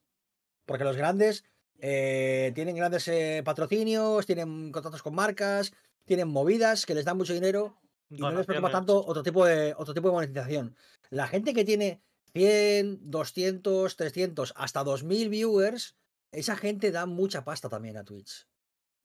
Porque 0.66 0.86
los 0.86 0.96
grandes 0.96 1.44
tienen 1.80 2.76
grandes 2.76 3.10
patrocinios, 3.44 4.28
tienen 4.28 4.72
contratos 4.72 5.02
con 5.02 5.16
marcas, 5.16 5.74
tienen 6.06 6.28
movidas 6.28 6.86
que 6.86 6.94
les 6.94 7.06
dan 7.06 7.18
mucho 7.18 7.34
dinero 7.34 7.76
y 8.08 8.22
no 8.22 8.32
les 8.32 8.46
preocupa 8.46 8.72
tanto 8.72 9.04
otro 9.04 9.24
tipo 9.24 9.46
de, 9.46 9.74
otro 9.76 9.96
tipo 9.96 10.10
de 10.10 10.14
monetización. 10.14 10.76
La 11.10 11.28
gente 11.28 11.56
que 11.56 11.66
tiene 11.66 12.04
100, 12.34 13.10
200, 13.10 13.96
300, 13.96 14.54
hasta 14.56 14.84
2000 14.84 15.30
viewers, 15.30 15.96
esa 16.32 16.56
gente 16.56 16.92
da 16.92 17.08
mucha 17.08 17.44
pasta 17.44 17.68
también 17.68 17.98
a 17.98 18.04
Twitch. 18.04 18.46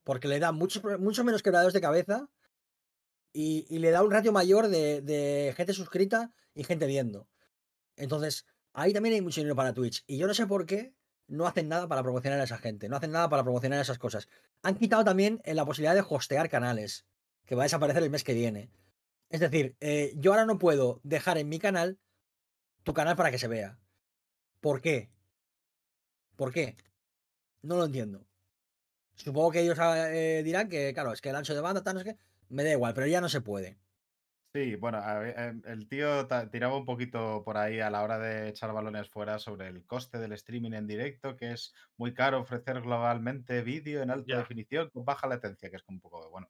Porque 0.07 0.29
le 0.29 0.39
da 0.39 0.53
muchos, 0.53 0.85
mucho 1.01 1.25
menos 1.25 1.43
quebraderos 1.43 1.73
de 1.73 1.81
cabeza 1.81 2.31
y, 3.33 3.67
le 3.81 3.91
da 3.91 4.05
un 4.05 4.13
ratio 4.13 4.31
mayor 4.31 4.69
de, 4.69 5.03
de 5.03 5.53
gente 5.57 5.73
suscrita 5.73 6.33
y 6.55 6.63
gente 6.63 6.87
viendo. 6.87 7.29
Entonces, 7.97 8.47
ahí 8.73 8.93
también 8.93 9.17
hay 9.17 9.21
mucho 9.21 9.41
dinero 9.41 9.57
para 9.57 9.75
Twitch. 9.75 10.05
Y 10.07 10.17
yo 10.17 10.29
no 10.29 10.35
sé 10.35 10.47
por 10.47 10.65
qué 10.65 10.95
no 11.27 11.49
hacen 11.49 11.69
nada 11.69 11.89
para 11.89 12.05
promocionar 12.05 12.39
a 12.39 12.45
esa 12.45 12.57
gente, 12.57 12.89
no 12.89 12.95
hacen 12.95 13.11
nada 13.11 13.29
para 13.29 13.43
promocionar 13.43 13.81
esas 13.81 13.99
cosas. 13.99 14.29
Han 14.63 14.77
quitado 14.77 15.03
también 15.03 15.41
eh, 15.43 15.55
la 15.55 15.65
posibilidad 15.65 15.97
de 15.97 16.07
hostear 16.09 16.49
canales, 16.49 17.05
que 17.45 17.57
va 17.57 17.63
a 17.63 17.65
desaparecer 17.65 18.05
el 18.05 18.11
mes 18.11 18.23
que 18.23 18.33
viene. 18.33 18.71
Es 19.29 19.41
decir, 19.41 19.77
eh, 19.81 20.13
yo 20.19 20.31
ahora 20.31 20.47
no 20.47 20.57
puedo 20.57 21.01
dejar 21.03 21.37
en 21.37 21.49
mi 21.49 21.59
canal 21.59 21.99
tu 22.85 22.95
canal 22.95 23.17
para 23.17 23.33
que 23.33 23.41
se 23.41 23.49
vea. 23.49 23.81
¿Por 24.61 24.81
qué? 24.81 25.11
¿Por 26.37 26.53
qué? 26.53 26.77
No 27.63 27.77
lo 27.77 27.87
entiendo. 27.87 28.25
Supongo 29.17 29.51
que 29.51 29.61
ellos 29.61 29.79
ah, 29.81 30.13
eh, 30.15 30.43
dirán 30.45 30.69
que, 30.69 30.93
claro, 30.95 31.13
es 31.13 31.21
que 31.21 31.31
el 31.31 31.37
ancho 31.37 31.55
de 31.55 31.61
banda, 31.61 31.83
tal, 31.83 31.95
no 31.95 32.01
sé 32.01 32.07
qué, 32.07 32.19
me 32.49 32.65
da 32.65 32.73
igual, 32.73 32.95
pero 32.95 33.07
ya 33.07 33.21
no 33.21 33.29
se 33.29 33.41
puede. 33.41 33.79
Sí, 34.55 34.75
bueno, 34.77 34.99
a 34.99 35.19
ver, 35.19 35.39
em, 35.39 35.63
el 35.67 35.87
tío 35.87 36.27
tiraba 36.51 36.79
un 36.79 36.87
poquito 36.87 37.43
por 37.45 37.59
ahí 37.59 37.79
a 37.81 37.91
la 37.91 38.03
hora 38.03 38.19
de 38.19 38.49
echar 38.49 38.73
balones 38.73 39.11
fuera 39.11 39.39
sobre 39.39 39.69
el 39.69 39.85
coste 39.85 40.19
del 40.19 40.33
streaming 40.33 40.73
en 40.73 40.87
directo, 40.87 41.37
que 41.37 41.53
es 41.53 41.75
muy 41.99 42.15
caro 42.15 42.41
ofrecer 42.41 42.81
globalmente 42.81 43.63
vídeo 43.63 44.03
en 44.03 44.11
alta 44.11 44.39
definición 44.39 44.89
con 44.91 45.05
baja 45.05 45.27
latencia, 45.27 45.69
que 45.69 45.77
es 45.77 45.83
como 45.83 45.97
un 45.97 46.01
poco, 46.01 46.31
bueno, 46.31 46.49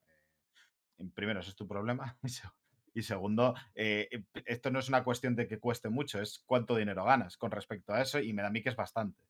eh, 0.98 1.10
primero, 1.14 1.40
ese 1.40 1.50
es 1.50 1.56
tu 1.56 1.66
problema. 1.68 2.18
Y 2.94 3.02
segundo, 3.02 3.54
eh, 3.74 4.08
eh, 4.10 4.24
esto 4.46 4.70
no 4.70 4.78
es 4.78 4.88
una 4.88 5.04
cuestión 5.04 5.36
de 5.36 5.46
que 5.46 5.60
cueste 5.60 5.90
mucho, 5.90 6.18
es 6.18 6.42
cuánto 6.46 6.76
dinero 6.76 7.04
ganas 7.04 7.36
con 7.36 7.50
respecto 7.50 7.92
a 7.92 8.00
eso, 8.00 8.20
y 8.20 8.32
me 8.32 8.40
da 8.40 8.48
a 8.48 8.50
mí 8.50 8.62
que 8.62 8.70
es 8.70 8.76
bastante. 8.76 9.25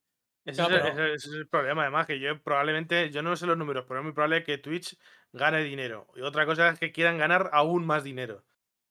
Ese, 0.46 0.62
es, 0.62 0.68
el- 0.68 0.74
pero- 0.80 0.88
ese- 0.88 1.14
ese 1.14 1.28
es 1.28 1.34
el 1.34 1.48
problema, 1.48 1.82
además, 1.82 2.06
que 2.06 2.18
yo 2.20 2.40
probablemente, 2.42 3.10
yo 3.10 3.20
no 3.22 3.36
sé 3.36 3.46
los 3.46 3.58
números, 3.58 3.84
pero 3.86 4.00
es 4.00 4.04
muy 4.04 4.12
probable 4.14 4.44
que 4.44 4.58
Twitch 4.58 4.96
gane 5.32 5.62
dinero. 5.62 6.06
Y 6.16 6.22
otra 6.22 6.46
cosa 6.46 6.68
es 6.70 6.78
que 6.78 6.92
quieran 6.92 7.18
ganar 7.18 7.50
aún 7.52 7.84
más 7.84 8.04
dinero. 8.04 8.44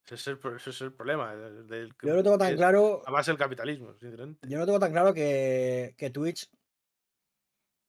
Ese 0.05 0.15
es 0.15 0.27
el, 0.27 0.37
pro- 0.37 0.55
ese 0.57 0.69
es 0.69 0.81
el 0.81 0.93
problema. 0.93 1.35
del- 1.35 1.65
del- 1.67 1.93
Yo 2.03 2.13
no 2.13 2.21
tengo 2.23 2.37
tan 2.37 2.51
es 2.51 2.57
claro, 2.57 3.01
A 3.07 3.11
base 3.11 3.31
del 3.31 3.39
capitalismo, 3.39 3.93
sinceramente. 3.97 4.47
yo 4.47 4.59
no 4.59 4.65
tengo 4.65 4.79
tan 4.79 4.91
claro 4.91 5.13
que, 5.15 5.95
que 5.97 6.09
Twitch 6.11 6.47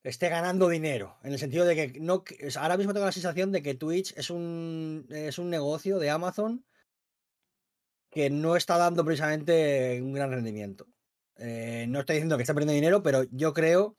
esté 0.02 0.28
ganando 0.28 0.68
dinero. 0.68 1.18
En 1.24 1.32
el 1.32 1.38
sentido 1.38 1.64
de 1.66 1.74
que 1.74 2.00
no. 2.00 2.22
Ahora 2.58 2.76
mismo 2.76 2.92
tengo 2.94 3.04
la 3.06 3.12
sensación 3.12 3.50
de 3.52 3.62
que 3.62 3.74
Twitch 3.74 4.14
es 4.16 4.30
un, 4.30 5.06
es 5.10 5.38
un 5.38 5.50
negocio 5.50 5.98
de 5.98 6.08
Amazon 6.10 6.64
que 8.10 8.30
no 8.30 8.56
está 8.56 8.78
dando 8.78 9.04
precisamente 9.04 10.00
un 10.00 10.14
gran 10.14 10.30
rendimiento. 10.30 10.86
Eh, 11.38 11.86
no 11.88 12.00
estoy 12.00 12.16
diciendo 12.16 12.36
que 12.36 12.42
está 12.42 12.54
perdiendo 12.54 12.72
dinero, 12.74 13.02
pero 13.02 13.24
yo 13.30 13.52
creo 13.52 13.94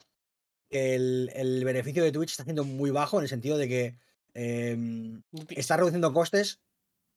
que 0.70 0.96
el, 0.96 1.32
el 1.36 1.64
beneficio 1.64 2.04
de 2.04 2.12
Twitch 2.12 2.32
está 2.32 2.44
siendo 2.44 2.64
muy 2.64 2.92
bajo 2.92 3.18
en 3.18 3.24
el 3.24 3.30
sentido 3.30 3.58
de 3.58 3.68
que 3.68 3.96
em, 4.34 5.22
está 5.50 5.78
reduciendo 5.78 6.14
costes 6.14 6.60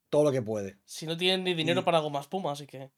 todo 0.09 0.25
lo 0.25 0.33
que 0.33 0.43
puede. 0.43 0.79
Si 0.85 1.07
no 1.07 1.17
tienen 1.17 1.45
ni 1.45 1.55
dinero 1.55 1.81
Y- 1.81 1.85
para 1.85 1.99
algo 1.99 2.11
más 2.11 2.27
puma, 2.27 2.53
así 2.53 2.67
que. 2.67 2.91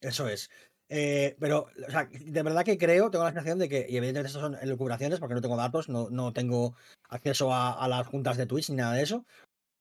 Eso 0.00 0.28
es. 0.28 0.50
Eh, 0.90 1.34
pero, 1.40 1.66
o 1.86 1.90
sea, 1.90 2.08
de 2.10 2.42
verdad 2.42 2.64
que 2.64 2.76
creo, 2.76 3.10
tengo 3.10 3.24
la 3.24 3.30
sensación 3.30 3.58
de 3.58 3.68
que, 3.68 3.86
y 3.88 3.96
evidentemente 3.96 4.28
estas 4.28 4.42
son 4.42 4.56
elucubraciones 4.60 5.18
porque 5.18 5.34
no 5.34 5.40
tengo 5.40 5.56
datos, 5.56 5.88
no, 5.88 6.10
no 6.10 6.32
tengo 6.32 6.76
acceso 7.08 7.52
a, 7.54 7.72
a 7.72 7.88
las 7.88 8.06
juntas 8.06 8.36
de 8.36 8.46
Twitch 8.46 8.68
ni 8.70 8.76
nada 8.76 8.92
de 8.94 9.02
eso, 9.02 9.24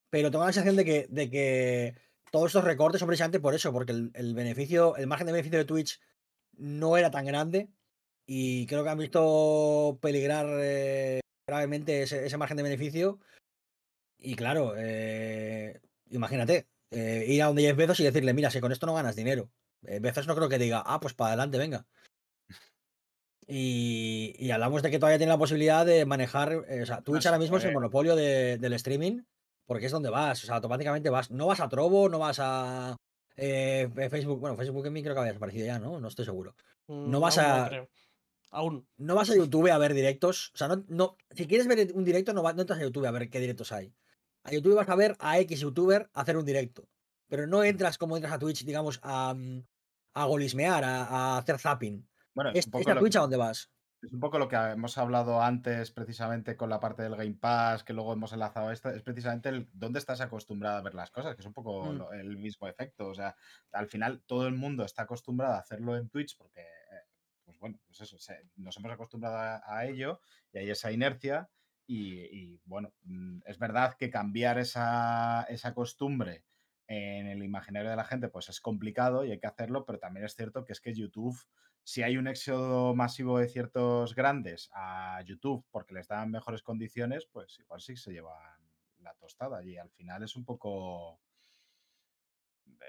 pero 0.09 0.31
tengo 0.31 0.45
la 0.45 0.53
sensación 0.53 0.77
de 0.77 0.85
que, 0.85 1.07
de 1.09 1.29
que 1.29 1.95
todos 2.31 2.47
estos 2.47 2.63
recortes 2.63 2.99
son 2.99 3.07
precisamente 3.07 3.41
por 3.41 3.53
eso, 3.53 3.73
porque 3.73 3.91
el, 3.91 4.11
el 4.13 4.33
beneficio, 4.33 4.95
el 4.95 5.07
margen 5.07 5.27
de 5.27 5.33
beneficio 5.33 5.59
de 5.59 5.65
Twitch 5.65 5.99
no 6.57 6.97
era 6.97 7.11
tan 7.11 7.25
grande 7.25 7.69
y 8.25 8.65
creo 8.67 8.83
que 8.83 8.89
han 8.89 8.97
visto 8.97 9.97
peligrar 10.01 10.47
eh, 10.49 11.19
gravemente 11.47 12.03
ese, 12.03 12.25
ese 12.25 12.37
margen 12.37 12.57
de 12.57 12.63
beneficio. 12.63 13.19
Y 14.17 14.35
claro, 14.35 14.73
eh, 14.77 15.81
imagínate, 16.09 16.67
eh, 16.91 17.25
ir 17.27 17.41
a 17.41 17.49
un 17.49 17.55
10 17.57 17.75
Bezos 17.75 17.99
y 17.99 18.03
decirle, 18.05 18.33
mira, 18.33 18.49
si 18.49 18.61
con 18.61 18.71
esto 18.71 18.85
no 18.85 18.93
ganas 18.93 19.15
dinero. 19.15 19.49
Bezos 19.81 20.27
no 20.27 20.35
creo 20.35 20.47
que 20.47 20.57
diga, 20.59 20.81
ah, 20.85 20.99
pues 21.01 21.13
para 21.13 21.29
adelante, 21.29 21.57
venga. 21.57 21.85
Y, 23.45 24.33
y 24.39 24.51
hablamos 24.51 24.81
de 24.81 24.89
que 24.89 24.99
todavía 24.99 25.17
tiene 25.17 25.33
la 25.33 25.37
posibilidad 25.37 25.85
de 25.85 26.05
manejar, 26.05 26.55
o 26.55 26.85
sea, 26.85 27.01
Twitch 27.01 27.25
ahora 27.25 27.39
mismo 27.39 27.57
es 27.57 27.65
el 27.65 27.73
monopolio 27.73 28.15
de- 28.15 28.57
del 28.57 28.71
streaming, 28.73 29.23
porque 29.65 29.87
es 29.87 29.91
donde 29.91 30.09
vas, 30.09 30.41
o 30.43 30.45
sea, 30.45 30.55
automáticamente 30.55 31.09
vas, 31.09 31.29
no 31.29 31.47
vas 31.47 31.59
a 31.59 31.67
Trovo, 31.67 32.07
no 32.07 32.19
vas 32.19 32.37
a 32.39 32.95
eh, 33.35 33.89
Facebook, 34.09 34.39
bueno, 34.39 34.55
Facebook 34.55 34.85
en 34.87 34.93
mí 34.93 35.01
creo 35.01 35.13
que 35.13 35.19
había 35.19 35.31
desaparecido 35.31 35.65
ya, 35.65 35.79
¿no? 35.79 35.99
No 35.99 36.07
estoy 36.07 36.25
seguro. 36.25 36.55
Mm, 36.87 37.19
vas 37.19 37.37
aún 37.37 37.61
a- 37.61 37.67
creo. 37.69 37.89
Aún. 38.51 38.87
No 38.97 39.15
vas 39.15 39.29
a 39.31 39.35
YouTube 39.35 39.69
a 39.71 39.77
ver 39.79 39.93
directos. 39.95 40.51
O 40.53 40.57
sea, 40.57 40.67
no, 40.67 40.83
no, 40.87 41.17
si 41.31 41.47
quieres 41.47 41.67
ver 41.67 41.91
un 41.93 42.03
directo, 42.03 42.33
no, 42.33 42.43
va- 42.43 42.53
no 42.53 42.61
entras 42.61 42.79
a 42.79 42.83
YouTube 42.83 43.05
a 43.05 43.11
ver 43.11 43.29
qué 43.29 43.39
directos 43.39 43.71
hay. 43.71 43.93
A 44.43 44.51
YouTube 44.51 44.75
vas 44.75 44.89
a 44.89 44.95
ver 44.95 45.15
a 45.19 45.39
X 45.39 45.59
youtuber 45.61 46.09
hacer 46.13 46.37
un 46.37 46.45
directo. 46.45 46.87
Pero 47.29 47.47
no 47.47 47.63
entras 47.63 47.97
como 47.97 48.15
entras 48.15 48.33
a 48.33 48.39
Twitch, 48.39 48.63
digamos, 48.63 48.99
a, 49.01 49.33
mm, 49.33 49.63
a 50.13 50.25
golismear, 50.25 50.83
a, 50.83 51.03
a 51.05 51.37
hacer 51.39 51.57
zapping. 51.57 52.07
Bueno, 52.35 52.51
es 52.51 52.57
Es, 52.59 52.65
un, 52.67 52.69
es 52.69 52.71
poco 52.85 52.91
a 52.91 52.99
Twitch 52.99 53.15
a 53.15 53.19
donde 53.21 53.37
vas. 53.37 53.71
Es 54.03 54.11
un 54.13 54.19
poco 54.19 54.37
lo 54.37 54.47
que 54.49 54.55
hemos 54.57 54.97
hablado 54.97 55.41
antes, 55.41 55.91
precisamente 55.91 56.57
con 56.57 56.69
la 56.69 56.79
parte 56.79 57.03
del 57.03 57.15
Game 57.15 57.35
Pass, 57.35 57.83
que 57.83 57.93
luego 57.93 58.13
hemos 58.13 58.33
enlazado 58.33 58.67
a 58.67 58.73
esta, 58.73 58.93
es 58.93 59.01
precisamente 59.01 59.49
el 59.49 59.69
dónde 59.73 59.99
estás 59.99 60.19
acostumbrado 60.21 60.77
a 60.77 60.81
ver 60.81 60.93
las 60.93 61.09
cosas, 61.11 61.35
que 61.35 61.41
es 61.41 61.45
un 61.47 61.53
poco 61.53 61.93
Mm. 61.93 61.97
lo- 61.97 62.11
el 62.13 62.37
mismo 62.37 62.67
efecto. 62.67 63.07
O 63.07 63.13
sea, 63.15 63.35
al 63.71 63.87
final 63.87 64.23
todo 64.25 64.47
el 64.47 64.55
mundo 64.55 64.83
está 64.83 65.03
acostumbrado 65.03 65.53
a 65.55 65.59
hacerlo 65.59 65.95
en 65.97 66.09
Twitch 66.09 66.37
porque, 66.37 66.61
eh, 66.61 66.65
pues 67.45 67.57
bueno, 67.59 67.79
pues 67.85 68.01
eso, 68.01 68.17
se- 68.17 68.49
nos 68.55 68.75
hemos 68.77 68.91
acostumbrado 68.91 69.37
a, 69.37 69.61
a 69.65 69.85
ello 69.85 70.19
y 70.51 70.57
hay 70.59 70.69
esa 70.69 70.91
inercia. 70.91 71.49
Y, 71.85 72.21
y, 72.53 72.61
bueno, 72.65 72.93
mm, 73.03 73.39
es 73.45 73.57
verdad 73.59 73.95
que 73.97 74.09
cambiar 74.09 74.57
esa, 74.57 75.43
esa 75.49 75.73
costumbre 75.73 76.45
en 76.87 77.27
el 77.27 77.43
imaginario 77.43 77.89
de 77.89 77.95
la 77.97 78.05
gente, 78.05 78.29
pues 78.29 78.49
es 78.49 78.59
complicado 78.61 79.25
y 79.25 79.31
hay 79.31 79.39
que 79.39 79.47
hacerlo, 79.47 79.85
pero 79.85 79.99
también 79.99 80.25
es 80.25 80.35
cierto 80.35 80.63
que 80.65 80.73
es 80.73 80.81
que 80.81 80.93
YouTube, 80.93 81.37
si 81.83 82.03
hay 82.03 82.17
un 82.17 82.27
éxodo 82.27 82.95
masivo 82.95 83.39
de 83.39 83.49
ciertos 83.49 84.15
grandes 84.15 84.69
a 84.73 85.21
YouTube 85.25 85.65
porque 85.71 85.93
les 85.93 86.07
dan 86.07 86.31
mejores 86.31 86.63
condiciones, 86.63 87.25
pues 87.31 87.59
igual 87.59 87.81
sí 87.81 87.95
se 87.95 88.11
llevan 88.11 88.61
la 88.99 89.13
tostada 89.15 89.63
y 89.63 89.77
al 89.77 89.91
final 89.91 90.23
es 90.23 90.35
un 90.35 90.45
poco 90.45 91.19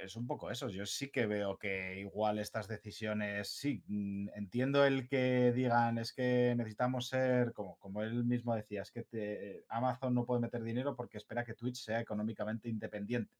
es 0.01 0.16
un 0.16 0.27
poco 0.27 0.51
eso. 0.51 0.69
Yo 0.69 0.87
sí 0.87 1.11
que 1.11 1.27
veo 1.27 1.59
que 1.59 2.01
igual 2.01 2.39
estas 2.39 2.69
decisiones, 2.69 3.49
sí, 3.49 3.83
mm, 3.87 4.29
entiendo 4.35 4.85
el 4.85 5.09
que 5.09 5.53
digan 5.53 5.99
es 5.99 6.12
que 6.12 6.55
necesitamos 6.57 7.09
ser, 7.09 7.53
como, 7.53 7.77
como 7.79 8.03
él 8.03 8.25
mismo 8.25 8.55
decía, 8.55 8.83
es 8.83 8.91
que 8.91 9.65
Amazon 9.69 10.15
no 10.15 10.25
puede 10.25 10.41
meter 10.41 10.62
dinero 10.62 10.97
porque 10.97 11.19
espera 11.19 11.45
que 11.45 11.55
Twitch 11.55 11.77
sea 11.77 12.01
económicamente 12.01 12.69
independiente, 12.69 13.33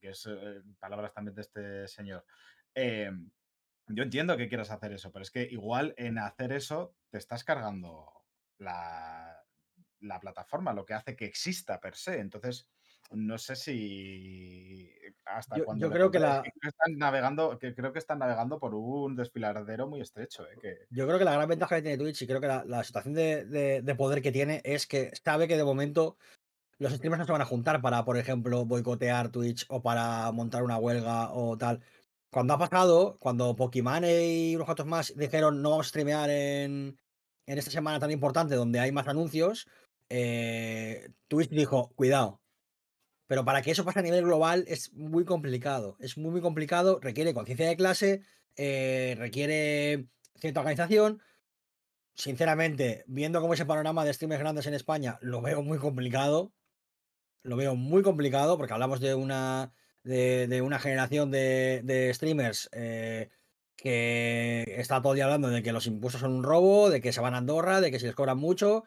que 0.00 0.10
es 0.10 0.26
eh, 0.26 0.62
palabras 0.78 1.12
también 1.12 1.34
de 1.34 1.42
este 1.42 1.88
señor. 1.88 2.24
Eh, 2.74 3.10
yo 3.88 4.02
entiendo 4.02 4.36
que 4.36 4.48
quieras 4.48 4.70
hacer 4.70 4.92
eso, 4.92 5.12
pero 5.12 5.22
es 5.22 5.30
que 5.30 5.42
igual 5.42 5.94
en 5.96 6.18
hacer 6.18 6.52
eso 6.52 6.94
te 7.10 7.18
estás 7.18 7.44
cargando 7.44 8.06
la, 8.58 9.44
la 10.00 10.20
plataforma, 10.20 10.72
lo 10.72 10.84
que 10.84 10.94
hace 10.94 11.16
que 11.16 11.24
exista 11.26 11.80
per 11.80 11.94
se. 11.96 12.20
Entonces, 12.20 12.68
no 13.10 13.36
sé 13.38 13.56
si 13.56 14.90
hasta 15.24 15.56
Yo, 15.58 15.64
cuando 15.66 15.86
yo 15.86 15.92
creo 15.92 16.10
que 16.10 16.18
la, 16.18 16.42
están 16.62 16.96
navegando, 16.96 17.58
que 17.58 17.74
creo 17.74 17.92
que 17.92 17.98
están 17.98 18.18
navegando 18.18 18.58
por 18.58 18.74
un 18.74 19.14
desfiladero 19.16 19.86
muy 19.86 20.00
estrecho, 20.00 20.46
¿eh? 20.46 20.56
que 20.60 20.78
yo 20.90 21.06
creo 21.06 21.18
que 21.18 21.24
la 21.24 21.34
gran 21.34 21.48
ventaja 21.48 21.76
que 21.76 21.82
tiene 21.82 21.98
Twitch 21.98 22.22
y 22.22 22.26
creo 22.26 22.40
que 22.40 22.46
la, 22.46 22.64
la 22.64 22.82
situación 22.84 23.14
de, 23.14 23.44
de- 23.44 23.82
de 23.82 23.94
poder 23.94 24.22
que 24.22 24.32
tiene 24.32 24.60
es 24.64 24.86
que 24.86 25.10
sabe 25.22 25.46
que 25.48 25.56
de 25.56 25.64
momento 25.64 26.16
los 26.78 26.92
streamers 26.92 27.20
no 27.20 27.26
se 27.26 27.32
van 27.32 27.42
a 27.42 27.46
juntar 27.46 27.80
para, 27.80 28.04
por 28.04 28.16
ejemplo, 28.16 28.64
boicotear 28.64 29.30
Twitch 29.30 29.64
o 29.68 29.82
para 29.82 30.30
montar 30.32 30.62
una 30.64 30.78
huelga 30.78 31.32
o 31.32 31.56
tal. 31.56 31.82
Cuando 32.34 32.54
ha 32.54 32.58
pasado, 32.58 33.16
cuando 33.20 33.54
Pokémon 33.54 34.02
y 34.04 34.56
unos 34.56 34.64
cuantos 34.64 34.86
más 34.86 35.16
dijeron 35.16 35.62
no 35.62 35.70
vamos 35.70 35.86
a 35.86 35.88
streamear 35.90 36.28
en, 36.30 36.98
en 37.46 37.58
esta 37.58 37.70
semana 37.70 38.00
tan 38.00 38.10
importante 38.10 38.56
donde 38.56 38.80
hay 38.80 38.90
más 38.90 39.06
anuncios, 39.06 39.68
eh, 40.08 41.10
Twitch 41.28 41.50
dijo, 41.50 41.92
cuidado. 41.94 42.40
Pero 43.28 43.44
para 43.44 43.62
que 43.62 43.70
eso 43.70 43.84
pase 43.84 44.00
a 44.00 44.02
nivel 44.02 44.24
global 44.24 44.64
es 44.66 44.92
muy 44.94 45.24
complicado. 45.24 45.96
Es 46.00 46.18
muy, 46.18 46.32
muy 46.32 46.40
complicado, 46.40 46.98
requiere 47.00 47.34
conciencia 47.34 47.68
de 47.68 47.76
clase, 47.76 48.22
eh, 48.56 49.14
requiere 49.16 50.08
cierta 50.40 50.58
organización. 50.58 51.22
Sinceramente, 52.16 53.04
viendo 53.06 53.40
cómo 53.40 53.54
es 53.54 53.60
el 53.60 53.68
panorama 53.68 54.04
de 54.04 54.12
streamers 54.12 54.40
grandes 54.40 54.66
en 54.66 54.74
España, 54.74 55.18
lo 55.20 55.40
veo 55.40 55.62
muy 55.62 55.78
complicado. 55.78 56.52
Lo 57.44 57.54
veo 57.54 57.76
muy 57.76 58.02
complicado 58.02 58.56
porque 58.56 58.72
hablamos 58.72 58.98
de 58.98 59.14
una, 59.14 59.72
de, 60.04 60.62
una 60.62 60.78
generación 60.78 61.30
de, 61.30 62.10
streamers 62.14 62.68
eh, 62.72 63.30
que 63.76 64.64
está 64.78 65.00
todo 65.00 65.12
el 65.12 65.16
día 65.16 65.24
hablando 65.24 65.48
de 65.48 65.62
que 65.62 65.72
los 65.72 65.86
impuestos 65.86 66.20
son 66.20 66.32
un 66.32 66.44
robo, 66.44 66.90
de 66.90 67.00
que 67.00 67.12
se 67.12 67.20
van 67.20 67.34
a 67.34 67.38
Andorra, 67.38 67.80
de 67.80 67.90
que 67.90 67.98
se 67.98 68.06
les 68.06 68.14
cobran 68.14 68.38
mucho, 68.38 68.84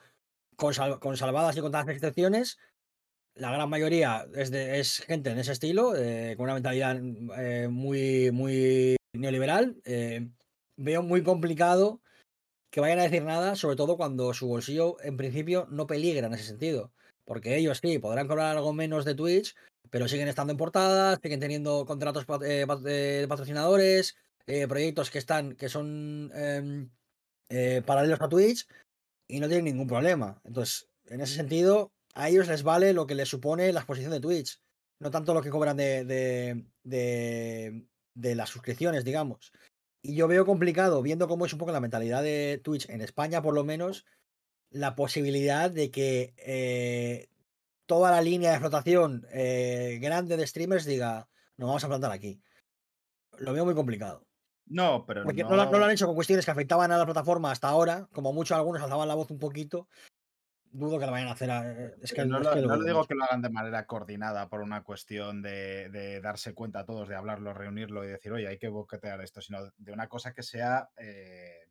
con, 0.56 0.74
con 1.00 1.18
salvadas 1.18 1.58
y 1.58 1.62
con 1.62 1.72
las 1.72 1.88
excepciones. 1.88 2.58
La 3.36 3.52
gran 3.52 3.70
mayoría 3.70 4.26
es, 4.34 5.00
gente 5.00 5.30
en 5.30 5.40
ese 5.40 5.52
estilo, 5.52 5.96
eh, 5.96 6.36
con 6.38 6.46
una 6.46 6.56
mentalidad 6.56 7.00
eh, 7.38 7.68
muy, 7.68 8.32
muy 8.32 8.96
neoliberal. 9.14 9.76
veo 10.78 11.04
muy 11.04 11.24
complicado 11.24 12.02
que 12.72 12.82
vayan 12.82 13.00
a 13.00 13.04
decir 13.04 13.24
nada, 13.24 13.56
sobre 13.56 13.76
todo 13.76 13.98
cuando 13.98 14.34
su 14.34 14.48
bolsillo 14.48 14.98
en 15.02 15.18
principio 15.18 15.68
no 15.70 15.88
peligra 15.88 16.28
en 16.28 16.34
ese 16.34 16.44
sentido. 16.44 16.92
Porque 17.26 17.58
ellos 17.58 17.80
sí, 17.82 18.00
podrán 18.00 18.28
cobrar 18.28 18.56
algo 18.56 18.74
menos 18.74 19.06
de 19.06 19.16
Twitch, 19.16 19.56
pero 19.90 20.08
siguen 20.08 20.28
estando 20.28 20.52
en 20.52 20.58
portadas, 20.58 21.20
siguen 21.22 21.40
teniendo 21.40 21.86
contratos 21.86 22.26
eh, 22.44 22.66
eh, 22.68 23.20
de 23.22 23.28
patrocinadores, 23.28 24.16
eh, 24.46 24.68
proyectos 24.68 25.10
que 25.10 25.20
están, 25.20 25.56
que 25.56 25.70
son 25.70 26.32
em, 26.34 26.90
paralelos 27.86 28.22
a 28.22 28.30
Twitch 28.30 28.68
y 29.28 29.40
no 29.40 29.48
tienen 29.48 29.66
ningún 29.66 29.88
problema. 29.88 30.42
Entonces, 30.44 30.88
en 31.06 31.22
ese 31.22 31.36
sentido, 31.36 31.92
a 32.14 32.30
ellos 32.30 32.48
les 32.48 32.64
vale 32.64 32.94
lo 32.94 33.08
que 33.08 33.16
les 33.16 33.30
supone 33.30 33.72
la 33.72 33.82
exposición 33.82 34.12
de 34.12 34.20
Twitch, 34.20 34.60
no 35.00 35.12
tanto 35.12 35.34
lo 35.34 35.42
que 35.42 35.50
cobran 35.50 35.78
de, 35.78 36.06
de, 36.06 36.66
de, 36.84 37.88
de 38.14 38.36
las 38.36 38.50
suscripciones, 38.50 39.04
digamos. 39.04 39.52
Y 40.02 40.16
yo 40.16 40.28
veo 40.28 40.46
complicado, 40.46 41.02
viendo 41.02 41.28
cómo 41.28 41.46
es 41.46 41.54
un 41.54 41.60
poco 41.60 41.72
la 41.72 41.82
mentalidad 41.82 42.24
de 42.24 42.62
Twitch 42.64 42.90
en 42.90 43.02
España, 43.02 43.42
por 43.42 43.54
lo 43.54 43.64
menos, 43.64 44.06
la 44.70 44.96
posibilidad 44.96 45.70
de 45.72 45.92
que 45.92 47.30
toda 47.88 48.12
la 48.12 48.22
línea 48.22 48.52
de 48.52 48.60
flotación 48.60 49.26
eh, 49.32 49.98
grande 50.02 50.38
de 50.38 50.46
streamers 50.46 50.86
diga, 50.86 51.28
nos 51.58 51.68
vamos 51.68 51.84
a 51.84 51.88
plantar 51.88 52.12
aquí. 52.12 52.40
Lo 53.40 53.54
veo 53.54 53.66
muy 53.66 53.74
complicado. 53.74 54.26
no, 54.68 55.06
pero 55.08 55.24
Porque 55.24 55.44
no, 55.44 55.50
no, 55.50 55.56
lo- 55.56 55.72
no 55.72 55.78
lo 55.80 55.86
han 55.86 55.92
hecho 55.92 56.06
con 56.06 56.16
cuestiones 56.16 56.46
que 56.46 56.52
afectaban 56.52 56.92
a 56.92 56.98
la 56.98 57.06
plataforma 57.06 57.52
hasta 57.52 57.70
ahora, 57.70 58.08
como 58.12 58.34
mucho 58.34 58.56
algunos 58.56 58.82
alzaban 58.84 59.08
la 59.08 59.16
voz 59.16 59.32
un 59.32 59.40
poquito. 59.40 59.88
Dudo 60.70 61.00
que 61.00 61.06
lo 61.06 61.12
vayan 61.14 61.30
a 61.30 61.32
hacer. 61.32 61.50
a- 61.50 61.72
Es 62.02 62.12
que, 62.14 62.26
no, 62.26 62.40
es 62.40 62.44
lo, 62.44 62.54
que 62.54 62.62
lo 62.62 62.68
no 62.68 62.74
lo 62.74 62.80
dudo 62.80 62.86
digo 62.88 62.98
mucho. 63.00 63.08
que 63.08 63.16
lo 63.16 63.24
hagan 63.24 63.42
de 63.42 63.50
manera 63.50 63.86
coordinada 63.88 64.50
por 64.50 64.62
una 64.62 64.84
cuestión 64.84 65.42
de, 65.42 65.90
de 65.90 66.20
darse 66.20 66.54
cuenta 66.54 66.80
a 66.82 66.86
todos, 66.86 67.08
de 67.08 67.16
hablarlo, 67.16 67.54
reunirlo 67.54 68.04
y 68.04 68.08
decir, 68.10 68.32
oye, 68.34 68.48
hay 68.48 68.58
que 68.60 68.68
boquetear 68.68 69.22
esto, 69.22 69.42
sino 69.42 69.72
de 69.78 69.92
una 69.94 70.10
cosa 70.10 70.34
que 70.34 70.44
sea 70.44 70.90
eh, 70.98 71.70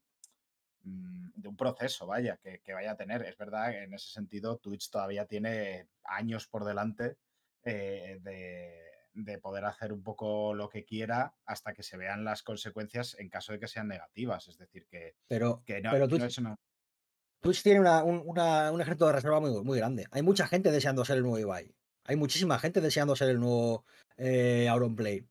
de 0.89 1.49
un 1.49 1.57
proceso, 1.57 2.07
vaya, 2.07 2.37
que, 2.37 2.61
que 2.61 2.73
vaya 2.73 2.93
a 2.93 2.97
tener. 2.97 3.23
Es 3.23 3.37
verdad, 3.37 3.71
que 3.73 3.83
en 3.83 3.95
ese 3.95 4.09
sentido, 4.13 4.59
Twitch 4.59 4.89
todavía 4.91 5.27
tiene 5.27 5.89
años 6.05 6.47
por 6.47 6.65
delante 6.65 7.17
eh, 7.65 8.19
de, 8.23 8.83
de 9.15 9.39
poder 9.39 9.65
hacer 9.65 9.93
un 9.93 10.03
poco 10.03 10.55
lo 10.55 10.69
que 10.69 10.85
quiera 10.85 11.35
hasta 11.45 11.75
que 11.75 11.83
se 11.83 11.97
vean 11.97 12.25
las 12.25 12.43
consecuencias 12.43 13.17
en 13.19 13.29
caso 13.29 13.53
de 13.53 13.59
que 13.59 13.67
sean 13.69 13.89
negativas. 13.89 14.47
Es 14.49 14.59
decir, 14.59 14.87
que, 14.87 15.17
Pero, 15.27 15.63
que 15.67 15.81
no, 15.81 15.91
pero 15.91 16.07
que 16.07 16.13
no 16.15 16.19
Twitch, 16.21 16.31
es 16.31 16.39
una... 16.39 16.57
Twitch 17.41 17.63
tiene 17.63 17.81
una- 17.81 18.05
un, 18.05 18.23
una- 18.25 18.71
un 18.73 18.81
ejército 18.81 19.07
de 19.07 19.13
reserva 19.15 19.41
muy, 19.41 19.51
muy 19.65 19.79
grande. 19.79 20.07
Hay 20.13 20.23
mucha 20.23 20.47
gente 20.47 20.71
deseando 20.71 21.05
ser 21.05 21.17
el 21.17 21.23
nuevo 21.23 21.39
Ibai. 21.39 21.75
Hay 22.05 22.17
muchísima 22.17 22.59
gente 22.61 22.81
deseando 22.81 23.17
ser 23.17 23.29
el 23.31 23.41
nuevo 23.41 23.85
eh, 24.17 24.69
Auronplay. 24.69 25.27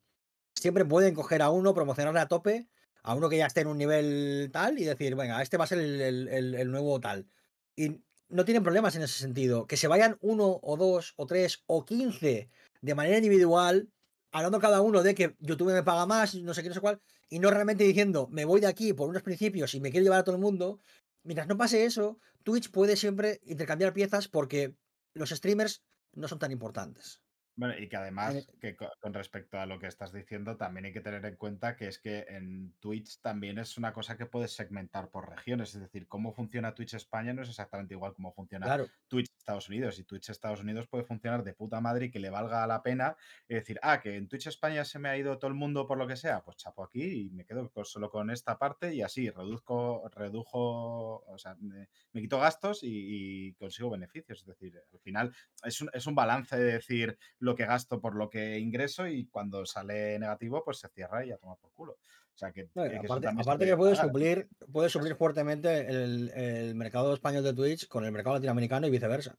Siempre 0.53 0.84
pueden 0.86 1.14
coger 1.15 1.41
a 1.41 1.49
uno, 1.49 1.73
promocionarle 1.73 2.19
a 2.19 2.27
tope, 2.27 2.68
a 3.06 3.14
uno 3.14 3.30
que 3.30 3.38
ya 3.38 3.45
esté 3.45 3.61
en 3.61 3.68
un 3.68 3.77
nivel 3.77 4.49
tal 4.52 4.80
y 4.80 4.84
decir, 4.84 5.15
venga, 5.15 5.41
este 5.41 5.57
va 5.57 5.65
a 5.65 5.68
ser 5.68 5.80
el, 5.80 6.27
el- 6.27 6.72
nuevo 6.72 6.99
tal. 6.99 7.27
Y 7.76 8.02
no 8.30 8.45
tienen 8.45 8.64
problemas 8.64 8.95
en 8.95 9.03
ese 9.03 9.19
sentido. 9.19 9.68
Que 9.68 9.77
se 9.77 9.88
vayan 9.88 10.18
uno 10.22 10.60
o 10.64 10.76
dos 10.76 11.14
o 11.15 11.27
tres 11.27 11.64
o 11.68 11.86
quince 11.86 12.49
de 12.82 12.95
manera 12.95 13.18
individual, 13.18 13.90
hablando 14.32 14.60
cada 14.60 14.82
uno 14.82 15.03
de 15.03 15.14
que 15.14 15.36
YouTube 15.40 15.72
me 15.72 15.84
paga 15.84 16.07
más, 16.07 16.34
no 16.36 16.53
sé 16.56 16.64
qué, 16.64 16.69
no 16.69 16.76
sé 16.76 16.82
cuál, 16.82 16.99
y 17.30 17.38
no 17.38 17.52
realmente 17.52 17.84
diciendo, 17.84 18.27
me 18.32 18.44
voy 18.45 18.60
de 18.60 18.68
aquí 18.68 18.94
por 18.94 19.07
unos 19.07 19.22
principios 19.22 19.76
y 19.76 19.80
me 19.80 19.91
quiero 19.91 20.03
llevar 20.03 20.19
a 20.22 20.23
todo 20.23 20.36
el 20.36 20.41
mundo. 20.41 20.80
Mientras 21.23 21.48
no 21.48 21.57
pase 21.57 21.86
eso, 21.86 22.19
Twitch 22.44 22.72
puede 22.72 22.95
siempre 22.98 23.40
intercambiar 23.45 23.94
piezas 23.94 24.27
porque 24.27 24.73
los 25.14 25.30
streamers 25.30 25.84
no 26.14 26.27
son 26.27 26.40
tan 26.40 26.52
importantes. 26.52 27.22
Bueno, 27.57 27.73
y 27.80 27.88
que 27.88 27.95
además, 27.95 28.36
Eh, 28.36 28.60
que 28.60 28.76
co- 28.76 28.91
con 28.99 29.14
respecto 29.14 29.57
a 29.57 29.65
lo 29.65 29.80
que 29.80 29.88
estás 29.88 30.11
diciendo, 30.11 30.57
también 30.57 30.86
hay 30.88 30.91
que 30.94 30.99
tener 30.99 31.23
en 31.26 31.38
cuenta 31.38 31.77
que 31.77 31.88
es 31.88 31.99
que 31.99 32.26
en 32.27 32.73
Twitch 32.82 33.22
también 33.22 33.57
es 33.60 33.77
una 33.77 33.94
cosa 33.94 34.18
que 34.18 34.26
puedes 34.26 34.52
segmentar 34.53 35.10
por 35.10 35.30
regiones. 35.30 35.73
Es 35.73 35.80
decir, 35.82 36.06
cómo 36.10 36.34
funciona 36.34 36.76
Twitch 36.76 36.95
España 36.95 37.34
no 37.34 37.44
es 37.44 37.49
exactamente 37.49 37.94
igual 37.94 38.14
como 38.14 38.34
funciona 38.34 38.65
Claro, 38.65 38.91
Twitch 39.07 39.30
Estados 39.38 39.69
Unidos. 39.69 39.98
Y 39.99 40.03
Twitch 40.03 40.30
Estados 40.30 40.61
Unidos 40.61 40.88
puede 40.90 41.06
funcionar 41.06 41.44
de 41.45 41.53
puta 41.53 41.80
madre 41.80 42.07
y 42.07 42.11
que 42.11 42.19
le 42.19 42.30
valga 42.30 42.68
la 42.68 42.84
pena 42.84 43.15
y 43.48 43.53
decir, 43.56 43.80
ah, 43.82 44.02
que 44.02 44.15
en 44.18 44.27
Twitch 44.27 44.48
España 44.48 44.84
se 44.84 44.99
me 44.99 45.07
ha 45.10 45.18
ido 45.18 45.38
todo 45.40 45.48
el 45.49 45.56
mundo 45.56 45.88
por 45.88 45.98
lo 45.98 46.07
que 46.07 46.18
sea, 46.18 46.44
pues 46.44 46.57
chapo 46.57 46.84
aquí 46.84 47.27
y 47.27 47.30
me 47.32 47.45
quedo 47.45 47.72
solo 47.86 48.10
con 48.10 48.32
esta 48.32 48.57
parte 48.57 48.94
y 48.94 49.02
así 49.02 49.30
reduzco, 49.30 50.10
redujo, 50.14 51.23
o 51.26 51.38
sea, 51.38 51.56
me, 51.60 51.90
me 52.11 52.22
quito 52.22 52.40
gastos 52.40 52.84
y, 52.84 53.48
y 53.49 53.53
consigo 53.53 53.90
beneficios. 53.90 54.40
Es 54.40 54.45
decir, 54.45 54.77
al 54.91 54.99
final 54.99 55.34
es 55.64 55.82
un, 55.82 55.90
es 55.94 56.06
un 56.07 56.15
balance 56.15 56.57
de 56.57 56.73
decir 56.73 57.18
lo 57.45 57.55
que 57.55 57.65
gasto 57.65 58.01
por 58.01 58.15
lo 58.15 58.30
que 58.30 58.59
ingreso 58.59 59.07
y 59.07 59.26
cuando 59.27 59.65
sale 59.65 60.19
negativo, 60.19 60.63
pues 60.63 60.77
se 60.80 60.89
cierra 60.89 61.26
y 61.26 61.31
a 61.31 61.38
tomar 61.38 61.57
por 61.57 61.72
culo. 61.72 61.93
O 61.93 62.38
sea, 62.38 62.51
que, 62.51 62.69
no, 62.73 62.84
que- 62.84 62.89
que 62.89 62.95
eso 62.97 63.05
aparte, 63.05 63.27
aparte 63.27 63.65
que 63.65 63.77
puede 63.77 63.93
pagar. 63.95 64.07
suplir, 64.07 64.49
puede 64.72 64.89
suplir 64.89 65.15
fuertemente 65.15 65.88
el, 65.88 66.30
el 66.35 66.76
mercado 66.76 67.13
español 67.13 67.43
de 67.43 67.53
Twitch 67.53 67.88
con 67.88 68.03
el 68.03 68.11
mercado 68.11 68.35
latinoamericano 68.35 68.88
y 68.88 68.91
viceversa. 68.91 69.38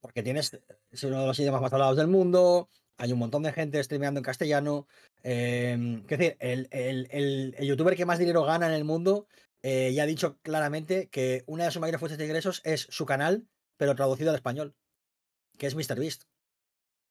Porque 0.00 0.22
tienes, 0.22 0.60
es 0.90 1.04
uno 1.04 1.20
de 1.20 1.26
los 1.26 1.38
idiomas 1.38 1.62
más 1.62 1.72
hablados 1.72 1.96
del 1.96 2.08
mundo, 2.08 2.68
hay 2.98 3.12
un 3.12 3.18
montón 3.18 3.42
de 3.42 3.52
gente 3.52 3.82
streameando 3.82 4.18
en 4.18 4.24
castellano. 4.24 4.86
Eh, 5.22 5.76
es 6.02 6.06
decir, 6.18 6.36
el, 6.40 6.68
el- 6.72 7.08
el- 7.10 7.54
el 7.58 7.66
youtuber 7.66 7.96
que 7.96 8.04
más 8.06 8.18
dinero 8.18 8.44
gana 8.44 8.66
en 8.66 8.74
el 8.74 8.84
mundo 8.84 9.26
eh, 9.62 9.92
ya 9.94 10.02
ha 10.02 10.06
dicho 10.06 10.38
claramente 10.42 11.08
que 11.08 11.42
una 11.46 11.64
de 11.64 11.70
sus 11.70 11.80
mayores 11.80 11.98
fuentes 12.00 12.18
de 12.18 12.24
ingresos 12.26 12.60
es 12.64 12.86
su 12.90 13.06
canal, 13.06 13.46
pero 13.78 13.94
traducido 13.94 14.28
al 14.30 14.36
español, 14.36 14.74
que 15.56 15.66
es 15.66 15.74
MrBeast. 15.74 16.24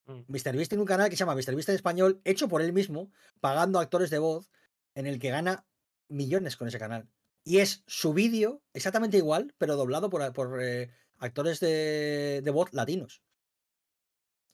Mm. 0.05 0.21
MrBeast 0.27 0.69
tiene 0.69 0.81
un 0.81 0.87
canal 0.87 1.09
que 1.09 1.15
se 1.15 1.21
llama 1.21 1.35
MrBeast 1.35 1.69
en 1.69 1.75
español, 1.75 2.21
hecho 2.25 2.47
por 2.47 2.61
él 2.61 2.73
mismo, 2.73 3.11
pagando 3.39 3.79
actores 3.79 4.09
de 4.09 4.19
voz, 4.19 4.49
en 4.95 5.07
el 5.07 5.19
que 5.19 5.29
gana 5.29 5.65
millones 6.09 6.57
con 6.57 6.67
ese 6.67 6.79
canal. 6.79 7.07
Y 7.45 7.59
es 7.59 7.83
su 7.87 8.13
vídeo 8.13 8.61
exactamente 8.73 9.17
igual, 9.17 9.53
pero 9.57 9.75
doblado 9.75 10.09
por, 10.09 10.31
por, 10.33 10.61
eh, 10.63 10.91
actores 11.17 11.59
de, 11.59 12.41
de 12.43 12.51
voz 12.51 12.73
latinos. 12.73 13.21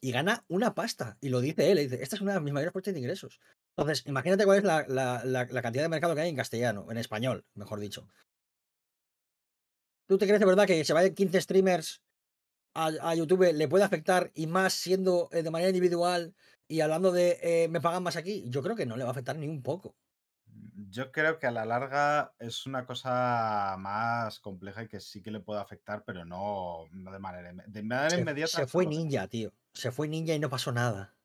Y 0.02 0.12
gana 0.12 0.44
una 0.48 0.74
pasta. 0.74 1.18
Y 1.20 1.28
lo 1.28 1.40
dice 1.40 1.70
él. 1.70 1.76
le 1.76 1.82
dice, 1.82 2.02
esta 2.02 2.16
es 2.16 2.22
una 2.22 2.34
de 2.34 2.40
mis 2.40 2.52
mayores 2.54 2.72
fuentes 2.72 2.94
de 2.94 3.00
ingresos. 3.00 3.38
Entonces, 3.76 4.06
imagínate 4.06 4.44
cuál 4.44 4.58
es 4.58 4.64
la, 4.64 4.84
la- 4.88 5.22
la- 5.24 5.44
la 5.44 5.62
cantidad 5.62 5.84
de 5.84 5.88
mercado 5.88 6.14
que 6.14 6.22
hay 6.22 6.30
en 6.30 6.36
castellano, 6.36 6.86
en 6.90 6.96
español, 6.96 7.44
mejor 7.54 7.80
dicho. 7.80 8.08
¿Tú 10.08 10.18
te 10.18 10.26
crees 10.26 10.40
de 10.40 10.46
verdad 10.46 10.66
que 10.66 10.84
se 10.84 10.92
vayan 10.92 11.14
15 11.14 11.40
streamers 11.40 12.02
a, 12.74 12.86
a 13.02 13.14
YouTube 13.14 13.52
le 13.52 13.68
puede 13.68 13.84
afectar 13.84 14.30
y 14.34 14.46
más 14.46 14.72
siendo 14.74 15.28
eh, 15.32 15.42
de 15.42 15.50
manera 15.50 15.70
individual 15.70 16.34
y 16.68 16.80
hablando 16.80 17.12
de 17.12 17.38
eh, 17.42 17.68
me 17.68 17.80
pagan 17.80 18.02
más 18.02 18.16
aquí? 18.16 18.44
Yo 18.48 18.62
creo 18.62 18.76
que 18.76 18.86
no 18.86 18.96
le 18.96 19.04
va 19.04 19.10
a 19.10 19.12
afectar 19.12 19.36
ni 19.36 19.48
un 19.48 19.62
poco. 19.62 19.96
Yo 20.90 21.12
creo 21.12 21.38
que 21.38 21.46
a 21.46 21.50
la 21.50 21.64
larga 21.64 22.34
es 22.38 22.66
una 22.66 22.84
cosa 22.86 23.76
más 23.78 24.40
compleja 24.40 24.82
y 24.82 24.88
que 24.88 25.00
sí 25.00 25.22
que 25.22 25.30
le 25.30 25.40
puede 25.40 25.60
afectar, 25.60 26.04
pero 26.04 26.24
no, 26.24 26.86
no 26.92 27.12
de 27.12 27.18
manera, 27.18 27.52
de 27.66 27.82
manera 27.82 28.10
Se, 28.10 28.20
inmediata. 28.20 28.58
se 28.58 28.66
fue 28.66 28.86
ninja, 28.86 29.26
tío. 29.28 29.52
Se 29.74 29.90
fue 29.90 30.08
ninja 30.08 30.34
y 30.34 30.38
no 30.38 30.50
pasó 30.50 30.72
nada. 30.72 31.16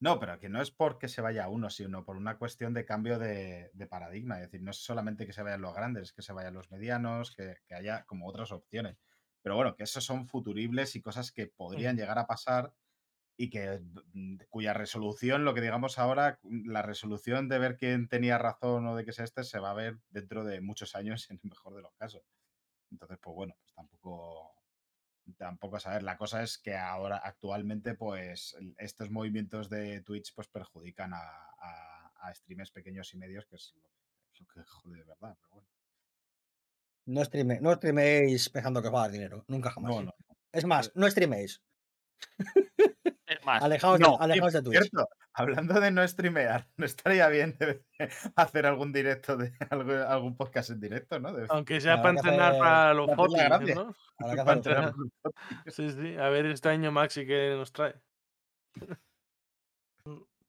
No, 0.00 0.18
pero 0.18 0.38
que 0.40 0.48
no 0.48 0.60
es 0.60 0.70
porque 0.72 1.08
se 1.08 1.20
vaya 1.22 1.48
uno, 1.48 1.70
sino 1.70 2.04
por 2.04 2.16
una 2.16 2.36
cuestión 2.36 2.74
de 2.74 2.84
cambio 2.84 3.18
de, 3.20 3.70
de 3.72 3.86
paradigma. 3.86 4.36
Es 4.36 4.42
decir, 4.42 4.60
no 4.62 4.72
es 4.72 4.78
solamente 4.78 5.26
que 5.26 5.32
se 5.32 5.42
vayan 5.42 5.60
los 5.62 5.74
grandes, 5.74 6.02
es 6.04 6.12
que 6.12 6.22
se 6.22 6.32
vayan 6.32 6.54
los 6.54 6.70
medianos, 6.72 7.30
que, 7.34 7.58
que 7.66 7.74
haya 7.74 8.04
como 8.04 8.26
otras 8.28 8.50
opciones. 8.50 8.96
Pero 9.42 9.56
bueno, 9.56 9.74
que 9.76 9.84
esos 9.84 10.04
son 10.04 10.26
futuribles 10.26 10.96
y 10.96 11.02
cosas 11.02 11.32
que 11.32 11.48
podrían 11.48 11.96
llegar 11.96 12.18
a 12.18 12.26
pasar 12.26 12.72
y 13.36 13.50
que 13.50 13.80
mm, 14.12 14.36
cuya 14.50 14.72
resolución, 14.74 15.44
lo 15.44 15.54
que 15.54 15.60
digamos 15.60 15.98
ahora, 15.98 16.38
mm, 16.42 16.70
la 16.70 16.82
resolución 16.82 17.48
de 17.48 17.58
ver 17.58 17.76
quién 17.76 18.08
tenía 18.08 18.38
razón 18.38 18.86
o 18.86 18.96
de 18.96 19.04
que 19.04 19.12
sea 19.12 19.24
este, 19.24 19.44
se 19.44 19.58
va 19.58 19.70
a 19.70 19.74
ver 19.74 19.98
dentro 20.10 20.44
de 20.44 20.60
muchos 20.60 20.94
años 20.94 21.28
en 21.30 21.40
el 21.42 21.50
mejor 21.50 21.74
de 21.74 21.82
los 21.82 21.94
casos. 21.94 22.22
Entonces, 22.90 23.18
pues 23.20 23.34
bueno, 23.34 23.54
pues 23.60 23.74
tampoco, 23.74 24.54
tampoco 25.38 25.76
a 25.76 25.80
saber. 25.80 26.02
La 26.02 26.16
cosa 26.16 26.42
es 26.42 26.58
que 26.58 26.76
ahora, 26.76 27.16
actualmente, 27.18 27.94
pues 27.94 28.56
estos 28.78 29.10
movimientos 29.10 29.70
de 29.70 30.02
Twitch 30.02 30.34
pues 30.34 30.48
perjudican 30.48 31.14
a, 31.14 31.20
a, 31.20 32.12
a 32.16 32.34
streamers 32.34 32.70
pequeños 32.70 33.12
y 33.14 33.18
medios, 33.18 33.46
que 33.46 33.56
es 33.56 33.74
lo 33.76 33.88
que, 33.88 34.04
lo 34.40 34.46
que 34.46 34.62
jode 34.64 34.98
de 34.98 35.04
verdad. 35.04 35.36
Pero 35.40 35.54
bueno. 35.54 35.81
No, 37.06 37.24
streame, 37.24 37.60
no 37.60 37.72
streaméis 37.74 38.48
pensando 38.50 38.80
que 38.80 38.88
os 38.88 38.94
va 38.94 39.00
a 39.00 39.02
dar 39.02 39.10
dinero. 39.12 39.44
Nunca 39.48 39.70
jamás. 39.70 39.90
No, 39.94 40.02
no. 40.02 40.14
Es 40.52 40.64
más, 40.64 40.92
no 40.94 41.10
streaméis. 41.10 41.62
Es 43.26 43.44
más, 43.44 43.62
Alejaos, 43.62 43.98
no. 43.98 44.18
de, 44.18 44.24
alejaos 44.24 44.52
de 44.52 44.62
Twitch. 44.62 44.78
cierto, 44.80 45.08
hablando 45.32 45.80
de 45.80 45.90
no 45.90 46.06
streamear, 46.06 46.68
¿no 46.76 46.84
estaría 46.86 47.26
bien 47.28 47.56
de- 47.58 47.84
hacer 48.36 48.66
algún 48.66 48.92
directo 48.92 49.36
de 49.36 49.52
algún, 49.70 49.96
algún 49.96 50.36
podcast 50.36 50.70
en 50.70 50.80
directo, 50.80 51.18
¿no? 51.18 51.32
De- 51.32 51.46
Aunque 51.48 51.80
sea 51.80 51.96
para 52.02 52.10
entrenar 52.18 52.58
para 52.58 52.94
los 52.94 53.08
gracia. 53.08 53.74
¿no? 53.74 53.94
Para 54.18 54.52
entrenar. 54.52 54.92
Sí, 55.66 55.90
sí. 55.90 56.16
A 56.16 56.28
ver 56.28 56.46
este 56.46 56.68
año 56.68 56.92
Maxi 56.92 57.26
que 57.26 57.54
nos 57.56 57.72
trae. 57.72 57.94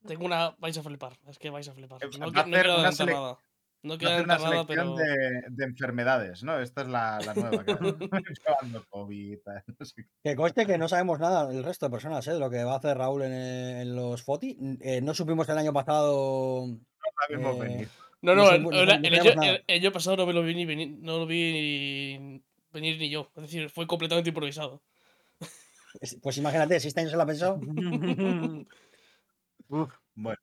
Tengo 0.06 0.26
una. 0.26 0.52
vais 0.60 0.78
a 0.78 0.84
flipar. 0.84 1.18
Es 1.28 1.40
que 1.40 1.50
vais 1.50 1.68
a 1.70 1.74
flipar. 1.74 2.04
Eh, 2.04 2.10
No, 2.20 2.28
no 2.28 2.44
quiero 2.44 2.76
una 2.76 2.90
adelantar 2.90 2.94
sele- 2.94 3.14
nada. 3.14 3.38
No 3.84 3.90
Va 3.90 3.96
a 3.96 3.98
quiero 3.98 4.14
hacer 4.14 4.24
una 4.26 4.38
nada, 4.38 4.50
selección 4.50 4.68
pero. 4.68 4.96
de, 4.96 5.44
de 5.50 5.64
enfermedades, 5.66 6.42
¿no? 6.44 6.60
Esta 6.60 6.82
es 6.84 6.88
la, 6.88 7.20
la 7.20 7.34
nueva. 7.34 7.66
Que 7.66 7.76
COVID, 8.90 9.38
no 9.80 9.86
sé. 9.86 10.08
Que 10.24 10.36
conste 10.38 10.66
que 10.66 10.78
no 10.78 10.88
sabemos 10.88 11.20
nada 11.20 11.52
el 11.52 11.64
resto 11.64 11.86
de 11.88 11.92
personas, 11.92 12.26
¿eh? 12.28 12.34
de 12.34 12.40
lo 12.40 12.50
que 12.50 12.64
va 12.64 12.74
a 12.74 12.78
hacer 12.78 12.98
Raúl 12.98 13.24
en, 13.24 13.34
en 13.34 13.96
los 13.96 14.24
FOTI. 14.24 14.58
Eh, 14.82 15.02
no 15.02 15.14
supimos 15.14 15.48
el 15.50 15.58
año 15.58 15.74
pasado. 15.74 16.66
Vimos 17.30 17.56
eh, 17.58 17.60
venir. 17.60 17.90
No, 18.22 18.36
no 18.36 18.46
no, 18.46 18.52
el, 18.52 18.64
no 18.64 18.70
no 18.72 18.78
año, 18.94 19.36
nada. 19.36 19.50
el- 19.52 19.64
el 19.68 19.80
año 19.82 19.92
pasado 19.92 20.16
no 20.16 20.26
me 20.28 20.32
lo 20.34 20.44
vi 20.44 20.56
ni 20.56 20.64
venir, 20.66 20.98
no 21.02 21.18
lo 21.20 21.26
vi 21.26 21.52
ni 21.52 22.44
venir 22.72 22.98
ni 22.98 23.10
yo. 23.10 23.30
Es 23.36 23.42
decir, 23.44 23.70
fue 23.70 23.86
completamente 23.86 24.30
improvisado. 24.30 24.82
es- 26.00 26.18
Pues 26.24 26.38
imagínate, 26.38 26.80
si 26.80 26.88
este 26.88 27.02
año 27.02 27.10
se 27.10 27.18
lo 27.18 27.24
ha 27.24 27.26
pensado. 27.26 27.60
Uf, 29.68 29.92
Bueno, 30.16 30.40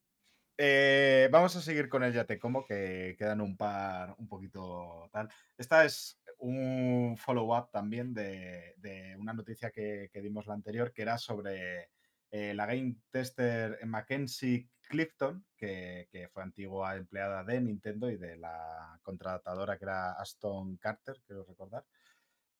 eh, 0.63 1.27
vamos 1.31 1.55
a 1.55 1.61
seguir 1.61 1.89
con 1.89 2.03
el 2.03 2.13
Ya 2.13 2.25
te 2.25 2.37
como, 2.37 2.63
que 2.63 3.15
quedan 3.17 3.41
un 3.41 3.57
par 3.57 4.13
un 4.19 4.27
poquito 4.27 5.09
tal. 5.11 5.27
Esta 5.57 5.85
es 5.85 6.21
un 6.37 7.15
follow-up 7.17 7.71
también 7.71 8.13
de, 8.13 8.75
de 8.77 9.15
una 9.17 9.33
noticia 9.33 9.71
que, 9.71 10.11
que 10.13 10.21
dimos 10.21 10.45
la 10.45 10.53
anterior, 10.53 10.93
que 10.93 11.01
era 11.01 11.17
sobre 11.17 11.89
eh, 12.29 12.53
la 12.53 12.67
game 12.67 12.95
tester 13.09 13.83
Mackenzie 13.87 14.69
Clifton, 14.81 15.43
que, 15.57 16.07
que 16.11 16.29
fue 16.29 16.43
antigua 16.43 16.95
empleada 16.95 17.43
de 17.43 17.59
Nintendo 17.59 18.11
y 18.11 18.17
de 18.17 18.37
la 18.37 18.99
contratadora 19.01 19.79
que 19.79 19.85
era 19.85 20.11
Aston 20.11 20.77
Carter, 20.77 21.23
quiero 21.25 21.43
recordar, 21.43 21.83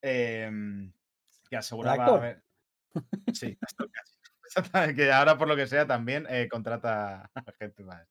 em, 0.01 0.91
que 1.47 1.55
aseguraba 1.55 2.41
Sí, 3.31 3.55
Aston 3.61 3.89
Carter. 3.93 4.20
Que 4.95 5.11
ahora 5.11 5.37
por 5.37 5.47
lo 5.47 5.55
que 5.55 5.67
sea 5.67 5.85
también 5.87 6.25
eh, 6.29 6.47
contrata 6.49 7.29
a 7.33 7.41
gente 7.59 7.83
más. 7.83 8.07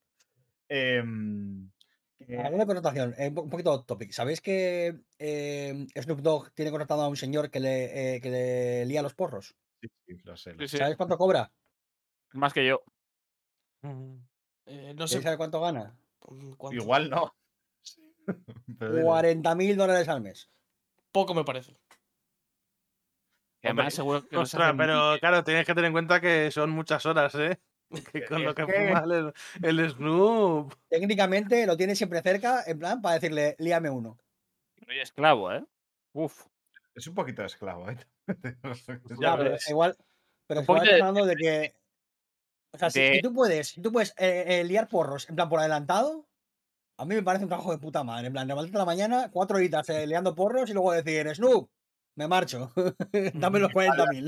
Em, 0.68 1.70
que- 2.18 2.36
Alguna 2.38 2.66
connotación, 2.66 3.14
eh, 3.18 3.28
un 3.28 3.34
po- 3.34 3.42
un 3.42 3.50
poquito 3.50 3.72
off 3.72 3.86
topic. 3.86 4.12
¿Sabéis 4.12 4.40
que 4.40 5.00
eh, 5.18 5.86
Snoop 6.00 6.20
Dogg 6.20 6.52
tiene 6.52 6.70
contratado 6.70 7.02
a 7.02 7.08
un 7.08 7.16
señor 7.16 7.50
que 7.50 7.60
le, 7.60 8.16
eh, 8.16 8.20
que 8.20 8.30
le 8.30 8.86
lía 8.86 9.02
los 9.02 9.14
porros? 9.14 9.56
sí, 9.80 9.88
sí, 10.06 10.18
lo 10.24 10.36
sé, 10.36 10.52
lo 10.54 10.60
Sí, 10.60 10.68
sé. 10.68 10.68
sí. 10.68 10.76
¿Sabéis 10.78 10.96
cuánto 10.96 11.16
cobra? 11.18 11.52
Más 12.32 12.52
que 12.52 12.66
yo. 12.66 12.82
Eh, 13.82 14.94
no 14.94 15.06
¿Queréis 15.06 15.10
sé 15.10 15.22
saber 15.22 15.38
cuánto 15.38 15.60
gana? 15.60 15.96
mm, 16.28 16.52
cuánto. 16.52 16.82
Igual 16.82 17.10
no. 17.10 17.34
Pero 18.78 18.92
dile. 18.92 19.04
40 19.04 19.54
mil 19.54 19.76
dólares 19.76 20.08
al 20.08 20.20
mes. 20.20 20.50
Poco 21.12 21.34
me 21.34 21.44
parece. 21.44 21.76
Además 23.62 23.94
seguro 23.94 24.26
que 24.26 24.36
no 24.36 24.42
Ostras, 24.42 24.74
pero 24.76 25.16
claro, 25.20 25.44
tienes 25.44 25.66
que 25.66 25.74
tener 25.74 25.86
en 25.88 25.92
cuenta 25.92 26.20
que 26.20 26.50
son 26.50 26.70
muchas 26.70 27.04
horas, 27.06 27.34
¿eh? 27.34 27.58
Que 28.12 28.24
con 28.24 28.44
lo 28.44 28.54
que 28.54 28.66
que- 28.66 28.72
fuma 28.72 29.04
el, 29.04 29.32
el 29.62 29.90
Snoop. 29.90 30.72
Técnicamente 30.88 31.66
lo 31.66 31.76
tiene 31.76 31.94
siempre 31.96 32.22
cerca, 32.22 32.62
en 32.66 32.78
plan, 32.78 33.02
para 33.02 33.16
decirle, 33.16 33.56
líame 33.58 33.90
uno. 33.90 34.16
Soy 34.86 35.00
esclavo, 35.00 35.52
¿eh? 35.52 35.64
Uf. 36.12 36.44
Es 36.94 37.06
un 37.06 37.14
poquito 37.14 37.42
de 37.42 37.46
esclavo, 37.46 37.90
¿eh? 37.90 37.96
Ya 39.10 39.16
Ya, 39.20 39.36
pero 39.36 39.56
igual, 39.68 39.96
pero 40.46 40.62
igual 40.62 40.84
de- 40.86 40.92
hablando 40.94 41.26
de 41.26 41.36
que. 41.36 41.74
O 42.72 42.78
sea, 42.78 42.90
si, 42.90 43.00
de- 43.00 43.14
si 43.14 43.20
tú 43.22 43.32
puedes, 43.34 43.68
si 43.68 43.82
tú 43.82 43.90
puedes 43.92 44.10
eh, 44.16 44.44
eh, 44.60 44.64
liar 44.64 44.88
porros, 44.88 45.28
en 45.28 45.34
plan 45.34 45.48
por 45.48 45.58
adelantado, 45.58 46.26
a 46.96 47.04
mí 47.04 47.14
me 47.16 47.22
parece 47.22 47.44
un 47.44 47.48
trabajo 47.48 47.72
de 47.72 47.78
puta 47.78 48.04
madre. 48.04 48.28
En 48.28 48.32
plan, 48.32 48.46
levantarte 48.46 48.76
a 48.76 48.80
la 48.80 48.84
mañana, 48.84 49.30
cuatro 49.32 49.56
horitas 49.56 49.88
eh, 49.90 50.06
liando 50.06 50.34
porros 50.34 50.70
y 50.70 50.72
luego 50.74 50.92
decir, 50.92 51.28
Snoop, 51.34 51.68
me 52.16 52.28
marcho. 52.28 52.72
Dame 53.34 53.58
los 53.60 53.72
40 53.72 54.06
mil. 54.06 54.26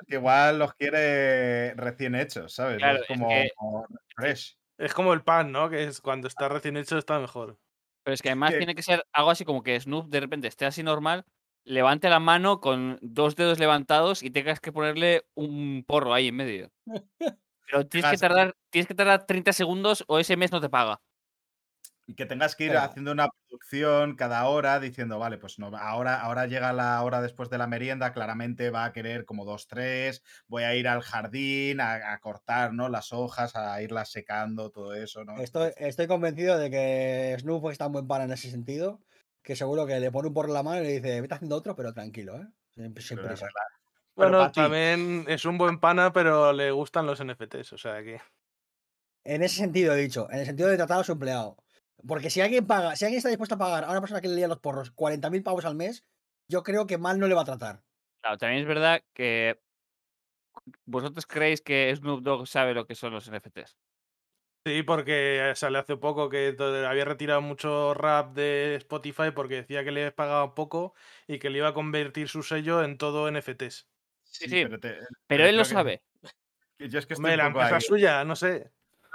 Es 0.00 0.06
que 0.08 0.14
igual 0.16 0.58
los 0.58 0.74
quiere 0.74 1.74
recién 1.74 2.14
hechos, 2.14 2.54
¿sabes? 2.54 2.78
Claro, 2.78 2.96
es 2.96 3.02
es 3.02 3.08
como, 3.08 3.28
que- 3.28 3.50
como 3.56 3.86
fresh. 4.16 4.56
Es 4.78 4.94
como 4.94 5.12
el 5.12 5.22
pan, 5.22 5.52
¿no? 5.52 5.68
Que 5.70 5.84
es 5.84 6.00
cuando 6.00 6.28
está 6.28 6.48
recién 6.48 6.76
hecho 6.76 6.98
está 6.98 7.18
mejor. 7.20 7.58
Pero 8.04 8.14
es 8.14 8.22
que 8.22 8.30
además 8.30 8.52
tiene 8.58 8.74
que 8.74 8.82
ser 8.82 9.04
algo 9.12 9.30
así 9.30 9.44
como 9.44 9.62
que 9.62 9.78
Snoop 9.78 10.08
de 10.08 10.20
repente 10.20 10.48
esté 10.48 10.64
así 10.64 10.82
normal, 10.82 11.24
levante 11.64 12.08
la 12.08 12.18
mano 12.18 12.60
con 12.60 12.98
dos 13.00 13.36
dedos 13.36 13.60
levantados 13.60 14.22
y 14.22 14.30
tengas 14.30 14.58
que 14.60 14.72
ponerle 14.72 15.24
un 15.34 15.84
porro 15.86 16.12
ahí 16.14 16.28
en 16.28 16.36
medio. 16.36 16.72
Pero 17.70 17.86
tienes 17.86 18.10
que 18.10 18.16
tardar, 18.18 18.56
tienes 18.70 18.88
que 18.88 18.94
tardar 18.94 19.24
30 19.26 19.52
segundos 19.52 20.04
o 20.08 20.18
ese 20.18 20.36
mes 20.36 20.50
no 20.50 20.60
te 20.60 20.68
paga. 20.68 21.00
Y 22.06 22.14
que 22.14 22.26
tengas 22.26 22.56
que 22.56 22.64
ir 22.64 22.70
Pero- 22.70 22.82
haciendo 22.82 23.12
una 23.12 23.28
producción 23.28 24.16
cada 24.16 24.44
hora 24.46 24.80
diciendo, 24.80 25.18
vale, 25.20 25.38
pues 25.38 25.58
no, 25.60 25.68
ahora, 25.76 26.20
ahora 26.20 26.46
llega 26.46 26.72
la 26.72 27.00
hora 27.02 27.22
después 27.22 27.48
de 27.48 27.58
la 27.58 27.68
merienda, 27.68 28.12
claramente 28.12 28.70
va 28.70 28.84
a 28.86 28.92
querer 28.92 29.24
como 29.24 29.44
dos, 29.44 29.68
tres, 29.68 30.22
voy 30.48 30.64
a 30.64 30.74
ir 30.74 30.88
al 30.88 31.02
jardín 31.02 31.80
a, 31.80 32.12
a 32.12 32.18
cortar 32.18 32.72
¿no? 32.74 32.88
las 32.88 33.12
hojas, 33.12 33.54
a 33.54 33.80
irlas 33.82 34.10
secando, 34.10 34.70
todo 34.70 34.94
eso, 34.94 35.24
¿no? 35.24 35.38
Estoy, 35.40 35.70
estoy 35.76 36.08
convencido 36.08 36.58
de 36.58 36.70
que 36.70 37.36
Snoop 37.38 37.70
es 37.70 37.78
tan 37.78 37.92
buen 37.92 38.08
pana 38.08 38.24
en 38.24 38.32
ese 38.32 38.50
sentido 38.50 39.00
que 39.42 39.54
seguro 39.56 39.86
que 39.86 40.00
le 40.00 40.10
pone 40.10 40.28
un 40.28 40.34
por 40.34 40.48
la 40.50 40.62
mano 40.62 40.80
y 40.82 40.84
le 40.86 40.92
dice, 41.00 41.20
vete 41.20 41.34
haciendo 41.34 41.56
otro, 41.56 41.76
pero 41.76 41.92
tranquilo, 41.92 42.36
¿eh? 42.36 42.46
Arregla- 42.76 43.36
Pero 43.38 43.50
Bueno, 44.14 44.50
también 44.52 45.24
es 45.28 45.44
un 45.44 45.56
buen 45.58 45.78
pana, 45.78 46.12
pero 46.12 46.52
le 46.52 46.70
gustan 46.72 47.06
los 47.06 47.20
NFTs, 47.20 47.72
o 47.74 47.78
sea 47.78 48.02
que. 48.02 48.20
En 49.24 49.42
ese 49.42 49.56
sentido 49.56 49.94
he 49.94 49.98
dicho, 50.00 50.28
en 50.30 50.40
el 50.40 50.46
sentido 50.46 50.68
de 50.68 50.76
tratar 50.76 51.00
a 51.00 51.04
su 51.04 51.12
empleado. 51.12 51.56
Porque 52.06 52.30
si 52.30 52.40
alguien 52.40 52.66
paga, 52.66 52.96
si 52.96 53.04
alguien 53.04 53.18
está 53.18 53.28
dispuesto 53.28 53.54
a 53.54 53.58
pagar 53.58 53.84
a 53.84 53.90
una 53.90 54.00
persona 54.00 54.20
que 54.20 54.28
le 54.28 54.34
lía 54.36 54.48
los 54.48 54.58
porros 54.58 54.90
40.000 54.90 55.42
pavos 55.42 55.64
al 55.64 55.74
mes, 55.76 56.04
yo 56.48 56.62
creo 56.62 56.86
que 56.86 56.98
mal 56.98 57.18
no 57.18 57.28
le 57.28 57.34
va 57.34 57.42
a 57.42 57.46
tratar. 57.46 57.82
Claro, 58.20 58.38
también 58.38 58.62
es 58.62 58.68
verdad 58.68 59.02
que 59.14 59.60
vosotros 60.84 61.26
creéis 61.26 61.60
que 61.60 61.94
Snoop 61.96 62.22
Dogg 62.22 62.46
sabe 62.46 62.74
lo 62.74 62.86
que 62.86 62.94
son 62.94 63.12
los 63.12 63.28
NFTs. 63.28 63.76
Sí, 64.64 64.82
porque 64.84 65.52
sale 65.56 65.78
hace 65.78 65.96
poco 65.96 66.28
que 66.28 66.54
había 66.86 67.04
retirado 67.04 67.40
mucho 67.40 67.94
rap 67.94 68.32
de 68.34 68.76
Spotify 68.76 69.32
porque 69.34 69.56
decía 69.56 69.82
que 69.82 69.90
le 69.90 70.12
pagaban 70.12 70.54
poco 70.54 70.94
y 71.26 71.40
que 71.40 71.50
le 71.50 71.58
iba 71.58 71.68
a 71.68 71.74
convertir 71.74 72.28
su 72.28 72.44
sello 72.44 72.84
en 72.84 72.96
todo 72.96 73.28
NFTs. 73.28 73.88
Sí, 74.24 74.48
sí, 74.48 74.62
pero, 74.62 74.78
te- 74.78 74.98
Pero 75.26 75.46
él 75.46 75.56
lo 75.56 75.64
que- 75.64 75.68
sabe. 75.68 76.02
que 76.78 76.88
yo 76.88 77.00
es 77.00 77.06
que 77.06 77.14
estoy 77.14 77.32
Hombre, 77.32 77.32
un 77.34 77.38
la 77.38 77.46
empresa 77.46 77.74
ahí. 77.76 77.80
suya, 77.80 78.24
no 78.24 78.36
sé. 78.36 78.70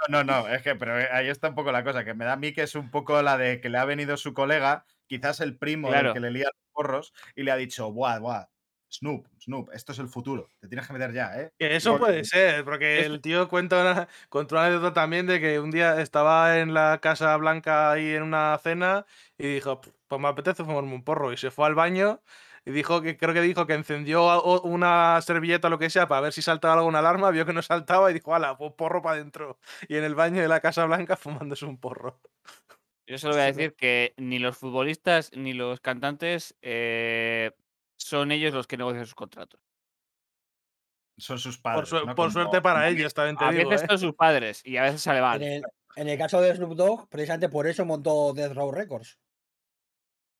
No, 0.08 0.22
no, 0.24 0.48
es 0.48 0.62
que, 0.62 0.74
pero 0.76 0.98
eh, 0.98 1.08
ahí 1.12 1.28
está 1.28 1.48
un 1.48 1.54
poco 1.54 1.72
la 1.72 1.82
cosa, 1.84 2.04
que 2.04 2.14
me 2.14 2.24
da 2.24 2.34
a 2.34 2.36
mí 2.36 2.52
que 2.52 2.62
es 2.62 2.74
un 2.74 2.90
poco 2.90 3.20
la 3.22 3.36
de 3.36 3.60
que 3.60 3.68
le 3.68 3.78
ha 3.78 3.84
venido 3.84 4.16
su 4.16 4.32
colega, 4.32 4.84
quizás 5.06 5.40
el 5.40 5.58
primo 5.58 5.90
del 5.90 6.12
que 6.12 6.20
le 6.20 6.30
lía 6.30 6.44
los 6.46 6.62
porros, 6.72 7.12
y 7.34 7.42
le 7.42 7.50
ha 7.50 7.56
dicho, 7.56 7.90
buah, 7.92 8.18
buah, 8.20 8.46
Snoop, 8.90 9.26
Snoop, 9.38 9.70
esto 9.74 9.92
es 9.92 9.98
el 9.98 10.08
futuro, 10.08 10.48
te 10.60 10.68
tienes 10.68 10.86
que 10.86 10.92
meter 10.94 11.12
ya, 11.12 11.38
¿eh? 11.38 11.52
Que 11.58 11.76
eso 11.76 11.92
Porque- 11.92 12.04
puede 12.06 12.24
ser, 12.24 12.64
porque 12.64 13.00
el 13.04 13.20
tío 13.20 13.48
cuenta 13.48 13.80
una, 13.82 14.08
contó 14.30 14.54
una 14.54 14.66
anécdota 14.66 14.94
también 14.94 15.26
de 15.26 15.40
que 15.40 15.58
un 15.60 15.70
día 15.70 16.00
estaba 16.00 16.58
en 16.58 16.72
la 16.72 16.98
Casa 17.02 17.36
Blanca 17.36 17.90
ahí 17.90 18.14
en 18.14 18.22
una 18.22 18.56
cena 18.62 19.04
y 19.36 19.46
dijo, 19.54 19.80
pues 20.06 20.20
me 20.22 20.28
apetece 20.28 20.64
fumarme 20.64 20.94
un 20.94 21.04
porro. 21.04 21.32
Y 21.32 21.36
se 21.36 21.50
fue 21.50 21.66
al 21.66 21.74
baño 21.74 22.22
y 22.68 22.72
dijo 22.72 23.00
que 23.00 23.16
creo 23.16 23.32
que 23.34 23.40
dijo 23.40 23.66
que 23.66 23.72
encendió 23.74 24.42
una 24.62 25.20
servilleta 25.22 25.68
o 25.68 25.70
lo 25.70 25.78
que 25.78 25.88
sea 25.90 26.06
para 26.06 26.20
ver 26.20 26.32
si 26.32 26.42
saltaba 26.42 26.74
alguna 26.74 26.98
alarma, 26.98 27.30
vio 27.30 27.46
que 27.46 27.52
no 27.54 27.62
saltaba 27.62 28.10
y 28.10 28.14
dijo, 28.14 28.34
ala, 28.34 28.56
pues 28.58 28.72
porro 28.74 29.00
para 29.00 29.16
adentro. 29.16 29.58
Y 29.88 29.96
en 29.96 30.04
el 30.04 30.14
baño 30.14 30.42
de 30.42 30.48
la 30.48 30.60
Casa 30.60 30.84
Blanca 30.84 31.16
fumándose 31.48 31.64
un 31.64 31.78
porro. 31.78 32.20
Yo 33.06 33.16
solo 33.16 33.34
voy 33.34 33.42
a 33.42 33.46
decir 33.46 33.74
que 33.74 34.12
ni 34.18 34.38
los 34.38 34.58
futbolistas 34.58 35.30
ni 35.34 35.54
los 35.54 35.80
cantantes 35.80 36.56
eh, 36.60 37.52
son 37.96 38.32
ellos 38.32 38.52
los 38.52 38.66
que 38.66 38.76
negocian 38.76 39.06
sus 39.06 39.14
contratos. 39.14 39.60
Son 41.16 41.38
sus 41.38 41.56
Por, 41.58 41.72
padres. 41.72 41.88
su- 41.88 42.04
¿no? 42.06 42.14
por 42.14 42.30
suerte 42.32 42.60
para 42.60 42.88
ellos, 42.88 43.14
también 43.14 43.36
te 43.38 43.44
A 43.46 43.50
digo. 43.50 43.70
veces 43.70 43.84
¿eh? 43.84 43.86
son 43.88 43.98
sus 43.98 44.14
padres 44.14 44.60
y 44.64 44.76
a 44.76 44.82
veces 44.82 45.00
sale 45.02 45.20
mal. 45.22 45.42
En 45.42 45.52
el, 45.52 45.62
en 45.96 46.08
el 46.08 46.18
caso 46.18 46.40
de 46.40 46.54
Snoop 46.54 46.74
Dogg, 46.76 47.08
precisamente 47.08 47.48
por 47.48 47.66
eso 47.66 47.84
montó 47.84 48.32
Death 48.34 48.52
Row 48.52 48.70
Records. 48.70 49.18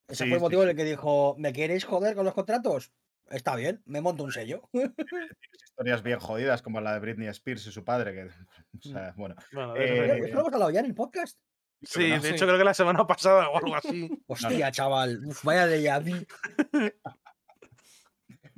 Ese 0.09 0.25
Sí, 0.25 0.31
fue 0.31 0.37
el 0.37 0.41
sí, 0.41 0.43
motivo 0.43 0.63
en 0.63 0.69
sí. 0.69 0.71
el 0.71 0.77
que 0.77 0.85
dijo, 0.85 1.37
¿me 1.39 1.53
queréis 1.53 1.85
joder 1.85 2.15
con 2.17 2.25
los 2.25 2.35
contratos? 2.35 2.93
Está 3.31 3.55
bien, 3.57 3.83
me 3.85 4.01
monto 4.01 4.25
un 4.25 4.33
sello. 4.33 4.69
Historias 5.63 6.03
bien 6.03 6.19
jodidas, 6.19 6.63
como 6.63 6.81
la 6.81 6.95
de 6.95 7.01
Britney 7.01 7.29
Spears 7.29 7.67
y 7.67 7.73
su 7.73 7.85
padre, 7.85 8.15
que, 8.15 8.25
o 8.25 8.83
sea, 8.83 9.13
bueno. 9.17 9.37
Bueno, 9.53 9.77
eso 9.77 9.93
Eh, 9.95 10.03
ríe. 10.15 10.25
¿Esto 10.25 10.35
lo 10.37 10.41
hemos 10.41 10.53
hablado 10.55 10.71
ya 10.71 10.81
en 10.81 10.87
el 10.87 10.95
podcast? 10.95 11.39
Sí, 11.83 12.09
no. 12.09 12.15
de 12.17 12.21
Sí. 12.23 12.35
hecho 12.35 12.47
creo 12.47 12.59
que 12.59 12.65
la 12.65 12.75
semana 12.75 13.07
pasada 13.07 13.51
o 13.51 13.57
algo 13.59 13.77
así. 13.77 14.11
Hostia, 14.27 14.73
chaval. 14.73 15.25
Uf, 15.27 15.45
vaya 15.45 15.67
de 15.67 16.01
vu. 16.01 16.27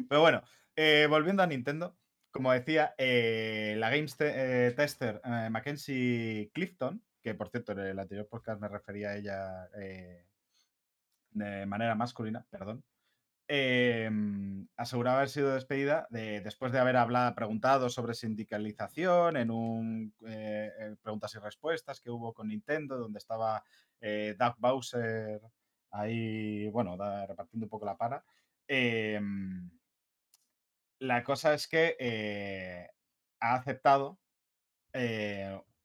Pero 0.09 0.20
bueno, 0.20 0.43
eh, 0.77 1.06
volviendo 1.10 1.43
a 1.43 1.47
Nintendo, 1.47 1.98
como 2.31 2.52
decía, 2.52 2.94
eh, 2.97 3.74
la 3.77 3.90
Games 3.90 4.16
te- 4.16 4.68
eh, 4.68 4.70
Tester 4.70 5.20
eh, 5.24 5.48
Mackenzie 5.51 6.51
Clifton, 6.55 7.05
que 7.22 7.35
por 7.35 7.51
cierto 7.51 7.72
en 7.72 7.81
el 7.81 7.98
anterior 7.98 8.28
podcast 8.28 8.60
me 8.60 8.68
refería 8.68 9.10
a 9.10 9.16
ella 9.16 9.68
eh, 9.77 10.27
de 11.31 11.66
manera 11.66 11.94
masculina, 11.94 12.47
perdón, 12.51 12.85
eh, 13.48 14.09
aseguraba 14.77 15.19
haber 15.19 15.28
sido 15.28 15.55
despedida 15.55 16.07
de- 16.11 16.40
después 16.40 16.73
de 16.73 16.78
haber 16.78 16.97
hablado, 16.97 17.35
preguntado 17.35 17.90
sobre 17.90 18.15
sindicalización 18.15 19.36
en 19.36 19.51
un 19.51 20.15
eh, 20.27 20.70
eh, 20.78 20.97
preguntas 21.02 21.35
y 21.35 21.39
respuestas 21.39 22.01
que 22.01 22.11
hubo 22.11 22.32
con 22.32 22.48
Nintendo, 22.48 22.98
donde 22.98 23.19
estaba 23.19 23.65
eh, 24.01 24.36
Doug 24.39 24.55
Bowser 24.59 25.40
ahí, 25.90 26.69
bueno, 26.70 26.97
repartiendo 27.27 27.66
un 27.66 27.70
poco 27.70 27.86
la 27.86 27.97
para. 27.97 28.24
Em, 28.69 29.70
la 31.01 31.24
cosa 31.24 31.55
es 31.55 31.66
que 31.66 31.97
eh, 31.98 32.89
ha 33.40 33.55
aceptado 33.55 34.19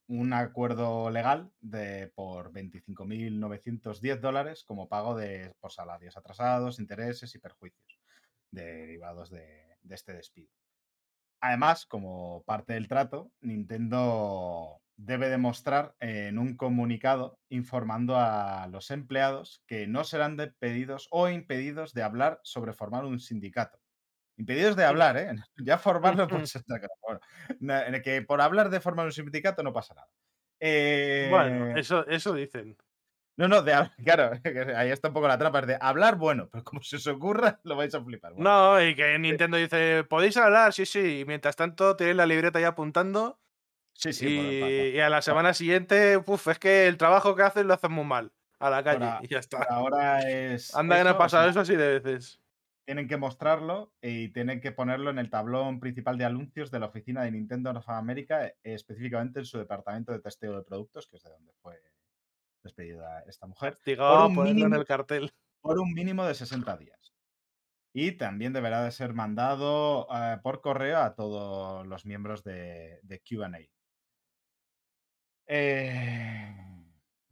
un 0.07 0.33
acuerdo 0.33 1.09
legal 1.09 1.51
de 1.61 2.11
por 2.15 2.51
25.910 2.51 4.19
dólares 4.19 4.63
como 4.63 4.87
pago 4.87 5.15
de, 5.15 5.53
por 5.59 5.71
salarios 5.71 6.17
atrasados, 6.17 6.79
intereses 6.79 7.33
y 7.35 7.39
perjuicios 7.39 7.99
derivados 8.51 9.29
de, 9.29 9.77
de 9.81 9.95
este 9.95 10.13
despido. 10.13 10.51
Además, 11.41 11.85
como 11.85 12.43
parte 12.43 12.73
del 12.73 12.87
trato, 12.87 13.31
Nintendo 13.41 14.81
debe 14.97 15.29
demostrar 15.29 15.95
en 15.99 16.37
un 16.37 16.55
comunicado 16.55 17.39
informando 17.49 18.15
a 18.17 18.67
los 18.67 18.91
empleados 18.91 19.61
que 19.67 19.87
no 19.87 20.03
serán 20.03 20.37
despedidos 20.37 21.07
o 21.11 21.29
impedidos 21.29 21.93
de 21.93 22.03
hablar 22.03 22.39
sobre 22.43 22.73
formar 22.73 23.05
un 23.05 23.19
sindicato. 23.19 23.79
Impedidos 24.37 24.75
de 24.75 24.85
hablar, 24.85 25.17
¿eh? 25.17 25.31
Ya 25.57 25.77
formarlo 25.77 26.27
por. 26.27 26.41
Bueno, 27.01 27.19
en 27.59 27.95
el 27.95 28.01
que 28.01 28.21
por 28.21 28.41
hablar 28.41 28.69
de 28.69 28.79
formar 28.79 29.05
un 29.05 29.11
sindicato 29.11 29.63
no 29.63 29.73
pasa 29.73 29.93
nada. 29.95 30.07
Bueno, 31.29 31.67
Eh, 31.75 31.79
eso, 31.79 32.05
eso 32.07 32.33
dicen. 32.33 32.77
No, 33.37 33.47
no, 33.49 33.61
de, 33.61 33.73
claro, 34.05 34.31
ahí 34.77 34.91
está 34.91 35.09
un 35.09 35.13
poco 35.13 35.27
la 35.27 35.37
trampa, 35.37 35.59
es 35.59 35.67
de 35.67 35.77
hablar, 35.81 36.15
bueno, 36.15 36.47
pero 36.51 36.63
como 36.63 36.81
se 36.81 36.95
os 36.95 37.07
ocurra, 37.07 37.59
lo 37.63 37.75
vais 37.75 37.93
a 37.93 38.01
flipar. 38.03 38.33
bueno. 38.33 38.49
No, 38.49 38.81
y 38.81 38.95
que 38.95 39.17
Nintendo 39.19 39.57
dice, 39.57 40.05
podéis 40.05 40.37
hablar, 40.37 40.71
sí, 40.73 40.85
sí. 40.85 41.19
Y 41.19 41.25
mientras 41.25 41.55
tanto, 41.57 41.95
tenéis 41.97 42.15
la 42.15 42.25
libreta 42.25 42.59
ya 42.61 42.69
apuntando. 42.69 43.39
sí, 43.93 44.13
sí, 44.13 44.27
y, 44.27 44.95
y 44.95 44.99
a 45.01 45.09
la 45.09 45.21
semana 45.21 45.53
siguiente, 45.53 46.17
uf, 46.25 46.47
es 46.47 46.59
que 46.59 46.87
el 46.87 46.97
trabajo 46.97 47.35
que 47.35 47.43
hacen 47.43 47.67
lo 47.67 47.73
hacen 47.73 47.91
muy 47.91 48.05
mal. 48.05 48.31
A 48.59 48.69
la 48.69 48.81
calle. 48.83 49.03
Ahora- 49.03 49.19
y 49.21 49.27
ya 49.27 49.39
está. 49.39 49.63
ahora 49.69 50.19
es. 50.29 50.73
Anda 50.73 50.97
que 50.97 51.03
no 51.03 51.09
ha 51.11 51.17
pasado 51.17 51.49
eso 51.49 51.59
así 51.59 51.75
de 51.75 51.99
veces. 51.99 52.39
Tienen 52.85 53.07
que 53.07 53.17
mostrarlo 53.17 53.93
y 53.99 54.29
tienen 54.29 54.61
que 54.61 54.71
ponerlo 54.71 55.09
en 55.09 55.17
el 55.17 55.29
tablón 55.31 55.79
principal 55.79 56.17
de 56.19 56.25
anuncios 56.25 56.69
de 56.69 56.79
la 56.79 56.85
oficina 56.85 57.23
de 57.23 57.31
Nintendo 57.31 57.73
North 57.73 57.89
America, 57.89 58.45
eh, 58.45 58.53
específicamente 58.63 59.39
en 59.39 59.45
su 59.45 59.57
departamento 59.57 60.11
de 60.11 60.19
testeo 60.19 60.55
de 60.55 60.63
productos, 60.63 61.07
que 61.07 61.17
es 61.17 61.23
de 61.23 61.31
donde 61.31 61.51
fue 61.61 61.81
despedida 62.63 63.23
esta 63.27 63.47
mujer, 63.47 63.73
Castigado 63.73 64.15
a 64.15 64.27
un 64.27 64.35
ponerlo 64.35 64.51
en 64.65 64.65
mínimo- 64.71 64.81
el 64.81 64.85
cartel. 64.85 65.31
por 65.61 65.79
un 65.79 65.93
mínimo 65.93 66.25
de 66.25 66.35
60 66.35 66.77
días. 66.77 67.13
Y 67.91 68.11
también 68.13 68.53
deberá 68.53 68.83
de 68.83 68.91
ser 68.91 69.13
mandado 69.13 70.07
eh, 70.13 70.37
por 70.43 70.61
correo 70.61 70.99
a 70.99 71.15
todos 71.15 71.87
los 71.87 72.05
miembros 72.05 72.43
de, 72.43 72.99
de 73.03 73.19
QA. 73.21 73.49
Eh, 75.47 76.55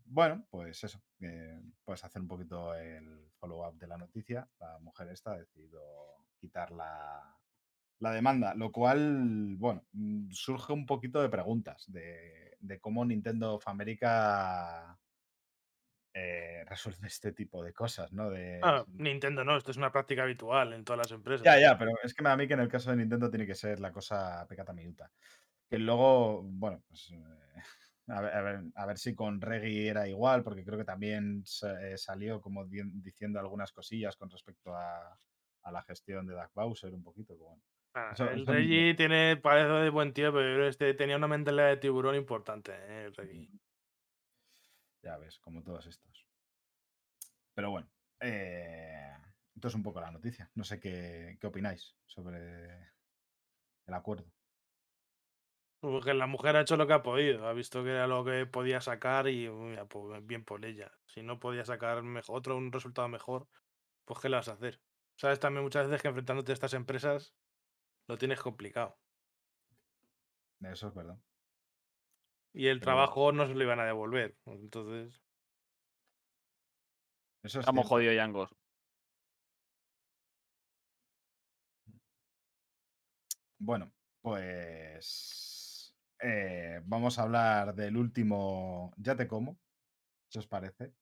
bueno, 0.06 0.46
pues 0.50 0.84
eso. 0.84 1.02
eh, 1.22 1.60
puedes 1.84 2.04
hacer 2.04 2.22
un 2.22 2.28
poquito 2.28 2.74
el 2.76 3.30
follow-up 3.44 3.78
de 3.78 3.88
la 3.88 3.98
noticia. 3.98 4.48
La 4.60 4.80
mujer 4.80 5.10
esta 5.10 5.34
ha 5.34 5.38
decidido 5.38 5.82
quitar 6.40 6.72
la, 6.72 7.38
la 8.00 8.12
demanda, 8.12 8.54
lo 8.56 8.72
cual, 8.72 9.56
bueno, 9.58 9.86
mm, 9.94 10.32
surge 10.32 10.74
un 10.74 10.86
poquito 10.86 11.22
de 11.22 11.30
preguntas 11.30 11.86
de, 11.92 12.58
de 12.60 12.80
cómo 12.80 13.06
Nintendo 13.06 13.56
of 13.56 13.68
America 13.68 15.00
eh, 16.14 16.64
resuelve 16.68 17.08
este 17.08 17.32
tipo 17.34 17.64
de 17.64 17.74
cosas, 17.74 18.12
¿no? 18.14 18.30
De, 18.30 18.62
Ah, 18.62 18.86
Nintendo 18.88 19.44
no, 19.44 19.56
esto 19.58 19.72
es 19.72 19.78
una 19.78 19.92
práctica 19.92 20.24
habitual 20.24 20.74
en 20.74 20.84
todas 20.86 20.98
las 21.00 21.12
empresas. 21.12 21.44
ya, 21.46 21.60
ya, 21.60 21.78
pero 21.78 21.92
es 22.04 22.14
que 22.14 22.22
me 22.24 22.30
da 22.30 22.34
a 22.34 22.38
mí 22.38 22.48
que 22.48 22.54
en 22.54 22.60
el 22.62 22.70
caso 22.70 22.90
de 22.92 22.98
Nintendo 22.98 23.30
tiene 23.30 23.46
que 23.46 23.56
ser 23.56 23.80
la 23.80 23.92
cosa 23.92 24.46
pecata 24.48 24.74
minuta. 24.74 25.12
Que 25.70 25.80
luego, 25.80 26.44
bueno, 26.44 26.84
pues 26.88 27.12
eh, 27.12 27.18
a, 28.08 28.22
ver, 28.22 28.34
a, 28.34 28.42
ver, 28.42 28.62
a 28.76 28.86
ver 28.86 28.98
si 28.98 29.16
con 29.16 29.40
Reggie 29.42 29.88
era 29.88 30.08
igual, 30.08 30.44
porque 30.44 30.64
creo 30.66 30.78
que 30.78 30.86
también 30.86 31.44
eh, 31.82 31.98
salió 31.98 32.42
como 32.42 32.66
di- 32.66 32.82
diciendo 33.02 33.40
algunas 33.40 33.72
cosillas 33.72 34.16
con 34.18 34.30
respecto 34.30 34.76
a, 34.76 35.18
a 35.64 35.72
la 35.72 35.82
gestión 35.84 36.28
de 36.28 36.34
Doug 36.34 36.52
Bowser 36.54 36.94
un 36.94 37.04
poquito. 37.04 37.36
bueno. 37.38 37.62
Ah, 37.96 38.12
Eso- 38.14 38.30
el 38.30 38.42
eso 38.42 38.52
Reggie 38.52 38.96
tiene, 38.96 39.38
parece 39.38 39.70
de 39.70 39.90
buen 39.90 40.14
tío, 40.14 40.34
pero 40.34 40.68
este 40.68 40.94
tenía 40.96 41.16
una 41.18 41.28
mentalidad 41.28 41.68
de 41.70 41.78
tiburón 41.78 42.16
importante, 42.16 42.72
¿eh? 42.74 43.06
el 43.06 43.16
Reggie. 43.16 43.50
Ya 45.04 45.18
ves, 45.18 45.40
como 45.40 45.62
todos 45.64 45.86
estos. 45.86 46.26
Pero 47.54 47.72
bueno, 47.72 47.88
eh, 48.20 49.14
esto 49.54 49.68
es 49.68 49.76
un 49.76 49.84
poco 49.84 50.02
la 50.02 50.12
noticia. 50.12 50.50
No 50.56 50.64
sé 50.64 50.80
qué, 50.80 51.38
qué 51.40 51.48
opináis 51.48 51.96
sobre 52.06 52.90
el 53.86 53.94
acuerdo. 53.94 54.26
Porque 55.84 56.14
la 56.14 56.28
mujer 56.28 56.56
ha 56.56 56.62
hecho 56.62 56.78
lo 56.78 56.88
que 56.88 56.94
ha 56.94 57.04
podido, 57.04 57.46
ha 57.46 57.52
visto 57.52 57.84
que 57.84 57.90
era 57.90 58.08
lo 58.08 58.24
que 58.24 58.46
podía 58.46 58.80
sacar 58.80 59.28
y 59.28 59.50
mira, 59.50 59.86
pues 59.86 60.26
bien 60.26 60.46
por 60.46 60.64
ella. 60.64 60.90
Si 61.08 61.22
no 61.22 61.42
podía 61.42 61.66
sacar 61.66 62.02
mejor, 62.04 62.38
otro 62.38 62.56
un 62.56 62.72
resultado 62.72 63.10
mejor, 63.10 63.50
pues 64.06 64.18
¿qué 64.22 64.30
le 64.30 64.38
vas 64.38 64.48
a 64.48 64.54
hacer? 64.54 64.80
Sabes 65.18 65.42
también 65.42 65.62
muchas 65.66 65.88
veces 65.88 66.02
que 66.02 66.08
enfrentándote 66.08 66.54
a 66.54 66.56
estas 66.56 66.74
empresas 66.74 67.36
lo 68.08 68.18
tienes 68.18 68.40
complicado. 68.40 68.98
Eso 70.62 70.88
es 70.88 70.94
verdad. 70.94 71.18
Y 72.54 72.68
el 72.68 72.80
Pero- 72.80 72.86
trabajo 72.94 73.34
no 73.34 73.46
se 73.46 73.54
lo 73.54 73.62
iban 73.64 73.82
a 73.82 73.86
devolver. 73.86 74.38
Entonces, 74.46 75.22
Eso 77.44 77.60
es 77.60 77.64
Estamos 77.64 77.86
jodidos, 77.88 78.16
Yangos. 78.16 78.56
Bueno, 83.60 83.92
pues 84.22 85.43
eh, 86.24 86.82
vamos 86.86 87.20
a 87.20 87.24
hablar 87.24 87.76
del 87.76 87.98
último 87.98 88.94
Ya 88.98 89.16
te 89.16 89.28
como, 89.28 89.60
si 90.30 90.40
os 90.40 90.48
parece, 90.48 90.96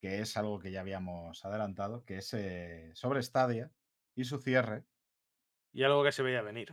que 0.00 0.20
es 0.20 0.36
algo 0.36 0.58
que 0.60 0.72
ya 0.72 0.80
habíamos 0.82 1.44
adelantado, 1.44 2.04
que 2.04 2.18
es 2.18 2.34
eh, 2.34 2.92
sobre 2.94 3.22
Stadia 3.22 3.72
y 4.16 4.24
su 4.24 4.38
cierre, 4.40 4.86
y 5.72 5.82
algo 5.82 6.02
que 6.04 6.12
se 6.12 6.22
veía 6.22 6.40
venir. 6.42 6.72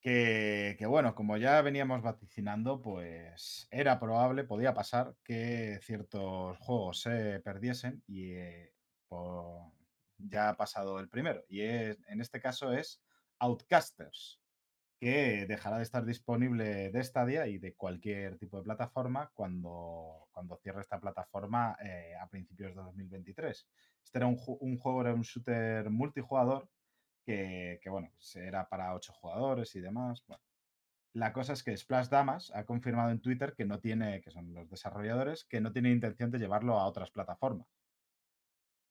que, 0.00 0.76
que, 0.78 0.86
bueno, 0.86 1.14
como 1.14 1.36
ya 1.36 1.60
veníamos 1.62 2.02
vaticinando, 2.02 2.80
pues 2.82 3.66
era 3.70 3.98
probable, 3.98 4.44
podía 4.44 4.74
pasar 4.74 5.16
que 5.24 5.78
ciertos 5.82 6.56
juegos 6.58 7.00
se 7.00 7.40
perdiesen 7.40 8.02
y 8.06 8.32
eh, 8.32 8.74
po- 9.08 9.74
ya 10.18 10.50
ha 10.50 10.56
pasado 10.56 11.00
el 11.00 11.08
primero. 11.08 11.44
Y 11.48 11.62
es- 11.62 11.98
en 12.08 12.20
este 12.20 12.40
caso 12.40 12.72
es 12.72 13.02
Outcasters, 13.40 14.37
que 14.98 15.46
dejará 15.46 15.76
de 15.76 15.84
estar 15.84 16.04
disponible 16.04 16.90
de 16.90 17.04
Stadia 17.04 17.46
y 17.46 17.58
de 17.58 17.74
cualquier 17.74 18.36
tipo 18.36 18.58
de 18.58 18.64
plataforma 18.64 19.30
cuando, 19.32 20.28
cuando 20.32 20.56
cierre 20.56 20.80
esta 20.80 21.00
plataforma 21.00 21.76
eh, 21.82 22.14
a 22.20 22.28
principios 22.28 22.74
de 22.74 22.82
2023. 22.82 23.68
Este 24.02 24.18
era 24.18 24.26
un, 24.26 24.38
un 24.60 24.76
juego, 24.78 25.02
era 25.02 25.14
un 25.14 25.22
shooter 25.22 25.88
multijugador 25.90 26.68
que, 27.24 27.78
que, 27.82 27.90
bueno, 27.90 28.10
pues 28.14 28.34
era 28.36 28.68
para 28.68 28.94
ocho 28.94 29.12
jugadores 29.12 29.74
y 29.76 29.80
demás. 29.80 30.24
Bueno, 30.26 30.42
la 31.12 31.32
cosa 31.32 31.52
es 31.52 31.62
que 31.62 31.76
Splash 31.76 32.08
Damas 32.08 32.50
ha 32.54 32.64
confirmado 32.64 33.10
en 33.10 33.20
Twitter 33.20 33.54
que 33.56 33.64
no 33.64 33.80
tiene, 33.80 34.20
que 34.20 34.30
son 34.30 34.52
los 34.52 34.68
desarrolladores, 34.68 35.44
que 35.44 35.60
no 35.60 35.72
tiene 35.72 35.90
intención 35.90 36.30
de 36.30 36.38
llevarlo 36.38 36.78
a 36.78 36.86
otras 36.86 37.10
plataformas. 37.10 37.68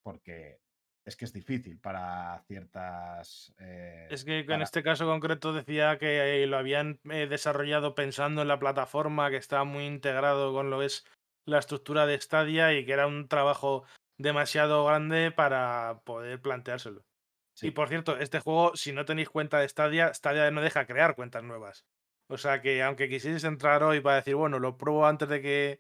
Porque 0.04 0.60
es 1.08 1.16
que 1.16 1.24
es 1.26 1.32
difícil 1.34 1.80
para 1.80 2.44
ciertas. 2.48 3.54
eh, 3.60 4.08
Es 4.10 4.26
que 4.26 4.40
en 4.40 4.46
para- 4.46 4.64
este 4.64 4.84
caso 4.84 5.06
concreto 5.06 5.54
decía 5.54 5.98
que 5.98 6.44
eh, 6.44 6.48
lo 6.48 6.58
habían 6.58 7.00
eh, 7.10 7.28
desarrollado 7.28 7.96
pensando 7.96 8.42
en 8.42 8.50
la 8.50 8.60
plataforma, 8.60 9.30
que 9.30 9.38
estaba 9.38 9.64
muy 9.64 9.86
integrado 9.86 10.52
con 10.54 10.70
lo 10.70 10.80
que 10.80 10.88
es 10.88 11.06
la 11.46 11.60
estructura 11.60 12.06
de 12.06 12.20
Stadia 12.20 12.74
y 12.74 12.86
que 12.86 12.92
era 12.92 13.08
un 13.08 13.30
trabajo 13.30 13.86
demasiado 14.20 14.86
grande 14.86 15.32
para 15.32 16.02
poder 16.04 16.42
planteárselo. 16.42 17.06
sí. 17.54 17.68
Y 17.68 17.72
por 17.72 17.88
cierto, 17.88 18.18
este 18.18 18.42
juego, 18.42 18.76
si 18.76 18.92
no 18.92 19.06
tenéis 19.06 19.30
cuenta 19.30 19.60
de 19.60 19.70
Stadia, 19.70 20.14
Stadia 20.14 20.52
no 20.52 20.62
deja 20.62 20.86
crear 20.86 21.16
cuentas 21.16 21.44
nuevas. 21.44 21.86
O 22.30 22.38
sea 22.38 22.62
que 22.62 22.84
aunque 22.84 23.08
quisierais 23.08 23.46
entrar 23.46 23.82
hoy 23.82 24.02
para 24.02 24.18
decir, 24.18 24.36
bueno, 24.36 24.60
lo 24.60 24.78
pruebo 24.78 25.06
antes 25.08 25.30
de 25.30 25.42
que... 25.42 25.80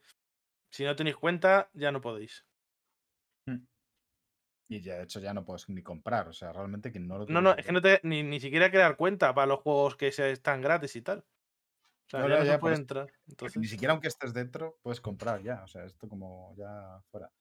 Si 0.71 0.83
no 0.85 0.95
tenéis 0.95 1.17
cuenta, 1.17 1.69
ya 1.73 1.91
no 1.91 2.01
podéis. 2.01 2.46
Y 4.69 4.81
ya, 4.81 4.95
de 4.97 5.03
hecho, 5.03 5.19
ya 5.21 5.33
no 5.33 5.45
puedes 5.45 5.69
ni 5.69 5.81
comprar. 5.81 6.27
O 6.27 6.33
sea, 6.33 6.51
realmente 6.51 6.91
que 6.91 6.99
no 6.99 7.17
lo 7.19 7.25
No, 7.27 7.41
no, 7.41 7.53
es 7.55 7.65
que 7.65 7.71
no 7.71 7.81
te, 7.81 7.99
ni, 8.03 8.23
ni 8.23 8.39
siquiera 8.39 8.69
crear 8.69 8.97
cuenta 8.97 9.33
para 9.33 9.47
los 9.47 9.59
juegos 9.61 9.95
que 9.95 10.11
se 10.11 10.31
están 10.31 10.61
gratis 10.61 10.95
y 10.95 11.01
tal. 11.01 11.19
O 11.19 12.09
sea, 12.09 12.21
No, 12.21 12.29
ya 12.43 12.53
no, 12.53 12.59
puede 12.59 12.73
eso- 12.75 12.81
entrar. 12.81 13.07
Entonces, 13.27 13.57
Ni 13.61 13.67
siquiera 13.67 13.93
aunque 13.93 14.07
estés 14.09 14.33
dentro, 14.33 14.79
puedes 14.81 15.01
comprar 15.01 15.41
ya. 15.41 15.63
O 15.63 15.67
sea, 15.67 15.85
esto 15.85 16.07
como 16.09 16.53
ya 16.57 17.01
fuera. 17.11 17.31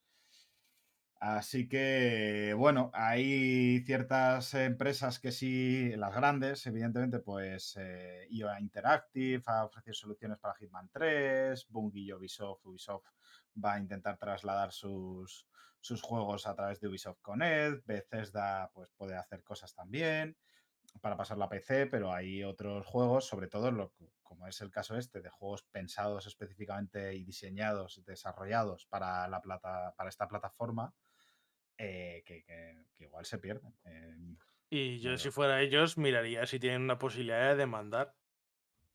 Así 1.18 1.66
que, 1.66 2.54
bueno, 2.56 2.90
hay 2.92 3.80
ciertas 3.86 4.52
empresas 4.54 5.18
que 5.18 5.32
sí, 5.32 5.96
las 5.96 6.14
grandes, 6.14 6.66
evidentemente, 6.66 7.20
pues 7.20 7.74
eh, 7.80 8.26
IOA 8.30 8.60
Interactive 8.60 9.42
ha 9.46 9.64
ofrecido 9.64 9.94
soluciones 9.94 10.38
para 10.38 10.54
Hitman 10.56 10.90
3, 10.92 11.66
Bungie 11.70 12.02
y 12.02 12.12
Ubisoft, 12.12 12.66
Ubisoft 12.66 13.06
va 13.62 13.74
a 13.74 13.78
intentar 13.80 14.18
trasladar 14.18 14.72
sus, 14.72 15.46
sus 15.80 16.02
juegos 16.02 16.46
a 16.46 16.54
través 16.54 16.80
de 16.80 16.88
Ubisoft 16.88 17.20
Connect, 17.22 17.84
Bethesda 17.86 18.70
pues 18.74 18.90
puede 18.96 19.16
hacer 19.16 19.42
cosas 19.42 19.74
también 19.74 20.36
para 21.00 21.16
pasar 21.16 21.36
la 21.38 21.48
PC, 21.48 21.86
pero 21.86 22.12
hay 22.12 22.42
otros 22.44 22.86
juegos, 22.86 23.26
sobre 23.26 23.48
todo 23.48 23.70
lo, 23.70 23.94
como 24.22 24.46
es 24.46 24.60
el 24.60 24.70
caso 24.70 24.96
este, 24.96 25.20
de 25.20 25.30
juegos 25.30 25.64
pensados 25.64 26.26
específicamente 26.26 27.14
y 27.14 27.24
diseñados, 27.24 28.02
desarrollados 28.06 28.86
para, 28.86 29.28
la 29.28 29.40
plata, 29.42 29.94
para 29.96 30.08
esta 30.08 30.26
plataforma, 30.28 30.94
eh, 31.78 32.22
que, 32.24 32.42
que- 32.44 32.86
que 32.96 33.04
igual 33.04 33.24
se 33.26 33.38
pierden. 33.38 33.76
Eh, 33.84 34.16
y 34.70 35.00
yo 35.00 35.16
si 35.18 35.30
fuera 35.30 35.60
ellos, 35.60 35.98
miraría 35.98 36.46
si 36.46 36.58
tienen 36.58 36.82
una 36.82 36.98
posibilidad 36.98 37.50
de 37.50 37.56
demandar. 37.56 38.16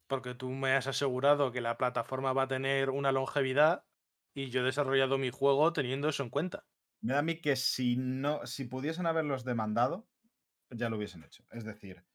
Porque 0.07 0.35
tú 0.35 0.49
me 0.49 0.73
has 0.73 0.87
asegurado 0.87 1.51
que 1.51 1.61
la 1.61 1.77
plataforma 1.77 2.33
va 2.33 2.43
a 2.43 2.47
tener 2.47 2.89
una 2.89 3.11
longevidad 3.11 3.85
y 4.33 4.49
yo 4.49 4.61
he 4.61 4.63
desarrollado 4.63 5.17
mi 5.17 5.29
juego 5.29 5.73
teniendo 5.73 6.09
eso 6.09 6.23
en 6.23 6.29
cuenta. 6.29 6.65
me 7.01 7.13
da 7.13 7.19
a 7.19 7.23
mí 7.23 7.41
que 7.41 7.55
si 7.55 7.95
no, 7.97 8.45
si 8.45 8.65
pudiesen 8.65 9.05
haberlos 9.05 9.43
demandado, 9.43 10.07
ya 10.69 10.89
lo 10.89 10.97
hubiesen 10.97 11.23
hecho. 11.23 11.45
Es 11.51 11.63
decir, 11.65 12.05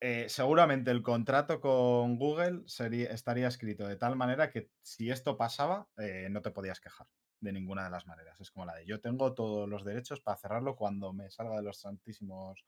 eh, 0.00 0.28
seguramente 0.28 0.90
el 0.90 1.02
contrato 1.02 1.60
con 1.60 2.18
Google 2.18 2.62
sería, 2.66 3.10
estaría 3.10 3.48
escrito 3.48 3.86
de 3.86 3.96
tal 3.96 4.16
manera 4.16 4.50
que 4.50 4.70
si 4.82 5.10
esto 5.10 5.36
pasaba, 5.36 5.88
eh, 5.98 6.28
no 6.30 6.42
te 6.42 6.50
podías 6.52 6.80
quejar 6.80 7.08
de 7.40 7.52
ninguna 7.52 7.84
de 7.84 7.90
las 7.90 8.06
maneras. 8.06 8.40
Es 8.40 8.50
como 8.50 8.66
la 8.66 8.74
de 8.76 8.86
yo 8.86 9.00
tengo 9.00 9.34
todos 9.34 9.68
los 9.68 9.84
derechos 9.84 10.20
para 10.20 10.36
cerrarlo 10.36 10.76
cuando 10.76 11.12
me 11.12 11.30
salga 11.30 11.56
de 11.56 11.62
los 11.62 11.80
santísimos 11.80 12.64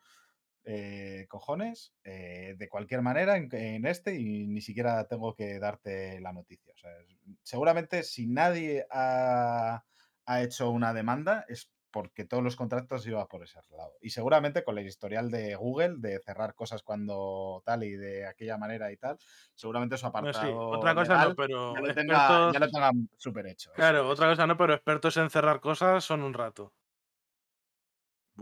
eh, 0.65 1.27
cojones, 1.29 1.95
eh, 2.05 2.55
de 2.59 2.69
cualquier 2.69 3.03
manera 3.03 3.37
en, 3.37 3.49
en 3.55 3.87
este 3.87 4.15
y 4.17 4.47
ni 4.47 4.61
siquiera 4.61 5.07
tengo 5.09 5.35
que 5.35 5.59
darte 5.59 6.21
la 6.21 6.33
noticia. 6.33 6.75
O 6.75 6.79
sea, 6.79 6.91
es- 7.01 7.17
seguramente 7.43 8.03
si 8.03 8.27
nadie 8.27 8.87
ha, 8.91 9.85
ha 10.27 10.43
hecho 10.43 10.71
una 10.71 10.93
demanda 10.95 11.45
es 11.49 11.73
porque 11.93 12.25
todos 12.25 12.43
los 12.45 12.55
contratos 12.57 13.05
iban 13.07 13.27
por 13.27 13.43
ese 13.43 13.59
lado. 13.77 13.95
Y 14.01 14.11
seguramente 14.11 14.63
con 14.63 14.79
el 14.79 14.87
historial 14.87 15.31
de 15.31 15.57
Google 15.57 15.97
de 15.99 16.21
cerrar 16.21 16.55
cosas 16.55 16.83
cuando 16.85 17.63
tal 17.67 17.83
y 17.85 17.93
de 17.97 18.27
aquella 18.27 18.57
manera 18.59 18.93
y 18.93 18.97
tal, 18.97 19.19
seguramente 19.55 19.97
su 19.99 20.07
sí, 20.33 20.61
apartado 20.61 20.69
otra 20.71 20.95
cosa 20.95 21.19
legal 21.19 21.19
no, 21.19 21.35
pero 21.35 21.75
ya 21.75 21.81
lo 21.81 21.93
tenga, 21.93 22.45
expertos- 22.47 22.53
ya 22.53 22.59
lo 22.61 22.69
tengan 22.71 23.09
súper 23.17 23.47
hecho. 23.49 23.73
Claro, 23.77 24.09
otra 24.09 24.29
cosa 24.29 24.47
no, 24.47 24.57
pero 24.57 24.75
expertos 24.75 25.17
en 25.17 25.29
cerrar 25.29 25.61
cosas 25.61 26.05
son 26.05 26.23
un 26.23 26.35
rato. 26.35 26.73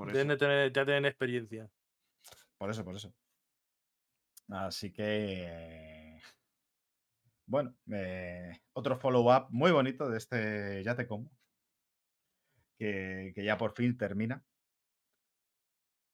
Deben 0.03 0.27
de 0.28 0.36
tener, 0.36 0.73
ya 0.73 0.85
tienen 0.85 1.05
experiencia. 1.05 1.70
Por 2.59 2.70
eso, 2.70 2.85
por 2.85 2.97
eso. 2.97 3.12
Así 4.48 4.93
que. 4.93 6.20
Bueno, 7.47 7.74
eh, 7.93 8.60
otro 8.74 8.97
follow-up 8.98 9.47
muy 9.51 9.70
bonito 9.72 10.09
de 10.10 10.18
este 10.18 10.82
Ya 10.85 10.94
te 10.94 11.06
como. 11.06 11.30
Que, 12.78 13.32
que 13.35 13.44
ya 13.44 13.56
por 13.59 13.72
fin 13.74 13.97
termina. 13.97 14.44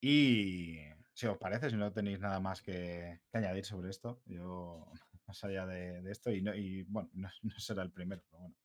Y 0.00 0.78
si 1.14 1.26
os 1.26 1.38
parece, 1.38 1.70
si 1.70 1.76
no 1.76 1.92
tenéis 1.92 2.20
nada 2.20 2.40
más 2.40 2.60
que, 2.60 3.20
añadir 3.32 3.64
sobre 3.64 3.90
esto, 3.90 4.20
yo 4.26 4.86
más 5.26 5.42
allá 5.44 5.66
de, 5.66 6.02
de 6.02 6.12
esto, 6.12 6.30
y, 6.30 6.42
no, 6.42 6.54
y 6.54 6.82
bueno, 6.84 7.08
no, 7.14 7.28
no 7.42 7.58
será 7.58 7.82
el 7.82 7.90
primero, 7.90 8.22
pero 8.30 8.40
bueno. 8.40 8.56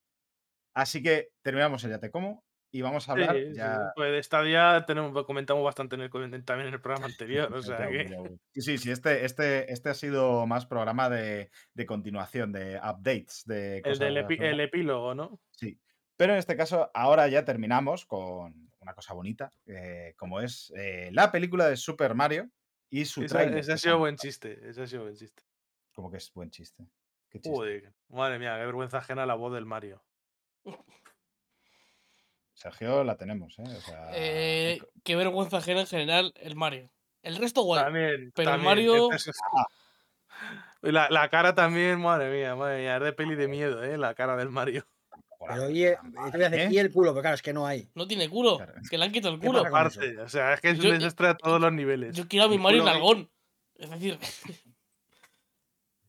Así 0.73 1.01
que 1.01 1.31
terminamos 1.41 1.83
el 1.83 1.91
Ya 1.91 1.99
te 1.99 2.11
como 2.11 2.43
y 2.71 2.81
vamos 2.81 3.07
a 3.09 3.13
hablar 3.13 3.35
Sí, 3.35 3.45
sí, 3.51 3.55
ya. 3.55 3.91
Pues 3.95 4.11
de 4.11 4.21
Stadia 4.23 4.83
tenemos, 4.85 5.25
comentamos 5.25 5.63
bastante 5.63 5.95
en 5.95 6.01
el, 6.01 6.09
también 6.45 6.67
en 6.67 6.73
el 6.73 6.81
programa 6.81 7.07
anterior. 7.17 7.53
o 7.53 7.61
sea 7.61 7.79
Ya 7.79 7.89
que. 7.89 8.09
ya. 8.09 8.17
Sí, 8.53 8.61
sí, 8.61 8.77
sí, 8.77 8.91
este, 8.91 9.25
este, 9.25 9.71
este 9.71 9.89
ha 9.89 9.93
sido 9.93 10.45
más 10.47 10.65
programa 10.65 11.09
de, 11.09 11.49
de 11.73 11.85
continuación, 11.85 12.51
de 12.51 12.77
updates, 12.77 13.43
de 13.45 13.77
El 13.77 13.83
cosas 13.83 13.99
del 13.99 14.17
epi- 14.17 14.41
el 14.41 14.59
epílogo, 14.59 15.15
¿no? 15.15 15.39
Sí. 15.51 15.79
Pero 16.17 16.33
en 16.33 16.39
este 16.39 16.57
caso, 16.57 16.91
ahora 16.93 17.27
ya 17.29 17.45
terminamos 17.45 18.05
con 18.05 18.69
una 18.81 18.93
cosa 18.93 19.13
bonita, 19.13 19.53
eh, 19.65 20.13
como 20.17 20.41
es 20.41 20.71
eh, 20.75 21.09
la 21.13 21.31
película 21.31 21.67
de 21.67 21.77
Super 21.77 22.13
Mario 22.13 22.49
y 22.89 23.05
su 23.05 23.23
Ese, 23.23 23.35
trailer. 23.35 23.59
ese 23.59 23.73
ha 23.73 23.77
sido 23.77 23.97
buen 23.99 24.15
chiste. 24.17 24.59
Ese 24.69 24.81
ha 24.83 24.87
sido 24.87 25.03
buen 25.03 25.15
chiste. 25.15 25.43
Como 25.93 26.11
que 26.11 26.17
es 26.17 26.31
buen 26.33 26.49
chiste. 26.49 26.83
Qué 27.29 27.39
chiste. 27.39 27.49
Joder, 27.55 27.93
madre 28.09 28.37
mía, 28.39 28.57
qué 28.57 28.65
vergüenza 28.65 28.97
ajena 28.99 29.25
la 29.25 29.35
voz 29.35 29.53
del 29.53 29.65
Mario. 29.65 30.03
Sergio 32.59 33.03
la 33.05 33.15
tenemos, 33.15 33.57
¿eh? 33.59 33.63
O 33.63 33.81
sea, 33.81 34.09
Eh, 34.13 34.79
qué 35.03 35.15
vergüenza 35.15 35.57
ajena 35.57 35.79
en 35.81 35.87
general 35.87 36.33
el 36.41 36.55
Mario. 36.57 36.89
El 37.23 37.37
resto 37.37 37.61
guay. 37.63 37.83
También. 37.83 38.31
pero 38.35 38.49
el 38.49 38.55
también, 38.55 38.65
Mario- 38.69 39.11
este 39.13 39.31
es- 39.31 39.37
La, 40.81 41.09
la 41.09 41.29
cara 41.29 41.55
también, 41.55 41.99
madre 41.99 42.31
mía, 42.31 42.55
madre 42.55 42.79
mía, 42.81 42.95
es 42.97 43.03
de 43.03 43.11
peli 43.13 43.35
de 43.35 43.47
miedo, 43.49 43.83
¿eh? 43.83 43.97
La 43.97 44.13
cara 44.13 44.35
del 44.37 44.49
Mario. 44.49 44.85
Pero 45.47 45.69
y, 45.69 45.79
decir, 45.83 46.71
y 46.71 46.77
el 46.79 46.91
culo, 46.91 47.11
pero 47.11 47.21
claro, 47.21 47.35
es 47.35 47.41
que 47.41 47.51
no 47.53 47.65
hay. 47.65 47.89
No 47.95 48.07
tiene 48.07 48.29
culo. 48.29 48.57
Claro. 48.57 48.73
Que 48.89 48.97
le 48.97 49.05
han 49.05 49.11
quitado 49.11 49.33
el 49.35 49.39
¿Qué 49.41 49.47
culo. 49.47 49.59
Aparte, 49.65 50.17
o 50.19 50.27
sea, 50.29 50.53
es 50.53 50.61
que 50.61 50.69
es 50.71 50.79
un 50.79 50.91
desastre 50.99 51.27
a 51.29 51.35
todos 51.37 51.59
los 51.61 51.71
niveles. 51.73 52.15
Yo 52.15 52.27
quiero 52.27 52.45
a 52.45 52.49
mi 52.49 52.55
El 52.55 52.61
Mario 52.61 52.83
Nalgón. 52.83 53.29
Es 53.75 53.89
decir, 53.89 54.17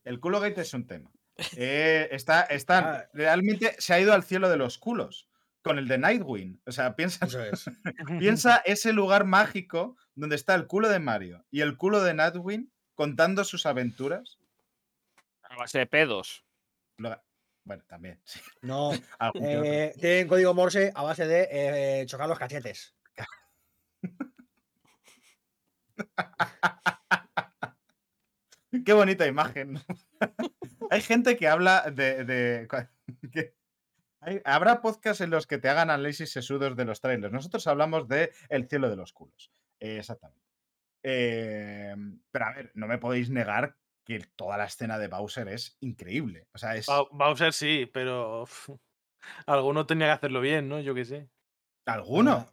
El 0.03 0.19
culo 0.19 0.39
gate 0.39 0.61
es 0.61 0.73
un 0.73 0.85
tema. 0.87 1.09
Eh, 1.57 2.07
está, 2.11 2.41
está, 2.43 2.77
Ah. 2.79 3.05
realmente 3.13 3.75
se 3.79 3.93
ha 3.93 3.99
ido 3.99 4.13
al 4.13 4.23
cielo 4.23 4.47
de 4.49 4.57
los 4.57 4.77
culos 4.77 5.27
con 5.61 5.77
el 5.77 5.87
de 5.87 5.97
Nightwing. 5.97 6.61
O 6.65 6.71
sea, 6.71 6.95
piensa, 6.95 7.25
Eso 7.25 7.43
es. 7.43 7.65
piensa 8.19 8.57
ese 8.65 8.93
lugar 8.93 9.25
mágico 9.25 9.97
donde 10.15 10.35
está 10.35 10.55
el 10.55 10.67
culo 10.67 10.89
de 10.89 10.99
Mario 10.99 11.45
y 11.51 11.61
el 11.61 11.77
culo 11.77 12.03
de 12.03 12.13
Nightwing 12.13 12.71
contando 12.95 13.43
sus 13.43 13.65
aventuras. 13.65 14.39
A 15.43 15.55
base 15.55 15.79
de 15.79 15.87
pedos. 15.87 16.45
Bueno, 16.97 17.83
también. 17.87 18.19
sí, 18.23 18.39
No, 18.61 18.91
eh, 19.35 19.93
tienen 19.99 20.27
código 20.27 20.53
Morse 20.53 20.91
a 20.95 21.03
base 21.03 21.27
de 21.27 21.47
eh, 22.01 22.05
chocar 22.05 22.27
los 22.27 22.39
cachetes. 22.39 22.95
Qué 28.85 28.93
bonita 28.93 29.27
imagen. 29.27 29.79
Hay 30.89 31.01
gente 31.01 31.35
que 31.37 31.47
habla 31.47 31.91
de. 31.91 32.67
que- 33.31 33.53
habrá 34.45 34.81
podcasts 34.81 35.21
en 35.21 35.29
los 35.29 35.47
que 35.47 35.57
te 35.57 35.69
hagan 35.69 35.89
análisis 35.89 36.31
sesudos 36.31 36.75
de 36.75 36.85
los 36.85 37.01
trailers. 37.01 37.33
Nosotros 37.33 37.65
hablamos 37.67 38.07
de 38.07 38.31
El 38.49 38.67
cielo 38.67 38.89
de 38.89 38.95
los 38.95 39.13
culos. 39.13 39.51
Eh, 39.79 39.97
exactamente. 39.97 40.41
Eh, 41.03 41.95
pero 42.31 42.45
a 42.45 42.53
ver, 42.53 42.71
no 42.75 42.87
me 42.87 42.99
podéis 42.99 43.29
negar 43.29 43.77
que 44.05 44.19
toda 44.35 44.57
la 44.57 44.65
escena 44.65 44.99
de 44.99 45.07
Bowser 45.07 45.47
es 45.47 45.77
increíble. 45.81 46.47
O 46.53 46.57
sea, 46.57 46.75
es. 46.75 46.87
Bowser 47.11 47.53
sí, 47.53 47.89
pero 47.91 48.43
uf, 48.43 48.69
alguno 49.47 49.85
tenía 49.85 50.07
que 50.07 50.13
hacerlo 50.13 50.41
bien, 50.41 50.69
¿no? 50.69 50.79
Yo 50.79 50.93
qué 50.93 51.05
sé. 51.05 51.29
¿Alguno? 51.85 52.47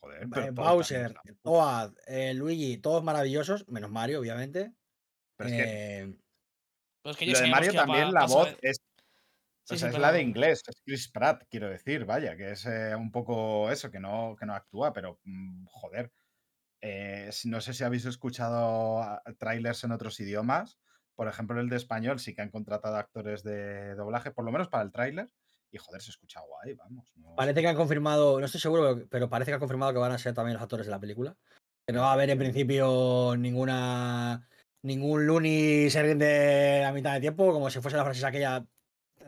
Joder, 0.00 0.22
Eh, 0.22 0.26
pero 0.32 0.54
todos 0.54 0.68
Bowser. 0.68 1.14
Toad, 1.42 1.94
eh, 2.06 2.34
Luigi, 2.34 2.78
todos 2.78 3.02
maravillosos, 3.02 3.68
menos 3.68 3.90
Mario, 3.90 4.20
obviamente. 4.20 4.72
Pero 5.36 5.50
es 5.50 5.56
que 5.56 5.62
Eh, 5.62 6.18
pero 7.02 7.10
es 7.12 7.16
que 7.16 7.26
lo 7.26 7.40
de 7.40 7.46
Mario 7.48 7.70
que 7.72 7.76
también, 7.78 8.12
la 8.12 8.26
voz 8.26 8.56
es 8.62 8.80
Sí, 9.68 9.74
o 9.74 9.76
sí, 9.76 9.80
sea, 9.80 9.88
es 9.88 9.94
pero- 9.94 10.02
la 10.02 10.12
de 10.12 10.22
inglés, 10.22 10.62
es 10.66 10.80
Chris 10.84 11.10
Pratt, 11.10 11.44
quiero 11.50 11.68
decir, 11.68 12.04
vaya, 12.06 12.36
que 12.36 12.52
es 12.52 12.64
eh, 12.66 12.94
un 12.96 13.10
poco 13.12 13.70
eso, 13.70 13.90
que 13.90 14.00
no, 14.00 14.34
que 14.38 14.46
no 14.46 14.54
actúa, 14.54 14.92
pero 14.92 15.20
mm, 15.24 15.66
joder. 15.66 16.10
Eh, 16.80 17.30
no 17.44 17.60
sé 17.60 17.74
si 17.74 17.84
habéis 17.84 18.04
escuchado 18.06 19.00
ah, 19.02 19.22
trailers 19.38 19.84
en 19.84 19.92
otros 19.92 20.18
idiomas. 20.20 20.78
Por 21.16 21.26
ejemplo, 21.28 21.60
el 21.60 21.68
de 21.68 21.76
español 21.76 22.20
sí 22.20 22.34
que 22.34 22.42
han 22.42 22.50
contratado 22.50 22.96
actores 22.96 23.42
de 23.42 23.94
doblaje, 23.96 24.30
por 24.30 24.44
lo 24.44 24.52
menos 24.52 24.68
para 24.68 24.84
el 24.84 24.92
tráiler. 24.92 25.28
Y 25.70 25.76
joder, 25.78 26.00
se 26.00 26.12
escucha 26.12 26.40
guay, 26.40 26.72
vamos. 26.74 27.12
no 27.16 27.34
parece 27.34 27.60
que 27.60 27.68
han 27.68 27.76
confirmado, 27.76 28.38
no 28.40 28.46
estoy 28.46 28.60
seguro, 28.60 28.94
pero- 28.94 29.08
pero 29.10 29.28
parece 29.28 29.50
que 29.50 29.54
han 29.54 29.60
confirmado 29.60 29.92
que 29.92 29.98
van 29.98 30.12
a 30.12 30.18
ser 30.18 30.32
también 30.32 30.54
los 30.54 30.62
actores 30.62 30.86
de 30.86 30.92
la 30.92 31.00
película. 31.00 31.36
Que 31.86 31.92
no 31.92 32.00
va 32.02 32.10
a 32.10 32.12
haber 32.14 32.30
en 32.30 32.38
principio 32.38 33.34
ninguna 33.36 34.48
ningún 34.82 35.26
Looney 35.26 35.90
se 35.90 36.02
rinde 36.02 36.84
a 36.84 36.92
mitad 36.92 37.12
de 37.14 37.20
tiempo, 37.20 37.52
como 37.52 37.68
si 37.68 37.80
fuese 37.80 37.96
la 37.96 38.04
frase 38.04 38.24
aquella 38.24 38.64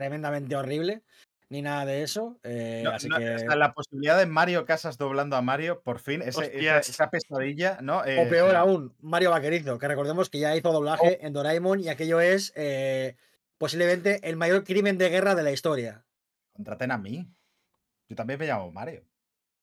tremendamente 0.01 0.57
horrible, 0.57 1.03
ni 1.51 1.61
nada 1.61 1.85
de 1.85 2.03
eso. 2.03 2.39
eh, 2.43 2.81
No, 2.83 2.93
así 2.93 3.07
no, 3.09 3.17
que, 3.19 3.45
la 3.55 3.75
posibilidad 3.75 4.17
de 4.19 4.25
Mario 4.25 4.65
Casas 4.65 4.97
doblando 4.97 5.37
a 5.37 5.43
Mario, 5.43 5.83
por 5.83 5.99
fin, 5.99 6.23
ese- 6.23 6.59
esa, 6.59 6.79
esa 6.79 7.11
pesadilla, 7.11 7.79
¿no? 7.83 7.99
o 7.99 8.05
Eh, 8.07 8.27
peor 8.31 8.53
se- 8.53 8.57
aún, 8.57 8.95
Mario 9.01 9.31
Vaquerizo, 9.31 9.79
que 9.79 9.89
recordemos 9.89 10.31
que 10.31 10.39
ya 10.41 10.57
hizo 10.57 10.73
doblaje 10.73 11.25
en 11.27 11.35
Doraemon 11.35 11.81
y 11.81 11.89
aquello 11.91 12.19
es 12.19 12.55
eh, 12.57 13.17
posiblemente 13.59 14.27
el 14.27 14.37
mayor 14.37 14.65
crimen 14.65 14.97
de 14.97 15.11
guerra 15.11 15.35
de 15.35 15.43
la 15.43 15.53
historia. 15.53 16.07
Contraten 16.55 16.91
a 16.93 16.97
mí. 16.99 17.29
Yo 18.09 18.17
también 18.17 18.41
me 18.41 18.47
llamo 18.47 18.73
Mario. 18.73 19.05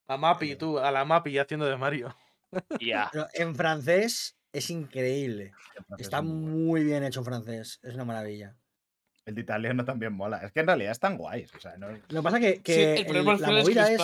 A 0.07 0.17
Mapi, 0.17 0.55
tú, 0.55 0.77
a 0.77 0.91
la 0.91 1.03
Mapi 1.03 1.37
haciendo 1.39 1.65
de 1.65 1.77
Mario. 1.77 2.15
Pero 3.11 3.27
en 3.33 3.55
francés 3.55 4.37
es 4.53 4.69
increíble. 4.69 5.51
Está 5.97 6.21
muy 6.21 6.83
bien 6.83 7.03
hecho 7.03 7.21
en 7.21 7.25
francés. 7.25 7.79
Es 7.81 7.95
una 7.95 8.05
maravilla. 8.05 8.55
El 9.27 9.35
de 9.35 9.41
italiano 9.41 9.83
también 9.85 10.13
mola. 10.13 10.37
Es 10.37 10.51
que 10.53 10.61
en 10.61 10.67
realidad 10.67 10.93
están 10.93 11.17
guays. 11.17 11.53
O 11.53 11.59
sea, 11.59 11.75
no- 11.77 11.89
Lo 11.89 11.99
que 12.07 12.21
pasa 12.23 12.39
que, 12.39 12.53
Sí, 12.55 12.61
que 12.63 12.93
el 12.93 12.97
el- 12.99 13.05
problema 13.05 13.35
la 13.37 13.51
movida 13.51 13.91
es. 13.91 14.01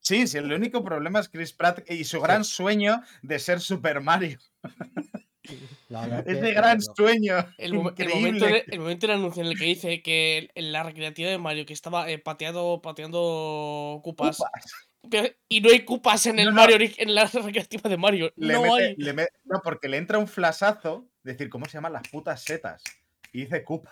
Sí, 0.00 0.26
sí, 0.26 0.38
el 0.38 0.52
único 0.52 0.84
problema 0.84 1.18
es 1.20 1.28
Chris 1.28 1.52
Pratt 1.52 1.80
y 1.90 2.04
su 2.04 2.20
gran 2.20 2.44
sueño 2.44 3.02
de 3.22 3.38
ser 3.38 3.60
Super 3.60 4.00
Mario. 4.00 4.38
es 5.42 5.52
Ese 6.26 6.52
gran 6.52 6.80
sueño. 6.82 7.36
El, 7.56 7.74
mo- 7.74 7.92
el 7.96 8.08
momento 8.10 8.44
de- 8.46 8.64
el 8.68 8.80
momento 8.80 9.06
del 9.06 9.16
anuncio 9.16 9.42
en 9.42 9.48
el 9.48 9.58
que 9.58 9.64
dice 9.64 10.02
que 10.02 10.50
en 10.54 10.72
la 10.72 10.82
recreativa 10.82 11.30
de 11.30 11.38
Mario 11.38 11.64
que 11.66 11.72
estaba 11.72 12.08
eh, 12.10 12.18
pateado, 12.18 12.80
pateando 12.82 14.00
cupas. 14.04 14.38
Y 15.48 15.60
no 15.62 15.70
hay 15.70 15.84
cupas 15.86 16.26
en 16.26 16.38
el 16.38 16.46
No, 16.46 16.50
no. 16.50 16.56
Mario 16.60 16.76
en 16.98 17.14
la 17.14 17.24
recreativa 17.24 17.88
de 17.88 17.96
Mario. 17.96 18.30
Le 18.36 18.52
no 18.54 18.62
mete- 18.62 18.84
hay. 18.88 18.96
le 18.96 19.12
no, 19.14 19.60
porque 19.64 19.88
le 19.88 19.96
entra 19.96 20.18
un 20.18 20.28
flasazo. 20.28 21.06
Decir, 21.22 21.48
¿cómo 21.48 21.64
se 21.66 21.72
llaman 21.72 21.92
las 21.94 22.06
putas 22.08 22.42
setas? 22.42 22.82
Y 23.32 23.40
dice 23.42 23.62
Koopa. 23.64 23.90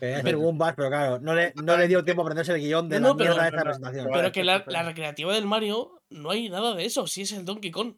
Quería 0.00 0.34
Goombas, 0.36 0.74
pero 0.74 0.88
claro, 0.88 1.18
no 1.20 1.34
le, 1.34 1.52
no 1.64 1.76
le 1.76 1.88
dio 1.88 2.04
tiempo 2.04 2.22
a 2.22 2.24
aprenderse 2.24 2.52
el 2.52 2.60
guion 2.60 2.88
de 2.88 2.98
No, 3.00 3.08
la 3.08 3.12
no, 3.12 3.16
pero- 3.16 3.30
mierda 3.34 3.42
de 3.44 3.48
esta 3.56 3.62
presentación. 3.62 4.08
pero- 4.12 4.32
que 4.32 4.44
la, 4.44 4.58
recreativa 4.82 5.32
del 5.34 5.46
Mario 5.46 6.02
no 6.10 6.30
hay 6.30 6.48
nada 6.48 6.74
de 6.74 6.84
eso. 6.84 7.06
Si 7.06 7.22
es 7.22 7.32
el 7.32 7.44
Donkey 7.44 7.70
Kong. 7.70 7.96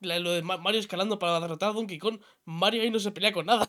La- 0.00 0.18
lo 0.18 0.32
de 0.32 0.42
Ma- 0.42 0.56
Mario 0.56 0.80
escalando 0.80 1.18
para 1.18 1.38
derrotar 1.40 1.70
a 1.70 1.72
Donkey 1.72 1.98
Kong. 1.98 2.20
Mario 2.44 2.82
ahí 2.82 2.90
no 2.90 2.98
se 2.98 3.12
pelea 3.12 3.32
con 3.32 3.46
nada. 3.46 3.68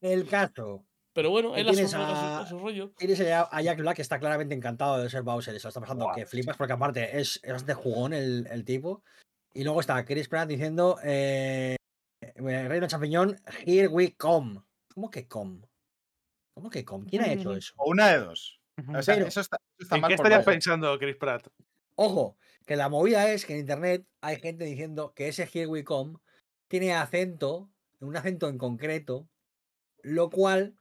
El 0.00 0.26
caso. 0.26 0.84
Pero 1.14 1.30
bueno, 1.30 1.56
él 1.56 1.66
a 1.66 1.70
su, 1.70 1.76
tienes 1.76 1.94
a 1.94 1.96
su- 1.98 2.02
a- 2.02 2.40
a 2.40 2.46
su 2.46 2.58
rollo. 2.58 2.92
Tienes 2.98 3.20
a 3.20 3.62
Jack 3.62 3.78
Black 3.78 3.96
que 3.96 4.02
está 4.02 4.18
claramente 4.18 4.54
encantado 4.54 4.98
de 5.02 5.08
ser 5.08 5.22
Bowser. 5.22 5.54
Eso 5.54 5.68
está 5.68 5.80
pasando 5.80 6.10
que 6.14 6.22
sí. 6.22 6.26
flipas 6.26 6.56
porque 6.56 6.72
aparte 6.74 7.18
es, 7.20 7.40
es 7.42 7.52
bastante 7.52 7.74
jugón 7.74 8.12
el, 8.12 8.46
el 8.50 8.64
tipo. 8.64 9.02
Y 9.54 9.64
luego 9.64 9.80
está 9.80 10.04
Chris 10.04 10.28
Pratt 10.28 10.48
diciendo 10.48 10.98
eh, 11.02 11.76
eh, 12.20 12.68
Reino 12.68 12.86
Champiñón, 12.86 13.36
here 13.64 13.88
we 13.88 14.14
come. 14.16 14.60
¿Cómo 14.94 15.10
que 15.10 15.26
come? 15.26 15.62
¿Cómo 16.56 16.70
que 16.70 16.86
come? 16.86 17.06
¿Quién 17.06 17.20
ha 17.22 17.30
hecho 17.30 17.54
eso? 17.54 17.74
O 17.76 17.90
una 17.90 18.08
de 18.08 18.18
dos. 18.18 18.58
O 18.94 19.02
sea, 19.02 19.14
Pero- 19.14 19.26
eso 19.26 19.42
está, 19.42 19.58
eso 19.76 19.82
está 19.82 19.96
¿En 19.96 20.00
mal 20.00 20.08
qué 20.08 20.14
estarías 20.14 20.42
pensando, 20.42 20.98
Chris 20.98 21.16
Pratt? 21.16 21.48
Ojo, 21.96 22.38
que 22.64 22.76
la 22.76 22.88
movida 22.88 23.30
es 23.30 23.44
que 23.44 23.52
en 23.52 23.60
internet 23.60 24.06
hay 24.22 24.40
gente 24.40 24.64
diciendo 24.64 25.12
que 25.14 25.28
ese 25.28 25.42
Here 25.52 25.66
We 25.66 25.84
Come 25.84 26.18
tiene 26.68 26.94
acento, 26.94 27.70
un 28.00 28.16
acento 28.16 28.48
en 28.48 28.56
concreto, 28.56 29.28
lo 30.00 30.30
cual 30.30 30.78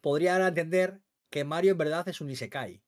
podría 0.00 0.32
dar 0.32 0.42
a 0.42 0.48
entender 0.48 1.02
que 1.28 1.44
Mario 1.44 1.72
en 1.72 1.78
verdad 1.78 2.08
es 2.08 2.22
un 2.22 2.30
Isekai. 2.30 2.82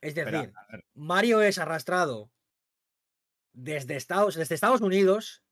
Es 0.00 0.14
decir, 0.14 0.54
Mario 0.94 1.42
es 1.42 1.58
arrastrado 1.58 2.30
desde 3.52 3.96
Estados, 3.96 4.36
desde 4.36 4.54
Estados 4.54 4.80
Unidos, 4.80 5.42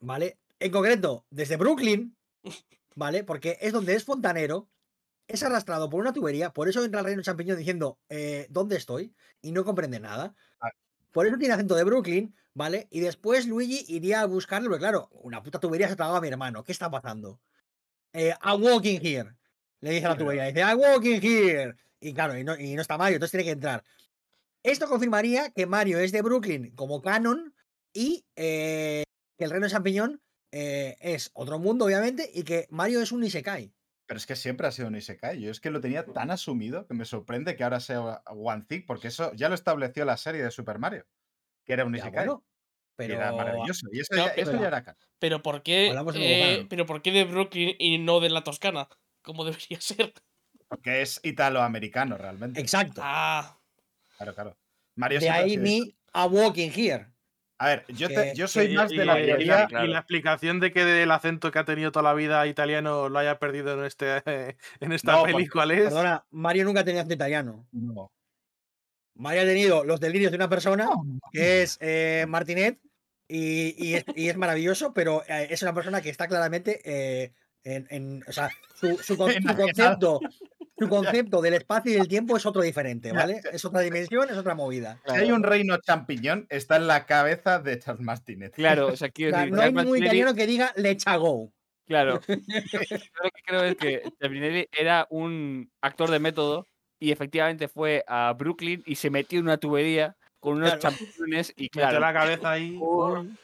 ¿vale? 0.00 0.38
En 0.60 0.70
concreto, 0.70 1.26
desde 1.30 1.56
Brooklyn, 1.56 2.16
¿vale? 2.94 3.24
Porque 3.24 3.58
es 3.60 3.72
donde 3.72 3.94
es 3.96 4.04
fontanero, 4.04 4.68
es 5.32 5.42
arrastrado 5.42 5.88
por 5.88 6.00
una 6.00 6.12
tubería, 6.12 6.52
por 6.52 6.68
eso 6.68 6.84
entra 6.84 7.00
el 7.00 7.06
reino 7.06 7.22
champiñón 7.22 7.58
diciendo, 7.58 7.98
eh, 8.08 8.46
¿dónde 8.50 8.76
estoy? 8.76 9.14
Y 9.40 9.52
no 9.52 9.64
comprende 9.64 10.00
nada. 10.00 10.34
Ah. 10.60 10.70
Por 11.12 11.26
eso 11.26 11.38
tiene 11.38 11.54
acento 11.54 11.74
de 11.74 11.84
Brooklyn, 11.84 12.34
¿vale? 12.54 12.88
Y 12.90 13.00
después 13.00 13.46
Luigi 13.46 13.84
iría 13.88 14.20
a 14.22 14.26
buscarlo, 14.26 14.68
porque 14.68 14.80
claro, 14.80 15.08
una 15.12 15.42
puta 15.42 15.60
tubería 15.60 15.88
se 15.88 15.96
tragaba 15.96 16.18
a 16.18 16.20
mi 16.20 16.28
hermano. 16.28 16.64
¿Qué 16.64 16.72
está 16.72 16.90
pasando? 16.90 17.40
Eh, 18.12 18.34
I'm 18.42 18.62
walking 18.62 18.98
here. 19.00 19.36
Le 19.80 19.92
dice 19.92 20.06
a 20.06 20.10
la 20.10 20.18
tubería, 20.18 20.44
dice, 20.44 20.60
I'm 20.60 20.78
walking 20.78 21.20
here. 21.22 21.74
Y 22.00 22.12
claro, 22.12 22.36
y 22.36 22.44
no, 22.44 22.58
y 22.58 22.74
no 22.74 22.82
está 22.82 22.98
Mario, 22.98 23.16
entonces 23.16 23.32
tiene 23.32 23.44
que 23.44 23.52
entrar. 23.52 23.84
Esto 24.62 24.88
confirmaría 24.88 25.50
que 25.50 25.66
Mario 25.66 25.98
es 26.00 26.12
de 26.12 26.22
Brooklyn 26.22 26.74
como 26.74 27.00
canon 27.00 27.54
y 27.92 28.24
eh, 28.36 29.04
que 29.38 29.44
el 29.44 29.50
reino 29.50 29.66
de 29.66 29.72
champiñón 29.72 30.22
eh, 30.52 30.96
es 31.00 31.30
otro 31.34 31.58
mundo, 31.58 31.84
obviamente, 31.86 32.30
y 32.32 32.42
que 32.42 32.66
Mario 32.70 33.00
es 33.00 33.12
un 33.12 33.24
Isekai. 33.24 33.72
Pero 34.10 34.18
es 34.18 34.26
que 34.26 34.34
siempre 34.34 34.66
ha 34.66 34.72
sido 34.72 34.88
un 34.88 34.96
Isekai. 34.96 35.40
Yo 35.40 35.52
es 35.52 35.60
que 35.60 35.70
lo 35.70 35.80
tenía 35.80 36.04
tan 36.04 36.32
asumido 36.32 36.84
que 36.88 36.94
me 36.94 37.04
sorprende 37.04 37.54
que 37.54 37.62
ahora 37.62 37.78
sea 37.78 38.22
One 38.26 38.64
Thing, 38.66 38.80
porque 38.84 39.06
eso 39.06 39.32
ya 39.34 39.48
lo 39.48 39.54
estableció 39.54 40.04
la 40.04 40.16
serie 40.16 40.42
de 40.42 40.50
Super 40.50 40.80
Mario, 40.80 41.06
que 41.64 41.74
era 41.74 41.84
un 41.84 41.92
Ya, 41.94 42.00
Isekai. 42.00 42.26
bueno, 42.26 42.44
y 42.44 42.92
pero 42.96 43.14
era 43.14 43.32
maravilloso. 43.32 43.86
Y 43.92 44.00
eso, 44.00 44.16
No, 44.16 44.26
ya, 44.26 44.32
eso 44.32 44.50
pero- 44.50 44.62
ya 44.62 44.66
era 44.66 44.82
canon. 44.82 45.00
Pero 45.20 45.42
¿por 45.44 45.62
qué? 45.62 45.92
Eh, 46.16 46.66
pero 46.68 46.86
¿por 46.86 47.02
qué 47.02 47.12
de 47.12 47.22
Brooklyn 47.22 47.76
y 47.78 47.98
no 47.98 48.18
de 48.18 48.30
la 48.30 48.42
Toscana? 48.42 48.88
Como 49.22 49.44
debería 49.44 49.80
ser. 49.80 50.12
Porque 50.66 51.02
es 51.02 51.20
italoamericano 51.22 52.18
realmente. 52.18 52.60
exacto. 52.60 53.00
Ah, 53.04 53.60
Claro, 54.16 54.34
claro. 54.34 54.58
Mario 54.96 55.20
De 55.20 55.30
ahí 55.30 55.56
mi 55.56 55.96
a 56.12 56.26
walking 56.26 56.70
here. 56.74 57.06
A 57.62 57.66
ver, 57.66 57.84
yo, 57.88 58.08
te- 58.08 58.14
que- 58.14 58.32
yo 58.34 58.48
soy 58.48 58.74
más 58.74 58.90
y- 58.90 58.96
de 58.96 59.04
la 59.04 59.20
y- 59.20 59.26
teoría. 59.26 59.64
y, 59.64 59.66
claro. 59.68 59.86
la 59.86 59.98
explicación 59.98 60.60
de 60.60 60.72
que 60.72 61.02
el 61.02 61.10
acento 61.10 61.52
que 61.52 61.58
ha 61.58 61.64
tenido 61.66 61.92
toda 61.92 62.04
la 62.04 62.14
vida 62.14 62.46
italiano 62.46 63.10
lo 63.10 63.18
haya 63.18 63.38
perdido 63.38 63.74
en, 63.78 63.84
este, 63.84 64.22
en 64.80 64.92
esta 64.92 65.12
No, 65.12 65.22
peli, 65.24 65.32
porque- 65.34 65.50
¿cuál 65.50 65.70
es? 65.72 65.84
Perdona, 65.84 66.24
Mario 66.30 66.64
nunca 66.64 66.80
ha 66.80 66.84
tenido 66.84 67.00
acento 67.02 67.14
italiano. 67.14 67.66
No. 67.72 68.10
Mario 69.14 69.42
ha 69.42 69.44
tenido 69.44 69.84
los 69.84 70.00
delirios 70.00 70.30
de 70.32 70.36
una 70.36 70.48
persona, 70.48 70.88
que 71.32 71.60
es 71.62 71.76
eh, 71.82 72.24
Martinet, 72.26 72.78
y, 73.28 73.74
y 73.76 73.94
es, 73.96 74.04
y 74.16 74.30
es 74.30 74.36
maravilloso, 74.38 74.94
pero 74.94 75.22
eh, 75.28 75.48
es 75.50 75.60
una 75.60 75.74
persona 75.74 76.00
que 76.00 76.08
está 76.08 76.26
claramente 76.28 76.80
eh, 76.84 77.32
en, 77.62 77.86
en- 77.90 78.24
O 78.26 78.32
sea, 78.32 78.48
su, 78.74 78.96
concepto, 79.98 80.20
su 80.80 80.88
concepto 80.88 81.40
del 81.40 81.54
espacio 81.54 81.92
y 81.92 81.94
del 81.94 82.08
tiempo 82.08 82.36
es 82.36 82.44
otro 82.46 82.62
diferente, 82.62 83.12
¿vale? 83.12 83.40
Es 83.52 83.64
otra 83.64 83.80
dimensión, 83.82 84.28
es 84.30 84.36
otra 84.36 84.54
movida. 84.56 85.00
Si 85.06 85.14
hay 85.14 85.30
un 85.30 85.42
reino 85.44 85.76
champiñón, 85.78 86.46
está 86.48 86.76
en 86.76 86.86
la 86.88 87.06
cabeza 87.06 87.60
de 87.60 87.78
Charles 87.78 88.02
Martinet. 88.04 88.54
Claro, 88.54 88.88
o 88.88 88.96
sea, 88.96 89.08
O 89.08 89.10
quiero 89.14 89.30
sea, 89.36 89.40
decir, 89.40 89.54
no 89.54 89.62
hay 89.62 89.72
ningún 89.72 89.98
italiano 89.98 90.34
que 90.34 90.46
diga 90.46 90.72
Lecha 90.76 91.16
Go. 91.16 91.52
Claro. 91.86 92.20
Yo 92.28 92.78
lo 93.24 93.30
que 93.30 93.42
creo 93.46 93.64
es 93.64 93.76
que 93.76 94.02
Terminelli 94.18 94.66
era 94.72 95.06
un 95.10 95.70
actor 95.80 96.10
de 96.10 96.18
método 96.20 96.66
y 96.98 97.12
efectivamente 97.12 97.68
fue 97.68 98.04
a 98.06 98.32
Brooklyn 98.38 98.82
y 98.86 98.94
se 98.96 99.10
metió 99.10 99.38
en 99.38 99.46
una 99.46 99.56
tubería 99.58 100.16
con 100.38 100.54
unos 100.56 100.76
Claro. 100.76 100.80
champiñones 100.96 101.52
y 101.56 101.64
Metió 101.64 101.82
claro. 101.82 102.00
la 102.00 102.12
cabeza 102.12 102.50
ahí. 102.52 102.76
¡pum! 102.78 103.36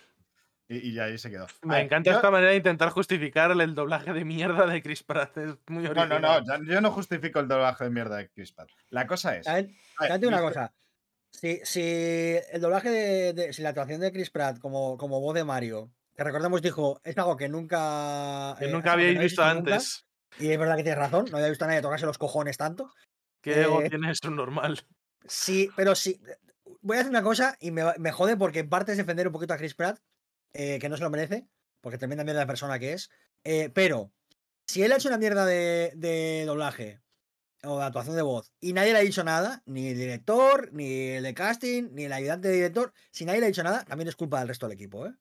Y, 0.68 0.90
y 0.90 0.98
ahí 0.98 1.16
se 1.16 1.30
quedó. 1.30 1.46
Me 1.62 1.80
encanta 1.80 2.10
yo- 2.10 2.16
esta 2.16 2.30
manera 2.30 2.50
de 2.50 2.56
intentar 2.56 2.90
justificar 2.90 3.52
el 3.52 3.74
doblaje 3.74 4.12
de 4.12 4.24
mierda 4.24 4.66
de 4.66 4.82
Chris 4.82 5.02
Pratt. 5.04 5.36
Es 5.36 5.54
muy 5.68 5.84
No, 5.84 5.90
original. 5.90 6.20
no, 6.20 6.40
no, 6.40 6.44
ya- 6.44 6.60
yo 6.74 6.80
no 6.80 6.90
justifico 6.90 7.38
el 7.38 7.46
doblaje 7.48 7.84
de 7.84 7.90
mierda 7.90 8.16
de 8.16 8.28
Chris 8.30 8.52
Pratt. 8.52 8.70
La 8.90 9.06
cosa 9.06 9.36
es. 9.36 9.46
Ver, 9.46 9.70
una 10.26 10.40
cosa. 10.40 10.74
Si, 11.30 11.60
si 11.64 11.82
el 12.50 12.60
doblaje 12.60 12.90
de, 12.90 13.32
de- 13.32 13.52
si 13.52 13.62
la 13.62 13.68
actuación 13.68 14.00
de 14.00 14.10
Chris 14.10 14.30
Pratt 14.30 14.58
como, 14.58 14.96
como 14.96 15.20
voz 15.20 15.34
de 15.34 15.44
Mario, 15.44 15.92
que 16.16 16.24
recordemos 16.24 16.62
dijo, 16.62 17.00
es 17.04 17.16
algo 17.18 17.36
que 17.36 17.48
nunca. 17.48 18.56
Que 18.58 18.64
eh, 18.64 18.68
nunca 18.72 18.84
que 18.84 18.90
habíais 18.90 19.14
no 19.16 19.20
visto 19.22 19.42
nunca", 19.42 19.50
antes. 19.74 20.06
Y 20.38 20.50
es 20.50 20.58
verdad 20.58 20.76
que 20.76 20.82
tienes 20.82 20.98
razón, 20.98 21.26
no 21.30 21.36
había 21.36 21.48
visto 21.50 21.64
a 21.64 21.68
nadie 21.68 21.82
tocarse 21.82 22.06
los 22.06 22.18
cojones 22.18 22.56
tanto. 22.56 22.90
¿Qué 23.40 23.62
ego 23.62 23.82
Eh, 23.82 23.88
tiene 23.90 24.10
eso 24.10 24.30
normal? 24.30 24.80
Sí, 25.26 25.70
pero 25.76 25.94
sí. 25.94 26.20
Voy 26.80 26.96
a 26.96 27.00
hacer 27.00 27.10
una 27.10 27.22
cosa 27.22 27.56
y 27.60 27.70
me, 27.70 27.84
me 27.98 28.12
jode 28.12 28.36
porque 28.36 28.60
en 28.60 28.68
parte 28.68 28.92
es 28.92 28.98
defender 28.98 29.26
un 29.28 29.32
poquito 29.32 29.54
a 29.54 29.58
Chris 29.58 29.74
Pratt, 29.74 29.98
eh, 30.56 30.78
que 30.80 30.88
no 30.88 30.96
se 30.96 31.02
lo 31.04 31.10
merece, 31.10 31.46
porque 31.80 31.98
tremenda 31.98 32.24
mierda 32.24 32.40
de 32.40 32.46
persona 32.46 32.78
que 32.78 32.92
es. 32.94 33.10
eh, 33.44 33.70
pero, 33.74 34.10
si 34.66 34.82
él 34.82 34.90
ha 34.92 34.96
hecho 34.96 35.08
una 35.08 35.18
mierda 35.18 35.46
de, 35.46 35.92
de 35.94 36.44
doblaje 36.44 37.00
o 37.62 37.78
de 37.78 37.84
actuación 37.84 38.16
de 38.16 38.22
voz 38.22 38.52
y 38.60 38.72
nadie 38.72 38.92
le 38.92 38.98
ha 38.98 39.02
dicho 39.02 39.22
nada, 39.22 39.62
ni 39.66 39.88
el 39.88 39.96
director, 39.98 40.70
ni 40.72 41.08
el 41.10 41.22
de 41.22 41.34
casting, 41.34 41.90
ni 41.92 42.04
el 42.04 42.12
ayudante 42.12 42.48
de 42.48 42.54
director, 42.54 42.92
si 43.12 43.24
nadie 43.24 43.40
le 43.40 43.46
ha 43.46 43.48
dicho 43.48 43.62
nada, 43.62 43.84
también 43.84 44.08
es 44.08 44.16
culpa 44.16 44.40
del 44.40 44.48
resto 44.48 44.66
del 44.66 44.74
equipo, 44.74 45.06
¿eh? 45.06 45.12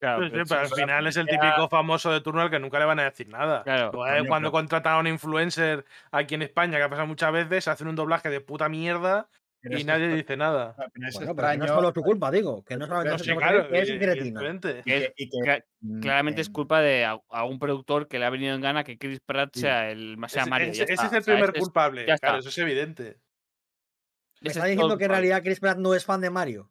Claro, 0.00 0.18
Pues 0.20 0.28
sí, 0.30 0.32
pero 0.34 0.46
pero 0.46 0.60
al 0.60 0.68
final 0.68 1.06
es 1.08 1.16
el 1.16 1.26
típico 1.26 1.68
famoso 1.68 2.12
de 2.12 2.20
turno 2.20 2.40
al 2.40 2.50
que 2.50 2.60
nunca 2.60 2.78
le 2.78 2.84
van 2.84 3.00
a 3.00 3.04
decir 3.04 3.28
nada. 3.28 3.64
Claro, 3.64 3.90
coño, 3.90 4.26
cuando 4.28 4.48
pero- 4.50 4.52
contratan 4.52 4.92
a 4.94 4.98
un 5.00 5.08
influencer 5.08 5.84
aquí 6.12 6.36
en 6.36 6.42
España, 6.42 6.78
que 6.78 6.84
ha 6.84 6.88
pasado 6.88 7.08
muchas 7.08 7.32
veces, 7.32 7.66
hacen 7.66 7.88
un 7.88 7.96
doblaje 7.96 8.30
de 8.30 8.40
puta 8.40 8.68
mierda 8.68 9.28
y 9.76 9.80
es 9.80 9.86
nadie 9.86 10.08
dice 10.08 10.36
nada. 10.36 10.74
pero 10.76 11.08
es 11.08 11.14
Bueno, 11.14 11.34
pero 11.36 11.56
no 11.56 11.64
es 11.64 11.70
solo 11.70 11.92
tu 11.92 12.02
culpa, 12.02 12.30
digo, 12.30 12.64
que 12.64 12.76
no 12.76 12.86
solamente 12.86 13.04
Pero 13.08 13.12
nos 13.14 13.20
sí, 13.22 13.26
tenemos 13.26 13.42
claro, 13.42 13.68
que 13.68 13.78
es 13.80 13.88
y- 13.88 13.92
un 13.92 13.98
que 13.98 14.04
que, 15.44 15.64
mm, 15.80 16.00
Claramente 16.00 16.40
es 16.40 16.46
em, 16.46 16.52
culpa 16.52 16.80
de 16.80 17.04
a- 17.04 17.20
algún 17.30 17.58
productor 17.58 18.08
que 18.08 18.18
le 18.18 18.24
ha 18.24 18.30
venido 18.30 18.54
en 18.54 18.60
gana 18.60 18.84
que 18.84 18.98
Chris 18.98 19.20
Pratt 19.20 19.50
Sí. 19.54 19.60
sea 19.60 19.90
el 19.90 20.16
sea 20.28 20.42
Ese, 20.42 20.50
Mario. 20.50 20.68
ese- 20.68 20.82
es 20.84 20.88
el 20.90 21.06
O 21.06 21.10
sea, 21.10 21.20
primer 21.20 21.52
es- 21.54 21.60
culpable. 21.62 22.06
ya 22.06 22.16
Claro, 22.18 22.38
está. 22.38 22.38
eso 22.38 22.48
es 22.48 22.58
evidente. 22.58 23.18
¿Me 24.40 24.48
está 24.50 24.60
es 24.64 24.70
diciendo 24.70 24.96
que 24.96 25.04
en 25.04 25.10
realidad 25.10 25.42
Chris 25.42 25.58
Pratt 25.60 25.78
no 25.78 25.94
es 25.94 26.04
fan 26.04 26.20
de 26.20 26.30
Mario? 26.30 26.70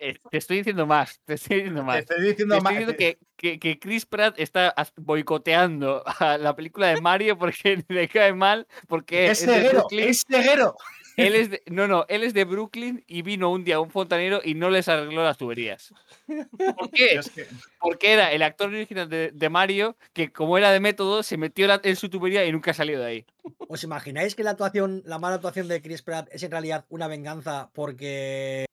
Eh, 0.00 0.14
Te 0.30 0.38
estoy 0.38 0.58
diciendo 0.58 0.86
más, 0.86 1.20
te 1.24 1.34
estoy 1.34 1.56
diciendo 1.56 1.80
Te 1.80 1.86
más. 1.86 1.98
estoy 1.98 2.16
Te 2.18 2.22
diciendo 2.22 2.54
estoy 2.54 2.62
más. 2.64 2.72
diciendo 2.78 2.96
que, 2.96 3.18
que, 3.36 3.58
que 3.58 3.78
Chris 3.80 4.06
Pratt 4.06 4.38
está 4.38 4.72
boicoteando 4.96 6.04
a 6.06 6.38
la 6.38 6.54
película 6.54 6.86
de 6.86 7.00
Mario 7.00 7.36
porque 7.36 7.82
le 7.88 8.08
cae 8.08 8.32
mal, 8.32 8.68
porque 8.86 9.26
Es 9.26 9.42
es 9.42 9.50
ceguero, 9.50 9.86
es 9.90 10.22
ceguero. 10.28 10.76
Él 11.18 11.34
es 11.34 11.50
de- 11.50 11.62
no, 11.66 11.86
no, 11.88 12.06
él 12.08 12.22
es 12.22 12.32
de 12.32 12.44
Brooklyn 12.44 13.04
y 13.06 13.22
vino 13.22 13.50
un 13.50 13.64
día 13.64 13.80
un 13.80 13.90
fontanero 13.90 14.40
y 14.44 14.54
no 14.54 14.70
les 14.70 14.88
arregló 14.88 15.22
las 15.24 15.36
tuberías. 15.36 15.92
¿Por 16.26 16.90
qué? 16.90 17.14
Yo 17.14 17.20
es 17.20 17.30
que- 17.30 17.46
Porque 17.80 18.12
era 18.12 18.32
el 18.32 18.42
actor 18.42 18.68
original 18.68 19.08
de, 19.08 19.30
de 19.32 19.48
Mario 19.48 19.96
que, 20.12 20.30
como 20.32 20.56
era 20.56 20.70
de 20.70 20.80
método, 20.80 21.22
se 21.22 21.36
metió 21.36 21.66
la- 21.66 21.80
en 21.82 21.96
su 21.96 22.08
tubería 22.08 22.44
y 22.44 22.52
nunca 22.52 22.72
salió 22.72 23.00
de 23.00 23.06
ahí. 23.06 23.26
¿Os 23.68 23.82
imagináis 23.84 24.34
que 24.34 24.44
la 24.44 24.50
actuación, 24.52 25.02
la 25.06 25.18
mala 25.18 25.36
actuación 25.36 25.68
de 25.68 25.82
Chris 25.82 26.02
Pratt 26.02 26.28
es 26.32 26.42
en 26.42 26.50
realidad 26.50 26.84
una 26.88 27.08
venganza 27.08 27.70
porque 27.74 28.66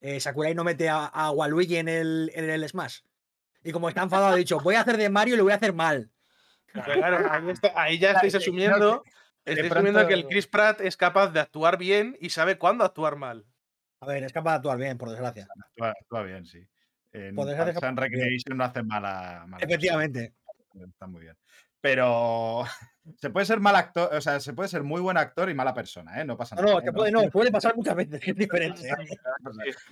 eh, 0.00 0.20
Sakurai 0.20 0.54
no 0.54 0.64
mete 0.64 0.88
a, 0.88 1.06
a 1.06 1.30
Waluigi 1.30 1.76
en 1.78 1.88
el, 1.88 2.30
en 2.34 2.50
el 2.50 2.68
Smash? 2.68 2.98
Y 3.64 3.72
como 3.72 3.88
está 3.88 4.02
enfadado, 4.02 4.34
ha 4.34 4.36
dicho, 4.36 4.60
voy 4.60 4.74
a 4.76 4.82
hacer 4.82 4.96
de 4.96 5.08
Mario 5.08 5.34
y 5.34 5.38
lo 5.38 5.44
voy 5.44 5.52
a 5.52 5.56
hacer 5.56 5.72
mal. 5.72 6.10
Claro, 6.72 7.26
ahí, 7.30 7.50
está- 7.50 7.72
ahí 7.74 7.98
ya 7.98 8.10
estáis 8.12 8.34
no, 8.78 9.02
estáis 9.46 9.72
asumiendo 9.72 10.06
que 10.06 10.14
el 10.14 10.20
pronto- 10.20 10.28
Chris 10.28 10.46
Pratt 10.46 10.80
es 10.80 10.96
capaz 10.96 11.28
de 11.28 11.40
actuar 11.40 11.78
bien 11.78 12.16
y 12.20 12.30
sabe 12.30 12.58
cuándo 12.58 12.84
actuar 12.84 13.16
mal. 13.16 13.46
A 14.00 14.06
ver, 14.06 14.24
es 14.24 14.32
capaz 14.32 14.50
de 14.52 14.56
actuar 14.56 14.78
bien, 14.78 14.98
por 14.98 15.08
desgracia. 15.10 15.48
Actúa, 15.70 15.90
actúa 15.90 16.22
bien, 16.22 16.44
sí. 16.44 16.66
En 17.12 17.34
bien. 17.34 17.96
Recreation 17.96 18.58
no 18.58 18.64
hace 18.64 18.82
mala. 18.82 19.44
mala 19.46 19.56
cosa. 19.56 19.64
Efectivamente. 19.64 20.34
Está 20.74 21.06
muy 21.06 21.22
bien. 21.22 21.36
Pero 21.80 22.64
se 23.20 23.30
puede 23.30 23.46
ser 23.46 23.60
mal 23.60 23.76
actor, 23.76 24.12
o 24.14 24.20
sea, 24.20 24.40
se 24.40 24.52
puede 24.52 24.68
ser 24.68 24.82
muy 24.82 25.00
buen 25.00 25.16
actor 25.16 25.48
y 25.50 25.54
mala 25.54 25.72
persona, 25.74 26.20
¿eh? 26.20 26.24
No 26.24 26.36
pasa 26.36 26.56
No, 26.56 26.62
nada. 26.62 26.74
no, 26.74 26.80
¿eh? 26.80 26.84
que 26.84 26.92
puede, 26.92 27.10
no, 27.12 27.22
puede 27.30 27.50
pasar 27.52 27.76
muchas 27.76 27.94
veces, 27.96 28.20
que 28.20 28.30
es 28.32 28.36
diferente. 28.36 28.88
¿eh? 28.88 28.94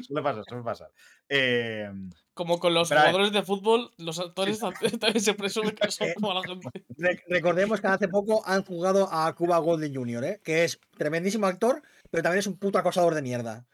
Suele 0.02 0.22
pasar, 0.22 0.44
suele 0.48 0.64
pasar. 0.64 0.90
Eh, 1.28 1.90
Como 2.34 2.58
con 2.58 2.74
los 2.74 2.88
jugadores 2.88 3.32
de 3.32 3.42
fútbol, 3.42 3.92
los 3.98 4.18
actores 4.18 4.58
también 5.00 5.20
se 5.20 5.34
presume 5.34 5.74
que 5.74 5.90
son 5.90 6.08
como 6.14 6.34
la 6.34 6.42
gente. 6.42 6.68
Re- 6.96 7.22
recordemos 7.28 7.80
que 7.80 7.86
hace 7.86 8.08
poco 8.08 8.42
han 8.46 8.64
jugado 8.64 9.08
a 9.12 9.32
Cuba 9.34 9.58
Golden 9.58 9.94
Jr., 9.94 10.24
¿eh? 10.24 10.40
que 10.42 10.64
es 10.64 10.80
tremendísimo 10.96 11.46
actor, 11.46 11.82
pero 12.10 12.22
también 12.22 12.40
es 12.40 12.46
un 12.46 12.58
puto 12.58 12.78
acosador 12.78 13.14
de 13.14 13.22
mierda. 13.22 13.66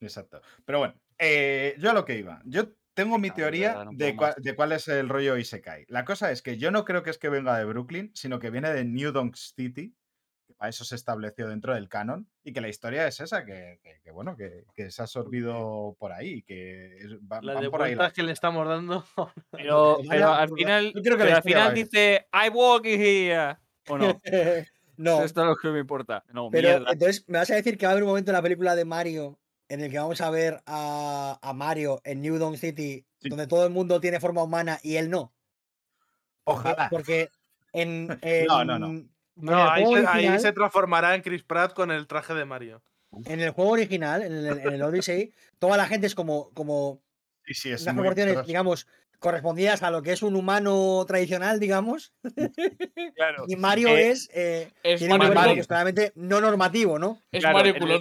exacto. 0.00 0.40
Pero 0.64 0.78
bueno, 0.80 0.94
eh, 1.18 1.74
yo 1.78 1.90
a 1.90 1.94
lo 1.94 2.04
que 2.04 2.18
iba. 2.18 2.40
Yo 2.44 2.64
tengo 2.96 3.18
mi 3.18 3.30
teoría 3.30 3.84
de, 3.92 4.16
cua- 4.16 4.56
cuál 4.56 4.72
es 4.72 4.88
el 4.88 5.08
rollo 5.08 5.36
Isekai. 5.36 5.84
La 5.88 6.04
cosa 6.04 6.32
es 6.32 6.42
que 6.42 6.56
yo 6.56 6.70
no 6.70 6.84
creo 6.84 7.02
que 7.02 7.10
es 7.10 7.18
que 7.18 7.28
venga 7.28 7.56
de 7.56 7.64
Brooklyn, 7.64 8.10
sino 8.14 8.38
que 8.40 8.50
viene 8.50 8.72
de 8.72 8.84
New 8.84 9.12
Donk 9.12 9.36
City, 9.36 9.94
que 10.46 10.54
para 10.54 10.70
eso 10.70 10.84
se 10.84 10.94
estableció 10.94 11.46
dentro 11.48 11.74
del 11.74 11.88
canon, 11.88 12.28
y 12.42 12.52
que 12.52 12.60
la 12.60 12.68
historia 12.68 13.06
es 13.06 13.20
esa, 13.20 13.44
que, 13.44 13.78
que- 13.82 14.00
que, 14.02 14.10
bueno, 14.10 14.36
que, 14.36 14.64
que 14.74 14.90
se 14.90 15.02
ha 15.02 15.04
absorbido 15.04 15.94
por 15.98 16.12
ahí, 16.12 16.42
que 16.42 16.96
va- 17.30 17.40
van 17.40 17.60
de 17.60 17.70
por 17.70 17.82
ahí. 17.82 17.94
las- 17.94 18.12
que 18.12 18.22
le 18.22 18.32
estamos 18.32 18.66
dando. 18.66 19.04
Pero, 19.52 19.98
al 20.32 20.48
final, 20.50 20.92
Yo 20.94 21.02
creo 21.02 21.16
que 21.16 21.22
pero 21.24 21.30
la 21.30 21.36
al 21.36 21.42
final 21.42 21.74
dice 21.74 22.26
I'm 22.32 22.56
walking 22.56 22.98
here. 22.98 23.56
¿O 23.88 23.98
no? 23.98 24.20
no, 24.96 25.22
Esto 25.22 25.40
es 25.42 25.46
lo 25.48 25.56
que 25.56 25.68
me 25.68 25.80
importa. 25.80 26.24
No, 26.32 26.48
pero 26.50 26.68
mierda. 26.70 26.92
entonces 26.92 27.24
me 27.28 27.38
vas 27.38 27.50
a 27.50 27.54
decir 27.56 27.76
que 27.76 27.84
va 27.86 27.90
a 27.90 27.92
haber 27.92 28.04
un 28.04 28.08
momento 28.08 28.30
en 28.30 28.36
la 28.36 28.42
película 28.42 28.74
de 28.74 28.84
Mario 28.86 29.38
en 29.68 29.80
el 29.80 29.90
que 29.90 29.98
vamos 29.98 30.20
a 30.20 30.30
ver 30.30 30.62
a, 30.66 31.38
a 31.42 31.52
Mario 31.52 32.00
en 32.04 32.20
New 32.22 32.38
Dawn 32.38 32.56
City, 32.56 33.04
Sí. 33.18 33.28
donde 33.30 33.46
todo 33.46 33.64
el 33.64 33.72
mundo 33.72 34.00
tiene 34.00 34.20
forma 34.20 34.42
humana 34.42 34.78
y 34.82 34.96
él 34.96 35.10
no. 35.10 35.32
Ojalá. 36.44 36.88
Porque 36.90 37.30
en, 37.72 38.06
No, 38.48 38.64
no, 38.64 38.78
no. 38.78 39.04
No, 39.36 39.70
ahí 39.70 39.84
se, 39.84 39.88
ahí 39.98 40.04
original- 40.06 40.40
se 40.40 40.52
transformará 40.52 41.14
en 41.14 41.22
Chris 41.22 41.42
Pratt 41.42 41.74
con 41.74 41.90
el 41.90 42.06
traje 42.06 42.32
de 42.34 42.44
Mario. 42.44 42.82
En 43.26 43.40
el 43.40 43.50
juego 43.50 43.70
original, 43.72 44.22
en 44.22 44.32
el, 44.32 44.46
en 44.58 44.72
el 44.74 44.82
Odyssey, 44.82 45.32
toda 45.58 45.76
la 45.76 45.86
gente 45.86 46.06
es 46.06 46.14
como, 46.14 46.50
como 46.54 47.02
Sí, 47.44 47.54
sí, 47.54 47.70
es 47.70 47.82
unas 47.82 47.94
proporciones, 47.94 48.46
digamos, 48.46 48.86
correspondidas 49.18 49.82
a 49.82 49.90
lo 49.90 50.02
que 50.02 50.12
es 50.12 50.22
un 50.22 50.36
humano 50.36 51.04
tradicional, 51.06 51.58
digamos. 51.60 52.12
Claro. 53.14 53.44
Y 53.48 53.56
Mario 53.56 53.88
Eh, 53.88 54.10
es, 54.10 54.28
eh, 54.34 54.70
Es 54.82 54.98
tiene 55.00 55.14
un 55.14 55.18
Mario 55.20 55.34
Culón. 55.34 55.54
que 55.54 55.60
es 55.60 55.66
claramente 55.66 56.12
no 56.14 56.40
normativo, 56.40 56.98
¿no? 56.98 57.22
Es 57.32 57.40
Claro, 57.40 57.56
Mario 57.58 57.70
en 57.70 57.76
el- 57.76 57.82
Culón. 57.82 58.00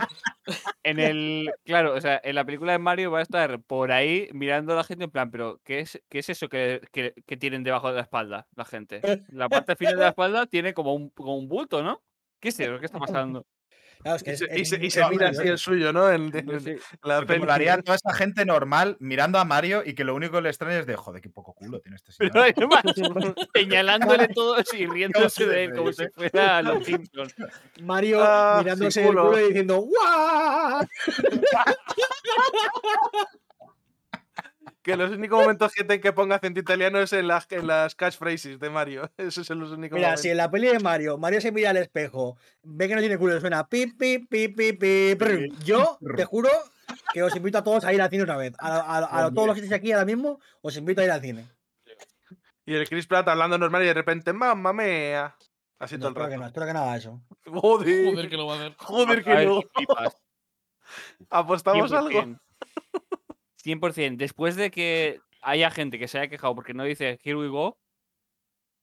En 0.83 0.99
el. 0.99 1.51
Claro, 1.65 1.93
o 1.95 2.01
sea, 2.01 2.19
en 2.23 2.35
la 2.35 2.45
película 2.45 2.71
de 2.73 2.79
Mario 2.79 3.11
va 3.11 3.19
a 3.19 3.23
estar 3.23 3.59
por 3.61 3.91
ahí 3.91 4.29
mirando 4.33 4.73
a 4.73 4.75
la 4.77 4.83
gente 4.83 5.05
en 5.05 5.11
plan, 5.11 5.31
pero 5.31 5.59
¿qué 5.63 5.79
es, 5.79 6.01
qué 6.09 6.19
es 6.19 6.29
eso 6.29 6.47
que, 6.49 6.81
que- 6.91 7.13
que 7.25 7.37
tienen 7.37 7.63
debajo 7.63 7.89
de 7.89 7.95
la 7.95 8.01
espalda 8.01 8.47
la 8.55 8.65
gente? 8.65 9.01
La 9.29 9.49
parte 9.49 9.75
final 9.75 9.95
de 9.95 10.01
la 10.03 10.09
espalda 10.09 10.45
tiene 10.45 10.73
como 10.73 10.93
un, 10.93 11.09
como 11.09 11.37
un 11.37 11.47
bulto, 11.47 11.81
¿no? 11.83 12.01
¿Qué 12.39 12.49
es 12.49 12.59
eso? 12.59 12.79
¿Qué 12.79 12.85
está 12.85 12.99
pasando? 12.99 13.45
Claro, 14.05 14.17
es 14.17 14.23
que 14.23 14.33
Y 14.33 14.65
se, 14.65 14.85
es 14.85 14.95
y 14.97 14.99
mira 15.09 15.29
así 15.29 15.47
el 15.47 15.57
suyo, 15.57 15.91
¿no? 15.91 16.11
En, 16.11 16.25
en- 16.37 16.47
en 16.51 16.59
Sí. 16.61 16.75
la 17.01 17.17
Porque 17.17 17.39
molaría 17.39 17.81
toda 17.81 17.95
esa 17.95 18.13
gente 18.13 18.45
normal 18.45 18.97
mirando 18.99 19.39
a 19.39 19.45
Mario 19.45 19.81
y 19.83 19.95
que 19.95 20.03
lo 20.03 20.13
único 20.13 20.33
que 20.35 20.41
le 20.43 20.49
extraña 20.49 20.77
es 20.77 20.85
de 20.85 20.95
joder, 20.95 21.23
qué 21.23 21.29
poco 21.31 21.53
culo 21.55 21.79
tiene 21.81 21.95
este 21.95 22.11
señor. 22.11 22.53
Señalándole 23.55 24.27
todo 24.27 24.57
y 24.77 24.85
riéndose 24.85 25.47
de 25.47 25.63
él 25.63 25.73
como 25.75 25.91
si 25.91 26.07
fuera 26.09 26.61
los 26.61 26.85
Simpsons. 26.85 27.33
Mario 27.81 28.19
Ah, 28.21 28.59
mirándose 28.63 29.01
el 29.01 29.07
culo 29.07 29.39
y 29.39 29.47
diciendo 29.47 29.77
¡Guau! 29.81 30.85
Que 34.85 34.95
los 34.95 35.09
únicos 35.09 35.39
momentos 35.39 35.71
que 35.73 35.83
te 35.83 35.99
que 35.99 36.13
ponga 36.13 36.35
acento 36.35 36.59
italiano 36.59 36.99
es 36.99 37.11
en 37.11 37.27
las, 37.27 37.47
en 37.51 37.65
las 37.65 37.95
catchphrases 37.95 38.59
de 38.59 38.69
Mario. 38.69 39.09
Esos 39.17 39.47
son 39.47 39.59
los 39.59 39.71
únicos 39.71 39.95
Mira, 39.95 40.09
momentos. 40.09 40.21
si 40.21 40.29
en 40.29 40.37
la 40.37 40.51
peli 40.51 40.67
de 40.67 40.79
Mario, 40.79 41.17
Mario 41.17 41.41
se 41.41 41.51
mira 41.51 41.71
al 41.71 41.77
espejo, 41.77 42.37
ve 42.61 42.87
que 42.87 42.93
no 42.93 43.01
tiene 43.01 43.17
culo 43.17 43.35
y 43.35 43.41
suena 43.41 43.67
pi, 43.67 43.87
pi, 43.87 44.19
pi, 44.19 44.47
pi, 44.49 44.73
pi, 44.73 45.15
prr, 45.15 45.47
yo 45.63 45.97
te 46.15 46.23
juro 46.25 46.49
que 47.11 47.23
os 47.23 47.35
invito 47.35 47.57
a 47.57 47.63
todos 47.63 47.83
a 47.83 47.91
ir 47.93 47.99
al 48.01 48.11
cine 48.11 48.23
otra 48.23 48.37
vez. 48.37 48.53
A, 48.59 48.77
a- 48.77 48.97
a- 48.99 49.25
a 49.25 49.33
todos 49.33 49.47
los 49.47 49.55
que 49.55 49.61
estéis 49.61 49.73
aquí 49.79 49.91
ahora 49.91 50.05
mismo, 50.05 50.39
os 50.61 50.77
invito 50.77 51.01
a 51.01 51.05
ir 51.05 51.09
al 51.11 51.21
cine. 51.21 51.47
Y 52.67 52.75
el 52.75 52.87
Chris 52.87 53.07
Pratt 53.07 53.27
hablando 53.27 53.57
normal 53.57 53.81
y 53.81 53.87
de 53.87 53.93
repente, 53.95 54.33
mamma 54.33 54.71
mía. 54.71 55.35
Así 55.79 55.95
No, 55.97 56.13
todo 56.13 56.25
el 56.25 56.29
que 56.29 56.35
no, 56.37 56.43
rato. 56.43 56.47
espero 56.49 56.65
que 56.67 56.73
no 56.73 56.79
haga 56.81 56.95
eso. 56.97 57.21
Joder, 57.47 58.05
Joder, 58.13 58.29
que 58.29 58.37
lo 58.37 58.45
va 58.45 58.53
a 58.53 58.57
hacer. 58.57 58.75
joder, 58.77 59.23
que 59.23 59.31
A 59.31 59.35
ver 59.35 59.47
no. 59.47 59.61
¿Apostamos 61.31 61.91
algo? 61.91 62.37
100%. 63.65 63.79
100%. 63.79 64.17
Después 64.17 64.55
de 64.55 64.71
que 64.71 65.19
haya 65.41 65.71
gente 65.71 65.99
que 65.99 66.07
se 66.07 66.19
haya 66.19 66.29
quejado 66.29 66.55
porque 66.55 66.73
no 66.73 66.83
dice 66.83 67.19
Here 67.23 67.37
we 67.37 67.47
go, 67.47 67.79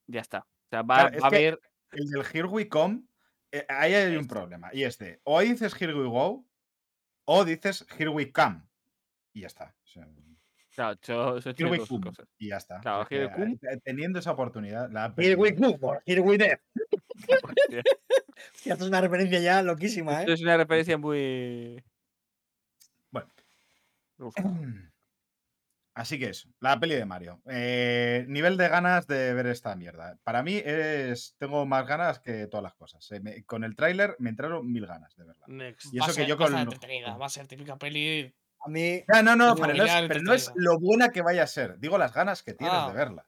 ya 0.06 0.20
está. 0.20 0.40
O 0.40 0.68
sea, 0.70 0.82
va, 0.82 1.08
Claro, 1.08 1.20
va 1.20 1.24
a 1.24 1.28
haber. 1.28 1.60
El 1.92 2.08
del 2.08 2.24
Here 2.32 2.48
We 2.48 2.68
Come, 2.68 3.02
eh, 3.50 3.66
ahí 3.68 3.94
hay 3.94 4.16
un 4.16 4.26
problema. 4.26 4.70
Y 4.72 4.84
es 4.84 4.98
de, 4.98 5.20
o 5.24 5.40
dices 5.40 5.74
Here 5.80 5.94
We 5.94 6.06
Go, 6.06 6.46
o 7.26 7.44
dices 7.44 7.86
Here 7.98 8.10
We 8.10 8.32
Come. 8.32 8.62
Y 9.34 9.42
ya 9.42 9.48
está. 9.48 9.74
O 9.84 9.86
sea, 9.86 10.08
Claro, 10.74 10.98
Here 11.38 11.70
We 11.70 11.86
Come. 11.86 12.06
cosas. 12.06 12.26
Y 12.38 12.48
ya 12.48 12.56
está. 12.56 12.80
Claro, 12.80 13.02
Es 13.02 13.08
que, 13.08 13.16
Here 13.16 13.26
We 13.26 13.32
Come. 13.32 13.58
Teniendo 13.84 14.18
esa 14.18 14.32
oportunidad, 14.32 14.90
la 14.90 15.12
Here 15.18 15.36
we 15.36 15.50
go, 15.52 15.98
here 16.06 16.20
we 16.22 16.38
there. 16.38 16.60
Hostia. 17.42 17.82
Esto 18.64 18.84
es 18.84 18.88
una 18.88 19.00
referencia 19.00 19.38
ya 19.38 19.62
loquísima, 19.62 20.20
Esto 20.20 20.32
¿eh? 20.32 20.34
es 20.34 20.42
una 20.42 20.56
referencia 20.56 20.96
muy. 20.98 21.82
Uf. 24.22 24.34
Así 25.94 26.18
que 26.18 26.30
eso, 26.30 26.48
la 26.58 26.80
peli 26.80 26.94
de 26.94 27.04
Mario. 27.04 27.42
Eh, 27.50 28.24
nivel 28.26 28.56
de 28.56 28.66
ganas 28.68 29.06
de 29.06 29.34
ver 29.34 29.46
esta 29.48 29.76
mierda. 29.76 30.18
Para 30.24 30.42
mí 30.42 30.56
es. 30.64 31.34
Tengo 31.38 31.66
más 31.66 31.86
ganas 31.86 32.18
que 32.18 32.46
todas 32.46 32.62
las 32.64 32.74
cosas. 32.74 33.10
Eh, 33.12 33.20
me- 33.20 33.44
con 33.44 33.62
el 33.62 33.76
tráiler 33.76 34.16
me 34.18 34.30
entraron 34.30 34.72
mil 34.72 34.86
ganas 34.86 35.14
de 35.16 35.24
verla. 35.24 35.44
Next. 35.48 35.92
Y 35.92 35.98
Va 35.98 36.06
a 36.06 36.08
eso 36.08 36.16
que 36.16 36.22
ser- 36.22 36.28
yo 36.28 36.38
va 36.38 36.46
a 36.46 36.48
con. 36.48 36.54
va 37.20 37.26
a 37.26 37.28
ser 37.28 37.46
típica 37.46 37.76
peli. 37.76 38.34
A 38.64 38.70
mí, 38.70 39.02
no, 39.22 39.36
no, 39.36 39.54
pero 39.56 39.74
no, 39.74 39.84
es, 39.84 39.92
pero 40.08 40.22
no 40.22 40.32
es 40.32 40.50
lo 40.54 40.78
buena 40.78 41.10
que 41.10 41.20
vaya 41.20 41.42
a 41.42 41.46
ser. 41.48 41.78
Digo 41.78 41.98
las 41.98 42.14
ganas 42.14 42.42
que 42.42 42.54
tienes 42.54 42.74
Ah. 42.78 42.88
de 42.88 42.94
verla. 42.96 43.26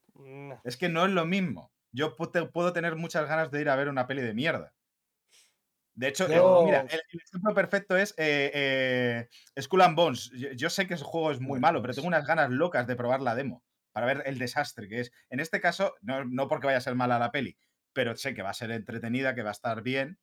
Es 0.64 0.76
que 0.78 0.88
no 0.88 1.04
es 1.04 1.10
lo 1.12 1.26
mismo. 1.26 1.70
Yo 1.92 2.16
puedo 2.16 2.72
tener 2.72 2.96
muchas 2.96 3.28
ganas 3.28 3.50
de 3.50 3.60
ir 3.60 3.68
a 3.68 3.76
ver 3.76 3.88
una 3.88 4.06
peli 4.06 4.22
de 4.22 4.32
mierda. 4.32 4.72
De 5.94 6.08
hecho, 6.08 6.26
eh, 6.26 6.34
Yo- 6.34 6.62
mira, 6.64 6.80
el, 6.80 7.00
el 7.08 7.20
ejemplo 7.20 7.54
perfecto 7.54 7.96
es 7.96 8.12
eh, 8.16 8.50
eh, 8.54 9.28
Skull 9.62 9.82
and 9.82 9.96
Bones. 9.96 10.30
Yo, 10.32 10.50
yo 10.52 10.68
sé 10.70 10.86
que 10.86 10.94
ese 10.94 11.04
juego 11.04 11.30
es 11.30 11.40
muy 11.40 11.60
malo, 11.60 11.80
pero 11.82 11.94
tengo 11.94 12.08
unas 12.08 12.26
ganas 12.26 12.50
locas 12.50 12.86
de 12.86 12.96
probar 12.96 13.20
la 13.22 13.34
demo 13.34 13.62
para 13.92 14.06
ver 14.06 14.22
el 14.26 14.38
desastre 14.38 14.88
que 14.88 15.00
es. 15.00 15.12
En 15.30 15.38
este 15.38 15.60
caso, 15.60 15.94
no, 16.02 16.24
no 16.24 16.48
porque 16.48 16.66
vaya 16.66 16.78
a 16.78 16.82
ser 16.82 16.96
mala 16.96 17.18
la 17.18 17.30
peli, 17.30 17.56
pero 17.92 18.16
sé 18.16 18.34
que 18.34 18.42
va 18.42 18.50
a 18.50 18.54
ser 18.54 18.72
entretenida, 18.72 19.34
que 19.36 19.42
va 19.42 19.50
a 19.50 19.52
estar 19.52 19.82
bien. 19.82 20.18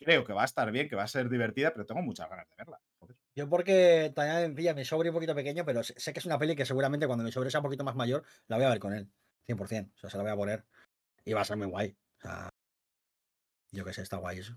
Creo 0.00 0.24
que 0.24 0.32
va 0.32 0.42
a 0.42 0.46
estar 0.46 0.70
bien, 0.72 0.88
que 0.88 0.96
va 0.96 1.02
a 1.04 1.08
ser 1.08 1.28
divertida, 1.28 1.72
pero 1.72 1.84
tengo 1.86 2.02
muchas 2.02 2.28
ganas 2.28 2.48
de 2.48 2.54
verla. 2.56 2.80
Joder. 2.98 3.16
yo 3.34 3.48
porque 3.48 4.12
también 4.14 4.54
pilla 4.54 4.74
mi 4.74 4.84
sobre 4.84 5.10
un 5.10 5.14
poquito 5.14 5.34
pequeño, 5.34 5.64
pero 5.66 5.82
sé 5.82 5.94
sé 5.98 6.12
que 6.14 6.20
es 6.20 6.26
una 6.26 6.38
peli 6.38 6.56
que 6.56 6.64
seguramente 6.66 7.06
cuando 7.06 7.24
mi 7.24 7.32
sobre 7.32 7.50
sea 7.50 7.60
un 7.60 7.64
poquito 7.64 7.84
más 7.84 7.96
mayor, 7.96 8.24
la 8.46 8.56
voy 8.56 8.64
a 8.64 8.70
ver 8.70 8.78
con 8.78 8.94
él. 8.94 9.10
100%. 9.46 9.92
O 9.94 9.98
sea, 9.98 10.10
se 10.10 10.16
la 10.16 10.22
voy 10.22 10.32
a 10.32 10.36
poner. 10.36 10.64
Y 11.24 11.32
va 11.34 11.42
a 11.42 11.44
ser 11.44 11.56
muy 11.56 11.66
guay. 11.66 11.96
O 12.18 12.20
sea, 12.22 12.48
yo 13.72 13.84
qué 13.84 13.92
sé, 13.92 14.02
está 14.02 14.16
guay 14.16 14.38
eso. 14.38 14.56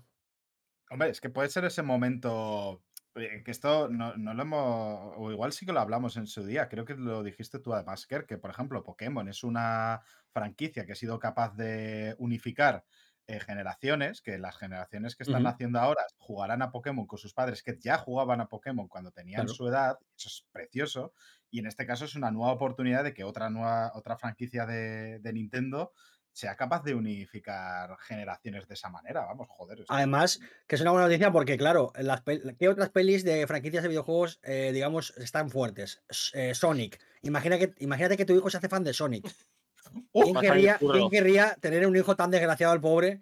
Hombre, 0.90 1.10
es 1.10 1.20
que 1.20 1.30
puede 1.30 1.48
ser 1.50 1.64
ese 1.64 1.82
momento. 1.82 2.84
eh, 3.14 3.42
Que 3.44 3.50
esto 3.50 3.88
no, 3.88 4.16
no 4.16 4.34
lo 4.34 4.42
hemos. 4.42 5.14
O 5.16 5.30
igual 5.32 5.52
sí 5.52 5.64
que 5.66 5.72
lo 5.72 5.80
hablamos 5.80 6.16
en 6.16 6.26
su 6.26 6.44
día. 6.44 6.68
Creo 6.68 6.84
que 6.84 6.94
lo 6.94 7.22
dijiste 7.22 7.58
tú 7.60 7.72
además, 7.74 8.06
Ker, 8.06 8.26
que 8.26 8.38
por 8.38 8.50
ejemplo, 8.50 8.82
Pokémon 8.84 9.28
es 9.28 9.44
una 9.44 10.02
franquicia 10.32 10.86
que 10.86 10.92
ha 10.92 10.96
sido 10.96 11.18
capaz 11.18 11.54
de 11.56 12.14
unificar 12.18 12.84
eh, 13.26 13.38
generaciones, 13.40 14.20
que 14.22 14.38
las 14.38 14.56
generaciones 14.58 15.14
que 15.14 15.22
están 15.22 15.46
Ujú. 15.46 15.46
haciendo 15.46 15.78
ahora 15.78 16.02
jugarán 16.18 16.62
a 16.62 16.70
Pokémon 16.72 17.06
con 17.06 17.18
sus 17.18 17.32
padres 17.34 17.62
que 17.62 17.78
ya 17.78 17.96
jugaban 17.98 18.40
a 18.40 18.48
Pokémon 18.48 18.88
cuando 18.88 19.12
tenían 19.12 19.46
Claro. 19.46 19.48
su 19.48 19.68
edad. 19.68 19.98
Eso 20.16 20.28
es 20.28 20.48
precioso. 20.50 21.12
Y 21.50 21.60
en 21.60 21.66
este 21.66 21.86
caso 21.86 22.04
es 22.06 22.16
una 22.16 22.30
nueva 22.32 22.52
oportunidad 22.52 23.04
de 23.04 23.14
que 23.14 23.22
otra 23.24 23.50
nueva, 23.50 23.92
otra 23.94 24.16
franquicia 24.18 24.66
de, 24.66 25.20
de 25.20 25.32
Nintendo 25.32 25.92
sea 26.40 26.56
capaz 26.56 26.82
de 26.82 26.94
unificar 26.94 27.96
generaciones 28.00 28.66
de 28.66 28.74
esa 28.74 28.88
manera. 28.88 29.26
Vamos, 29.26 29.48
joder. 29.50 29.84
Además, 29.88 30.40
que 30.66 30.74
es 30.74 30.80
una 30.80 30.90
buena 30.90 31.06
noticia 31.06 31.30
porque, 31.30 31.58
claro, 31.58 31.92
las 31.96 32.22
¿qué 32.22 32.68
otras 32.68 32.88
pelis 32.88 33.24
de 33.24 33.46
franquicias 33.46 33.82
de 33.82 33.90
videojuegos, 33.90 34.40
eh, 34.42 34.70
digamos, 34.72 35.14
están 35.18 35.50
fuertes? 35.50 36.02
Eh, 36.32 36.54
Sonic. 36.54 36.98
Imagina 37.22 37.58
que, 37.58 37.74
imagínate 37.78 38.16
que 38.16 38.24
tu 38.24 38.34
hijo 38.34 38.48
se 38.48 38.56
hace 38.56 38.68
fan 38.68 38.84
de 38.84 38.94
Sonic. 38.94 39.24
¡Uh! 40.12 40.22
¿Quién 40.22 40.36
querría, 40.36 40.78
curro. 40.78 40.94
quién 40.94 41.10
querría 41.10 41.56
tener 41.60 41.86
un 41.86 41.96
hijo 41.96 42.16
tan 42.16 42.30
desgraciado 42.30 42.72
el 42.72 42.80
pobre, 42.80 43.20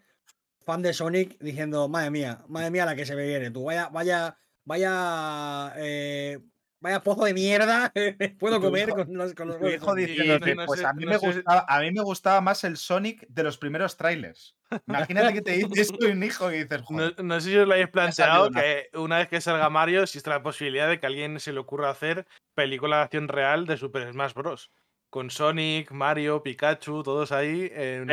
fan 0.60 0.82
de 0.82 0.92
Sonic, 0.92 1.38
diciendo, 1.40 1.88
madre 1.88 2.10
mía, 2.10 2.44
madre 2.46 2.70
mía 2.70 2.86
la 2.86 2.94
que 2.94 3.06
se 3.06 3.16
me 3.16 3.26
viene, 3.26 3.50
tú, 3.50 3.64
vaya, 3.64 3.88
vaya, 3.88 4.38
vaya, 4.64 5.72
eh, 5.76 6.38
vaya 6.80 7.00
pozo 7.02 7.24
de 7.24 7.34
mierda, 7.34 7.92
puedo 8.38 8.60
comer 8.60 8.90
con 8.90 9.12
los, 9.16 9.34
con 9.34 9.48
los 9.48 9.56
huevos 9.56 9.70
de 9.70 9.76
hijo 9.76 9.84
Sonic". 9.86 10.06
diciéndote, 10.08 10.54
no 10.54 10.66
pues 10.66 10.80
sé- 10.80 10.86
a 10.86 10.92
mí, 10.92 11.04
no 11.04 11.10
me 11.12 11.18
sé- 11.18 11.26
gustaba, 11.26 11.64
a 11.68 11.80
mí 11.80 11.90
me 11.92 12.02
gustaba 12.02 12.40
más 12.40 12.64
el 12.64 12.76
Sonic 12.76 13.26
de 13.28 13.42
los 13.42 13.58
primeros 13.58 13.96
trailers. 13.96 14.54
Imagínate 14.86 15.32
que 15.34 15.42
te 15.42 15.50
dice 15.76 15.80
esto 15.82 16.06
un 16.06 16.22
hijo 16.22 16.52
y 16.52 16.58
dices, 16.64 16.80
No, 16.80 16.86
joder, 16.86 17.24
no 17.24 17.40
sé 17.40 17.50
si 17.50 17.56
os 17.56 17.66
lo 17.66 17.74
habéis 17.74 17.88
planteado 17.88 18.50
que 18.50 18.88
una 18.94 19.18
vez 19.18 19.28
que 19.28 19.40
salga 19.40 19.68
Mario 19.70 20.02
existe 20.02 20.30
la 20.30 20.42
posibilidad 20.42 20.88
de 20.88 21.00
que 21.00 21.06
a 21.06 21.08
alguien 21.08 21.40
se 21.40 21.52
le 21.52 21.60
ocurra 21.60 21.90
hacer 21.90 22.26
película 22.54 22.98
de 22.98 23.02
acción 23.04 23.28
real 23.28 23.66
de 23.66 23.76
Super 23.76 24.12
Smash 24.12 24.34
Bros. 24.34 24.70
Con 25.10 25.30
Sonic, 25.30 25.90
Mario, 25.90 26.42
Pikachu, 26.42 27.02
todos 27.02 27.32
ahí. 27.32 27.70
en-. 27.74 28.10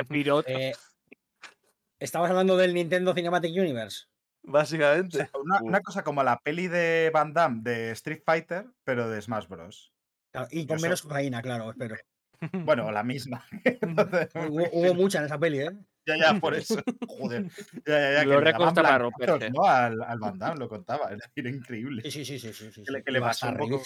Eh, 0.48 0.74
Estabas 2.00 2.30
hablando 2.30 2.58
del 2.58 2.74
Nintendo 2.74 3.14
Cinematic 3.14 3.52
Universe. 3.52 4.06
O 4.48 4.52
básicamente. 4.52 5.18
sea, 5.18 5.30
una, 5.42 5.62
una 5.62 5.82
cosa 5.82 6.04
como 6.04 6.24
la 6.24 6.40
peli 6.40 6.68
de 6.68 7.12
Van 7.14 7.34
Damme 7.34 7.62
de 7.64 7.92
Street 7.92 8.22
Fighter, 8.26 8.66
pero 8.84 9.10
de 9.10 9.22
Smash 9.22 9.48
Bros. 9.48 9.92
Claro, 10.32 10.48
y 10.52 10.62
Yo 10.62 10.68
con 10.68 10.80
soy- 10.80 10.88
menos 10.90 11.02
cocaína, 11.02 11.42
claro, 11.42 11.72
espero. 11.72 11.96
Bueno, 12.52 12.92
la 12.92 13.04
misma. 13.04 13.46
Entonces, 13.64 14.30
Hubo, 14.36 14.70
hubo 14.72 14.94
mucha 14.94 15.20
en 15.20 15.26
esa 15.26 15.40
peli, 15.40 15.60
¿eh? 15.62 15.72
ya, 16.06 16.18
ya, 16.18 16.40
por 16.40 16.54
eso. 16.54 16.76
Joder. 17.08 17.46
Ya, 17.86 18.00
ya, 18.00 18.26
ya, 18.26 18.40
récords 18.40 18.74
daban 18.76 18.76
para 18.76 18.98
romperse. 18.98 19.50
¿no? 19.52 19.64
Al, 19.64 20.02
al 20.04 20.20
Van 20.20 20.38
Damme, 20.38 20.60
lo 20.60 20.68
contaba. 20.70 21.10
Era, 21.10 21.26
era 21.36 21.50
increíble. 21.50 22.02
Sí, 22.04 22.12
sí, 22.12 22.26
sí, 22.26 22.40
sí, 22.40 22.54
sí. 22.54 22.72
sí, 22.72 22.84
Que 22.84 22.92
le- 22.92 23.04
que 23.04 23.12
le 23.12 23.22
pasó 23.22 23.48
un 23.50 23.58
poco-. 23.58 23.82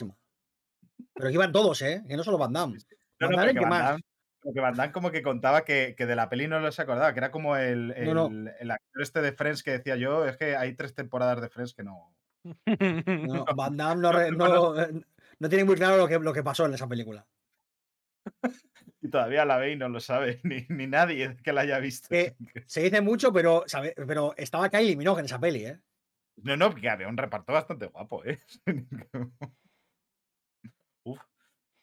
Pero 1.14 1.27
que 1.30 1.34
iban 1.34 1.52
todos, 1.52 1.81
¿eh? 1.84 2.03
Que 2.07 2.18
no 2.18 2.23
solo 2.23 2.38
Van 2.38 2.52
Damme. 2.52 2.77
No, 3.19 3.27
Van 3.27 3.31
no, 3.31 3.38
Damme, 3.38 3.53
pero 3.53 3.53
que 3.53 3.60
¿qué 3.60 3.69
Van 3.69 3.69
más? 3.95 4.02
Como 4.41 4.53
que 4.53 4.59
Van 4.61 4.73
Damme 4.75 4.93
como 4.93 5.11
que 5.11 5.21
contaba 5.21 5.65
que, 5.65 5.95
que 5.97 6.05
de 6.05 6.15
la 6.15 6.29
peli 6.29 6.47
no 6.47 6.59
lo 6.59 6.71
se 6.71 6.81
acordaba, 6.81 7.11
que 7.13 7.19
era 7.19 7.31
como 7.31 7.57
el, 7.57 7.91
el, 7.97 8.13
No, 8.13 8.29
no. 8.29 8.49
el 8.59 8.71
actor 8.71 9.01
este 9.01 9.21
de 9.21 9.33
Friends 9.33 9.63
que 9.63 9.71
decía 9.71 9.95
yo, 9.97 10.25
es 10.25 10.37
que 10.37 10.55
hay 10.55 10.73
tres 10.75 10.93
temporadas 10.95 11.41
de 11.41 11.49
Friends 11.49 11.73
que 11.73 11.83
no... 11.83 12.15
No, 12.43 13.45
Van 13.55 13.75
Damme 13.75 14.01
no, 14.01 14.11
re- 14.13 14.27
eh, 14.29 15.01
no 15.39 15.49
tiene 15.49 15.65
muy 15.65 15.75
claro 15.75 15.97
lo 15.97 16.07
que, 16.07 16.19
lo 16.19 16.31
que 16.33 16.43
pasó 16.43 16.65
en 16.65 16.73
esa 16.73 16.87
película. 16.87 17.27
Y 19.01 19.09
todavía 19.09 19.43
la 19.45 19.57
ve 19.57 19.71
y 19.71 19.75
no 19.75 19.89
lo 19.89 19.99
sabe, 19.99 20.39
ni, 20.43 20.65
ni 20.69 20.87
nadie 20.87 21.35
que 21.43 21.51
la 21.53 21.61
haya 21.61 21.79
visto. 21.79 22.07
Que- 22.09 22.35
Se 22.65 22.81
dice 22.81 23.01
mucho, 23.01 23.33
pero, 23.33 23.63
sabe- 23.67 23.93
pero 24.07 24.33
estaba 24.37 24.69
Kylie 24.69 24.95
Minogue 24.95 25.19
en 25.19 25.25
esa 25.25 25.39
peli, 25.39 25.65
¿eh? 25.65 25.79
No, 26.37 26.55
no, 26.55 26.73
que 26.73 26.89
había 26.89 27.09
un 27.09 27.17
reparto 27.17 27.51
bastante 27.51 27.87
guapo, 27.87 28.23
¿eh? 28.23 28.39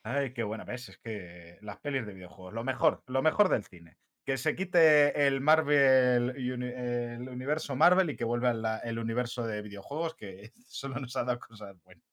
Ay, 0.09 0.33
qué 0.33 0.45
buena 0.45 0.63
ves, 0.65 0.89
es 0.91 0.99
que 0.99 1.59
las 1.63 1.79
pelis 1.79 2.07
de 2.07 2.15
videojuegos, 2.15 2.55
lo 2.55 2.63
mejor, 2.63 3.03
lo 3.09 3.23
mejor 3.23 3.49
del 3.49 3.65
cine. 3.65 3.97
Que 4.25 4.37
se 4.39 4.55
quite 4.55 5.27
el 5.27 5.41
Marvel, 5.41 6.31
el 6.37 7.29
universo 7.29 7.75
Marvel 7.75 8.11
y 8.11 8.17
que 8.17 8.23
vuelva 8.25 8.55
la- 8.55 8.79
el 8.79 9.01
universo 9.01 9.45
de 9.45 9.63
videojuegos, 9.63 10.15
que 10.15 10.53
solo 10.69 11.01
nos 11.01 11.17
ha 11.17 11.25
dado 11.25 11.41
cosas 11.41 11.75
buenas. 11.83 12.05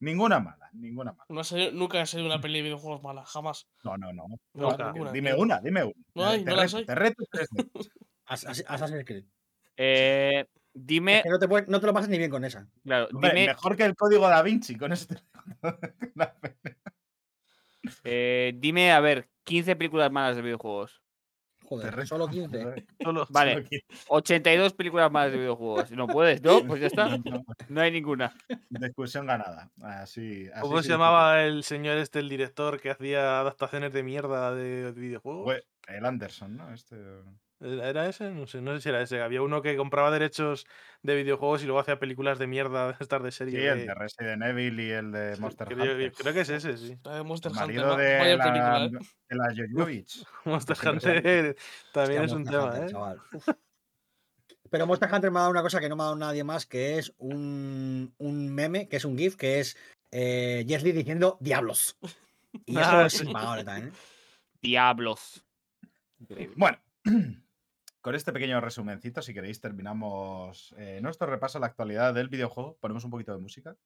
Ninguna 0.00 0.40
mala, 0.40 0.68
ninguna 0.74 1.12
mala. 1.12 1.24
No 1.30 1.40
ha 1.40 1.44
sido- 1.44 1.72
nunca 1.72 2.02
ha 2.02 2.06
sido 2.06 2.26
una 2.26 2.38
peli 2.38 2.58
de 2.58 2.64
videojuegos 2.64 3.02
mala, 3.02 3.24
jamás. 3.24 3.66
No, 3.82 3.96
no, 3.96 4.12
no. 4.12 4.26
No, 4.52 4.68
Nunca. 4.70 4.92
ninguna, 4.92 5.12
Dime 5.12 5.32
una, 5.34 5.60
dime 5.60 5.84
una. 5.84 5.94
No 6.14 6.26
hay, 6.26 6.44
te, 6.44 6.50
no 6.50 6.56
reto, 6.56 6.76
te 6.84 6.94
tres 6.94 7.48
Assassin's 8.26 9.04
Creed. 9.06 9.24
Eh, 9.78 10.40
Es 10.40 10.46
dime, 10.74 11.22
que 11.22 11.30
no 11.30 11.38
te, 11.38 11.48
puedes- 11.48 11.66
no 11.68 11.80
te 11.80 11.86
lo 11.86 11.94
pasas 11.94 12.10
ni 12.10 12.18
bien 12.18 12.30
con 12.30 12.44
esa. 12.44 12.68
claro, 12.84 13.08
Hombre, 13.10 13.30
dime, 13.30 13.46
mejor 13.46 13.74
que 13.74 13.84
el 13.86 13.96
código 13.96 14.28
da 14.28 14.42
Vinci, 14.42 14.76
con 14.76 14.92
eso 14.92 15.06
te. 15.06 15.16
eh, 18.04 18.52
dime, 18.56 18.92
a 18.92 19.00
ver, 19.00 19.28
15 19.44 19.76
películas 19.76 20.10
malas 20.10 20.36
de 20.36 20.42
videojuegos. 20.42 21.02
Joder, 21.64 22.06
solo 22.06 22.28
15. 22.28 22.86
Solo- 23.02 23.26
Vale, 23.30 23.54
Solo 23.54 23.66
que- 23.70 23.80
82 24.08 24.74
películas 24.74 25.10
malas 25.10 25.32
de 25.32 25.38
videojuegos. 25.38 25.90
No 25.92 26.06
puedes, 26.06 26.42
¿no? 26.42 26.62
Pues 26.66 26.80
ya 26.80 26.86
está. 26.88 27.08
No, 27.68 27.80
hay 27.80 27.90
ninguna. 27.90 28.34
discusión 28.68 29.26
ganada. 29.26 29.70
Así, 29.80 30.48
así 30.52 30.60
¿Cómo 30.60 30.82
se 30.82 30.90
llamaba 30.90 31.42
el 31.44 31.64
señor 31.64 31.96
este, 31.98 32.18
el 32.18 32.28
director 32.28 32.78
que 32.80 32.90
hacía 32.90 33.40
adaptaciones 33.40 33.92
de 33.92 34.02
mierda 34.02 34.54
de 34.54 34.92
videojuegos? 34.92 35.44
Fue 35.44 35.64
el 35.88 36.04
Anderson, 36.04 36.56
¿no? 36.56 36.74
Este... 36.74 36.96
¿Era 37.62 38.08
ese? 38.08 38.30
No 38.30 38.46
sé, 38.46 38.60
no 38.60 38.74
sé 38.74 38.80
si 38.80 38.88
era 38.88 39.00
ese. 39.02 39.20
Había 39.22 39.42
uno 39.42 39.62
que 39.62 39.76
compraba 39.76 40.10
derechos 40.10 40.66
de 41.02 41.14
videojuegos 41.14 41.62
y 41.62 41.66
luego 41.66 41.80
hacía 41.80 41.98
películas 41.98 42.38
de 42.38 42.46
mierda 42.46 42.88
de 42.88 42.96
estas 42.98 43.22
de 43.22 43.30
Sí, 43.30 43.38
serie. 43.38 43.68
el 43.70 43.78
B. 43.78 43.86
de 43.86 43.94
Resident 43.94 44.42
Evil 44.42 44.80
y 44.80 44.90
el 44.90 45.12
de 45.12 45.36
Monster 45.38 45.68
creo, 45.68 45.92
Hunter. 45.94 46.12
creo 46.12 46.34
que 46.34 46.40
es 46.40 46.48
ese, 46.50 46.76
sí. 46.76 46.98
La 47.04 47.16
de 47.16 47.22
Monster 47.22 47.52
El 47.52 47.58
Hunter, 47.58 47.66
marido 47.68 47.88
va- 47.88 47.96
de 47.96 48.36
la, 48.36 48.44
película, 48.52 48.84
¿eh? 48.84 48.90
de 49.28 49.36
la 49.36 49.44
Jojovich. 49.74 50.24
Monster 50.44 50.76
Hunter 50.88 51.56
también 51.92 52.22
Hostia, 52.22 52.22
es 52.24 52.32
un 52.32 52.44
Monster 52.44 52.60
tema, 52.60 52.66
Hunter, 52.66 52.82
¿eh? 52.84 52.92
chaval. 52.92 53.20
Pero 54.70 54.86
Monster 54.86 55.08
Hunter 55.12 55.30
me 55.30 55.38
ha 55.38 55.40
dado 55.42 55.50
una 55.50 55.62
cosa 55.62 55.80
que 55.80 55.88
no 55.88 55.96
me 55.96 56.02
ha 56.02 56.06
dado 56.06 56.16
nadie 56.16 56.44
más, 56.44 56.66
que 56.66 56.98
es 56.98 57.12
un, 57.18 58.14
un 58.18 58.54
meme, 58.54 58.88
que 58.88 58.96
es 58.96 59.04
un 59.04 59.18
GIF, 59.18 59.36
que 59.36 59.60
es 59.60 59.76
eh, 60.10 60.64
Jet 60.66 60.82
Li 60.82 60.92
diciendo 60.92 61.36
diablos. 61.40 61.98
Y 62.66 62.76
eso 62.80 63.00
Ah, 63.00 63.06
es 63.06 63.14
sí. 63.14 63.26
impagable 63.26 63.64
también. 63.64 63.88
¿eh? 63.88 63.92
Diablos. 64.62 65.44
Increíble. 66.20 66.54
Bueno, 66.56 66.78
con 68.02 68.16
este 68.16 68.32
pequeño 68.32 68.60
resumencito, 68.60 69.22
si 69.22 69.32
queréis, 69.32 69.60
terminamos 69.60 70.74
eh, 70.76 70.98
nuestro 71.00 71.28
repaso 71.28 71.58
a 71.58 71.60
la 71.60 71.68
actualidad 71.68 72.12
del 72.12 72.28
videojuego. 72.28 72.76
Ponemos 72.80 73.04
un 73.04 73.12
poquito 73.12 73.32
de 73.32 73.40
música 73.40 73.76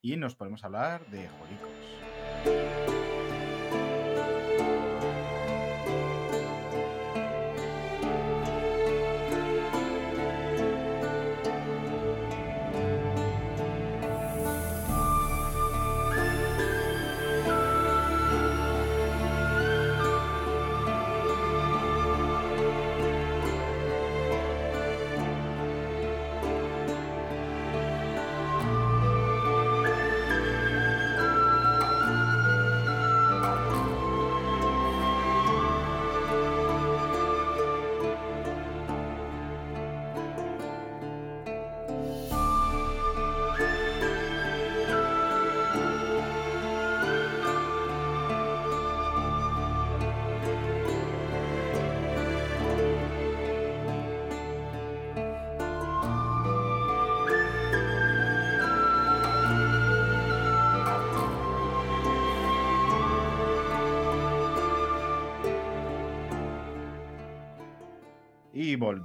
y 0.00 0.16
nos 0.16 0.34
ponemos 0.34 0.64
a 0.64 0.66
hablar 0.66 1.06
de 1.08 1.28
juegos. 1.28 2.85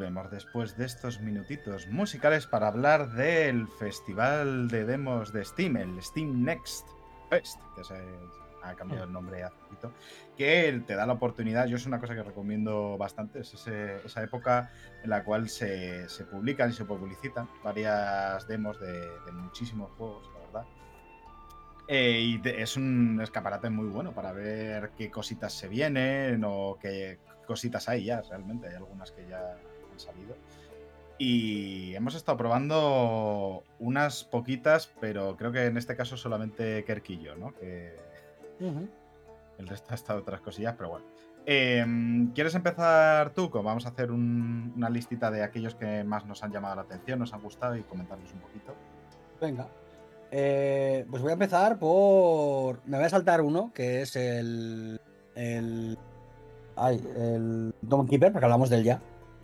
Volvemos 0.02 0.32
después 0.32 0.76
de 0.78 0.86
estos 0.86 1.22
minutitos 1.22 1.86
musicales 1.88 2.48
para 2.48 2.68
hablar 2.70 3.12
del 3.12 3.68
festival 3.68 4.68
de 4.68 4.84
demos 4.84 5.32
de 5.32 5.46
Steam, 5.46 5.78
el 5.78 6.02
Steam 6.02 6.44
Next 6.44 6.88
Fest, 7.30 7.60
que 7.76 7.84
se 7.84 7.94
ha 8.64 8.74
cambiado 8.74 9.04
el 9.04 9.12
nombre 9.14 9.44
hace 9.44 9.56
poquito, 9.58 9.94
que 10.36 10.82
te 10.88 10.96
da 10.96 11.06
la 11.06 11.14
oportunidad, 11.14 11.68
yo 11.68 11.78
es 11.78 11.86
una 11.86 12.00
cosa 12.00 12.16
que 12.16 12.24
recomiendo 12.24 12.98
bastante, 12.98 13.42
es 13.42 13.54
ese- 13.54 13.98
esa 14.04 14.24
época 14.24 14.72
en 15.04 15.12
la 15.12 15.24
cual 15.24 15.50
se, 15.50 16.10
se 16.10 16.24
publican 16.26 16.72
y 16.72 16.74
se 16.74 16.86
publicitan 16.86 17.48
varias 17.64 18.48
demos 18.48 18.80
de, 18.80 18.92
de 19.26 19.32
muchísimos 19.34 19.92
juegos, 20.00 20.28
la 20.34 20.40
verdad. 20.48 20.66
Eh, 21.88 22.22
y 22.22 22.40
te- 22.40 22.60
es 22.60 22.76
un 22.76 23.20
escaparate 23.22 23.70
muy 23.70 23.88
bueno 23.88 24.14
para 24.14 24.32
ver 24.32 24.94
qué 24.98 25.12
cositas 25.12 25.54
se 25.54 25.68
vienen 25.68 26.42
o 26.44 26.80
qué 26.82 27.20
cositas 27.46 27.90
hay 27.90 28.06
ya, 28.06 28.22
realmente. 28.22 28.68
Hay 28.70 28.76
algunas 28.76 29.12
que 29.12 29.28
ya 29.28 29.58
salido. 30.02 30.36
Y 31.18 31.94
hemos 31.96 32.16
estado 32.16 32.38
probando 32.38 33.64
unas 33.80 34.24
poquitas, 34.24 34.92
pero 35.00 35.38
creo 35.38 35.52
que 35.52 35.66
en 35.66 35.78
este 35.78 35.96
caso 35.96 36.18
solamente 36.18 36.84
yo, 37.20 37.36
¿no? 37.36 37.54
Que 37.54 37.96
el 39.60 39.68
resto 39.68 39.92
ha 39.92 39.96
estado 39.96 40.20
otras 40.20 40.42
cosillas, 40.42 40.74
pero 40.78 40.90
bueno. 40.90 41.06
Em, 41.46 42.32
¿Quieres 42.34 42.54
empezar 42.56 43.32
tú? 43.34 43.50
Vamos 43.50 43.86
a 43.86 43.90
hacer 43.90 44.12
un- 44.12 44.74
una 44.76 44.90
listita 44.90 45.30
de 45.32 45.44
aquellos 45.44 45.76
que 45.76 46.04
más 46.04 46.26
nos 46.26 46.44
han 46.44 46.52
llamado 46.52 46.76
la 46.76 46.82
atención, 46.84 47.20
nos 47.20 47.34
han 47.34 47.42
gustado 47.42 47.76
y 47.76 47.82
comentarlos 47.84 48.32
un 48.34 48.40
poquito. 48.40 48.74
Venga. 49.40 49.68
Eh, 50.32 51.06
pues 51.10 51.22
voy 51.22 51.32
a 51.32 51.34
empezar 51.34 51.78
por. 51.78 52.80
Me 52.88 52.98
voy 52.98 53.06
a 53.06 53.10
saltar 53.10 53.42
uno, 53.42 53.72
que 53.74 54.02
es 54.02 54.16
el. 54.16 55.00
El. 55.36 55.98
Ay, 56.76 57.04
el 57.18 57.74
Dawn 57.82 58.08
Keeper, 58.08 58.32
porque 58.32 58.46
hablamos 58.46 58.70
de 58.70 58.78
él 58.78 58.84
ya. 58.84 59.02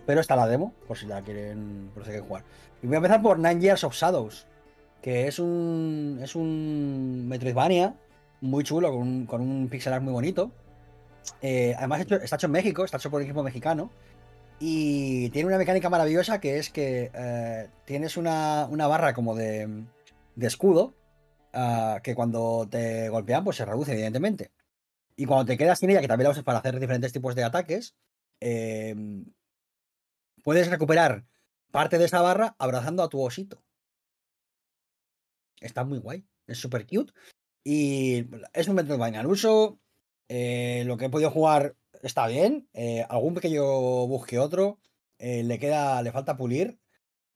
Pero 0.08 0.22
está 0.22 0.36
la 0.36 0.48
demo, 0.48 0.74
por 0.88 0.98
si 0.98 1.06
la 1.06 1.22
quieren, 1.22 1.92
por 1.94 2.04
si 2.04 2.10
quieren 2.10 2.28
jugar. 2.28 2.44
Y 2.82 2.88
voy 2.88 2.96
a 2.96 2.98
empezar 2.98 3.22
por 3.22 3.38
Nine 3.38 3.60
Years 3.60 3.84
of 3.84 3.94
Shadows, 3.94 4.48
que 5.02 5.28
es 5.28 5.38
un. 5.38 6.20
Es 6.24 6.36
un 6.36 7.28
Metroidvania 7.28 7.94
muy 8.42 8.64
chulo, 8.64 8.90
con 8.90 9.02
un, 9.02 9.26
con 9.26 9.42
un 9.42 9.68
pixel 9.68 9.94
art 9.94 10.04
muy 10.04 10.14
bonito. 10.14 10.50
Eh, 11.42 11.76
además, 11.78 12.06
está 12.10 12.38
hecho 12.38 12.46
en 12.46 12.52
México, 12.54 12.86
está 12.86 12.98
hecho 12.98 13.12
por 13.12 13.20
un 13.20 13.26
equipo 13.26 13.44
mexicano. 13.44 13.92
Y 14.60 15.30
tiene 15.32 15.48
una 15.48 15.58
mecánica 15.58 15.90
maravillosa 15.90 16.40
que 16.40 16.58
es 16.58 16.70
que 16.70 17.12
eh, 17.14 17.68
tienes 17.86 18.16
una, 18.18 18.66
una 18.72 18.88
barra 18.88 19.14
como 19.14 19.36
de, 19.36 19.84
de 20.36 20.48
escudo 20.48 20.96
ah, 21.54 22.00
que 22.02 22.16
cuando 22.16 22.68
te 22.70 23.10
golpean 23.10 23.44
pues 23.44 23.58
se 23.58 23.66
reduce 23.66 23.92
evidentemente. 23.92 24.52
Y 25.16 25.26
cuando 25.26 25.46
te 25.46 25.58
quedas 25.58 25.80
sin 25.80 25.90
ella, 25.90 26.02
que 26.02 26.08
también 26.08 26.26
la 26.26 26.32
usas 26.32 26.44
para 26.44 26.60
hacer 26.60 26.80
diferentes 26.80 27.12
tipos 27.12 27.36
de 27.36 27.44
ataques, 27.44 27.96
eh, 28.40 28.96
puedes 30.48 30.70
recuperar 30.70 31.26
parte 31.72 31.98
de 31.98 32.06
esa 32.06 32.22
barra 32.22 32.56
abrazando 32.58 33.04
a 33.04 33.10
tu 33.10 33.20
osito. 33.20 33.62
Está 35.60 35.84
muy 35.84 36.00
guay, 36.00 36.24
es 36.48 36.58
súper 36.58 36.88
cute. 36.88 37.12
Y 37.66 38.28
es 38.54 38.70
un 38.70 38.76
Metroidvania 38.76 39.20
al 39.20 39.28
uso. 39.28 39.78
eh, 40.30 40.84
lo 40.86 40.96
que 40.96 41.04
he 41.04 41.10
podido 41.10 41.32
jugar 41.32 41.76
está 42.02 42.28
bien. 42.28 42.70
eh, 42.72 43.06
algún 43.10 43.34
pequeño 43.34 43.62
bug 44.08 44.26
que 44.26 44.40
otro. 44.40 44.80
eh, 45.20 45.44
le 45.44 45.60
queda, 45.60 46.02
le 46.02 46.14
falta 46.14 46.38
pulir. 46.38 46.80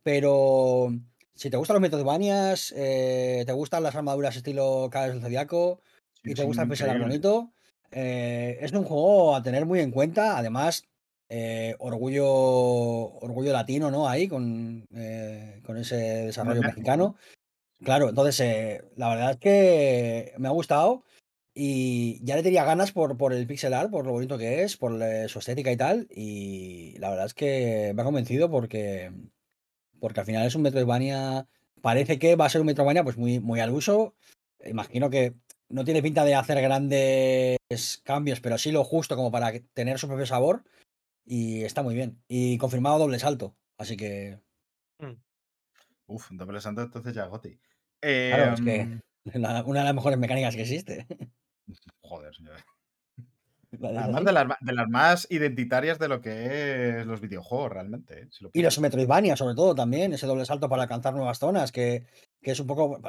Pero 0.04 0.94
si 1.36 1.50
te 1.50 1.58
gustan 1.58 1.74
los 1.74 1.82
Metroidvanias, 1.82 2.70
te 2.70 3.52
gustan 3.52 3.84
las 3.84 3.96
armaduras 3.96 4.38
estilo 4.38 4.88
Caos 4.90 5.10
del 5.10 5.22
Zodiaco 5.22 5.82
y 6.24 6.34
te 6.34 6.46
gusta 6.46 6.62
el 6.62 6.70
pixel 6.70 6.98
bonito, 6.98 7.52
es 7.92 8.72
un 8.72 8.86
juego 8.86 9.36
a 9.36 9.44
tener 9.44 9.66
muy 9.66 9.82
en 9.82 9.92
cuenta. 9.92 10.38
Además, 10.38 10.86
eh, 11.34 11.78
orgullo, 11.80 12.28
orgullo 12.28 13.53
latino, 13.53 13.90
¿no? 13.90 14.10
Ahí 14.10 14.28
con, 14.28 14.86
eh, 14.94 15.62
con 15.64 15.78
ese 15.78 15.95
desarrollo 15.95 16.62
mexicano. 16.62 17.16
Claro, 17.82 18.10
entonces 18.10 18.38
eh, 18.41 18.82
la 18.98 19.08
verdad 19.08 19.32
es 19.32 19.38
que 19.38 20.34
me 20.38 20.49
ha 20.49 20.52
gustado 20.52 21.06
y 21.53 22.20
ya 22.26 22.36
le 22.36 22.44
tenía 22.44 22.66
ganas 22.66 22.91
por, 22.91 23.16
por 23.16 23.32
el 23.32 23.48
pixel 23.48 23.74
art, 23.74 23.90
por 23.90 24.06
lo 24.06 24.12
bonito 24.12 24.38
que 24.38 24.64
es, 24.64 24.76
por 24.76 24.99
su 25.30 25.40
estética 25.40 25.72
y 25.72 25.78
tal. 25.78 26.08
Y 26.14 26.98
la 26.99 27.10
verdad 27.10 27.28
es 27.28 27.34
que 27.34 27.94
me 27.95 28.02
ha 28.02 28.06
convencido 28.06 28.52
porque, 28.52 29.14
porque 30.02 30.20
al 30.20 30.26
final 30.26 30.45
es 30.45 30.56
un 30.56 30.64
Metroidvania. 30.64 31.48
Parece 31.82 32.20
que 32.20 32.36
va 32.36 32.45
a 32.45 32.49
ser 32.49 32.60
un 32.60 32.68
Metroidvania 32.68 33.06
pues 33.06 33.16
muy, 33.16 33.40
muy 33.40 33.62
al 33.62 33.72
uso. 33.72 34.16
Imagino 34.66 35.10
que 35.10 35.34
no 35.70 35.86
tiene 35.86 36.03
pinta 36.03 36.26
de 36.26 36.36
hacer 36.36 36.62
grandes 36.62 37.58
cambios, 38.03 38.41
pero 38.41 38.58
sí 38.58 38.74
lo 38.74 38.84
justo 38.84 39.16
como 39.16 39.32
para 39.32 39.53
tener 39.74 39.98
su 39.98 40.10
propio 40.10 40.26
sabor. 40.26 40.66
Y 41.34 41.64
está 41.64 41.82
muy 41.82 41.95
bien. 41.95 42.22
Y 42.28 42.58
confirmado 42.58 42.99
doble 42.99 43.18
salto. 43.18 43.56
Así 43.78 43.95
que, 43.95 44.41
Uf, 46.06 46.28
doble 46.32 46.60
santo, 46.60 46.82
entonces 46.82 47.14
ya 47.14 47.26
Goti. 47.28 47.58
claro, 48.02 48.53
es 48.53 48.62
que 48.62 48.82
Em, 48.82 49.02
la- 49.41 49.64
una 49.64 49.80
de 49.80 49.86
las 49.86 49.95
mejores 49.95 50.20
mecánicas 50.20 50.56
que 50.56 50.64
existe. 50.64 51.08
Joder, 52.02 52.34
de 53.72 53.88
Además 53.88 54.26
de 54.26 54.32
las, 54.34 54.48
de 54.60 54.74
las 54.74 54.90
más 54.90 55.28
identitarias 55.32 55.99
de 55.99 56.10
lo 56.10 56.20
que 56.20 56.99
es 56.99 57.06
los 57.06 57.22
videojuegos, 57.22 57.72
realmente. 57.72 58.24
¿eh? 58.24 58.28
Si 58.30 58.44
lo 58.44 58.49
Y 58.52 58.62
los. 58.62 58.78
Metroidvania, 58.80 59.38
sobre 59.38 59.56
todo, 59.56 59.74
también, 59.74 60.12
ese 60.12 60.28
doble 60.28 60.44
salto 60.44 60.68
para 60.68 60.84
alcanzar 60.84 61.14
nuevas 61.14 61.40
zonas, 61.40 61.72
que, 61.72 62.03
que 62.42 62.52
es 62.52 62.60
un 62.60 62.68
poco, 62.68 63.00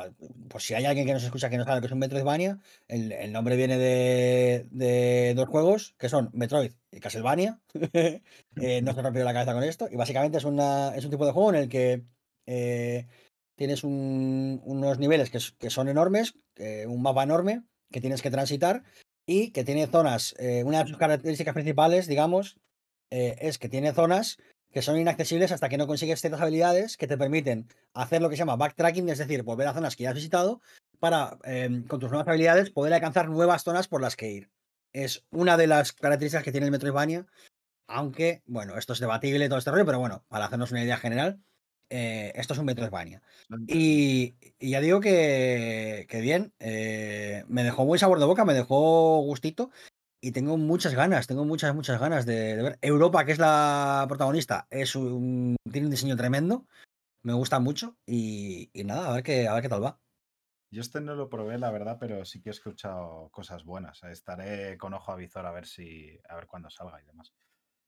por 0.48 0.60
si 0.60 0.74
hay 0.74 0.84
alguien 0.84 1.06
que 1.06 1.14
nos 1.14 1.24
escucha 1.24 1.48
que 1.48 1.56
no 1.56 1.64
sabe 1.64 1.80
que 1.80 1.86
es 1.86 1.92
un 1.92 1.98
Metroidvania, 1.98 2.60
el, 2.88 3.12
el 3.12 3.32
nombre 3.32 3.56
viene 3.56 3.78
de, 3.78 4.66
de 4.70 5.32
dos 5.34 5.48
juegos, 5.48 5.94
que 5.98 6.08
son 6.10 6.30
Metroid 6.32 6.72
y 6.90 7.00
Castlevania. 7.00 7.60
Eh, 8.60 8.82
no 8.82 8.92
se 8.92 9.00
rompió 9.00 9.24
la 9.24 9.32
cabeza 9.32 9.54
con 9.54 9.62
esto. 9.64 9.88
Y 9.90 9.96
básicamente 9.96 10.36
es, 10.36 10.44
una, 10.44 10.94
es 10.94 11.04
un 11.06 11.10
tipo 11.10 11.24
de 11.24 11.32
juego 11.32 11.48
en 11.50 11.56
el 11.56 11.68
que 11.70 12.04
eh, 12.46 13.06
tienes 13.56 13.82
un- 13.82 14.60
unos 14.64 14.98
niveles 14.98 15.30
que, 15.30 15.70
son 15.70 15.88
enormes, 15.88 16.34
eh, 16.56 16.86
un 16.86 17.00
mapa 17.00 17.22
enorme 17.22 17.62
que 17.90 18.00
tienes 18.02 18.20
que 18.20 18.30
transitar 18.30 18.82
y 19.26 19.50
que 19.52 19.64
tiene 19.64 19.86
zonas, 19.86 20.34
eh, 20.38 20.64
una 20.64 20.82
de 20.82 20.88
sus 20.90 20.98
características 20.98 21.54
principales, 21.54 22.06
digamos, 22.06 22.58
eh, 23.10 23.36
es 23.40 23.58
que 23.58 23.68
tiene 23.70 23.92
zonas 23.92 24.36
que 24.72 24.82
son 24.82 24.98
inaccesibles 24.98 25.52
hasta 25.52 25.68
que 25.68 25.76
no 25.76 25.86
consigues 25.86 26.20
ciertas 26.20 26.40
habilidades 26.40 26.96
que 26.96 27.06
te 27.06 27.18
permiten 27.18 27.68
hacer 27.94 28.22
lo 28.22 28.30
que 28.30 28.36
se 28.36 28.40
llama 28.40 28.56
backtracking, 28.56 29.08
es 29.08 29.18
decir, 29.18 29.42
volver 29.42 29.68
a 29.68 29.74
zonas 29.74 29.96
que 29.96 30.04
ya 30.04 30.10
has 30.10 30.14
visitado 30.14 30.60
para, 30.98 31.38
em, 31.44 31.84
con 31.86 32.00
tus 32.00 32.10
nuevas 32.10 32.26
habilidades, 32.28 32.70
poder 32.70 32.94
alcanzar 32.94 33.28
nuevas 33.28 33.64
zonas 33.64 33.88
por 33.88 34.00
las 34.00 34.16
que 34.16 34.30
ir. 34.30 34.50
Es 34.92 35.24
una 35.30 35.56
de 35.56 35.66
las 35.66 35.92
características 35.92 36.44
que 36.44 36.52
tiene 36.52 36.66
el 36.66 36.72
Metroidvania, 36.72 37.26
aunque, 37.86 38.42
bueno, 38.46 38.78
esto 38.78 38.94
es 38.94 39.00
debatible 39.00 39.48
todo 39.48 39.58
este 39.58 39.70
rollo, 39.70 39.86
pero 39.86 39.98
bueno, 39.98 40.24
para 40.28 40.46
hacernos 40.46 40.70
una 40.70 40.82
idea 40.82 40.96
general, 40.96 41.40
eh, 41.90 42.32
esto 42.36 42.54
es 42.54 42.58
un 42.58 42.66
Metroidvania. 42.66 43.22
Y, 43.66 44.36
y 44.58 44.70
ya 44.70 44.80
digo 44.80 45.00
que, 45.00 46.06
que 46.08 46.20
bien, 46.22 46.54
eh, 46.58 47.44
me 47.48 47.64
dejó 47.64 47.84
buen 47.84 47.98
sabor 47.98 48.18
de 48.18 48.24
boca, 48.24 48.46
me 48.46 48.54
dejó 48.54 49.20
gustito 49.20 49.70
y 50.22 50.32
tengo 50.32 50.56
muchas 50.58 50.94
ganas, 50.94 51.26
tengo 51.26 51.44
muchas, 51.44 51.74
muchas 51.74 52.00
ganas 52.00 52.26
de, 52.26 52.56
de 52.56 52.62
ver. 52.62 52.78
Europa, 52.82 53.24
que 53.26 53.32
es 53.32 53.38
la 53.40 54.06
protagonista, 54.08 54.68
es 54.70 54.96
un, 54.96 55.56
tiene 55.70 55.86
un 55.88 55.90
diseño 55.92 56.16
tremendo, 56.16 56.66
me 57.22 57.34
gusta 57.34 57.60
mucho 57.60 57.98
y, 58.06 58.70
y 58.74 58.84
nada, 58.84 59.10
a 59.10 59.14
ver 59.14 59.24
qué, 59.24 59.48
a 59.48 59.54
ver 59.54 59.62
qué 59.64 59.70
tal 59.70 59.84
va. 59.84 60.00
Yo 60.70 60.80
este 60.80 61.00
no 61.02 61.14
lo 61.14 61.28
probé, 61.28 61.58
la 61.58 61.70
verdad, 61.70 61.98
pero 62.00 62.24
sí 62.24 62.40
que 62.40 62.48
he 62.48 62.52
escuchado 62.52 63.28
cosas 63.30 63.64
buenas. 63.64 64.02
Estaré 64.04 64.78
con 64.78 64.94
ojo 64.94 65.12
a 65.12 65.16
visor 65.16 65.44
a 65.46 65.50
ver 65.52 65.66
si, 65.66 66.18
a 66.28 66.34
ver 66.36 66.46
cuándo 66.46 66.70
salga 66.70 67.00
y 67.02 67.04
demás. 67.04 67.34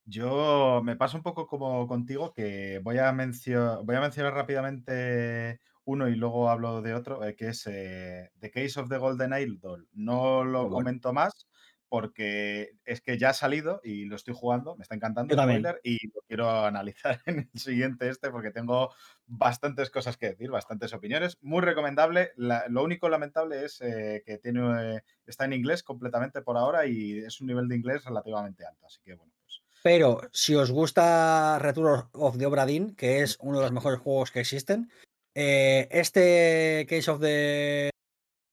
Yo 0.04 0.82
me 0.84 0.96
paso 0.96 1.16
un 1.18 1.22
poco 1.24 1.46
como 1.46 1.86
contigo, 1.88 2.32
que 2.34 2.80
voy 2.84 2.98
a, 2.98 3.12
mencio- 3.12 3.84
voy 3.84 3.96
a 3.96 4.00
mencionar 4.02 4.34
rápidamente 4.34 5.60
uno 5.84 6.08
y 6.08 6.16
luego 6.16 6.50
hablo 6.50 6.82
de 6.82 6.94
otro, 6.94 7.24
eh, 7.24 7.36
que 7.36 7.48
es 7.48 7.66
eh, 7.68 8.30
The 8.40 8.50
Case 8.50 8.80
of 8.80 8.88
the 8.90 8.98
Golden 8.98 9.32
Idol. 9.34 9.88
No 9.92 10.44
lo 10.44 10.68
Muy 10.68 10.70
bueno. 10.70 10.84
comento 10.84 11.12
más 11.12 11.48
porque 11.94 12.76
es 12.84 13.00
que 13.02 13.18
ya 13.18 13.28
ha 13.28 13.34
salido 13.34 13.80
y 13.84 14.06
lo 14.06 14.16
estoy 14.16 14.34
jugando, 14.34 14.74
me 14.74 14.82
está 14.82 14.96
encantando, 14.96 15.36
también. 15.36 15.60
spoiler, 15.60 15.80
y 15.84 16.08
lo 16.08 16.22
quiero 16.26 16.50
analizar 16.50 17.20
en 17.26 17.48
el 17.54 17.60
siguiente 17.60 18.08
este 18.08 18.30
porque 18.30 18.50
tengo 18.50 18.92
bastantes 19.26 19.90
cosas 19.90 20.16
que 20.16 20.30
decir, 20.30 20.50
bastantes 20.50 20.92
opiniones. 20.92 21.38
Muy 21.40 21.60
recomendable. 21.62 22.32
La- 22.34 22.64
lo 22.68 22.82
único 22.82 23.08
lamentable 23.08 23.64
es 23.64 23.80
eh, 23.80 24.24
que 24.26 24.38
tiene, 24.38 24.96
eh, 24.96 25.02
está 25.24 25.44
en 25.44 25.52
inglés 25.52 25.84
completamente 25.84 26.42
por 26.42 26.56
ahora 26.56 26.84
y 26.84 27.18
es 27.18 27.40
un 27.40 27.46
nivel 27.46 27.68
de 27.68 27.76
inglés 27.76 28.04
relativamente 28.04 28.66
alto. 28.66 28.86
Así 28.86 28.98
que 29.04 29.14
bueno, 29.14 29.32
pues 29.44 29.62
Pero 29.84 30.20
si 30.32 30.56
os 30.56 30.72
gusta 30.72 31.60
Return 31.60 32.08
of 32.10 32.38
the 32.38 32.46
Obra 32.46 32.66
Dinn, 32.66 32.96
que 32.96 33.20
es 33.22 33.38
uno 33.40 33.58
de 33.58 33.66
los 33.66 33.72
mejores 33.72 34.00
juegos 34.00 34.32
que 34.32 34.40
existen, 34.40 34.90
eh, 35.32 35.86
este 35.92 36.86
Case 36.90 37.08
of 37.08 37.20
the. 37.20 37.90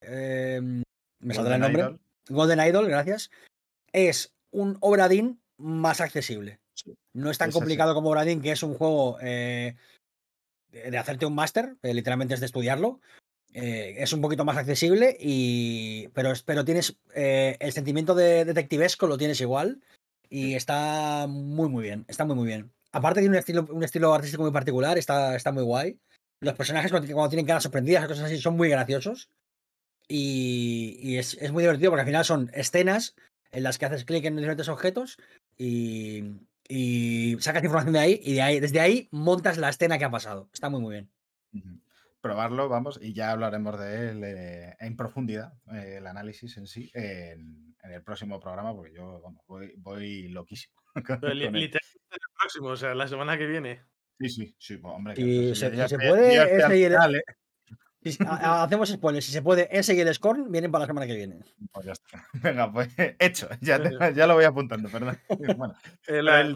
eh, 0.03 0.61
me 1.21 1.33
saldrá 1.33 1.55
el 1.55 1.61
nombre. 1.61 1.81
Idol, 1.81 1.99
Golden 2.29 2.59
Idol, 2.59 2.87
gracias. 2.87 3.31
Es 3.91 4.33
un 4.51 4.77
Obra 4.79 5.07
Dinn 5.07 5.41
más 5.57 6.01
accesible. 6.01 6.59
No 7.13 7.29
es 7.29 7.37
tan 7.37 7.49
es 7.49 7.55
así. 7.55 7.59
complicado 7.59 7.93
como 7.93 8.09
Obra 8.09 8.23
Dinn, 8.23 8.41
que 8.41 8.51
es 8.51 8.63
un 8.63 8.73
juego 8.73 9.17
eh, 9.21 9.75
de 10.71 10.91
de 10.91 10.97
hacerte 10.97 11.25
un 11.25 11.35
máster, 11.35 11.75
eh, 11.83 11.93
literalmente 11.93 12.33
es 12.33 12.39
de 12.39 12.45
estudiarlo. 12.45 13.01
Eh, 13.53 13.95
es 13.97 14.13
un 14.13 14.21
poquito 14.21 14.45
más 14.45 14.57
accesible, 14.57 15.17
y, 15.19 16.07
pero, 16.09 16.31
pero 16.45 16.63
tienes 16.63 16.97
eh, 17.13 17.57
el 17.59 17.73
sentimiento 17.73 18.15
de 18.15 18.45
detectivesco, 18.45 19.07
lo 19.07 19.17
tienes 19.17 19.41
igual. 19.41 19.81
Y 20.29 20.55
está 20.55 21.25
muy, 21.27 21.67
muy 21.67 21.83
bien. 21.83 22.05
Está 22.07 22.23
muy, 22.23 22.35
muy 22.35 22.47
bien. 22.47 22.71
Aparte, 22.93 23.19
tiene 23.19 23.35
un 23.35 23.39
estilo, 23.39 23.67
un 23.69 23.83
estilo 23.83 24.13
artístico 24.13 24.43
muy 24.43 24.51
particular, 24.53 24.97
está, 24.97 25.35
está 25.35 25.51
muy 25.51 25.63
guay. 25.63 25.99
Los 26.39 26.55
personajes, 26.55 26.91
cuando, 26.91 27.13
cuando 27.13 27.29
tienen 27.29 27.45
caras 27.45 27.63
sorprendidas, 27.63 28.07
cosas 28.07 28.25
así, 28.25 28.39
son 28.39 28.55
muy 28.55 28.69
graciosos. 28.69 29.29
Y, 30.13 30.97
y 31.01 31.17
es, 31.17 31.35
es 31.35 31.53
muy 31.53 31.63
divertido 31.63 31.89
porque 31.89 32.01
al 32.01 32.07
final 32.07 32.25
son 32.25 32.51
escenas 32.53 33.15
en 33.51 33.63
las 33.63 33.77
que 33.77 33.85
haces 33.85 34.03
clic 34.03 34.25
en 34.25 34.35
diferentes 34.35 34.67
objetos 34.67 35.17
y, 35.57 36.23
y 36.67 37.37
sacas 37.39 37.63
información 37.63 37.93
de 37.93 37.99
ahí 37.99 38.19
y 38.21 38.33
de 38.33 38.41
ahí, 38.41 38.59
desde 38.59 38.81
ahí 38.81 39.07
montas 39.11 39.57
la 39.57 39.69
escena 39.69 39.97
que 39.97 40.03
ha 40.03 40.11
pasado. 40.11 40.49
Está 40.53 40.69
muy, 40.69 40.81
muy 40.81 40.93
bien. 40.95 41.09
probarlo, 42.19 42.67
vamos, 42.67 42.99
y 43.01 43.13
ya 43.13 43.31
hablaremos 43.31 43.79
de 43.79 44.09
él 44.09 44.23
eh, 44.25 44.75
en 44.81 44.97
profundidad, 44.97 45.53
eh, 45.73 45.95
el 45.99 46.07
análisis 46.07 46.57
en 46.57 46.67
sí, 46.67 46.91
en, 46.93 47.73
en 47.81 47.91
el 47.91 48.03
próximo 48.03 48.37
programa, 48.39 48.75
porque 48.75 48.93
yo 48.93 49.23
voy, 49.47 49.73
voy 49.77 50.27
loquísimo. 50.27 50.75
literalmente 51.21 51.79
el 52.11 52.19
próximo, 52.37 52.67
o 52.67 52.75
sea, 52.75 52.93
la 52.95 53.07
semana 53.07 53.37
que 53.37 53.47
viene. 53.47 53.83
Sí, 54.19 54.29
sí, 54.29 54.55
sí, 54.59 54.77
pues, 54.77 54.93
hombre. 54.93 55.13
que 55.15 55.23
sí, 55.23 55.55
se, 55.55 55.75
ya 55.75 55.87
puede, 55.87 56.57
ese 56.57 56.77
y 56.77 56.83
el- 56.83 56.93
¿eh? 57.15 57.23
Si 58.03 58.17
a- 58.25 58.63
hacemos 58.63 58.89
spoilers. 58.89 59.25
Si 59.25 59.31
se 59.31 59.41
puede, 59.41 59.67
ese 59.71 59.93
y 59.93 59.99
el 59.99 60.13
Scorn 60.13 60.51
vienen 60.51 60.71
para 60.71 60.83
la 60.83 60.87
semana 60.87 61.05
que 61.05 61.15
viene. 61.15 61.39
Pues 61.71 61.85
ya 61.85 61.91
está. 61.91 62.25
Venga, 62.33 62.71
pues 62.71 62.89
hecho, 63.19 63.47
ya, 63.61 63.81
te- 63.81 64.13
ya 64.15 64.25
lo 64.27 64.33
voy 64.35 64.45
apuntando, 64.45 64.89
perdón. 64.89 65.19
Bueno, 65.57 65.75
Eh, 66.07 66.23
la, 66.23 66.41
el 66.41 66.53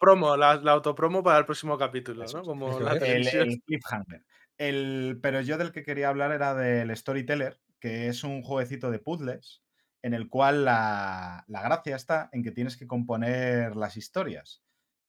promo, 0.00 0.36
la, 0.36 0.56
la 0.56 0.72
autopromo 0.72 1.22
para 1.22 1.38
el 1.38 1.44
próximo 1.46 1.76
capítulo, 1.78 2.24
¿no? 2.32 2.42
Como 2.42 2.78
la 2.80 2.92
el, 2.92 3.60
cliffhanger. 3.66 4.24
El, 4.56 5.18
pero 5.22 5.40
yo 5.40 5.56
del 5.58 5.72
que 5.72 5.82
quería 5.82 6.08
hablar 6.08 6.32
era 6.32 6.54
del 6.54 6.94
Storyteller, 6.96 7.60
que 7.80 8.08
es 8.08 8.24
un 8.24 8.42
jueguecito 8.42 8.90
de 8.90 8.98
puzzles 8.98 9.62
en 10.02 10.14
el 10.14 10.28
cual 10.28 10.64
la, 10.64 11.44
la 11.48 11.62
gracia 11.62 11.96
está 11.96 12.28
en 12.32 12.42
que 12.44 12.52
tienes 12.52 12.76
que 12.76 12.86
componer 12.86 13.74
las 13.76 13.96
historias. 13.96 14.62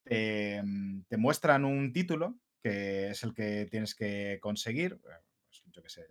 Te, 0.03 0.63
te 1.07 1.17
muestran 1.17 1.65
un 1.65 1.93
título, 1.93 2.35
que 2.63 3.09
es 3.09 3.23
el 3.23 3.33
que 3.33 3.67
tienes 3.69 3.93
que 3.95 4.39
conseguir, 4.41 4.99
yo 5.79 5.83
qué 5.83 5.89
sé, 5.89 6.07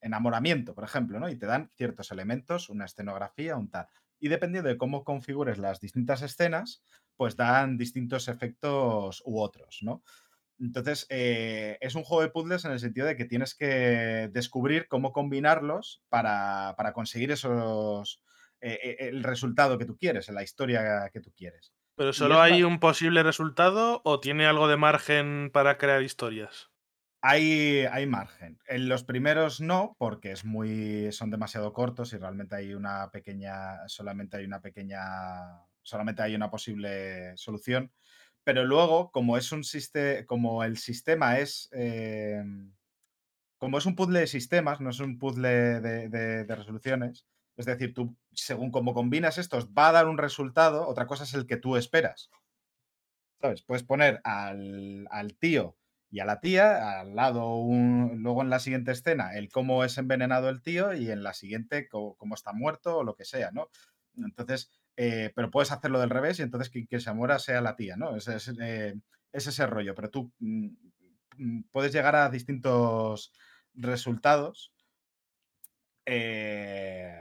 enamoramiento, 0.00 0.74
por 0.74 0.84
ejemplo, 0.84 1.18
¿no? 1.20 1.28
Y 1.28 1.36
te 1.36 1.46
dan 1.46 1.70
ciertos 1.76 2.10
elementos, 2.10 2.68
una 2.68 2.84
escenografía, 2.84 3.56
un 3.56 3.70
tal. 3.70 3.86
Y 4.18 4.28
dependiendo 4.28 4.68
de 4.68 4.76
cómo 4.76 5.04
configures 5.04 5.58
las 5.58 5.80
distintas 5.80 6.22
escenas, 6.22 6.82
pues 7.16 7.36
dan 7.36 7.76
distintos 7.76 8.28
efectos 8.28 9.22
u 9.24 9.40
otros, 9.40 9.78
¿no? 9.82 10.02
Entonces, 10.60 11.06
eh, 11.10 11.78
es 11.80 11.94
un 11.94 12.04
juego 12.04 12.22
de 12.22 12.30
puzzles 12.30 12.64
en 12.64 12.72
el 12.72 12.78
sentido 12.78 13.06
de 13.06 13.16
que 13.16 13.24
tienes 13.24 13.54
que 13.54 14.30
descubrir 14.32 14.86
cómo 14.86 15.12
combinarlos 15.12 16.02
para, 16.08 16.74
para 16.76 16.92
conseguir 16.92 17.32
esos, 17.32 18.22
eh, 18.60 18.78
eh, 18.82 18.96
el 19.00 19.24
resultado 19.24 19.78
que 19.78 19.84
tú 19.84 19.96
quieres, 19.96 20.28
la 20.28 20.44
historia 20.44 21.10
que 21.12 21.20
tú 21.20 21.32
quieres. 21.36 21.72
Pero 21.96 22.12
solo 22.12 22.40
hay 22.40 22.62
un 22.62 22.78
posible 22.78 23.22
resultado 23.22 24.00
o 24.04 24.20
tiene 24.20 24.46
algo 24.46 24.68
de 24.68 24.76
margen 24.76 25.50
para 25.52 25.76
crear 25.76 26.02
historias. 26.02 26.73
Hay, 27.26 27.86
hay 27.90 28.04
margen. 28.06 28.58
En 28.66 28.86
los 28.86 29.02
primeros 29.02 29.58
no, 29.58 29.96
porque 29.98 30.30
es 30.30 30.44
muy, 30.44 31.10
son 31.10 31.30
demasiado 31.30 31.72
cortos 31.72 32.12
y 32.12 32.18
realmente 32.18 32.54
hay 32.54 32.74
una 32.74 33.10
pequeña, 33.10 33.88
solamente 33.88 34.36
hay 34.36 34.44
una 34.44 34.60
pequeña, 34.60 35.00
solamente 35.80 36.20
hay 36.20 36.34
una 36.34 36.50
posible 36.50 37.34
solución. 37.38 37.90
Pero 38.44 38.66
luego, 38.66 39.10
como 39.10 39.38
es 39.38 39.52
un 39.52 39.64
sistema, 39.64 40.26
como 40.26 40.64
el 40.64 40.76
sistema 40.76 41.38
es, 41.38 41.70
eh, 41.72 42.44
como 43.56 43.78
es 43.78 43.86
un 43.86 43.96
puzzle 43.96 44.20
de 44.20 44.26
sistemas, 44.26 44.82
no 44.82 44.90
es 44.90 45.00
un 45.00 45.18
puzzle 45.18 45.80
de, 45.80 46.44
resoluciones, 46.46 47.26
es 47.56 47.64
decir, 47.64 47.94
tú, 47.94 48.14
según 48.34 48.70
cómo 48.70 48.92
combinas 48.92 49.38
estos, 49.38 49.68
va 49.70 49.88
a 49.88 49.92
dar 49.92 50.08
un 50.08 50.18
resultado, 50.18 50.86
otra 50.86 51.06
cosa 51.06 51.24
es 51.24 51.32
el 51.32 51.46
que 51.46 51.56
tú 51.56 51.76
esperas. 51.76 52.28
¿Sabes? 53.40 53.62
Puedes 53.62 53.82
poner 53.82 54.20
al, 54.24 55.08
al 55.10 55.34
tío 55.38 55.78
y 56.14 56.20
a 56.20 56.24
la 56.24 56.38
tía, 56.38 57.00
al 57.00 57.16
lado, 57.16 57.60
luego 58.14 58.42
en 58.42 58.48
la 58.48 58.60
siguiente 58.60 58.92
escena, 58.92 59.34
el 59.34 59.48
cómo 59.48 59.82
es 59.82 59.98
envenenado 59.98 60.48
el 60.48 60.62
tío 60.62 60.94
y 60.94 61.10
en 61.10 61.24
la 61.24 61.34
siguiente 61.34 61.88
cómo, 61.88 62.36
está 62.36 62.52
muerto 62.52 62.98
o 62.98 63.02
lo 63.02 63.16
que 63.16 63.24
sea, 63.24 63.50
¿no? 63.50 63.68
Entonces, 64.16 64.70
eh, 64.96 65.32
pero 65.34 65.50
puedes 65.50 65.72
hacerlo 65.72 65.98
del 65.98 66.10
revés 66.10 66.38
y 66.38 66.42
entonces 66.42 66.70
que 66.70 67.00
se 67.00 67.12
muera 67.12 67.40
sea 67.40 67.60
la 67.60 67.74
tía, 67.74 67.96
¿no? 67.96 68.14
Es, 68.14 68.28
es, 68.28 68.52
eh, 68.60 68.94
es 69.32 69.46
ese 69.48 69.66
rollo, 69.66 69.96
pero 69.96 70.08
tú 70.08 70.32
mm, 70.38 70.68
mm, 71.36 71.62
puedes 71.72 71.92
llegar 71.92 72.14
a 72.14 72.30
distintos 72.30 73.32
resultados 73.74 74.72
eh, 76.06 77.20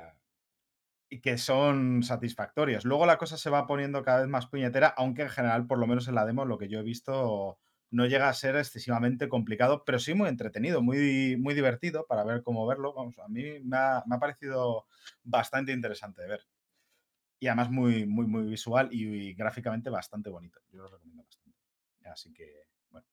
que 1.24 1.40
son 1.40 2.03
satisfactorios. 2.03 2.86
Luego 2.86 3.07
la 3.07 3.18
cosa 3.18 3.38
se 3.38 3.49
va 3.49 3.65
poniendo 3.65 4.03
cada 4.03 4.20
vez 4.20 4.30
más 4.30 4.45
puñetera, 4.45 4.94
aunque 4.95 5.24
en 5.24 5.30
general, 5.30 5.65
por 5.65 5.80
lo 5.80 5.88
menos 5.88 6.07
en 6.07 6.14
la 6.14 6.28
demo, 6.28 6.45
lo 6.45 6.60
que 6.60 6.70
yo 6.70 6.80
he 6.80 6.84
visto 6.84 7.57
no 7.94 8.07
llega 8.07 8.28
a 8.28 8.34
ser 8.34 8.56
excesivamente 8.56 9.30
complicado, 9.30 9.84
pero 9.86 9.99
sí 9.99 10.15
muy 10.15 10.28
entretenido, 10.28 10.82
muy, 10.82 11.38
muy 11.38 11.53
divertido 11.53 12.06
para 12.07 12.24
ver 12.24 12.41
cómo 12.41 12.65
verlo. 12.65 12.95
A 12.99 13.28
mí 13.30 13.60
me 13.64 13.78
ha, 13.78 14.03
me 14.07 14.15
ha 14.15 14.20
parecido 14.20 14.88
bastante 15.24 15.72
interesante 15.72 16.24
de 16.24 16.28
ver. 16.28 16.48
Y 17.40 17.48
además 17.48 17.70
muy, 17.70 18.07
muy, 18.07 18.26
muy 18.26 18.44
visual 18.44 18.90
y, 18.91 19.03
y 19.03 19.34
gráficamente 19.36 19.91
bastante 19.91 20.32
bonito. 20.32 20.60
Yo 20.72 20.80
lo 20.80 20.88
recomiendo 20.88 21.24
bastante. 21.24 21.60
Así 22.06 22.34
que, 22.34 22.68
bueno. 22.90 23.06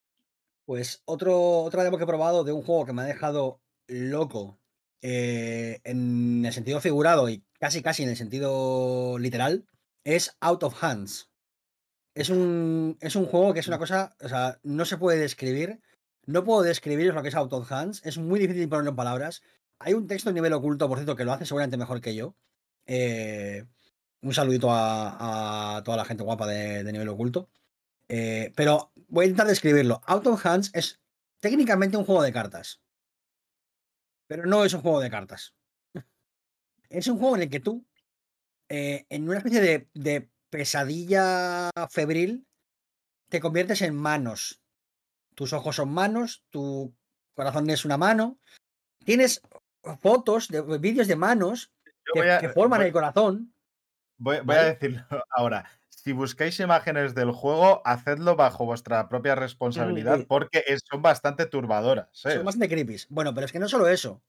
Pues 0.65 1.02
otro, 1.05 1.62
otra 1.62 1.85
demo 1.85 1.98
que 1.98 2.05
he 2.05 2.07
probado 2.07 2.43
de 2.43 2.52
un 2.52 2.62
juego 2.62 2.86
que 2.86 2.93
me 2.94 3.02
ha 3.02 3.07
dejado 3.07 3.61
loco 3.86 4.61
eh, 5.02 5.81
en 5.85 6.44
el 6.44 6.52
sentido 6.52 6.81
figurado 6.81 7.28
y 7.28 7.44
casi 7.59 7.82
casi 7.82 8.02
en 8.02 8.11
el 8.11 8.16
sentido 8.16 9.19
literal 9.19 9.66
es 10.05 10.36
Out 10.40 10.62
of 10.62 10.82
Hands. 10.82 11.30
Es 12.15 12.28
un, 12.28 12.99
es 13.01 13.16
un 13.16 13.27
juego 13.27 13.55
que 13.55 13.61
es 13.61 13.69
una 13.69 13.78
cosa, 13.78 14.16
o 14.20 14.28
sea, 14.28 14.59
no 14.62 14.85
se 14.85 14.99
puede 14.99 15.19
describir. 15.19 15.81
No 16.27 16.45
puedo 16.45 16.62
describir 16.62 17.15
lo 17.15 17.23
que 17.23 17.28
es 17.28 17.35
Out 17.35 17.53
of 17.53 17.70
Hands. 17.70 18.05
Es 18.05 18.19
muy 18.19 18.41
difícil 18.41 18.69
ponerlo 18.69 18.91
en 18.91 18.97
palabras. 18.97 19.43
Hay 19.78 19.95
un 19.95 20.07
texto 20.07 20.31
en 20.31 20.35
nivel 20.35 20.53
oculto, 20.53 20.89
por 20.89 20.99
cierto, 20.99 21.16
que 21.16 21.24
lo 21.24 21.32
hace 21.32 21.47
seguramente 21.47 21.77
mejor 21.77 22.01
que 22.01 22.15
yo. 22.15 22.37
Eh, 22.87 23.65
un 24.23 24.35
saludito 24.35 24.70
a, 24.70 25.77
a 25.77 25.82
toda 25.82 25.97
la 25.97 26.05
gente 26.05 26.23
guapa 26.23 26.47
de, 26.47 26.85
de 26.85 26.93
nivel 26.93 27.09
oculto. 27.09 27.49
Eh, 28.09 28.53
pero 28.57 28.93
voy 29.09 29.24
a 29.24 29.27
intentar 29.28 29.47
describirlo. 29.47 30.01
Out 30.05 30.27
of 30.27 30.45
Hands 30.45 30.70
es 30.74 31.01
técnicamente 31.39 31.97
un 31.97 32.05
juego 32.05 32.23
de 32.23 32.32
cartas. 32.32 32.82
Pero 34.27 34.47
no 34.47 34.65
es 34.65 34.74
un 34.74 34.82
juego 34.82 35.01
de 35.01 35.11
cartas. 35.11 35.55
Es 36.89 37.07
un 37.07 37.19
juego 37.20 37.37
en 37.37 37.43
el 37.43 37.51
que 37.51 37.61
tú, 37.61 37.87
eh, 38.69 39.07
en 39.11 39.28
una 39.28 39.39
especie 39.39 39.61
de, 39.61 39.89
de 39.95 40.28
pesadilla 40.51 41.70
febril, 41.90 42.47
te 43.28 43.40
conviertes 43.40 43.82
en 43.82 43.94
manos. 43.94 44.60
Tus 45.35 45.52
ojos 45.52 45.77
son 45.77 45.90
manos, 45.93 46.44
tu 46.51 46.94
corazón 47.35 47.70
es 47.70 47.85
una 47.85 47.97
mano. 47.97 48.39
Tienes 49.05 49.40
fotos, 50.01 50.48
de, 50.48 50.60
vídeos 50.78 51.09
de 51.09 51.16
manos 51.16 51.72
que, 52.12 52.20
voy 52.20 52.28
a- 52.28 52.40
que 52.40 52.48
forman 52.51 52.81
voy- 52.81 52.86
el 52.89 52.93
corazón. 52.93 53.55
Voy, 54.18 54.40
voy 54.44 54.56
a 54.56 54.64
decirlo 54.64 55.02
ahora. 55.31 55.70
Si 55.89 56.12
buscáis 56.12 56.59
imágenes 56.60 57.14
del 57.14 57.31
juego, 57.31 57.82
hacedlo 57.85 58.35
bajo 58.36 58.64
vuestra 58.64 59.09
propia 59.09 59.35
responsabilidad 59.35 60.18
sí. 60.18 60.24
porque 60.28 60.62
son 60.90 61.02
bastante 61.02 61.47
turbadoras. 61.47 62.09
¿eh? 62.27 62.35
Son 62.36 62.44
bastante 62.44 62.68
creepy. 62.68 62.97
Bueno, 63.10 63.35
pero 63.35 63.44
es 63.47 63.52
que 63.52 63.59
no 63.59 63.68
solo 63.68 63.86
eso. 63.89 64.22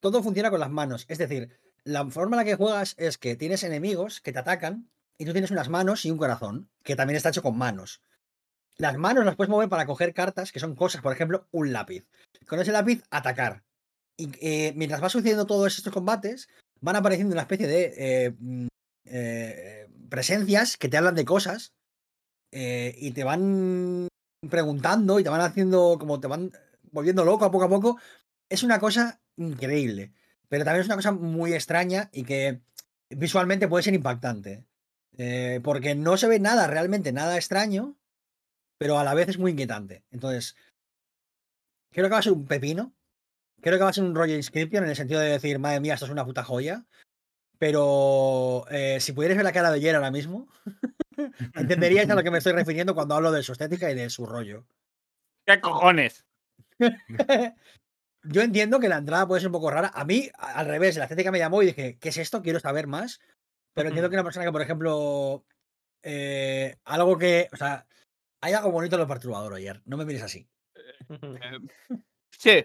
todo 0.00 0.22
funciona 0.22 0.50
con 0.50 0.60
las 0.60 0.70
manos. 0.70 1.04
Es 1.08 1.18
decir, 1.18 1.58
la 1.84 2.06
forma 2.10 2.36
en 2.36 2.38
la 2.38 2.44
que 2.44 2.56
juegas 2.56 2.94
es 2.98 3.16
que 3.18 3.34
tienes 3.34 3.62
enemigos 3.64 4.20
que 4.20 4.32
te 4.32 4.38
atacan 4.38 4.90
y 5.18 5.24
tú 5.24 5.32
tienes 5.32 5.50
unas 5.50 5.68
manos 5.68 6.04
y 6.04 6.10
un 6.10 6.18
corazón, 6.18 6.68
que 6.82 6.96
también 6.96 7.16
está 7.16 7.30
hecho 7.30 7.42
con 7.42 7.56
manos. 7.56 8.00
Las 8.78 8.98
manos 8.98 9.24
las 9.24 9.36
puedes 9.36 9.50
mover 9.50 9.68
para 9.68 9.86
coger 9.86 10.12
cartas, 10.12 10.52
que 10.52 10.60
son 10.60 10.74
cosas, 10.74 11.00
por 11.00 11.12
ejemplo, 11.12 11.48
un 11.50 11.72
lápiz. 11.72 12.06
Con 12.46 12.60
ese 12.60 12.72
lápiz, 12.72 13.02
atacar. 13.10 13.64
Y 14.18 14.30
eh, 14.40 14.72
mientras 14.76 15.02
va 15.02 15.08
sucediendo 15.08 15.46
todos 15.46 15.76
estos 15.76 15.92
combates, 15.92 16.48
van 16.80 16.96
apareciendo 16.96 17.32
una 17.32 17.42
especie 17.42 17.66
de 17.66 17.94
eh, 17.96 18.34
mm, 18.38 18.66
eh, 19.06 19.88
presencias 20.10 20.76
que 20.76 20.88
te 20.88 20.96
hablan 20.96 21.14
de 21.14 21.24
cosas 21.24 21.72
y 22.52 23.10
te 23.10 23.22
van 23.22 24.08
preguntando 24.48 25.20
y 25.20 25.22
te 25.22 25.28
van 25.28 25.42
haciendo 25.42 25.98
como 26.00 26.20
te 26.20 26.26
van 26.26 26.52
volviendo 26.90 27.22
loco 27.22 27.44
a 27.44 27.50
poco 27.50 27.64
a 27.64 27.68
poco. 27.68 27.98
Es 28.48 28.62
una 28.62 28.78
cosa 28.78 29.20
increíble, 29.36 30.12
pero 30.48 30.64
también 30.64 30.80
es 30.80 30.86
una 30.86 30.96
cosa 30.96 31.12
muy 31.12 31.52
extraña 31.52 32.08
y 32.12 32.22
que 32.24 32.62
visualmente 33.10 33.68
puede 33.68 33.82
ser 33.82 33.92
impactante. 33.92 34.64
Eh, 35.18 35.60
porque 35.62 35.94
no 35.94 36.16
se 36.16 36.28
ve 36.28 36.38
nada, 36.38 36.66
realmente 36.66 37.12
nada 37.12 37.36
extraño, 37.36 37.96
pero 38.78 38.98
a 38.98 39.04
la 39.04 39.14
vez 39.14 39.28
es 39.28 39.38
muy 39.38 39.52
inquietante. 39.52 40.04
Entonces, 40.10 40.56
creo 41.92 42.06
que 42.06 42.12
va 42.12 42.18
a 42.18 42.22
ser 42.22 42.32
un 42.32 42.46
pepino. 42.46 42.92
Creo 43.62 43.78
que 43.78 43.84
va 43.84 43.90
a 43.90 43.94
ser 43.94 44.04
un 44.04 44.14
rollo 44.14 44.34
Inscription 44.34 44.84
en 44.84 44.90
el 44.90 44.96
sentido 44.96 45.20
de 45.20 45.30
decir, 45.30 45.58
madre 45.58 45.80
mía, 45.80 45.94
esto 45.94 46.06
es 46.06 46.12
una 46.12 46.26
puta 46.26 46.44
joya. 46.44 46.84
Pero 47.58 48.66
eh, 48.70 48.98
si 49.00 49.12
pudierais 49.12 49.38
ver 49.38 49.44
la 49.44 49.52
cara 49.52 49.70
de 49.70 49.80
Yer 49.80 49.94
ahora 49.94 50.10
mismo, 50.10 50.46
entenderíais 51.54 52.10
a 52.10 52.14
lo 52.14 52.22
que 52.22 52.30
me 52.30 52.38
estoy 52.38 52.52
refiriendo 52.52 52.94
cuando 52.94 53.14
hablo 53.14 53.32
de 53.32 53.42
su 53.42 53.52
estética 53.52 53.90
y 53.90 53.94
de 53.94 54.10
su 54.10 54.26
rollo. 54.26 54.66
¿Qué 55.46 55.58
cojones? 55.60 56.26
Yo 58.24 58.42
entiendo 58.42 58.80
que 58.80 58.88
la 58.88 58.98
entrada 58.98 59.26
puede 59.26 59.40
ser 59.40 59.48
un 59.48 59.52
poco 59.52 59.70
rara. 59.70 59.90
A 59.94 60.04
mí, 60.04 60.28
al 60.36 60.66
revés, 60.66 60.96
la 60.96 61.04
estética 61.04 61.30
me 61.30 61.38
llamó 61.38 61.62
y 61.62 61.66
dije, 61.66 61.96
¿qué 61.98 62.08
es 62.10 62.18
esto? 62.18 62.42
Quiero 62.42 62.60
saber 62.60 62.86
más. 62.88 63.20
Pero 63.76 63.90
entiendo 63.90 64.08
que 64.08 64.16
una 64.16 64.24
persona 64.24 64.46
que, 64.46 64.52
por 64.52 64.62
ejemplo, 64.62 65.44
eh, 66.02 66.76
algo 66.84 67.18
que. 67.18 67.46
O 67.52 67.56
sea, 67.56 67.86
hay 68.40 68.54
algo 68.54 68.70
bonito 68.70 68.96
en 68.96 69.02
lo 69.02 69.06
perturbador 69.06 69.52
ayer. 69.52 69.82
No 69.84 69.98
me 69.98 70.06
mires 70.06 70.22
así. 70.22 70.48
Eh, 70.74 71.10
sí. 72.30 72.64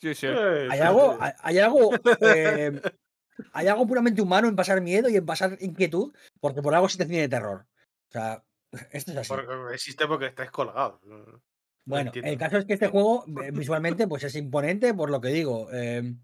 Sí, 0.00 0.14
sí. 0.16 0.26
Hay 0.26 0.78
sí, 0.78 0.78
algo, 0.80 1.12
sí. 1.12 1.18
hay, 1.20 1.32
hay 1.38 1.58
algo, 1.60 1.90
eh, 2.22 2.82
hay 3.52 3.68
algo 3.68 3.86
puramente 3.86 4.20
humano 4.20 4.48
en 4.48 4.56
pasar 4.56 4.80
miedo 4.80 5.08
y 5.08 5.16
en 5.16 5.24
pasar 5.24 5.56
inquietud, 5.60 6.12
porque 6.40 6.60
por 6.60 6.74
algo 6.74 6.88
se 6.88 6.98
te 6.98 7.06
tiene 7.06 7.28
terror. 7.28 7.68
O 8.08 8.12
sea, 8.12 8.42
esto 8.90 9.12
es 9.12 9.18
así. 9.18 9.28
Porque 9.28 9.74
existe 9.74 10.08
porque 10.08 10.26
estáis 10.26 10.50
colgados. 10.50 11.00
Bueno, 11.84 12.10
el 12.14 12.36
caso 12.36 12.58
es 12.58 12.64
que 12.64 12.74
este 12.74 12.88
juego 12.88 13.24
visualmente 13.52 14.08
pues 14.08 14.24
es 14.24 14.34
imponente 14.34 14.92
por 14.92 15.08
lo 15.08 15.20
que 15.20 15.28
digo. 15.28 15.72
em, 15.72 16.20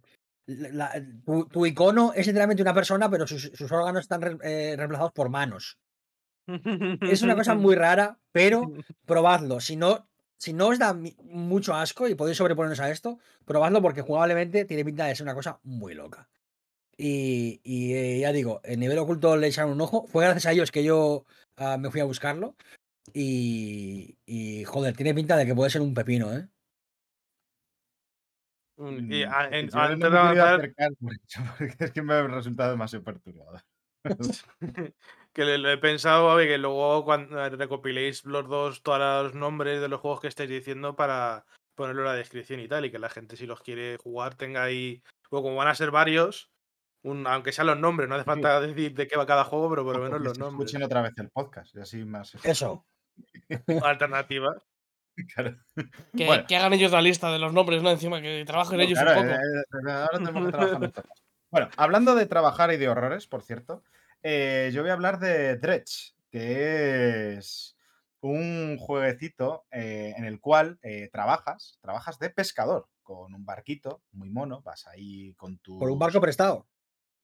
tu, 1.51 1.67
icono 1.67 2.13
es 2.15 2.27
literalmente 2.27 2.63
una 2.63 2.75
persona, 2.75 3.11
pero 3.11 3.27
sus, 3.27 3.51
órganos 3.71 4.03
están 4.03 4.39
eh, 4.43 4.75
reemplazados 4.77 5.13
por 5.13 5.29
manos. 5.29 5.79
Es 7.03 7.21
una 7.23 7.37
cosa 7.37 7.55
muy 7.55 7.75
rara, 7.75 8.19
pero 8.33 8.73
probadlo. 9.05 9.61
Si 9.61 9.77
no, 9.77 10.09
si 10.39 10.55
no 10.55 10.69
os 10.69 10.79
da 10.79 10.97
mucho 11.25 11.75
asco 11.75 12.09
y 12.09 12.15
podéis 12.15 12.39
sobreponeros 12.39 12.81
a 12.81 12.91
esto, 12.91 13.19
probadlo 13.45 13.83
porque 13.83 14.01
jugablemente 14.01 14.65
tiene 14.65 14.85
pinta 14.85 15.05
de 15.05 15.15
ser 15.15 15.25
una 15.25 15.35
cosa 15.35 15.61
muy 15.63 15.95
loca. 15.95 16.29
Y, 16.97 17.61
y, 17.63 17.95
eh, 17.95 18.19
ya 18.21 18.33
digo, 18.33 18.61
el 18.65 18.81
nivel 18.81 18.99
oculto 18.99 19.37
le 19.37 19.49
echaron 19.49 19.73
un 19.73 19.81
ojo. 19.81 20.07
Fue 20.07 20.25
gracias 20.25 20.47
a 20.47 20.53
ellos 20.53 20.73
que 20.73 20.83
yo 20.83 21.25
ah, 21.57 21.77
me 21.79 21.91
fui 21.91 22.01
a 22.01 22.05
buscarlo. 22.05 22.57
Y, 23.13 24.17
y, 24.27 24.65
joder, 24.65 24.97
tiene 24.97 25.15
pinta 25.15 25.37
de 25.37 25.47
que 25.47 25.55
puede 25.55 25.71
ser 25.71 25.83
un 25.83 25.95
pepino, 25.95 26.35
¿eh? 26.35 26.49
Y 28.79 29.25
Mm, 29.25 29.33
a- 29.33 29.49
que 29.51 29.59
en- 29.59 29.69
yo 29.71 29.77
no 29.77 29.83
antes 29.83 30.11
me 30.11 30.35
de 30.35 30.41
acercar 30.41 30.91
por 31.01 31.13
eso, 31.13 31.41
porque 31.59 31.85
es 31.85 31.91
que 31.91 32.03
me 32.03 32.15
ha 32.15 32.23
resultado 32.27 32.71
demasiado 32.71 33.05
perturbador. 33.05 33.63
que 35.33 35.45
le- 35.45 35.59
lo 35.59 35.71
he 35.71 35.79
pensado, 35.79 36.27
oye, 36.27 36.47
que 36.47 36.59
luego 36.59 37.05
cuando 37.05 37.45
eh, 37.45 37.51
recopiléis 37.51 38.25
los 38.25 38.49
dos, 38.49 38.83
todos 38.83 38.99
los 39.25 39.35
nombres 39.35 39.81
de 39.81 39.89
los 39.89 40.01
juegos 40.01 40.21
que 40.21 40.29
estáis 40.29 40.49
diciendo 40.49 40.95
para 40.97 41.45
ponerlo 41.75 42.03
en 42.03 42.07
la 42.09 42.15
descripción 42.15 42.61
y 42.61 42.69
tal, 42.69 42.85
y 42.85 42.91
que 42.91 42.99
la 42.99 43.09
gente 43.11 43.37
si 43.37 43.47
los 43.47 43.61
quiere 43.61 43.97
jugar 43.99 44.35
tenga 44.37 44.63
ahí, 44.63 45.03
o 45.31 45.43
como 45.43 45.57
van 45.57 45.69
a 45.69 45.75
ser 45.75 45.91
varios, 45.91 46.51
un, 47.03 47.27
aunque 47.27 47.53
sean 47.53 47.67
los 47.69 47.79
nombres, 47.79 48.09
no 48.09 48.15
hace 48.17 48.25
falta 48.25 48.61
decir 48.61 48.95
de 48.95 49.07
qué 49.07 49.17
va 49.17 49.27
cada 49.27 49.45
juego, 49.45 49.71
pero 49.71 49.85
por 49.85 49.97
lo 49.97 50.03
menos 50.03 50.21
los 50.21 50.39
nombres. 50.39 50.67
escuchen 50.69 50.83
otra 50.85 51.03
vez 51.03 51.13
el 51.19 51.31
podcast, 51.31 51.75
y 51.77 51.81
así 51.81 52.05
más. 52.05 52.35
Eso. 52.45 52.85
Alternativa. 53.85 54.55
Claro. 55.35 55.57
Que, 56.17 56.27
Bueno. 56.27 56.45
que 56.47 56.57
hagan 56.57 56.73
ellos 56.73 56.93
la 56.93 57.03
lista 57.03 57.31
de 57.33 57.39
los 57.39 57.53
nombres, 57.53 57.83
¿no? 57.83 57.91
Encima 57.91 58.21
que 58.23 58.45
trabajen 58.47 58.79
No, 58.79 58.85
ellos 58.85 58.99
claro, 58.99 59.21
un 59.21 59.27
poco. 59.29 59.39
eh, 59.41 59.89
eh, 59.89 59.93
ahora 59.93 60.19
tenemos 60.19 60.47
que 60.47 60.53
trabajar. 60.53 60.93
Bueno, 61.51 61.69
hablando 61.77 62.15
de 62.15 62.27
trabajar 62.27 62.73
y 62.73 62.77
de 62.77 62.89
horrores, 62.89 63.27
por 63.27 63.43
cierto, 63.43 63.83
eh, 64.23 64.71
yo 64.73 64.83
voy 64.83 64.91
a 64.91 64.95
hablar 64.95 65.19
de 65.19 65.57
Dredge, 65.57 66.13
que 66.31 67.35
es 67.39 67.77
un 68.21 68.77
jueguecito 68.79 69.65
eh, 69.71 70.13
en 70.17 70.25
el 70.25 70.41
cual 70.41 70.79
eh, 70.83 71.09
trabajas, 71.13 71.79
trabajas 71.81 72.19
de 72.19 72.31
pescador 72.31 72.87
con 73.03 73.33
un 73.35 73.45
barquito 73.47 74.03
muy 74.13 74.29
mono, 74.29 74.61
vas 74.63 74.87
ahí 74.87 75.33
con 75.35 75.59
tu... 75.59 75.79
Por 75.79 75.91
un 75.91 75.99
barco 75.99 76.21
prestado. 76.21 76.67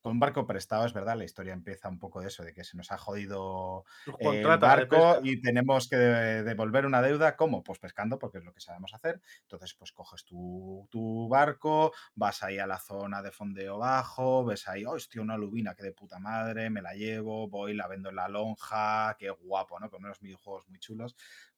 Con 0.05 0.13
un 0.13 0.19
barco 0.19 0.45
prestado, 0.45 0.85
es 0.85 0.93
verdad, 0.93 1.17
la 1.17 1.23
historia 1.23 1.51
empieza 1.53 1.89
un 1.89 1.97
poco 1.97 2.21
de 2.21 2.27
eso, 2.27 2.43
de 2.43 2.53
que 2.53 2.63
se 2.63 2.77
nos 2.77 2.91
ha 2.91 2.97
jodido 2.99 3.85
Tus 4.03 4.39
el 4.43 4.59
barco 4.59 5.17
y 5.23 5.41
tenemos 5.41 5.87
que 5.89 5.95
de- 5.97 6.43
devolver 6.43 6.85
una 6.85 7.01
deuda. 7.01 7.35
¿Cómo? 7.35 7.63
Pues 7.63 7.79
pescando, 7.79 8.19
porque 8.19 8.37
es 8.37 8.43
lo 8.43 8.53
que 8.53 8.61
sabemos 8.61 8.93
hacer. 8.93 9.19
Entonces, 9.41 9.73
pues 9.73 9.91
coges 9.91 10.23
tu, 10.23 10.87
tu 10.91 11.27
barco, 11.27 11.91
vas 12.13 12.43
ahí 12.43 12.59
a 12.59 12.67
la 12.67 12.77
zona 12.79 13.23
de 13.23 13.31
fondeo 13.31 13.79
bajo, 13.79 14.45
ves 14.45 14.67
ahí, 14.67 14.85
hostia, 14.85 15.21
una 15.23 15.37
lubina 15.37 15.73
que 15.73 15.81
de 15.83 15.91
puta 15.93 16.19
madre, 16.19 16.69
me 16.69 16.83
la 16.83 16.93
llevo, 16.93 17.47
voy, 17.49 17.73
la 17.73 17.87
vendo 17.87 18.09
en 18.09 18.15
la 18.17 18.27
lonja, 18.29 19.15
qué 19.17 19.31
guapo, 19.31 19.79
¿no? 19.79 19.89
Con 19.89 20.05
unos 20.05 20.19
videojuegos 20.19 20.67
muy 20.69 20.77
chulos. 20.79 21.15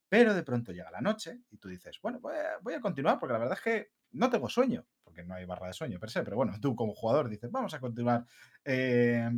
Pero 0.10 0.34
de 0.34 0.44
pronto 0.44 0.72
llega 0.72 0.90
la 0.90 1.02
noche 1.02 1.42
y 1.50 1.58
tú 1.58 1.68
dices, 1.68 2.00
bueno, 2.02 2.20
voy 2.22 2.36
a, 2.38 2.60
voy 2.62 2.74
a 2.76 2.80
continuar 2.82 3.20
porque 3.20 3.34
la 3.34 3.40
verdad 3.40 3.58
es 3.58 3.64
que 3.64 3.97
no 4.12 4.30
tengo 4.30 4.50
sueño, 4.50 4.86
porque 5.04 5.24
no 5.24 5.36
hay 5.36 5.46
barra 5.46 5.68
de 5.68 5.74
sueño 5.74 6.00
per 6.00 6.10
se, 6.10 6.24
pero 6.24 6.38
bueno, 6.38 6.54
tú 6.62 6.76
como 6.76 6.94
jugador 6.94 7.30
dices, 7.30 7.52
vamos 7.52 7.74
a 7.74 7.80
continuar 7.80 8.26
eh, 8.66 9.30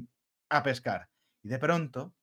a 0.49 0.63
pescar. 0.63 1.09
Y 1.41 1.49
de 1.49 1.59
pronto 1.59 2.15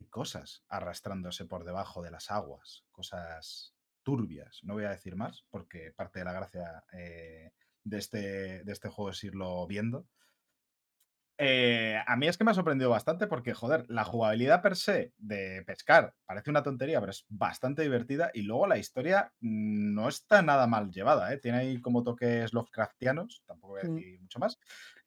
hay 0.00 0.08
cosas 0.08 0.64
arrastrándose 0.68 1.44
por 1.46 1.64
debajo 1.64 2.02
de 2.02 2.10
las 2.10 2.30
aguas, 2.30 2.84
cosas 2.90 3.74
turbias. 4.02 4.60
No 4.62 4.74
voy 4.74 4.84
a 4.84 4.90
decir 4.90 5.16
más, 5.16 5.44
porque 5.50 5.92
parte 5.92 6.20
de 6.20 6.24
la 6.24 6.32
gracia 6.32 6.84
eh, 6.92 7.52
de, 7.82 7.98
este, 7.98 8.64
de 8.64 8.72
este 8.72 8.88
juego 8.88 9.10
es 9.10 9.24
irlo 9.24 9.66
viendo. 9.66 10.06
Eh, 11.36 11.96
a 12.06 12.16
mí 12.16 12.28
es 12.28 12.38
que 12.38 12.44
me 12.44 12.52
ha 12.52 12.54
sorprendido 12.54 12.90
bastante 12.90 13.26
porque, 13.26 13.54
joder, 13.54 13.86
la 13.88 14.04
jugabilidad 14.04 14.62
per 14.62 14.76
se 14.76 15.12
de 15.18 15.64
pescar 15.66 16.14
parece 16.24 16.48
una 16.50 16.62
tontería, 16.62 17.00
pero 17.00 17.10
es 17.10 17.24
bastante 17.28 17.82
divertida 17.82 18.30
y 18.32 18.42
luego 18.42 18.68
la 18.68 18.78
historia 18.78 19.32
no 19.40 20.08
está 20.08 20.42
nada 20.42 20.68
mal 20.68 20.90
llevada, 20.92 21.32
¿eh? 21.34 21.38
Tiene 21.38 21.58
ahí 21.58 21.80
como 21.80 22.04
toques 22.04 22.52
Lovecraftianos, 22.52 23.42
tampoco 23.46 23.72
voy 23.74 23.80
a 23.82 23.88
Mm. 23.88 23.94
decir 23.96 24.20
mucho 24.20 24.38
más. 24.38 24.58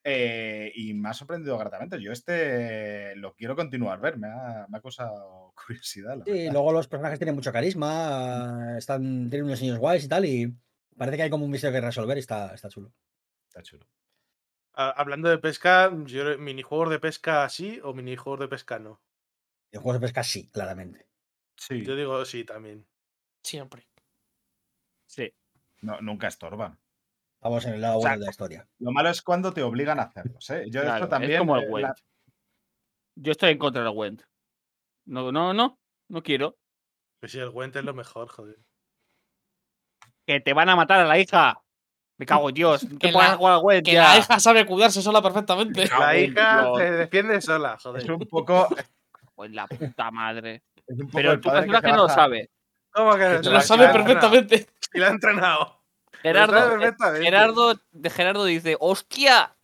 eh, 0.03 0.71
y 0.75 0.93
me 0.93 1.09
ha 1.09 1.13
sorprendido 1.13 1.57
gratamente. 1.57 2.01
Yo 2.01 2.11
este 2.13 3.15
lo 3.17 3.33
quiero 3.35 3.55
continuar 3.57 3.99
ver, 3.99 4.17
me 4.17 4.27
ha, 4.27 4.65
me 4.69 4.77
ha 4.77 4.81
causado 4.81 5.53
curiosidad. 5.67 6.17
La 6.17 6.25
Sí, 6.25 6.49
luego 6.51 6.71
los 6.73 6.87
personajes 6.87 7.19
tienen 7.19 7.35
mucho 7.35 7.51
carisma, 7.53 8.75
están, 8.77 9.29
tienen 9.29 9.45
unos 9.45 9.61
niños 9.61 9.79
guays 9.79 10.03
y 10.05 10.07
tal, 10.07 10.25
y 10.25 10.53
parece 10.97 11.17
que 11.17 11.23
hay 11.23 11.29
como 11.29 11.45
un 11.45 11.51
misterio 11.51 11.73
que 11.79 11.85
resolver 11.85 12.17
y 12.17 12.21
está, 12.21 12.53
está 12.53 12.69
chulo. 12.69 12.93
Está 13.49 13.61
chulo. 13.63 13.85
Ha- 14.79 14.91
Hablando 14.91 15.27
de 15.29 15.39
pesca, 15.39 15.91
yo, 16.05 16.37
¿minijuegos 16.37 16.89
de 16.91 16.99
pesca 16.99 17.49
sí 17.49 17.79
o 17.83 17.93
minijuegos 17.93 18.39
de 18.41 18.47
pesca 18.47 18.77
no? 18.79 19.01
En 19.71 19.81
juegos 19.81 19.99
de 19.99 20.05
pesca 20.07 20.23
sí, 20.23 20.49
claramente. 20.49 21.07
Sí, 21.55 21.83
Yo 21.83 21.95
digo 21.95 22.23
sí 22.25 22.43
también. 22.43 22.87
Siempre. 23.43 23.87
Sí. 25.07 25.33
no, 25.81 25.99
nunca 26.01 26.27
estorban. 26.27 26.79
Vamos 27.41 27.65
en 27.65 27.73
el 27.75 27.81
lado 27.81 27.97
O 27.97 28.01
sea, 28.01 28.11
bueno 28.11 28.19
de 28.21 28.25
la 28.25 28.31
historia. 28.31 28.69
Lo 28.79 28.91
malo 28.91 29.09
es 29.09 29.21
cuando 29.21 29.51
te 29.53 29.63
obligan 29.63 29.99
a 29.99 30.03
hacerlos. 30.03 30.49
¿eh? 30.51 30.65
Yo 30.69 30.81
Claro, 30.81 30.95
esto 31.05 31.09
también. 31.09 31.31
es 31.33 31.39
como 31.39 31.57
el 31.57 31.63
eh, 31.63 31.81
la-. 31.81 31.95
Yo 33.15 33.31
estoy 33.31 33.51
en 33.51 33.57
contra 33.57 33.83
del 33.83 33.93
Went. 33.95 34.23
No, 35.05 35.31
no, 35.31 35.53
no. 35.53 35.79
No 36.09 36.23
quiero. 36.23 36.57
Pues 37.19 37.31
sí, 37.31 37.39
el 37.39 37.49
Gwent 37.49 37.75
es 37.75 37.83
lo 37.83 37.93
mejor, 37.93 38.27
joder. 38.29 38.59
Que 40.25 40.39
te 40.39 40.53
van 40.53 40.69
a 40.69 40.75
matar 40.75 40.99
a 40.99 41.05
la 41.05 41.17
hija. 41.19 41.61
Me 42.17 42.25
cago 42.25 42.49
en 42.49 42.55
Dios. 42.55 42.81
Que 42.89 42.97
¿Qué 42.97 43.11
puedes 43.13 43.39
la- 43.39 43.81
Que 43.83 43.91
ya? 43.91 44.03
la 44.13 44.17
hija 44.17 44.39
sabe 44.39 44.65
cuidarse 44.65 45.01
sola 45.01 45.21
perfectamente. 45.21 45.87
La 45.87 46.17
hija 46.17 46.61
Dios. 46.63 46.77
se 46.79 46.91
defiende 46.91 47.41
sola, 47.41 47.75
es 47.75 47.83
joder. 47.83 48.11
un 48.11 48.27
poco. 48.27 48.67
Pues 49.35 49.51
la 49.51 49.67
puta 49.67 50.09
madre. 50.09 50.63
es 50.87 50.97
Pero 51.13 51.33
el 51.33 51.39
tu 51.41 51.51
personaje 51.51 51.87
no 51.91 51.97
lo 51.97 52.09
sabe. 52.09 52.49
¿Cómo 52.89 53.15
que 53.15 53.39
no 53.43 53.51
Lo 53.51 53.61
sabe 53.61 53.87
perfectamente. 53.89 54.67
Y 54.93 54.99
la 54.99 55.07
ha 55.07 55.11
entrenado. 55.11 55.83
Gerardo, 56.23 56.81
eh. 56.83 56.95
Gerardo, 57.21 57.75
de 57.91 58.09
Gerardo 58.09 58.45
dice, 58.45 58.75
hostia, 58.79 59.55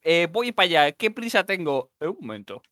eh, 0.00 0.28
voy 0.32 0.52
para 0.52 0.64
allá, 0.64 0.92
¿qué 0.92 1.10
prisa 1.10 1.44
tengo? 1.44 1.90
Eh, 2.00 2.06
un 2.06 2.16
momento. 2.22 2.62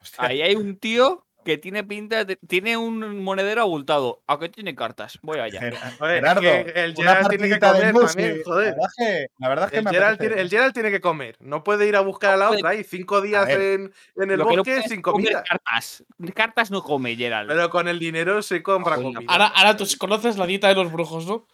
Hostia, 0.00 0.24
Ahí 0.28 0.42
hay 0.42 0.54
un 0.54 0.78
tío 0.78 1.25
que 1.46 1.56
tiene 1.56 1.84
pinta 1.84 2.24
de. 2.26 2.36
Tiene 2.36 2.76
un 2.76 3.22
monedero 3.24 3.62
abultado. 3.62 4.22
Aunque 4.26 4.48
tiene 4.50 4.74
cartas. 4.74 5.18
Voy 5.22 5.38
allá. 5.38 5.60
Gerardo, 5.60 6.44
el 6.44 6.94
una 6.98 7.14
Gerard 7.14 7.28
tiene 7.28 7.48
que 7.48 7.58
comer 7.60 7.94
también, 7.94 8.38
La 8.38 8.44
joder. 8.44 8.74
verdad 8.74 8.86
es 8.88 8.94
que, 8.96 9.28
la 9.38 9.48
verdad 9.48 9.64
es 9.66 9.70
que 9.70 9.78
El 9.78 9.84
me 9.84 10.16
tiene, 10.18 10.40
el 10.42 10.50
Gerald 10.50 10.74
tiene 10.74 10.90
que 10.90 11.00
comer. 11.00 11.36
No 11.40 11.62
puede 11.64 11.86
ir 11.86 11.96
a 11.96 12.00
buscar 12.00 12.34
a 12.34 12.36
la 12.36 12.50
otra 12.50 12.70
ahí 12.70 12.82
cinco 12.84 13.20
días 13.20 13.48
en, 13.48 13.92
en 14.16 14.30
el 14.30 14.38
no 14.38 14.44
bosque 14.44 14.78
es 14.78 14.84
sin 14.86 15.00
comer 15.00 15.24
comida. 15.26 15.44
cartas. 15.44 16.04
Cartas 16.34 16.70
no 16.70 16.82
come, 16.82 17.16
Gerald. 17.16 17.48
Pero 17.48 17.70
con 17.70 17.88
el 17.88 17.98
dinero 17.98 18.42
se 18.42 18.62
compra 18.62 18.96
Joder, 18.96 19.14
comida. 19.14 19.32
Ahora, 19.32 19.46
ahora 19.46 19.76
tú 19.76 19.86
conoces 19.98 20.36
la 20.36 20.46
dieta 20.46 20.68
de 20.68 20.74
los 20.74 20.92
brujos, 20.92 21.26
¿no? 21.26 21.46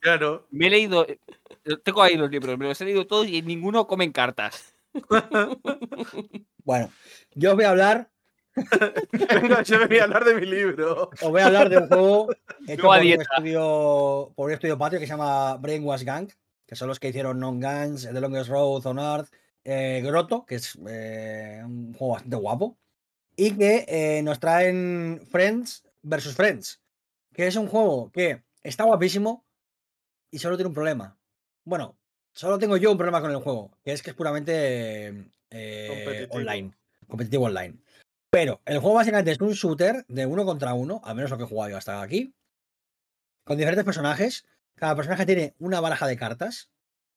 Claro. 0.00 0.48
Me 0.50 0.66
he 0.66 0.70
leído. 0.70 1.06
eh, 1.08 1.20
Tengo 1.84 2.02
ahí 2.02 2.16
los 2.16 2.28
libros, 2.28 2.58
me 2.58 2.66
los 2.66 2.80
he 2.80 2.84
leído 2.84 3.06
todos 3.06 3.28
y 3.28 3.40
ninguno 3.42 3.86
comen 3.86 4.10
cartas. 4.12 4.74
Bueno, 6.64 6.90
yo 7.34 7.50
os 7.50 7.56
voy 7.56 7.64
a 7.64 7.70
hablar, 7.70 8.08
Venga, 9.12 9.62
yo 9.62 9.78
venía 9.80 10.02
a 10.02 10.04
hablar 10.04 10.24
de 10.24 10.34
mi 10.34 10.46
libro. 10.46 11.10
os 11.20 11.30
voy 11.30 11.40
a 11.40 11.46
hablar 11.46 11.68
de 11.68 11.78
un 11.78 11.88
juego 11.88 12.28
hecho 12.68 12.82
por 12.82 12.98
un, 12.98 13.06
estudio, 13.06 14.32
por 14.34 14.46
un 14.46 14.52
estudio 14.52 14.78
patrio 14.78 15.00
que 15.00 15.06
se 15.06 15.12
llama 15.12 15.56
Brainwash 15.56 16.04
Gang, 16.04 16.30
que 16.66 16.76
son 16.76 16.88
los 16.88 17.00
que 17.00 17.08
hicieron 17.08 17.40
Non 17.40 17.60
Guns, 17.60 18.02
The 18.02 18.20
Longest 18.20 18.50
Road 18.50 18.86
on 18.86 18.98
Earth, 18.98 19.28
eh, 19.64 20.02
Grotto, 20.04 20.44
que 20.44 20.56
es 20.56 20.78
eh, 20.88 21.62
un 21.64 21.94
juego 21.94 22.14
bastante 22.14 22.36
guapo, 22.36 22.78
y 23.36 23.56
que 23.56 23.84
eh, 23.88 24.22
nos 24.22 24.40
traen 24.40 25.22
Friends 25.30 25.84
versus 26.02 26.34
Friends, 26.34 26.80
que 27.32 27.46
es 27.46 27.56
un 27.56 27.66
juego 27.66 28.10
que 28.12 28.42
está 28.62 28.84
guapísimo 28.84 29.44
y 30.30 30.38
solo 30.38 30.56
tiene 30.56 30.68
un 30.68 30.74
problema. 30.74 31.16
Bueno, 31.64 31.96
solo 32.32 32.58
tengo 32.58 32.76
yo 32.76 32.90
un 32.90 32.98
problema 32.98 33.20
con 33.20 33.30
el 33.30 33.38
juego, 33.38 33.70
que 33.84 33.92
es 33.92 34.02
que 34.02 34.10
es 34.10 34.16
puramente 34.16 35.30
eh, 35.50 35.86
Competitivo. 35.88 36.34
online, 36.34 36.72
competitivo 37.08 37.44
online. 37.44 37.81
Pero 38.32 38.62
el 38.64 38.78
juego 38.78 38.96
básicamente 38.96 39.30
es 39.30 39.40
un 39.42 39.52
shooter 39.52 40.06
de 40.08 40.24
uno 40.24 40.46
contra 40.46 40.72
uno, 40.72 41.02
al 41.04 41.14
menos 41.14 41.30
lo 41.30 41.36
que 41.36 41.44
he 41.44 41.46
jugado 41.46 41.70
yo 41.72 41.76
hasta 41.76 42.00
aquí, 42.00 42.34
con 43.44 43.58
diferentes 43.58 43.84
personajes. 43.84 44.46
Cada 44.74 44.96
personaje 44.96 45.26
tiene 45.26 45.54
una 45.58 45.80
baraja 45.80 46.06
de 46.06 46.16
cartas 46.16 46.70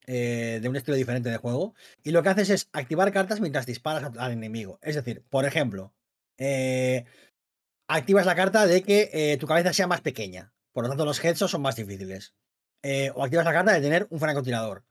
eh, 0.06 0.58
de 0.60 0.68
un 0.68 0.76
estilo 0.76 0.94
diferente 0.94 1.30
de 1.30 1.38
juego. 1.38 1.74
Y 2.02 2.10
lo 2.10 2.22
que 2.22 2.28
haces 2.28 2.50
es 2.50 2.68
activar 2.74 3.10
cartas 3.12 3.40
mientras 3.40 3.64
disparas 3.64 4.12
al- 4.18 4.32
enemigo. 4.32 4.78
Es 4.82 4.94
decir, 4.94 5.24
por 5.30 5.46
ejemplo, 5.46 5.94
eh, 6.36 7.06
activas 7.88 8.26
la 8.26 8.34
carta 8.34 8.66
de 8.66 8.82
que 8.82 9.08
eh, 9.14 9.38
tu 9.38 9.46
cabeza 9.46 9.72
sea 9.72 9.86
más 9.86 10.02
pequeña. 10.02 10.52
Por 10.72 10.84
lo 10.84 10.90
tanto, 10.90 11.06
los 11.06 11.24
headshots 11.24 11.50
son 11.50 11.62
más 11.62 11.76
difíciles. 11.76 12.34
O 13.14 13.24
activas 13.24 13.46
la 13.46 13.54
carta 13.54 13.72
de 13.72 13.80
tener 13.80 14.06
un 14.10 14.20
francotirador. 14.20 14.84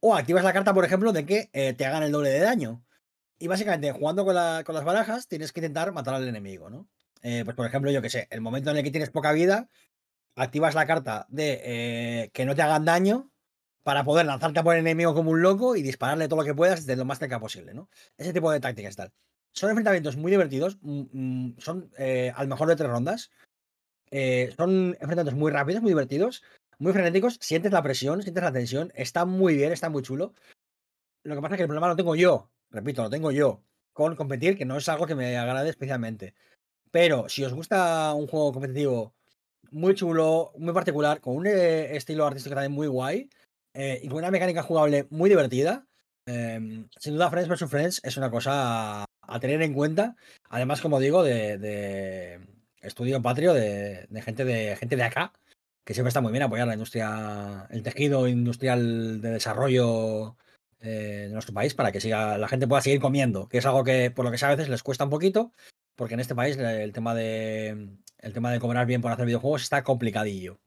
O 0.00 0.14
activas 0.14 0.44
la 0.44 0.52
carta, 0.52 0.74
por 0.74 0.84
ejemplo, 0.84 1.12
de 1.12 1.24
que 1.24 1.74
te 1.76 1.86
hagan 1.86 2.02
el 2.02 2.12
doble 2.12 2.28
de 2.28 2.40
daño. 2.40 2.84
Y 3.42 3.48
básicamente, 3.48 3.90
jugando 3.90 4.24
con, 4.24 4.36
la- 4.36 4.62
con 4.64 4.72
las 4.76 4.84
barajas, 4.84 5.26
tienes 5.26 5.50
que 5.52 5.58
intentar 5.58 5.90
matar 5.90 6.14
al 6.14 6.28
enemigo, 6.28 6.70
¿no? 6.70 6.86
Eh, 7.22 7.42
pues, 7.44 7.56
por 7.56 7.66
ejemplo, 7.66 7.90
yo 7.90 8.00
que 8.00 8.08
sé, 8.08 8.28
el 8.30 8.40
momento 8.40 8.70
en 8.70 8.76
el 8.76 8.84
que 8.84 8.92
tienes 8.92 9.10
poca 9.10 9.32
vida, 9.32 9.68
activas 10.36 10.76
la 10.76 10.86
carta 10.86 11.26
de 11.28 11.60
eh, 11.64 12.30
que 12.32 12.44
no 12.44 12.54
te 12.54 12.62
hagan 12.62 12.84
daño 12.84 13.32
para 13.82 14.04
poder 14.04 14.26
lanzarte 14.26 14.60
a 14.60 14.62
por 14.62 14.74
el 14.76 14.82
enemigo 14.82 15.12
como 15.12 15.32
un 15.32 15.42
loco 15.42 15.74
y 15.74 15.82
dispararle 15.82 16.28
todo 16.28 16.38
lo 16.40 16.46
que 16.46 16.54
puedas 16.54 16.86
desde 16.86 16.96
lo 16.96 17.04
más 17.04 17.18
cerca 17.18 17.40
posible, 17.40 17.74
¿no? 17.74 17.88
Ese 18.16 18.32
tipo 18.32 18.48
de 18.52 18.60
tácticas 18.60 18.94
tal. 18.94 19.12
Son 19.52 19.70
enfrentamientos 19.70 20.16
muy 20.16 20.30
divertidos, 20.30 20.78
mm, 20.80 21.02
mm, 21.12 21.56
son 21.58 21.90
eh, 21.98 22.32
al 22.36 22.46
mejor 22.46 22.68
de 22.68 22.76
tres 22.76 22.90
rondas. 22.90 23.32
Eh, 24.12 24.54
son 24.56 24.90
enfrentamientos 25.00 25.34
muy 25.34 25.50
rápidos, 25.50 25.82
muy 25.82 25.90
divertidos, 25.90 26.44
muy 26.78 26.92
frenéticos. 26.92 27.38
Sientes 27.40 27.72
la 27.72 27.82
presión, 27.82 28.22
sientes 28.22 28.44
la 28.44 28.52
tensión. 28.52 28.92
Está 28.94 29.24
muy 29.24 29.56
bien, 29.56 29.72
está 29.72 29.90
muy 29.90 30.02
chulo. 30.02 30.32
Lo 31.24 31.34
que 31.34 31.40
pasa 31.42 31.54
es 31.54 31.58
que 31.58 31.62
el 31.62 31.68
problema 31.68 31.88
lo 31.88 31.96
tengo 31.96 32.14
yo, 32.14 32.48
repito, 32.72 33.02
lo 33.02 33.10
tengo 33.10 33.30
yo, 33.30 33.62
con 33.92 34.16
competir, 34.16 34.56
que 34.56 34.64
no 34.64 34.76
es 34.76 34.88
algo 34.88 35.06
que 35.06 35.14
me 35.14 35.36
agrade 35.36 35.70
especialmente. 35.70 36.34
Pero 36.90 37.28
si 37.28 37.44
os 37.44 37.54
gusta 37.54 38.12
un 38.14 38.26
juego 38.26 38.52
competitivo 38.52 39.14
muy 39.70 39.94
chulo, 39.94 40.52
muy 40.58 40.74
particular, 40.74 41.20
con 41.20 41.36
un 41.36 41.46
eh, 41.46 41.96
estilo 41.96 42.26
artístico 42.26 42.54
también 42.54 42.72
muy 42.72 42.86
guay, 42.88 43.30
eh, 43.74 44.00
y 44.02 44.08
con 44.08 44.18
una 44.18 44.30
mecánica 44.30 44.62
jugable 44.62 45.06
muy 45.10 45.30
divertida, 45.30 45.86
em, 46.26 46.88
sin 46.98 47.14
duda 47.14 47.30
Friends 47.30 47.48
vs. 47.48 47.70
Friends 47.70 48.00
es 48.04 48.16
una 48.16 48.30
cosa 48.30 49.04
a, 49.04 49.40
tener 49.40 49.62
en 49.62 49.74
cuenta. 49.74 50.16
Además, 50.50 50.80
como 50.80 51.00
digo, 51.00 51.22
de, 51.22 52.40
estudio 52.82 53.22
patrio, 53.22 53.54
de 53.54 54.22
gente 54.24 54.44
de 54.44 54.76
gente 54.76 54.96
de 54.96 55.04
acá, 55.04 55.32
que 55.84 55.94
siempre 55.94 56.08
está 56.08 56.20
muy 56.20 56.32
bien 56.32 56.44
apoyar 56.44 56.66
la 56.66 56.74
industria, 56.74 57.66
el 57.70 57.82
tejido 57.82 58.28
industrial 58.28 59.20
de 59.20 59.30
desarrollo 59.30 60.36
eh, 60.82 61.26
de 61.28 61.32
nuestro 61.32 61.54
país 61.54 61.74
para 61.74 61.92
que 61.92 62.00
siga, 62.00 62.38
la 62.38 62.48
gente 62.48 62.68
pueda 62.68 62.82
seguir 62.82 63.00
comiendo, 63.00 63.48
que 63.48 63.58
es 63.58 63.66
algo 63.66 63.84
que 63.84 64.10
por 64.10 64.24
lo 64.24 64.30
que 64.30 64.38
sé 64.38 64.46
a 64.46 64.50
veces 64.50 64.68
les 64.68 64.82
cuesta 64.82 65.04
un 65.04 65.10
poquito, 65.10 65.52
porque 65.96 66.14
en 66.14 66.20
este 66.20 66.34
país 66.34 66.56
eh, 66.56 66.82
el 66.82 66.92
tema 66.92 67.14
de 67.14 67.88
el 68.18 68.32
tema 68.32 68.52
de 68.52 68.60
cobrar 68.60 68.86
bien 68.86 69.00
por 69.00 69.12
hacer 69.12 69.26
videojuegos 69.26 69.62
está 69.62 69.82
complicadillo, 69.82 70.60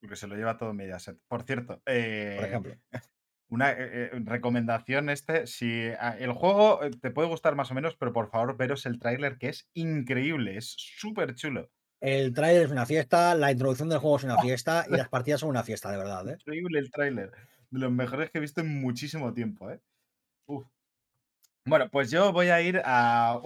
Porque 0.00 0.16
se 0.16 0.26
lo 0.26 0.36
lleva 0.36 0.58
todo 0.58 0.74
Mediaset. 0.74 1.18
Por 1.26 1.42
cierto, 1.44 1.80
eh, 1.86 2.34
por 2.36 2.44
ejemplo. 2.46 2.74
una 3.50 3.72
eh, 3.72 3.76
eh, 3.80 4.10
recomendación 4.24 5.08
este, 5.08 5.46
si 5.46 5.88
ah, 5.98 6.16
el 6.18 6.32
juego 6.32 6.82
eh, 6.82 6.90
te 7.00 7.10
puede 7.10 7.28
gustar 7.28 7.54
más 7.54 7.70
o 7.70 7.74
menos, 7.74 7.96
pero 7.96 8.12
por 8.12 8.30
favor 8.30 8.56
veros 8.56 8.86
el 8.86 8.98
tráiler 8.98 9.38
que 9.38 9.48
es 9.48 9.68
increíble, 9.74 10.56
es 10.56 10.74
súper 10.76 11.34
chulo. 11.34 11.70
El 12.00 12.32
trailer 12.32 12.66
es 12.66 12.70
una 12.70 12.86
fiesta, 12.86 13.34
la 13.34 13.50
introducción 13.50 13.88
del 13.88 13.98
juego 13.98 14.18
es 14.18 14.24
una 14.24 14.38
fiesta 14.42 14.84
y 14.88 14.96
las 14.96 15.08
partidas 15.08 15.40
son 15.40 15.50
una 15.50 15.64
fiesta, 15.64 15.90
de 15.90 15.96
verdad. 15.96 16.28
¿eh? 16.28 16.36
Increíble 16.40 16.78
el 16.78 16.90
tráiler. 16.90 17.32
De 17.70 17.80
los 17.80 17.92
mejores 17.92 18.30
que 18.30 18.38
he 18.38 18.40
visto 18.40 18.60
en 18.60 18.80
muchísimo 18.80 19.32
tiempo, 19.34 19.70
¿eh? 19.70 19.80
Uf. 20.46 20.66
Bueno, 21.66 21.90
pues 21.90 22.10
yo 22.10 22.32
voy 22.32 22.48
a 22.48 22.62
ir 22.62 22.80
a, 22.84 23.40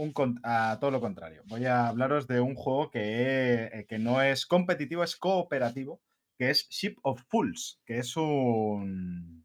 todo 0.80 0.90
lo 0.92 1.00
contrario. 1.00 1.42
Voy 1.46 1.64
a 1.66 1.88
hablaros 1.88 2.28
de 2.28 2.40
un 2.40 2.54
juego 2.54 2.90
que, 2.90 3.64
eh, 3.64 3.86
que 3.88 3.98
no 3.98 4.22
es 4.22 4.46
competitivo, 4.46 5.02
es 5.02 5.16
cooperativo, 5.16 6.00
que 6.38 6.50
es 6.50 6.68
Ship 6.68 6.96
of 7.02 7.20
Fools, 7.28 7.80
que 7.84 7.98
es 7.98 8.16
un, 8.16 9.44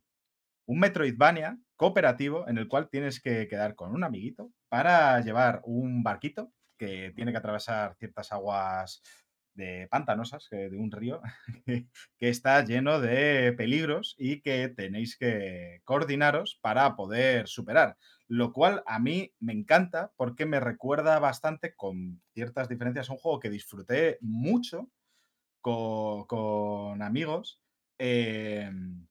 un 0.67 0.79
Metroidvania 0.79 1.57
cooperativo 1.75 2.47
en 2.47 2.57
el 2.57 2.67
cual 2.67 2.89
tienes 2.89 3.19
que 3.19 3.47
quedar 3.47 3.73
con 3.75 3.95
un 3.95 4.03
amiguito 4.03 4.51
para 4.69 5.19
llevar 5.21 5.61
un 5.63 6.03
barquito 6.03 6.51
que 6.77 7.11
tiene 7.15 7.31
que 7.31 7.37
atravesar 7.37 7.95
ciertas 7.95 8.31
aguas 8.31 9.01
de 9.57 9.87
pantanosas, 9.89 10.47
de 10.51 10.69
un 10.77 10.91
río, 10.91 11.21
que 11.65 12.29
está 12.29 12.63
lleno 12.63 13.01
de 13.01 13.53
peligros 13.57 14.15
y 14.17 14.41
que 14.41 14.69
tenéis 14.69 15.17
que 15.17 15.81
coordinaros 15.83 16.57
para 16.61 16.95
poder 16.95 17.47
superar. 17.49 17.97
Lo 18.27 18.53
cual 18.53 18.83
a 18.85 18.99
mí 18.99 19.33
me 19.39 19.53
encanta 19.53 20.13
porque 20.15 20.45
me 20.45 20.59
recuerda 20.61 21.19
bastante, 21.19 21.75
con 21.75 22.21
ciertas 22.33 22.69
diferencias, 22.69 23.09
a 23.09 23.13
un 23.13 23.19
juego 23.19 23.39
que 23.39 23.49
disfruté 23.49 24.17
mucho 24.21 24.89
co- 25.61 26.25
con, 26.27 27.01
amigos, 27.01 27.61
em, 27.97 29.07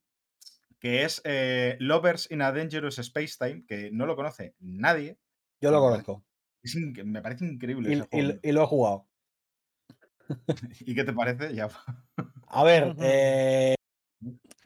que 0.79 1.05
es 1.05 1.21
eh, 1.25 1.77
Lovers 1.81 2.31
in 2.31 2.43
a 2.43 2.53
Dangerous 2.53 2.99
Space 2.99 3.37
Time, 3.39 3.65
que 3.67 3.91
no 3.93 4.07
lo 4.07 4.17
conoce 4.17 4.55
nadie. 4.61 5.19
Yo 5.61 5.71
lo 5.71 5.81
conozco 5.81 6.25
es 6.63 6.77
me 7.05 7.23
parece 7.23 7.47
increíble 7.47 7.89
y, 7.89 7.93
ese 7.93 8.03
y- 8.03 8.07
juego. 8.11 8.41
y 8.43 8.53
lo 8.53 8.63
he 8.63 8.67
jugado. 8.67 9.07
¿Y 10.81 10.95
qué 10.95 11.05
te 11.05 11.13
parece? 11.13 11.55
Ya. 11.55 11.69
A 12.49 12.65
ver, 12.65 12.95
eh, 13.01 13.75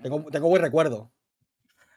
tengo, 0.03 0.25
tengo 0.31 0.49
buen 0.49 0.63
recuerdo. 0.63 1.13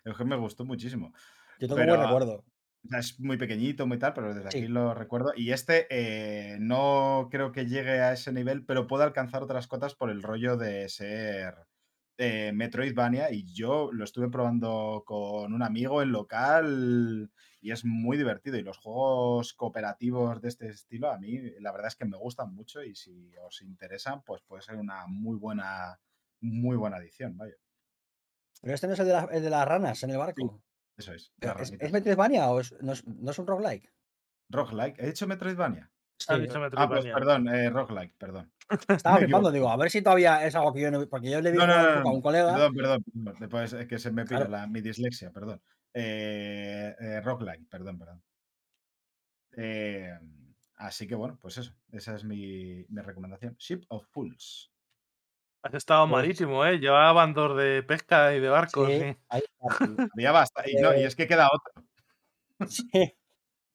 Es 0.03 0.17
que 0.17 0.25
me 0.25 0.35
gustó 0.35 0.65
muchísimo. 0.65 1.13
Yo 1.59 1.67
tengo 1.67 1.75
Pero, 1.75 1.93
buen 1.93 2.07
recuerdo. 2.07 2.43
O 2.85 2.89
sea, 2.89 2.99
es 2.99 3.19
muy 3.19 3.37
pequeñito, 3.37 3.87
muy 3.87 3.97
tal, 3.97 4.13
pero 4.13 4.33
desde 4.33 4.51
Sí. 4.51 4.57
aquí 4.59 4.67
lo 4.67 4.93
recuerdo. 4.93 5.31
Y 5.35 5.51
este 5.51 5.87
eh, 5.89 6.57
no 6.59 7.29
creo 7.31 7.51
que 7.53 7.65
llegue 7.65 8.01
a 8.01 8.11
ese 8.11 8.33
nivel, 8.33 8.65
pero 8.65 8.87
puede 8.87 9.05
alcanzar 9.05 9.41
otras 9.43 9.67
cotas 9.67 9.95
por 9.95 10.09
el 10.09 10.21
rollo 10.21 10.57
de 10.57 10.89
ser 10.89 11.55
eh, 12.17 12.51
Metroidvania. 12.53 13.31
Y 13.31 13.43
yo 13.53 13.91
lo 13.91 14.03
estuve 14.03 14.29
probando 14.29 15.03
con 15.05 15.53
un 15.53 15.63
amigo 15.63 16.01
en 16.01 16.11
local 16.11 17.31
y 17.61 17.71
es 17.71 17.85
muy 17.85 18.17
divertido. 18.17 18.57
Y 18.57 18.63
los 18.63 18.77
juegos 18.77 19.53
cooperativos 19.53 20.41
de 20.41 20.49
este 20.49 20.67
estilo, 20.69 21.11
a 21.11 21.17
mí 21.17 21.39
la 21.59 21.71
verdad 21.71 21.87
es 21.87 21.95
que 21.95 22.05
me 22.05 22.17
gustan 22.17 22.53
mucho. 22.53 22.83
Y 22.83 22.95
si 22.95 23.31
os 23.45 23.61
interesan, 23.61 24.21
pues 24.23 24.41
puede 24.43 24.61
ser 24.61 24.75
una 24.75 25.05
muy 25.07 25.37
buena, 25.37 25.99
muy 26.41 26.75
buena 26.77 26.97
adición. 26.97 27.37
Vaya, 27.37 27.55
Pero 28.61 28.73
este 28.75 28.87
no 28.87 28.93
es 28.93 28.99
el 28.99 29.05
de, 29.07 29.13
la- 29.13 29.29
el 29.31 29.43
de 29.43 29.49
las 29.49 29.67
ranas 29.67 30.03
en 30.03 30.09
el 30.11 30.17
barco. 30.17 30.61
eso 30.97 31.13
es. 31.13 31.33
Las 31.37 31.55
¿Es, 31.61 31.67
ranitas. 31.69 31.87
¿Es 31.87 31.91
Metroidvania 31.93 32.49
o 32.49 32.59
es- 32.59 32.75
no, 32.81 32.91
es, 32.93 33.05
no 33.07 33.31
es 33.31 33.39
un 33.39 33.47
roguelike? 33.47 33.93
Roguelike. 34.49 34.99
¿He 34.99 35.07
dicho 35.07 35.27
Metroidvania? 35.27 35.91
Sí, 36.17 36.27
Ah, 36.75 36.87
pues 36.87 37.05
perdón, 37.05 37.47
eh, 37.49 37.69
roguelike, 37.69 38.13
perdón. 38.17 38.51
Estaba 38.87 39.17
flipando, 39.17 39.51
digo, 39.51 39.69
a 39.69 39.75
ver 39.77 39.89
si 39.91 40.01
todavía 40.01 40.45
es 40.45 40.55
algo 40.55 40.73
que 40.73 40.81
yo 40.81 40.91
no. 40.91 41.05
Porque 41.07 41.29
yo 41.31 41.41
le 41.41 41.51
vi 41.51 41.57
No, 41.57 41.67
no, 41.67 41.99
no, 42.01 42.09
a 42.09 42.13
un 42.13 42.21
colega. 42.21 42.53
Perdón, 42.53 42.73
perdón, 42.75 43.03
perdón. 43.03 43.35
Después 43.39 43.73
es 43.73 43.87
que 43.87 43.99
se 43.99 44.11
me 44.11 44.23
pilla 44.23 44.37
Claro. 44.45 44.51
la, 44.51 44.67
mi 44.67 44.79
dislexia, 44.81 45.31
perdón. 45.31 45.61
Eh, 45.93 46.95
eh, 46.99 47.21
roguelike, 47.21 47.67
perdón, 47.69 47.99
perdón. 47.99 48.23
Eh, 49.57 50.17
así 50.77 51.07
que 51.07 51.15
bueno, 51.15 51.37
pues 51.41 51.57
eso. 51.57 51.73
Esa 51.91 52.15
es 52.15 52.23
mi, 52.23 52.85
mi 52.89 53.01
recomendación. 53.01 53.55
Ship 53.57 53.83
of 53.89 54.05
Fools. 54.11 54.71
Has 55.63 55.73
estado 55.73 56.07
Pues- 56.07 56.11
marítimo, 56.23 56.65
¿eh? 56.65 56.79
Llevaban 56.79 57.33
dos 57.33 57.57
de 57.57 57.83
pesca 57.83 58.33
y 58.35 58.39
de 58.39 58.49
barcos. 58.49 58.89
Sí, 58.89 58.99
sí. 58.99 59.17
ahí 59.29 59.41
está, 59.41 59.85
sí. 59.85 59.95
Había 60.13 60.31
basta. 60.31 60.63
Y, 60.69 60.75
no, 60.81 60.95
y 60.95 61.03
es 61.03 61.15
que 61.15 61.27
queda 61.27 61.49
otro. 61.51 61.83
Sí. 62.67 63.13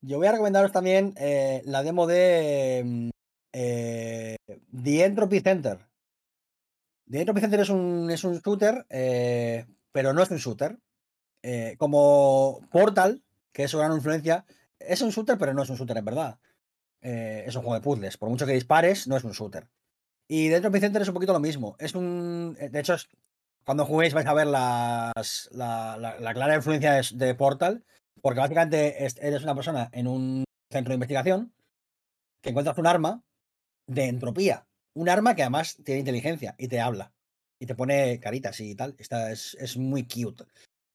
Yo 0.01 0.19
voy 0.19 0.27
a 0.27 0.33
recomendaros 0.33 0.73
también 0.73 1.15
eh, 1.16 1.62
la 1.65 1.83
demo 1.83 2.07
de 2.07 2.83
mm, 2.85 3.11
eh, 3.53 4.37
The 4.83 5.05
Entropy 5.05 5.41
Center. 5.41 5.79
The 7.11 7.20
Entropy 7.20 7.41
Center 7.41 7.61
es 7.61 7.70
un, 7.70 8.11
es 8.11 8.23
un 8.25 8.39
shooter, 8.39 8.87
eh, 8.91 9.66
pero 9.93 10.12
no 10.12 10.23
es 10.23 10.31
un 10.31 10.37
shooter. 10.39 10.79
Eh, 11.43 11.77
como 11.79 12.61
Portal, 12.70 13.23
que 13.53 13.65
es 13.65 13.70
su 13.70 13.79
gran 13.79 13.93
influencia, 13.93 14.45
es 14.79 15.01
un 15.03 15.11
shooter, 15.11 15.39
pero 15.39 15.55
no 15.55 15.62
es 15.62 15.70
un 15.70 15.77
shooter 15.77 15.97
en 15.97 16.05
verdad. 16.05 16.39
Es 17.01 17.55
un 17.55 17.62
juego 17.62 17.75
de 17.75 17.81
puzzles. 17.81 18.16
Por 18.19 18.29
mucho 18.29 18.45
que 18.45 18.53
dispares, 18.53 19.07
no 19.07 19.16
es 19.16 19.25
un 19.25 19.31
shooter. 19.33 19.69
Y 20.27 20.49
dentro 20.49 20.70
de 20.70 20.81
Center 20.81 21.01
es 21.03 21.09
un 21.09 21.15
poquito 21.15 21.33
lo 21.33 21.41
mismo. 21.41 21.77
Es 21.79 21.95
un. 21.95 22.55
De 22.55 22.81
hecho, 22.81 22.97
cuando 23.65 23.87
juguéis 23.87 24.12
vais 24.15 24.27
a 24.27 24.35
ver 24.35 24.49
la, 24.49 25.12
la- 25.53 26.16
la 26.20 26.35
clara 26.35 26.57
influencia 26.57 27.01
de 27.15 27.35
Portal. 27.35 27.85
Porque 28.23 28.40
básicamente 28.40 29.05
es- 29.05 29.19
eres 29.19 29.43
una 29.43 29.55
persona 29.55 29.90
en 29.93 30.07
un 30.07 30.45
centro 30.73 30.90
de 30.93 30.97
investigación 30.97 31.53
que 32.43 32.51
encuentras 32.51 32.78
un 32.78 32.86
arma 32.86 33.23
de 33.86 34.05
entropía. 34.07 34.66
Un 34.95 35.09
arma 35.09 35.35
que 35.35 35.43
además 35.43 35.77
tiene 35.85 36.01
inteligencia 36.01 36.55
y 36.59 36.69
te 36.69 36.81
habla. 36.81 37.12
Y 37.61 37.66
te 37.66 37.74
pone 37.74 38.20
caritas 38.20 38.61
y 38.61 38.74
tal. 38.74 38.95
Está, 38.99 39.32
es, 39.32 39.57
es 39.61 39.77
muy 39.77 40.05
cute. 40.05 40.45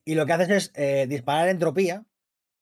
Y 0.05 0.15
lo 0.15 0.25
que 0.25 0.33
haces 0.33 0.49
es 0.49 0.71
eh, 0.75 1.07
disparar 1.07 1.49
entropía, 1.49 2.05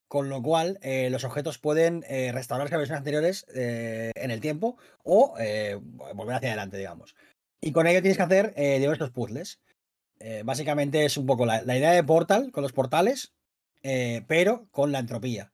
con 0.07 0.29
lo 0.29 0.41
cual 0.41 0.77
eh, 0.81 1.09
los 1.09 1.23
objetos 1.23 1.57
pueden 1.57 2.03
eh, 2.07 2.31
restaurarse 2.31 2.75
a 2.75 2.77
versiones 2.77 2.97
anteriores 2.99 3.45
eh, 3.55 4.11
en 4.15 4.29
el 4.31 4.41
tiempo 4.41 4.77
o 5.03 5.33
volver 6.13 6.35
hacia 6.35 6.49
adelante, 6.49 6.77
digamos. 6.77 7.15
Y 7.61 7.71
con 7.71 7.87
ello 7.87 8.01
tienes 8.01 8.17
que 8.17 8.23
hacer 8.23 8.53
diversos 8.55 9.11
puzzles. 9.11 9.59
Básicamente 10.43 11.05
es 11.05 11.17
un 11.17 11.25
poco 11.25 11.45
la 11.45 11.77
idea 11.77 11.91
de 11.91 12.03
Portal 12.03 12.51
con 12.51 12.61
los 12.63 12.73
portales, 12.73 13.33
eh, 13.83 14.23
pero 14.27 14.67
con 14.71 14.91
la 14.91 14.99
entropía. 14.99 15.51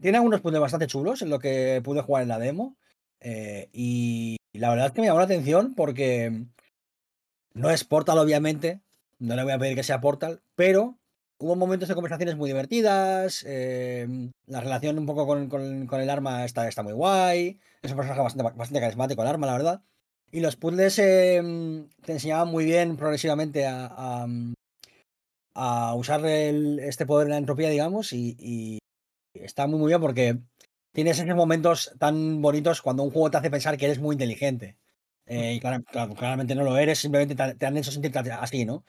Tiene 0.00 0.18
algunos 0.18 0.40
puzzles 0.40 0.60
bastante 0.60 0.86
chulos 0.86 1.22
en 1.22 1.30
lo 1.30 1.38
que 1.38 1.80
pude 1.82 2.02
jugar 2.02 2.22
en 2.22 2.28
la 2.28 2.38
demo. 2.38 2.76
eh, 3.20 3.68
y 3.72 4.36
la 4.52 4.70
verdad 4.70 4.86
es 4.86 4.92
que 4.92 5.00
me 5.00 5.06
llamó 5.06 5.18
la 5.20 5.24
atención 5.24 5.74
porque 5.74 6.44
no 7.54 7.70
es 7.70 7.84
Portal, 7.84 8.18
obviamente. 8.18 8.80
No 9.18 9.36
le 9.36 9.44
voy 9.44 9.52
a 9.52 9.58
pedir 9.58 9.76
que 9.76 9.82
sea 9.82 10.00
Portal, 10.00 10.42
pero 10.56 10.98
hubo 11.38 11.56
momentos 11.56 11.88
de 11.88 11.94
conversaciones 11.94 12.36
muy 12.36 12.50
divertidas. 12.50 13.44
eh, 13.46 14.06
la 14.46 14.60
relación 14.60 14.98
un 14.98 15.06
poco 15.06 15.26
con, 15.26 15.48
con- 15.48 16.00
el 16.00 16.10
arma 16.10 16.44
está, 16.44 16.68
está 16.68 16.82
muy 16.82 16.92
guay. 16.92 17.60
Es 17.82 17.90
un 17.92 17.96
personaje 17.96 18.22
bastante, 18.22 18.52
bastante 18.56 18.80
carismático 18.80 19.22
el 19.22 19.28
arma, 19.28 19.46
la 19.46 19.52
verdad. 19.54 19.82
Y 20.32 20.40
los 20.40 20.56
puzzles 20.56 20.98
eh, 20.98 21.40
te 22.04 22.12
enseñaban 22.12 22.48
muy 22.48 22.64
bien 22.64 22.96
progresivamente 22.96 23.66
a, 23.66 24.26
a 25.54 25.94
usar 25.94 26.24
el- 26.26 26.78
este 26.80 27.06
poder 27.06 27.26
de 27.26 27.32
la 27.32 27.38
entropía, 27.38 27.70
digamos, 27.70 28.12
y, 28.12 28.36
y 28.38 28.78
está 29.34 29.66
muy, 29.66 29.78
muy 29.80 29.88
bien 29.88 30.00
porque 30.00 30.38
tienes 30.92 31.18
esos 31.20 31.36
momentos 31.36 31.92
tan 31.98 32.42
bonitos 32.42 32.82
cuando 32.82 33.02
un 33.02 33.10
juego 33.10 33.30
te 33.30 33.38
hace 33.38 33.50
pensar 33.50 33.76
que 33.76 33.86
eres 33.86 33.98
muy 34.00 34.14
inteligente. 34.14 34.76
Eh, 35.26 35.54
y 35.54 35.60
clara- 35.60 35.82
claro, 35.82 36.14
claramente 36.14 36.54
no 36.54 36.64
lo 36.64 36.76
eres, 36.78 36.98
simplemente 36.98 37.34
te, 37.34 37.54
te 37.54 37.66
han 37.66 37.76
hecho 37.76 37.90
sentirte 37.92 38.18
así, 38.32 38.64
¿no? 38.64 38.84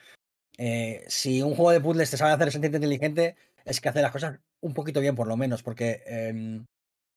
Eh, 0.57 1.03
si 1.07 1.41
un 1.41 1.55
juego 1.55 1.71
de 1.71 1.81
puzzles 1.81 2.09
te 2.11 2.17
sabe 2.17 2.31
hacer 2.33 2.51
sentirte 2.51 2.77
inteligente, 2.77 3.35
es 3.65 3.81
que 3.81 3.89
hace 3.89 4.01
las 4.01 4.11
cosas 4.11 4.39
un 4.61 4.73
poquito 4.73 5.01
bien, 5.01 5.15
por 5.15 5.27
lo 5.27 5.37
menos, 5.37 5.63
porque 5.63 6.01
em, 6.05 6.65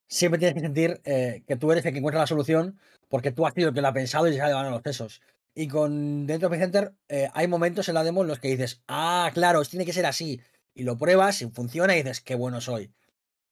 siempre 0.08 0.38
tienes 0.38 0.54
que 0.54 0.60
sentir 0.62 1.00
eh, 1.04 1.44
que 1.46 1.56
tú 1.56 1.72
eres 1.72 1.84
el 1.86 1.92
que 1.92 1.98
encuentra 1.98 2.20
la 2.22 2.26
solución, 2.26 2.78
porque 3.08 3.32
tú 3.32 3.46
has 3.46 3.54
sido 3.54 3.68
el 3.70 3.74
que 3.74 3.82
lo 3.82 3.88
ha 3.88 3.92
pensado 3.92 4.28
y 4.28 4.34
se 4.34 4.40
ha 4.42 4.48
llevado 4.48 4.70
los 4.70 4.82
sesos. 4.82 5.22
Y 5.60 5.66
con 5.66 6.28
Dentro 6.28 6.48
of 6.48 6.54
Center 6.56 6.94
eh, 7.08 7.28
hay 7.34 7.48
momentos 7.48 7.88
en 7.88 7.94
la 7.96 8.04
demo 8.04 8.22
en 8.22 8.28
los 8.28 8.38
que 8.38 8.46
dices, 8.46 8.84
ah, 8.86 9.28
claro, 9.34 9.60
tiene 9.64 9.84
que 9.84 9.92
ser 9.92 10.06
así. 10.06 10.40
Y 10.72 10.84
lo 10.84 10.96
pruebas 10.96 11.42
y 11.42 11.50
funciona 11.50 11.94
y 11.94 11.98
dices, 11.98 12.20
qué 12.20 12.36
bueno 12.36 12.60
soy. 12.60 12.92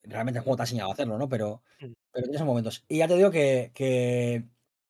Realmente 0.04 0.38
el 0.38 0.44
juego 0.44 0.56
te 0.56 0.62
ha 0.62 0.66
enseñado 0.66 0.90
a 0.90 0.94
hacerlo, 0.94 1.18
¿no? 1.18 1.28
Pero, 1.28 1.62
Mm. 1.80 1.92
pero 2.12 2.32
esos 2.32 2.46
momentos. 2.46 2.84
Y 2.88 2.98
ya 2.98 3.08
te 3.08 3.16
digo 3.16 3.32
que, 3.32 3.72
que 3.74 4.44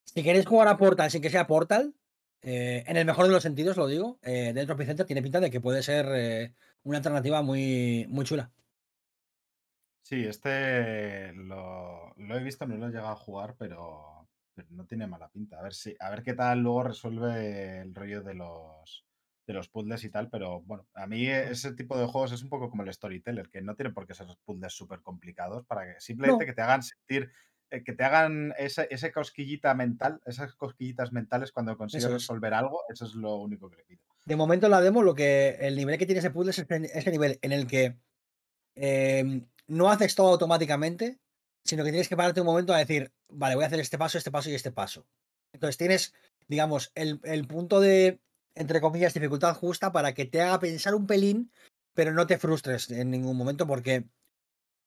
si 0.04 0.22
queréis 0.22 0.46
jugar 0.46 0.68
a 0.68 0.76
Portal 0.76 1.10
sin 1.10 1.22
que 1.22 1.30
sea 1.30 1.46
Portal, 1.46 1.94
eh, 2.42 2.84
en 2.86 2.96
el 2.98 3.06
mejor 3.06 3.26
de 3.26 3.32
los 3.32 3.42
sentidos, 3.42 3.76
lo 3.78 3.86
digo, 3.86 4.18
eh, 4.22 4.52
Dentro 4.54 4.74
of 4.76 4.84
Center 4.84 5.06
tiene 5.06 5.22
pinta 5.22 5.40
de 5.40 5.50
que 5.50 5.60
puede 5.60 5.82
ser 5.82 6.06
eh, 6.14 6.54
una 6.84 6.98
alternativa 6.98 7.42
muy, 7.42 8.06
muy 8.10 8.26
chula. 8.26 8.52
Sí, 10.02 10.24
este 10.24 11.32
lo, 11.32 12.14
lo 12.16 12.36
he 12.38 12.42
visto, 12.44 12.66
no 12.66 12.76
lo 12.76 12.86
he 12.86 12.90
llegado 12.90 13.08
a 13.08 13.16
jugar, 13.16 13.56
pero, 13.58 14.15
pero 14.56 14.68
no 14.70 14.86
tiene 14.86 15.06
mala 15.06 15.28
pinta. 15.28 15.60
A 15.60 15.62
ver 15.62 15.74
si, 15.74 15.94
a 16.00 16.10
ver 16.10 16.22
qué 16.24 16.34
tal 16.34 16.60
luego 16.60 16.82
resuelve 16.84 17.80
el 17.82 17.94
rollo 17.94 18.22
de 18.22 18.34
los 18.34 19.04
de 19.46 19.52
los 19.54 19.68
puzzles 19.68 20.02
y 20.02 20.10
tal, 20.10 20.28
pero 20.28 20.60
bueno, 20.62 20.88
a 20.94 21.06
mí 21.06 21.28
ese 21.28 21.72
tipo 21.74 21.96
de 21.96 22.06
juegos 22.06 22.32
es 22.32 22.42
un 22.42 22.48
poco 22.48 22.68
como 22.68 22.82
el 22.82 22.92
storyteller, 22.92 23.48
que 23.48 23.62
no 23.62 23.76
tiene 23.76 23.92
por 23.92 24.04
qué 24.04 24.12
ser 24.12 24.26
puzzles 24.44 24.72
súper 24.72 25.02
complicados 25.02 25.64
para 25.66 25.84
que 25.94 26.00
simplemente 26.00 26.44
No. 26.44 26.46
que 26.48 26.52
te 26.52 26.62
hagan 26.62 26.82
sentir, 26.82 27.30
eh, 27.70 27.84
que 27.84 27.92
te 27.92 28.02
hagan 28.02 28.52
ese, 28.58 28.88
ese 28.90 29.12
cosquillita 29.12 29.72
mental, 29.74 30.20
esas 30.26 30.52
cosquillitas 30.56 31.12
mentales 31.12 31.52
cuando 31.52 31.76
consigues 31.76 32.06
Eso 32.06 32.16
es. 32.16 32.22
resolver 32.22 32.54
algo, 32.54 32.80
eso 32.88 33.04
es 33.04 33.14
lo 33.14 33.36
único 33.36 33.70
que 33.70 33.76
le 33.76 33.84
pido. 33.84 34.02
De 34.24 34.34
momento 34.34 34.66
en 34.66 34.72
la 34.72 34.80
demo, 34.80 35.04
lo 35.04 35.14
que 35.14 35.50
el 35.60 35.76
nivel 35.76 35.96
que 35.96 36.06
tiene 36.06 36.18
ese 36.18 36.32
puzzle 36.32 36.50
es 36.50 36.58
ese, 36.58 36.98
ese 36.98 37.10
nivel 37.12 37.38
en 37.40 37.52
el 37.52 37.68
que 37.68 38.00
em, 38.74 39.46
no 39.68 39.90
haces 39.90 40.14
todo 40.16 40.30
automáticamente, 40.32 41.20
sino 41.66 41.84
que 41.84 41.90
tienes 41.90 42.08
que 42.08 42.16
pararte 42.16 42.40
un 42.40 42.46
momento 42.46 42.72
a 42.72 42.78
decir, 42.78 43.12
vale, 43.28 43.54
voy 43.54 43.64
a 43.64 43.66
hacer 43.66 43.80
este 43.80 43.98
paso, 43.98 44.18
este 44.18 44.30
paso 44.30 44.50
y 44.50 44.54
este 44.54 44.72
paso. 44.72 45.06
Entonces 45.52 45.76
tienes, 45.76 46.14
digamos, 46.48 46.92
el, 46.94 47.20
el 47.24 47.46
punto 47.46 47.80
de, 47.80 48.20
entre 48.54 48.80
comillas, 48.80 49.14
dificultad 49.14 49.54
justa 49.54 49.92
para 49.92 50.14
que 50.14 50.24
te 50.26 50.40
haga 50.40 50.60
pensar 50.60 50.94
un 50.94 51.06
pelín, 51.06 51.50
pero 51.94 52.12
no 52.12 52.26
te 52.26 52.38
frustres 52.38 52.90
en 52.90 53.10
ningún 53.10 53.36
momento 53.36 53.66
porque 53.66 54.06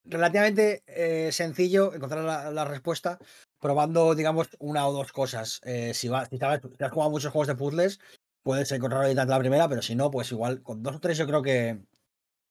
relativamente 0.06 0.84
eh, 0.88 1.32
sencillo 1.32 1.94
encontrar 1.94 2.54
la, 2.54 2.66
respuesta 2.66 3.20
probando, 3.60 4.16
digamos, 4.16 4.50
una 4.60 4.88
o 4.88 4.94
dos 4.94 5.12
cosas. 5.12 5.60
Eh, 5.64 5.94
si, 5.94 6.08
vas, 6.08 6.30
si, 6.30 6.38
sabes- 6.38 6.62
si 6.78 6.84
has 6.84 6.92
jugado 6.92 7.12
muchos 7.12 7.32
juegos 7.32 7.48
de 7.48 7.56
puzzles, 7.56 8.00
puedes 8.44 8.72
encontrarlo 8.72 9.06
ahorita 9.06 9.24
en 9.24 9.30
la 9.30 9.40
primera, 9.40 9.70
pero 9.70 9.82
si 9.82 9.96
no, 9.96 10.10
pues 10.12 10.32
igual 10.32 10.64
con 10.64 10.82
dos 10.84 10.96
o 10.96 11.00
tres 11.00 11.18
yo 11.18 11.28
creo 11.28 11.42
que, 11.42 11.80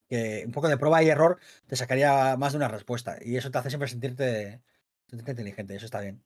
que 0.08 0.42
un 0.46 0.52
poco 0.52 0.68
de 0.68 0.76
prueba 0.78 1.02
y 1.02 1.08
error 1.08 1.38
te 1.66 1.76
sacaría 1.76 2.36
más 2.36 2.52
de 2.52 2.58
una 2.58 2.68
respuesta. 2.68 3.18
Y 3.20 3.36
eso 3.36 3.50
te 3.50 3.58
hace 3.58 3.68
siempre 3.70 3.88
sentirte, 3.88 4.60
sentirte 5.06 5.32
inteligente, 5.32 5.74
eso 5.76 5.84
está 5.86 6.00
bien. 6.00 6.22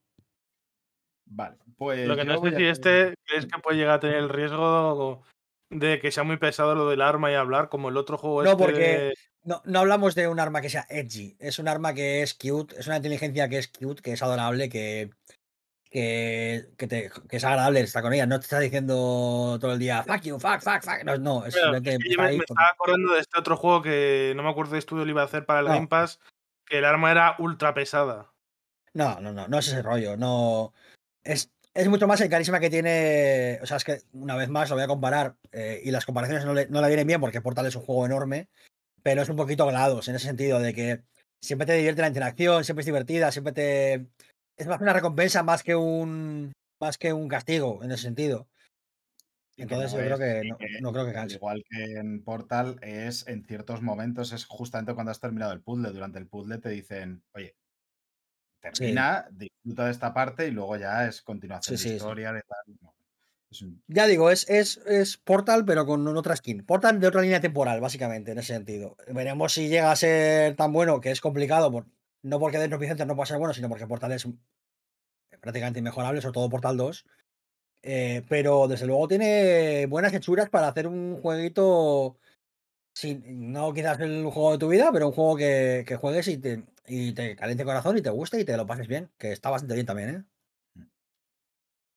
Vale, 1.25 1.57
pues 1.77 2.07
Lo 2.07 2.15
que 2.15 2.25
no 2.25 2.41
sé 2.41 2.55
si 2.55 2.65
este 2.65 3.15
crees 3.25 3.45
que 3.45 3.59
puede 3.59 3.77
llegar 3.77 3.95
a 3.95 3.99
tener 3.99 4.17
el 4.17 4.29
riesgo 4.29 5.23
de 5.69 5.99
que 5.99 6.11
sea 6.11 6.23
muy 6.23 6.37
pesado 6.37 6.75
lo 6.75 6.89
del 6.89 7.01
arma 7.01 7.31
y 7.31 7.35
hablar, 7.35 7.69
como 7.69 7.89
el 7.89 7.97
otro 7.97 8.17
juego 8.17 8.43
No, 8.43 8.51
este 8.51 8.63
porque- 8.63 9.13
No, 9.43 9.61
no 9.65 9.79
hablamos 9.79 10.15
de 10.15 10.27
un 10.27 10.39
arma 10.39 10.61
que 10.61 10.69
sea 10.69 10.85
edgy, 10.89 11.35
es 11.39 11.59
un 11.59 11.67
arma 11.67 11.93
que 11.93 12.21
es 12.21 12.33
cute, 12.33 12.77
es 12.79 12.87
una 12.87 12.97
inteligencia 12.97 13.49
que 13.49 13.57
es 13.57 13.67
cute, 13.67 14.01
que 14.01 14.13
es 14.13 14.21
adorable, 14.21 14.69
que, 14.69 15.09
que, 15.93 16.69
que, 16.75 16.87
te- 16.87 17.11
que 17.29 17.37
es 17.37 17.43
agradable 17.43 17.81
estar 17.81 18.01
con 18.01 18.13
ella. 18.13 18.25
No 18.25 18.39
te 18.39 18.45
está 18.45 18.59
diciendo 18.59 19.59
todo 19.61 19.73
el 19.73 19.79
día 19.79 20.01
fuck 20.01 20.21
you, 20.23 20.39
fuck, 20.39 20.59
fuck, 20.59 20.81
fuck. 20.81 21.03
No, 21.03 21.17
no 21.19 21.45
es 21.45 21.53
simplemente 21.53 21.93
es 21.93 21.99
yo 22.09 22.19
me, 22.19 22.35
estaba 22.35 22.69
acordando 22.73 23.13
de 23.13 23.19
este 23.19 23.37
otro 23.39 23.55
juego 23.55 23.83
que 23.83 24.33
no 24.35 24.41
me 24.41 24.49
acuerdo 24.49 24.71
de 24.71 24.79
estudio 24.79 25.05
lo 25.05 25.11
iba 25.11 25.21
a 25.21 25.25
hacer 25.25 25.45
para 25.45 25.59
el 25.59 25.67
No. 25.67 25.73
Game 25.73 25.87
Pass, 25.87 26.19
que 26.65 26.79
el 26.79 26.85
arma 26.85 27.11
era 27.11 27.35
ultra 27.37 27.75
pesada. 27.75 28.31
No, 28.95 29.19
no, 29.21 29.33
no, 29.33 29.47
no 29.47 29.59
es 29.59 29.67
ese 29.67 29.83
rollo, 29.83 30.17
no. 30.17 30.73
Es, 31.23 31.51
es 31.75 31.87
mucho 31.89 32.07
más 32.07 32.21
el 32.21 32.29
carisma 32.29 32.59
que 32.59 32.71
tiene. 32.71 33.59
O 33.61 33.67
sea, 33.67 33.77
es 33.77 33.83
que 33.83 33.99
una 34.13 34.35
vez 34.35 34.49
más 34.49 34.71
lo 34.71 34.75
voy 34.75 34.85
a 34.85 34.87
comparar. 34.87 35.35
eh, 35.51 35.79
y 35.83 35.91
las 35.91 36.07
comparaciones 36.07 36.43
no 36.43 36.55
le, 36.55 36.67
no 36.69 36.81
le 36.81 36.87
vienen 36.87 37.05
bien 37.05 37.21
porque 37.21 37.39
Portal 37.41 37.67
es 37.67 37.75
un 37.75 37.83
juego 37.83 38.07
enorme. 38.07 38.47
Pero 39.03 39.21
es 39.21 39.29
un 39.29 39.35
poquito 39.35 39.67
glados 39.67 40.07
en 40.07 40.15
ese 40.15 40.25
sentido, 40.25 40.59
de 40.59 40.73
que 40.73 41.01
siempre 41.39 41.67
te 41.67 41.73
divierte 41.73 42.01
la 42.01 42.07
interacción, 42.07 42.63
siempre 42.63 42.81
es 42.81 42.87
divertida, 42.87 43.31
siempre 43.31 43.53
te. 43.53 44.07
Es 44.57 44.67
más 44.67 44.81
una 44.81 44.93
recompensa 44.93 45.43
más 45.43 45.63
que 45.63 45.75
un. 45.75 46.53
más 46.79 46.97
que 46.97 47.13
un 47.13 47.27
castigo, 47.27 47.83
en 47.83 47.91
ese 47.91 48.03
sentido. 48.03 48.47
Entonces 49.57 49.93
no 49.93 49.99
yo 49.99 50.05
creo 50.05 50.17
que 50.17 50.49
no, 50.49 50.57
no 50.81 50.91
creo 50.93 51.05
que 51.05 51.13
canse. 51.13 51.35
igual 51.35 51.63
que 51.69 51.83
en 51.99 52.23
Portal, 52.23 52.79
es 52.81 53.27
en 53.27 53.45
ciertos 53.45 53.81
momentos, 53.81 54.31
es 54.31 54.45
justamente 54.45 54.93
cuando 54.95 55.11
has 55.11 55.19
terminado 55.19 55.53
el 55.53 55.61
puzzle. 55.61 55.91
Durante 55.91 56.19
el 56.19 56.27
puzzle 56.27 56.57
te 56.57 56.69
dicen, 56.69 57.23
oye, 57.33 57.55
termina, 58.61 59.27
disfruta 59.31 59.85
de 59.85 59.91
esta 59.91 60.13
parte 60.13 60.47
y 60.47 60.51
luego 60.51 60.77
ya 60.77 61.05
es 61.07 61.21
continuación 61.21 61.77
Sí, 61.77 61.83
de 61.83 61.89
sí, 61.89 61.89
sí. 61.89 61.95
historia, 61.95 62.31
de 62.33 62.41
tal. 62.41 62.75
no. 62.81 62.93
Es 63.51 63.61
un- 63.61 63.83
Ya 63.87 64.07
digo, 64.07 64.31
es, 64.31 64.49
es, 64.49 64.77
es 64.87 65.17
Portal, 65.17 65.65
pero 65.65 65.85
con 65.85 66.07
otra 66.17 66.35
skin. 66.35 66.65
Portal 66.65 66.99
de 66.99 67.07
otra 67.07 67.21
línea 67.21 67.41
temporal, 67.41 67.81
básicamente, 67.81 68.31
en 68.31 68.39
ese 68.39 68.53
sentido. 68.53 68.95
Veremos 69.07 69.53
si 69.53 69.67
llega 69.67 69.91
a 69.91 69.95
ser 69.95 70.55
tan 70.55 70.71
bueno, 70.73 70.99
que 71.01 71.11
es 71.11 71.21
complicado, 71.21 71.71
por- 71.71 71.85
no 72.23 72.39
porque 72.39 72.57
dentro 72.57 72.77
de 72.77 72.85
Vicente 72.85 73.05
no 73.05 73.15
pueda 73.15 73.27
ser 73.27 73.37
bueno, 73.37 73.53
sino 73.53 73.69
porque 73.69 73.87
Portal 73.87 74.11
es 74.13 74.27
prácticamente 75.39 75.79
inmejorable, 75.79 76.21
sobre 76.21 76.33
todo 76.33 76.49
Portal 76.49 76.77
2. 76.77 77.05
Eh, 77.85 78.23
pero 78.29 78.67
desde 78.69 78.87
luego 78.87 79.09
tiene 79.09 79.85
buenas 79.87 80.13
hechuras 80.13 80.49
para 80.49 80.69
hacer 80.69 80.87
un 80.87 81.19
jueguito. 81.21 82.17
Sin, 82.95 83.51
no 83.51 83.73
quizás 83.73 83.99
el 83.99 84.23
juego 84.25 84.53
de 84.53 84.57
tu 84.57 84.69
vida, 84.69 84.89
pero 84.93 85.07
un 85.07 85.13
juego 85.13 85.35
que, 85.35 85.97
juegues 85.99 86.27
y 86.27 86.37
te, 86.37 86.63
y 86.87 87.13
te 87.13 87.35
caliente 87.35 87.63
el 87.63 87.67
corazón 87.67 87.97
y 87.97 88.01
te 88.01 88.11
guste 88.11 88.39
y 88.39 88.45
te 88.45 88.55
lo 88.55 88.67
pases 88.67 88.87
bien, 88.87 89.11
que 89.17 89.31
está 89.31 89.49
bastante 89.49 89.73
bien 89.73 89.85
también, 89.85 90.09
¿eh? 90.09 90.23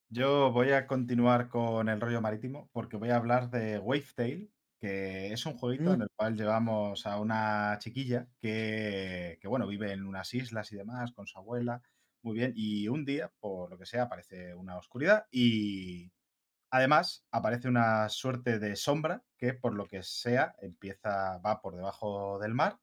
Yo 0.09 0.53
voy 0.53 0.73
a 0.73 0.87
continuar 0.87 1.49
con 1.49 1.89
el 1.89 2.01
rollo 2.01 2.21
marítimo 2.21 2.71
porque 2.73 2.97
voy 2.97 3.11
a 3.11 3.17
hablar 3.17 3.51
de 3.51 3.79
Wavetail, 3.79 4.51
que 4.87 5.33
es 5.33 5.47
un 5.47 5.55
jueguito 5.59 5.95
en 5.95 6.01
Mm. 6.01 6.05
el 6.05 6.09
cual 6.15 6.37
llevamos 6.37 7.07
a 7.07 7.21
una 7.21 7.77
chiquilla 7.81 8.29
que, 8.39 9.39
que, 9.41 9.49
bueno, 9.49 9.67
vive 9.67 9.93
en 9.93 10.05
unas 10.07 10.33
islas 10.35 10.73
y 10.73 10.77
demás 10.77 11.13
con 11.13 11.27
su 11.27 11.39
abuela, 11.39 11.83
muy 12.23 12.35
bien, 12.37 12.53
y 12.57 12.89
un 12.89 13.05
día, 13.05 13.33
por 13.41 13.71
lo 13.71 13.79
que 13.79 13.87
sea, 13.87 14.05
aparece 14.05 14.55
una 14.55 14.77
oscuridad 14.79 15.27
y 15.31 16.13
además 16.71 17.27
aparece 17.31 17.69
una 17.69 18.09
suerte 18.09 18.59
de 18.59 18.77
sombra 18.77 19.25
que, 19.39 19.55
por 19.55 19.75
lo 19.75 19.87
que 19.87 20.03
sea, 20.03 20.55
empieza, 20.61 21.39
va 21.39 21.61
por 21.61 21.77
debajo 21.77 22.39
del 22.41 22.55
mar 22.55 22.81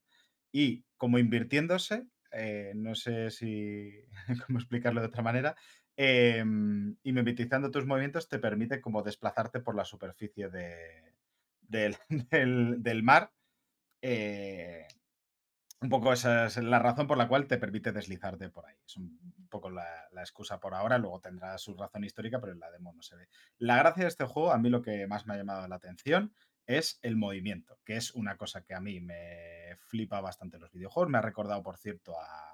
y 0.52 0.86
como 0.98 1.20
invirtiéndose, 1.20 2.08
eh, 2.32 2.74
no 2.76 2.96
sé 2.96 3.32
si 3.32 3.92
cómo 4.48 4.60
explicarlo 4.60 5.02
de 5.02 5.08
otra 5.08 5.24
manera, 5.24 5.56
em, 5.98 6.98
y 7.04 7.14
mimetizando 7.14 7.72
tus 7.72 7.86
movimientos 7.86 8.30
te 8.30 8.40
permite 8.40 8.82
como 8.82 9.04
desplazarte 9.04 9.60
por 9.62 9.76
la 9.76 9.86
superficie 9.86 10.50
de, 10.50 11.12
del, 11.74 11.98
del- 12.32 12.82
del 12.82 13.04
mar. 13.04 13.32
eh, 14.02 14.88
un 15.82 15.90
poco 15.90 16.14
esa 16.14 16.45
es 16.45 16.56
la 16.58 16.80
razón 16.80 17.08
por 17.08 17.18
la 17.18 17.28
cual 17.28 17.45
te 17.45 17.58
permite 17.58 17.91
deslizarte 17.91 18.50
por 18.50 18.66
ahí. 18.66 18.76
Es 18.86 18.95
un 18.95 19.20
poco 19.50 19.70
la, 19.70 19.86
la 20.14 20.22
excusa 20.22 20.58
por 20.60 20.74
ahora, 20.74 20.98
luego 20.98 21.20
tendrá 21.20 21.58
su 21.58 21.76
razón 21.76 22.06
histórica, 22.06 22.40
pero 22.40 22.54
en 22.54 22.60
la 22.62 22.72
demo 22.72 22.94
no 22.94 23.02
se 23.02 23.18
ve. 23.18 23.28
La 23.58 23.78
gracia 23.78 24.04
de 24.04 24.08
este 24.10 24.24
juego, 24.26 24.54
a 24.54 24.58
mí 24.58 24.70
lo 24.70 24.82
que 24.82 25.08
más 25.08 25.26
me 25.28 25.34
ha 25.34 25.38
llamado 25.38 25.68
la 25.68 25.76
atención 25.76 26.34
es 26.66 27.00
el 27.02 27.18
movimiento, 27.18 27.82
que 27.84 27.98
es 27.98 28.14
una 28.16 28.38
cosa 28.38 28.64
que 28.64 28.74
a 28.74 28.80
mí 28.80 29.02
me 29.02 29.76
flipa 29.88 30.22
bastante 30.22 30.56
en 30.56 30.62
los 30.62 30.72
videojuegos. 30.72 31.12
Me 31.12 31.18
ha 31.18 31.22
recordado, 31.22 31.62
por 31.62 31.78
cierto, 31.78 32.16
a, 32.18 32.54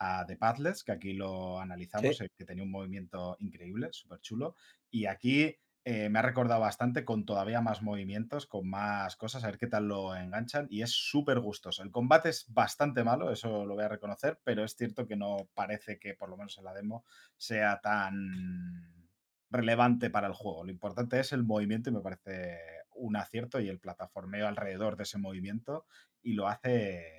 a 0.00 0.26
The 0.26 0.36
Pathless, 0.36 0.82
que 0.82 0.90
aquí 0.92 1.12
lo 1.12 1.60
analizamos, 1.60 2.16
Sí. 2.16 2.24
eh, 2.24 2.28
que 2.36 2.44
tenía 2.44 2.64
un 2.64 2.72
movimiento 2.72 3.36
increíble, 3.38 3.90
súper 3.92 4.18
chulo. 4.20 4.56
Y 4.90 5.06
aquí 5.06 5.56
eh, 5.88 6.08
me 6.08 6.18
ha 6.18 6.22
recordado 6.22 6.60
bastante 6.60 7.04
con 7.04 7.24
todavía 7.24 7.60
más 7.60 7.80
movimientos, 7.80 8.46
con 8.46 8.68
más 8.68 9.14
cosas, 9.14 9.44
a 9.44 9.46
ver 9.46 9.56
qué 9.56 9.68
tal 9.68 9.86
lo 9.86 10.16
enganchan. 10.16 10.66
Y 10.68 10.82
es 10.82 10.90
súper 10.90 11.38
gustoso. 11.38 11.84
El 11.84 11.92
combate 11.92 12.28
es 12.30 12.52
bastante 12.52 13.04
malo, 13.04 13.30
eso 13.30 13.64
lo 13.64 13.76
voy 13.76 13.84
a 13.84 13.88
reconocer, 13.88 14.40
pero 14.42 14.64
es 14.64 14.74
cierto 14.74 15.06
que 15.06 15.14
no 15.14 15.48
parece 15.54 16.00
que, 16.00 16.14
por 16.14 16.28
lo 16.28 16.36
menos 16.36 16.58
en 16.58 16.64
la 16.64 16.74
demo, 16.74 17.04
sea 17.36 17.80
tan 17.80 19.08
relevante 19.48 20.10
para 20.10 20.26
el 20.26 20.32
juego. 20.32 20.64
Lo 20.64 20.72
importante 20.72 21.20
es 21.20 21.32
el 21.32 21.44
movimiento 21.44 21.90
y 21.90 21.92
me 21.92 22.00
parece 22.00 22.58
un 22.96 23.14
acierto 23.14 23.60
y 23.60 23.68
el 23.68 23.78
plataformeo 23.78 24.48
alrededor 24.48 24.96
de 24.96 25.04
ese 25.04 25.18
movimiento 25.18 25.86
y 26.20 26.32
lo 26.32 26.48
hace 26.48 27.12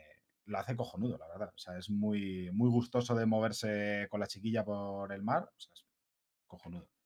lo 0.45 0.57
hace 0.59 0.75
cojonudo, 0.75 1.17
la 1.17 1.27
verdad. 1.29 1.53
O 1.55 1.57
sea, 1.57 1.77
es 1.77 1.89
muy, 1.89 2.51
muy 2.51 2.69
gustoso 2.69 3.15
de 3.15 3.25
moverse 3.25 4.07
con 4.09 4.19
la 4.19 4.27
chiquilla 4.27 4.65
por 4.65 5.13
el 5.13 5.23
mar. 5.23 5.43
O 5.43 5.59
sea, 5.59 5.71
es 5.73 5.85
cojonudo. 6.47 6.96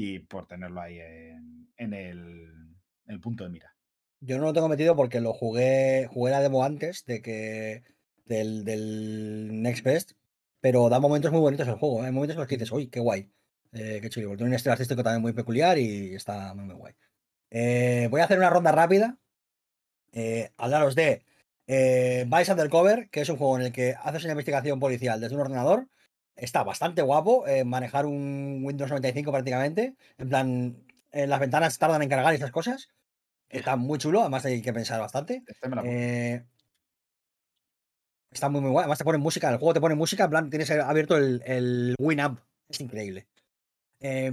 Y 0.00 0.20
por 0.20 0.46
tenerlo 0.46 0.80
ahí 0.80 1.00
en, 1.00 1.72
en 1.76 1.92
el, 1.92 3.20
punto 3.20 3.42
de 3.42 3.50
mira. 3.50 3.74
Yo 4.20 4.38
no 4.38 4.44
lo 4.44 4.52
tengo 4.52 4.68
metido 4.68 4.94
porque 4.94 5.20
lo 5.20 5.32
jugué, 5.32 6.06
jugué 6.08 6.30
la 6.30 6.40
demo 6.40 6.62
antes 6.62 7.04
de 7.04 7.20
que 7.20 7.82
del, 8.24 8.64
del 8.64 9.60
Next 9.60 9.82
Best, 9.82 10.12
pero 10.60 10.88
da 10.88 11.00
momentos 11.00 11.32
muy 11.32 11.40
bonitos 11.40 11.66
el 11.66 11.74
juego. 11.74 12.04
¿eh? 12.04 12.06
Hay 12.06 12.12
momentos 12.12 12.36
en 12.36 12.38
los 12.38 12.46
que 12.46 12.54
dices, 12.54 12.70
uy, 12.70 12.86
qué 12.86 13.00
guay, 13.00 13.28
eh, 13.72 13.98
qué 14.00 14.08
chulo. 14.08 14.28
porque 14.28 14.38
Tiene 14.38 14.50
un 14.50 14.54
estilo 14.54 14.74
artístico 14.74 15.02
también 15.02 15.20
muy 15.20 15.32
peculiar 15.32 15.78
y 15.78 16.14
está 16.14 16.54
muy, 16.54 16.66
muy 16.66 16.76
guay. 16.76 16.94
Eh, 17.50 18.06
voy 18.08 18.20
a 18.20 18.24
hacer 18.26 18.38
una 18.38 18.50
ronda 18.50 18.70
rápida. 18.70 19.18
Hablaros 20.58 20.94
de 20.94 21.24
Vice 21.66 22.52
Undercover, 22.52 23.10
que 23.10 23.22
es 23.22 23.28
un 23.28 23.36
juego 23.36 23.58
en 23.58 23.66
el 23.66 23.72
que 23.72 23.96
haces 24.00 24.22
una 24.22 24.34
investigación 24.34 24.78
policial 24.78 25.20
desde 25.20 25.34
un 25.34 25.40
ordenador. 25.40 25.88
Está 26.38 26.62
bastante 26.62 27.02
guapo 27.02 27.46
eh, 27.48 27.64
manejar 27.64 28.06
un 28.06 28.60
Windows 28.62 28.90
95 28.90 29.32
prácticamente. 29.32 29.96
En 30.18 30.28
plan, 30.28 30.86
eh, 31.10 31.26
las 31.26 31.40
ventanas 31.40 31.78
tardan 31.78 32.02
en 32.02 32.08
cargar 32.08 32.32
y 32.32 32.36
esas 32.36 32.52
cosas. 32.52 32.90
Está 33.48 33.74
muy 33.76 33.98
chulo, 33.98 34.20
además 34.20 34.44
hay 34.44 34.62
que 34.62 34.72
pensar 34.72 35.00
bastante. 35.00 35.42
Este. 35.46 35.68
Eh, 35.84 36.44
está 38.30 38.48
muy, 38.48 38.60
muy 38.60 38.70
guay. 38.70 38.84
Además 38.84 38.98
te 38.98 39.04
pone 39.04 39.18
música, 39.18 39.50
el 39.50 39.56
juego 39.56 39.74
te 39.74 39.80
pone 39.80 39.96
música, 39.96 40.24
en 40.24 40.30
plan, 40.30 40.50
tienes 40.50 40.70
abierto 40.70 41.16
el, 41.16 41.42
el 41.44 41.94
Winamp. 41.98 42.40
Es 42.68 42.80
increíble. 42.80 43.26
Eh, 44.00 44.30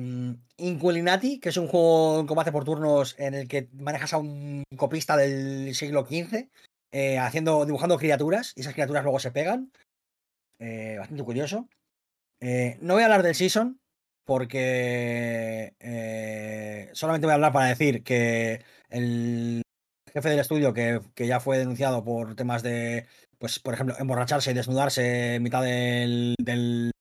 Inquilinati, 0.57 1.39
que 1.39 1.49
es 1.49 1.57
un 1.57 1.67
juego 1.67 2.19
en 2.19 2.27
combate 2.27 2.51
por 2.51 2.65
turnos 2.65 3.15
en 3.17 3.33
el 3.33 3.47
que 3.47 3.67
manejas 3.73 4.13
a 4.13 4.17
un 4.17 4.63
copista 4.77 5.17
del 5.17 5.73
siglo 5.73 6.05
XV, 6.05 6.49
eh, 6.91 7.17
haciendo, 7.17 7.65
dibujando 7.65 7.97
criaturas, 7.97 8.53
y 8.55 8.61
esas 8.61 8.73
criaturas 8.73 9.03
luego 9.03 9.19
se 9.19 9.31
pegan. 9.31 9.71
Bastante 10.59 11.23
curioso. 11.23 11.67
Eh, 12.39 12.77
no 12.81 12.93
voy 12.93 13.03
a 13.03 13.05
hablar 13.05 13.23
del 13.23 13.35
Season, 13.35 13.79
porque 14.25 15.73
eh, 15.79 16.89
solamente 16.93 17.27
voy 17.27 17.31
a 17.31 17.35
hablar 17.35 17.53
para 17.53 17.67
decir 17.67 18.03
que 18.03 18.63
el 18.89 19.61
jefe 20.11 20.29
del 20.29 20.39
estudio, 20.39 20.73
que, 20.73 21.01
que 21.13 21.27
ya 21.27 21.39
fue 21.39 21.57
denunciado 21.57 22.03
por 22.03 22.35
temas 22.35 22.63
de, 22.63 23.07
pues, 23.37 23.59
por 23.59 23.73
ejemplo, 23.73 23.95
emborracharse 23.99 24.51
y 24.51 24.53
desnudarse 24.53 25.35
en 25.35 25.43
mitad 25.43 25.63
del, 25.63 26.35
del, 26.39 26.91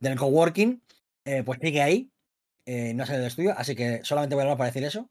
del 0.00 0.18
coworking, 0.18 0.82
eh, 1.24 1.42
pues 1.44 1.58
sigue 1.60 1.82
ahí, 1.82 2.10
no 2.66 3.06
sale 3.06 3.18
del 3.18 3.28
estudio, 3.28 3.54
así 3.56 3.74
que 3.74 4.00
solamente 4.04 4.34
voy 4.34 4.42
a 4.42 4.44
hablar 4.44 4.58
para 4.58 4.70
decir 4.70 4.84
eso. 4.84 5.10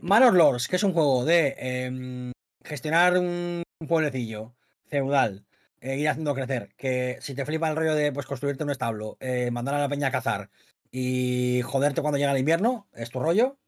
Manor 0.00 0.34
Lords, 0.34 0.68
que 0.68 0.76
es 0.76 0.82
un 0.82 0.92
juego 0.92 1.24
de 1.24 1.54
em, 1.58 2.32
gestionar 2.64 3.18
un 3.18 3.62
pueblecillo 3.88 4.54
feudal, 4.86 5.44
eh, 5.80 5.96
ir 5.96 6.08
haciendo 6.08 6.34
crecer, 6.34 6.74
que 6.76 7.18
si 7.20 7.34
te 7.34 7.44
flipa 7.44 7.68
el 7.68 7.76
rollo 7.76 7.94
de 7.94 8.12
pues 8.12 8.26
construirte 8.26 8.64
un 8.64 8.70
establo, 8.70 9.16
eh, 9.20 9.50
mandar 9.50 9.74
a 9.74 9.78
la 9.80 9.88
peña 9.88 10.08
a 10.08 10.12
cazar 10.12 10.50
y 10.90 11.60
joderte 11.62 12.00
cuando 12.02 12.18
llega 12.18 12.32
el 12.32 12.38
invierno, 12.38 12.88
es 12.94 13.10
tu 13.10 13.20
rollo. 13.20 13.58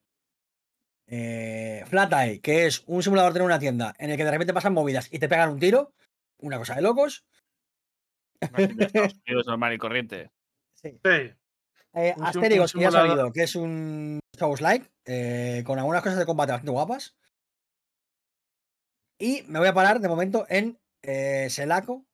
Eh, 1.06 1.84
Flat 1.86 2.12
Eye, 2.12 2.40
que 2.40 2.66
es 2.66 2.84
un 2.86 3.02
simulador 3.02 3.32
de 3.32 3.40
una 3.42 3.58
tienda 3.58 3.94
en 3.98 4.10
el 4.10 4.16
que 4.16 4.24
de 4.24 4.30
repente 4.30 4.52
pasan 4.52 4.74
movidas 4.74 5.08
y 5.12 5.18
te 5.18 5.28
pegan 5.28 5.50
un 5.50 5.58
tiro, 5.58 5.92
una 6.38 6.58
cosa 6.58 6.74
de 6.74 6.82
locos. 6.82 7.24
De 8.40 8.84
Estados 8.84 9.14
Unidos 9.26 9.46
normal 9.46 9.72
y 9.72 9.78
corriente. 9.78 10.30
Sí. 10.74 10.90
Sí. 11.02 11.32
Eh, 11.94 12.14
que 12.14 12.22
ya 12.22 12.28
ha 12.28 12.32
simulador- 12.32 12.90
salido, 12.92 13.32
que 13.32 13.42
es 13.42 13.56
un 13.56 14.20
Souls-like, 14.38 14.90
eh, 15.06 15.62
con 15.66 15.78
algunas 15.78 16.02
cosas 16.02 16.18
de 16.18 16.26
combate 16.26 16.52
bastante 16.52 16.70
guapas. 16.70 17.16
Y 19.18 19.42
me 19.48 19.58
voy 19.58 19.68
a 19.68 19.74
parar 19.74 19.98
de 20.00 20.08
momento 20.08 20.46
en 20.48 20.78
eh, 21.02 21.48
Selaco, 21.50 22.06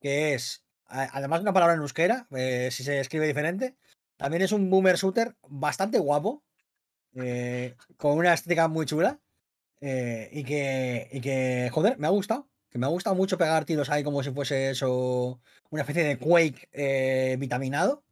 que 0.00 0.34
es, 0.34 0.64
además 0.86 1.40
de 1.40 1.44
una 1.44 1.54
palabra 1.54 1.74
en 1.74 1.80
euskera, 1.80 2.26
eh, 2.36 2.68
si 2.70 2.84
se 2.84 3.00
escribe 3.00 3.26
diferente, 3.26 3.76
también 4.16 4.42
es 4.42 4.52
un 4.52 4.68
boomer 4.68 4.96
shooter 4.96 5.34
bastante 5.48 5.98
guapo, 5.98 6.44
eh, 7.14 7.74
con 7.96 8.18
una 8.18 8.34
estética 8.34 8.68
muy 8.68 8.86
chula, 8.86 9.18
eh, 9.80 10.28
y, 10.32 10.44
que, 10.44 11.08
y 11.10 11.20
que, 11.20 11.70
joder, 11.72 11.98
me 11.98 12.06
ha 12.06 12.10
gustado. 12.10 12.48
Que 12.70 12.78
me 12.78 12.86
ha 12.86 12.90
gustado 12.90 13.14
mucho 13.14 13.38
pegar 13.38 13.64
tiros 13.64 13.88
ahí 13.88 14.02
como 14.02 14.22
si 14.22 14.32
fuese 14.32 14.70
eso, 14.70 15.40
una 15.70 15.82
especie 15.82 16.02
de 16.02 16.18
Quake 16.18 17.36
vitaminado. 17.38 18.04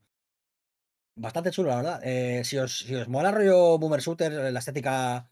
Bastante 1.17 1.51
chulo, 1.51 1.71
la 1.71 1.77
verdad. 1.77 2.45
Si, 2.45 2.57
os, 2.59 2.79
si 2.79 2.95
os 2.95 3.09
mola 3.09 3.33
rollo 3.33 3.77
Boomer 3.79 4.01
Shooter, 4.01 4.53
la 4.53 4.59
estética, 4.61 5.29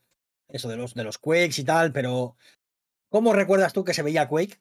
eso 0.48 0.68
de 0.68 0.76
los, 0.76 0.94
de 0.94 1.04
los 1.04 1.18
Quakes 1.18 1.60
y 1.60 1.64
tal, 1.64 1.92
pero 1.92 2.36
¿cómo 3.10 3.34
recuerdas 3.34 3.72
tú 3.74 3.84
que 3.84 3.92
se 3.94 4.02
veía 4.02 4.28
Quake? 4.28 4.58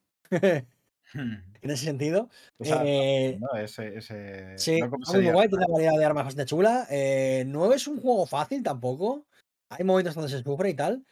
en 1.61 1.71
ese 1.71 1.85
sentido. 1.85 2.29
O 2.57 2.65
sea, 2.65 2.83
Eh, 2.85 3.37
¿no? 3.39 3.55
Ese, 3.57 3.97
ese, 3.97 4.57
Sí, 4.57 4.79
no 4.79 4.89
muy 4.89 5.31
guay, 5.31 5.47
tiene 5.47 5.65
una 5.65 5.73
variedad 5.73 5.97
de 5.97 6.05
armas 6.05 6.25
bastante 6.25 6.49
chula. 6.49 6.87
eh, 6.89 7.43
no 7.47 7.73
es 7.73 7.87
un 7.87 8.01
juego 8.01 8.25
fácil 8.25 8.61
tampoco. 8.63 9.25
Hay 9.69 9.83
momentos 9.85 10.15
donde 10.15 10.29
se 10.29 10.43
sufre 10.43 10.69
y 10.69 10.73
tal. 10.73 11.05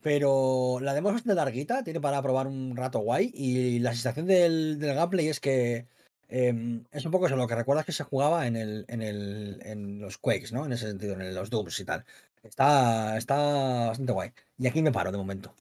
Pero 0.00 0.78
la 0.80 0.94
demo 0.94 1.08
es 1.08 1.14
bastante 1.14 1.34
larguita, 1.34 1.82
tiene 1.82 2.00
para 2.00 2.22
probar 2.22 2.46
un 2.46 2.76
rato 2.76 3.00
guay. 3.00 3.32
Y 3.34 3.80
la 3.80 3.92
sensación 3.92 4.26
del, 4.26 4.78
del 4.78 4.94
gameplay 4.94 5.28
es 5.28 5.40
que 5.40 5.86
em, 6.28 6.84
es 6.92 7.04
un 7.04 7.10
poco 7.10 7.26
eso, 7.26 7.34
lo 7.36 7.48
que 7.48 7.56
recuerdas 7.56 7.84
que 7.84 7.92
se 7.92 8.04
jugaba 8.04 8.46
en, 8.46 8.54
el, 8.56 8.84
en, 8.88 9.02
el, 9.02 9.60
en 9.64 10.00
los 10.00 10.18
Quakes, 10.18 10.52
¿no? 10.52 10.66
En 10.66 10.72
ese 10.72 10.86
sentido, 10.86 11.14
en 11.14 11.34
los 11.34 11.50
Dooms 11.50 11.80
y 11.80 11.84
tal. 11.84 12.04
Está, 12.44 13.16
está 13.18 13.88
bastante 13.88 14.12
guay. 14.12 14.30
Y 14.56 14.68
aquí 14.68 14.82
me 14.82 14.92
paro 14.92 15.10
de 15.10 15.18
momento. 15.18 15.52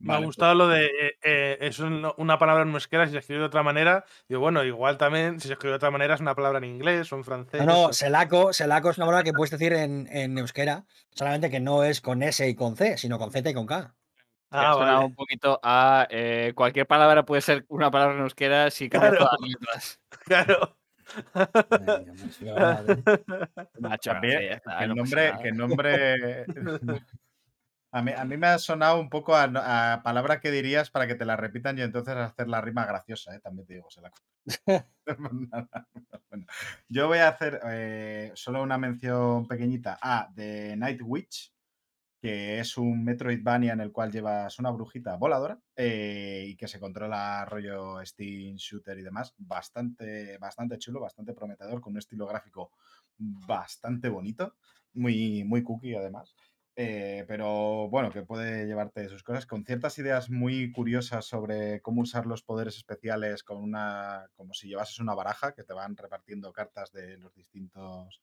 Me 0.00 0.12
ha 0.12 0.16
Vale, 0.16 0.26
gustado 0.26 0.54
lo 0.54 0.68
de 0.68 0.86
eh, 0.86 1.18
eh, 1.22 1.58
es 1.60 1.78
un- 1.78 2.12
una 2.18 2.38
palabra 2.38 2.62
en 2.64 2.72
euskera, 2.74 3.06
si 3.06 3.12
se 3.12 3.18
escribe 3.18 3.40
de 3.40 3.46
otra 3.46 3.62
manera. 3.62 4.04
Digo, 4.28 4.40
bueno, 4.40 4.62
igual 4.64 4.98
también 4.98 5.40
si 5.40 5.46
se 5.48 5.54
escribe 5.54 5.70
de 5.72 5.76
otra 5.76 5.90
manera 5.90 6.14
es 6.14 6.20
una 6.20 6.34
palabra 6.34 6.58
en 6.58 6.64
inglés 6.64 7.10
o 7.12 7.16
en 7.16 7.24
francés. 7.24 7.60
No, 7.60 7.66
no, 7.72 7.84
o- 7.86 7.92
Selaco, 7.92 8.52
Selaco 8.52 8.90
es 8.90 8.98
una 8.98 9.06
palabra 9.06 9.24
que 9.24 9.32
puedes 9.32 9.52
decir 9.52 9.72
en, 9.72 10.08
en 10.10 10.36
euskera, 10.36 10.84
solamente 11.12 11.50
que 11.50 11.60
no 11.60 11.84
es 11.84 12.00
con 12.00 12.22
S 12.22 12.46
y 12.46 12.54
con 12.54 12.76
C, 12.76 12.98
sino 12.98 13.18
con 13.18 13.30
Z 13.30 13.48
y 13.48 13.54
con 13.54 13.66
K. 13.66 13.94
Ah, 14.50 14.74
vale. 14.76 15.06
un 15.06 15.14
poquito 15.14 15.58
a 15.62 16.06
eh, 16.10 16.52
cualquier 16.54 16.86
palabra 16.86 17.24
puede 17.24 17.42
ser 17.42 17.64
una 17.68 17.90
palabra 17.90 18.14
en 18.16 18.22
euskera 18.22 18.70
si 18.70 18.88
cambia 18.88 19.10
Claro. 19.10 19.24
todas 19.24 19.40
las 19.40 19.50
letras. 19.50 20.00
Claro. 20.26 20.76
Macho, 23.80 24.10
También, 24.12 24.38
sí, 24.40 24.44
ya 24.46 24.52
está, 24.54 24.78
que 24.78 24.84
el 24.84 24.94
nombre, 24.94 25.32
que 25.42 25.48
el 25.48 25.56
nombre 25.56 26.46
a, 27.94 28.02
mí, 28.02 28.10
a 28.12 28.24
mí 28.24 28.36
me 28.36 28.48
ha 28.48 28.58
sonado 28.58 28.98
un 29.00 29.08
poco 29.08 29.36
a, 29.36 29.44
a 29.94 30.02
palabra 30.02 30.40
que 30.40 30.50
dirías 30.50 30.90
para 30.90 31.06
que 31.06 31.14
te 31.14 31.24
la 31.24 31.36
repitan 31.36 31.78
y 31.78 31.82
entonces 31.82 32.16
hacer 32.16 32.48
la 32.48 32.60
rima 32.60 32.84
graciosa, 32.86 33.34
¿eh? 33.36 33.40
también 33.40 33.66
te 33.66 33.74
digo, 33.74 33.88
se 33.88 34.00
la 34.00 34.12
Bueno, 36.28 36.46
yo 36.88 37.06
voy 37.06 37.18
a 37.18 37.28
hacer 37.28 37.60
eh, 37.66 38.32
solo 38.34 38.62
una 38.62 38.78
mención 38.78 39.46
pequeñita 39.46 39.98
a 40.02 40.28
The 40.34 40.76
Night 40.76 41.02
Witch, 41.04 41.52
que 42.20 42.58
es 42.58 42.76
un 42.78 43.04
Metroidvania 43.04 43.74
en 43.74 43.80
el 43.80 43.92
cual 43.92 44.10
llevas 44.10 44.58
una 44.58 44.70
brujita 44.72 45.16
voladora 45.16 45.60
eh, 45.76 46.46
y 46.48 46.56
que 46.56 46.66
se 46.66 46.80
controla 46.80 47.44
rollo 47.44 48.04
Steam, 48.04 48.56
Shooter 48.56 48.98
y 48.98 49.02
demás. 49.02 49.34
Bastante, 49.38 50.38
bastante 50.38 50.78
chulo, 50.78 51.00
bastante 51.00 51.32
prometedor, 51.32 51.80
con 51.80 51.92
un 51.92 51.98
estilo 51.98 52.26
gráfico 52.26 52.72
bastante 53.18 54.08
bonito, 54.08 54.56
muy, 54.94 55.44
muy 55.44 55.62
cookie 55.62 55.94
además. 55.94 56.34
Eh, 56.76 57.24
pero 57.28 57.88
bueno, 57.88 58.10
que 58.10 58.22
puede 58.22 58.66
llevarte 58.66 59.08
sus 59.08 59.22
cosas 59.22 59.46
con 59.46 59.64
ciertas 59.64 59.96
ideas 59.98 60.28
muy 60.28 60.72
curiosas 60.72 61.24
sobre 61.24 61.80
cómo 61.80 62.02
usar 62.02 62.26
los 62.26 62.42
poderes 62.42 62.76
especiales 62.76 63.44
con 63.44 63.58
una, 63.62 64.28
como 64.34 64.54
si 64.54 64.66
llevases 64.68 64.98
una 64.98 65.14
baraja 65.14 65.54
que 65.54 65.62
te 65.62 65.72
van 65.72 65.96
repartiendo 65.96 66.52
cartas 66.52 66.90
de 66.90 67.16
los 67.18 67.32
distintos 67.32 68.20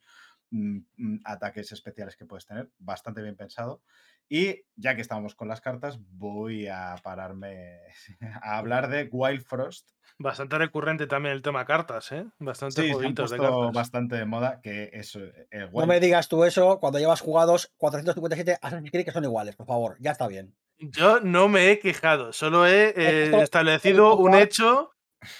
ataques 1.23 1.71
especiales 1.71 2.15
que 2.15 2.25
puedes 2.25 2.45
tener. 2.45 2.69
Bastante 2.77 3.21
bien 3.21 3.35
pensado. 3.35 3.81
Y 4.29 4.61
ya 4.75 4.95
que 4.95 5.01
estamos 5.01 5.35
con 5.35 5.47
las 5.49 5.59
cartas, 5.61 5.99
voy 6.11 6.67
a 6.67 6.95
pararme 7.03 7.79
a 8.41 8.57
hablar 8.57 8.89
de 8.89 9.09
Wild 9.11 9.43
Frost. 9.43 9.89
Bastante 10.17 10.57
recurrente 10.57 11.07
también 11.07 11.33
el 11.35 11.41
tema 11.41 11.65
cartas, 11.65 12.11
¿eh? 12.11 12.25
Bastante 12.39 12.81
Sí, 12.83 12.93
jueguitos 12.93 13.31
de 13.31 13.37
cartas. 13.37 13.71
bastante 13.73 14.15
de 14.15 14.25
moda 14.25 14.61
que 14.61 14.89
eso. 14.93 15.19
eh, 15.51 15.67
No 15.73 15.85
me 15.87 15.99
digas 15.99 16.27
tú 16.27 16.43
eso 16.45 16.79
cuando 16.79 16.99
llevas 16.99 17.21
jugados 17.21 17.73
457 17.77 18.57
Assassin's 18.61 18.91
Creed 18.91 19.05
que 19.05 19.11
son 19.11 19.23
iguales, 19.23 19.55
por 19.55 19.65
favor, 19.67 19.97
ya 19.99 20.11
está 20.11 20.27
bien. 20.27 20.55
Yo 20.77 21.19
no 21.21 21.47
me 21.47 21.71
he 21.71 21.79
quejado, 21.79 22.33
solo 22.33 22.65
he 22.67 22.89
eh, 22.95 23.23
Esto- 23.25 23.41
establecido 23.41 24.15
un 24.17 24.33
hecho 24.35 24.91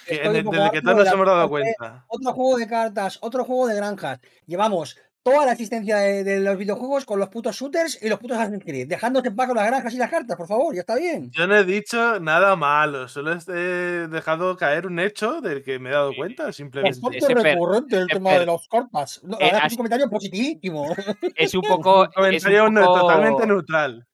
de- 0.08 0.42
poco 0.44 0.56
del 0.56 0.70
que 0.70 0.82
todos 0.82 0.96
nos 0.98 1.12
hemos 1.12 1.26
dado 1.26 1.48
cuenta. 1.48 2.04
Otro 2.08 2.32
juego 2.32 2.56
de 2.58 2.66
cartas, 2.66 3.18
otro 3.22 3.44
juego 3.44 3.66
de 3.68 3.74
granjas. 3.76 4.20
Llevamos 4.46 4.96
toda 5.24 5.46
la 5.46 5.52
existencia 5.52 5.98
de, 5.98 6.24
de 6.24 6.40
los 6.40 6.56
videojuegos 6.56 7.04
con 7.04 7.20
los 7.20 7.28
putos 7.28 7.54
shooters 7.54 7.96
y 8.02 8.08
los 8.08 8.18
putos 8.18 8.36
Assassin's 8.38 8.64
Creed. 8.64 8.88
Dejándose 8.88 9.28
en 9.28 9.36
paz 9.36 9.46
con 9.46 9.56
las 9.56 9.66
granjas 9.68 9.94
y 9.94 9.96
las 9.96 10.10
cartas, 10.10 10.36
por 10.36 10.48
favor, 10.48 10.74
ya 10.74 10.80
está 10.80 10.96
bien. 10.96 11.30
Yo 11.30 11.46
no 11.46 11.56
he 11.56 11.62
dicho 11.64 12.18
nada 12.18 12.56
malo, 12.56 13.06
solo 13.06 13.32
he 13.32 14.08
dejado 14.08 14.56
caer 14.56 14.84
un 14.88 14.98
hecho 14.98 15.40
del 15.40 15.62
que 15.62 15.78
me 15.78 15.90
he 15.90 15.92
dado 15.92 16.12
cuenta, 16.16 16.52
simplemente. 16.52 16.98
Per- 17.00 17.36
recurrente 17.42 17.98
el 17.98 18.08
tema 18.08 18.32
de 18.32 18.46
las 18.46 18.66
cartas. 18.66 19.20
No, 19.22 19.38
Eh, 19.38 19.46
es 19.52 19.64
es 19.66 19.72
un 19.72 19.76
comentario 19.76 20.10
positivísimo. 20.10 20.86
Es 21.36 21.54
un 21.54 21.62
poco. 21.62 22.00
Un 22.00 22.06
es 22.06 22.14
comentario 22.14 22.64
un 22.66 22.74
no- 22.74 22.84
poco- 22.84 23.00
totalmente 23.02 23.46
neutral. 23.46 24.06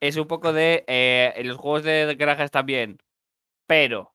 Es 0.00 0.16
un 0.16 0.26
poco 0.26 0.54
de. 0.54 0.84
eh, 0.86 1.34
en 1.36 1.48
los 1.48 1.58
juegos 1.58 1.82
de 1.82 2.14
granjas 2.18 2.50
también. 2.50 2.96
Pero. 3.66 4.14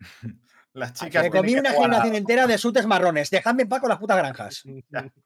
Las 0.72 0.92
chicas. 0.92 1.24
Me 1.24 1.30
comí 1.30 1.54
una 1.54 1.72
generación 1.72 2.14
entera 2.14 2.46
de 2.46 2.56
shooters 2.56 2.86
marrones. 2.86 3.30
Dejadme 3.30 3.62
en 3.62 3.68
paz 3.68 3.80
con 3.80 3.88
las 3.88 3.98
putas 3.98 4.16
granjas. 4.16 4.62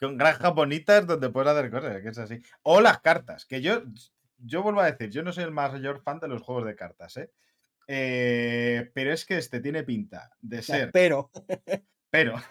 con 0.00 0.16
granjas 0.16 0.54
bonitas 0.54 1.06
donde 1.06 1.30
puedes 1.30 1.50
hacer 1.50 1.70
cosas, 1.70 2.02
que 2.02 2.08
es 2.08 2.18
así. 2.18 2.38
O 2.62 2.80
las 2.80 3.00
cartas, 3.00 3.44
que 3.44 3.60
yo, 3.60 3.82
yo 4.38 4.62
vuelvo 4.62 4.80
a 4.80 4.90
decir, 4.90 5.10
yo 5.10 5.22
no 5.22 5.32
soy 5.32 5.44
el 5.44 5.50
mayor 5.50 6.02
fan 6.02 6.20
de 6.20 6.28
los 6.28 6.42
juegos 6.42 6.66
de 6.66 6.76
cartas, 6.76 7.16
¿eh? 7.16 7.30
Eh, 7.88 8.90
pero 8.94 9.12
es 9.12 9.24
que 9.24 9.38
este 9.38 9.60
tiene 9.60 9.84
pinta 9.84 10.30
de 10.40 10.62
ser, 10.62 10.90
Pero, 10.92 11.30
pero, 12.10 12.42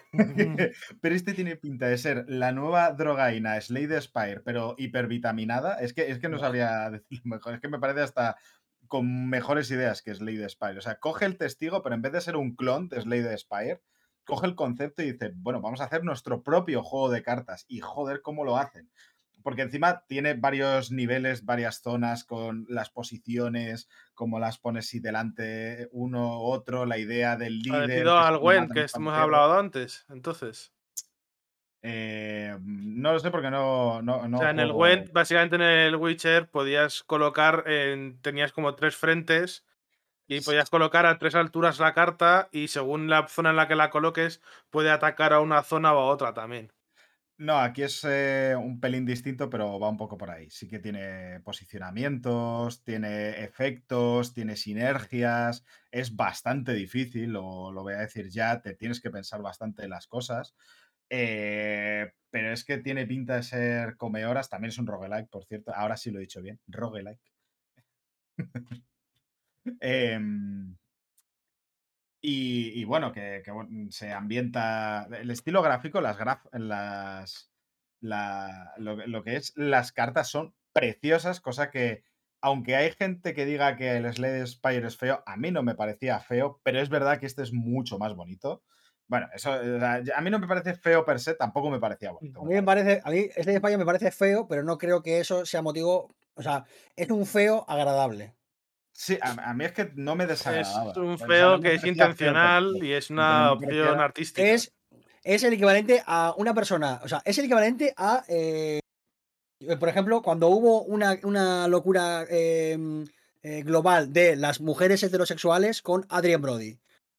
pero 1.00 1.14
este 1.14 1.34
tiene 1.34 1.56
pinta 1.56 1.88
de 1.88 1.98
ser 1.98 2.24
la 2.28 2.52
nueva 2.52 2.92
drogaína 2.92 3.60
Slade 3.60 4.00
Spire, 4.00 4.40
pero 4.40 4.74
hipervitaminada. 4.78 5.80
Es 5.80 5.92
que, 5.92 6.10
es 6.10 6.18
que 6.18 6.28
no 6.28 6.38
sabría 6.38 6.88
decirlo 6.90 7.22
mejor, 7.24 7.54
es 7.54 7.60
que 7.60 7.68
me 7.68 7.78
parece 7.78 8.02
hasta 8.02 8.36
con 8.88 9.28
mejores 9.28 9.70
ideas 9.70 10.02
que 10.02 10.14
Slade 10.14 10.48
Spire. 10.48 10.78
O 10.78 10.82
sea, 10.82 10.98
coge 10.98 11.24
el 11.24 11.38
testigo, 11.38 11.82
pero 11.82 11.94
en 11.94 12.02
vez 12.02 12.12
de 12.12 12.20
ser 12.20 12.36
un 12.36 12.54
clon 12.54 12.88
de 12.88 13.00
Slade 13.00 13.36
Spire, 13.38 13.82
coge 14.24 14.46
el 14.46 14.54
concepto 14.54 15.02
y 15.02 15.12
dice, 15.12 15.32
bueno, 15.36 15.60
vamos 15.60 15.80
a 15.80 15.84
hacer 15.84 16.04
nuestro 16.04 16.42
propio 16.42 16.82
juego 16.82 17.10
de 17.10 17.22
cartas. 17.22 17.64
Y 17.68 17.80
joder, 17.80 18.22
¿cómo 18.22 18.44
lo 18.44 18.56
hacen? 18.56 18.90
Porque 19.42 19.62
encima 19.62 20.04
tiene 20.08 20.34
varios 20.34 20.90
niveles, 20.90 21.44
varias 21.44 21.80
zonas 21.80 22.24
con 22.24 22.66
las 22.68 22.90
posiciones, 22.90 23.88
como 24.12 24.40
las 24.40 24.58
pones 24.58 24.88
si 24.88 24.98
delante 24.98 25.88
uno 25.92 26.40
otro, 26.40 26.84
la 26.84 26.98
idea 26.98 27.36
del 27.36 27.60
líder. 27.60 27.82
Parecido 27.82 28.18
al 28.18 28.68
que 28.72 28.86
hemos 28.92 29.14
hablado 29.14 29.58
antes, 29.58 30.04
entonces. 30.08 30.75
Eh, 31.82 32.56
no 32.60 33.12
lo 33.12 33.18
sé 33.18 33.30
porque 33.30 33.50
no. 33.50 34.02
no, 34.02 34.26
no 34.28 34.38
o 34.38 34.40
sea, 34.40 34.50
en 34.50 34.60
el 34.60 34.72
Gwen, 34.72 35.10
básicamente 35.12 35.56
en 35.56 35.62
el 35.62 35.96
Witcher 35.96 36.48
podías 36.48 37.02
colocar, 37.02 37.64
en, 37.66 38.20
tenías 38.22 38.52
como 38.52 38.74
tres 38.74 38.96
frentes 38.96 39.64
y 40.26 40.40
podías 40.40 40.70
colocar 40.70 41.06
a 41.06 41.18
tres 41.18 41.34
alturas 41.34 41.78
la 41.78 41.94
carta 41.94 42.48
y 42.50 42.68
según 42.68 43.08
la 43.08 43.28
zona 43.28 43.50
en 43.50 43.56
la 43.56 43.68
que 43.68 43.76
la 43.76 43.90
coloques 43.90 44.40
puede 44.70 44.90
atacar 44.90 45.32
a 45.32 45.40
una 45.40 45.62
zona 45.62 45.94
o 45.94 45.98
a 45.98 46.06
otra 46.06 46.34
también. 46.34 46.72
No, 47.38 47.58
aquí 47.58 47.82
es 47.82 48.02
eh, 48.04 48.54
un 48.58 48.80
pelín 48.80 49.04
distinto, 49.04 49.50
pero 49.50 49.78
va 49.78 49.90
un 49.90 49.98
poco 49.98 50.16
por 50.16 50.30
ahí. 50.30 50.48
Sí 50.48 50.68
que 50.68 50.78
tiene 50.78 51.40
posicionamientos, 51.40 52.82
tiene 52.82 53.44
efectos, 53.44 54.32
tiene 54.32 54.56
sinergias. 54.56 55.62
Es 55.90 56.16
bastante 56.16 56.72
difícil, 56.72 57.32
lo, 57.32 57.72
lo 57.72 57.82
voy 57.82 57.92
a 57.92 57.98
decir 57.98 58.30
ya. 58.30 58.62
Te 58.62 58.74
tienes 58.74 59.02
que 59.02 59.10
pensar 59.10 59.42
bastante 59.42 59.86
las 59.86 60.06
cosas. 60.06 60.54
Eh, 61.10 62.12
pero 62.30 62.52
es 62.52 62.64
que 62.64 62.78
tiene 62.78 63.06
pinta 63.06 63.36
de 63.36 63.42
ser 63.42 63.96
come 63.96 64.26
horas. 64.26 64.48
También 64.50 64.70
es 64.70 64.78
un 64.78 64.86
roguelike, 64.86 65.28
por 65.30 65.44
cierto. 65.46 65.72
Ahora 65.74 65.96
sí 65.96 66.10
lo 66.10 66.18
he 66.18 66.22
dicho 66.22 66.42
bien. 66.42 66.60
Roguelike. 66.68 67.20
Em, 69.80 70.76
y, 72.20 72.84
bueno, 72.84 73.12
que, 73.12 73.42
que, 73.44 73.52
se 73.90 74.12
ambienta. 74.12 75.06
El 75.12 75.30
estilo 75.30 75.62
gráfico, 75.62 76.00
las 76.00 76.18
graf, 76.18 76.44
las. 76.52 77.50
la- 78.00 78.72
lo, 78.78 78.96
lo 79.06 79.22
que 79.22 79.36
es 79.36 79.52
las 79.56 79.92
cartas 79.92 80.28
son 80.28 80.54
preciosas, 80.72 81.40
cosa 81.40 81.70
que. 81.70 82.02
Aunque 82.40 82.76
hay 82.76 82.92
gente 82.92 83.34
que 83.34 83.46
diga 83.46 83.76
que 83.76 83.96
el 83.96 84.12
Slade 84.12 84.46
Spire 84.46 84.86
es 84.86 84.96
feo, 84.96 85.22
a 85.26 85.36
mí 85.36 85.50
no 85.50 85.62
me 85.62 85.74
parecía 85.74 86.20
feo, 86.20 86.60
pero 86.64 86.80
es 86.80 86.88
verdad 86.90 87.18
que 87.18 87.26
este 87.26 87.42
es 87.42 87.52
mucho 87.52 87.98
más 87.98 88.14
bonito. 88.14 88.62
Bueno, 89.08 89.28
eso 89.32 89.52
sea, 89.78 90.02
a 90.16 90.20
mí 90.20 90.30
no 90.30 90.38
me 90.38 90.48
parece 90.48 90.74
feo 90.74 91.04
per 91.04 91.20
se, 91.20 91.34
tampoco 91.34 91.70
me 91.70 91.78
parecía 91.78 92.10
bonito. 92.10 92.40
a 92.40 92.44
mí 92.44 92.54
me 92.54 92.62
parece, 92.62 93.00
a 93.04 93.10
mí 93.10 93.28
este 93.36 93.50
de 93.50 93.54
España 93.56 93.78
me 93.78 93.84
parece 93.86 94.10
feo, 94.10 94.48
pero 94.48 94.62
no 94.64 94.78
creo 94.78 95.02
que 95.02 95.20
eso 95.20 95.46
sea 95.46 95.62
motivo. 95.62 96.08
O 96.34 96.42
sea, 96.42 96.64
es 96.96 97.08
un 97.10 97.24
feo 97.24 97.64
agradable. 97.68 98.34
Sí, 98.92 99.18
a, 99.20 99.50
a 99.50 99.54
mí 99.54 99.64
es 99.64 99.72
que 99.72 99.90
no 99.94 100.16
me 100.16 100.24
Es 100.24 100.30
desagradaba. 100.30 100.92
un 100.96 101.12
o 101.12 101.18
sea, 101.18 101.26
feo 101.26 101.60
que 101.60 101.74
es 101.74 101.82
feo 101.82 101.92
intencional 101.92 102.78
y 102.82 102.92
es 102.92 103.10
una 103.10 103.52
opción 103.52 104.00
artística. 104.00 104.42
Es, 104.46 104.72
es 105.22 105.42
el 105.44 105.52
equivalente 105.52 106.02
a 106.06 106.34
una 106.36 106.54
persona. 106.54 107.00
O 107.04 107.08
sea, 107.08 107.22
es 107.24 107.38
el 107.38 107.44
equivalente 107.44 107.94
a. 107.96 108.24
eh, 108.28 108.80
por 109.78 109.88
ejemplo, 109.88 110.22
cuando 110.22 110.48
hubo 110.48 110.82
una, 110.82 111.18
una 111.22 111.66
locura 111.68 112.24
eh, 112.28 112.76
eh, 113.42 113.62
global 113.62 114.12
de 114.12 114.36
las 114.36 114.60
mujeres 114.60 115.02
heterosexuales 115.02 115.82
con 115.82 116.04
Adrien 116.08 116.42
Brody. 116.42 116.78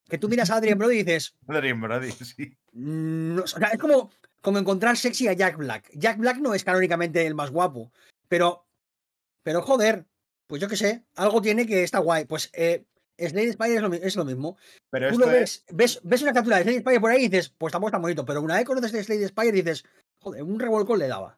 Que 0.10 0.18
tú 0.18 0.30
miras 0.30 0.50
a 0.50 0.56
Adrien 0.58 0.78
Brody 0.78 1.00
y 1.00 1.04
dices. 1.04 1.36
Adrien 1.48 1.80
Brody, 1.82 2.12
sí. 2.12 2.58
Mm, 2.74 3.36
no, 3.36 3.44
o 3.44 3.48
sea, 3.48 3.68
es 3.70 3.80
como, 3.80 4.12
como 4.42 4.58
encontrar 4.60 4.96
sexy 4.98 5.28
a 5.28 5.34
Jack 5.34 5.58
Black. 5.58 5.90
Jack 5.94 6.18
Black 6.18 6.38
no 6.38 6.54
es 6.54 6.64
canónicamente 6.64 7.26
el 7.26 7.36
más 7.36 7.52
guapo, 7.52 7.92
pero, 8.28 8.66
pero 9.44 9.62
joder, 9.62 10.06
pues 10.48 10.62
yo 10.62 10.68
qué 10.68 10.78
sé, 10.78 11.04
algo 11.16 11.42
tiene 11.42 11.66
que 11.68 11.84
está 11.84 12.00
guay. 12.00 12.26
Pues 12.26 12.50
eh, 12.54 12.86
Slade 13.18 13.54
Spire 13.54 13.76
es 13.76 13.82
lo, 13.82 13.90
mi- 13.90 14.00
es 14.02 14.16
lo 14.16 14.26
mismo. 14.26 14.58
Pero 14.90 15.12
Tú 15.12 15.22
es- 15.24 15.28
ves, 15.30 15.66
ves, 15.72 16.00
ves 16.04 16.22
una 16.22 16.34
captura 16.34 16.58
de 16.58 16.64
Slade 16.64 16.80
Spire 16.80 17.00
por 17.02 17.12
ahí 17.12 17.26
y 17.26 17.30
dices, 17.30 17.50
pues 17.58 17.72
tampoco 17.72 17.90
está 17.90 17.98
bonito, 17.98 18.24
pero 18.26 18.42
una 18.42 18.56
vez 18.56 18.66
conoces 18.66 18.94
a 18.94 19.04
Slade 19.04 19.28
Spire 19.28 19.52
dices, 19.52 19.84
joder, 20.20 20.44
un 20.44 20.60
revolcón 20.60 21.00
le 21.00 21.08
daba. 21.08 21.38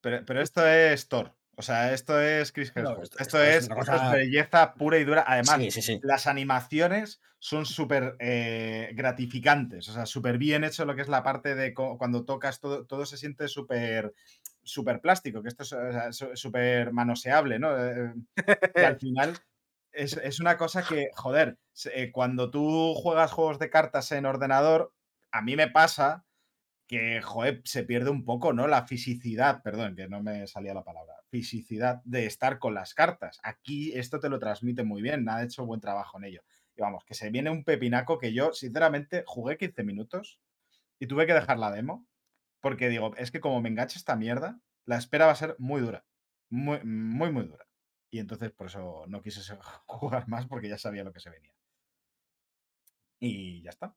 Pero, 0.00 0.24
pero 0.24 0.40
esto 0.40 0.66
es 0.66 1.08
Thor. 1.08 1.34
O 1.58 1.62
sea, 1.62 1.92
esto 1.92 2.20
es 2.20 2.52
Chris 2.52 2.72
No, 2.76 2.82
Hemsworth. 2.82 3.02
esto- 3.20 3.42
esto, 3.42 3.42
esto 3.42 3.92
es 3.96 4.12
belleza 4.12 4.74
pura 4.74 4.98
y 4.98 5.04
dura. 5.04 5.24
Además, 5.26 5.56
sí, 5.60 5.70
sí, 5.72 5.82
sí. 5.82 6.00
las 6.02 6.28
animaciones 6.28 7.20
son 7.40 7.66
súper 7.66 8.14
eh, 8.20 8.90
gratificantes. 8.94 9.88
O 9.88 9.92
sea, 9.92 10.06
súper 10.06 10.38
bien 10.38 10.62
hecho 10.62 10.84
lo 10.84 10.94
que 10.94 11.02
es 11.02 11.08
la 11.08 11.24
parte 11.24 11.56
de 11.56 11.74
cuando 11.74 12.24
tocas, 12.24 12.60
todo, 12.60 12.86
todo 12.86 13.06
se 13.06 13.16
siente 13.16 13.48
súper 13.48 14.14
súper 14.62 15.00
plástico, 15.00 15.42
que 15.42 15.48
esto 15.48 15.62
es 15.62 15.72
o 15.72 16.12
sea, 16.12 16.36
súper 16.36 16.92
manoseable, 16.92 17.58
¿no? 17.58 17.76
Eh, 17.76 18.12
y 18.76 18.80
al 18.80 18.96
final 19.00 19.36
es, 19.92 20.16
es 20.16 20.40
una 20.40 20.56
cosa 20.58 20.84
que, 20.84 21.08
joder, 21.14 21.58
eh, 21.92 22.12
cuando 22.12 22.50
tú 22.50 22.94
juegas 22.94 23.32
juegos 23.32 23.58
de 23.58 23.70
cartas 23.70 24.12
en 24.12 24.26
ordenador, 24.26 24.92
a 25.32 25.42
mí 25.42 25.56
me 25.56 25.68
pasa 25.68 26.24
que, 26.86 27.20
joder, 27.22 27.62
se 27.64 27.84
pierde 27.84 28.10
un 28.10 28.24
poco, 28.24 28.52
¿no? 28.52 28.66
La 28.68 28.86
fisicidad, 28.86 29.62
perdón, 29.62 29.96
que 29.96 30.08
no 30.08 30.22
me 30.22 30.46
salía 30.46 30.74
la 30.74 30.84
palabra, 30.84 31.14
fisicidad 31.30 32.02
de 32.04 32.26
estar 32.26 32.58
con 32.58 32.74
las 32.74 32.94
cartas. 32.94 33.38
Aquí 33.42 33.92
esto 33.94 34.20
te 34.20 34.28
lo 34.28 34.38
transmite 34.38 34.84
muy 34.84 35.02
bien, 35.02 35.28
ha 35.28 35.42
hecho 35.42 35.66
buen 35.66 35.80
trabajo 35.80 36.18
en 36.18 36.24
ello. 36.24 36.42
Y 36.76 36.80
vamos, 36.82 37.04
que 37.04 37.14
se 37.14 37.30
viene 37.30 37.50
un 37.50 37.64
pepinaco 37.64 38.18
que 38.18 38.32
yo, 38.32 38.52
sinceramente, 38.52 39.24
jugué 39.26 39.58
15 39.58 39.84
minutos 39.84 40.40
y 40.98 41.06
tuve 41.06 41.26
que 41.26 41.34
dejar 41.34 41.58
la 41.58 41.70
demo 41.70 42.06
porque 42.60 42.88
digo, 42.88 43.14
es 43.16 43.30
que 43.30 43.40
como 43.40 43.60
me 43.60 43.68
enganche 43.68 43.98
esta 43.98 44.16
mierda, 44.16 44.60
la 44.86 44.96
espera 44.98 45.26
va 45.26 45.32
a 45.32 45.36
ser 45.36 45.56
muy 45.58 45.80
dura, 45.80 46.06
muy, 46.50 46.80
muy, 46.84 47.32
muy 47.32 47.44
dura. 47.44 47.66
Y 48.10 48.20
entonces 48.20 48.52
por 48.52 48.68
eso 48.68 49.04
no 49.08 49.22
quise 49.22 49.42
se- 49.42 49.58
jugar 49.86 50.28
más 50.28 50.46
porque 50.46 50.68
ya 50.68 50.78
sabía 50.78 51.04
lo 51.04 51.12
que 51.12 51.20
se 51.20 51.30
venía. 51.30 51.54
Y 53.20 53.62
ya 53.62 53.70
está. 53.70 53.96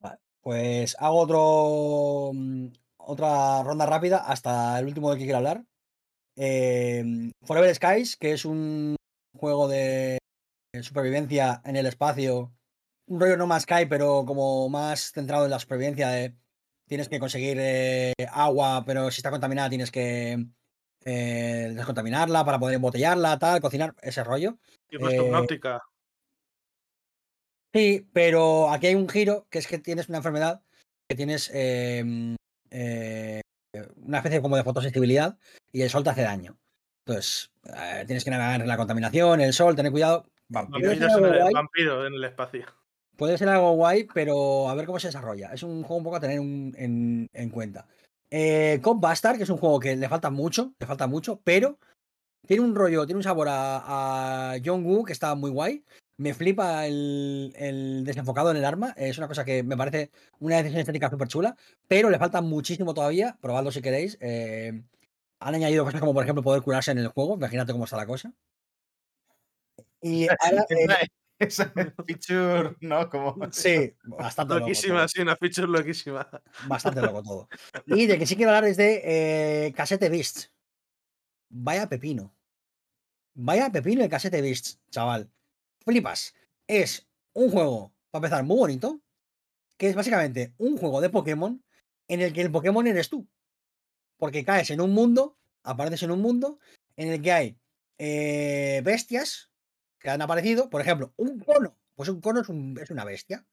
Vale, 0.00 0.20
Pues 0.40 0.96
hago 0.98 1.18
otro 1.20 2.32
mm, 2.34 2.68
otra 2.98 3.62
ronda 3.62 3.86
rápida 3.86 4.18
hasta 4.18 4.78
el 4.78 4.86
último 4.86 5.10
del 5.10 5.18
que 5.18 5.24
quiera 5.24 5.38
hablar. 5.38 5.64
Eh, 6.36 7.30
Forever 7.42 7.74
Skies, 7.74 8.16
que 8.16 8.32
es 8.32 8.44
un 8.44 8.96
juego 9.36 9.68
de 9.68 10.18
supervivencia 10.82 11.60
en 11.64 11.76
el 11.76 11.86
espacio. 11.86 12.52
Un 13.08 13.20
rollo 13.20 13.36
no 13.36 13.46
más 13.46 13.62
Sky, 13.62 13.86
pero 13.88 14.24
como 14.26 14.68
más 14.68 15.12
centrado 15.12 15.44
en 15.44 15.50
la 15.50 15.58
supervivencia. 15.58 16.08
de- 16.08 16.34
tienes 16.88 17.08
que 17.08 17.18
conseguir 17.18 17.56
eh, 17.60 18.12
agua, 18.30 18.84
pero 18.86 19.10
si 19.10 19.18
está 19.18 19.30
contaminada 19.30 19.68
tienes 19.68 19.90
que 19.90 20.46
eh, 21.04 21.72
descontaminarla 21.74 22.44
para 22.44 22.58
poder 22.60 22.76
embotellarla, 22.76 23.38
tal, 23.38 23.60
cocinar, 23.60 23.94
ese 24.02 24.22
rollo. 24.22 24.58
Tipo 24.88 25.08
Eh, 25.08 25.16
Subnautica. 25.16 25.82
Sí, 27.74 28.08
pero 28.12 28.70
aquí 28.70 28.86
hay 28.86 28.94
un 28.94 29.08
giro, 29.08 29.46
que 29.50 29.58
es 29.58 29.66
que 29.66 29.78
tienes 29.78 30.08
una 30.08 30.18
enfermedad, 30.18 30.62
que 31.08 31.16
tienes 31.16 31.50
eh, 31.52 32.36
eh, 32.70 33.40
una 33.96 34.18
especie 34.18 34.42
como 34.42 34.56
de 34.56 34.64
fotosensibilidad 34.64 35.38
y 35.72 35.82
el 35.82 35.90
sol 35.90 36.04
te 36.04 36.10
hace 36.10 36.22
daño. 36.22 36.56
Entonces, 37.04 37.50
eh, 37.64 38.04
tienes 38.06 38.24
que 38.24 38.30
navegar 38.30 38.60
en 38.60 38.68
la 38.68 38.76
contaminación, 38.76 39.40
el 39.40 39.52
sol, 39.52 39.76
tener 39.76 39.92
cuidado. 39.92 40.26
Vampiro. 40.48 40.90
El, 40.92 40.98
guay. 40.98 42.06
en 42.06 42.14
el 42.14 42.24
espacio. 42.24 42.64
Puede 43.16 43.38
ser 43.38 43.48
algo 43.48 43.72
guay, 43.72 44.06
pero 44.12 44.68
a 44.68 44.74
ver 44.74 44.86
cómo 44.86 44.98
se 44.98 45.08
desarrolla. 45.08 45.52
Es 45.52 45.62
un 45.62 45.82
juego 45.82 45.96
un 45.96 46.04
poco 46.04 46.16
a 46.16 46.20
tener 46.20 46.38
un- 46.40 46.74
en, 46.76 47.28
en 47.32 47.50
cuenta. 47.50 47.86
Eh, 48.30 48.80
Cop 48.82 49.00
Bastard, 49.00 49.36
que 49.36 49.44
es 49.44 49.50
un 49.50 49.56
juego 49.58 49.80
que 49.80 49.96
le 49.96 50.08
falta 50.08 50.30
mucho, 50.30 50.74
le 50.78 50.86
falta 50.86 51.06
mucho, 51.06 51.40
pero 51.42 51.78
tiene 52.46 52.62
un 52.64 52.74
rollo, 52.74 53.06
tiene 53.06 53.18
un 53.18 53.22
sabor 53.22 53.48
a, 53.48 54.52
a 54.52 54.56
John 54.64 54.84
Woo 54.84 55.04
que 55.04 55.12
está 55.12 55.34
muy 55.34 55.50
guay. 55.50 55.84
Me 56.18 56.32
flipa 56.32 56.86
el, 56.86 57.52
el 57.56 58.04
desenfocado 58.04 58.50
en 58.50 58.56
el 58.56 58.64
arma. 58.64 58.94
Es 58.96 59.18
una 59.18 59.28
cosa 59.28 59.44
que 59.44 59.62
me 59.62 59.76
parece 59.76 60.10
una 60.38 60.56
decisión 60.56 60.80
estética 60.80 61.10
súper 61.10 61.28
chula, 61.28 61.56
pero 61.86 62.08
le 62.08 62.18
falta 62.18 62.40
muchísimo 62.40 62.94
todavía. 62.94 63.36
Probadlo 63.40 63.70
si 63.70 63.82
queréis. 63.82 64.16
Eh, 64.20 64.82
han 65.40 65.54
añadido 65.54 65.84
cosas 65.84 66.00
como, 66.00 66.14
por 66.14 66.24
ejemplo, 66.24 66.42
poder 66.42 66.62
curarse 66.62 66.90
en 66.90 66.98
el 66.98 67.08
juego. 67.08 67.34
Imagínate 67.34 67.72
cómo 67.72 67.84
está 67.84 67.96
la 67.96 68.06
cosa. 68.06 68.32
Y 70.00 70.26
ahora, 70.40 70.66
eh, 70.70 71.08
Esa, 71.38 71.70
feature, 72.06 72.76
¿no? 72.80 73.10
Como... 73.10 73.36
sí, 73.52 73.94
bastante 74.04 74.54
loco. 74.54 74.66
Loquísima, 74.66 75.06
sí, 75.08 75.20
una 75.20 75.36
feature 75.36 75.68
loquísima. 75.68 76.28
Bastante 76.66 77.02
loco 77.02 77.22
todo. 77.22 77.48
Y 77.86 78.06
de 78.06 78.18
que 78.18 78.26
sí 78.26 78.36
quiero 78.36 78.52
hablar 78.52 78.70
es 78.70 78.76
de 78.76 79.02
eh, 79.66 79.72
Casete 79.74 80.08
Beasts. 80.08 80.50
Vaya 81.50 81.88
pepino. 81.88 82.34
Vaya 83.34 83.70
pepino 83.70 84.02
el 84.02 84.08
Casete 84.08 84.40
Beasts, 84.40 84.80
chaval. 84.90 85.30
Flipas. 85.86 86.34
Es 86.66 87.06
un 87.32 87.50
juego, 87.50 87.94
para 88.10 88.26
empezar, 88.26 88.44
muy 88.44 88.56
bonito. 88.56 89.00
Que 89.78 89.88
es 89.88 89.94
básicamente 89.94 90.54
un 90.58 90.76
juego 90.78 91.00
de 91.00 91.10
Pokémon 91.10 91.62
en 92.08 92.20
el 92.22 92.32
que 92.32 92.40
el 92.42 92.50
Pokémon 92.50 92.86
eres 92.86 93.08
tú. 93.08 93.28
Porque 94.18 94.44
caes 94.44 94.70
en 94.70 94.80
un 94.80 94.92
mundo, 94.92 95.38
apareces 95.62 96.02
en 96.02 96.10
un 96.10 96.22
mundo 96.22 96.58
en 96.96 97.08
el 97.12 97.22
que 97.22 97.32
hay 97.32 97.58
eh, 97.98 98.80
bestias 98.84 99.50
que 99.98 100.10
han 100.10 100.22
aparecido. 100.22 100.70
Por 100.70 100.80
ejemplo, 100.80 101.12
un 101.16 101.38
cono. 101.40 101.78
Pues 101.94 102.08
un 102.08 102.20
cono 102.20 102.40
es, 102.40 102.48
un- 102.48 102.78
es 102.82 102.90
una 102.90 103.04
bestia. 103.04 103.46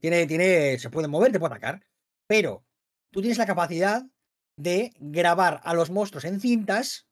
Tiene, 0.00 0.26
tiene, 0.26 0.78
se 0.78 0.90
puede 0.90 1.08
mover, 1.08 1.32
te 1.32 1.38
puede 1.38 1.52
atacar. 1.54 1.84
Pero 2.26 2.64
tú 3.10 3.20
tienes 3.20 3.38
la 3.38 3.46
capacidad 3.46 4.04
de 4.56 4.92
grabar 4.98 5.60
a 5.64 5.74
los 5.74 5.90
monstruos 5.90 6.24
en 6.24 6.40
cintas, 6.40 7.06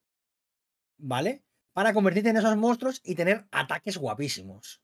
¿vale? 0.99 1.45
Para 1.77 1.93
convertirte 1.93 2.31
en 2.31 2.39
esos 2.39 2.57
monstruos 2.57 3.03
y 3.05 3.15
tener 3.15 3.45
ataques 3.51 3.99
guapísimos. 3.99 4.81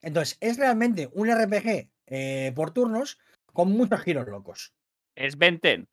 Entonces, 0.00 0.38
es 0.40 0.58
realmente 0.58 1.10
un 1.12 1.28
RPG 1.28 1.90
eh, 2.06 2.52
por 2.54 2.70
turnos 2.70 3.18
con 3.52 3.72
muchos 3.72 4.00
giros 4.02 4.28
locos. 4.28 4.72
Es 5.16 5.36
Benten. 5.36 5.88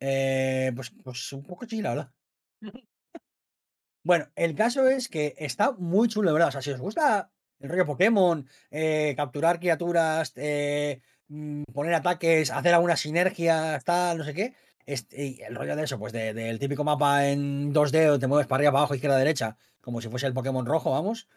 Eh, 0.00 0.72
pues, 0.74 0.90
pues 1.04 1.32
un 1.32 1.44
poco 1.44 1.64
sí, 1.66 1.80
la 1.80 1.90
verdad. 1.90 2.12
Bueno, 4.02 4.30
el 4.34 4.54
caso 4.54 4.88
es 4.88 5.10
que 5.10 5.34
está 5.36 5.72
muy 5.72 6.08
chulo, 6.08 6.30
de 6.30 6.32
verdad. 6.32 6.48
O 6.48 6.52
sea, 6.52 6.62
si 6.62 6.70
os 6.70 6.80
gusta 6.80 7.30
el 7.58 7.68
rollo 7.68 7.84
Pokémon, 7.84 8.48
eh, 8.70 9.12
capturar 9.14 9.60
criaturas, 9.60 10.32
eh, 10.36 11.02
mm, 11.28 11.64
poner 11.74 11.92
ataques, 11.92 12.50
hacer 12.50 12.72
algunas 12.72 12.98
sinergias, 12.98 13.84
tal, 13.84 14.16
no 14.16 14.24
sé 14.24 14.32
qué. 14.32 14.54
El 15.12 15.54
rollo 15.54 15.76
de 15.76 15.84
eso, 15.84 15.98
pues 15.98 16.12
de- 16.12 16.34
del 16.34 16.58
típico 16.58 16.84
mapa 16.84 17.26
en 17.28 17.72
2D, 17.72 18.04
donde 18.06 18.18
te 18.20 18.26
mueves 18.26 18.46
para 18.46 18.58
arriba, 18.60 18.70
abajo, 18.78 18.94
izquierda, 18.94 19.16
derecha, 19.18 19.56
como 19.80 20.00
si 20.00 20.08
fuese 20.08 20.26
el 20.26 20.34
Pokémon 20.34 20.66
rojo, 20.66 20.90
vamos. 20.90 21.28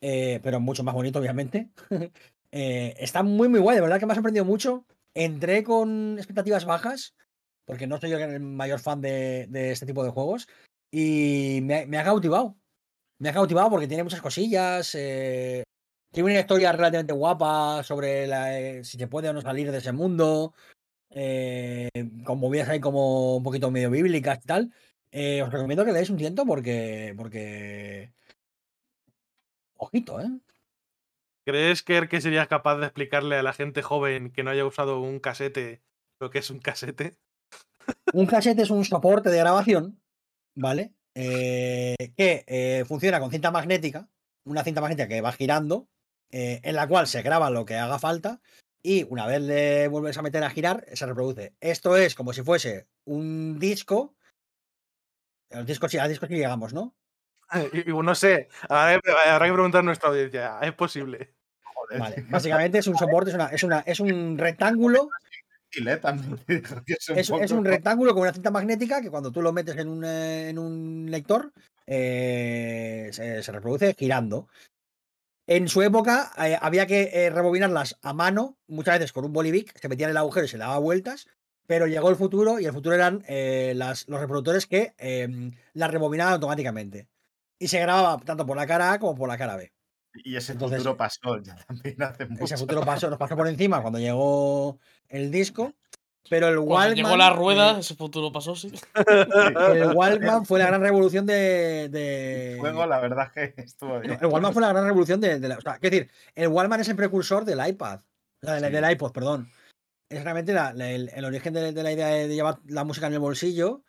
eh, 0.00 0.40
pero 0.42 0.60
mucho 0.60 0.84
más 0.84 0.94
bonito, 0.94 1.18
obviamente. 1.18 1.68
Eh, 2.56 2.94
está 3.00 3.24
muy, 3.24 3.48
muy 3.48 3.58
guay, 3.58 3.74
de 3.74 3.80
verdad 3.82 3.98
que 3.98 4.06
me 4.06 4.12
ha 4.12 4.14
sorprendido 4.14 4.44
mucho. 4.44 4.84
Entré 5.12 5.64
con 5.64 6.14
expectativas 6.18 6.64
bajas, 6.64 7.16
porque 7.64 7.88
no 7.88 7.98
soy 7.98 8.10
yo 8.10 8.18
el 8.18 8.38
mayor 8.38 8.78
fan 8.78 9.00
de, 9.00 9.48
este 9.72 9.86
tipo 9.86 10.04
de 10.04 10.10
juegos. 10.10 10.46
Y 10.92 11.58
me, 11.64 11.98
ha- 11.98 12.04
cautivado. 12.04 12.54
Me 13.18 13.30
ha 13.30 13.32
cautivado 13.32 13.70
porque 13.70 13.88
tiene 13.88 14.04
muchas 14.04 14.20
cosillas. 14.20 14.94
eh, 14.94 15.64
tiene 16.12 16.30
una 16.30 16.38
historia 16.38 16.70
relativamente 16.70 17.12
guapa 17.12 17.82
sobre 17.82 18.84
si 18.84 18.98
se 18.98 19.08
puede 19.08 19.30
o 19.30 19.32
no 19.32 19.40
salir 19.40 19.72
de 19.72 19.78
ese 19.78 19.90
mundo. 19.90 20.54
Eh, 21.14 21.88
con 22.24 22.38
movidas 22.38 22.68
ahí 22.68 22.80
como 22.80 23.36
un 23.36 23.42
poquito 23.42 23.70
medio 23.70 23.90
bíblicas 23.90 24.38
y 24.42 24.46
tal. 24.46 24.72
Eh, 25.12 25.42
os 25.42 25.52
recomiendo 25.52 25.84
que 25.84 25.92
le 25.92 25.98
deis 25.98 26.10
un 26.10 26.16
tiento 26.16 26.44
porque. 26.44 27.14
porque. 27.16 28.12
Ojito, 29.76 30.20
¿eh? 30.20 30.28
¿Crees 31.46 31.82
que, 31.82 32.08
que 32.08 32.20
serías 32.20 32.48
capaz 32.48 32.78
de 32.78 32.86
explicarle 32.86 33.36
a 33.36 33.42
la 33.42 33.52
gente 33.52 33.82
joven 33.82 34.30
que 34.30 34.42
no 34.42 34.50
haya 34.50 34.64
usado 34.64 35.00
un 35.00 35.20
casete 35.20 35.82
lo 36.20 36.30
que 36.30 36.38
es 36.38 36.50
un 36.50 36.58
casete? 36.58 37.16
Un 38.12 38.26
cassette 38.26 38.60
es 38.60 38.70
un 38.70 38.84
soporte 38.84 39.30
de 39.30 39.38
grabación, 39.38 40.00
¿vale? 40.54 40.94
Eh, 41.14 41.96
que 42.16 42.44
eh, 42.46 42.84
funciona 42.86 43.20
con 43.20 43.30
cinta 43.30 43.50
magnética, 43.50 44.08
una 44.44 44.64
cinta 44.64 44.80
magnética 44.80 45.08
que 45.08 45.20
va 45.20 45.32
girando, 45.32 45.88
eh, 46.30 46.60
en 46.62 46.76
la 46.76 46.88
cual 46.88 47.06
se 47.06 47.22
graba 47.22 47.50
lo 47.50 47.64
que 47.64 47.76
haga 47.76 47.98
falta 47.98 48.40
y 48.86 49.02
una 49.08 49.26
vez 49.26 49.40
le 49.40 49.88
vuelves 49.88 50.18
a 50.18 50.22
meter 50.22 50.44
a 50.44 50.50
girar, 50.50 50.84
se 50.92 51.06
reproduce. 51.06 51.54
Esto 51.58 51.96
es 51.96 52.14
como 52.14 52.34
si 52.34 52.42
fuese 52.42 52.86
un 53.06 53.58
disco. 53.58 54.14
El 55.48 55.64
disco 55.64 55.88
sí, 55.88 55.96
al 55.96 56.10
disco 56.10 56.26
sí 56.26 56.34
llegamos, 56.34 56.74
¿no? 56.74 56.94
Y, 57.72 57.90
y 57.90 57.94
no 57.94 58.14
sé, 58.14 58.48
habrá 58.68 59.00
que, 59.00 59.52
preguntar 59.52 59.78
a 59.80 59.84
nuestra 59.84 60.10
audiencia. 60.10 60.58
¿Es 60.60 60.74
posible? 60.74 61.34
Joder, 61.62 61.98
Vale, 61.98 62.26
básicamente 62.30 62.78
es 62.78 62.86
un 62.86 62.98
soporte, 62.98 63.30
es, 63.30 63.34
una, 63.34 63.46
es, 63.46 63.62
una, 63.62 63.80
es 63.80 64.00
un 64.00 64.36
rectángulo 64.36 65.08
es 65.74 67.30
un, 67.30 67.42
Es, 67.42 67.50
un 67.50 67.64
rectángulo 67.64 68.12
con 68.12 68.22
una 68.22 68.32
cinta 68.32 68.50
magnética 68.50 69.00
que 69.00 69.10
cuando 69.10 69.32
tú 69.32 69.42
lo 69.42 69.52
metes 69.52 69.76
en 69.76 69.88
un, 69.88 70.04
eh, 70.04 70.50
en 70.50 70.58
un 70.58 71.06
lector 71.10 71.52
eh, 71.86 73.08
se, 73.12 73.42
se 73.42 73.52
reproduce 73.52 73.94
girando. 73.94 74.46
En 75.46 75.68
su 75.68 75.82
época 75.82 76.32
eh, 76.38 76.56
había 76.60 76.86
que 76.86 77.10
eh, 77.12 77.30
rebobinarlas 77.30 77.98
a 78.02 78.12
mano, 78.14 78.56
muchas 78.66 78.94
veces 78.98 79.12
con 79.12 79.24
un 79.24 79.32
bolivic, 79.32 79.78
se 79.78 79.88
metía 79.88 80.06
en 80.06 80.10
el 80.12 80.16
agujero 80.16 80.46
y 80.46 80.48
se 80.48 80.56
le 80.56 80.64
daba 80.64 80.78
vueltas, 80.78 81.26
pero 81.66 81.86
llegó 81.86 82.08
el 82.10 82.16
futuro 82.16 82.60
y 82.60 82.66
el 82.66 82.72
futuro 82.72 82.94
eran 82.94 83.22
eh, 83.28 83.72
las- 83.76 84.08
los 84.08 84.20
reproductores 84.20 84.66
que 84.66 84.94
eh, 84.98 85.28
las 85.74 85.90
rebobinaban 85.90 86.34
automáticamente. 86.34 87.08
Y 87.58 87.68
se 87.68 87.78
grababa 87.80 88.18
tanto 88.24 88.46
por 88.46 88.56
la 88.56 88.66
cara 88.66 88.92
A 88.92 88.98
como 88.98 89.14
por 89.14 89.28
la 89.28 89.36
cara 89.38 89.56
B. 89.56 89.72
Y 90.14 90.36
ese 90.36 90.52
Entonces- 90.52 90.78
futuro 90.78 90.96
pasó 90.96 91.38
ya 91.42 91.56
también 91.66 92.02
hace 92.02 92.26
mucho. 92.26 92.44
Ese 92.44 92.56
futuro 92.56 92.82
pasó, 92.82 93.10
nos 93.10 93.18
pasó 93.18 93.36
por 93.36 93.48
encima 93.48 93.82
cuando 93.82 93.98
llegó 93.98 94.78
el 95.08 95.30
disco, 95.30 95.74
pero 96.30 96.48
el 96.48 96.58
Walkman, 96.58 96.94
llegó 96.94 97.16
la 97.16 97.30
rueda, 97.30 97.76
eh, 97.76 97.80
ese 97.80 97.94
futuro 97.94 98.32
pasó, 98.32 98.54
sí. 98.56 98.72
El 99.06 99.92
Walkman 99.94 100.46
fue 100.46 100.58
la 100.58 100.66
gran 100.66 100.80
revolución 100.80 101.26
de. 101.26 101.88
de- 101.90 102.52
El 102.54 102.60
juego, 102.60 102.86
la 102.86 103.00
verdad 103.00 103.30
es 103.34 103.54
que 103.54 103.60
estuvo 103.62 104.00
bien. 104.00 104.18
el 104.20 104.26
Walkman 104.26 104.52
fue 104.52 104.62
la 104.62 104.68
gran 104.72 104.84
revolución 104.86 105.20
de, 105.20 105.38
de 105.38 105.48
la. 105.48 105.58
O 105.58 105.60
sea, 105.60 105.78
quiero 105.78 105.96
decir, 105.96 106.10
el 106.34 106.48
Walkman 106.48 106.80
es 106.80 106.88
el 106.88 106.96
precursor 106.96 107.44
del 107.44 107.66
iPad. 107.66 108.00
O 108.42 108.46
sea, 108.46 108.54
del, 108.54 108.64
Sí. 108.66 108.70
del 108.72 108.90
iPod, 108.92 109.12
perdón. 109.12 109.48
Es 110.10 110.22
realmente 110.22 110.52
la- 110.52 110.72
la- 110.72 110.90
el, 110.90 111.10
el 111.14 111.24
origen 111.24 111.54
de, 111.54 111.72
de 111.72 111.82
la 111.82 111.92
idea 111.92 112.08
de, 112.08 112.28
de 112.28 112.34
llevar 112.34 112.58
la 112.66 112.84
música 112.84 113.06
en 113.06 113.14
el 113.14 113.18
bolsillo 113.20 113.82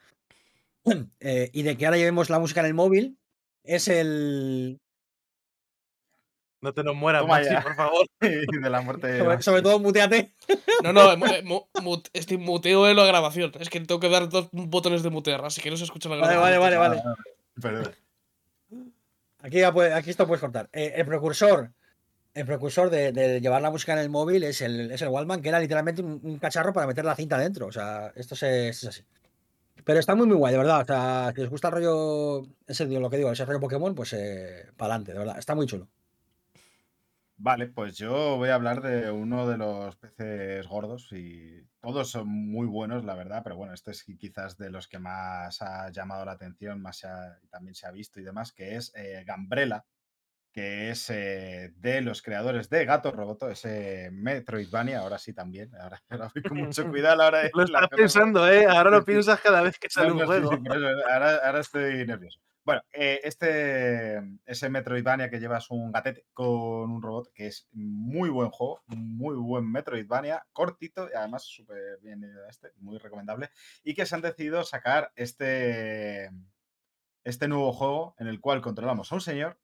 eh, 1.19 1.49
y 1.53 1.63
de 1.63 1.77
que 1.77 1.85
ahora 1.85 1.97
llevemos 1.97 2.29
la 2.29 2.39
música 2.39 2.61
en 2.61 2.67
el 2.67 2.73
móvil. 2.73 3.17
Es 3.63 3.87
el. 3.87 4.79
No 6.65 6.73
te 6.73 6.83
nos 6.83 6.95
mueras, 6.95 7.25
Maxi, 7.27 7.53
por 7.61 7.75
favor. 7.75 8.05
Y 8.21 8.57
de 8.59 8.69
la 8.69 8.81
muerte 8.81 9.07
de 9.07 9.19
Sobre, 9.19 9.41
sobre 9.43 9.61
todo, 9.61 9.79
muteate. 9.79 10.33
No, 10.83 10.91
no, 10.93 11.11
eh, 11.13 11.17
mu- 11.17 11.25
eh, 11.27 11.43
mu- 11.81 12.01
este 12.13 12.37
muteo 12.37 12.85
de 12.85 12.93
la 12.95 13.05
grabación. 13.05 13.51
Es 13.59 13.69
que 13.69 13.79
tengo 13.81 13.99
que 13.99 14.09
dar 14.09 14.27
dos 14.29 14.49
botones 14.51 15.03
de 15.03 15.09
mutear, 15.11 15.45
así 15.45 15.61
que 15.61 15.69
no 15.69 15.77
se 15.77 15.83
escucha 15.83 16.09
la 16.09 16.15
Vale, 16.17 16.33
grabación. 16.33 16.61
vale, 16.61 16.77
vale, 16.77 17.01
vale. 17.03 17.15
Perdón. 17.61 17.93
Aquí, 19.41 19.59
ya 19.59 19.71
puede- 19.71 19.93
aquí 19.93 20.09
esto 20.09 20.25
puedes 20.25 20.41
cortar. 20.41 20.69
Eh, 20.73 20.93
el 20.95 21.05
precursor, 21.05 21.69
el 22.33 22.45
precursor 22.45 22.89
de, 22.89 23.11
de 23.11 23.39
llevar 23.41 23.61
la 23.61 23.69
música 23.69 23.93
en 23.93 23.99
el 23.99 24.09
móvil 24.09 24.43
es 24.43 24.61
el, 24.61 24.89
es 24.91 25.01
el 25.03 25.09
Walkman, 25.09 25.41
que 25.41 25.49
era 25.49 25.59
literalmente 25.59 26.01
un, 26.01 26.19
un 26.23 26.39
cacharro 26.39 26.73
para 26.73 26.87
meter 26.87 27.05
la 27.05 27.15
cinta 27.15 27.37
dentro. 27.37 27.67
O 27.67 27.71
sea, 27.71 28.11
esto 28.15 28.35
se- 28.35 28.69
es, 28.69 28.83
así. 28.85 29.03
Pero 29.83 29.99
está 29.99 30.15
muy, 30.15 30.25
muy 30.25 30.35
guay, 30.37 30.51
de 30.53 30.57
verdad. 30.57 30.81
O 30.81 30.85
sea, 30.85 31.31
si 31.35 31.41
os 31.43 31.49
gusta 31.49 31.67
el 31.67 31.73
rollo, 31.75 32.47
ese, 32.65 32.85
lo 32.87 33.07
que 33.09 33.17
digo, 33.17 33.31
ese 33.31 33.45
rollo 33.45 33.59
Pokémon, 33.59 33.93
pues 33.93 34.15
para 34.75 34.93
adelante, 34.95 35.13
de 35.13 35.19
verdad. 35.19 35.37
Está 35.37 35.53
muy 35.53 35.67
chulo. 35.67 35.87
Vale, 37.37 37.67
pues 37.67 37.97
yo 37.97 38.37
voy 38.37 38.47
a 38.49 38.55
hablar 38.55 38.81
de 38.81 39.11
uno 39.11 39.45
de 39.47 39.57
los 39.57 39.97
peces 39.97 40.65
gordos 40.67 41.09
y 41.11 41.67
todos 41.81 42.09
son 42.09 42.29
muy 42.29 42.65
buenos, 42.65 43.03
la 43.03 43.13
verdad, 43.13 43.41
pero 43.43 43.57
bueno, 43.57 43.73
este 43.73 43.91
es 43.91 44.07
qui- 44.07 44.17
quizás 44.17 44.57
de 44.57 44.69
los 44.69 44.87
que 44.87 44.99
más 44.99 45.61
ha 45.61 45.89
llamado 45.91 46.23
la 46.23 46.31
atención, 46.31 46.81
más 46.81 46.97
se 46.99 47.07
ha- 47.07 47.37
también 47.49 47.75
se 47.75 47.87
ha 47.87 47.91
visto 47.91 48.21
y 48.21 48.23
demás, 48.23 48.53
que 48.53 48.77
es 48.77 48.93
eh, 48.95 49.23
Gambrela, 49.27 49.85
que 50.53 50.91
es 50.91 51.09
eh, 51.11 51.73
de 51.77 52.01
los 52.01 52.21
creadores 52.23 52.69
de 52.69 52.85
Gato 52.85 53.11
Roboto, 53.11 53.49
ese 53.51 54.11
Metroidvania, 54.13 54.99
ahora 55.01 55.19
sí 55.19 55.33
también, 55.33 55.75
ahora, 55.75 56.03
ahora 56.09 56.31
voy 56.35 56.45
con 56.45 56.59
mucho 56.59 56.87
cuidado 56.89 57.15
a 57.15 57.17
la 57.17 57.27
hora 57.27 57.39
de 57.43 57.51
Lo 57.53 57.63
estás 57.63 57.87
pensando, 57.95 58.47
¿eh? 58.49 58.65
Ahora 58.67 58.89
lo 58.91 59.03
piensas 59.05 59.39
cada 59.41 59.61
vez 59.61 59.77
que 59.79 59.89
sale 59.89 60.11
No, 60.11 60.13
un 60.13 60.19
no, 60.19 60.25
juego. 60.25 60.49
sí, 60.49 60.65
ahora, 61.09 61.37
ahora 61.45 61.59
estoy 61.61 62.05
nervioso. 62.05 62.39
Bueno, 62.65 62.81
eh, 62.93 63.19
este, 63.23 64.17
ese 64.47 64.69
Metroidvania 64.69 65.29
que 65.29 65.39
llevas 65.39 65.69
un 65.69 65.91
gatete 65.91 66.25
con 66.33 66.89
un 66.89 66.99
robot, 66.99 67.31
que 67.31 67.45
es 67.45 67.67
muy 67.71 68.29
buen 68.29 68.49
juego, 68.49 68.81
muy 68.87 69.35
buen 69.35 69.71
Metroidvania, 69.71 70.47
cortito 70.51 71.07
y 71.07 71.15
además 71.15 71.43
súper 71.43 71.99
bien 72.01 72.25
este, 72.49 72.71
muy 72.77 72.97
recomendable, 72.97 73.51
y 73.83 73.93
que 73.93 74.07
se 74.07 74.15
han 74.15 74.21
decidido 74.21 74.63
sacar 74.63 75.11
este, 75.15 76.31
este 77.23 77.47
nuevo 77.47 77.71
juego 77.71 78.15
en 78.17 78.25
el 78.25 78.41
cual 78.41 78.61
controlamos 78.61 79.11
a 79.11 79.15
un 79.15 79.21
señor 79.21 79.59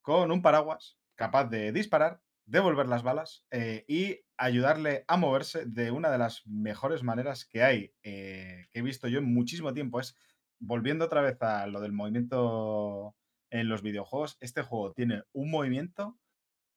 con 0.00 0.30
un 0.30 0.40
paraguas 0.40 0.98
capaz 1.14 1.44
de 1.50 1.72
disparar, 1.72 2.22
devolver 2.46 2.86
las 2.86 3.02
balas 3.02 3.44
eh, 3.50 3.84
y 3.86 4.20
ayudarle 4.38 5.04
a 5.08 5.18
moverse 5.18 5.66
de 5.66 5.90
una 5.90 6.10
de 6.10 6.18
las 6.18 6.46
mejores 6.46 7.02
maneras 7.02 7.44
que 7.44 7.62
hay, 7.62 7.92
eh, 8.02 8.66
que 8.70 8.78
he 8.78 8.82
visto 8.82 9.08
yo 9.08 9.18
en 9.18 9.32
muchísimo 9.32 9.74
tiempo. 9.74 10.00
Es 10.00 10.16
volviendo 10.58 11.04
otra 11.04 11.20
vez 11.20 11.40
a 11.42 11.66
lo 11.66 11.80
del 11.80 11.92
movimiento 11.92 13.14
en 13.50 13.68
los 13.68 13.82
videojuegos, 13.82 14.36
este 14.40 14.62
juego 14.62 14.92
tiene 14.92 15.22
un 15.32 15.50
movimiento 15.50 16.18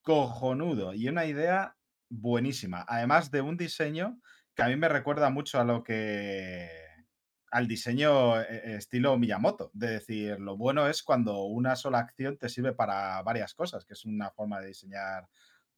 cojonudo 0.01 0.93
y 0.93 1.07
una 1.07 1.25
idea 1.25 1.75
buenísima, 2.09 2.85
además 2.87 3.31
de 3.31 3.41
un 3.41 3.57
diseño 3.57 4.19
que 4.55 4.63
a 4.63 4.67
mí 4.67 4.75
me 4.75 4.89
recuerda 4.89 5.29
mucho 5.29 5.59
a 5.59 5.63
lo 5.63 5.83
que 5.83 6.69
al 7.51 7.67
diseño 7.67 8.39
eh, 8.41 8.75
estilo 8.75 9.17
Miyamoto, 9.17 9.71
de 9.73 9.87
decir, 9.91 10.39
lo 10.39 10.57
bueno 10.57 10.87
es 10.87 11.01
cuando 11.03 11.43
una 11.43 11.75
sola 11.75 11.99
acción 11.99 12.37
te 12.37 12.49
sirve 12.49 12.73
para 12.73 13.21
varias 13.23 13.53
cosas, 13.53 13.85
que 13.85 13.93
es 13.93 14.05
una 14.05 14.29
forma 14.31 14.59
de 14.59 14.67
diseñar 14.67 15.27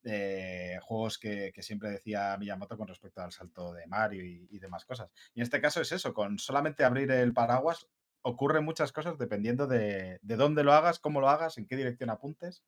eh, 0.03 0.79
juegos 0.81 1.17
que, 1.17 1.53
siempre 1.59 1.91
decía 1.91 2.35
Miyamoto 2.37 2.77
con 2.77 2.87
respecto 2.87 3.21
al 3.21 3.31
salto 3.31 3.73
de 3.73 3.85
Mario 3.87 4.23
y, 4.23 4.59
demás 4.59 4.85
cosas. 4.85 5.11
Y 5.33 5.39
en 5.39 5.43
este 5.43 5.61
caso 5.61 5.81
es 5.81 5.91
eso, 5.91 6.13
con 6.13 6.39
solamente 6.39 6.83
abrir 6.83 7.11
el 7.11 7.33
paraguas 7.33 7.87
ocurren 8.23 8.63
muchas 8.63 8.91
cosas 8.91 9.17
dependiendo 9.17 9.67
de, 9.67 10.19
de 10.21 10.35
dónde 10.35 10.63
lo 10.63 10.73
hagas, 10.73 10.99
cómo 10.99 11.21
lo 11.21 11.29
hagas, 11.29 11.57
en 11.57 11.65
qué 11.65 11.75
dirección 11.75 12.09
apuntes. 12.09 12.63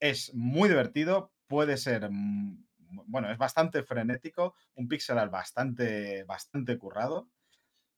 Es 0.00 0.34
muy 0.34 0.68
divertido, 0.68 1.32
puede 1.46 1.76
ser, 1.76 2.10
mm, 2.10 2.66
bueno, 3.06 3.30
es 3.30 3.38
bastante 3.38 3.82
frenético, 3.82 4.54
un 4.74 4.88
pixel 4.88 5.18
art 5.18 5.32
bastante, 5.32 6.24
bastante 6.24 6.78
currado. 6.78 7.28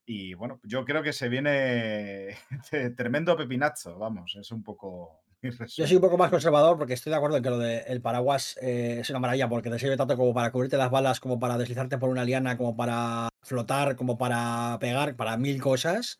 Y 0.06 0.34
bueno, 0.34 0.60
yo 0.64 0.84
creo 0.84 1.02
que 1.02 1.12
se 1.12 1.28
viene 1.28 2.36
tremendo 2.96 3.36
pepinazo, 3.36 3.98
vamos, 3.98 4.36
es 4.36 4.50
un 4.50 4.62
poco 4.62 5.22
Yo 5.42 5.86
soy 5.86 5.96
un 5.96 6.02
poco 6.02 6.18
más 6.18 6.30
conservador 6.30 6.76
porque 6.76 6.94
estoy 6.94 7.10
de 7.10 7.16
acuerdo 7.16 7.36
en 7.36 7.42
que 7.42 7.50
lo 7.50 7.58
del 7.58 8.00
paraguas 8.00 8.58
eh, 8.60 8.98
es 9.00 9.10
una 9.10 9.20
maravilla 9.20 9.48
porque 9.48 9.70
te 9.70 9.78
sirve 9.78 9.96
tanto 9.96 10.16
como 10.16 10.34
para 10.34 10.50
cubrirte 10.50 10.76
las 10.76 10.90
balas, 10.90 11.20
como 11.20 11.38
para 11.38 11.56
deslizarte 11.58 11.98
por 11.98 12.08
una 12.08 12.24
liana, 12.24 12.56
como 12.56 12.76
para 12.76 13.28
flotar, 13.42 13.94
como 13.96 14.18
para 14.18 14.78
pegar, 14.80 15.14
para 15.16 15.36
mil 15.36 15.60
cosas. 15.60 16.18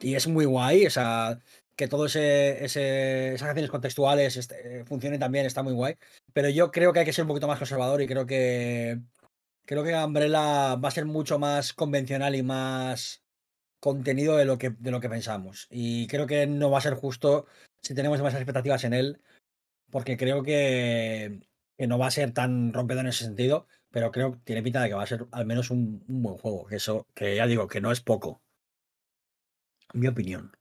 Y 0.00 0.14
es 0.14 0.28
muy 0.28 0.44
guay, 0.46 0.86
o 0.86 0.90
sea, 0.90 1.38
que 1.76 1.88
todo 1.88 2.06
ese, 2.06 2.64
ese- 2.64 3.34
esas 3.34 3.48
acciones 3.48 3.70
contextuales 3.70 4.36
este, 4.36 4.80
eh, 4.80 4.84
funcionen 4.84 5.20
también, 5.20 5.46
está 5.46 5.62
muy 5.62 5.72
guay. 5.74 5.94
Pero 6.32 6.48
yo 6.50 6.70
creo 6.70 6.92
que 6.92 7.00
hay 7.00 7.04
que 7.06 7.12
ser 7.12 7.24
un 7.24 7.28
poquito 7.28 7.48
más 7.48 7.58
conservador 7.58 8.02
y 8.02 8.06
creo 8.06 8.26
que 8.26 9.00
creo 9.66 9.84
que 9.84 9.94
Umbrella 9.94 10.76
va 10.76 10.88
a 10.88 10.90
ser 10.90 11.06
mucho 11.06 11.38
más 11.38 11.72
convencional 11.72 12.34
y 12.34 12.42
más 12.42 13.22
contenido 13.80 14.36
de 14.36 14.44
lo 14.44 14.58
que, 14.58 14.70
de 14.70 14.90
lo 14.90 15.00
que 15.00 15.08
pensamos. 15.08 15.66
Y 15.70 16.06
creo 16.08 16.26
que 16.26 16.46
no 16.46 16.70
va 16.70 16.78
a 16.78 16.82
ser 16.82 16.94
justo 16.94 17.46
si 17.82 17.94
tenemos 17.94 18.18
demasiadas 18.18 18.42
expectativas 18.42 18.84
en 18.84 18.94
él, 18.94 19.20
porque 19.90 20.16
creo 20.16 20.42
que, 20.42 21.40
que 21.76 21.86
no 21.86 21.98
va 21.98 22.06
a 22.06 22.12
ser 22.12 22.32
tan 22.32 22.72
rompedor 22.72 23.04
en 23.04 23.10
ese 23.10 23.24
sentido, 23.24 23.66
pero 23.90 24.10
creo 24.10 24.32
que 24.32 24.38
tiene 24.44 24.62
pinta 24.62 24.82
de 24.82 24.88
que 24.88 24.94
va 24.94 25.02
a 25.02 25.06
ser 25.06 25.26
al 25.32 25.46
menos 25.46 25.70
un, 25.70 26.04
un 26.08 26.22
buen 26.22 26.36
juego, 26.36 26.66
que 26.66 26.76
eso, 26.76 27.06
que 27.14 27.36
ya 27.36 27.46
digo, 27.46 27.66
que 27.68 27.80
no 27.80 27.92
es 27.92 28.00
poco. 28.00 28.42
Mi 29.92 30.06
opinión. 30.06 30.52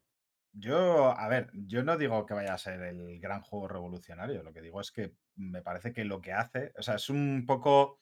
Yo, 0.51 1.15
a 1.17 1.27
ver, 1.27 1.51
yo 1.53 1.83
no 1.83 1.97
digo 1.97 2.25
que 2.25 2.33
vaya 2.33 2.53
a 2.53 2.57
ser 2.57 2.81
el 2.81 3.19
gran 3.19 3.41
juego 3.41 3.67
revolucionario, 3.67 4.41
lo 4.41 4.51
que 4.51 4.61
digo 4.61 4.81
es 4.81 4.91
que 4.91 5.13
me 5.35 5.61
parece 5.61 5.93
que 5.93 6.03
lo 6.03 6.21
que 6.21 6.33
hace, 6.33 6.73
o 6.77 6.81
sea, 6.81 6.95
es 6.95 7.09
un 7.09 7.45
poco 7.45 7.99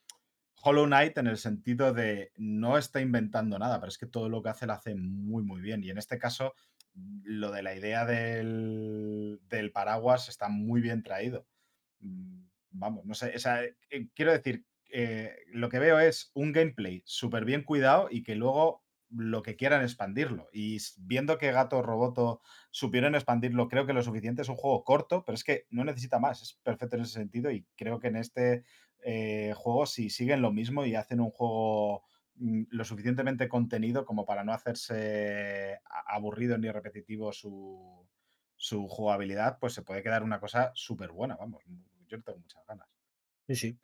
Hollow 0.63 0.85
Knight 0.85 1.17
en 1.17 1.27
el 1.27 1.37
sentido 1.37 1.93
de 1.93 2.31
no 2.37 2.77
está 2.77 2.99
inventando 2.99 3.59
nada, 3.59 3.79
pero 3.79 3.89
es 3.89 3.97
que 3.97 4.07
todo 4.07 4.29
lo 4.29 4.41
que 4.41 4.49
hace 4.49 4.65
lo 4.65 4.73
hace 4.73 4.95
muy, 4.95 5.43
muy 5.43 5.61
bien. 5.61 5.83
Y 5.83 5.89
en 5.89 5.97
este 5.97 6.17
caso, 6.17 6.55
lo 7.23 7.51
de 7.51 7.63
la 7.63 7.75
idea 7.75 8.05
del, 8.05 9.39
del 9.49 9.71
paraguas 9.71 10.29
está 10.29 10.49
muy 10.49 10.81
bien 10.81 11.03
traído. 11.03 11.47
Mm, 11.99 12.45
Vamos, 12.69 13.05
no 13.05 13.15
sé, 13.15 13.39
sea, 13.39 13.63
eh, 13.63 14.09
quiero 14.13 14.31
decir, 14.31 14.65
eh, 14.91 15.35
lo 15.51 15.69
que 15.69 15.79
veo 15.79 15.99
es 15.99 16.31
un 16.35 16.51
gameplay 16.51 17.01
súper 17.05 17.43
bien 17.43 17.63
cuidado 17.63 18.07
y 18.11 18.21
que 18.23 18.35
luego 18.35 18.83
lo 19.09 19.41
que 19.41 19.55
quieran 19.55 19.81
expandirlo. 19.81 20.49
Y 20.51 20.77
viendo 20.99 21.37
que 21.37 21.51
Gato 21.51 21.81
Roboto 21.81 22.41
supieron 22.71 23.15
expandirlo, 23.15 23.67
creo 23.67 23.85
que 23.87 23.93
lo 23.93 24.03
suficiente 24.03 24.41
es 24.43 24.49
un 24.49 24.57
juego 24.57 24.83
corto, 24.83 25.23
pero 25.25 25.35
es 25.35 25.43
que 25.43 25.65
no 25.69 25.85
necesita 25.85 26.19
más, 26.19 26.41
es 26.41 26.53
perfecto 26.61 26.97
en 26.97 27.03
ese 27.03 27.13
sentido 27.13 27.49
y 27.51 27.65
creo 27.75 27.99
que 27.99 28.07
en 28.09 28.17
este 28.17 28.63
eh, 29.03 29.53
juego 29.55 29.85
si 29.85 30.09
siguen 30.09 30.41
lo 30.41 30.51
mismo 30.51 30.85
y 30.85 30.95
hacen 30.95 31.19
un 31.21 31.31
juego 31.31 32.03
lo 32.39 32.85
suficientemente 32.85 33.47
contenido 33.47 34.05
como 34.05 34.25
para 34.25 34.43
no 34.43 34.53
hacerse 34.53 35.79
aburrido 35.85 36.57
ni 36.57 36.71
repetitivo 36.71 37.33
su, 37.33 38.07
su 38.55 38.87
jugabilidad, 38.87 39.57
pues 39.59 39.73
se 39.73 39.83
puede 39.83 40.03
quedar 40.03 40.23
una 40.23 40.39
cosa 40.39 40.71
súper 40.75 41.11
buena, 41.11 41.35
vamos. 41.35 41.63
Yo 42.07 42.21
tengo 42.21 42.39
muchas 42.39 42.65
ganas. 42.67 42.87
Sí, 43.47 43.55
sí. 43.55 43.79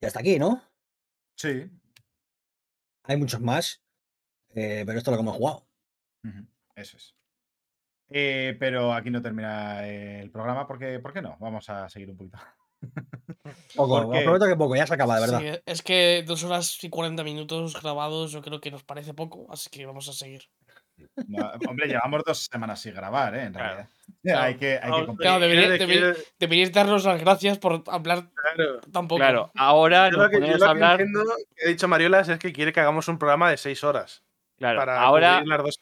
Y 0.00 0.06
hasta 0.06 0.20
aquí, 0.20 0.38
¿no? 0.38 0.62
Sí. 1.36 1.70
Hay 3.04 3.16
muchos 3.16 3.40
más, 3.40 3.84
eh, 4.50 4.84
pero 4.86 4.98
esto 4.98 5.10
es 5.10 5.12
lo 5.12 5.18
que 5.18 5.22
hemos 5.22 5.36
jugado. 5.36 5.66
Eso 6.74 6.96
es. 6.96 7.16
Eh, 8.08 8.56
pero 8.58 8.92
aquí 8.92 9.10
no 9.10 9.22
termina 9.22 9.86
el 9.86 10.30
programa 10.30 10.66
porque, 10.66 10.98
¿por 11.00 11.12
qué 11.12 11.22
no? 11.22 11.36
Vamos 11.40 11.68
a 11.70 11.88
seguir 11.88 12.10
un 12.10 12.16
poquito. 12.16 12.38
Poco, 13.76 13.94
os 13.94 14.04
Porque- 14.06 14.20
prometo 14.22 14.46
que 14.46 14.56
poco, 14.56 14.76
ya 14.76 14.86
se 14.86 14.94
acaba, 14.94 15.14
de 15.16 15.20
verdad. 15.22 15.40
Sí, 15.40 15.62
es 15.66 15.82
que 15.82 16.24
dos 16.26 16.44
horas 16.44 16.82
y 16.84 16.88
40 16.90 17.24
minutos 17.24 17.80
grabados 17.80 18.32
yo 18.32 18.42
creo 18.42 18.60
que 18.60 18.70
nos 18.70 18.82
parece 18.84 19.14
poco, 19.14 19.46
así 19.50 19.70
que 19.70 19.86
vamos 19.86 20.08
a 20.08 20.12
seguir. 20.12 20.42
No, 21.26 21.50
hombre, 21.68 21.88
llevamos 21.88 22.22
dos 22.24 22.46
semanas 22.50 22.80
sin 22.80 22.94
grabar, 22.94 23.34
¿eh? 23.34 23.44
En 23.44 23.52
Claro. 23.52 23.68
realidad. 23.74 23.88
Claro. 24.22 24.40
Hay 24.42 24.54
que, 24.56 24.78
hay 24.80 25.06
que. 25.06 25.16
Claro, 25.16 25.40
debería- 25.40 25.68
debería- 25.70 26.14
Deberíais 26.38 26.72
darnos 26.72 27.04
las 27.04 27.20
gracias 27.20 27.58
por 27.58 27.82
hablar 27.88 28.28
claro. 28.54 28.80
tan 28.92 29.08
poco. 29.08 29.18
Claro, 29.18 29.50
ahora 29.56 30.10
Yo 30.10 30.18
lo 30.18 30.30
que, 30.30 30.38
yo 30.40 30.46
lo 30.46 30.58
que 30.58 30.64
hablar. 30.64 31.00
entiendo 31.00 31.34
que 31.56 31.64
ha 31.66 31.68
dicho 31.68 31.88
Mariolas 31.88 32.28
es 32.28 32.38
que 32.38 32.52
quiere 32.52 32.72
que 32.72 32.78
hagamos 32.80 33.08
un 33.08 33.18
programa 33.18 33.50
de 33.50 33.56
seis 33.56 33.82
horas. 33.82 34.22
Claro, 34.58 34.78
para 34.78 35.00
ahora 35.00 35.38
cubrir 35.38 35.48
las 35.48 35.62
dos. 35.64 35.80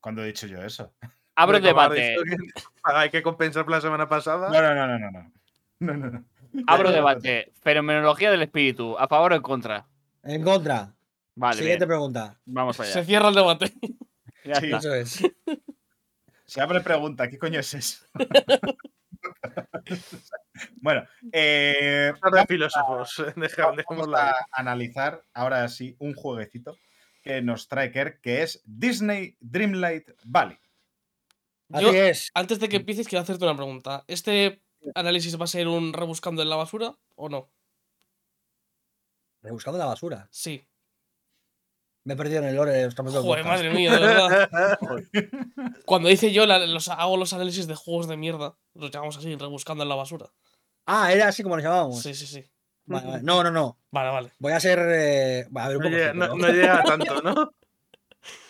Cuando 0.00 0.22
he 0.22 0.26
dicho 0.26 0.46
yo 0.46 0.62
eso? 0.62 0.90
abro 1.34 1.58
ha 1.58 1.60
debate. 1.60 2.16
Hay 2.84 3.10
que 3.10 3.22
compensar 3.22 3.64
por 3.64 3.72
la 3.74 3.80
semana 3.82 4.08
pasada. 4.08 4.48
No, 4.48 4.62
no, 4.62 4.86
no, 4.86 4.98
no. 4.98 5.10
no. 5.10 5.32
No, 5.80 5.94
no, 5.94 6.10
no. 6.10 6.24
Abro 6.66 6.90
debate. 6.92 7.52
Fenomenología 7.62 8.30
del 8.30 8.42
espíritu. 8.42 8.96
¿A 8.98 9.08
favor 9.08 9.32
o 9.32 9.36
en 9.36 9.42
contra? 9.42 9.86
En 10.22 10.42
contra. 10.42 10.94
Vale, 11.34 11.56
Siguiente 11.58 11.84
bien. 11.84 11.88
pregunta. 11.88 12.38
Vamos 12.44 12.78
allá. 12.80 12.92
Se 12.92 13.04
cierra 13.04 13.28
el 13.28 13.34
debate. 13.34 13.72
Ya 14.44 14.56
Sí. 14.56 14.66
está. 14.66 14.78
Eso 14.78 14.94
es. 14.94 15.22
Se 16.46 16.60
abre 16.60 16.80
pregunta, 16.80 17.30
¿qué 17.30 17.38
coño 17.38 17.60
es 17.60 17.72
eso? 17.74 18.04
bueno, 20.80 21.04
eh, 21.32 22.12
filósofos. 22.48 23.22
Vamos 23.88 24.08
a 24.18 24.34
analizar 24.52 25.22
ahora 25.32 25.66
sí 25.68 25.94
un 25.98 26.14
jueguecito 26.14 26.76
que 27.22 27.40
nos 27.40 27.68
trae 27.68 27.92
Kerr, 27.92 28.20
que 28.20 28.42
es 28.42 28.60
Disney 28.64 29.36
Dreamlight 29.40 30.10
Valley. 30.24 30.58
Así 31.72 31.84
Yo, 31.84 31.92
es. 31.92 32.30
antes 32.34 32.58
de 32.60 32.68
que 32.68 32.76
empieces, 32.76 33.08
quiero 33.08 33.22
hacerte 33.22 33.44
una 33.44 33.56
pregunta. 33.56 34.04
¿Este 34.08 34.60
análisis 34.94 35.38
va 35.40 35.44
a 35.44 35.48
ser 35.48 35.68
un 35.68 35.92
rebuscando 35.92 36.42
en 36.42 36.48
la 36.50 36.56
basura 36.56 36.96
o 37.16 37.28
no? 37.28 37.48
Rebuscando 39.42 39.78
la 39.78 39.86
basura. 39.86 40.28
Sí. 40.30 40.64
Me 42.04 42.14
he 42.14 42.16
perdido 42.16 42.40
en 42.40 42.46
el 42.48 42.56
lore 42.56 42.72
de 42.72 42.90
propio 42.90 43.12
Joder, 43.22 43.44
podcast. 43.44 43.46
madre 43.46 43.70
mía, 43.70 43.92
de 43.92 44.00
verdad. 44.00 44.78
Cuando 45.86 46.08
dice 46.08 46.32
yo 46.32 46.46
la- 46.46 46.66
los, 46.66 46.88
hago 46.88 47.16
los 47.16 47.32
análisis 47.32 47.66
de 47.68 47.74
juegos 47.76 48.08
de 48.08 48.16
mierda, 48.16 48.56
los 48.74 48.90
llamamos 48.90 49.16
así, 49.18 49.34
rebuscando 49.36 49.82
en 49.84 49.88
la 49.88 49.94
basura. 49.94 50.26
Ah, 50.86 51.12
era 51.12 51.28
así 51.28 51.42
como 51.44 51.54
nos 51.56 51.64
llamábamos. 51.64 52.02
Sí, 52.02 52.14
sí, 52.14 52.26
sí. 52.26 52.44
Vale, 52.86 53.06
vale. 53.06 53.22
No, 53.22 53.44
no, 53.44 53.50
no. 53.52 53.78
Vale, 53.92 54.10
vale. 54.10 54.32
Voy 54.40 54.52
a 54.52 54.58
ser. 54.58 54.80
eh, 54.80 55.46
A 55.54 55.68
ver, 55.68 55.76
un 55.76 55.82
No 55.84 55.88
poco. 55.90 55.96
llega, 55.96 56.12
no- 56.12 56.48
llega 56.48 56.82
tanto, 56.82 57.22
¿no? 57.22 57.54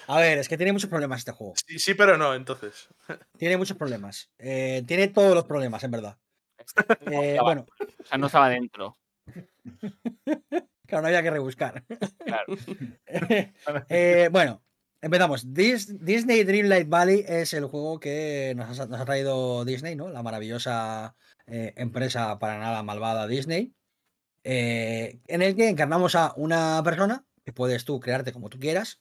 A 0.08 0.18
ver, 0.18 0.38
es 0.38 0.48
que 0.48 0.56
tiene 0.56 0.72
muchos 0.72 0.88
problemas 0.90 1.18
este 1.20 1.32
juego. 1.32 1.52
Sí, 1.66 1.78
sí, 1.78 1.94
pero 1.94 2.16
no, 2.16 2.34
entonces. 2.34 2.88
Tiene 3.36 3.56
muchos 3.58 3.76
problemas. 3.76 4.30
Eh, 4.38 4.82
tiene 4.86 5.08
todos 5.08 5.34
los 5.34 5.44
problemas, 5.44 5.84
en 5.84 5.90
verdad. 5.90 6.16
Eh, 7.12 7.38
bueno, 7.42 7.66
O 7.78 8.04
sea, 8.04 8.18
no 8.18 8.26
estaba 8.26 8.48
dentro. 8.48 8.98
claro, 10.86 11.02
no 11.02 11.08
había 11.08 11.22
que 11.22 11.30
rebuscar. 11.30 11.84
Claro. 12.24 12.54
Eh, 13.88 14.28
bueno, 14.32 14.62
empezamos. 15.00 15.46
Dis- 15.52 15.98
Disney 16.00 16.44
Dreamlight 16.44 16.88
Valley 16.88 17.24
es 17.26 17.52
el 17.54 17.66
juego 17.66 18.00
que 18.00 18.54
nos 18.56 18.78
ha, 18.78 18.86
nos 18.86 19.00
ha 19.00 19.04
traído 19.04 19.64
Disney, 19.64 19.96
¿no? 19.96 20.08
La 20.08 20.22
maravillosa 20.22 21.14
eh, 21.46 21.72
empresa 21.76 22.38
para 22.38 22.58
nada 22.58 22.82
malvada 22.82 23.26
Disney. 23.26 23.74
eh, 24.44 25.20
en 25.28 25.42
el 25.42 25.54
que 25.56 25.68
encarnamos 25.68 26.14
a 26.14 26.32
una 26.36 26.80
persona 26.84 27.24
que 27.44 27.52
puedes 27.52 27.84
tú 27.84 28.00
crearte 28.00 28.32
como 28.32 28.48
tú 28.48 28.58
quieras, 28.58 29.00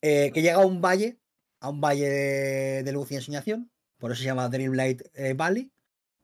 que 0.00 0.32
llega 0.34 0.54
a 0.56 0.66
un 0.66 0.80
valle, 0.80 1.18
a 1.60 1.68
un 1.68 1.80
valle 1.80 2.08
de, 2.08 2.82
de 2.82 2.92
luz 2.92 3.10
y 3.12 3.16
ensoñación, 3.16 3.70
por 3.98 4.10
eso 4.12 4.20
se 4.20 4.26
llama 4.26 4.48
Dreamlight 4.48 5.02
Valley. 5.36 5.70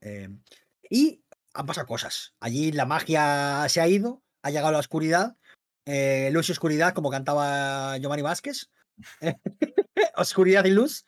Eh, 0.00 0.28
y 0.90 1.22
han 1.54 1.66
pasado 1.66 1.86
cosas. 1.86 2.34
Allí 2.40 2.72
la 2.72 2.86
magia 2.86 3.66
se 3.68 3.80
ha 3.80 3.88
ido, 3.88 4.22
ha 4.42 4.50
llegado 4.50 4.72
la 4.72 4.78
oscuridad, 4.78 5.36
eh, 5.86 6.30
luz 6.32 6.48
y 6.48 6.52
oscuridad, 6.52 6.94
como 6.94 7.10
cantaba 7.10 7.96
Giovanni 7.98 8.22
Vázquez. 8.22 8.70
oscuridad 10.16 10.64
y 10.64 10.70
luz. 10.70 11.04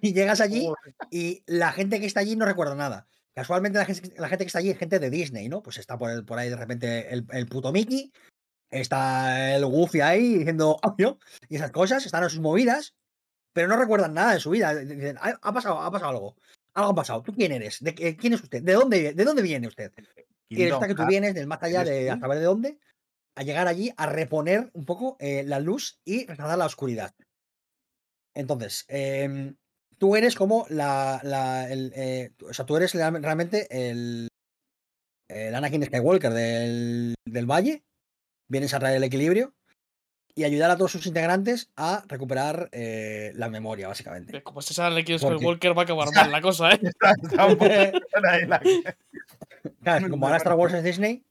Y 0.00 0.12
llegas 0.12 0.40
allí 0.40 0.68
y 1.10 1.42
la 1.46 1.72
gente 1.72 1.98
que 2.00 2.06
está 2.06 2.20
allí 2.20 2.36
no 2.36 2.44
recuerda 2.44 2.74
nada. 2.74 3.08
Casualmente 3.34 3.78
la 3.78 3.84
gente, 3.84 4.14
la 4.18 4.28
gente 4.28 4.44
que 4.44 4.48
está 4.48 4.58
allí 4.58 4.70
es 4.70 4.78
gente 4.78 4.98
de 4.98 5.10
Disney, 5.10 5.48
¿no? 5.48 5.62
Pues 5.62 5.78
está 5.78 5.98
por, 5.98 6.10
el- 6.10 6.24
por 6.24 6.38
ahí 6.38 6.48
de 6.50 6.56
repente 6.56 7.12
el, 7.12 7.26
el 7.32 7.46
puto 7.46 7.72
Mickey, 7.72 8.12
está 8.70 9.54
el 9.54 9.64
Goofy 9.66 10.00
ahí 10.00 10.38
diciendo 10.38 10.78
"Obvio", 10.82 11.18
y 11.48 11.56
esas 11.56 11.70
cosas, 11.70 12.04
están 12.06 12.22
en 12.24 12.30
sus 12.30 12.40
movidas, 12.40 12.94
pero 13.52 13.68
no 13.68 13.76
recuerdan 13.76 14.14
nada 14.14 14.34
de 14.34 14.40
su 14.40 14.50
vida. 14.50 14.74
Dicen, 14.74 15.16
"Ah, 15.20 15.38
ha 15.40 15.52
pasado, 15.52 15.80
ha 15.80 15.90
pasado 15.90 16.10
algo. 16.10 16.36
Algo 16.76 16.90
ha 16.90 16.94
pasado. 16.94 17.22
¿Tú 17.22 17.32
quién 17.32 17.52
eres? 17.52 17.78
¿De, 17.80 17.94
¿Quién 17.94 18.34
es 18.34 18.42
usted? 18.42 18.62
¿De 18.62 18.74
dónde, 18.74 19.14
¿De 19.14 19.24
dónde 19.24 19.42
viene 19.42 19.66
usted? 19.66 19.92
Y 20.48 20.56
resulta 20.66 20.86
que 20.88 20.94
tú 20.94 21.06
vienes 21.06 21.34
del 21.34 21.46
más 21.46 21.62
allá 21.62 21.80
¿eres 21.80 21.94
de 22.04 22.10
a 22.10 22.20
saber 22.20 22.38
de 22.38 22.44
dónde, 22.44 22.78
a 23.34 23.42
llegar 23.42 23.66
allí 23.66 23.92
a 23.96 24.06
reponer 24.06 24.70
un 24.74 24.84
poco 24.84 25.16
eh, 25.18 25.42
la 25.44 25.58
luz 25.58 26.00
y 26.04 26.26
restaurar 26.26 26.58
la 26.58 26.66
oscuridad. 26.66 27.14
Entonces, 28.34 28.84
em, 28.88 29.56
tú 29.98 30.16
eres 30.16 30.34
como 30.34 30.66
la. 30.68 31.20
la- 31.24 31.70
el, 31.72 31.92
eh, 31.96 32.32
o 32.48 32.52
sea, 32.52 32.66
tú 32.66 32.76
eres 32.76 32.94
real- 32.94 33.22
realmente 33.22 33.66
el. 33.70 34.28
El 35.28 35.54
Anakin 35.56 35.82
Skywalker 35.84 36.32
del, 36.32 37.14
del 37.26 37.46
Valle. 37.50 37.84
Vienes 38.48 38.74
a 38.74 38.78
traer 38.78 38.98
el 38.98 39.04
equilibrio 39.04 39.55
y 40.38 40.44
ayudar 40.44 40.70
a 40.70 40.76
todos 40.76 40.92
sus 40.92 41.06
integrantes 41.06 41.70
a 41.76 42.04
recuperar 42.06 42.68
eh, 42.70 43.32
la 43.36 43.48
memoria, 43.48 43.88
básicamente. 43.88 44.42
Como 44.42 44.60
se 44.62 44.74
sale 44.74 45.02
que 45.04 45.18
Porque- 45.18 45.38
Skywalker 45.38 45.76
va 45.76 45.80
a 45.80 45.84
acabar 45.84 46.08
mal 46.14 46.30
la 46.30 46.40
cosa, 46.42 46.70
¿eh? 46.72 46.78
Está, 46.82 47.12
está 47.22 47.46
un 47.46 47.56
poco 47.56 47.70
la- 48.22 48.60
Claro, 49.82 50.10
como 50.10 50.26
ahora 50.26 50.36
Star 50.36 50.54
Wars 50.54 50.74
es 50.74 50.84
Disney, 50.84 51.24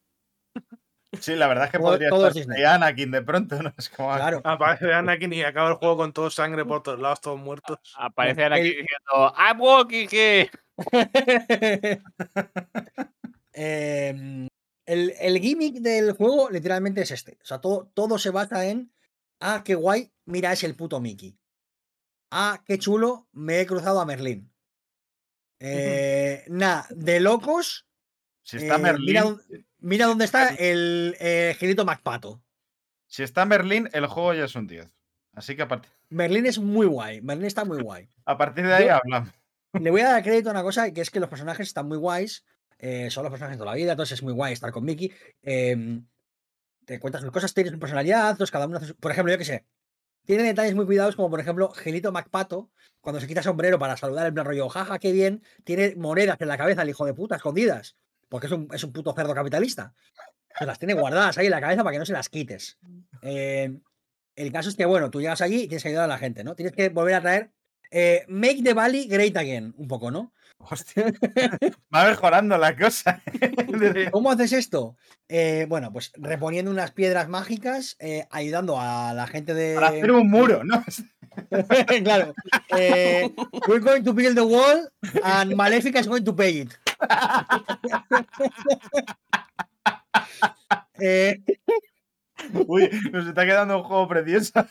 Sí, 1.21 1.33
la 1.35 1.47
verdad 1.47 1.65
es 1.65 1.71
que 1.71 1.79
podría 1.79 2.09
todo 2.09 2.27
estar 2.27 2.41
es 2.41 2.45
Disney. 2.47 2.65
Anakin 2.65 3.09
de 3.11 3.21
pronto, 3.21 3.61
¿no? 3.63 3.73
Es 3.77 3.87
como, 3.89 4.13
claro. 4.13 4.41
Aparece 4.43 4.91
Anakin 4.93 5.31
y 5.31 5.43
acaba 5.43 5.69
el 5.69 5.75
juego 5.75 5.95
con 5.95 6.11
todo 6.11 6.29
sangre 6.29 6.65
por 6.65 6.83
todos 6.83 6.99
lados, 6.99 7.21
todos 7.21 7.39
muertos. 7.39 7.77
Aparece 7.97 8.43
el- 8.43 8.53
diciendo 8.63 9.33
I'm 9.37 9.61
walking 9.61 10.07
here. 10.11 10.51
Em, 13.53 14.47
el, 14.85 15.13
el 15.19 15.39
gimmick 15.39 15.75
del 15.75 16.11
juego 16.13 16.49
literalmente 16.49 17.01
es 17.01 17.11
este. 17.11 17.37
O 17.41 17.45
sea, 17.45 17.59
todo, 17.61 17.89
todo 17.93 18.17
se 18.19 18.31
basa 18.31 18.65
en. 18.67 18.91
Ah, 19.39 19.61
qué 19.65 19.75
guay, 19.75 20.11
mira, 20.25 20.51
es 20.53 20.63
el 20.63 20.75
puto 20.75 20.99
Mickey. 20.99 21.37
Ah, 22.31 22.61
qué 22.65 22.77
chulo, 22.79 23.27
me 23.31 23.61
he 23.61 23.65
cruzado 23.65 23.99
a 23.99 24.05
Merlín. 24.05 24.51
Eh, 25.59 26.43
Nada, 26.47 26.85
de 26.89 27.19
locos. 27.19 27.87
Si 28.43 28.57
está 28.57 28.75
eh, 28.75 28.79
Merlín, 28.79 29.05
mira, 29.07 29.21
dónde- 29.23 29.65
mira 29.79 30.05
dónde 30.07 30.25
está 30.25 30.49
el 30.49 31.15
eh, 31.19 31.55
Gilito 31.59 31.85
MacPato. 31.85 32.43
si 33.07 33.23
está 33.23 33.45
Merlín, 33.45 33.89
el 33.93 34.07
juego 34.07 34.33
ya 34.33 34.45
es 34.45 34.55
un 34.55 34.67
10. 34.67 34.91
Así 35.33 35.55
que 35.55 35.63
a 35.63 35.67
partir, 35.67 35.91
Merlín 36.09 36.45
es 36.45 36.59
muy 36.59 36.85
guay. 36.87 37.21
Merlín 37.21 37.45
está 37.47 37.65
muy 37.65 37.81
guay. 37.81 38.09
a 38.25 38.37
partir 38.37 38.65
de 38.65 38.73
ahí 38.73 38.85
Yo- 38.87 38.95
hablamos. 38.95 39.29
Le 39.73 39.91
voy 39.91 40.01
a 40.01 40.09
dar 40.11 40.23
crédito 40.23 40.49
a 40.49 40.53
una 40.53 40.63
cosa, 40.63 40.91
que 40.91 41.01
es 41.01 41.09
que 41.09 41.19
los 41.19 41.29
personajes 41.29 41.67
están 41.67 41.87
muy 41.87 41.97
guays. 41.97 42.45
eh, 42.77 43.09
son 43.09 43.23
los 43.23 43.31
personajes 43.31 43.57
de 43.57 43.61
toda 43.61 43.71
la 43.71 43.77
vida, 43.77 43.91
entonces 43.91 44.19
es 44.19 44.23
muy 44.23 44.33
guay 44.33 44.53
estar 44.53 44.71
con 44.71 44.83
Mickey. 44.85 45.11
em, 45.41 46.05
te 46.85 46.99
cuentas 46.99 47.21
sus 47.21 47.31
cosas, 47.31 47.53
tienes 47.53 47.73
su 47.73 47.79
personalidad, 47.79 48.31
entonces 48.31 48.51
cada 48.51 48.67
uno 48.67 48.77
hace 48.77 48.87
su- 48.87 48.95
Por 48.95 49.11
ejemplo, 49.11 49.31
yo 49.33 49.37
qué 49.37 49.45
sé. 49.45 49.65
Tiene 50.25 50.43
detalles 50.43 50.73
muy 50.75 50.85
cuidados, 50.85 51.15
como 51.15 51.29
por 51.29 51.39
ejemplo, 51.39 51.69
Gelito 51.71 52.11
MacPato, 52.11 52.71
cuando 53.01 53.19
se 53.21 53.27
quita 53.27 53.43
sombrero 53.43 53.77
para 53.77 53.95
saludar, 53.97 54.25
en 54.27 54.33
plan 54.33 54.45
rollo, 54.45 54.69
jaja, 54.69 54.97
qué 54.99 55.11
bien, 55.11 55.43
tiene 55.63 55.95
monedas 55.95 56.37
en 56.41 56.47
la 56.47 56.57
cabeza, 56.57 56.81
el 56.81 56.89
hijo 56.89 57.05
de 57.05 57.13
puta, 57.13 57.35
escondidas. 57.35 57.95
Porque 58.29 58.47
es 58.47 58.53
un, 58.53 58.67
es 58.73 58.83
un 58.83 58.91
puto 58.91 59.13
cerdo 59.13 59.35
capitalista. 59.35 59.93
Se 60.57 60.65
las 60.65 60.79
tiene 60.79 60.95
guardadas 60.95 61.37
ahí 61.37 61.45
en 61.45 61.51
la 61.51 61.61
cabeza 61.61 61.83
para 61.83 61.93
que 61.93 61.99
no 61.99 62.05
se 62.05 62.13
las 62.13 62.29
quites. 62.29 62.77
Em, 63.21 63.81
el 64.35 64.51
caso 64.51 64.69
es 64.69 64.75
que, 64.75 64.85
bueno, 64.85 65.09
tú 65.11 65.21
llegas 65.21 65.41
allí 65.41 65.63
y 65.63 65.67
tienes 65.67 65.83
que 65.83 65.89
ayudar 65.89 66.05
a 66.05 66.07
la 66.07 66.17
gente, 66.17 66.43
¿no? 66.43 66.55
Tienes 66.55 66.73
que 66.75 66.89
volver 66.89 67.15
a 67.15 67.21
traer. 67.21 67.51
eh, 67.91 68.25
make 68.27 68.61
the 68.63 68.73
Valley 68.73 69.07
great 69.07 69.37
again, 69.37 69.73
un 69.77 69.87
poco, 69.87 70.09
¿no? 70.11 70.33
Hostia. 70.69 71.13
Va 71.93 72.07
mejorando 72.09 72.57
la 72.57 72.75
cosa. 72.75 73.21
¿Cómo 74.11 74.31
haces 74.31 74.53
esto? 74.53 74.95
Eh, 75.27 75.65
bueno, 75.69 75.91
pues 75.91 76.11
reponiendo 76.15 76.71
unas 76.71 76.91
piedras 76.91 77.29
mágicas, 77.29 77.95
eh, 77.99 78.25
ayudando 78.31 78.79
a 78.79 79.13
la 79.13 79.27
gente 79.27 79.53
de. 79.53 79.75
Para 79.75 79.87
hacer 79.87 80.11
un 80.11 80.29
muro, 80.29 80.63
¿no? 80.63 80.83
claro. 82.03 82.33
Eh, 82.77 83.29
we're 83.67 83.79
going 83.79 84.03
to 84.03 84.13
build 84.13 84.35
the 84.35 84.41
wall 84.41 84.89
and 85.23 85.53
Maléfica 85.53 85.99
is 85.99 86.07
going 86.07 86.23
to 86.23 86.35
pay 86.35 86.61
it. 86.61 86.73
Uy, 92.67 92.89
nos 93.11 93.27
está 93.27 93.45
quedando 93.45 93.77
un 93.77 93.83
juego 93.83 94.07
precioso. 94.07 94.65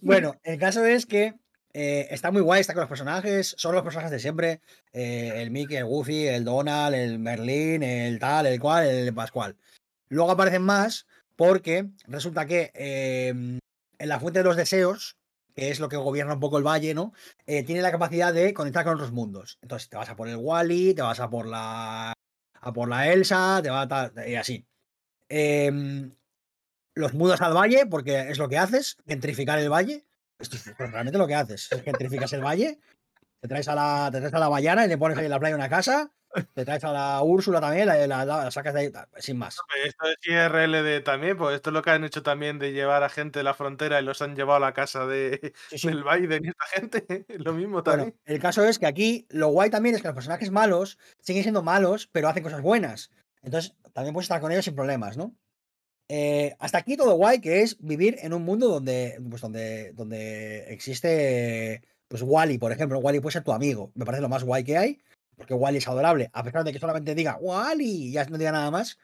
bueno, 0.00 0.34
el 0.42 0.58
caso 0.58 0.84
es 0.84 1.06
que 1.06 1.34
eh, 1.74 2.06
está 2.10 2.30
muy 2.30 2.40
guay, 2.40 2.60
está 2.60 2.72
con 2.72 2.82
los 2.82 2.88
personajes, 2.88 3.54
son 3.58 3.74
los 3.74 3.82
personajes 3.82 4.12
de 4.12 4.20
siempre. 4.20 4.60
eh, 4.92 5.32
el 5.36 5.50
Mickey, 5.50 5.76
el 5.76 5.84
Goofy, 5.84 6.28
el 6.28 6.44
Donald, 6.44 6.94
el 6.94 7.18
Merlin, 7.18 7.82
el 7.82 8.18
tal, 8.18 8.46
el 8.46 8.60
cual, 8.60 8.86
el 8.86 9.12
Pascual. 9.12 9.56
Luego 10.08 10.30
aparecen 10.30 10.62
más 10.62 11.06
porque 11.36 11.90
resulta 12.06 12.46
que 12.46 12.70
eh, 12.74 13.28
en 13.28 14.08
la 14.08 14.20
fuente 14.20 14.40
de 14.40 14.44
los 14.44 14.56
deseos, 14.56 15.16
que 15.54 15.70
es 15.70 15.80
lo 15.80 15.88
que 15.88 15.96
gobierna 15.96 16.34
un 16.34 16.40
poco 16.40 16.58
el 16.58 16.66
valle, 16.66 16.94
¿no? 16.94 17.12
Eh, 17.46 17.62
tiene 17.64 17.82
la 17.82 17.90
capacidad 17.90 18.32
de 18.32 18.54
conectar 18.54 18.84
con 18.84 18.94
otros 18.94 19.12
mundos. 19.12 19.58
Entonces 19.62 19.88
te 19.88 19.96
vas 19.96 20.08
a 20.08 20.16
por 20.16 20.28
el 20.28 20.36
Wally, 20.36 20.94
te 20.94 21.02
vas 21.02 21.20
a 21.20 21.30
por 21.30 21.46
la. 21.46 22.12
a 22.60 22.72
por 22.72 22.88
la 22.88 23.12
Elsa, 23.12 23.60
te 23.62 23.70
vas 23.70 23.90
a 23.90 24.28
y 24.28 24.36
así. 24.36 24.66
Em, 25.28 26.14
los 26.94 27.14
mudas 27.14 27.40
al 27.40 27.54
valle, 27.54 27.86
porque 27.86 28.30
es 28.30 28.38
lo 28.38 28.48
que 28.48 28.58
haces, 28.58 28.96
gentrificar 29.06 29.58
el 29.58 29.70
valle. 29.72 30.04
Esto 30.44 30.56
es 30.56 30.76
realmente 30.78 31.18
lo 31.18 31.26
que 31.26 31.34
haces. 31.34 31.70
Es 31.72 31.82
gentrificas 31.82 32.32
el 32.32 32.42
valle, 32.44 32.78
te 33.40 33.48
traes 33.48 33.68
a 33.68 33.74
la, 33.74 34.08
te 34.12 34.18
traes 34.20 34.34
a 34.34 34.38
la 34.38 34.48
Bayana 34.48 34.84
y 34.84 34.88
le 34.88 34.98
pones 34.98 35.18
ahí 35.18 35.24
en 35.24 35.30
la 35.30 35.38
playa 35.40 35.54
una 35.56 35.68
casa, 35.68 36.10
te 36.54 36.64
traes 36.64 36.82
a 36.84 36.92
la 36.92 37.22
Úrsula 37.22 37.60
también, 37.60 37.86
la, 37.86 38.06
la- 38.06 38.24
la 38.24 38.50
sacas 38.50 38.74
de 38.74 38.80
ahí, 38.80 38.92
sin 39.18 39.36
más. 39.38 39.56
Esto 39.84 40.04
es 40.08 40.16
IRLD 40.26 41.00
también, 41.04 41.36
pues 41.36 41.54
esto 41.56 41.70
es 41.70 41.74
lo 41.74 41.82
que 41.82 41.90
han 41.90 42.04
hecho 42.04 42.22
también 42.22 42.58
de 42.58 42.72
llevar 42.72 43.02
a 43.04 43.08
gente 43.08 43.38
de 43.38 43.42
la 43.44 43.54
frontera 43.54 44.00
y 44.00 44.04
los 44.04 44.20
han 44.22 44.34
llevado 44.34 44.56
a 44.56 44.60
la 44.66 44.72
casa 44.74 45.06
de, 45.06 45.52
Sí, 45.70 45.78
sí. 45.78 45.88
del 45.88 46.02
Biden 46.04 46.44
y 46.44 46.48
esta 46.48 46.66
gente. 46.66 47.04
Lo 47.38 47.52
mismo 47.52 47.82
Bueno, 47.82 48.04
también. 48.04 48.20
el 48.24 48.40
caso 48.40 48.64
es 48.64 48.78
que 48.78 48.86
aquí 48.86 49.26
lo 49.30 49.48
guay 49.48 49.70
también 49.70 49.94
es 49.94 50.00
que 50.02 50.08
los 50.08 50.14
personajes 50.14 50.50
malos 50.50 50.98
siguen 51.20 51.42
siendo 51.44 51.62
malos, 51.62 52.08
pero 52.10 52.28
hacen 52.28 52.42
cosas 52.42 52.62
buenas. 52.62 53.10
Entonces, 53.42 53.74
también 53.92 54.14
puedes 54.14 54.24
estar 54.24 54.40
con 54.40 54.50
ellos 54.50 54.64
sin 54.64 54.74
problemas, 54.74 55.16
¿no? 55.16 55.34
Eh, 56.08 56.54
hasta 56.58 56.78
aquí 56.78 56.96
todo 56.96 57.14
guay, 57.16 57.40
que 57.40 57.62
es 57.62 57.78
vivir 57.80 58.16
en 58.20 58.34
un 58.34 58.44
mundo 58.44 58.68
donde, 58.68 59.18
pues 59.30 59.40
donde, 59.40 59.92
donde 59.92 60.64
existe, 60.72 61.82
pues 62.08 62.22
Wally, 62.22 62.58
por 62.58 62.72
ejemplo. 62.72 62.98
Wally 62.98 63.20
puede 63.20 63.32
ser 63.32 63.44
tu 63.44 63.52
amigo. 63.52 63.90
Me 63.94 64.04
parece 64.04 64.20
lo 64.22 64.28
más 64.28 64.44
guay 64.44 64.64
que 64.64 64.76
hay, 64.76 65.00
porque 65.36 65.54
Wally 65.54 65.78
es 65.78 65.88
adorable, 65.88 66.30
a 66.32 66.42
pesar 66.44 66.64
de 66.64 66.72
que 66.72 66.78
solamente 66.78 67.14
diga 67.14 67.38
Wally 67.40 68.08
y 68.08 68.12
ya 68.12 68.24
no 68.26 68.36
diga 68.38 68.52
nada 68.52 68.70
más. 68.70 68.98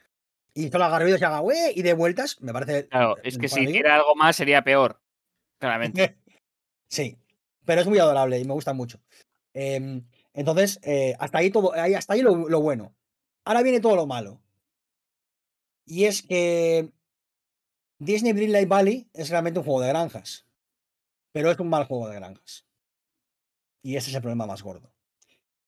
Y 0.52 0.68
solo 0.68 0.98
ruidos 0.98 1.20
y 1.20 1.24
haga 1.24 1.40
"Ué", 1.42 1.72
y 1.74 1.82
de 1.82 1.94
vueltas, 1.94 2.36
me 2.40 2.52
parece. 2.52 2.88
Claro, 2.88 3.16
el 3.18 3.26
es 3.26 3.38
que 3.38 3.48
si 3.48 3.62
hiciera 3.62 3.94
algo 3.94 4.14
más 4.16 4.36
sería 4.36 4.62
peor. 4.62 5.00
Claramente. 5.58 6.16
Sí, 6.88 7.16
pero 7.64 7.80
es 7.80 7.86
muy 7.86 7.98
adorable 7.98 8.38
y 8.38 8.44
me 8.44 8.52
gusta 8.54 8.72
mucho. 8.72 9.00
Em, 9.54 10.04
entonces, 10.34 10.80
eh, 10.82 11.14
hasta 11.18 11.38
ahí 11.38 11.50
todo, 11.50 11.72
hasta 11.72 12.14
ahí 12.14 12.22
lo, 12.22 12.48
lo 12.48 12.60
bueno. 12.60 12.94
Ahora 13.44 13.62
viene 13.62 13.80
todo 13.80 13.96
lo 13.96 14.06
malo. 14.06 14.40
Y 15.84 16.04
es 16.04 16.22
que 16.22 16.92
Disney 17.98 18.32
Dreamlight 18.32 18.68
Valley 18.68 19.10
es 19.12 19.30
realmente 19.30 19.58
un 19.58 19.64
juego 19.64 19.82
de 19.82 19.88
granjas. 19.88 20.46
Pero 21.32 21.50
es 21.50 21.58
un 21.58 21.68
mal 21.68 21.84
juego 21.84 22.08
de 22.08 22.16
granjas. 22.16 22.66
Y 23.82 23.96
ese 23.96 24.10
es 24.10 24.16
el 24.16 24.22
problema 24.22 24.46
más 24.46 24.62
gordo. 24.62 24.92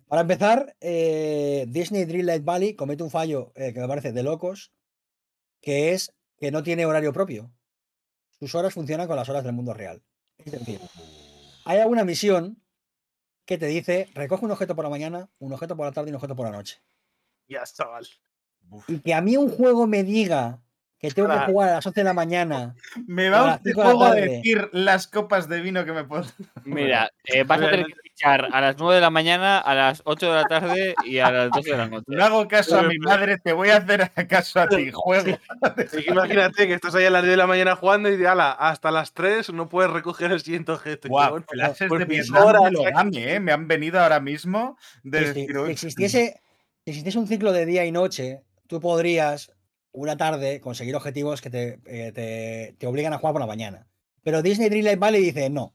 Para 0.06 0.22
empezar, 0.22 0.76
eh, 0.80 1.64
Disney 1.68 2.04
Dreamlight 2.04 2.44
Valley 2.44 2.74
comete 2.74 3.02
un 3.02 3.10
fallo 3.10 3.52
eh, 3.54 3.72
que 3.72 3.80
me 3.80 3.88
parece 3.88 4.12
de 4.12 4.22
locos, 4.22 4.72
que 5.60 5.92
es 5.92 6.14
que 6.36 6.50
no 6.50 6.62
tiene 6.62 6.84
horario 6.84 7.12
propio. 7.12 7.50
Sus 8.38 8.54
horas 8.54 8.74
funcionan 8.74 9.06
con 9.06 9.16
las 9.16 9.28
horas 9.28 9.44
del 9.44 9.54
mundo 9.54 9.72
real. 9.72 10.02
Es 10.36 10.52
decir, 10.52 10.80
hay 11.64 11.78
alguna 11.78 12.04
misión 12.04 12.62
que 13.46 13.58
te 13.58 13.66
dice, 13.66 14.08
recoge 14.14 14.44
un 14.44 14.50
objeto 14.50 14.74
por 14.74 14.84
la 14.84 14.90
mañana, 14.90 15.30
un 15.38 15.52
objeto 15.52 15.76
por 15.76 15.86
la 15.86 15.92
tarde 15.92 16.08
y 16.08 16.12
un 16.12 16.16
objeto 16.16 16.36
por 16.36 16.46
la 16.46 16.52
noche. 16.52 16.82
Ya, 17.48 17.64
chaval. 17.64 18.06
Uf. 18.72 18.88
Y 18.88 18.98
que 19.00 19.14
a 19.14 19.20
mí 19.20 19.36
un 19.36 19.48
juego 19.50 19.86
me 19.86 20.02
diga 20.02 20.58
que 20.98 21.10
tengo 21.10 21.28
que 21.28 21.34
Claro. 21.34 21.52
jugar 21.52 21.68
a 21.70 21.72
las 21.74 21.86
11 21.86 22.00
de 22.00 22.04
la 22.04 22.14
mañana. 22.14 22.74
Me 23.08 23.28
va 23.28 23.60
la 23.64 23.74
juego 23.74 24.04
a 24.04 24.14
decir 24.14 24.68
las 24.72 25.08
copas 25.08 25.48
de 25.48 25.60
vino 25.60 25.84
que 25.84 25.90
me 25.92 26.04
puedo. 26.04 26.24
Mira, 26.64 27.10
eh, 27.24 27.42
vas 27.42 27.60
a 27.60 27.70
tener 27.70 27.86
que 27.86 27.94
fichar 28.04 28.48
a 28.52 28.60
las 28.60 28.76
9 28.78 28.94
de 28.94 29.00
la 29.00 29.10
mañana, 29.10 29.58
a 29.58 29.74
las 29.74 30.02
8 30.04 30.28
de 30.28 30.34
la 30.36 30.44
tarde 30.44 30.94
y 31.04 31.18
a 31.18 31.32
las 31.32 31.50
12 31.50 31.72
de 31.72 31.76
la 31.76 31.88
noche. 31.88 32.04
No 32.06 32.24
hago 32.24 32.46
caso 32.46 32.78
a 32.78 32.82
mi 32.84 32.98
madre, 32.98 33.36
te 33.38 33.52
voy 33.52 33.70
a 33.70 33.78
hacer 33.78 34.12
caso 34.28 34.60
a 34.60 34.68
ti, 34.68 34.90
juego. 34.92 35.24
Que 35.90 36.04
imagínate 36.08 36.68
que 36.68 36.74
estás 36.74 36.94
ahí 36.94 37.04
a 37.06 37.10
las 37.10 37.22
10 37.22 37.32
de 37.32 37.36
la 37.36 37.46
mañana 37.48 37.74
jugando 37.74 38.08
y 38.08 38.16
de 38.16 38.28
ala, 38.28 38.52
hasta 38.52 38.92
las 38.92 39.12
3 39.12 39.52
no 39.52 39.68
puedes 39.68 39.90
recoger 39.90 40.30
el 40.30 40.40
siguiente 40.40 40.70
objeto. 40.70 41.08
Guau, 41.08 41.42
flashes 41.48 41.88
por 41.88 41.98
de 41.98 42.06
mis 42.06 42.30
Vietnam 42.30 42.46
horas 42.46 42.62
me 42.62 42.70
lo 42.70 43.18
¿eh? 43.18 43.40
Me 43.40 43.50
han 43.50 43.66
venido 43.66 44.00
ahora 44.00 44.20
mismo 44.20 44.78
de 45.02 45.18
Sí, 45.18 45.24
sí, 45.24 45.40
decir, 45.40 45.50
Si 45.50 45.58
"Uy, 45.58 45.70
existiese, 45.72 46.40
si 46.84 46.90
existiese 46.92 47.18
un 47.18 47.26
ciclo 47.26 47.52
de 47.52 47.66
día 47.66 47.84
y 47.84 47.90
noche, 47.90 48.42
tú 48.72 48.80
podrías 48.80 49.52
una 49.92 50.16
tarde 50.16 50.62
conseguir 50.62 50.96
objetivos 50.96 51.42
que 51.42 51.50
te, 51.50 51.78
eh, 51.84 52.10
te, 52.12 52.74
te 52.78 52.86
obligan 52.86 53.12
a 53.12 53.18
jugar 53.18 53.34
por 53.34 53.42
la 53.42 53.46
mañana. 53.46 53.86
Pero 54.22 54.40
Disney 54.40 54.70
Dreamlight 54.70 54.98
Valley 54.98 55.22
dice, 55.22 55.50
no. 55.50 55.74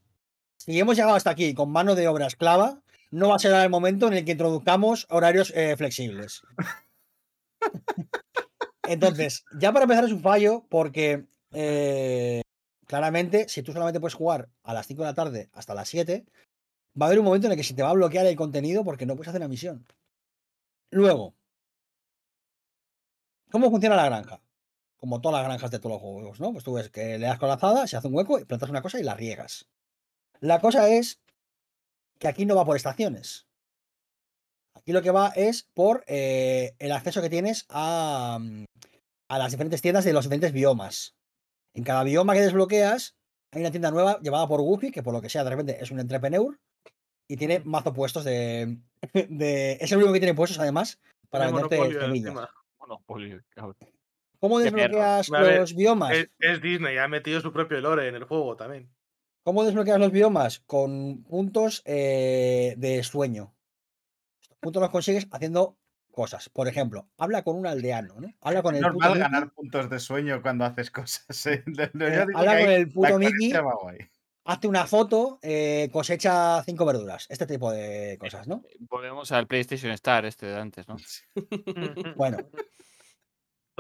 Si 0.58 0.80
hemos 0.80 0.96
llegado 0.96 1.14
hasta 1.14 1.30
aquí 1.30 1.54
con 1.54 1.70
mano 1.70 1.94
de 1.94 2.08
obra 2.08 2.26
esclava, 2.26 2.82
no 3.12 3.30
va 3.30 3.36
a 3.36 3.40
ser 3.40 3.54
el 3.54 3.70
momento 3.70 4.08
en 4.08 4.14
el 4.14 4.26
que 4.26 4.32
introduzcamos 4.32 5.06
horarios 5.12 5.54
eh, 5.56 5.78
flexibles. 5.78 6.42
Entonces, 8.82 9.46
ya 9.60 9.72
para 9.72 9.84
empezar 9.84 10.06
es 10.06 10.12
un 10.12 10.22
fallo 10.22 10.66
porque 10.68 11.28
eh, 11.52 12.42
claramente 12.88 13.48
si 13.48 13.62
tú 13.62 13.74
solamente 13.74 14.00
puedes 14.00 14.16
jugar 14.16 14.50
a 14.64 14.74
las 14.74 14.88
5 14.88 15.04
de 15.04 15.08
la 15.08 15.14
tarde 15.14 15.50
hasta 15.54 15.76
las 15.76 15.88
7, 15.88 16.26
va 17.00 17.06
a 17.06 17.10
haber 17.10 17.20
un 17.20 17.26
momento 17.26 17.46
en 17.46 17.52
el 17.52 17.58
que 17.60 17.64
se 17.64 17.76
te 17.76 17.84
va 17.84 17.92
a 17.92 17.94
bloquear 17.94 18.26
el 18.26 18.36
contenido 18.36 18.84
porque 18.84 19.06
no 19.06 19.16
puedes 19.16 19.28
hacer 19.28 19.42
la 19.42 19.48
misión. 19.48 19.86
Luego, 20.90 21.36
¿cómo 23.52 23.70
funciona 23.70 23.96
la 23.96 24.06
granja? 24.06 24.42
Como 24.98 25.22
todas 25.22 25.40
las 25.42 25.48
granjas 25.48 25.72
de 25.72 25.80
todos 25.80 25.94
los 25.94 26.02
juegos, 26.02 26.40
¿no? 26.40 26.52
Pues 26.52 26.64
tú 26.64 26.74
ves 26.74 26.90
que 26.90 27.18
le 27.18 27.28
das 27.28 27.38
con 27.40 27.50
la 27.50 27.56
azada, 27.56 27.86
se 27.88 27.98
hace 27.98 28.08
un 28.08 28.16
hueco 28.16 28.40
y 28.40 28.46
plantas 28.46 28.70
una 28.70 28.82
cosa 28.82 29.00
y 29.00 29.04
la 29.04 29.14
riegas. 29.16 29.68
La 30.40 30.60
cosa 30.60 30.90
es 30.90 31.20
que 32.20 32.28
aquí 32.28 32.46
no 32.46 32.56
va 32.56 32.66
por 32.66 32.76
estaciones. 32.76 33.48
Aquí 34.74 34.92
lo 34.92 35.02
que 35.02 35.12
va 35.12 35.30
es 35.36 35.64
por 35.74 36.04
eh, 36.08 36.76
el 36.80 36.92
acceso 36.92 37.22
que 37.22 37.30
tienes 37.30 37.66
a, 37.70 38.38
mm, 38.40 38.66
a 39.30 39.38
las 39.38 39.52
diferentes 39.52 39.82
tiendas 39.82 40.06
de 40.06 40.14
los 40.14 40.26
diferentes 40.26 40.52
biomas. 40.52 41.16
En 41.74 41.84
cada 41.84 42.04
bioma 42.04 42.34
que 42.34 42.42
desbloqueas 42.42 43.16
hay 43.52 43.62
una 43.62 43.72
tienda 43.72 43.92
nueva 43.92 44.20
llevada 44.22 44.48
por 44.48 44.62
Goofy, 44.62 44.92
que 44.92 45.04
por 45.04 45.14
lo 45.14 45.22
que 45.22 45.30
sea 45.30 45.44
de 45.44 45.50
repente 45.52 45.78
es 45.84 45.92
un 45.92 46.00
entrepreneur 46.00 46.60
y 47.28 47.38
tiene 47.38 47.60
mazo 47.66 47.94
puestos 47.94 48.24
de, 48.24 48.78
de- 49.30 49.78
Es 49.80 49.92
el 49.92 49.98
único 50.00 50.14
que 50.14 50.20
tiene 50.20 50.34
puestos 50.36 50.60
además 50.60 51.00
para 51.30 51.46
venderte 51.62 51.78
semillas. 52.06 52.34
Monopolio, 52.88 53.42
cabrón. 53.50 53.76
¿Cómo 54.40 54.60
desbloqueas 54.60 55.30
ver, 55.30 55.60
los 55.60 55.76
biomas? 55.76 56.16
Es, 56.16 56.30
es 56.40 56.62
Disney, 56.62 56.98
ha 56.98 57.08
metido 57.08 57.42
su 57.42 57.52
propio 57.52 57.82
lore 57.82 58.08
en 58.08 58.16
el 58.16 58.24
juego 58.24 58.56
también. 58.56 58.90
¿Cómo 59.44 59.64
desbloqueas 59.64 60.00
los 60.00 60.12
biomas? 60.12 60.60
Con 60.60 61.24
puntos 61.24 61.82
eh, 61.86 62.76
de 62.78 63.02
sueño. 63.04 63.56
Estos 64.42 64.58
puntos 64.60 64.82
los 64.82 64.92
consigues 64.92 65.28
haciendo 65.32 65.78
cosas. 66.12 66.50
Por 66.50 66.68
ejemplo, 66.68 67.08
habla 67.18 67.44
con 67.44 67.56
un 67.56 67.66
aldeano, 67.66 68.20
¿no? 68.20 68.34
Habla 68.42 68.62
con 68.62 68.76
es 68.76 68.82
el 68.82 68.88
puto 68.88 69.00
normal 69.00 69.18
Mickey, 69.18 69.32
ganar 69.32 69.54
puntos 69.54 69.90
de 69.90 70.00
sueño 70.00 70.42
cuando 70.42 70.66
haces 70.66 70.92
cosas. 70.92 71.46
¿eh? 71.48 71.64
Eh, 72.00 72.26
habla 72.36 72.60
con 72.60 72.70
el 72.70 72.90
puto 72.90 73.20
Mickey. 73.20 73.54
Hazte 74.48 74.68
una 74.68 74.88
foto, 74.88 75.40
eh, 75.42 75.90
cosecha 75.92 76.64
cinco 76.64 76.86
verduras. 76.86 77.28
Este 77.30 77.46
tipo 77.46 77.72
de 77.72 78.18
cosas, 78.18 78.48
¿no? 78.48 78.64
Volvemos 78.80 79.32
al 79.32 79.46
PlayStation 79.46 79.92
Star 79.92 80.26
este 80.26 80.48
de 80.48 80.58
antes, 80.58 80.88
¿no? 80.88 80.96
Bueno, 82.16 82.38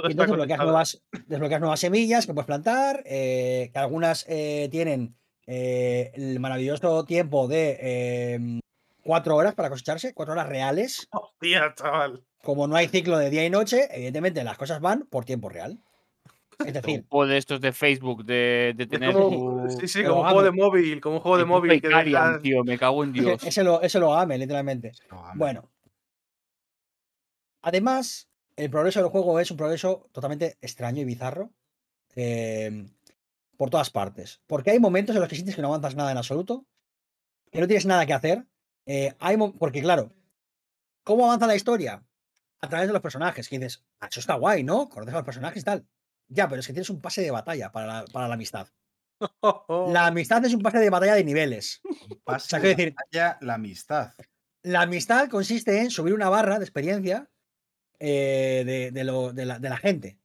Y 0.04 0.12
entonces 0.12 0.28
desbloqueas 0.28 0.60
nuevas, 0.60 1.04
desbloqueas 1.26 1.62
nuevas 1.62 1.80
semillas 1.80 2.26
que 2.28 2.34
puedes 2.34 2.46
plantar, 2.46 3.02
eh, 3.06 3.70
que 3.72 3.80
algunas 3.80 4.26
eh, 4.28 4.68
tienen 4.70 5.18
eh, 5.48 6.12
el 6.14 6.40
maravilloso 6.42 7.06
tiempo 7.06 7.48
de 7.48 7.78
eh, 7.80 8.60
cuatro 9.02 9.38
horas 9.38 9.56
para 9.56 9.70
cosecharse, 9.70 10.14
cuatro 10.14 10.34
horas 10.34 10.50
reales. 10.50 11.08
Hostia, 11.12 11.74
chaval. 11.74 12.26
Como 12.44 12.68
no 12.68 12.76
hay 12.76 12.90
ciclo 12.90 13.18
de 13.18 13.30
día 13.30 13.46
y 13.46 13.50
noche, 13.50 13.88
evidentemente 13.92 14.44
las 14.44 14.58
cosas 14.58 14.82
van 14.82 15.08
por 15.10 15.24
tiempo 15.24 15.48
real. 15.48 15.82
Es 16.60 16.68
Un 16.68 16.74
decir, 16.74 17.06
juego 17.08 17.28
de 17.28 17.38
estos 17.38 17.62
de 17.62 17.72
Facebook 17.72 18.26
de, 18.26 18.88
tener 18.90 19.14
como, 19.14 19.64
tu- 19.68 19.80
sí, 19.80 19.88
sí, 19.88 20.04
como 20.04 20.22
un 20.22 20.26
juego 20.26 20.44
de 20.44 20.52
móvil, 20.52 21.00
como 21.02 21.16
un 21.18 21.22
juego 21.22 21.38
de 21.38 21.46
móvil 21.46 21.80
que 21.82 21.88
dejas- 21.88 22.42
tío, 22.42 22.64
me 22.64 22.78
cago 22.80 23.04
en 23.04 23.14
Dios. 23.40 23.44
ese 23.44 23.64
lo, 23.64 23.82
ese 23.82 24.00
lo 24.00 24.14
ame, 24.16 24.38
literalmente. 24.38 24.92
Bueno. 25.36 25.70
Además, 27.62 28.28
el 28.56 28.70
progreso 28.70 29.02
del 29.02 29.10
juego 29.10 29.40
es 29.40 29.52
un 29.52 29.58
progreso 29.58 30.10
totalmente 30.12 30.58
extraño 30.62 31.02
y 31.02 31.06
bizarro. 31.06 31.52
eh, 32.16 32.88
por 33.58 33.70
todas 33.72 33.90
partes. 33.90 34.40
Porque 34.46 34.70
hay 34.72 34.80
momentos 34.80 35.16
en 35.16 35.20
los 35.20 35.30
que 35.30 35.36
sientes 35.36 35.56
que 35.56 35.62
no 35.64 35.70
avanzas 35.70 35.96
nada 35.96 36.12
en 36.12 36.18
absoluto. 36.18 36.66
Que 37.52 37.60
no 37.60 37.66
tienes 37.68 37.86
nada 37.88 38.06
que 38.06 38.14
hacer. 38.14 38.46
eh, 38.86 39.14
hay 39.20 39.36
porque, 39.60 39.82
claro, 39.82 40.12
¿cómo 41.04 41.26
avanza 41.26 41.46
la 41.48 41.56
historia? 41.56 42.04
A 42.62 42.70
través 42.70 42.88
de 42.88 42.94
los 42.94 43.02
personajes. 43.02 43.50
Que 43.50 43.58
dices, 43.60 43.84
"Ah, 44.00 44.08
eso 44.12 44.20
está 44.20 44.36
guay, 44.36 44.64
¿no? 44.64 44.88
Conoces 44.90 45.14
a 45.14 45.18
los 45.18 45.26
personajes 45.26 45.62
y 45.62 45.66
tal. 45.66 45.86
Ya, 46.30 46.48
pero 46.48 46.60
es 46.60 46.68
que 46.68 46.74
tienes 46.74 46.90
un 46.90 47.02
pase 47.02 47.22
de 47.22 47.32
batalla 47.32 47.72
para 47.72 47.88
la, 47.88 48.06
para 48.06 48.28
la 48.28 48.34
amistad. 48.36 48.68
La 49.92 50.06
amistad 50.08 50.44
es 50.46 50.54
un 50.54 50.62
pase 50.62 50.80
de 50.80 50.90
batalla 50.90 51.16
de 51.16 51.24
niveles. 51.24 51.82
Pase 52.24 52.50
sea, 52.50 52.60
de 52.60 52.76
decir- 52.76 52.94
batalla, 52.96 53.38
la 53.42 53.54
amistad. 53.56 54.14
La 54.64 54.82
amistad 54.82 55.30
consiste 55.30 55.80
en 55.82 55.90
subir 55.92 56.14
una 56.14 56.30
barra 56.30 56.60
de 56.60 56.66
experiencia 56.66 57.30
eh, 58.00 58.64
de, 58.66 58.92
de 58.92 59.04
lo- 59.04 59.34
de 59.34 59.46
la, 59.46 59.60
de 59.60 59.70
la 59.70 59.78
gente. 59.78 60.20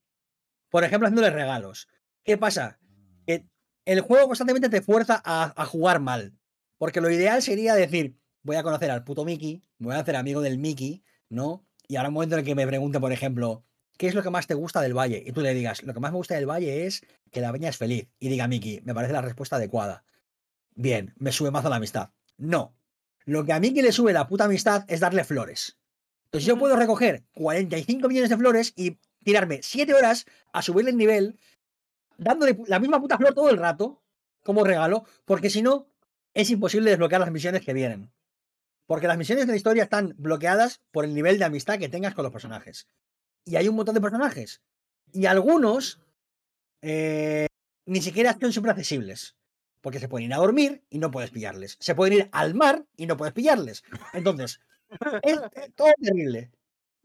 Por 0.71 0.85
ejemplo, 0.85 1.07
haciéndoles 1.07 1.33
regalos. 1.35 1.89
¿Qué 2.25 2.37
pasa? 2.37 2.79
Que 3.27 3.47
el 3.85 4.01
juego 4.01 4.27
constantemente 4.27 4.69
te 4.69 4.83
fuerza 4.83 5.21
a, 5.25 5.53
a 5.61 5.67
jugar 5.67 6.01
mal. 6.01 6.35
Porque 6.79 7.01
lo 7.01 7.11
ideal 7.11 7.43
sería 7.43 7.75
decir, 7.75 8.19
voy 8.43 8.57
a 8.57 8.63
conocer 8.63 8.91
al 8.91 9.05
puto 9.05 9.25
Mickey, 9.25 9.63
me 9.79 9.87
voy 9.89 9.97
a 9.97 10.01
hacer 10.01 10.17
amigo 10.17 10.41
del 10.41 10.59
Mickey, 10.59 11.05
¿no? 11.29 11.65
Y 11.87 11.97
ahora 11.97 12.09
un 12.09 12.15
momento 12.15 12.35
en 12.35 12.41
el 12.41 12.45
que 12.47 12.55
me 12.55 12.67
pregunte, 12.67 12.99
por 12.99 13.13
ejemplo, 13.13 13.65
¿qué 14.03 14.09
es 14.09 14.17
lo 14.17 14.25
que 14.25 14.31
más 14.31 14.49
te 14.49 14.55
gusta 14.55 14.81
del 14.81 14.99
valle? 14.99 15.23
Y 15.25 15.31
tú 15.31 15.43
le 15.43 15.55
digas, 15.55 15.85
lo 15.85 15.95
que 15.95 16.01
más 16.01 16.11
me 16.11 16.17
gusta 16.17 16.35
del 16.35 16.45
valle 16.45 16.87
es 16.87 17.07
que 17.31 17.41
la 17.41 17.53
peña 17.53 17.69
es 17.69 17.77
feliz. 17.77 18.09
Y 18.19 18.31
diga 18.31 18.49
Mickey, 18.49 18.81
me 18.83 18.95
parece 18.95 19.13
la 19.13 19.23
respuesta 19.23 19.55
adecuada. 19.55 20.03
Bien, 20.75 21.15
me 21.19 21.31
sube 21.31 21.53
más 21.53 21.65
a 21.65 21.69
la 21.69 21.77
amistad. 21.77 22.11
No. 22.37 22.75
Lo 23.27 23.45
que 23.45 23.53
a 23.53 23.61
Mickey 23.61 23.81
le 23.81 23.93
sube 23.93 24.13
la 24.13 24.27
puta 24.27 24.47
amistad 24.47 24.85
es 24.89 24.99
darle 24.99 25.23
flores. 25.23 25.79
Entonces 26.25 26.49
yo 26.49 26.59
puedo 26.59 26.75
recoger 26.75 27.23
45 27.35 28.09
millones 28.09 28.31
de 28.31 28.37
flores 28.37 28.73
y 28.75 28.99
tirarme 29.23 29.61
7 29.63 29.95
horas 29.95 30.27
a 30.53 30.63
subirle 30.63 30.91
el 30.91 30.97
nivel, 30.97 31.39
dándole 32.19 32.59
la 32.67 32.81
misma 32.81 33.01
puta 33.01 33.19
flor 33.19 33.35
todo 33.35 33.51
el 33.51 33.57
rato, 33.57 34.03
como 34.43 34.65
regalo, 34.65 35.05
porque 35.25 35.49
si 35.49 35.63
no, 35.63 35.87
es 36.35 36.51
imposible 36.51 36.91
desbloquear 36.91 37.21
las 37.21 37.31
misiones 37.31 37.65
que 37.65 37.73
vienen. 37.73 38.11
Porque 38.87 39.07
las 39.07 39.17
misiones 39.17 39.47
de 39.47 39.53
la 39.53 39.57
historia 39.57 39.85
están 39.85 40.17
bloqueadas 40.19 40.81
por 40.91 41.05
el 41.05 41.15
nivel 41.15 41.39
de 41.39 41.45
amistad 41.45 41.79
que 41.79 41.89
tengas 41.89 42.15
con 42.15 42.25
los 42.25 42.33
personajes. 42.33 42.89
Y 43.45 43.57
hay 43.57 43.69
un 43.69 43.77
montón 43.77 43.95
de 43.95 44.01
personajes. 44.01 44.63
Y 45.13 45.27
algunos 45.27 46.01
eh, 46.81 47.47
ni 47.87 48.01
siquiera 48.01 48.37
son 48.41 48.53
súper 48.53 48.71
accesibles. 48.71 49.37
Porque 49.81 49.99
se 49.99 50.09
pueden 50.09 50.29
ir 50.29 50.35
a 50.35 50.39
dormir 50.39 50.85
y 50.91 50.99
no 50.99 51.11
puedes 51.11 51.31
pillarles. 51.31 51.77
Se 51.81 51.95
pueden 51.95 52.15
ir 52.15 52.29
al 52.33 52.55
mar 52.55 52.87
y 52.97 53.07
no 53.07 53.17
puedes 53.17 53.35
pillarles. 53.35 53.83
Entonces, 54.13 54.61
es 55.23 55.39
eh, 55.57 55.73
todo 55.75 55.89
terrible. 56.01 56.53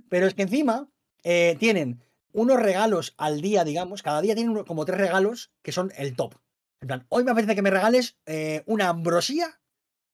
Pero 0.10 0.28
es 0.28 0.36
que 0.36 0.44
encima 0.44 0.88
eh, 1.24 1.56
tienen 1.60 2.04
unos 2.34 2.60
regalos 2.60 3.16
al 3.18 3.42
día, 3.42 3.64
digamos. 3.64 4.04
Cada 4.04 4.22
día 4.22 4.36
tienen 4.36 4.64
como 4.64 4.86
tres 4.86 5.00
regalos 5.00 5.52
que 5.64 5.72
son 5.72 5.92
el 5.98 6.16
top. 6.16 6.36
En 6.82 6.88
plan, 6.88 7.06
hoy 7.10 7.24
me 7.24 7.32
apetece 7.32 7.56
que 7.56 7.62
me 7.64 7.72
regales 7.72 8.16
eh, 8.26 8.64
una 8.68 8.90
ambrosía, 8.90 9.60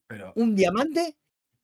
Pero 0.07 0.31
un 0.35 0.55
diamante 0.55 1.17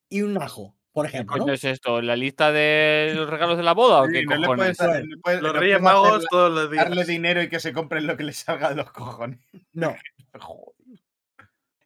y 0.09 0.23
un 0.23 0.41
ajo, 0.41 0.75
por 0.91 1.05
¿Qué 1.05 1.09
ejemplo. 1.17 1.33
coño 1.37 1.47
¿no? 1.47 1.53
es 1.53 1.63
esto? 1.63 2.01
¿La 2.01 2.15
lista 2.15 2.51
de 2.51 3.13
los 3.15 3.29
regalos 3.29 3.57
de 3.57 3.63
la 3.63 3.73
boda 3.73 4.01
o 4.01 4.05
Sí, 4.07 4.13
qué 4.13 4.23
no 4.25 4.35
cojones? 4.37 4.77
no 4.79 5.21
puedes- 5.23 5.41
Los 5.41 5.53
Reyes 5.55 5.81
Magos 5.81 6.25
todos 6.29 6.51
los 6.51 6.71
días. 6.71 6.85
darle 6.85 7.05
dinero 7.05 7.41
y 7.41 7.49
que 7.49 7.59
se 7.59 7.73
compren 7.73 8.07
lo 8.07 8.17
que 8.17 8.23
les 8.23 8.37
salga 8.37 8.69
de 8.69 8.75
los 8.75 8.91
cojones. 8.91 9.39
No. 9.73 9.95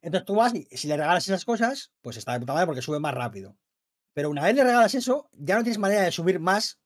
Entonces 0.02 0.26
tú 0.26 0.36
vas 0.36 0.54
y 0.54 0.66
si 0.76 0.88
le 0.88 0.98
regalas 0.98 1.26
esas 1.28 1.46
cosas, 1.46 1.92
pues 2.02 2.18
está 2.18 2.34
de 2.34 2.40
puta 2.42 2.54
madre 2.54 2.66
porque 2.66 2.82
sube 2.82 3.00
más 3.00 3.14
rápido. 3.14 3.56
Pero 4.14 4.30
una 4.30 4.44
vez 4.44 4.56
le 4.56 4.64
regalas 4.64 4.94
eso, 4.96 5.30
ya 5.34 5.56
no 5.56 5.64
tienes 5.64 5.78
manera 5.80 6.02
de 6.02 6.12
subir 6.12 6.40
más 6.40 6.80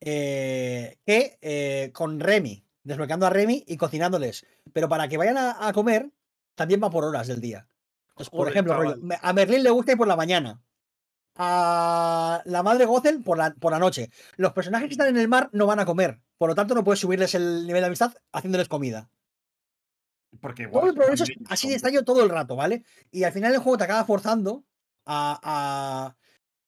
eh, 0.00 0.98
que 1.04 1.38
eh, 1.42 1.90
con 1.92 2.18
Remy, 2.18 2.64
desbloqueando 2.82 3.26
a 3.26 3.30
Remy 3.30 3.64
y 3.66 3.76
cocinándoles. 3.76 4.46
Pero 4.72 4.88
para 4.88 5.06
que 5.08 5.18
vayan 5.18 5.36
a, 5.36 5.68
a 5.68 5.72
comer, 5.72 6.10
también 6.54 6.80
va 6.82 6.90
por 6.90 7.04
horas 7.04 7.26
del 7.28 7.40
día. 7.40 7.66
Entonces, 8.10 8.30
por 8.30 8.48
ejemplo, 8.48 8.74
rollo, 8.74 8.96
a 9.20 9.32
Merlín 9.32 9.62
le 9.62 9.70
gusta 9.70 9.92
ir 9.92 9.98
por 9.98 10.08
la 10.08 10.16
mañana. 10.16 10.60
A 11.42 12.42
la 12.44 12.62
madre 12.62 12.84
Gothel 12.84 13.22
por 13.22 13.38
la, 13.38 13.54
por 13.54 13.72
la 13.72 13.78
noche. 13.78 14.10
Los 14.36 14.52
personajes 14.52 14.88
que 14.88 14.92
están 14.92 15.08
en 15.08 15.16
el 15.16 15.26
mar 15.26 15.48
no 15.52 15.64
van 15.66 15.80
a 15.80 15.86
comer. 15.86 16.20
Por 16.36 16.50
lo 16.50 16.54
tanto, 16.54 16.74
no 16.74 16.84
puedes 16.84 17.00
subirles 17.00 17.34
el 17.34 17.66
nivel 17.66 17.80
de 17.80 17.86
amistad 17.86 18.12
haciéndoles 18.32 18.68
comida. 18.68 19.08
Porque 20.40 20.64
Todo 20.64 20.70
igual 20.72 20.88
el 20.90 20.94
progreso 20.94 21.24
es 21.24 21.30
así 21.48 21.68
de 21.68 21.74
extraño 21.74 22.04
todo 22.04 22.22
el 22.22 22.28
rato, 22.28 22.56
¿vale? 22.56 22.84
Y 23.10 23.24
al 23.24 23.32
final 23.32 23.54
el 23.54 23.60
juego 23.60 23.78
te 23.78 23.84
acaba 23.84 24.04
forzando 24.04 24.64
a, 25.06 25.40
a- 25.42 26.16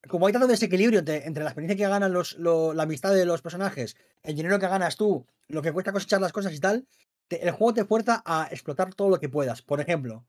Como 0.08 0.26
hay 0.26 0.32
tanto 0.32 0.48
desequilibrio 0.48 1.00
entre, 1.00 1.26
entre 1.26 1.44
la 1.44 1.50
experiencia 1.50 1.76
que 1.76 1.90
ganan 1.90 2.12
los, 2.12 2.38
lo- 2.38 2.72
la 2.72 2.84
amistad 2.84 3.12
de 3.14 3.26
los 3.26 3.42
personajes, 3.42 3.94
el 4.22 4.34
dinero 4.36 4.58
que 4.58 4.68
ganas 4.68 4.96
tú, 4.96 5.26
lo 5.48 5.60
que 5.60 5.72
cuesta 5.72 5.92
cosechar 5.92 6.20
las 6.22 6.32
cosas 6.32 6.54
y 6.54 6.60
tal, 6.60 6.88
te- 7.28 7.42
el 7.46 7.50
juego 7.52 7.74
te 7.74 7.84
fuerza 7.84 8.22
a 8.24 8.48
explotar 8.50 8.94
todo 8.94 9.10
lo 9.10 9.20
que 9.20 9.28
puedas. 9.28 9.60
Por 9.60 9.80
ejemplo, 9.82 10.26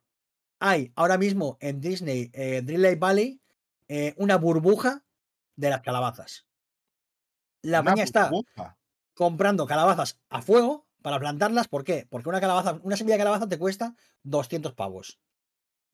hay 0.59 0.91
ahora 0.95 1.17
mismo 1.17 1.57
en 1.61 1.79
Disney 1.79 2.29
eh, 2.33 2.61
Dreamlight 2.61 2.99
Valley 2.99 3.39
eh, 3.95 4.15
una 4.17 4.37
burbuja 4.37 5.05
de 5.55 5.69
las 5.69 5.81
calabazas. 5.81 6.47
La 7.61 7.83
peña 7.83 8.03
está 8.03 8.31
comprando 9.13 9.67
calabazas 9.67 10.19
a 10.29 10.41
fuego 10.41 10.87
para 11.03 11.19
plantarlas. 11.19 11.67
¿Por 11.67 11.83
qué? 11.83 12.07
Porque 12.09 12.27
una 12.27 12.41
calabaza, 12.41 12.79
una 12.81 12.97
semilla 12.97 13.17
de 13.17 13.19
calabaza 13.19 13.47
te 13.47 13.59
cuesta 13.59 13.95
200 14.23 14.73
pavos. 14.73 15.19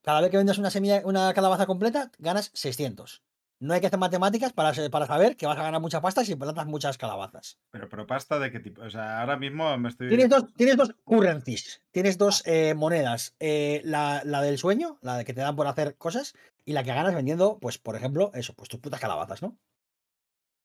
Cada 0.02 0.22
vez 0.22 0.32
que 0.32 0.38
vendes 0.38 0.58
una 0.58 0.72
semilla, 0.72 1.02
una 1.04 1.34
calabaza 1.34 1.66
completa, 1.66 2.10
ganas 2.20 2.52
600. 2.54 3.22
No 3.62 3.74
hay 3.74 3.82
que 3.82 3.88
hacer 3.88 4.00
matemáticas 4.00 4.54
para, 4.54 4.72
para 4.90 5.06
saber 5.06 5.36
que 5.36 5.46
vas 5.46 5.58
a 5.58 5.64
ganar 5.64 5.82
mucha 5.82 6.00
pasta 6.02 6.24
si 6.24 6.36
plantas 6.36 6.66
muchas 6.66 6.98
calabazas. 6.98 7.58
Pero, 7.72 7.90
pero 7.90 8.08
pasta 8.08 8.40
de 8.40 8.52
qué 8.52 8.60
tipo. 8.62 8.82
O 8.84 8.90
sea, 8.90 9.20
ahora 9.20 9.36
mismo 9.38 9.78
me 9.78 9.90
estoy. 9.90 10.08
Tienes 10.08 10.30
dos, 10.30 10.46
tienes 10.56 10.78
dos 10.78 10.96
currencies, 11.04 11.82
tienes 11.92 12.18
dos 12.18 12.42
eh, 12.46 12.74
monedas. 12.74 13.36
eh, 13.40 13.82
la, 13.84 14.22
la 14.24 14.42
del 14.42 14.58
sueño, 14.58 14.98
la 15.02 15.18
de 15.18 15.26
que 15.26 15.34
te 15.34 15.42
dan 15.42 15.58
por 15.58 15.68
hacer 15.68 15.98
cosas, 15.98 16.34
y 16.64 16.72
la 16.72 16.84
que 16.84 16.94
ganas 16.94 17.14
vendiendo, 17.14 17.60
pues, 17.60 17.78
por 17.78 17.96
ejemplo, 17.98 18.32
eso, 18.34 18.54
pues 18.54 18.70
tus 18.70 18.80
putas 18.80 19.00
calabazas, 19.02 19.42
¿no? 19.42 19.58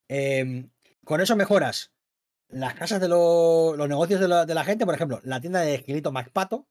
Em, 0.08 0.70
con 1.04 1.20
eso 1.20 1.34
mejoras 1.36 1.92
las 2.48 2.74
casas 2.74 3.00
de 3.00 3.08
lo- 3.08 3.74
los 3.76 3.88
negocios 3.88 4.20
de 4.20 4.28
la, 4.28 4.44
de 4.46 4.54
la 4.54 4.64
gente, 4.64 4.84
por 4.84 4.94
ejemplo, 4.94 5.20
la 5.24 5.40
tienda 5.40 5.60
de 5.60 5.74
Esquilito 5.74 6.12
MacPato, 6.12 6.66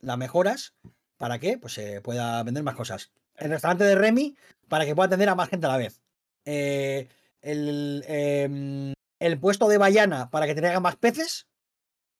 la 0.00 0.16
mejoras 0.16 0.74
para 1.18 1.38
que 1.38 1.58
pues, 1.58 1.74
se 1.74 2.00
pueda 2.00 2.42
vender 2.42 2.62
más 2.62 2.76
cosas. 2.76 3.10
El 3.38 3.50
restaurante 3.50 3.84
de 3.84 3.94
Remy, 3.94 4.36
para 4.68 4.84
que 4.84 4.94
pueda 4.94 5.06
atender 5.06 5.28
a 5.28 5.34
más 5.34 5.48
gente 5.48 5.66
a 5.66 5.70
la 5.70 5.76
vez. 5.78 6.02
Eh, 6.44 7.08
el, 7.40 8.04
em, 8.06 8.92
el 9.20 9.38
puesto 9.40 9.68
de 9.68 9.78
Bayana, 9.78 10.30
para 10.30 10.46
que 10.46 10.54
traigan 10.54 10.82
más 10.82 10.96
peces. 10.96 11.46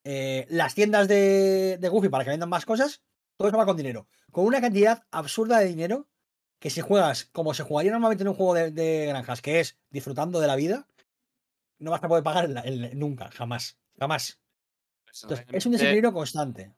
Eh, 0.05 0.47
las 0.49 0.75
tiendas 0.75 1.09
de, 1.09 1.77
de 1.79 1.89
Goofy, 1.89 2.09
para 2.09 2.25
que 2.25 2.31
vendan 2.31 2.49
más 2.49 2.65
cosas. 2.65 3.03
Todo 3.37 3.49
eso 3.49 3.57
va 3.59 3.67
con 3.67 3.77
dinero. 3.77 4.07
Con 4.33 4.47
una 4.47 4.61
cantidad 4.61 5.05
absurda 5.11 5.59
de 5.59 5.67
dinero 5.67 6.09
que 6.61 6.71
si 6.71 6.81
juegas 6.81 7.27
como 7.27 7.55
se 7.55 7.63
jugaría 7.63 7.93
normalmente 7.93 8.23
en 8.23 8.29
un 8.29 8.35
juego 8.35 8.55
de, 8.55 8.71
de 8.73 9.07
granjas, 9.07 9.43
que 9.43 9.61
es 9.61 9.77
disfrutando 9.91 10.41
de 10.41 10.47
la 10.49 10.57
vida, 10.57 10.89
no 11.79 11.91
vas 11.93 12.03
a 12.03 12.09
poder 12.09 12.25
pagar 12.25 12.47
el- 12.47 12.59
el- 12.85 12.99
nunca, 12.99 13.31
jamás. 13.31 13.79
Jamás. 13.99 14.41
Entonces, 15.23 15.47
es 15.57 15.67
un 15.67 15.73
desequilibrio 15.73 16.13
constante. 16.13 16.75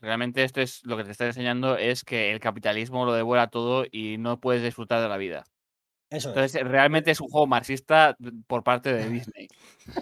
Realmente 0.00 0.44
esto 0.44 0.60
es 0.60 0.84
lo 0.84 0.96
que 0.96 1.04
te 1.04 1.10
está 1.10 1.26
enseñando 1.26 1.76
es 1.76 2.04
que 2.04 2.32
el 2.32 2.40
capitalismo 2.40 3.04
lo 3.04 3.12
devora 3.14 3.48
todo 3.48 3.84
y 3.90 4.16
no 4.18 4.38
puedes 4.40 4.62
disfrutar 4.62 5.02
de 5.02 5.08
la 5.08 5.16
vida. 5.16 5.44
Eso 6.10 6.30
es. 6.30 6.36
Entonces, 6.36 6.62
realmente 6.64 7.10
es 7.10 7.20
un 7.20 7.28
juego 7.28 7.46
marxista 7.46 8.16
por 8.46 8.62
parte 8.64 8.92
de 8.92 9.08
Disney. 9.10 9.48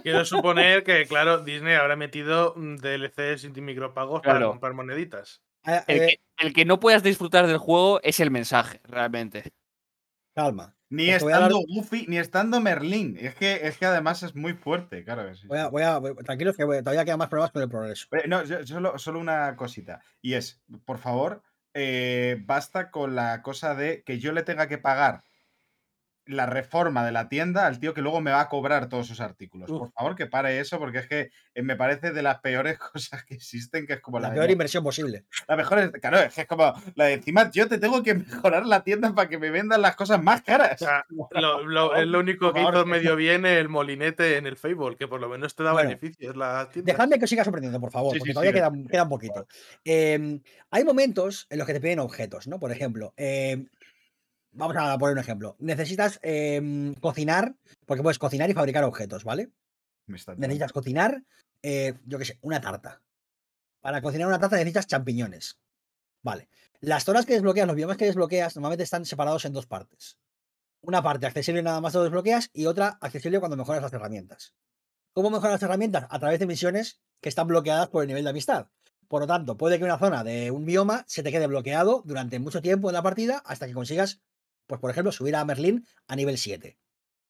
Quiero 0.03 0.25
suponer 0.25 0.85
que, 0.85 1.07
claro, 1.07 1.39
Disney 1.43 1.75
habrá 1.75 1.97
metido 1.97 2.55
mm, 2.57 2.77
DLCs 2.77 3.45
y 3.45 3.61
micropagos 3.61 4.21
para 4.23 4.35
Claro. 4.35 4.51
comprar 4.53 4.75
moneditas. 4.75 5.43
Ah, 5.65 5.85
El 5.89 5.99
eh, 5.99 6.07
que, 6.09 6.47
el 6.47 6.53
que 6.53 6.65
no 6.65 6.79
puedas 6.79 7.03
disfrutar 7.03 7.47
del 7.47 7.59
juego 7.59 8.01
es 8.03 8.21
el 8.21 8.31
mensaje, 8.31 8.81
realmente. 8.85 9.53
calma. 10.35 10.76
Ni 10.89 11.07
dar- 11.09 11.17
estando 11.17 11.59
Goofy, 11.69 12.07
ni 12.09 12.19
estando 12.19 12.61
Merlín. 12.61 13.17
Es 13.21 13.35
que, 13.35 13.67
es 13.67 13.77
que 13.77 13.87
además 13.87 14.23
es 14.23 14.35
muy 14.35 14.55
fuerte, 14.55 15.05
claro 15.05 15.27
que 15.27 15.35
sí. 15.35 15.47
Voy 15.49 15.59
a, 15.59 15.69
voy 15.69 15.83
a- 15.83 15.99
voy- 15.99 16.15
tranquilos 16.17 16.57
que 16.57 16.65
todavía 16.65 17.05
quedan 17.05 17.19
más 17.19 17.29
pruebas 17.29 17.51
con 17.51 17.63
el 17.63 17.69
progreso. 17.69 18.07
Eh, 18.13 18.29
No, 18.29 18.45
yo- 18.45 18.65
solo, 18.67 18.99
solo 18.99 19.19
una 19.19 19.57
cosita. 19.57 20.01
Y 20.23 20.35
es, 20.35 20.63
por 20.85 20.99
favor, 20.99 21.43
eh, 21.75 22.41
basta 22.47 22.91
con 22.91 23.15
la 23.17 23.43
cosa 23.43 23.75
de 23.75 24.03
que 24.05 24.19
yo 24.19 24.33
le 24.33 24.43
tenga 24.45 24.69
que 24.69 24.79
pagar 24.79 25.23
la 26.27 26.47
reforma 26.47 27.05
de 27.05 27.13
la 27.13 27.29
tienda 27.29 27.67
al 27.67 27.79
tío 27.79 27.95
que 27.95 28.03
luego 28.03 28.21
me 28.21 28.31
va 28.31 28.41
a 28.41 28.49
cobrar 28.49 28.89
todos 28.89 29.07
sus 29.07 29.21
artículos. 29.21 29.71
Uf. 29.71 29.79
Por 29.79 29.93
favor, 29.93 30.17
que 30.17 30.27
pare 30.27 30.59
eso, 30.61 30.79
porque 30.79 30.99
es 30.99 31.07
que 31.09 31.31
eh, 31.55 31.63
me 31.63 31.77
parece 31.77 32.13
de 32.13 32.23
las 32.23 32.41
peores 32.41 32.79
cosas 32.93 33.25
que 33.25 33.35
existen, 33.35 33.87
que 33.87 33.95
es 33.95 34.01
como 34.01 34.19
la, 34.19 34.29
La 34.29 34.31
de, 34.31 34.35
peor 34.37 34.47
no, 34.49 34.53
inversión 34.53 34.83
posible. 34.85 35.25
la 35.49 35.57
mejor 35.57 35.79
es, 35.79 35.91
claro, 35.93 36.19
es 36.19 36.35
que 36.35 36.41
es 36.43 36.47
como 36.47 36.73
la 36.95 37.05
de 37.07 37.13
encima 37.15 37.51
yo 37.51 37.69
te 37.69 37.79
tengo 37.79 38.03
que 38.03 38.15
mejorar 38.15 38.67
la 38.67 38.83
tienda 38.83 39.15
para 39.15 39.29
que 39.29 39.39
me 39.39 39.51
vendan 39.51 39.81
las 39.83 39.97
cosas 39.97 40.23
más 40.23 40.43
caras. 40.43 40.83
O 40.83 40.85
sea, 40.85 41.05
lo, 41.31 41.63
lo- 41.65 41.95
es 41.97 42.07
lo 42.07 42.19
único 42.21 42.53
que 42.53 42.61
hizo 42.63 42.85
medio 42.87 43.17
bien 43.17 43.47
el 43.47 43.69
molinete 43.69 44.37
en 44.37 44.47
el 44.47 44.57
Fable, 44.57 44.97
que 44.97 45.07
por 45.09 45.21
lo 45.21 45.29
menos 45.29 45.55
te 45.55 45.63
da 45.63 45.73
Bueno, 45.73 45.89
beneficios 45.91 46.37
la 46.37 46.69
tienda. 46.73 46.93
Dejadme 46.93 47.19
que 47.19 47.25
os 47.25 47.31
siga 47.31 47.45
sorprendiendo, 47.45 47.81
por 47.81 47.91
favor, 47.93 48.13
Sí, 48.13 48.19
porque 48.19 48.31
sí, 48.31 48.35
todavía 48.35 48.53
queda, 48.53 48.73
queda 48.91 49.03
un 49.05 49.09
poquito. 49.09 49.47
Em, 49.85 50.41
hay 50.71 50.85
momentos 50.85 51.47
en 51.51 51.59
los 51.59 51.67
que 51.67 51.73
te 51.75 51.81
piden 51.81 52.01
objetos, 52.01 52.47
¿no? 52.49 52.59
Por 52.59 52.73
ejemplo, 52.73 53.15
em, 53.17 53.69
vamos 54.57 54.77
a 54.77 54.99
poner 54.99 55.15
un 55.15 55.21
ejemplo. 55.21 55.57
Necesitas 55.59 56.19
em, 56.23 56.95
cocinar, 56.95 57.55
porque 57.85 58.03
puedes 58.03 58.19
cocinar 58.19 58.51
y 58.51 58.55
fabricar 58.55 58.85
objetos, 58.85 59.25
¿vale? 59.25 59.51
Me 60.07 60.17
está 60.17 60.35
Necesitas 60.35 60.73
cocinar, 60.73 61.23
eh, 61.63 61.95
yo 62.05 62.19
qué 62.19 62.25
sé, 62.25 62.39
una 62.43 62.61
tarta. 62.61 63.03
Para 63.81 64.03
cocinar 64.03 64.29
una 64.29 64.39
tarta 64.39 64.57
necesitas 64.57 64.87
champiñones. 64.87 65.59
Vale. 66.23 66.49
Las 66.81 67.05
zonas 67.05 67.25
que 67.27 67.35
desbloqueas, 67.35 67.67
los 67.67 67.77
biomas 67.77 67.97
que 67.97 68.07
desbloqueas, 68.07 68.57
normalmente 68.57 68.85
están 68.85 69.05
separados 69.05 69.45
en 69.45 69.53
dos 69.53 69.67
partes. 69.67 70.19
Una 70.81 71.03
parte 71.03 71.27
accesible 71.27 71.63
nada 71.63 71.81
más 71.81 71.95
lo 71.95 72.03
desbloqueas 72.03 72.51
y 72.53 72.67
otra 72.67 72.99
accesible 73.01 73.41
cuando 73.41 73.57
mejoras 73.57 73.83
las 73.83 73.93
herramientas. 73.93 74.55
¿Cómo 75.13 75.31
mejoras 75.31 75.55
las 75.55 75.63
herramientas? 75.63 76.07
A 76.11 76.19
través 76.19 76.39
de 76.39 76.47
misiones 76.47 77.01
que 77.21 77.29
están 77.29 77.47
bloqueadas 77.47 77.89
por 77.89 78.03
el 78.03 78.09
nivel 78.09 78.25
de 78.25 78.31
amistad. 78.31 78.69
Por 79.09 79.21
lo 79.23 79.27
tanto, 79.27 79.57
puede 79.57 79.79
que 79.79 79.85
una 79.85 79.99
zona 79.99 80.25
de 80.25 80.51
un 80.51 80.65
bioma 80.67 81.05
se 81.07 81.23
te 81.23 81.31
quede 81.31 81.47
bloqueado 81.47 82.03
durante 82.05 82.39
mucho 82.39 82.61
tiempo 82.61 82.89
en 82.91 82.95
la 82.95 83.03
partida 83.03 83.43
hasta 83.45 83.67
que 83.67 83.73
consigas, 83.73 84.21
pues 84.67 84.81
por 84.81 84.91
ejemplo, 84.91 85.13
subir 85.13 85.37
a 85.37 85.45
Merlín 85.45 85.87
a 86.07 86.17
nivel 86.17 86.39
7. 86.39 86.77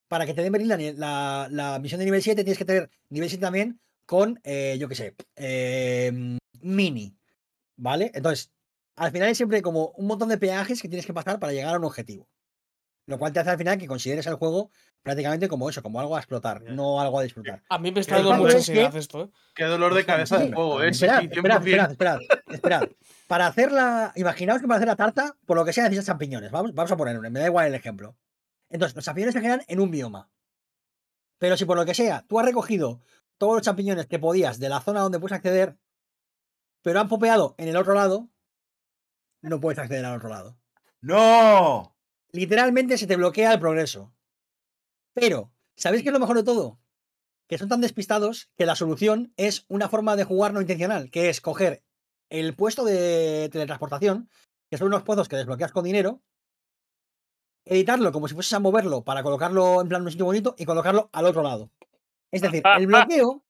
Para 0.09 0.27
que 0.27 0.35
te 0.35 0.43
dé 0.43 0.51
Merlín 0.51 0.99
la, 0.99 1.79
misión 1.81 1.99
de 1.99 2.05
nivel 2.05 2.23
7 2.23 2.45
tienes 2.45 2.59
que 2.59 2.65
tener 2.65 2.91
nivel 3.09 3.29
7 3.29 3.41
también 3.41 3.81
con, 4.07 4.41
eh, 4.45 4.77
yo 4.79 4.89
qué 4.89 4.95
sé, 4.95 5.15
eh, 5.37 6.39
mini. 6.61 7.17
¿Vale? 7.77 8.11
Entonces, 8.15 8.51
al 8.97 9.13
final 9.13 9.29
es 9.29 9.37
siempre 9.37 9.63
como 9.63 9.91
un 9.97 10.07
montón 10.07 10.29
de 10.29 10.39
peajes 10.39 10.81
que 10.81 10.89
tienes 10.89 11.07
que 11.07 11.13
pasar 11.13 11.39
para 11.39 11.53
llegar 11.53 11.75
a 11.75 11.79
un 11.79 11.85
objetivo. 11.85 12.29
Lo 13.07 13.19
cual 13.19 13.33
te 13.33 13.39
hace 13.41 13.51
al 13.51 13.59
final 13.59 13.79
que 13.79 13.87
consideres 13.87 14.27
el 14.27 14.35
juego 14.35 14.71
prácticamente 15.03 15.47
como 15.47 15.71
eso, 15.71 15.81
como 15.83 16.01
algo 16.01 16.17
a 16.17 16.19
explotar, 16.19 16.61
no 16.63 17.01
algo 17.01 17.21
a 17.21 17.23
disfrutar. 17.23 17.63
A 17.69 17.79
mí 17.79 17.93
me 17.93 18.01
está 18.01 18.17
dando 18.17 18.35
mucha 18.35 18.59
es 18.59 18.67
que- 18.67 18.73
ansiedad 18.73 18.97
esto, 18.97 19.23
¿eh? 19.23 19.31
Qué 19.55 19.65
dolor 19.65 19.95
de 19.95 20.05
cabeza 20.05 20.39
Sí, 20.41 20.49
de 20.49 20.53
juego, 20.53 20.83
¿eh? 20.83 20.93
Sí, 20.93 21.05
Esperad, 21.05 21.21
sí, 21.21 21.27
esperad, 21.33 21.63
100%. 21.63 21.91
esperad, 21.91 21.91
esperad, 21.93 22.19
esperad. 22.49 22.89
Para 23.29 23.47
hacer 23.47 23.71
la. 23.71 24.13
Imaginaos 24.17 24.61
que 24.61 24.67
para 24.67 24.77
hacer 24.79 24.89
la 24.89 24.97
tarta, 24.97 25.37
por 25.47 25.57
lo 25.57 25.65
que 25.65 25.73
sea, 25.73 25.85
necesitas 25.85 26.07
champiñones. 26.07 26.51
Vamos, 26.51 26.75
vamos 26.75 26.91
a 26.91 26.97
poner 26.97 27.17
uno, 27.19 27.31
me 27.31 27.39
da 27.39 27.47
igual 27.47 27.69
el 27.69 27.75
ejemplo. 27.77 28.17
Entonces, 28.69 28.97
los 28.97 29.05
champiñones 29.05 29.35
se 29.35 29.41
generan 29.41 29.63
en 29.69 29.79
un 29.79 29.93
bioma. 29.93 30.29
Pero 31.39 31.57
si 31.57 31.65
por 31.65 31.77
lo 31.77 31.85
que 31.87 31.95
sea, 31.95 32.25
tú 32.29 32.41
has 32.41 32.47
recogido 32.47 33.01
todos 33.39 33.55
los 33.55 33.63
champiñones 33.63 34.07
que 34.07 34.19
podías 34.19 34.59
de 34.59 34.69
la 34.69 34.81
zona 34.81 35.01
donde 35.03 35.21
puedes 35.21 35.37
acceder, 35.37 35.77
pero 36.83 36.99
han 36.99 37.09
popeado 37.09 37.55
en 37.59 37.69
el 37.69 37.77
otro 37.77 37.95
lado, 37.95 38.29
no 39.43 39.61
puedes 39.61 39.79
acceder 39.79 40.05
al 40.05 40.17
otro 40.17 40.29
lado. 40.31 40.59
¡No! 41.01 41.96
Literalmente 42.33 42.99
se 42.99 43.07
te 43.07 43.17
bloquea 43.17 43.53
el 43.53 43.61
progreso. 43.61 44.15
Pero, 45.15 45.53
¿sabéis 45.77 46.03
qué 46.03 46.11
es 46.11 46.13
lo 46.13 46.21
mejor 46.21 46.37
de 46.37 46.45
todo? 46.45 46.79
Que 47.49 47.59
son 47.59 47.69
tan 47.69 47.81
despistados 47.81 48.51
que 48.57 48.67
la 48.67 48.77
solución 48.77 49.33
es 49.37 49.65
una 49.69 49.89
forma 49.89 50.17
de 50.17 50.25
jugar 50.25 50.53
no 50.53 50.61
intencional, 50.61 51.11
que 51.11 51.29
es 51.29 51.41
coger 51.41 51.85
el 52.29 52.55
puesto 52.55 52.85
de 52.85 53.49
teletransportación, 53.51 54.29
que 54.71 54.79
son 54.79 54.89
unos 54.89 55.05
pozos 55.05 55.29
que 55.29 55.37
desbloqueas 55.37 55.73
con 55.73 55.85
dinero, 55.85 56.23
editarlo 57.65 58.13
como 58.13 58.29
si 58.29 58.35
fueses 58.35 58.53
a 58.53 58.61
moverlo 58.61 59.05
para 59.05 59.23
colocarlo 59.23 59.81
en 59.81 59.89
plan 59.89 60.03
un 60.03 60.11
sitio 60.11 60.27
bonito 60.27 60.55
y 60.59 60.65
colocarlo 60.65 61.11
al 61.13 61.27
otro 61.27 61.43
lado. 61.43 61.71
Es 62.31 62.43
decir, 62.43 62.63
el 62.79 62.87
bloqueo 62.87 63.45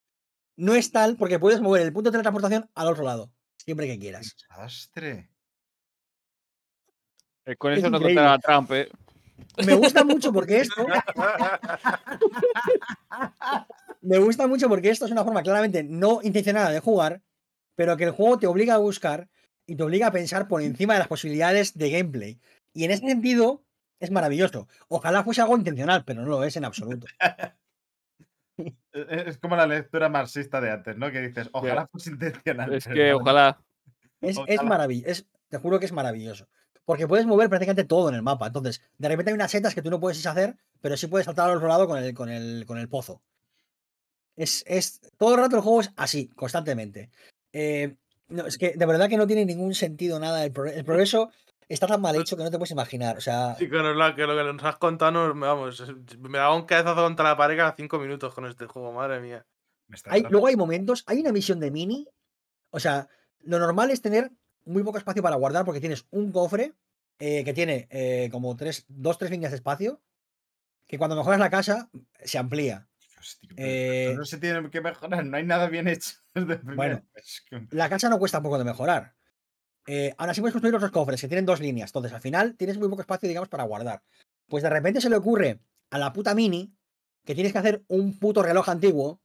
no 0.57 0.75
es 0.75 0.91
tal 0.93 1.17
porque 1.17 1.39
puedes 1.39 1.61
mover 1.61 1.83
el 1.83 1.93
punto 1.93 2.11
de 2.11 2.13
teletransportación 2.13 2.71
al 2.75 2.89
otro 2.89 3.05
lado, 3.05 3.33
siempre 3.57 3.87
que 3.87 3.99
quieras. 3.99 4.37
Desastre. 4.49 5.31
Eh, 7.47 7.57
Con 7.57 7.73
Es 7.73 7.79
eso 7.79 7.91
no 7.91 8.01
contaba 8.01 8.39
Trump, 8.39 8.71
¿eh? 8.73 8.89
Me 9.65 9.75
gusta 9.75 10.05
mucho 10.05 10.33
porque 10.33 10.61
esto. 10.61 10.87
Me 14.03 14.19
gusta 14.19 14.47
mucho 14.47 14.69
porque 14.69 14.91
esto 14.91 15.07
es 15.07 15.13
una 15.13 15.25
forma 15.25 15.43
claramente 15.43 15.83
no 15.83 16.21
intencionada 16.23 16.71
de 16.71 16.81
jugar, 16.81 17.23
pero 17.75 17.97
que 17.97 18.05
el 18.05 18.11
juego 18.11 18.39
te 18.39 18.47
obliga 18.47 18.75
a 18.75 18.79
buscar 18.79 19.29
y 19.67 19.77
te 19.77 19.83
obliga 19.83 20.09
a 20.09 20.13
pensar 20.13 20.49
por 20.49 20.63
encima 20.63 20.95
de 20.95 21.01
las 21.01 21.09
posibilidades 21.09 21.77
de 21.77 21.91
gameplay. 21.91 22.41
Y 22.73 22.85
en 22.85 22.91
ese 22.91 23.07
sentido 23.07 23.65
es 23.99 24.11
maravilloso. 24.11 24.69
Ojalá 24.89 25.25
fuese 25.25 25.41
algo 25.41 25.57
intencional, 25.57 26.05
pero 26.05 26.23
no 26.23 26.29
lo 26.29 26.45
es 26.45 26.57
en 26.57 26.65
absoluto. 26.65 27.07
Es 28.93 29.37
como 29.37 29.55
la 29.55 29.67
lectura 29.67 30.09
marxista 30.09 30.63
de 30.63 30.71
antes, 30.71 30.97
¿no? 30.97 31.13
Que 31.13 31.21
dices, 31.21 31.51
ojalá 31.53 31.87
fuese 31.89 32.09
intencional. 32.09 32.73
Es 32.73 32.87
que 32.87 33.13
ojalá. 33.13 33.61
Es, 34.23 34.31
es 34.31 34.39
Ojalá. 34.39 34.63
maravilloso. 34.63 35.25
Te 35.49 35.59
juro 35.59 35.79
que 35.79 35.85
es 35.85 35.93
maravilloso. 35.93 36.49
Porque 36.87 37.07
puedes 37.07 37.27
mover 37.27 37.49
prácticamente 37.51 37.85
todo 37.85 38.09
en 38.09 38.15
el 38.15 38.23
mapa. 38.23 38.47
Entonces, 38.47 38.81
de 38.97 39.09
repente 39.09 39.31
hay 39.31 39.35
unas 39.35 39.51
setas 39.51 39.75
que 39.75 39.83
tú 39.83 39.91
no 39.91 40.01
puedes 40.01 40.25
hacer, 40.25 40.57
pero 40.81 40.97
sí 40.97 41.09
puedes 41.09 41.27
saltar 41.27 41.51
al 41.51 41.57
otro 41.57 41.69
lado 41.69 41.87
con 41.87 41.99
el, 41.99 42.15
con 42.15 42.31
el, 42.31 42.65
con 42.65 42.79
el 42.79 42.89
pozo. 42.89 43.21
Es, 44.37 44.63
es, 44.67 45.01
todo 45.17 45.35
el 45.35 45.41
rato 45.41 45.57
el 45.57 45.63
juego 45.63 45.81
es 45.81 45.91
así, 45.97 46.29
constantemente. 46.29 47.11
Eh, 47.53 47.97
no, 48.29 48.47
es 48.47 48.59
que 48.59 48.75
de 48.77 48.87
verdad 48.87 49.09
que 49.09 49.17
no 49.17 49.27
tiene 49.27 49.45
ningún 49.45 49.75
sentido 49.75 50.21
nada. 50.21 50.45
El, 50.45 50.53
pro- 50.53 50.67
el 50.67 50.85
progreso 50.85 51.31
está 51.69 51.87
tan 51.87 52.01
mal 52.01 52.15
hecho 52.17 52.37
que 52.37 52.45
no 52.45 52.51
te 52.51 52.59
puedes 52.59 52.71
imaginar. 52.71 53.17
O 53.17 53.21
sea, 53.21 53.57
Sí, 53.57 53.69
que, 53.69 53.77
nos 53.79 54.15
que 54.15 54.27
lo 54.27 54.37
que 54.37 54.53
nos 54.53 54.63
has 54.65 54.77
contado, 54.77 55.11
nos- 55.11 55.41
vamos, 55.41 55.83
me 56.21 56.39
daba 56.39 56.55
un 56.55 56.67
cabezazo 56.67 57.03
contra 57.03 57.25
la 57.31 57.37
pared 57.37 57.57
cada 57.57 57.75
cinco 57.75 57.99
minutos 57.99 58.33
con 58.35 58.47
este 58.47 58.67
juego, 58.67 58.93
madre 58.93 59.21
mía. 59.21 59.45
Hay, 60.07 60.23
luego 60.31 60.49
hay 60.49 60.57
momentos, 60.57 61.03
hay 61.07 61.21
una 61.21 61.33
misión 61.33 61.59
de 61.59 61.71
mini. 61.71 62.07
O 62.71 62.79
sea, 62.79 63.09
lo 63.41 63.59
normal 63.59 63.91
es 63.91 64.03
tener 64.03 64.31
muy 64.67 64.83
poco 64.83 64.99
espacio 64.99 65.23
para 65.23 65.37
guardar 65.37 65.65
porque 65.65 65.81
tienes 65.81 66.07
un 66.11 66.33
cofre 66.33 66.75
eh, 67.19 67.45
que 67.45 67.55
tiene 67.55 67.89
eh, 67.91 68.29
como 68.31 68.55
tres, 68.57 68.85
dos, 68.89 69.17
tres 69.17 69.31
líneas 69.31 69.53
de 69.53 69.57
espacio. 69.57 70.03
Que 70.87 70.99
cuando 70.99 71.17
mejoras 71.17 71.41
la 71.41 71.51
casa 71.51 71.91
se 72.23 72.39
amplía. 72.39 72.89
Tío, 73.41 73.57
pero 73.57 74.13
eh, 74.13 74.15
no 74.17 74.25
se 74.25 74.39
tiene 74.39 74.71
que 74.71 74.81
mejorar, 74.81 75.25
no 75.25 75.37
hay 75.37 75.45
nada 75.45 75.69
bien 75.69 75.89
hecho. 75.89 76.17
Bueno. 76.77 77.03
La 77.71 77.89
casa 77.89 78.09
no 78.09 78.19
cuesta 78.19 78.43
poco 78.43 78.59
de 78.59 78.65
mejorar. 78.65 79.15
Ahora 80.19 80.35
sí 80.35 80.41
puedes 80.41 80.53
construir 80.53 80.73
los 80.73 80.83
dos 80.83 80.91
cofres 80.91 81.21
que 81.21 81.29
tienen 81.29 81.47
dos 81.47 81.61
líneas. 81.61 81.91
Entonces, 81.91 82.13
al 82.13 82.21
final 82.21 82.57
tienes 82.57 82.77
muy 82.77 82.89
poco 82.89 83.01
espacio, 83.01 83.29
digamos, 83.29 83.49
para 83.49 83.65
guardar. 83.65 84.03
Pues 84.47 84.63
de 84.63 84.71
repente 84.71 85.01
se 85.01 85.09
le 85.09 85.17
ocurre 85.17 85.61
a 85.91 85.99
la 85.99 86.13
puta 86.13 86.35
mini 86.35 86.77
que 87.25 87.35
tienes 87.35 87.53
que 87.53 87.59
hacer 87.59 87.85
un 87.89 88.19
puto 88.19 88.43
reloj 88.43 88.69
antiguo 88.69 89.23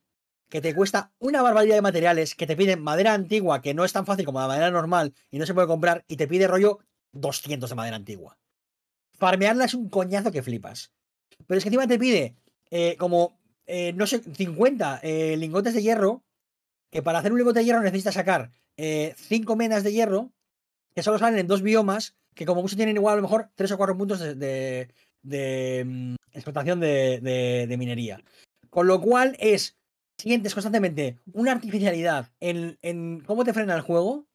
que 0.51 0.59
te 0.61 0.75
cuesta 0.75 1.13
una 1.17 1.41
barbaridad 1.41 1.75
de 1.75 1.81
materiales, 1.81 2.35
que 2.35 2.45
te 2.45 2.57
piden 2.57 2.83
madera 2.83 3.13
antigua, 3.13 3.61
que 3.61 3.73
no 3.73 3.85
es 3.85 3.93
tan 3.93 4.05
fácil 4.05 4.25
como 4.25 4.41
la 4.41 4.47
madera 4.47 4.69
normal 4.69 5.13
y 5.31 5.39
no 5.39 5.45
se 5.45 5.53
puede 5.53 5.65
comprar, 5.65 6.03
y 6.09 6.17
te 6.17 6.27
pide 6.27 6.45
rollo 6.45 6.79
200 7.13 7.69
de 7.69 7.75
madera 7.77 7.95
antigua. 7.95 8.37
Farmearla 9.17 9.63
es 9.65 9.73
un 9.73 9.89
coñazo 9.89 10.29
que 10.31 10.43
flipas. 10.43 10.91
Pero 11.47 11.57
es 11.57 11.63
que 11.63 11.69
encima 11.69 11.87
te 11.87 11.97
pide 11.97 12.35
eh, 12.69 12.97
como, 12.97 13.39
eh, 13.65 13.93
no 13.93 14.05
sé, 14.05 14.19
50 14.19 14.99
eh, 15.03 15.37
lingotes 15.37 15.73
de 15.73 15.83
hierro, 15.83 16.23
que 16.91 17.01
para 17.01 17.19
hacer 17.19 17.31
un 17.31 17.37
lingote 17.37 17.59
de 17.59 17.65
hierro 17.65 17.81
necesitas 17.81 18.13
sacar 18.15 18.51
5 19.15 19.55
menas 19.55 19.83
de 19.83 19.93
hierro, 19.93 20.31
que 20.93 21.03
solo 21.03 21.17
salen 21.17 21.39
en 21.39 21.47
dos 21.47 21.61
biomas, 21.61 22.15
que 22.35 22.45
como 22.45 22.61
mucho 22.61 22.75
tienen 22.75 22.97
igual 22.97 23.13
a 23.13 23.15
lo 23.17 23.21
mejor 23.21 23.49
3 23.55 23.71
o 23.71 23.77
4 23.77 23.97
puntos 23.97 24.19
de, 24.19 24.89
de- 25.21 25.83
mm, 25.85 26.15
explotación 26.33 26.79
de- 26.81 27.19
de 27.69 27.77
minería. 27.77 28.21
Con 28.69 28.87
lo 28.87 28.99
cual 28.99 29.37
es, 29.39 29.77
sientes 30.21 30.53
constantemente 30.53 31.17
una 31.33 31.51
artificialidad 31.51 32.31
en, 32.39 32.77
en 32.81 33.21
cómo 33.25 33.43
te 33.43 33.53
frena 33.53 33.75
el 33.75 33.81
juego 33.81 34.27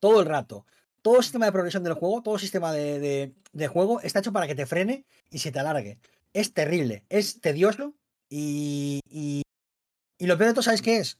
todo 0.00 0.20
el 0.20 0.26
rato. 0.26 0.66
Todo 1.02 1.22
sistema 1.22 1.46
de 1.46 1.52
progresión 1.52 1.82
del 1.84 1.94
juego, 1.94 2.22
todo 2.22 2.38
sistema 2.38 2.72
de, 2.72 2.98
de- 2.98 3.34
de 3.52 3.68
juego 3.68 4.00
está 4.00 4.18
hecho 4.20 4.32
para 4.32 4.46
que 4.46 4.54
te 4.54 4.66
frene 4.66 5.04
y 5.30 5.38
se 5.38 5.52
te 5.52 5.58
alargue. 5.60 5.98
Es 6.32 6.52
terrible, 6.52 7.04
es 7.08 7.40
tedioso 7.40 7.94
y, 8.28 9.00
y, 9.08 9.42
y 10.18 10.26
lo 10.26 10.36
peor 10.36 10.48
de 10.48 10.54
todo, 10.54 10.62
¿sabes 10.62 10.82
qué 10.82 10.96
es? 10.96 11.18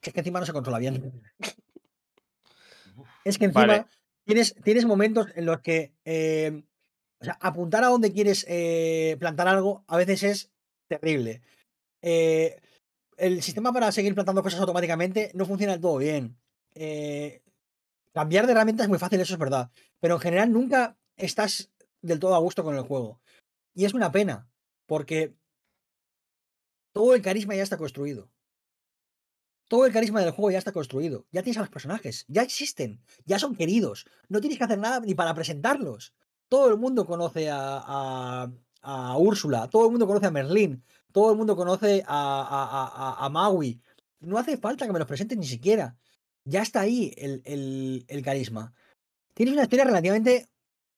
Que 0.00 0.10
es 0.10 0.14
que 0.14 0.20
encima 0.20 0.38
no 0.40 0.46
se 0.46 0.52
controla 0.52 0.78
bien. 0.78 1.22
Es 3.24 3.38
que 3.38 3.44
encima 3.44 3.66
Vale. 3.66 3.86
tienes, 4.24 4.54
tienes 4.64 4.84
momentos 4.86 5.28
en 5.34 5.44
los 5.46 5.60
que 5.60 5.92
eh, 6.04 6.62
o 7.20 7.24
sea, 7.24 7.36
apuntar 7.40 7.84
a 7.84 7.88
donde 7.88 8.12
quieres 8.12 8.44
eh, 8.48 9.16
plantar 9.20 9.48
algo 9.48 9.84
a 9.86 9.96
veces 9.96 10.22
es 10.22 10.50
terrible. 10.88 11.42
Eh, 12.02 12.60
el 13.18 13.42
sistema 13.42 13.72
para 13.72 13.92
seguir 13.92 14.14
plantando 14.14 14.42
cosas 14.42 14.60
automáticamente 14.60 15.30
no 15.34 15.44
funciona 15.44 15.72
del 15.72 15.82
todo 15.82 15.98
bien. 15.98 16.38
Eh, 16.74 17.42
cambiar 18.12 18.46
de 18.46 18.52
herramienta 18.52 18.84
es 18.84 18.88
muy 18.88 18.98
fácil, 18.98 19.20
eso 19.20 19.34
es 19.34 19.40
verdad. 19.40 19.70
Pero 20.00 20.14
en 20.14 20.20
general 20.20 20.52
nunca 20.52 20.96
estás 21.16 21.70
del 22.00 22.20
todo 22.20 22.34
a 22.34 22.38
gusto 22.38 22.62
con 22.62 22.76
el 22.76 22.82
juego. 22.82 23.20
Y 23.74 23.84
es 23.84 23.94
una 23.94 24.12
pena, 24.12 24.48
porque 24.86 25.34
todo 26.92 27.14
el 27.14 27.22
carisma 27.22 27.54
ya 27.54 27.62
está 27.62 27.76
construido. 27.76 28.30
Todo 29.68 29.84
el 29.84 29.92
carisma 29.92 30.20
del 30.20 30.30
juego 30.30 30.52
ya 30.52 30.58
está 30.58 30.72
construido. 30.72 31.26
Ya 31.30 31.42
tienes 31.42 31.58
a 31.58 31.60
los 31.60 31.70
personajes, 31.70 32.24
ya 32.28 32.42
existen, 32.42 33.02
ya 33.26 33.38
son 33.38 33.54
queridos. 33.54 34.06
No 34.28 34.40
tienes 34.40 34.58
que 34.58 34.64
hacer 34.64 34.78
nada 34.78 35.00
ni 35.00 35.14
para 35.14 35.34
presentarlos. 35.34 36.14
Todo 36.48 36.68
el 36.68 36.78
mundo 36.78 37.04
conoce 37.04 37.50
a, 37.50 37.82
a, 37.84 38.50
a 38.80 39.18
Úrsula, 39.18 39.68
todo 39.68 39.84
el 39.84 39.90
mundo 39.90 40.06
conoce 40.06 40.26
a 40.26 40.30
Merlín, 40.30 40.82
todo 41.18 41.32
el 41.32 41.36
mundo 41.36 41.56
conoce 41.56 42.04
a, 42.06 43.28
Maui. 43.32 43.80
No 44.20 44.38
hace 44.38 44.56
falta 44.56 44.86
que 44.86 44.92
me 44.92 45.00
los 45.00 45.08
presenten 45.08 45.40
ni 45.40 45.46
siquiera. 45.46 45.96
Ya 46.44 46.62
está 46.62 46.80
ahí 46.80 47.12
el, 47.16 48.22
carisma. 48.24 48.72
Tienes 49.34 49.52
una 49.54 49.64
historia 49.64 49.84
relativamente 49.84 50.48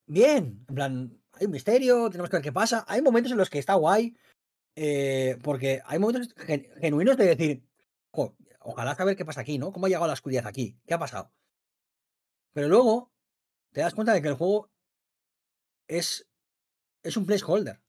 bien. 0.06 0.64
En 0.68 0.74
plan, 0.74 1.22
hay 1.32 1.46
un 1.46 1.52
misterio, 1.52 2.10
tenemos 2.10 2.28
que 2.28 2.36
ver 2.36 2.44
qué 2.44 2.52
pasa. 2.52 2.84
Hay 2.86 3.00
momentos 3.00 3.32
en 3.32 3.38
los 3.38 3.48
que 3.48 3.58
está 3.58 3.74
guay. 3.74 4.14
eh, 4.76 5.36
porque 5.42 5.82
hay 5.84 5.98
momentos 5.98 6.32
gen- 6.36 6.68
genuinos 6.80 7.16
de 7.16 7.26
decir, 7.26 7.62
"Jo, 8.12 8.36
ojalá 8.60 8.94
saber 8.94 9.16
qué 9.16 9.24
pasa 9.24 9.40
aquí, 9.40 9.58
¿no? 9.58 9.72
¿Cómo 9.72 9.86
ha 9.86 9.88
llegado 9.88 10.06
la 10.06 10.12
oscuridad 10.12 10.46
aquí? 10.46 10.78
¿Qué 10.86 10.94
ha 10.94 10.98
pasado? 10.98 11.32
Pero 12.52 12.68
luego 12.68 13.10
te 13.72 13.80
das 13.80 13.94
cuenta 13.94 14.12
de 14.12 14.22
que 14.22 14.28
el 14.28 14.34
juego 14.34 14.70
es 15.88 16.24
un 17.16 17.26
placeholder. 17.26 17.80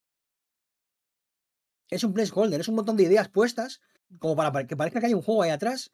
Es 1.91 2.03
un 2.03 2.13
placeholder, 2.13 2.61
es 2.61 2.67
un 2.67 2.75
montón 2.75 2.95
de 2.97 3.03
ideas 3.03 3.29
puestas 3.29 3.81
como 4.17 4.35
para 4.35 4.51
pa- 4.51 4.65
que 4.65 4.75
parezca 4.75 4.99
que 4.99 5.07
hay 5.07 5.13
un 5.13 5.21
juego 5.21 5.43
ahí 5.43 5.51
atrás, 5.51 5.91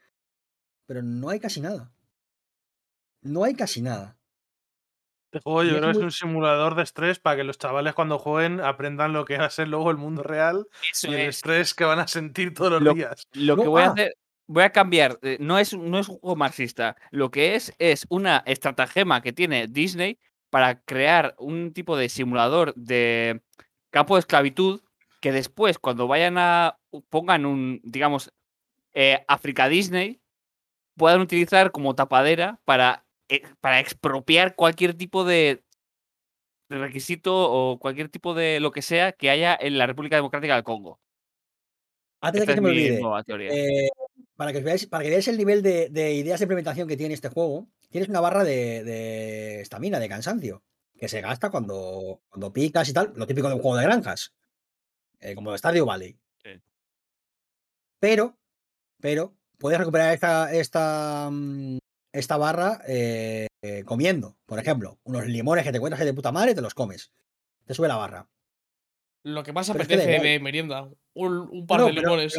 pero 0.86 1.02
no 1.02 1.30
hay 1.30 1.40
casi 1.40 1.60
nada. 1.60 1.92
No 3.22 3.44
hay 3.44 3.56
casi 3.56 3.82
nada. 3.82 4.18
Este 5.32 5.42
juego 5.44 5.64
yo 5.64 5.78
creo 5.78 5.92
que 5.92 5.98
es 5.98 6.04
un 6.04 6.12
simulador 6.12 6.76
de 6.76 6.84
estrés 6.84 7.20
para 7.20 7.36
que 7.36 7.44
los 7.44 7.58
chavales 7.58 7.94
cuando 7.94 8.18
jueguen 8.18 8.62
aprendan 8.62 9.12
lo 9.12 9.26
que 9.26 9.38
va 9.38 9.46
a 9.46 9.50
ser 9.50 9.68
luego 9.68 9.92
el 9.92 9.98
mundo 9.98 10.24
real 10.24 10.68
Eso 10.90 11.08
y 11.12 11.16
el 11.16 11.22
es. 11.22 11.36
estrés 11.38 11.74
que 11.74 11.84
van 11.84 12.00
a 12.00 12.08
sentir 12.08 12.54
todos 12.54 12.72
los 12.72 12.82
Lo- 12.82 12.94
días. 12.94 13.28
Lo 13.34 13.58
que 13.58 13.66
No, 13.66 13.72
voy 13.72 13.82
a 13.82 13.88
ah. 13.88 13.92
hacer, 13.92 14.18
voy 14.48 14.64
a 14.64 14.72
cambiar. 14.72 15.20
eh, 15.24 15.38
No 15.42 15.60
es, 15.60 15.74
no 15.74 16.00
es 16.00 16.08
un 16.08 16.20
juego 16.20 16.36
marxista. 16.38 16.96
Lo 17.12 17.30
que 17.30 17.56
es 17.56 17.74
es 17.78 18.06
una 18.10 18.42
estratagema 18.46 19.22
que 19.22 19.34
tiene 19.34 19.68
Disney 19.68 20.18
para 20.50 20.80
crear 20.84 21.36
un 21.40 21.74
tipo 21.74 21.98
de 21.98 22.08
simulador 22.08 22.74
de 22.76 23.42
campo 23.90 24.16
de 24.16 24.20
esclavitud 24.22 24.82
que 25.20 25.32
después, 25.32 25.80
cuando 25.80 26.08
vayan 26.08 26.38
a 26.38 26.78
pongan 27.10 27.46
un, 27.46 27.82
digamos, 27.84 28.32
eh, 28.94 29.24
África 29.28 29.68
Disney, 29.70 30.20
puedan 30.96 31.22
utilizar 31.22 31.72
como 31.72 31.96
tapadera 31.96 32.60
para, 32.66 33.06
eh, 33.30 33.42
para 33.62 33.80
expropiar 33.80 34.56
cualquier 34.56 34.94
tipo 34.94 35.24
de 35.24 35.64
de 36.70 36.80
requisito 36.80 37.34
o 37.34 37.80
cualquier 37.80 38.10
tipo 38.10 38.34
de 38.34 38.60
lo 38.60 38.72
que 38.72 38.82
sea 38.82 39.14
que 39.14 39.30
haya 39.30 39.58
en 39.58 39.78
la 39.78 39.88
República 39.88 40.18
Democrática 40.18 40.56
del 40.56 40.64
Congo. 40.66 41.00
Antes 42.20 42.42
de 42.42 42.46
que 42.48 42.54
se 42.56 42.62
me 42.62 42.70
olvide, 42.72 43.00
eh, 43.54 43.90
para, 44.36 44.52
que 44.52 44.60
veáis, 44.60 44.86
para 44.88 45.04
que 45.04 45.10
veáis 45.10 45.28
el 45.30 45.38
nivel 45.38 45.62
de, 45.62 45.88
de 45.90 46.14
ideas 46.16 46.40
de 46.40 46.44
implementación 46.44 46.88
que 46.88 46.98
tiene 46.98 47.14
este 47.14 47.30
juego, 47.30 47.68
tienes 47.90 48.10
una 48.10 48.20
barra 48.20 48.44
de- 48.44 48.84
de 48.84 49.62
estamina, 49.62 50.00
de, 50.00 50.10
cansancio, 50.10 50.64
que 50.98 51.08
se 51.08 51.22
gasta 51.22 51.50
cuando, 51.52 52.22
cuando 52.28 52.52
picas 52.52 52.90
y 52.90 52.94
tal, 52.94 53.14
lo 53.16 53.28
típico 53.28 53.48
de 53.48 53.56
un 53.56 53.62
juego 53.62 53.78
de 53.78 53.84
granjas, 53.86 54.34
eh, 55.20 55.36
como 55.36 55.58
Stardew 55.58 55.86
Valley. 55.86 56.18
Sí. 56.44 56.62
Pero, 58.00 58.38
pero, 59.02 59.34
puedes 59.58 59.80
recuperar 59.80 60.14
esta, 60.14 60.52
esta, 60.54 61.30
mm, 61.32 61.78
esta 62.14 62.38
barra 62.38 62.82
eh, 62.88 63.48
eh, 63.62 63.84
comiendo, 63.86 64.38
por 64.46 64.60
ejemplo, 64.60 65.00
unos 65.04 65.26
limones 65.28 65.64
que 65.66 65.72
te 65.72 65.78
encuentras 65.78 66.04
de 66.06 66.14
puta 66.14 66.32
madre, 66.32 66.54
te 66.56 66.62
los 66.62 66.74
comes. 66.74 67.12
Te 67.66 67.74
sube 67.74 67.88
la 67.88 67.96
barra. 67.96 68.28
Lo 69.24 69.44
que 69.44 69.52
más 69.52 69.68
Pero 69.70 69.82
es 69.82 69.88
que 69.88 69.98
da 69.98 70.04
apetece 70.04 70.28
de 70.30 70.40
merienda. 70.40 70.88
Un, 71.14 71.50
un 71.52 71.68
par 71.68 71.82
No, 71.82 71.88
de 71.88 71.94
limones. 71.94 72.34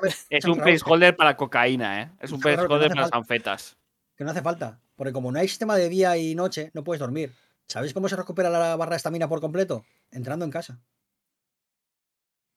pero, 0.00 0.14
Es 0.30 0.44
un 0.46 0.58
placeholder 0.58 1.14
para 1.16 1.36
cocaína, 1.36 2.02
¿eh? 2.02 2.10
Es 2.20 2.32
un 2.32 2.40
Claro, 2.40 2.56
que 2.56 2.62
no 2.62 2.68
placeholder 2.68 2.88
para 2.90 3.00
las 3.02 3.12
anfetas. 3.12 3.76
que 4.16 4.24
no 4.24 4.30
hace 4.30 4.40
falta. 4.42 4.80
Porque 4.96 5.12
como 5.12 5.32
no 5.32 5.38
hay 5.38 5.48
sistema 5.48 5.76
de 5.76 5.88
día 5.88 6.16
y 6.16 6.34
noche, 6.34 6.70
no 6.72 6.82
puedes 6.84 7.00
dormir. 7.00 7.32
¿Sabéis 7.68 7.92
cómo 7.92 8.08
se 8.08 8.16
recupera 8.16 8.48
la 8.50 8.76
barra 8.76 8.90
de 8.92 8.96
estamina 8.96 9.28
por 9.28 9.40
completo? 9.40 9.84
Entrando 10.10 10.44
en 10.44 10.50
casa. 10.50 10.80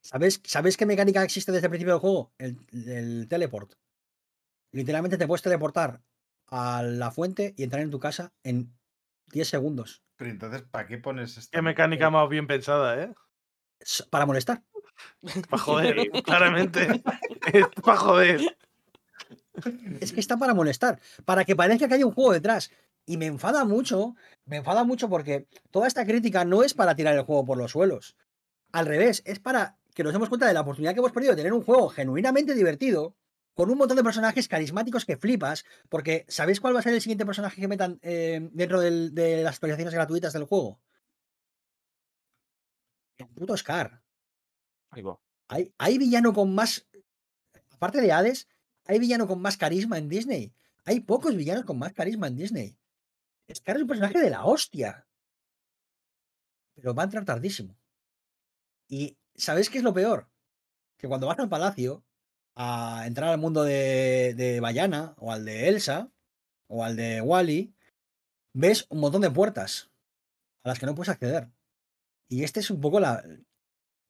¿Sabéis, 0.04 0.42
¿Sabéis 0.44 0.76
qué 0.76 0.86
mecánica 0.86 1.24
existe 1.24 1.52
desde 1.52 1.68
el 1.68 1.72
principio 1.72 1.94
del 1.94 2.02
juego? 2.02 2.34
El, 2.38 2.60
el 2.72 3.28
teleport. 3.30 3.74
Literalmente 4.72 5.18
te 5.18 5.26
puedes 5.28 5.42
teleportar 5.42 6.02
a 6.48 6.84
la 6.84 7.10
fuente 7.12 7.54
y 7.58 7.64
entrar 7.64 7.82
en 7.82 7.90
tu 7.90 8.00
casa 8.00 8.34
en 8.44 8.76
10 9.28 9.48
segundos. 9.48 10.04
Pero 10.18 10.30
entonces, 10.32 10.64
¿para 10.64 10.88
qué 10.88 10.98
pones 10.98 11.38
esta 11.38 11.58
Qué 11.58 11.62
mecánica 11.62 12.10
más 12.10 12.28
bien 12.30 12.48
pensada, 12.48 13.02
¿eh? 13.02 13.14
Para 14.10 14.26
molestar. 14.26 14.64
Para 15.50 15.64
joder, 15.64 16.12
claramente. 16.24 17.04
Es 17.54 17.66
para 17.82 17.98
joder. 17.98 18.58
Es 20.00 20.14
que 20.14 20.20
está 20.22 20.38
para 20.38 20.54
molestar. 20.54 21.02
Para 21.26 21.44
que 21.44 21.58
parezca 21.58 21.88
que 21.90 21.96
hay 21.96 22.04
un 22.04 22.14
juego 22.14 22.32
detrás. 22.32 22.72
Y 23.06 23.18
me 23.18 23.26
enfada 23.26 23.66
mucho. 23.66 24.16
Me 24.46 24.58
enfada 24.58 24.86
mucho 24.86 25.10
porque 25.10 25.48
toda 25.72 25.88
esta 25.88 26.06
crítica 26.06 26.46
no 26.46 26.64
es 26.64 26.74
para 26.74 26.96
tirar 26.96 27.16
el 27.16 27.24
juego 27.24 27.44
por 27.44 27.58
los 27.58 27.72
suelos. 27.72 28.16
Al 28.72 28.86
revés, 28.86 29.24
es 29.26 29.40
para 29.40 29.78
que 29.94 30.04
nos 30.04 30.14
demos 30.14 30.30
cuenta 30.30 30.48
de 30.48 30.54
la 30.54 30.62
oportunidad 30.62 30.94
que 30.94 31.00
hemos 31.00 31.12
perdido 31.12 31.34
de 31.34 31.38
tener 31.38 31.54
un 31.54 31.64
juego 31.64 31.90
genuinamente 31.90 32.54
divertido, 32.56 33.16
con 33.54 33.70
un 33.70 33.78
montón 33.78 33.98
de 33.98 34.04
personajes 34.04 34.48
carismáticos 34.48 35.06
que 35.06 35.18
flipas, 35.18 35.64
porque 35.90 36.26
¿sabéis 36.28 36.60
cuál 36.60 36.76
va 36.76 36.80
a 36.80 36.84
ser 36.84 36.94
el 36.96 37.02
siguiente 37.02 37.26
personaje 37.26 37.62
que 37.62 37.68
metan 37.68 38.00
eh, 38.02 38.50
dentro 38.52 38.80
del- 38.82 39.14
de 39.14 39.44
las 39.44 39.56
actualizaciones 39.56 39.94
gratuitas 39.94 40.34
del 40.34 40.46
juego? 40.46 40.82
El 43.18 43.28
puto 43.28 43.56
Scar. 43.56 44.02
Ahí 44.90 45.02
va. 45.04 45.20
Hay, 45.48 45.74
hay 45.78 45.98
villano 45.98 46.34
con 46.34 46.54
más. 46.56 46.88
Aparte 47.72 48.02
de 48.02 48.12
Hades, 48.12 48.48
hay 48.86 49.00
villano 49.00 49.28
con 49.28 49.40
más 49.42 49.58
carisma 49.58 49.98
en 49.98 50.10
Disney. 50.10 50.54
Hay 50.86 51.00
pocos 51.02 51.36
villanos 51.36 51.66
con 51.66 51.78
más 51.78 51.94
carisma 51.94 52.28
en 52.28 52.36
Disney. 52.36 52.78
Scar 53.54 53.76
es 53.76 53.84
un 53.84 53.88
personaje 53.88 54.20
de 54.20 54.30
la 54.30 54.46
hostia. 54.46 55.08
Pero 56.76 56.94
va 56.96 57.04
a 57.04 57.06
entrar 57.06 57.24
tardísimo. 57.24 57.78
Y 58.88 59.18
¿sabéis 59.36 59.70
qué 59.70 59.78
es 59.78 59.84
lo 59.84 59.94
peor? 59.94 60.28
Que 60.98 61.08
cuando 61.08 61.28
vas 61.28 61.40
al 61.40 61.50
palacio 61.50 62.04
a 62.56 63.04
entrar 63.06 63.30
al 63.30 63.40
mundo 63.40 63.64
de, 63.64 64.34
de 64.36 64.60
Bayana 64.60 65.16
o 65.18 65.32
al 65.32 65.46
de 65.46 65.70
Elsa 65.70 66.12
o 66.68 66.84
al 66.84 66.96
de 66.96 67.22
Wally, 67.22 67.74
ves 68.54 68.86
un 68.90 69.00
montón 69.00 69.22
de 69.22 69.32
puertas 69.32 69.90
a 70.64 70.70
las 70.70 70.80
que 70.80 70.86
no 70.86 70.96
puedes 70.96 71.10
acceder. 71.10 71.50
Y 72.30 72.44
este 72.44 72.60
es 72.60 72.70
un 72.70 72.80
poco 72.80 73.00
la, 73.00 73.24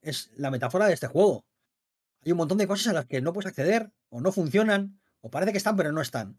es 0.02 0.30
la 0.36 0.50
metáfora 0.50 0.86
de 0.86 0.94
este 0.94 1.06
juego. 1.06 1.44
Hay 2.24 2.32
un 2.32 2.38
montón 2.38 2.58
de 2.58 2.66
cosas 2.66 2.88
a 2.88 2.92
las 2.92 3.06
que 3.06 3.20
no 3.20 3.32
puedes 3.32 3.48
acceder 3.48 3.90
o 4.10 4.20
no 4.20 4.32
funcionan 4.32 5.00
o 5.20 5.30
parece 5.30 5.52
que 5.52 5.58
están 5.58 5.76
pero 5.76 5.92
no 5.92 6.00
están. 6.00 6.38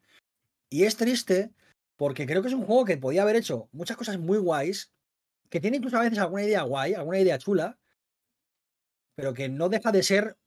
Y 0.70 0.84
es 0.84 0.96
triste 0.96 1.52
porque 1.96 2.26
creo 2.26 2.42
que 2.42 2.48
es 2.48 2.54
un 2.54 2.66
juego 2.66 2.86
que 2.86 2.98
podía 2.98 3.24
haber 3.24 3.36
hecho 3.36 3.70
muchas 3.72 3.98
cosas 3.98 4.20
muy 4.20 4.38
guays, 4.38 4.92
que 5.50 5.60
tiene 5.60 5.78
incluso 5.78 5.98
a 5.98 6.02
veces 6.02 6.20
alguna 6.20 6.44
idea 6.44 6.64
guay, 6.64 6.94
alguna 6.94 7.20
idea 7.20 7.38
chula, 7.38 7.78
pero 9.16 9.34
que 9.34 9.50
no 9.50 9.70
deja 9.70 9.92
de 9.92 10.04
ser 10.04 10.38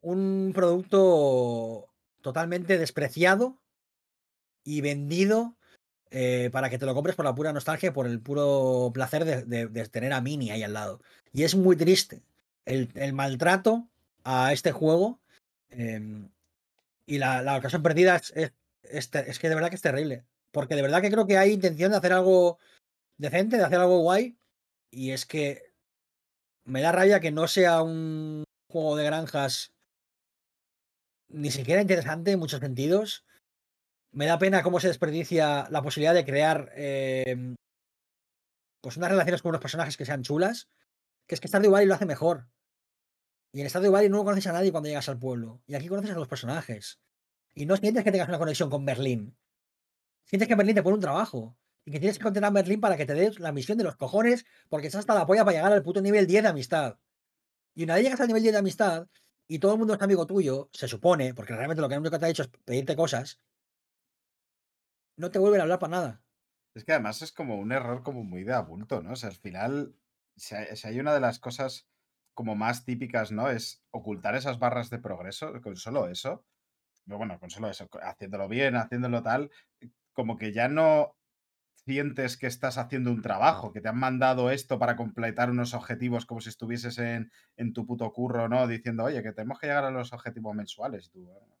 un 0.00 0.52
producto 0.54 1.88
totalmente 2.22 2.78
despreciado 2.78 3.58
y 4.64 4.80
vendido 4.80 5.56
eh, 6.10 6.50
para 6.52 6.70
que 6.70 6.78
te 6.78 6.86
lo 6.86 6.94
compres 6.94 7.16
por 7.16 7.24
la 7.24 7.34
pura 7.34 7.52
nostalgia, 7.52 7.92
por 7.92 8.06
el 8.06 8.20
puro 8.20 8.90
placer 8.92 9.24
de, 9.24 9.88
tener 9.88 10.12
a 10.12 10.20
Mini 10.20 10.50
ahí 10.50 10.62
al 10.62 10.74
lado. 10.74 11.00
Y 11.32 11.44
es 11.44 11.54
muy 11.54 11.76
triste 11.76 12.22
el, 12.64 13.12
maltrato 13.12 13.88
a 14.24 14.52
este 14.52 14.72
juego 14.72 15.20
em, 15.70 16.28
y 17.06 17.18
la, 17.18 17.56
ocasión 17.56 17.82
perdida 17.82 18.16
es, 18.16 18.52
es, 18.82 19.10
es 19.14 19.38
que 19.38 19.48
de 19.48 19.54
verdad 19.54 19.70
que 19.70 19.76
es 19.76 19.82
terrible. 19.82 20.24
Porque 20.50 20.74
de 20.74 20.82
verdad 20.82 21.00
que 21.00 21.10
creo 21.10 21.26
que 21.26 21.38
hay 21.38 21.52
intención 21.52 21.90
de 21.92 21.96
hacer 21.96 22.12
algo 22.12 22.58
decente, 23.16 23.56
de 23.56 23.64
hacer 23.64 23.80
algo 23.80 24.00
guay. 24.00 24.36
Y 24.90 25.12
es 25.12 25.24
que 25.24 25.71
me 26.64 26.80
da 26.80 26.92
rabia 26.92 27.20
que 27.20 27.32
no 27.32 27.48
sea 27.48 27.82
un 27.82 28.44
juego 28.68 28.96
de 28.96 29.04
granjas 29.04 29.72
ni 31.28 31.50
siquiera 31.50 31.80
interesante 31.80 32.32
en 32.32 32.38
muchos 32.38 32.60
sentidos. 32.60 33.24
Me 34.12 34.26
da 34.26 34.38
pena 34.38 34.62
cómo 34.62 34.80
se 34.80 34.88
desperdicia 34.88 35.66
la 35.70 35.82
posibilidad 35.82 36.14
de 36.14 36.24
crear 36.24 36.70
em, 36.74 37.56
pues 38.82 38.96
unas 38.96 39.10
relaciones 39.10 39.40
con 39.40 39.50
unos 39.50 39.62
personajes 39.62 39.96
que 39.96 40.04
sean 40.04 40.22
chulas. 40.22 40.68
Que 41.26 41.34
es 41.34 41.40
que 41.40 41.48
Stardew 41.48 41.70
Valley 41.70 41.86
lo 41.86 41.94
hace 41.94 42.04
mejor. 42.04 42.48
Y 43.52 43.60
en 43.60 43.70
Stardew 43.70 43.92
Valley 43.92 44.10
no 44.10 44.24
conoces 44.24 44.46
a 44.46 44.52
nadie 44.52 44.72
cuando 44.72 44.88
llegas 44.88 45.08
al 45.08 45.18
pueblo. 45.18 45.62
Y 45.66 45.74
aquí 45.74 45.88
conoces 45.88 46.10
a 46.10 46.18
los 46.18 46.28
personajes. 46.28 47.00
Y 47.54 47.66
no 47.66 47.76
sientes 47.76 48.04
que 48.04 48.12
tengas 48.12 48.28
una 48.28 48.38
conexión 48.38 48.68
con 48.68 48.84
Berlín. 48.84 49.36
Sientes 50.24 50.48
que 50.48 50.54
Berlín 50.54 50.74
te 50.74 50.82
pone 50.82 50.96
un 50.96 51.00
trabajo. 51.00 51.56
Y 51.84 51.92
que 51.92 51.98
tienes 51.98 52.18
que 52.18 52.24
contener 52.24 52.48
a 52.48 52.50
Berlín 52.50 52.80
para 52.80 52.96
que 52.96 53.06
te 53.06 53.14
des 53.14 53.40
la 53.40 53.52
misión 53.52 53.78
de 53.78 53.84
los 53.84 53.96
cojones. 53.96 54.44
Porque 54.68 54.86
estás 54.86 55.00
hasta 55.00 55.14
la 55.14 55.26
polla 55.26 55.44
para 55.44 55.56
llegar 55.56 55.72
al 55.72 55.82
puto 55.82 56.00
nivel 56.00 56.26
10 56.26 56.42
de 56.44 56.48
amistad. 56.48 56.98
Y 57.74 57.84
una 57.84 57.94
vez 57.94 58.04
llegas 58.04 58.20
al 58.20 58.28
nivel 58.28 58.42
10 58.42 58.52
de 58.52 58.58
amistad. 58.58 59.08
Y 59.48 59.58
todo 59.58 59.72
el 59.72 59.78
mundo 59.78 59.94
es 59.94 60.02
amigo 60.02 60.26
tuyo. 60.26 60.70
Se 60.72 60.86
supone. 60.86 61.34
Porque 61.34 61.54
realmente 61.54 61.80
lo 61.80 61.88
que 61.88 62.00
que 62.00 62.18
te 62.18 62.26
ha 62.26 62.28
hecho 62.28 62.44
es 62.44 62.50
pedirte 62.64 62.94
cosas. 62.94 63.40
No 65.16 65.30
te 65.30 65.38
vuelven 65.38 65.60
a 65.60 65.64
hablar 65.64 65.78
para 65.78 65.90
nada. 65.90 66.22
Es 66.74 66.84
que 66.84 66.92
además 66.92 67.20
es 67.22 67.32
como 67.32 67.58
un 67.58 67.72
error 67.72 68.02
como 68.02 68.24
muy 68.24 68.44
de 68.44 68.54
abulto, 68.54 69.02
¿no? 69.02 69.12
O 69.12 69.16
sea, 69.16 69.28
al 69.28 69.36
final, 69.36 69.94
si 70.36 70.54
hay, 70.54 71.00
una 71.00 71.12
de 71.12 71.20
las 71.20 71.38
cosas 71.38 71.86
como 72.34 72.54
más 72.54 72.84
típicas, 72.84 73.30
¿no? 73.30 73.50
Es 73.50 73.84
ocultar 73.90 74.34
esas 74.36 74.58
barras 74.58 74.88
de 74.88 74.98
progreso, 74.98 75.60
con 75.60 75.76
solo 75.76 76.08
eso, 76.08 76.46
bueno, 77.04 77.38
con 77.38 77.50
solo 77.50 77.68
eso, 77.68 77.88
haciéndolo 78.02 78.48
bien, 78.48 78.76
haciéndolo 78.76 79.22
tal, 79.22 79.50
como 80.14 80.38
que 80.38 80.52
ya 80.52 80.68
no 80.68 81.14
sientes 81.86 82.36
que 82.36 82.46
estás 82.46 82.78
haciendo 82.78 83.10
un 83.10 83.22
trabajo, 83.22 83.72
que 83.72 83.80
te 83.80 83.88
han 83.88 83.98
mandado 83.98 84.50
esto 84.50 84.78
para 84.78 84.96
completar 84.96 85.50
unos 85.50 85.74
objetivos 85.74 86.26
como 86.26 86.40
si 86.40 86.48
estuvieses 86.50 86.98
en, 86.98 87.30
en 87.56 87.72
tu 87.72 87.86
puto 87.86 88.10
curro, 88.12 88.48
¿no? 88.48 88.66
Diciendo, 88.68 89.04
oye, 89.04 89.22
que 89.22 89.32
tenemos 89.32 89.58
que 89.60 89.66
llegar 89.68 89.84
a 89.84 89.90
los 89.90 90.12
objetivos 90.12 90.54
mensuales. 90.54 91.10
Tú, 91.10 91.24
"Bueno, 91.26 91.56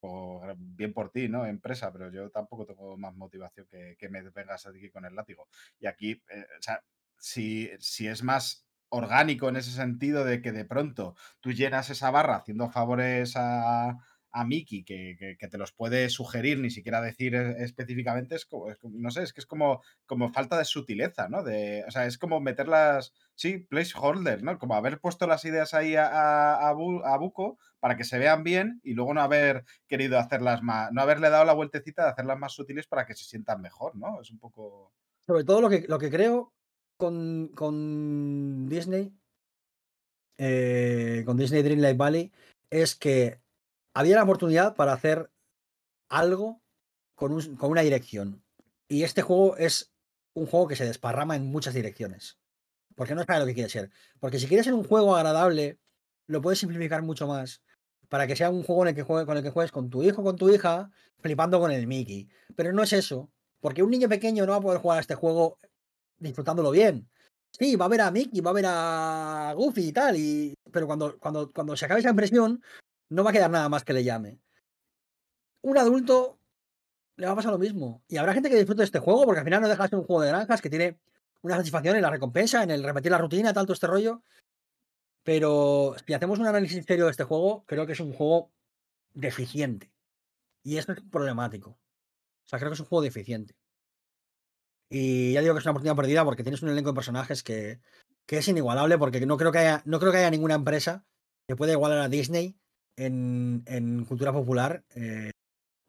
o 0.00 0.40
gra- 0.40 0.54
bien 0.58 0.92
por 0.92 1.10
ti, 1.10 1.28
¿no? 1.28 1.46
Empresa, 1.46 1.92
pero 1.92 2.10
yo 2.10 2.30
tampoco 2.30 2.66
tengo 2.66 2.96
más 2.96 3.14
motivación 3.14 3.66
que, 3.70 3.96
que 3.98 4.08
me 4.08 4.22
vengas 4.30 4.66
aquí 4.66 4.90
con 4.90 5.04
el 5.04 5.14
látigo. 5.14 5.48
Y 5.78 5.86
aquí, 5.86 6.22
eh, 6.30 6.46
o 6.58 6.62
sea, 6.62 6.82
si, 7.18 7.70
si 7.80 8.06
es 8.08 8.22
más 8.22 8.68
orgánico 8.88 9.48
en 9.48 9.56
ese 9.56 9.72
sentido 9.72 10.24
de 10.24 10.40
que 10.42 10.52
de 10.52 10.64
pronto 10.64 11.16
tú 11.40 11.52
llenas 11.52 11.90
esa 11.90 12.10
barra 12.10 12.36
haciendo 12.36 12.70
favores 12.70 13.34
a, 13.36 13.98
a 14.32 14.44
Miki 14.44 14.84
que, 14.84 15.16
que- 15.38 15.48
te 15.48 15.58
los 15.58 15.72
puede 15.72 16.08
sugerir, 16.10 16.58
ni 16.58 16.70
siquiera 16.70 17.00
decir 17.00 17.34
e- 17.34 17.62
específicamente, 17.64 18.34
es 18.34 18.44
como, 18.46 18.66
no 18.90 19.10
sé, 19.10 19.22
es 19.22 19.32
que 19.32 19.40
es 19.40 19.46
como, 19.46 19.82
como 20.06 20.32
falta 20.32 20.58
de 20.58 20.64
sutileza, 20.64 21.28
¿no? 21.28 21.42
De, 21.42 21.84
o 21.86 21.90
sea, 21.90 22.06
es 22.06 22.18
como 22.18 22.40
meterlas, 22.40 23.12
sí, 23.34 23.58
placeholder, 23.58 24.42
¿no? 24.42 24.58
Como 24.58 24.74
haber 24.74 25.00
puesto 25.00 25.26
las 25.26 25.44
ideas 25.44 25.72
ahí 25.74 25.94
a, 25.96 26.06
a, 26.08 26.68
a 26.70 27.16
Buco 27.18 27.58
para 27.80 27.96
que 27.96 28.04
se 28.04 28.18
vean 28.18 28.42
bien 28.44 28.80
y 28.82 28.94
luego 28.94 29.14
no 29.14 29.20
haber 29.22 29.64
querido 29.86 30.18
hacerlas 30.18 30.62
más, 30.62 30.90
no 30.92 31.00
haberle 31.02 31.30
dado 31.30 31.44
la 31.44 31.52
vueltecita 31.54 32.04
de 32.04 32.10
hacerlas 32.10 32.38
más 32.38 32.52
sutiles 32.52 32.86
para 32.86 33.06
que 33.06 33.14
se 33.14 33.24
sientan 33.24 33.60
mejor, 33.60 33.96
¿no? 33.96 34.20
Es 34.20 34.30
un 34.30 34.38
poco... 34.38 34.92
Sobre 35.26 35.44
todo 35.44 35.60
lo 35.60 35.68
que, 35.70 35.84
lo 35.88 35.98
que 35.98 36.10
creo 36.10 36.52
con, 36.98 37.48
con 37.54 38.68
Disney, 38.68 39.12
eh, 40.38 41.22
con 41.24 41.36
Disney 41.36 41.62
Dreamlight 41.62 41.96
Valley, 41.96 42.32
es 42.70 42.94
que 42.96 43.40
había 43.96 44.16
la 44.16 44.24
oportunidad 44.24 44.76
para 44.76 44.92
hacer 44.92 45.30
algo 46.10 46.60
con, 47.14 47.32
un- 47.32 47.56
con 47.56 47.70
una 47.70 47.80
dirección. 47.80 48.44
Y 48.88 49.02
este 49.04 49.22
juego 49.22 49.56
es 49.56 49.90
un 50.34 50.46
juego 50.46 50.68
que 50.68 50.76
se 50.76 50.84
desparrama 50.84 51.34
en 51.34 51.46
muchas 51.46 51.72
direcciones. 51.72 52.38
Porque 52.94 53.14
no 53.14 53.24
sabe 53.24 53.40
lo 53.40 53.46
que 53.46 53.54
quiere 53.54 53.70
ser. 53.70 53.90
Porque 54.20 54.38
si 54.38 54.46
quieres 54.48 54.64
ser 54.66 54.74
un 54.74 54.84
juego 54.84 55.16
agradable, 55.16 55.78
lo 56.26 56.42
puedes 56.42 56.58
simplificar 56.58 57.00
mucho 57.02 57.26
más. 57.26 57.62
Para 58.10 58.26
que 58.26 58.36
sea 58.36 58.50
un 58.50 58.62
juego 58.62 58.82
en 58.82 58.88
el 58.88 58.94
que 58.94 59.02
juegue, 59.02 59.24
con 59.24 59.36
el 59.38 59.42
que 59.42 59.50
juegues 59.50 59.72
con 59.72 59.88
tu 59.88 60.02
hijo 60.02 60.22
con 60.22 60.36
tu 60.36 60.50
hija, 60.50 60.90
flipando 61.20 61.58
con 61.58 61.70
el 61.72 61.86
Mickey. 61.86 62.28
Pero 62.54 62.72
no 62.74 62.82
es 62.82 62.92
eso. 62.92 63.30
Porque 63.60 63.82
un 63.82 63.90
niño 63.90 64.08
pequeño 64.10 64.44
no 64.44 64.52
va 64.52 64.58
a 64.58 64.60
poder 64.60 64.80
jugar 64.80 64.98
a 64.98 65.00
este 65.00 65.14
juego 65.14 65.58
disfrutándolo 66.18 66.70
bien. 66.70 67.08
Sí, 67.50 67.76
va 67.76 67.86
a 67.86 67.88
ver 67.88 68.02
a 68.02 68.10
Mickey, 68.10 68.40
va 68.42 68.50
a 68.50 68.54
ver 68.54 68.66
a 68.68 69.52
Goofy 69.56 69.88
y 69.88 69.92
tal. 69.92 70.16
Y... 70.16 70.54
Pero 70.70 70.86
cuando, 70.86 71.18
cuando, 71.18 71.50
cuando 71.50 71.74
se 71.76 71.86
acabe 71.86 72.00
esa 72.00 72.10
impresión, 72.10 72.62
no 73.08 73.24
va 73.24 73.30
a 73.30 73.32
quedar 73.32 73.50
nada 73.50 73.68
más 73.68 73.84
que 73.84 73.92
le 73.92 74.04
llame. 74.04 74.40
Un 75.62 75.78
adulto 75.78 76.38
le 77.16 77.26
va 77.26 77.32
a 77.32 77.36
pasar 77.36 77.52
lo 77.52 77.58
mismo. 77.58 78.02
Y 78.08 78.16
habrá 78.16 78.34
gente 78.34 78.50
que 78.50 78.56
disfrute 78.56 78.80
de 78.80 78.84
este 78.84 78.98
juego, 78.98 79.24
porque 79.24 79.40
al 79.40 79.44
final 79.44 79.62
no 79.62 79.68
deja 79.68 79.82
de 79.82 79.88
ser 79.88 79.98
un 79.98 80.04
juego 80.04 80.22
de 80.22 80.28
granjas 80.28 80.60
que 80.60 80.70
tiene 80.70 80.98
una 81.42 81.56
satisfacción 81.56 81.96
en 81.96 82.02
la 82.02 82.10
recompensa, 82.10 82.62
en 82.62 82.70
el 82.70 82.82
repetir 82.82 83.12
la 83.12 83.18
rutina, 83.18 83.52
tal, 83.52 83.66
todo 83.66 83.74
este 83.74 83.86
rollo. 83.86 84.22
Pero 85.22 85.96
si 86.06 86.12
hacemos 86.12 86.38
un 86.38 86.46
análisis 86.46 86.84
serio 86.84 87.06
de 87.06 87.10
este 87.10 87.24
juego, 87.24 87.64
creo 87.66 87.86
que 87.86 87.92
es 87.92 88.00
un 88.00 88.12
juego 88.12 88.52
deficiente. 89.14 89.90
Y 90.62 90.76
eso 90.76 90.92
es 90.92 91.00
problemático. 91.10 91.70
O 91.70 92.48
sea, 92.48 92.58
creo 92.58 92.70
que 92.70 92.74
es 92.74 92.80
un 92.80 92.86
juego 92.86 93.02
deficiente. 93.02 93.56
Y 94.88 95.32
ya 95.32 95.40
digo 95.40 95.54
que 95.54 95.58
es 95.58 95.64
una 95.64 95.72
oportunidad 95.72 95.96
perdida 95.96 96.24
porque 96.24 96.44
tienes 96.44 96.62
un 96.62 96.68
elenco 96.68 96.90
de 96.90 96.94
personajes 96.94 97.42
que, 97.42 97.80
que 98.24 98.38
es 98.38 98.48
inigualable, 98.48 98.98
porque 98.98 99.24
no 99.26 99.36
creo 99.36 99.50
que 99.50 99.58
haya, 99.58 99.82
no 99.84 99.98
creo 99.98 100.12
que 100.12 100.18
haya 100.18 100.30
ninguna 100.30 100.54
empresa 100.54 101.04
que 101.48 101.56
pueda 101.56 101.72
igualar 101.72 101.98
a 101.98 102.08
Disney 102.08 102.56
en, 102.96 104.04
cultura 104.08 104.32
popular. 104.32 104.84
eh, 104.94 105.30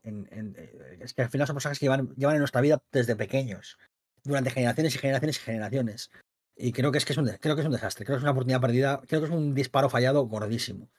en- 0.04 0.28
eh, 0.58 1.00
es 1.02 1.14
que 1.14 1.24
al 1.24 1.30
final 1.30 1.48
son 1.48 1.56
personajes 1.56 1.80
que 1.80 1.86
llevan, 1.86 2.14
en 2.18 2.40
nuestra 2.40 2.62
vida 2.62 2.82
desde 2.92 3.16
pequeños, 3.16 3.78
durante 4.24 4.52
generaciones 4.52 4.96
y 4.96 5.00
generaciones 5.00 5.38
y 5.38 5.42
generaciones. 5.42 6.12
Y 6.56 6.72
creo 6.72 6.92
que 6.92 6.98
es 6.98 7.06
que 7.06 7.14
es 7.14 7.18
un, 7.18 7.28
creo 7.40 7.56
que 7.56 7.62
es 7.62 7.68
un 7.68 7.74
desastre, 7.74 8.06
creo 8.06 8.16
que 8.16 8.20
es 8.20 8.24
una 8.24 8.32
oportunidad 8.32 8.62
perdida, 8.62 9.02
creo 9.08 9.22
que 9.22 9.28
es 9.28 9.34
un 9.34 9.54
disparo 9.54 9.90
fallado 9.90 10.26
gordísimo. 10.28 10.90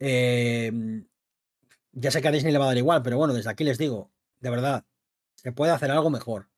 Eh, 0.00 1.04
ya 1.92 2.10
sé 2.10 2.20
que 2.20 2.28
a 2.28 2.32
Disney 2.32 2.52
le 2.52 2.58
va 2.58 2.64
a 2.66 2.68
dar 2.68 2.76
igual, 2.78 3.02
pero 3.02 3.18
bueno, 3.18 3.34
desde 3.34 3.50
aquí 3.50 3.64
les 3.64 3.78
digo, 3.78 4.10
de 4.40 4.50
verdad, 4.50 4.84
se 5.36 5.52
puede 5.52 5.72
hacer 5.72 5.90
algo 5.90 6.10
mejor. 6.10 6.48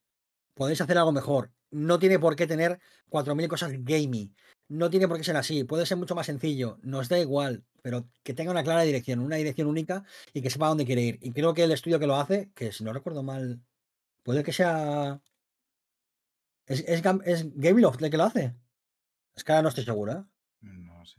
Podéis 0.55 0.81
hacer 0.81 0.99
algo 0.99 1.13
mejor. 1.13 1.53
No 1.77 1.99
tiene 1.99 2.19
por 2.19 2.37
qué 2.37 2.47
tener 2.47 2.81
4.000 3.11 3.49
cosas 3.49 3.73
gamey. 3.85 4.33
No 4.69 4.89
tiene 4.89 5.07
por 5.07 5.19
qué 5.19 5.25
ser 5.25 5.37
así. 5.37 5.63
Puede 5.65 5.85
ser 5.85 5.99
mucho 5.99 6.15
más 6.15 6.25
sencillo. 6.25 6.79
Nos 6.83 7.11
da 7.11 7.19
igual, 7.19 7.67
pero 7.83 8.09
que 8.23 8.33
tenga 8.33 8.51
una 8.51 8.65
clara 8.65 8.81
dirección, 8.81 9.21
una 9.21 9.37
dirección 9.37 9.69
única 9.69 10.03
y 10.33 10.41
que 10.41 10.49
sepa 10.49 10.69
dónde 10.69 10.87
quiere 10.87 11.03
ir. 11.03 11.19
Y 11.21 11.33
creo 11.33 11.53
que 11.53 11.65
el 11.65 11.73
estudio 11.73 11.99
que 11.99 12.07
lo 12.07 12.17
hace, 12.17 12.51
que 12.55 12.73
si 12.73 12.83
no 12.83 12.95
recuerdo 12.95 13.23
mal, 13.23 13.61
puede 14.23 14.43
que 14.43 14.55
sea. 14.55 15.21
¿Es, 16.65 16.81
es, 16.81 17.03
es 17.27 17.55
Gameloft 17.55 18.03
el 18.03 18.11
que 18.11 18.17
lo 18.17 18.25
hace? 18.25 18.55
Es 19.35 19.45
que 19.45 19.53
ahora 19.53 19.63
no 19.63 19.69
estoy 19.69 19.85
seguro, 19.85 20.13
¿eh? 20.13 20.25
No 20.63 21.05
sé. 21.05 21.19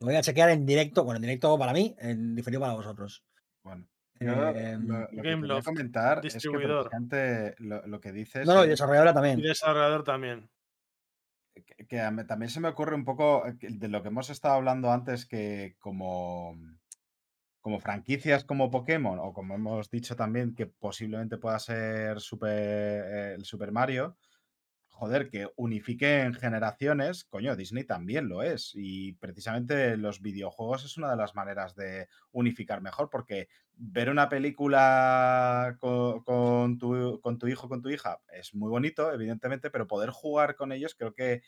Lo 0.00 0.08
voy 0.08 0.16
a 0.16 0.22
chequear 0.22 0.50
en 0.50 0.66
directo. 0.66 1.04
Bueno, 1.04 1.18
en 1.18 1.22
directo 1.22 1.56
para 1.56 1.72
mí, 1.72 1.94
en 2.00 2.34
diferido 2.34 2.60
para 2.60 2.74
vosotros. 2.74 3.22
Bueno. 3.62 3.86
Yo 4.18 4.32
Em, 4.56 4.86
lo, 4.88 5.00
lo 5.00 5.08
que 5.08 5.16
quería 5.16 5.30
Gameloft, 5.32 5.64
comentar 5.64 6.18
es 6.18 6.22
que 6.22 6.26
distribuidor. 6.28 6.90
precisamente 6.90 7.54
lo, 7.58 7.86
lo 7.86 8.00
que 8.00 8.12
dices 8.12 8.46
no, 8.46 8.54
no, 8.54 8.60
y 8.62 8.64
es- 8.64 8.70
desarrolladora 8.70 9.10
Y 9.10 9.14
también. 9.14 9.40
desarrollador 9.42 10.04
también. 10.04 10.50
que, 11.54 11.86
que 11.86 12.00
a 12.00 12.10
mí 12.10 12.24
también 12.26 12.50
se 12.50 12.60
me 12.60 12.68
ocurre 12.68 12.94
un 12.94 13.04
poco 13.04 13.46
eh, 13.46 13.56
de 13.60 13.88
lo 13.88 14.02
que 14.02 14.08
hemos 14.08 14.30
estado 14.30 14.54
hablando 14.54 14.90
antes, 14.92 15.26
que 15.26 15.76
como, 15.78 16.56
como 17.60 17.80
franquicias 17.80 18.44
como 18.44 18.70
Pokémon, 18.70 19.18
o 19.20 19.32
como 19.32 19.54
hemos 19.54 19.90
dicho 19.90 20.16
también, 20.16 20.54
que 20.54 20.66
posiblemente 20.66 21.38
pueda 21.38 21.58
ser 21.58 22.20
Super, 22.20 23.04
eh, 23.06 23.34
el 23.34 23.44
Super 23.44 23.72
Mario, 23.72 24.16
joder, 24.96 25.28
que 25.28 25.46
unifiquen 25.56 26.32
generaciones, 26.32 27.24
coño, 27.24 27.54
Disney 27.54 27.84
también 27.84 28.28
lo 28.28 28.42
es. 28.42 28.72
Y 28.74 29.12
precisamente 29.14 29.96
los 29.98 30.22
videojuegos 30.22 30.84
es 30.84 30.96
una 30.96 31.10
de 31.10 31.16
las 31.16 31.34
maneras 31.34 31.74
de 31.74 32.08
unificar 32.32 32.80
mejor, 32.80 33.10
porque 33.10 33.48
ver 33.74 34.08
una 34.08 34.30
película 34.30 35.76
con, 35.78 36.78
tu, 36.78 37.20
con 37.20 37.38
tu 37.38 37.46
hijo, 37.46 37.68
con 37.68 37.82
tu 37.82 37.90
hija, 37.90 38.20
es 38.32 38.54
muy 38.54 38.70
bonito, 38.70 39.12
evidentemente, 39.12 39.70
pero 39.70 39.86
poder 39.86 40.08
jugar 40.10 40.56
con 40.56 40.72
ellos 40.72 40.94
creo 40.94 41.12
que 41.12 41.42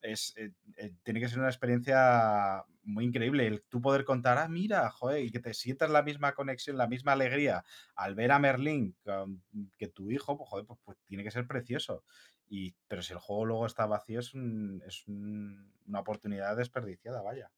es, 0.00 0.34
eh, 0.36 0.52
eh, 0.76 0.92
tiene 1.02 1.20
que 1.20 1.28
ser 1.28 1.38
una 1.38 1.48
experiencia 1.48 2.64
muy 2.82 3.04
increíble. 3.04 3.46
El 3.46 3.62
tú 3.62 3.80
poder 3.80 4.04
contar, 4.04 4.38
ah, 4.38 4.48
mira, 4.48 4.90
joder, 4.90 5.24
y 5.24 5.30
que 5.30 5.40
te 5.40 5.54
sientas 5.54 5.90
la 5.90 6.02
misma 6.02 6.34
conexión, 6.34 6.76
la 6.76 6.86
misma 6.86 7.12
alegría 7.12 7.64
al 7.96 8.14
ver 8.14 8.32
a 8.32 8.38
Merlín 8.38 8.96
que 9.78 9.88
tu 9.88 10.10
hijo, 10.10 10.36
pues 10.36 10.48
joder, 10.48 10.66
pues, 10.66 10.78
pues 10.84 10.98
tiene 11.06 11.24
que 11.24 11.30
ser 11.30 11.46
precioso. 11.46 12.04
Y, 12.56 12.74
pero 12.88 13.02
si 13.02 13.12
el 13.12 13.18
juego 13.20 13.44
luego 13.46 13.66
está 13.66 13.86
vacío, 13.86 14.20
es, 14.20 14.34
un- 14.34 14.82
es 14.86 15.06
un- 15.08 15.72
una 15.86 16.00
oportunidad 16.00 16.56
desperdiciada, 16.56 17.22
vaya. 17.22 17.50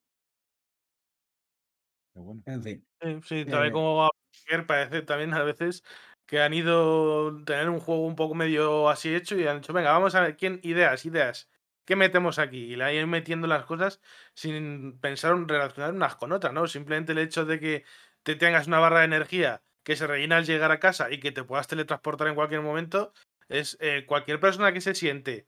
Bueno. 2.14 2.42
En 2.46 2.62
fin. 2.62 2.86
Sí, 3.00 3.20
sí, 3.24 3.46
tal 3.46 3.66
y 3.68 3.70
Eh, 3.70 3.72
como 3.72 3.96
va 3.96 4.06
a 4.06 4.10
ver, 4.50 4.66
parece 4.66 5.02
también 5.02 5.34
a 5.34 5.42
veces 5.44 5.82
que 6.26 6.40
han 6.40 6.54
ido 6.54 7.28
a 7.28 7.44
tener 7.44 7.68
un 7.68 7.78
juego 7.80 8.06
un 8.06 8.16
poco 8.16 8.34
medio 8.34 8.88
así 8.88 9.14
hecho 9.14 9.36
y 9.36 9.46
han 9.46 9.60
dicho, 9.60 9.72
venga, 9.72 9.92
vamos 9.92 10.14
a 10.14 10.20
ver, 10.22 10.36
¿quién? 10.36 10.60
Ideas, 10.62 11.04
ideas. 11.04 11.50
¿Qué 11.84 11.94
metemos 11.94 12.38
aquí? 12.38 12.58
Y 12.72 12.76
le 12.76 12.84
han 12.84 12.94
ido 12.94 13.06
metiendo 13.06 13.46
las 13.46 13.64
cosas 13.66 14.00
sin 14.34 14.98
pensar 15.00 15.32
en 15.34 15.46
relacionar 15.48 15.92
unas 15.94 16.16
con 16.16 16.32
otras, 16.32 16.52
¿no? 16.52 16.66
Simplemente 16.66 17.12
el 17.12 17.18
hecho 17.18 17.44
de 17.44 17.60
que 17.60 17.84
te 18.24 18.34
tengas 18.34 18.66
una 18.66 18.80
barra 18.80 19.00
de 19.00 19.04
energía 19.06 19.62
que 19.84 19.94
se 19.96 20.06
rellena 20.06 20.38
al 20.38 20.46
llegar 20.46 20.72
a 20.72 20.80
casa 20.80 21.10
y 21.12 21.20
que 21.20 21.30
te 21.32 21.44
puedas 21.44 21.68
teletransportar 21.68 22.26
en 22.28 22.34
cualquier 22.34 22.62
momento, 22.62 23.12
es 23.48 23.76
eh, 23.80 24.04
cualquier 24.06 24.40
persona 24.40 24.72
que 24.72 24.80
se 24.80 24.94
siente 24.94 25.46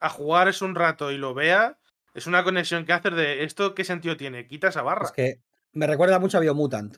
a 0.00 0.08
jugar 0.10 0.48
es 0.48 0.62
un 0.62 0.74
rato 0.74 1.10
y 1.10 1.18
lo 1.18 1.34
vea, 1.34 1.78
es 2.14 2.26
una 2.26 2.44
conexión 2.44 2.84
que 2.84 2.92
haces 2.92 3.14
de 3.14 3.44
esto, 3.44 3.74
¿qué 3.74 3.84
sentido 3.84 4.16
tiene? 4.16 4.46
Quita 4.46 4.68
esa 4.68 4.82
barra. 4.82 5.06
Es 5.06 5.12
que 5.12 5.40
me 5.72 5.86
recuerda 5.86 6.18
mucho 6.18 6.38
a 6.38 6.40
Biomutant. 6.40 6.96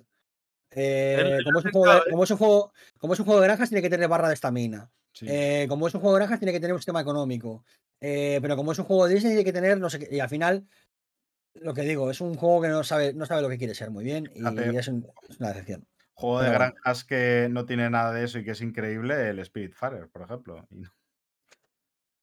Eh, 0.71 1.37
el 1.39 1.45
como, 1.45 1.59
es 1.61 1.65
un 1.65 1.71
juego 1.73 1.93
de, 1.93 1.99
¿eh? 1.99 2.03
como, 2.11 2.25
es 2.25 2.31
un 2.31 2.37
juego, 2.37 2.73
como 2.99 3.13
es 3.15 3.19
un 3.21 3.25
juego 3.27 3.41
de 3.41 3.47
granjas, 3.47 3.69
tiene 3.69 3.83
que 3.83 3.91
tener 3.91 4.09
barra 4.09 4.29
de 4.29 4.35
estamina. 4.35 4.91
Sí. 5.13 5.27
Eh, 5.29 5.67
como 5.69 5.89
es 5.89 5.95
un 5.95 6.01
juego 6.01 6.15
de 6.17 6.21
granjas, 6.21 6.39
tiene 6.39 6.53
que 6.53 6.61
tener 6.61 6.75
un 6.75 6.81
sistema 6.81 7.01
económico. 7.01 7.65
Eh, 8.01 8.39
pero 8.43 8.55
como 8.57 8.73
es 8.73 8.79
un 8.79 8.85
juego 8.85 9.07
de 9.09 9.15
Disney, 9.15 9.33
tiene 9.33 9.45
que 9.45 9.53
tener 9.53 9.79
no 9.81 9.91
sé 9.91 9.99
qué. 9.99 10.15
Y 10.15 10.21
al 10.21 10.29
final, 10.29 10.69
lo 11.55 11.75
que 11.75 11.83
digo, 11.83 12.11
es 12.11 12.21
un 12.21 12.35
juego 12.35 12.63
que 12.63 12.69
no 12.69 12.85
sabe, 12.85 13.15
no 13.15 13.27
sabe 13.27 13.43
lo 13.43 13.49
que 13.49 13.59
quiere 13.59 13.75
ser 13.75 13.91
muy 13.91 14.05
bien. 14.05 14.31
Y 14.35 14.39
Fíjate. 14.39 14.79
es, 14.79 14.89
un- 14.89 15.07
es 15.29 15.41
una 15.41 15.49
decepción. 15.49 15.87
Juego 16.19 16.43
de 16.43 16.51
granjas 16.51 17.05
que 17.05 17.47
no 17.49 17.65
tiene 17.65 17.89
nada 17.91 18.13
de 18.13 18.25
eso 18.25 18.41
y 18.41 18.45
que 18.45 18.51
es 18.51 18.61
increíble, 18.61 19.29
el 19.31 19.45
Spiritfarer, 19.45 20.09
por 20.09 20.23
ejemplo. 20.23 20.67
Y 20.71 20.81
no- 20.81 20.91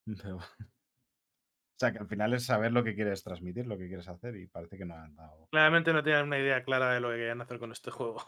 pero- 0.22 0.38
O 0.38 1.78
sea, 1.80 1.92
que 1.94 2.00
al 2.00 2.08
final 2.08 2.34
es 2.34 2.46
saber 2.46 2.74
lo 2.74 2.84
que 2.84 2.94
quieres 2.94 3.24
transmitir, 3.24 3.68
lo 3.68 3.78
que 3.78 3.88
quieres 3.88 4.08
hacer 4.10 4.36
y 4.36 4.48
parece 4.48 4.78
que 4.78 4.86
no 4.86 4.96
han 4.96 5.16
dado. 5.16 5.48
Claramente 5.50 5.94
no 5.94 6.04
tienen 6.04 6.26
una 6.26 6.40
idea 6.40 6.64
clara 6.64 6.92
de 6.94 7.00
lo 7.00 7.10
que 7.10 7.16
querían 7.18 7.42
hacer 7.42 7.58
con 7.58 7.72
este 7.72 7.90
juego. 7.92 8.22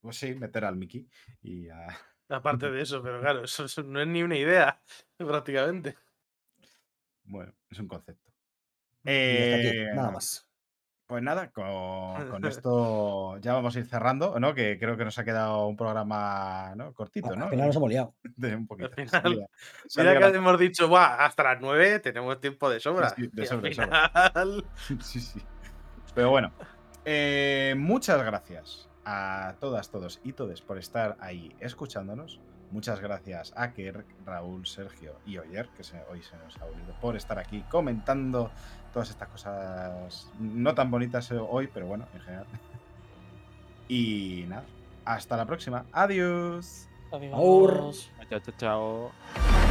Pues 0.00 0.16
sí, 0.16 0.34
meter 0.34 0.64
al 0.64 0.76
Mickey 0.76 1.06
y 1.42 1.68
a... 1.68 1.86
Aparte 2.28 2.70
de 2.70 2.80
eso, 2.80 3.02
pero 3.02 3.20
claro, 3.20 3.44
eso, 3.44 3.66
eso 3.66 3.82
no 3.82 4.00
es 4.00 4.06
ni 4.08 4.22
una 4.22 4.36
idea, 4.38 4.80
prácticamente. 5.18 5.96
Bueno, 7.24 7.54
es 7.68 7.78
un 7.78 7.88
concepto. 7.88 8.30
Eh, 9.04 9.90
nada 9.94 10.12
más. 10.12 10.48
Pues 11.12 11.22
nada, 11.22 11.50
con, 11.50 12.30
con 12.30 12.42
esto 12.46 13.36
ya 13.36 13.52
vamos 13.52 13.76
a 13.76 13.80
ir 13.80 13.84
cerrando, 13.84 14.40
¿no? 14.40 14.54
Que 14.54 14.78
creo 14.78 14.96
que 14.96 15.04
nos 15.04 15.18
ha 15.18 15.24
quedado 15.24 15.66
un 15.66 15.76
programa 15.76 16.72
¿no? 16.74 16.94
cortito, 16.94 17.28
Al 17.34 17.38
¿no? 17.38 17.48
final 17.50 17.66
nos 17.66 17.76
hemos 17.76 17.90
liado. 17.90 18.14
De 18.36 18.56
un 18.56 18.66
poquito. 18.66 18.88
final, 18.94 19.08
salida- 19.10 19.46
Mira 19.46 19.48
salida 19.88 20.30
que 20.32 20.38
hemos 20.38 20.58
dicho, 20.58 20.88
Buah, 20.88 21.22
hasta 21.26 21.42
las 21.42 21.60
9 21.60 21.98
tenemos 21.98 22.40
tiempo 22.40 22.70
de 22.70 22.80
sobra. 22.80 23.10
sí, 23.10 23.28
de 23.30 23.42
al 23.42 23.48
sobra, 23.48 23.68
de 23.68 23.74
sobra. 23.74 24.32
sí. 25.02 25.42
Pero 26.14 26.30
bueno, 26.30 26.50
eh, 27.04 27.74
muchas 27.76 28.22
gracias 28.24 28.88
a 29.04 29.54
todas, 29.60 29.90
todos 29.90 30.18
y 30.24 30.32
todes 30.32 30.62
por 30.62 30.78
estar 30.78 31.18
ahí 31.20 31.54
escuchándonos. 31.60 32.40
Muchas 32.72 33.00
gracias 33.00 33.52
a 33.54 33.72
Kerk, 33.72 34.06
Raúl, 34.24 34.66
Sergio 34.66 35.14
y 35.26 35.36
Oyer, 35.38 35.68
que 35.76 35.84
se- 35.84 36.02
hoy 36.10 36.22
se 36.22 36.36
nos 36.38 36.56
ha 36.58 36.64
unido, 36.64 36.94
por 37.00 37.16
estar 37.16 37.38
aquí 37.38 37.60
comentando 37.70 38.50
todas 38.92 39.10
estas 39.10 39.28
cosas 39.28 40.30
no 40.40 40.74
tan 40.74 40.90
bonitas 40.90 41.30
eh, 41.30 41.36
hoy, 41.38 41.68
pero 41.72 41.86
bueno, 41.86 42.06
en 42.14 42.20
general. 42.20 42.46
Y 43.88 44.46
nada, 44.48 44.64
hasta 45.04 45.36
la 45.36 45.44
próxima. 45.46 45.84
Adiós. 45.92 46.88
Adiós. 47.10 48.10
Chao, 48.30 48.40
chao, 48.40 48.54
chao. 48.56 49.61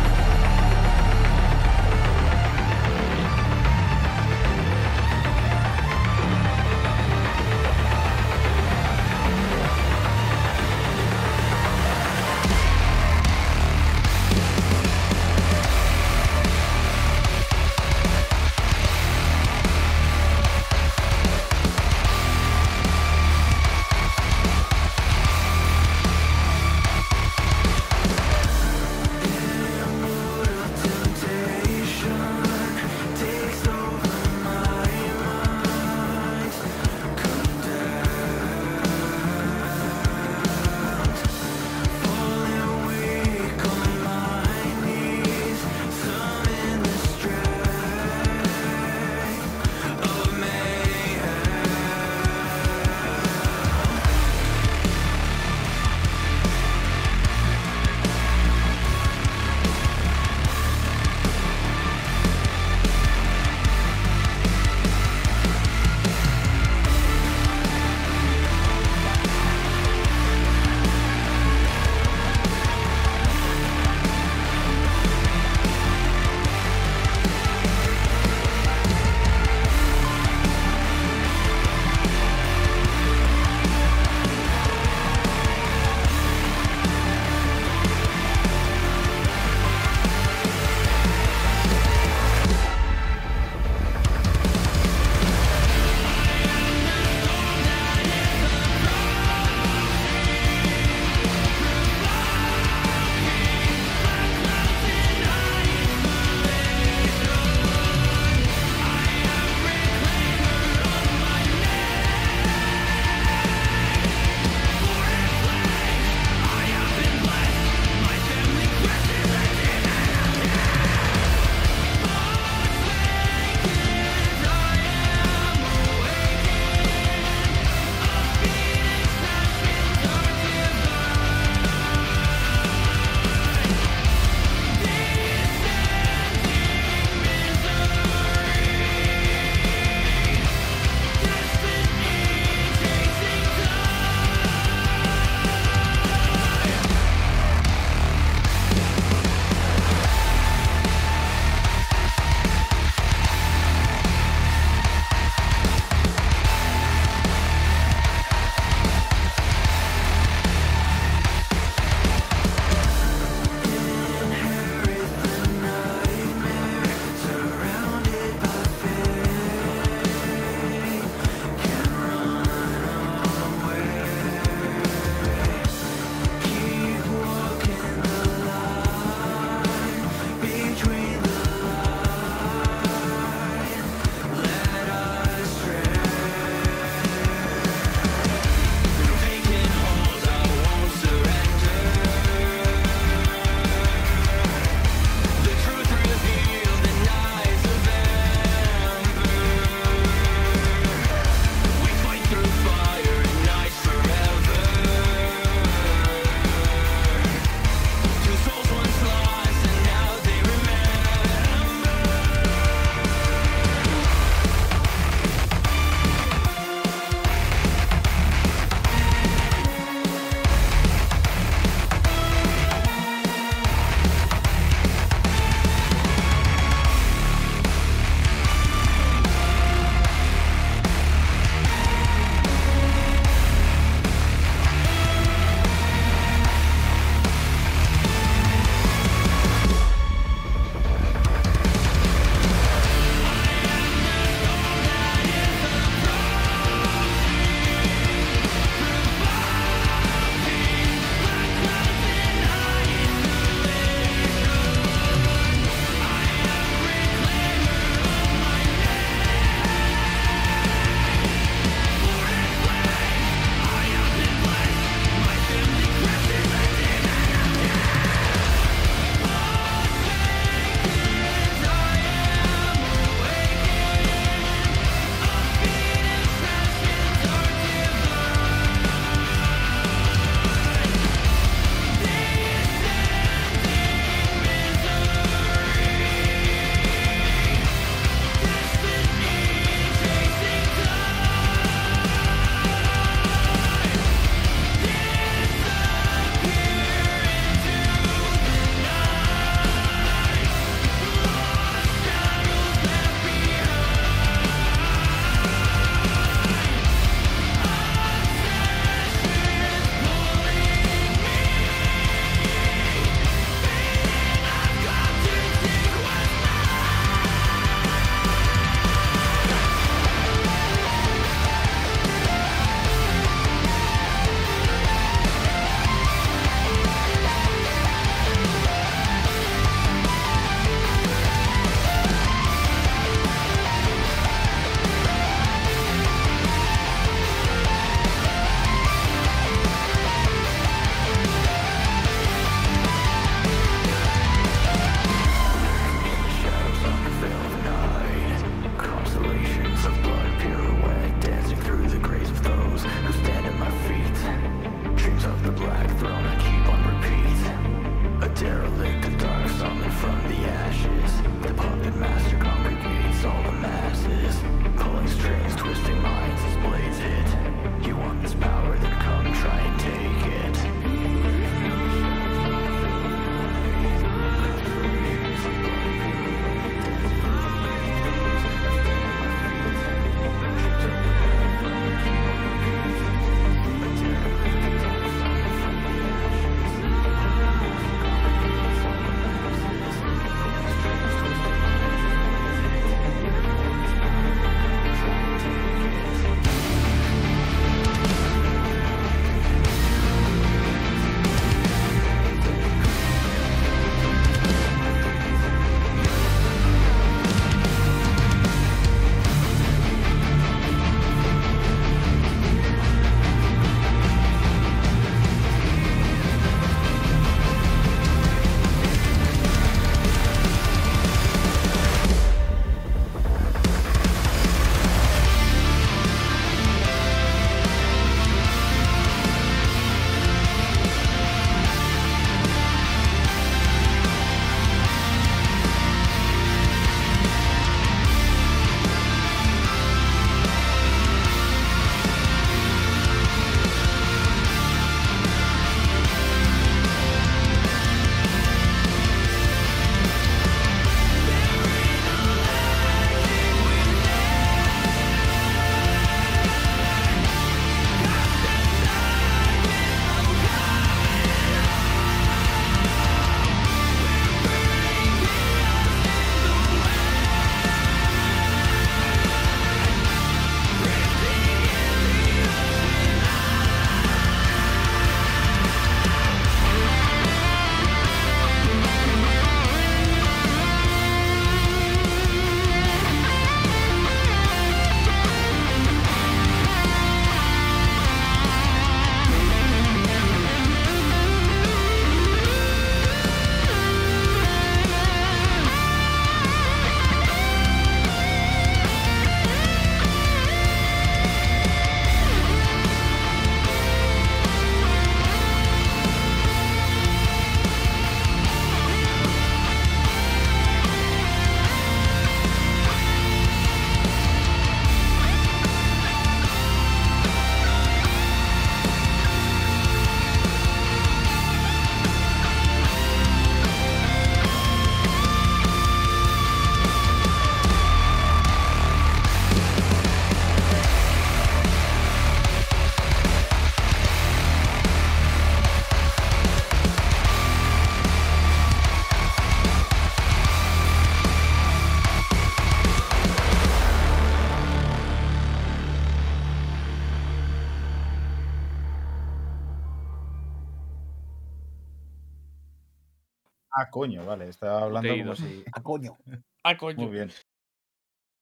Ah, 553.81 553.89
coño, 553.89 554.23
vale. 554.23 554.47
Estaba 554.47 554.83
hablando 554.83 555.17
como 555.17 555.35
si. 555.35 555.63
A 555.73 555.81
coño. 555.81 556.17
Ah, 556.63 556.77
coño. 556.77 556.97
Muy 557.05 557.11
bien. 557.11 557.31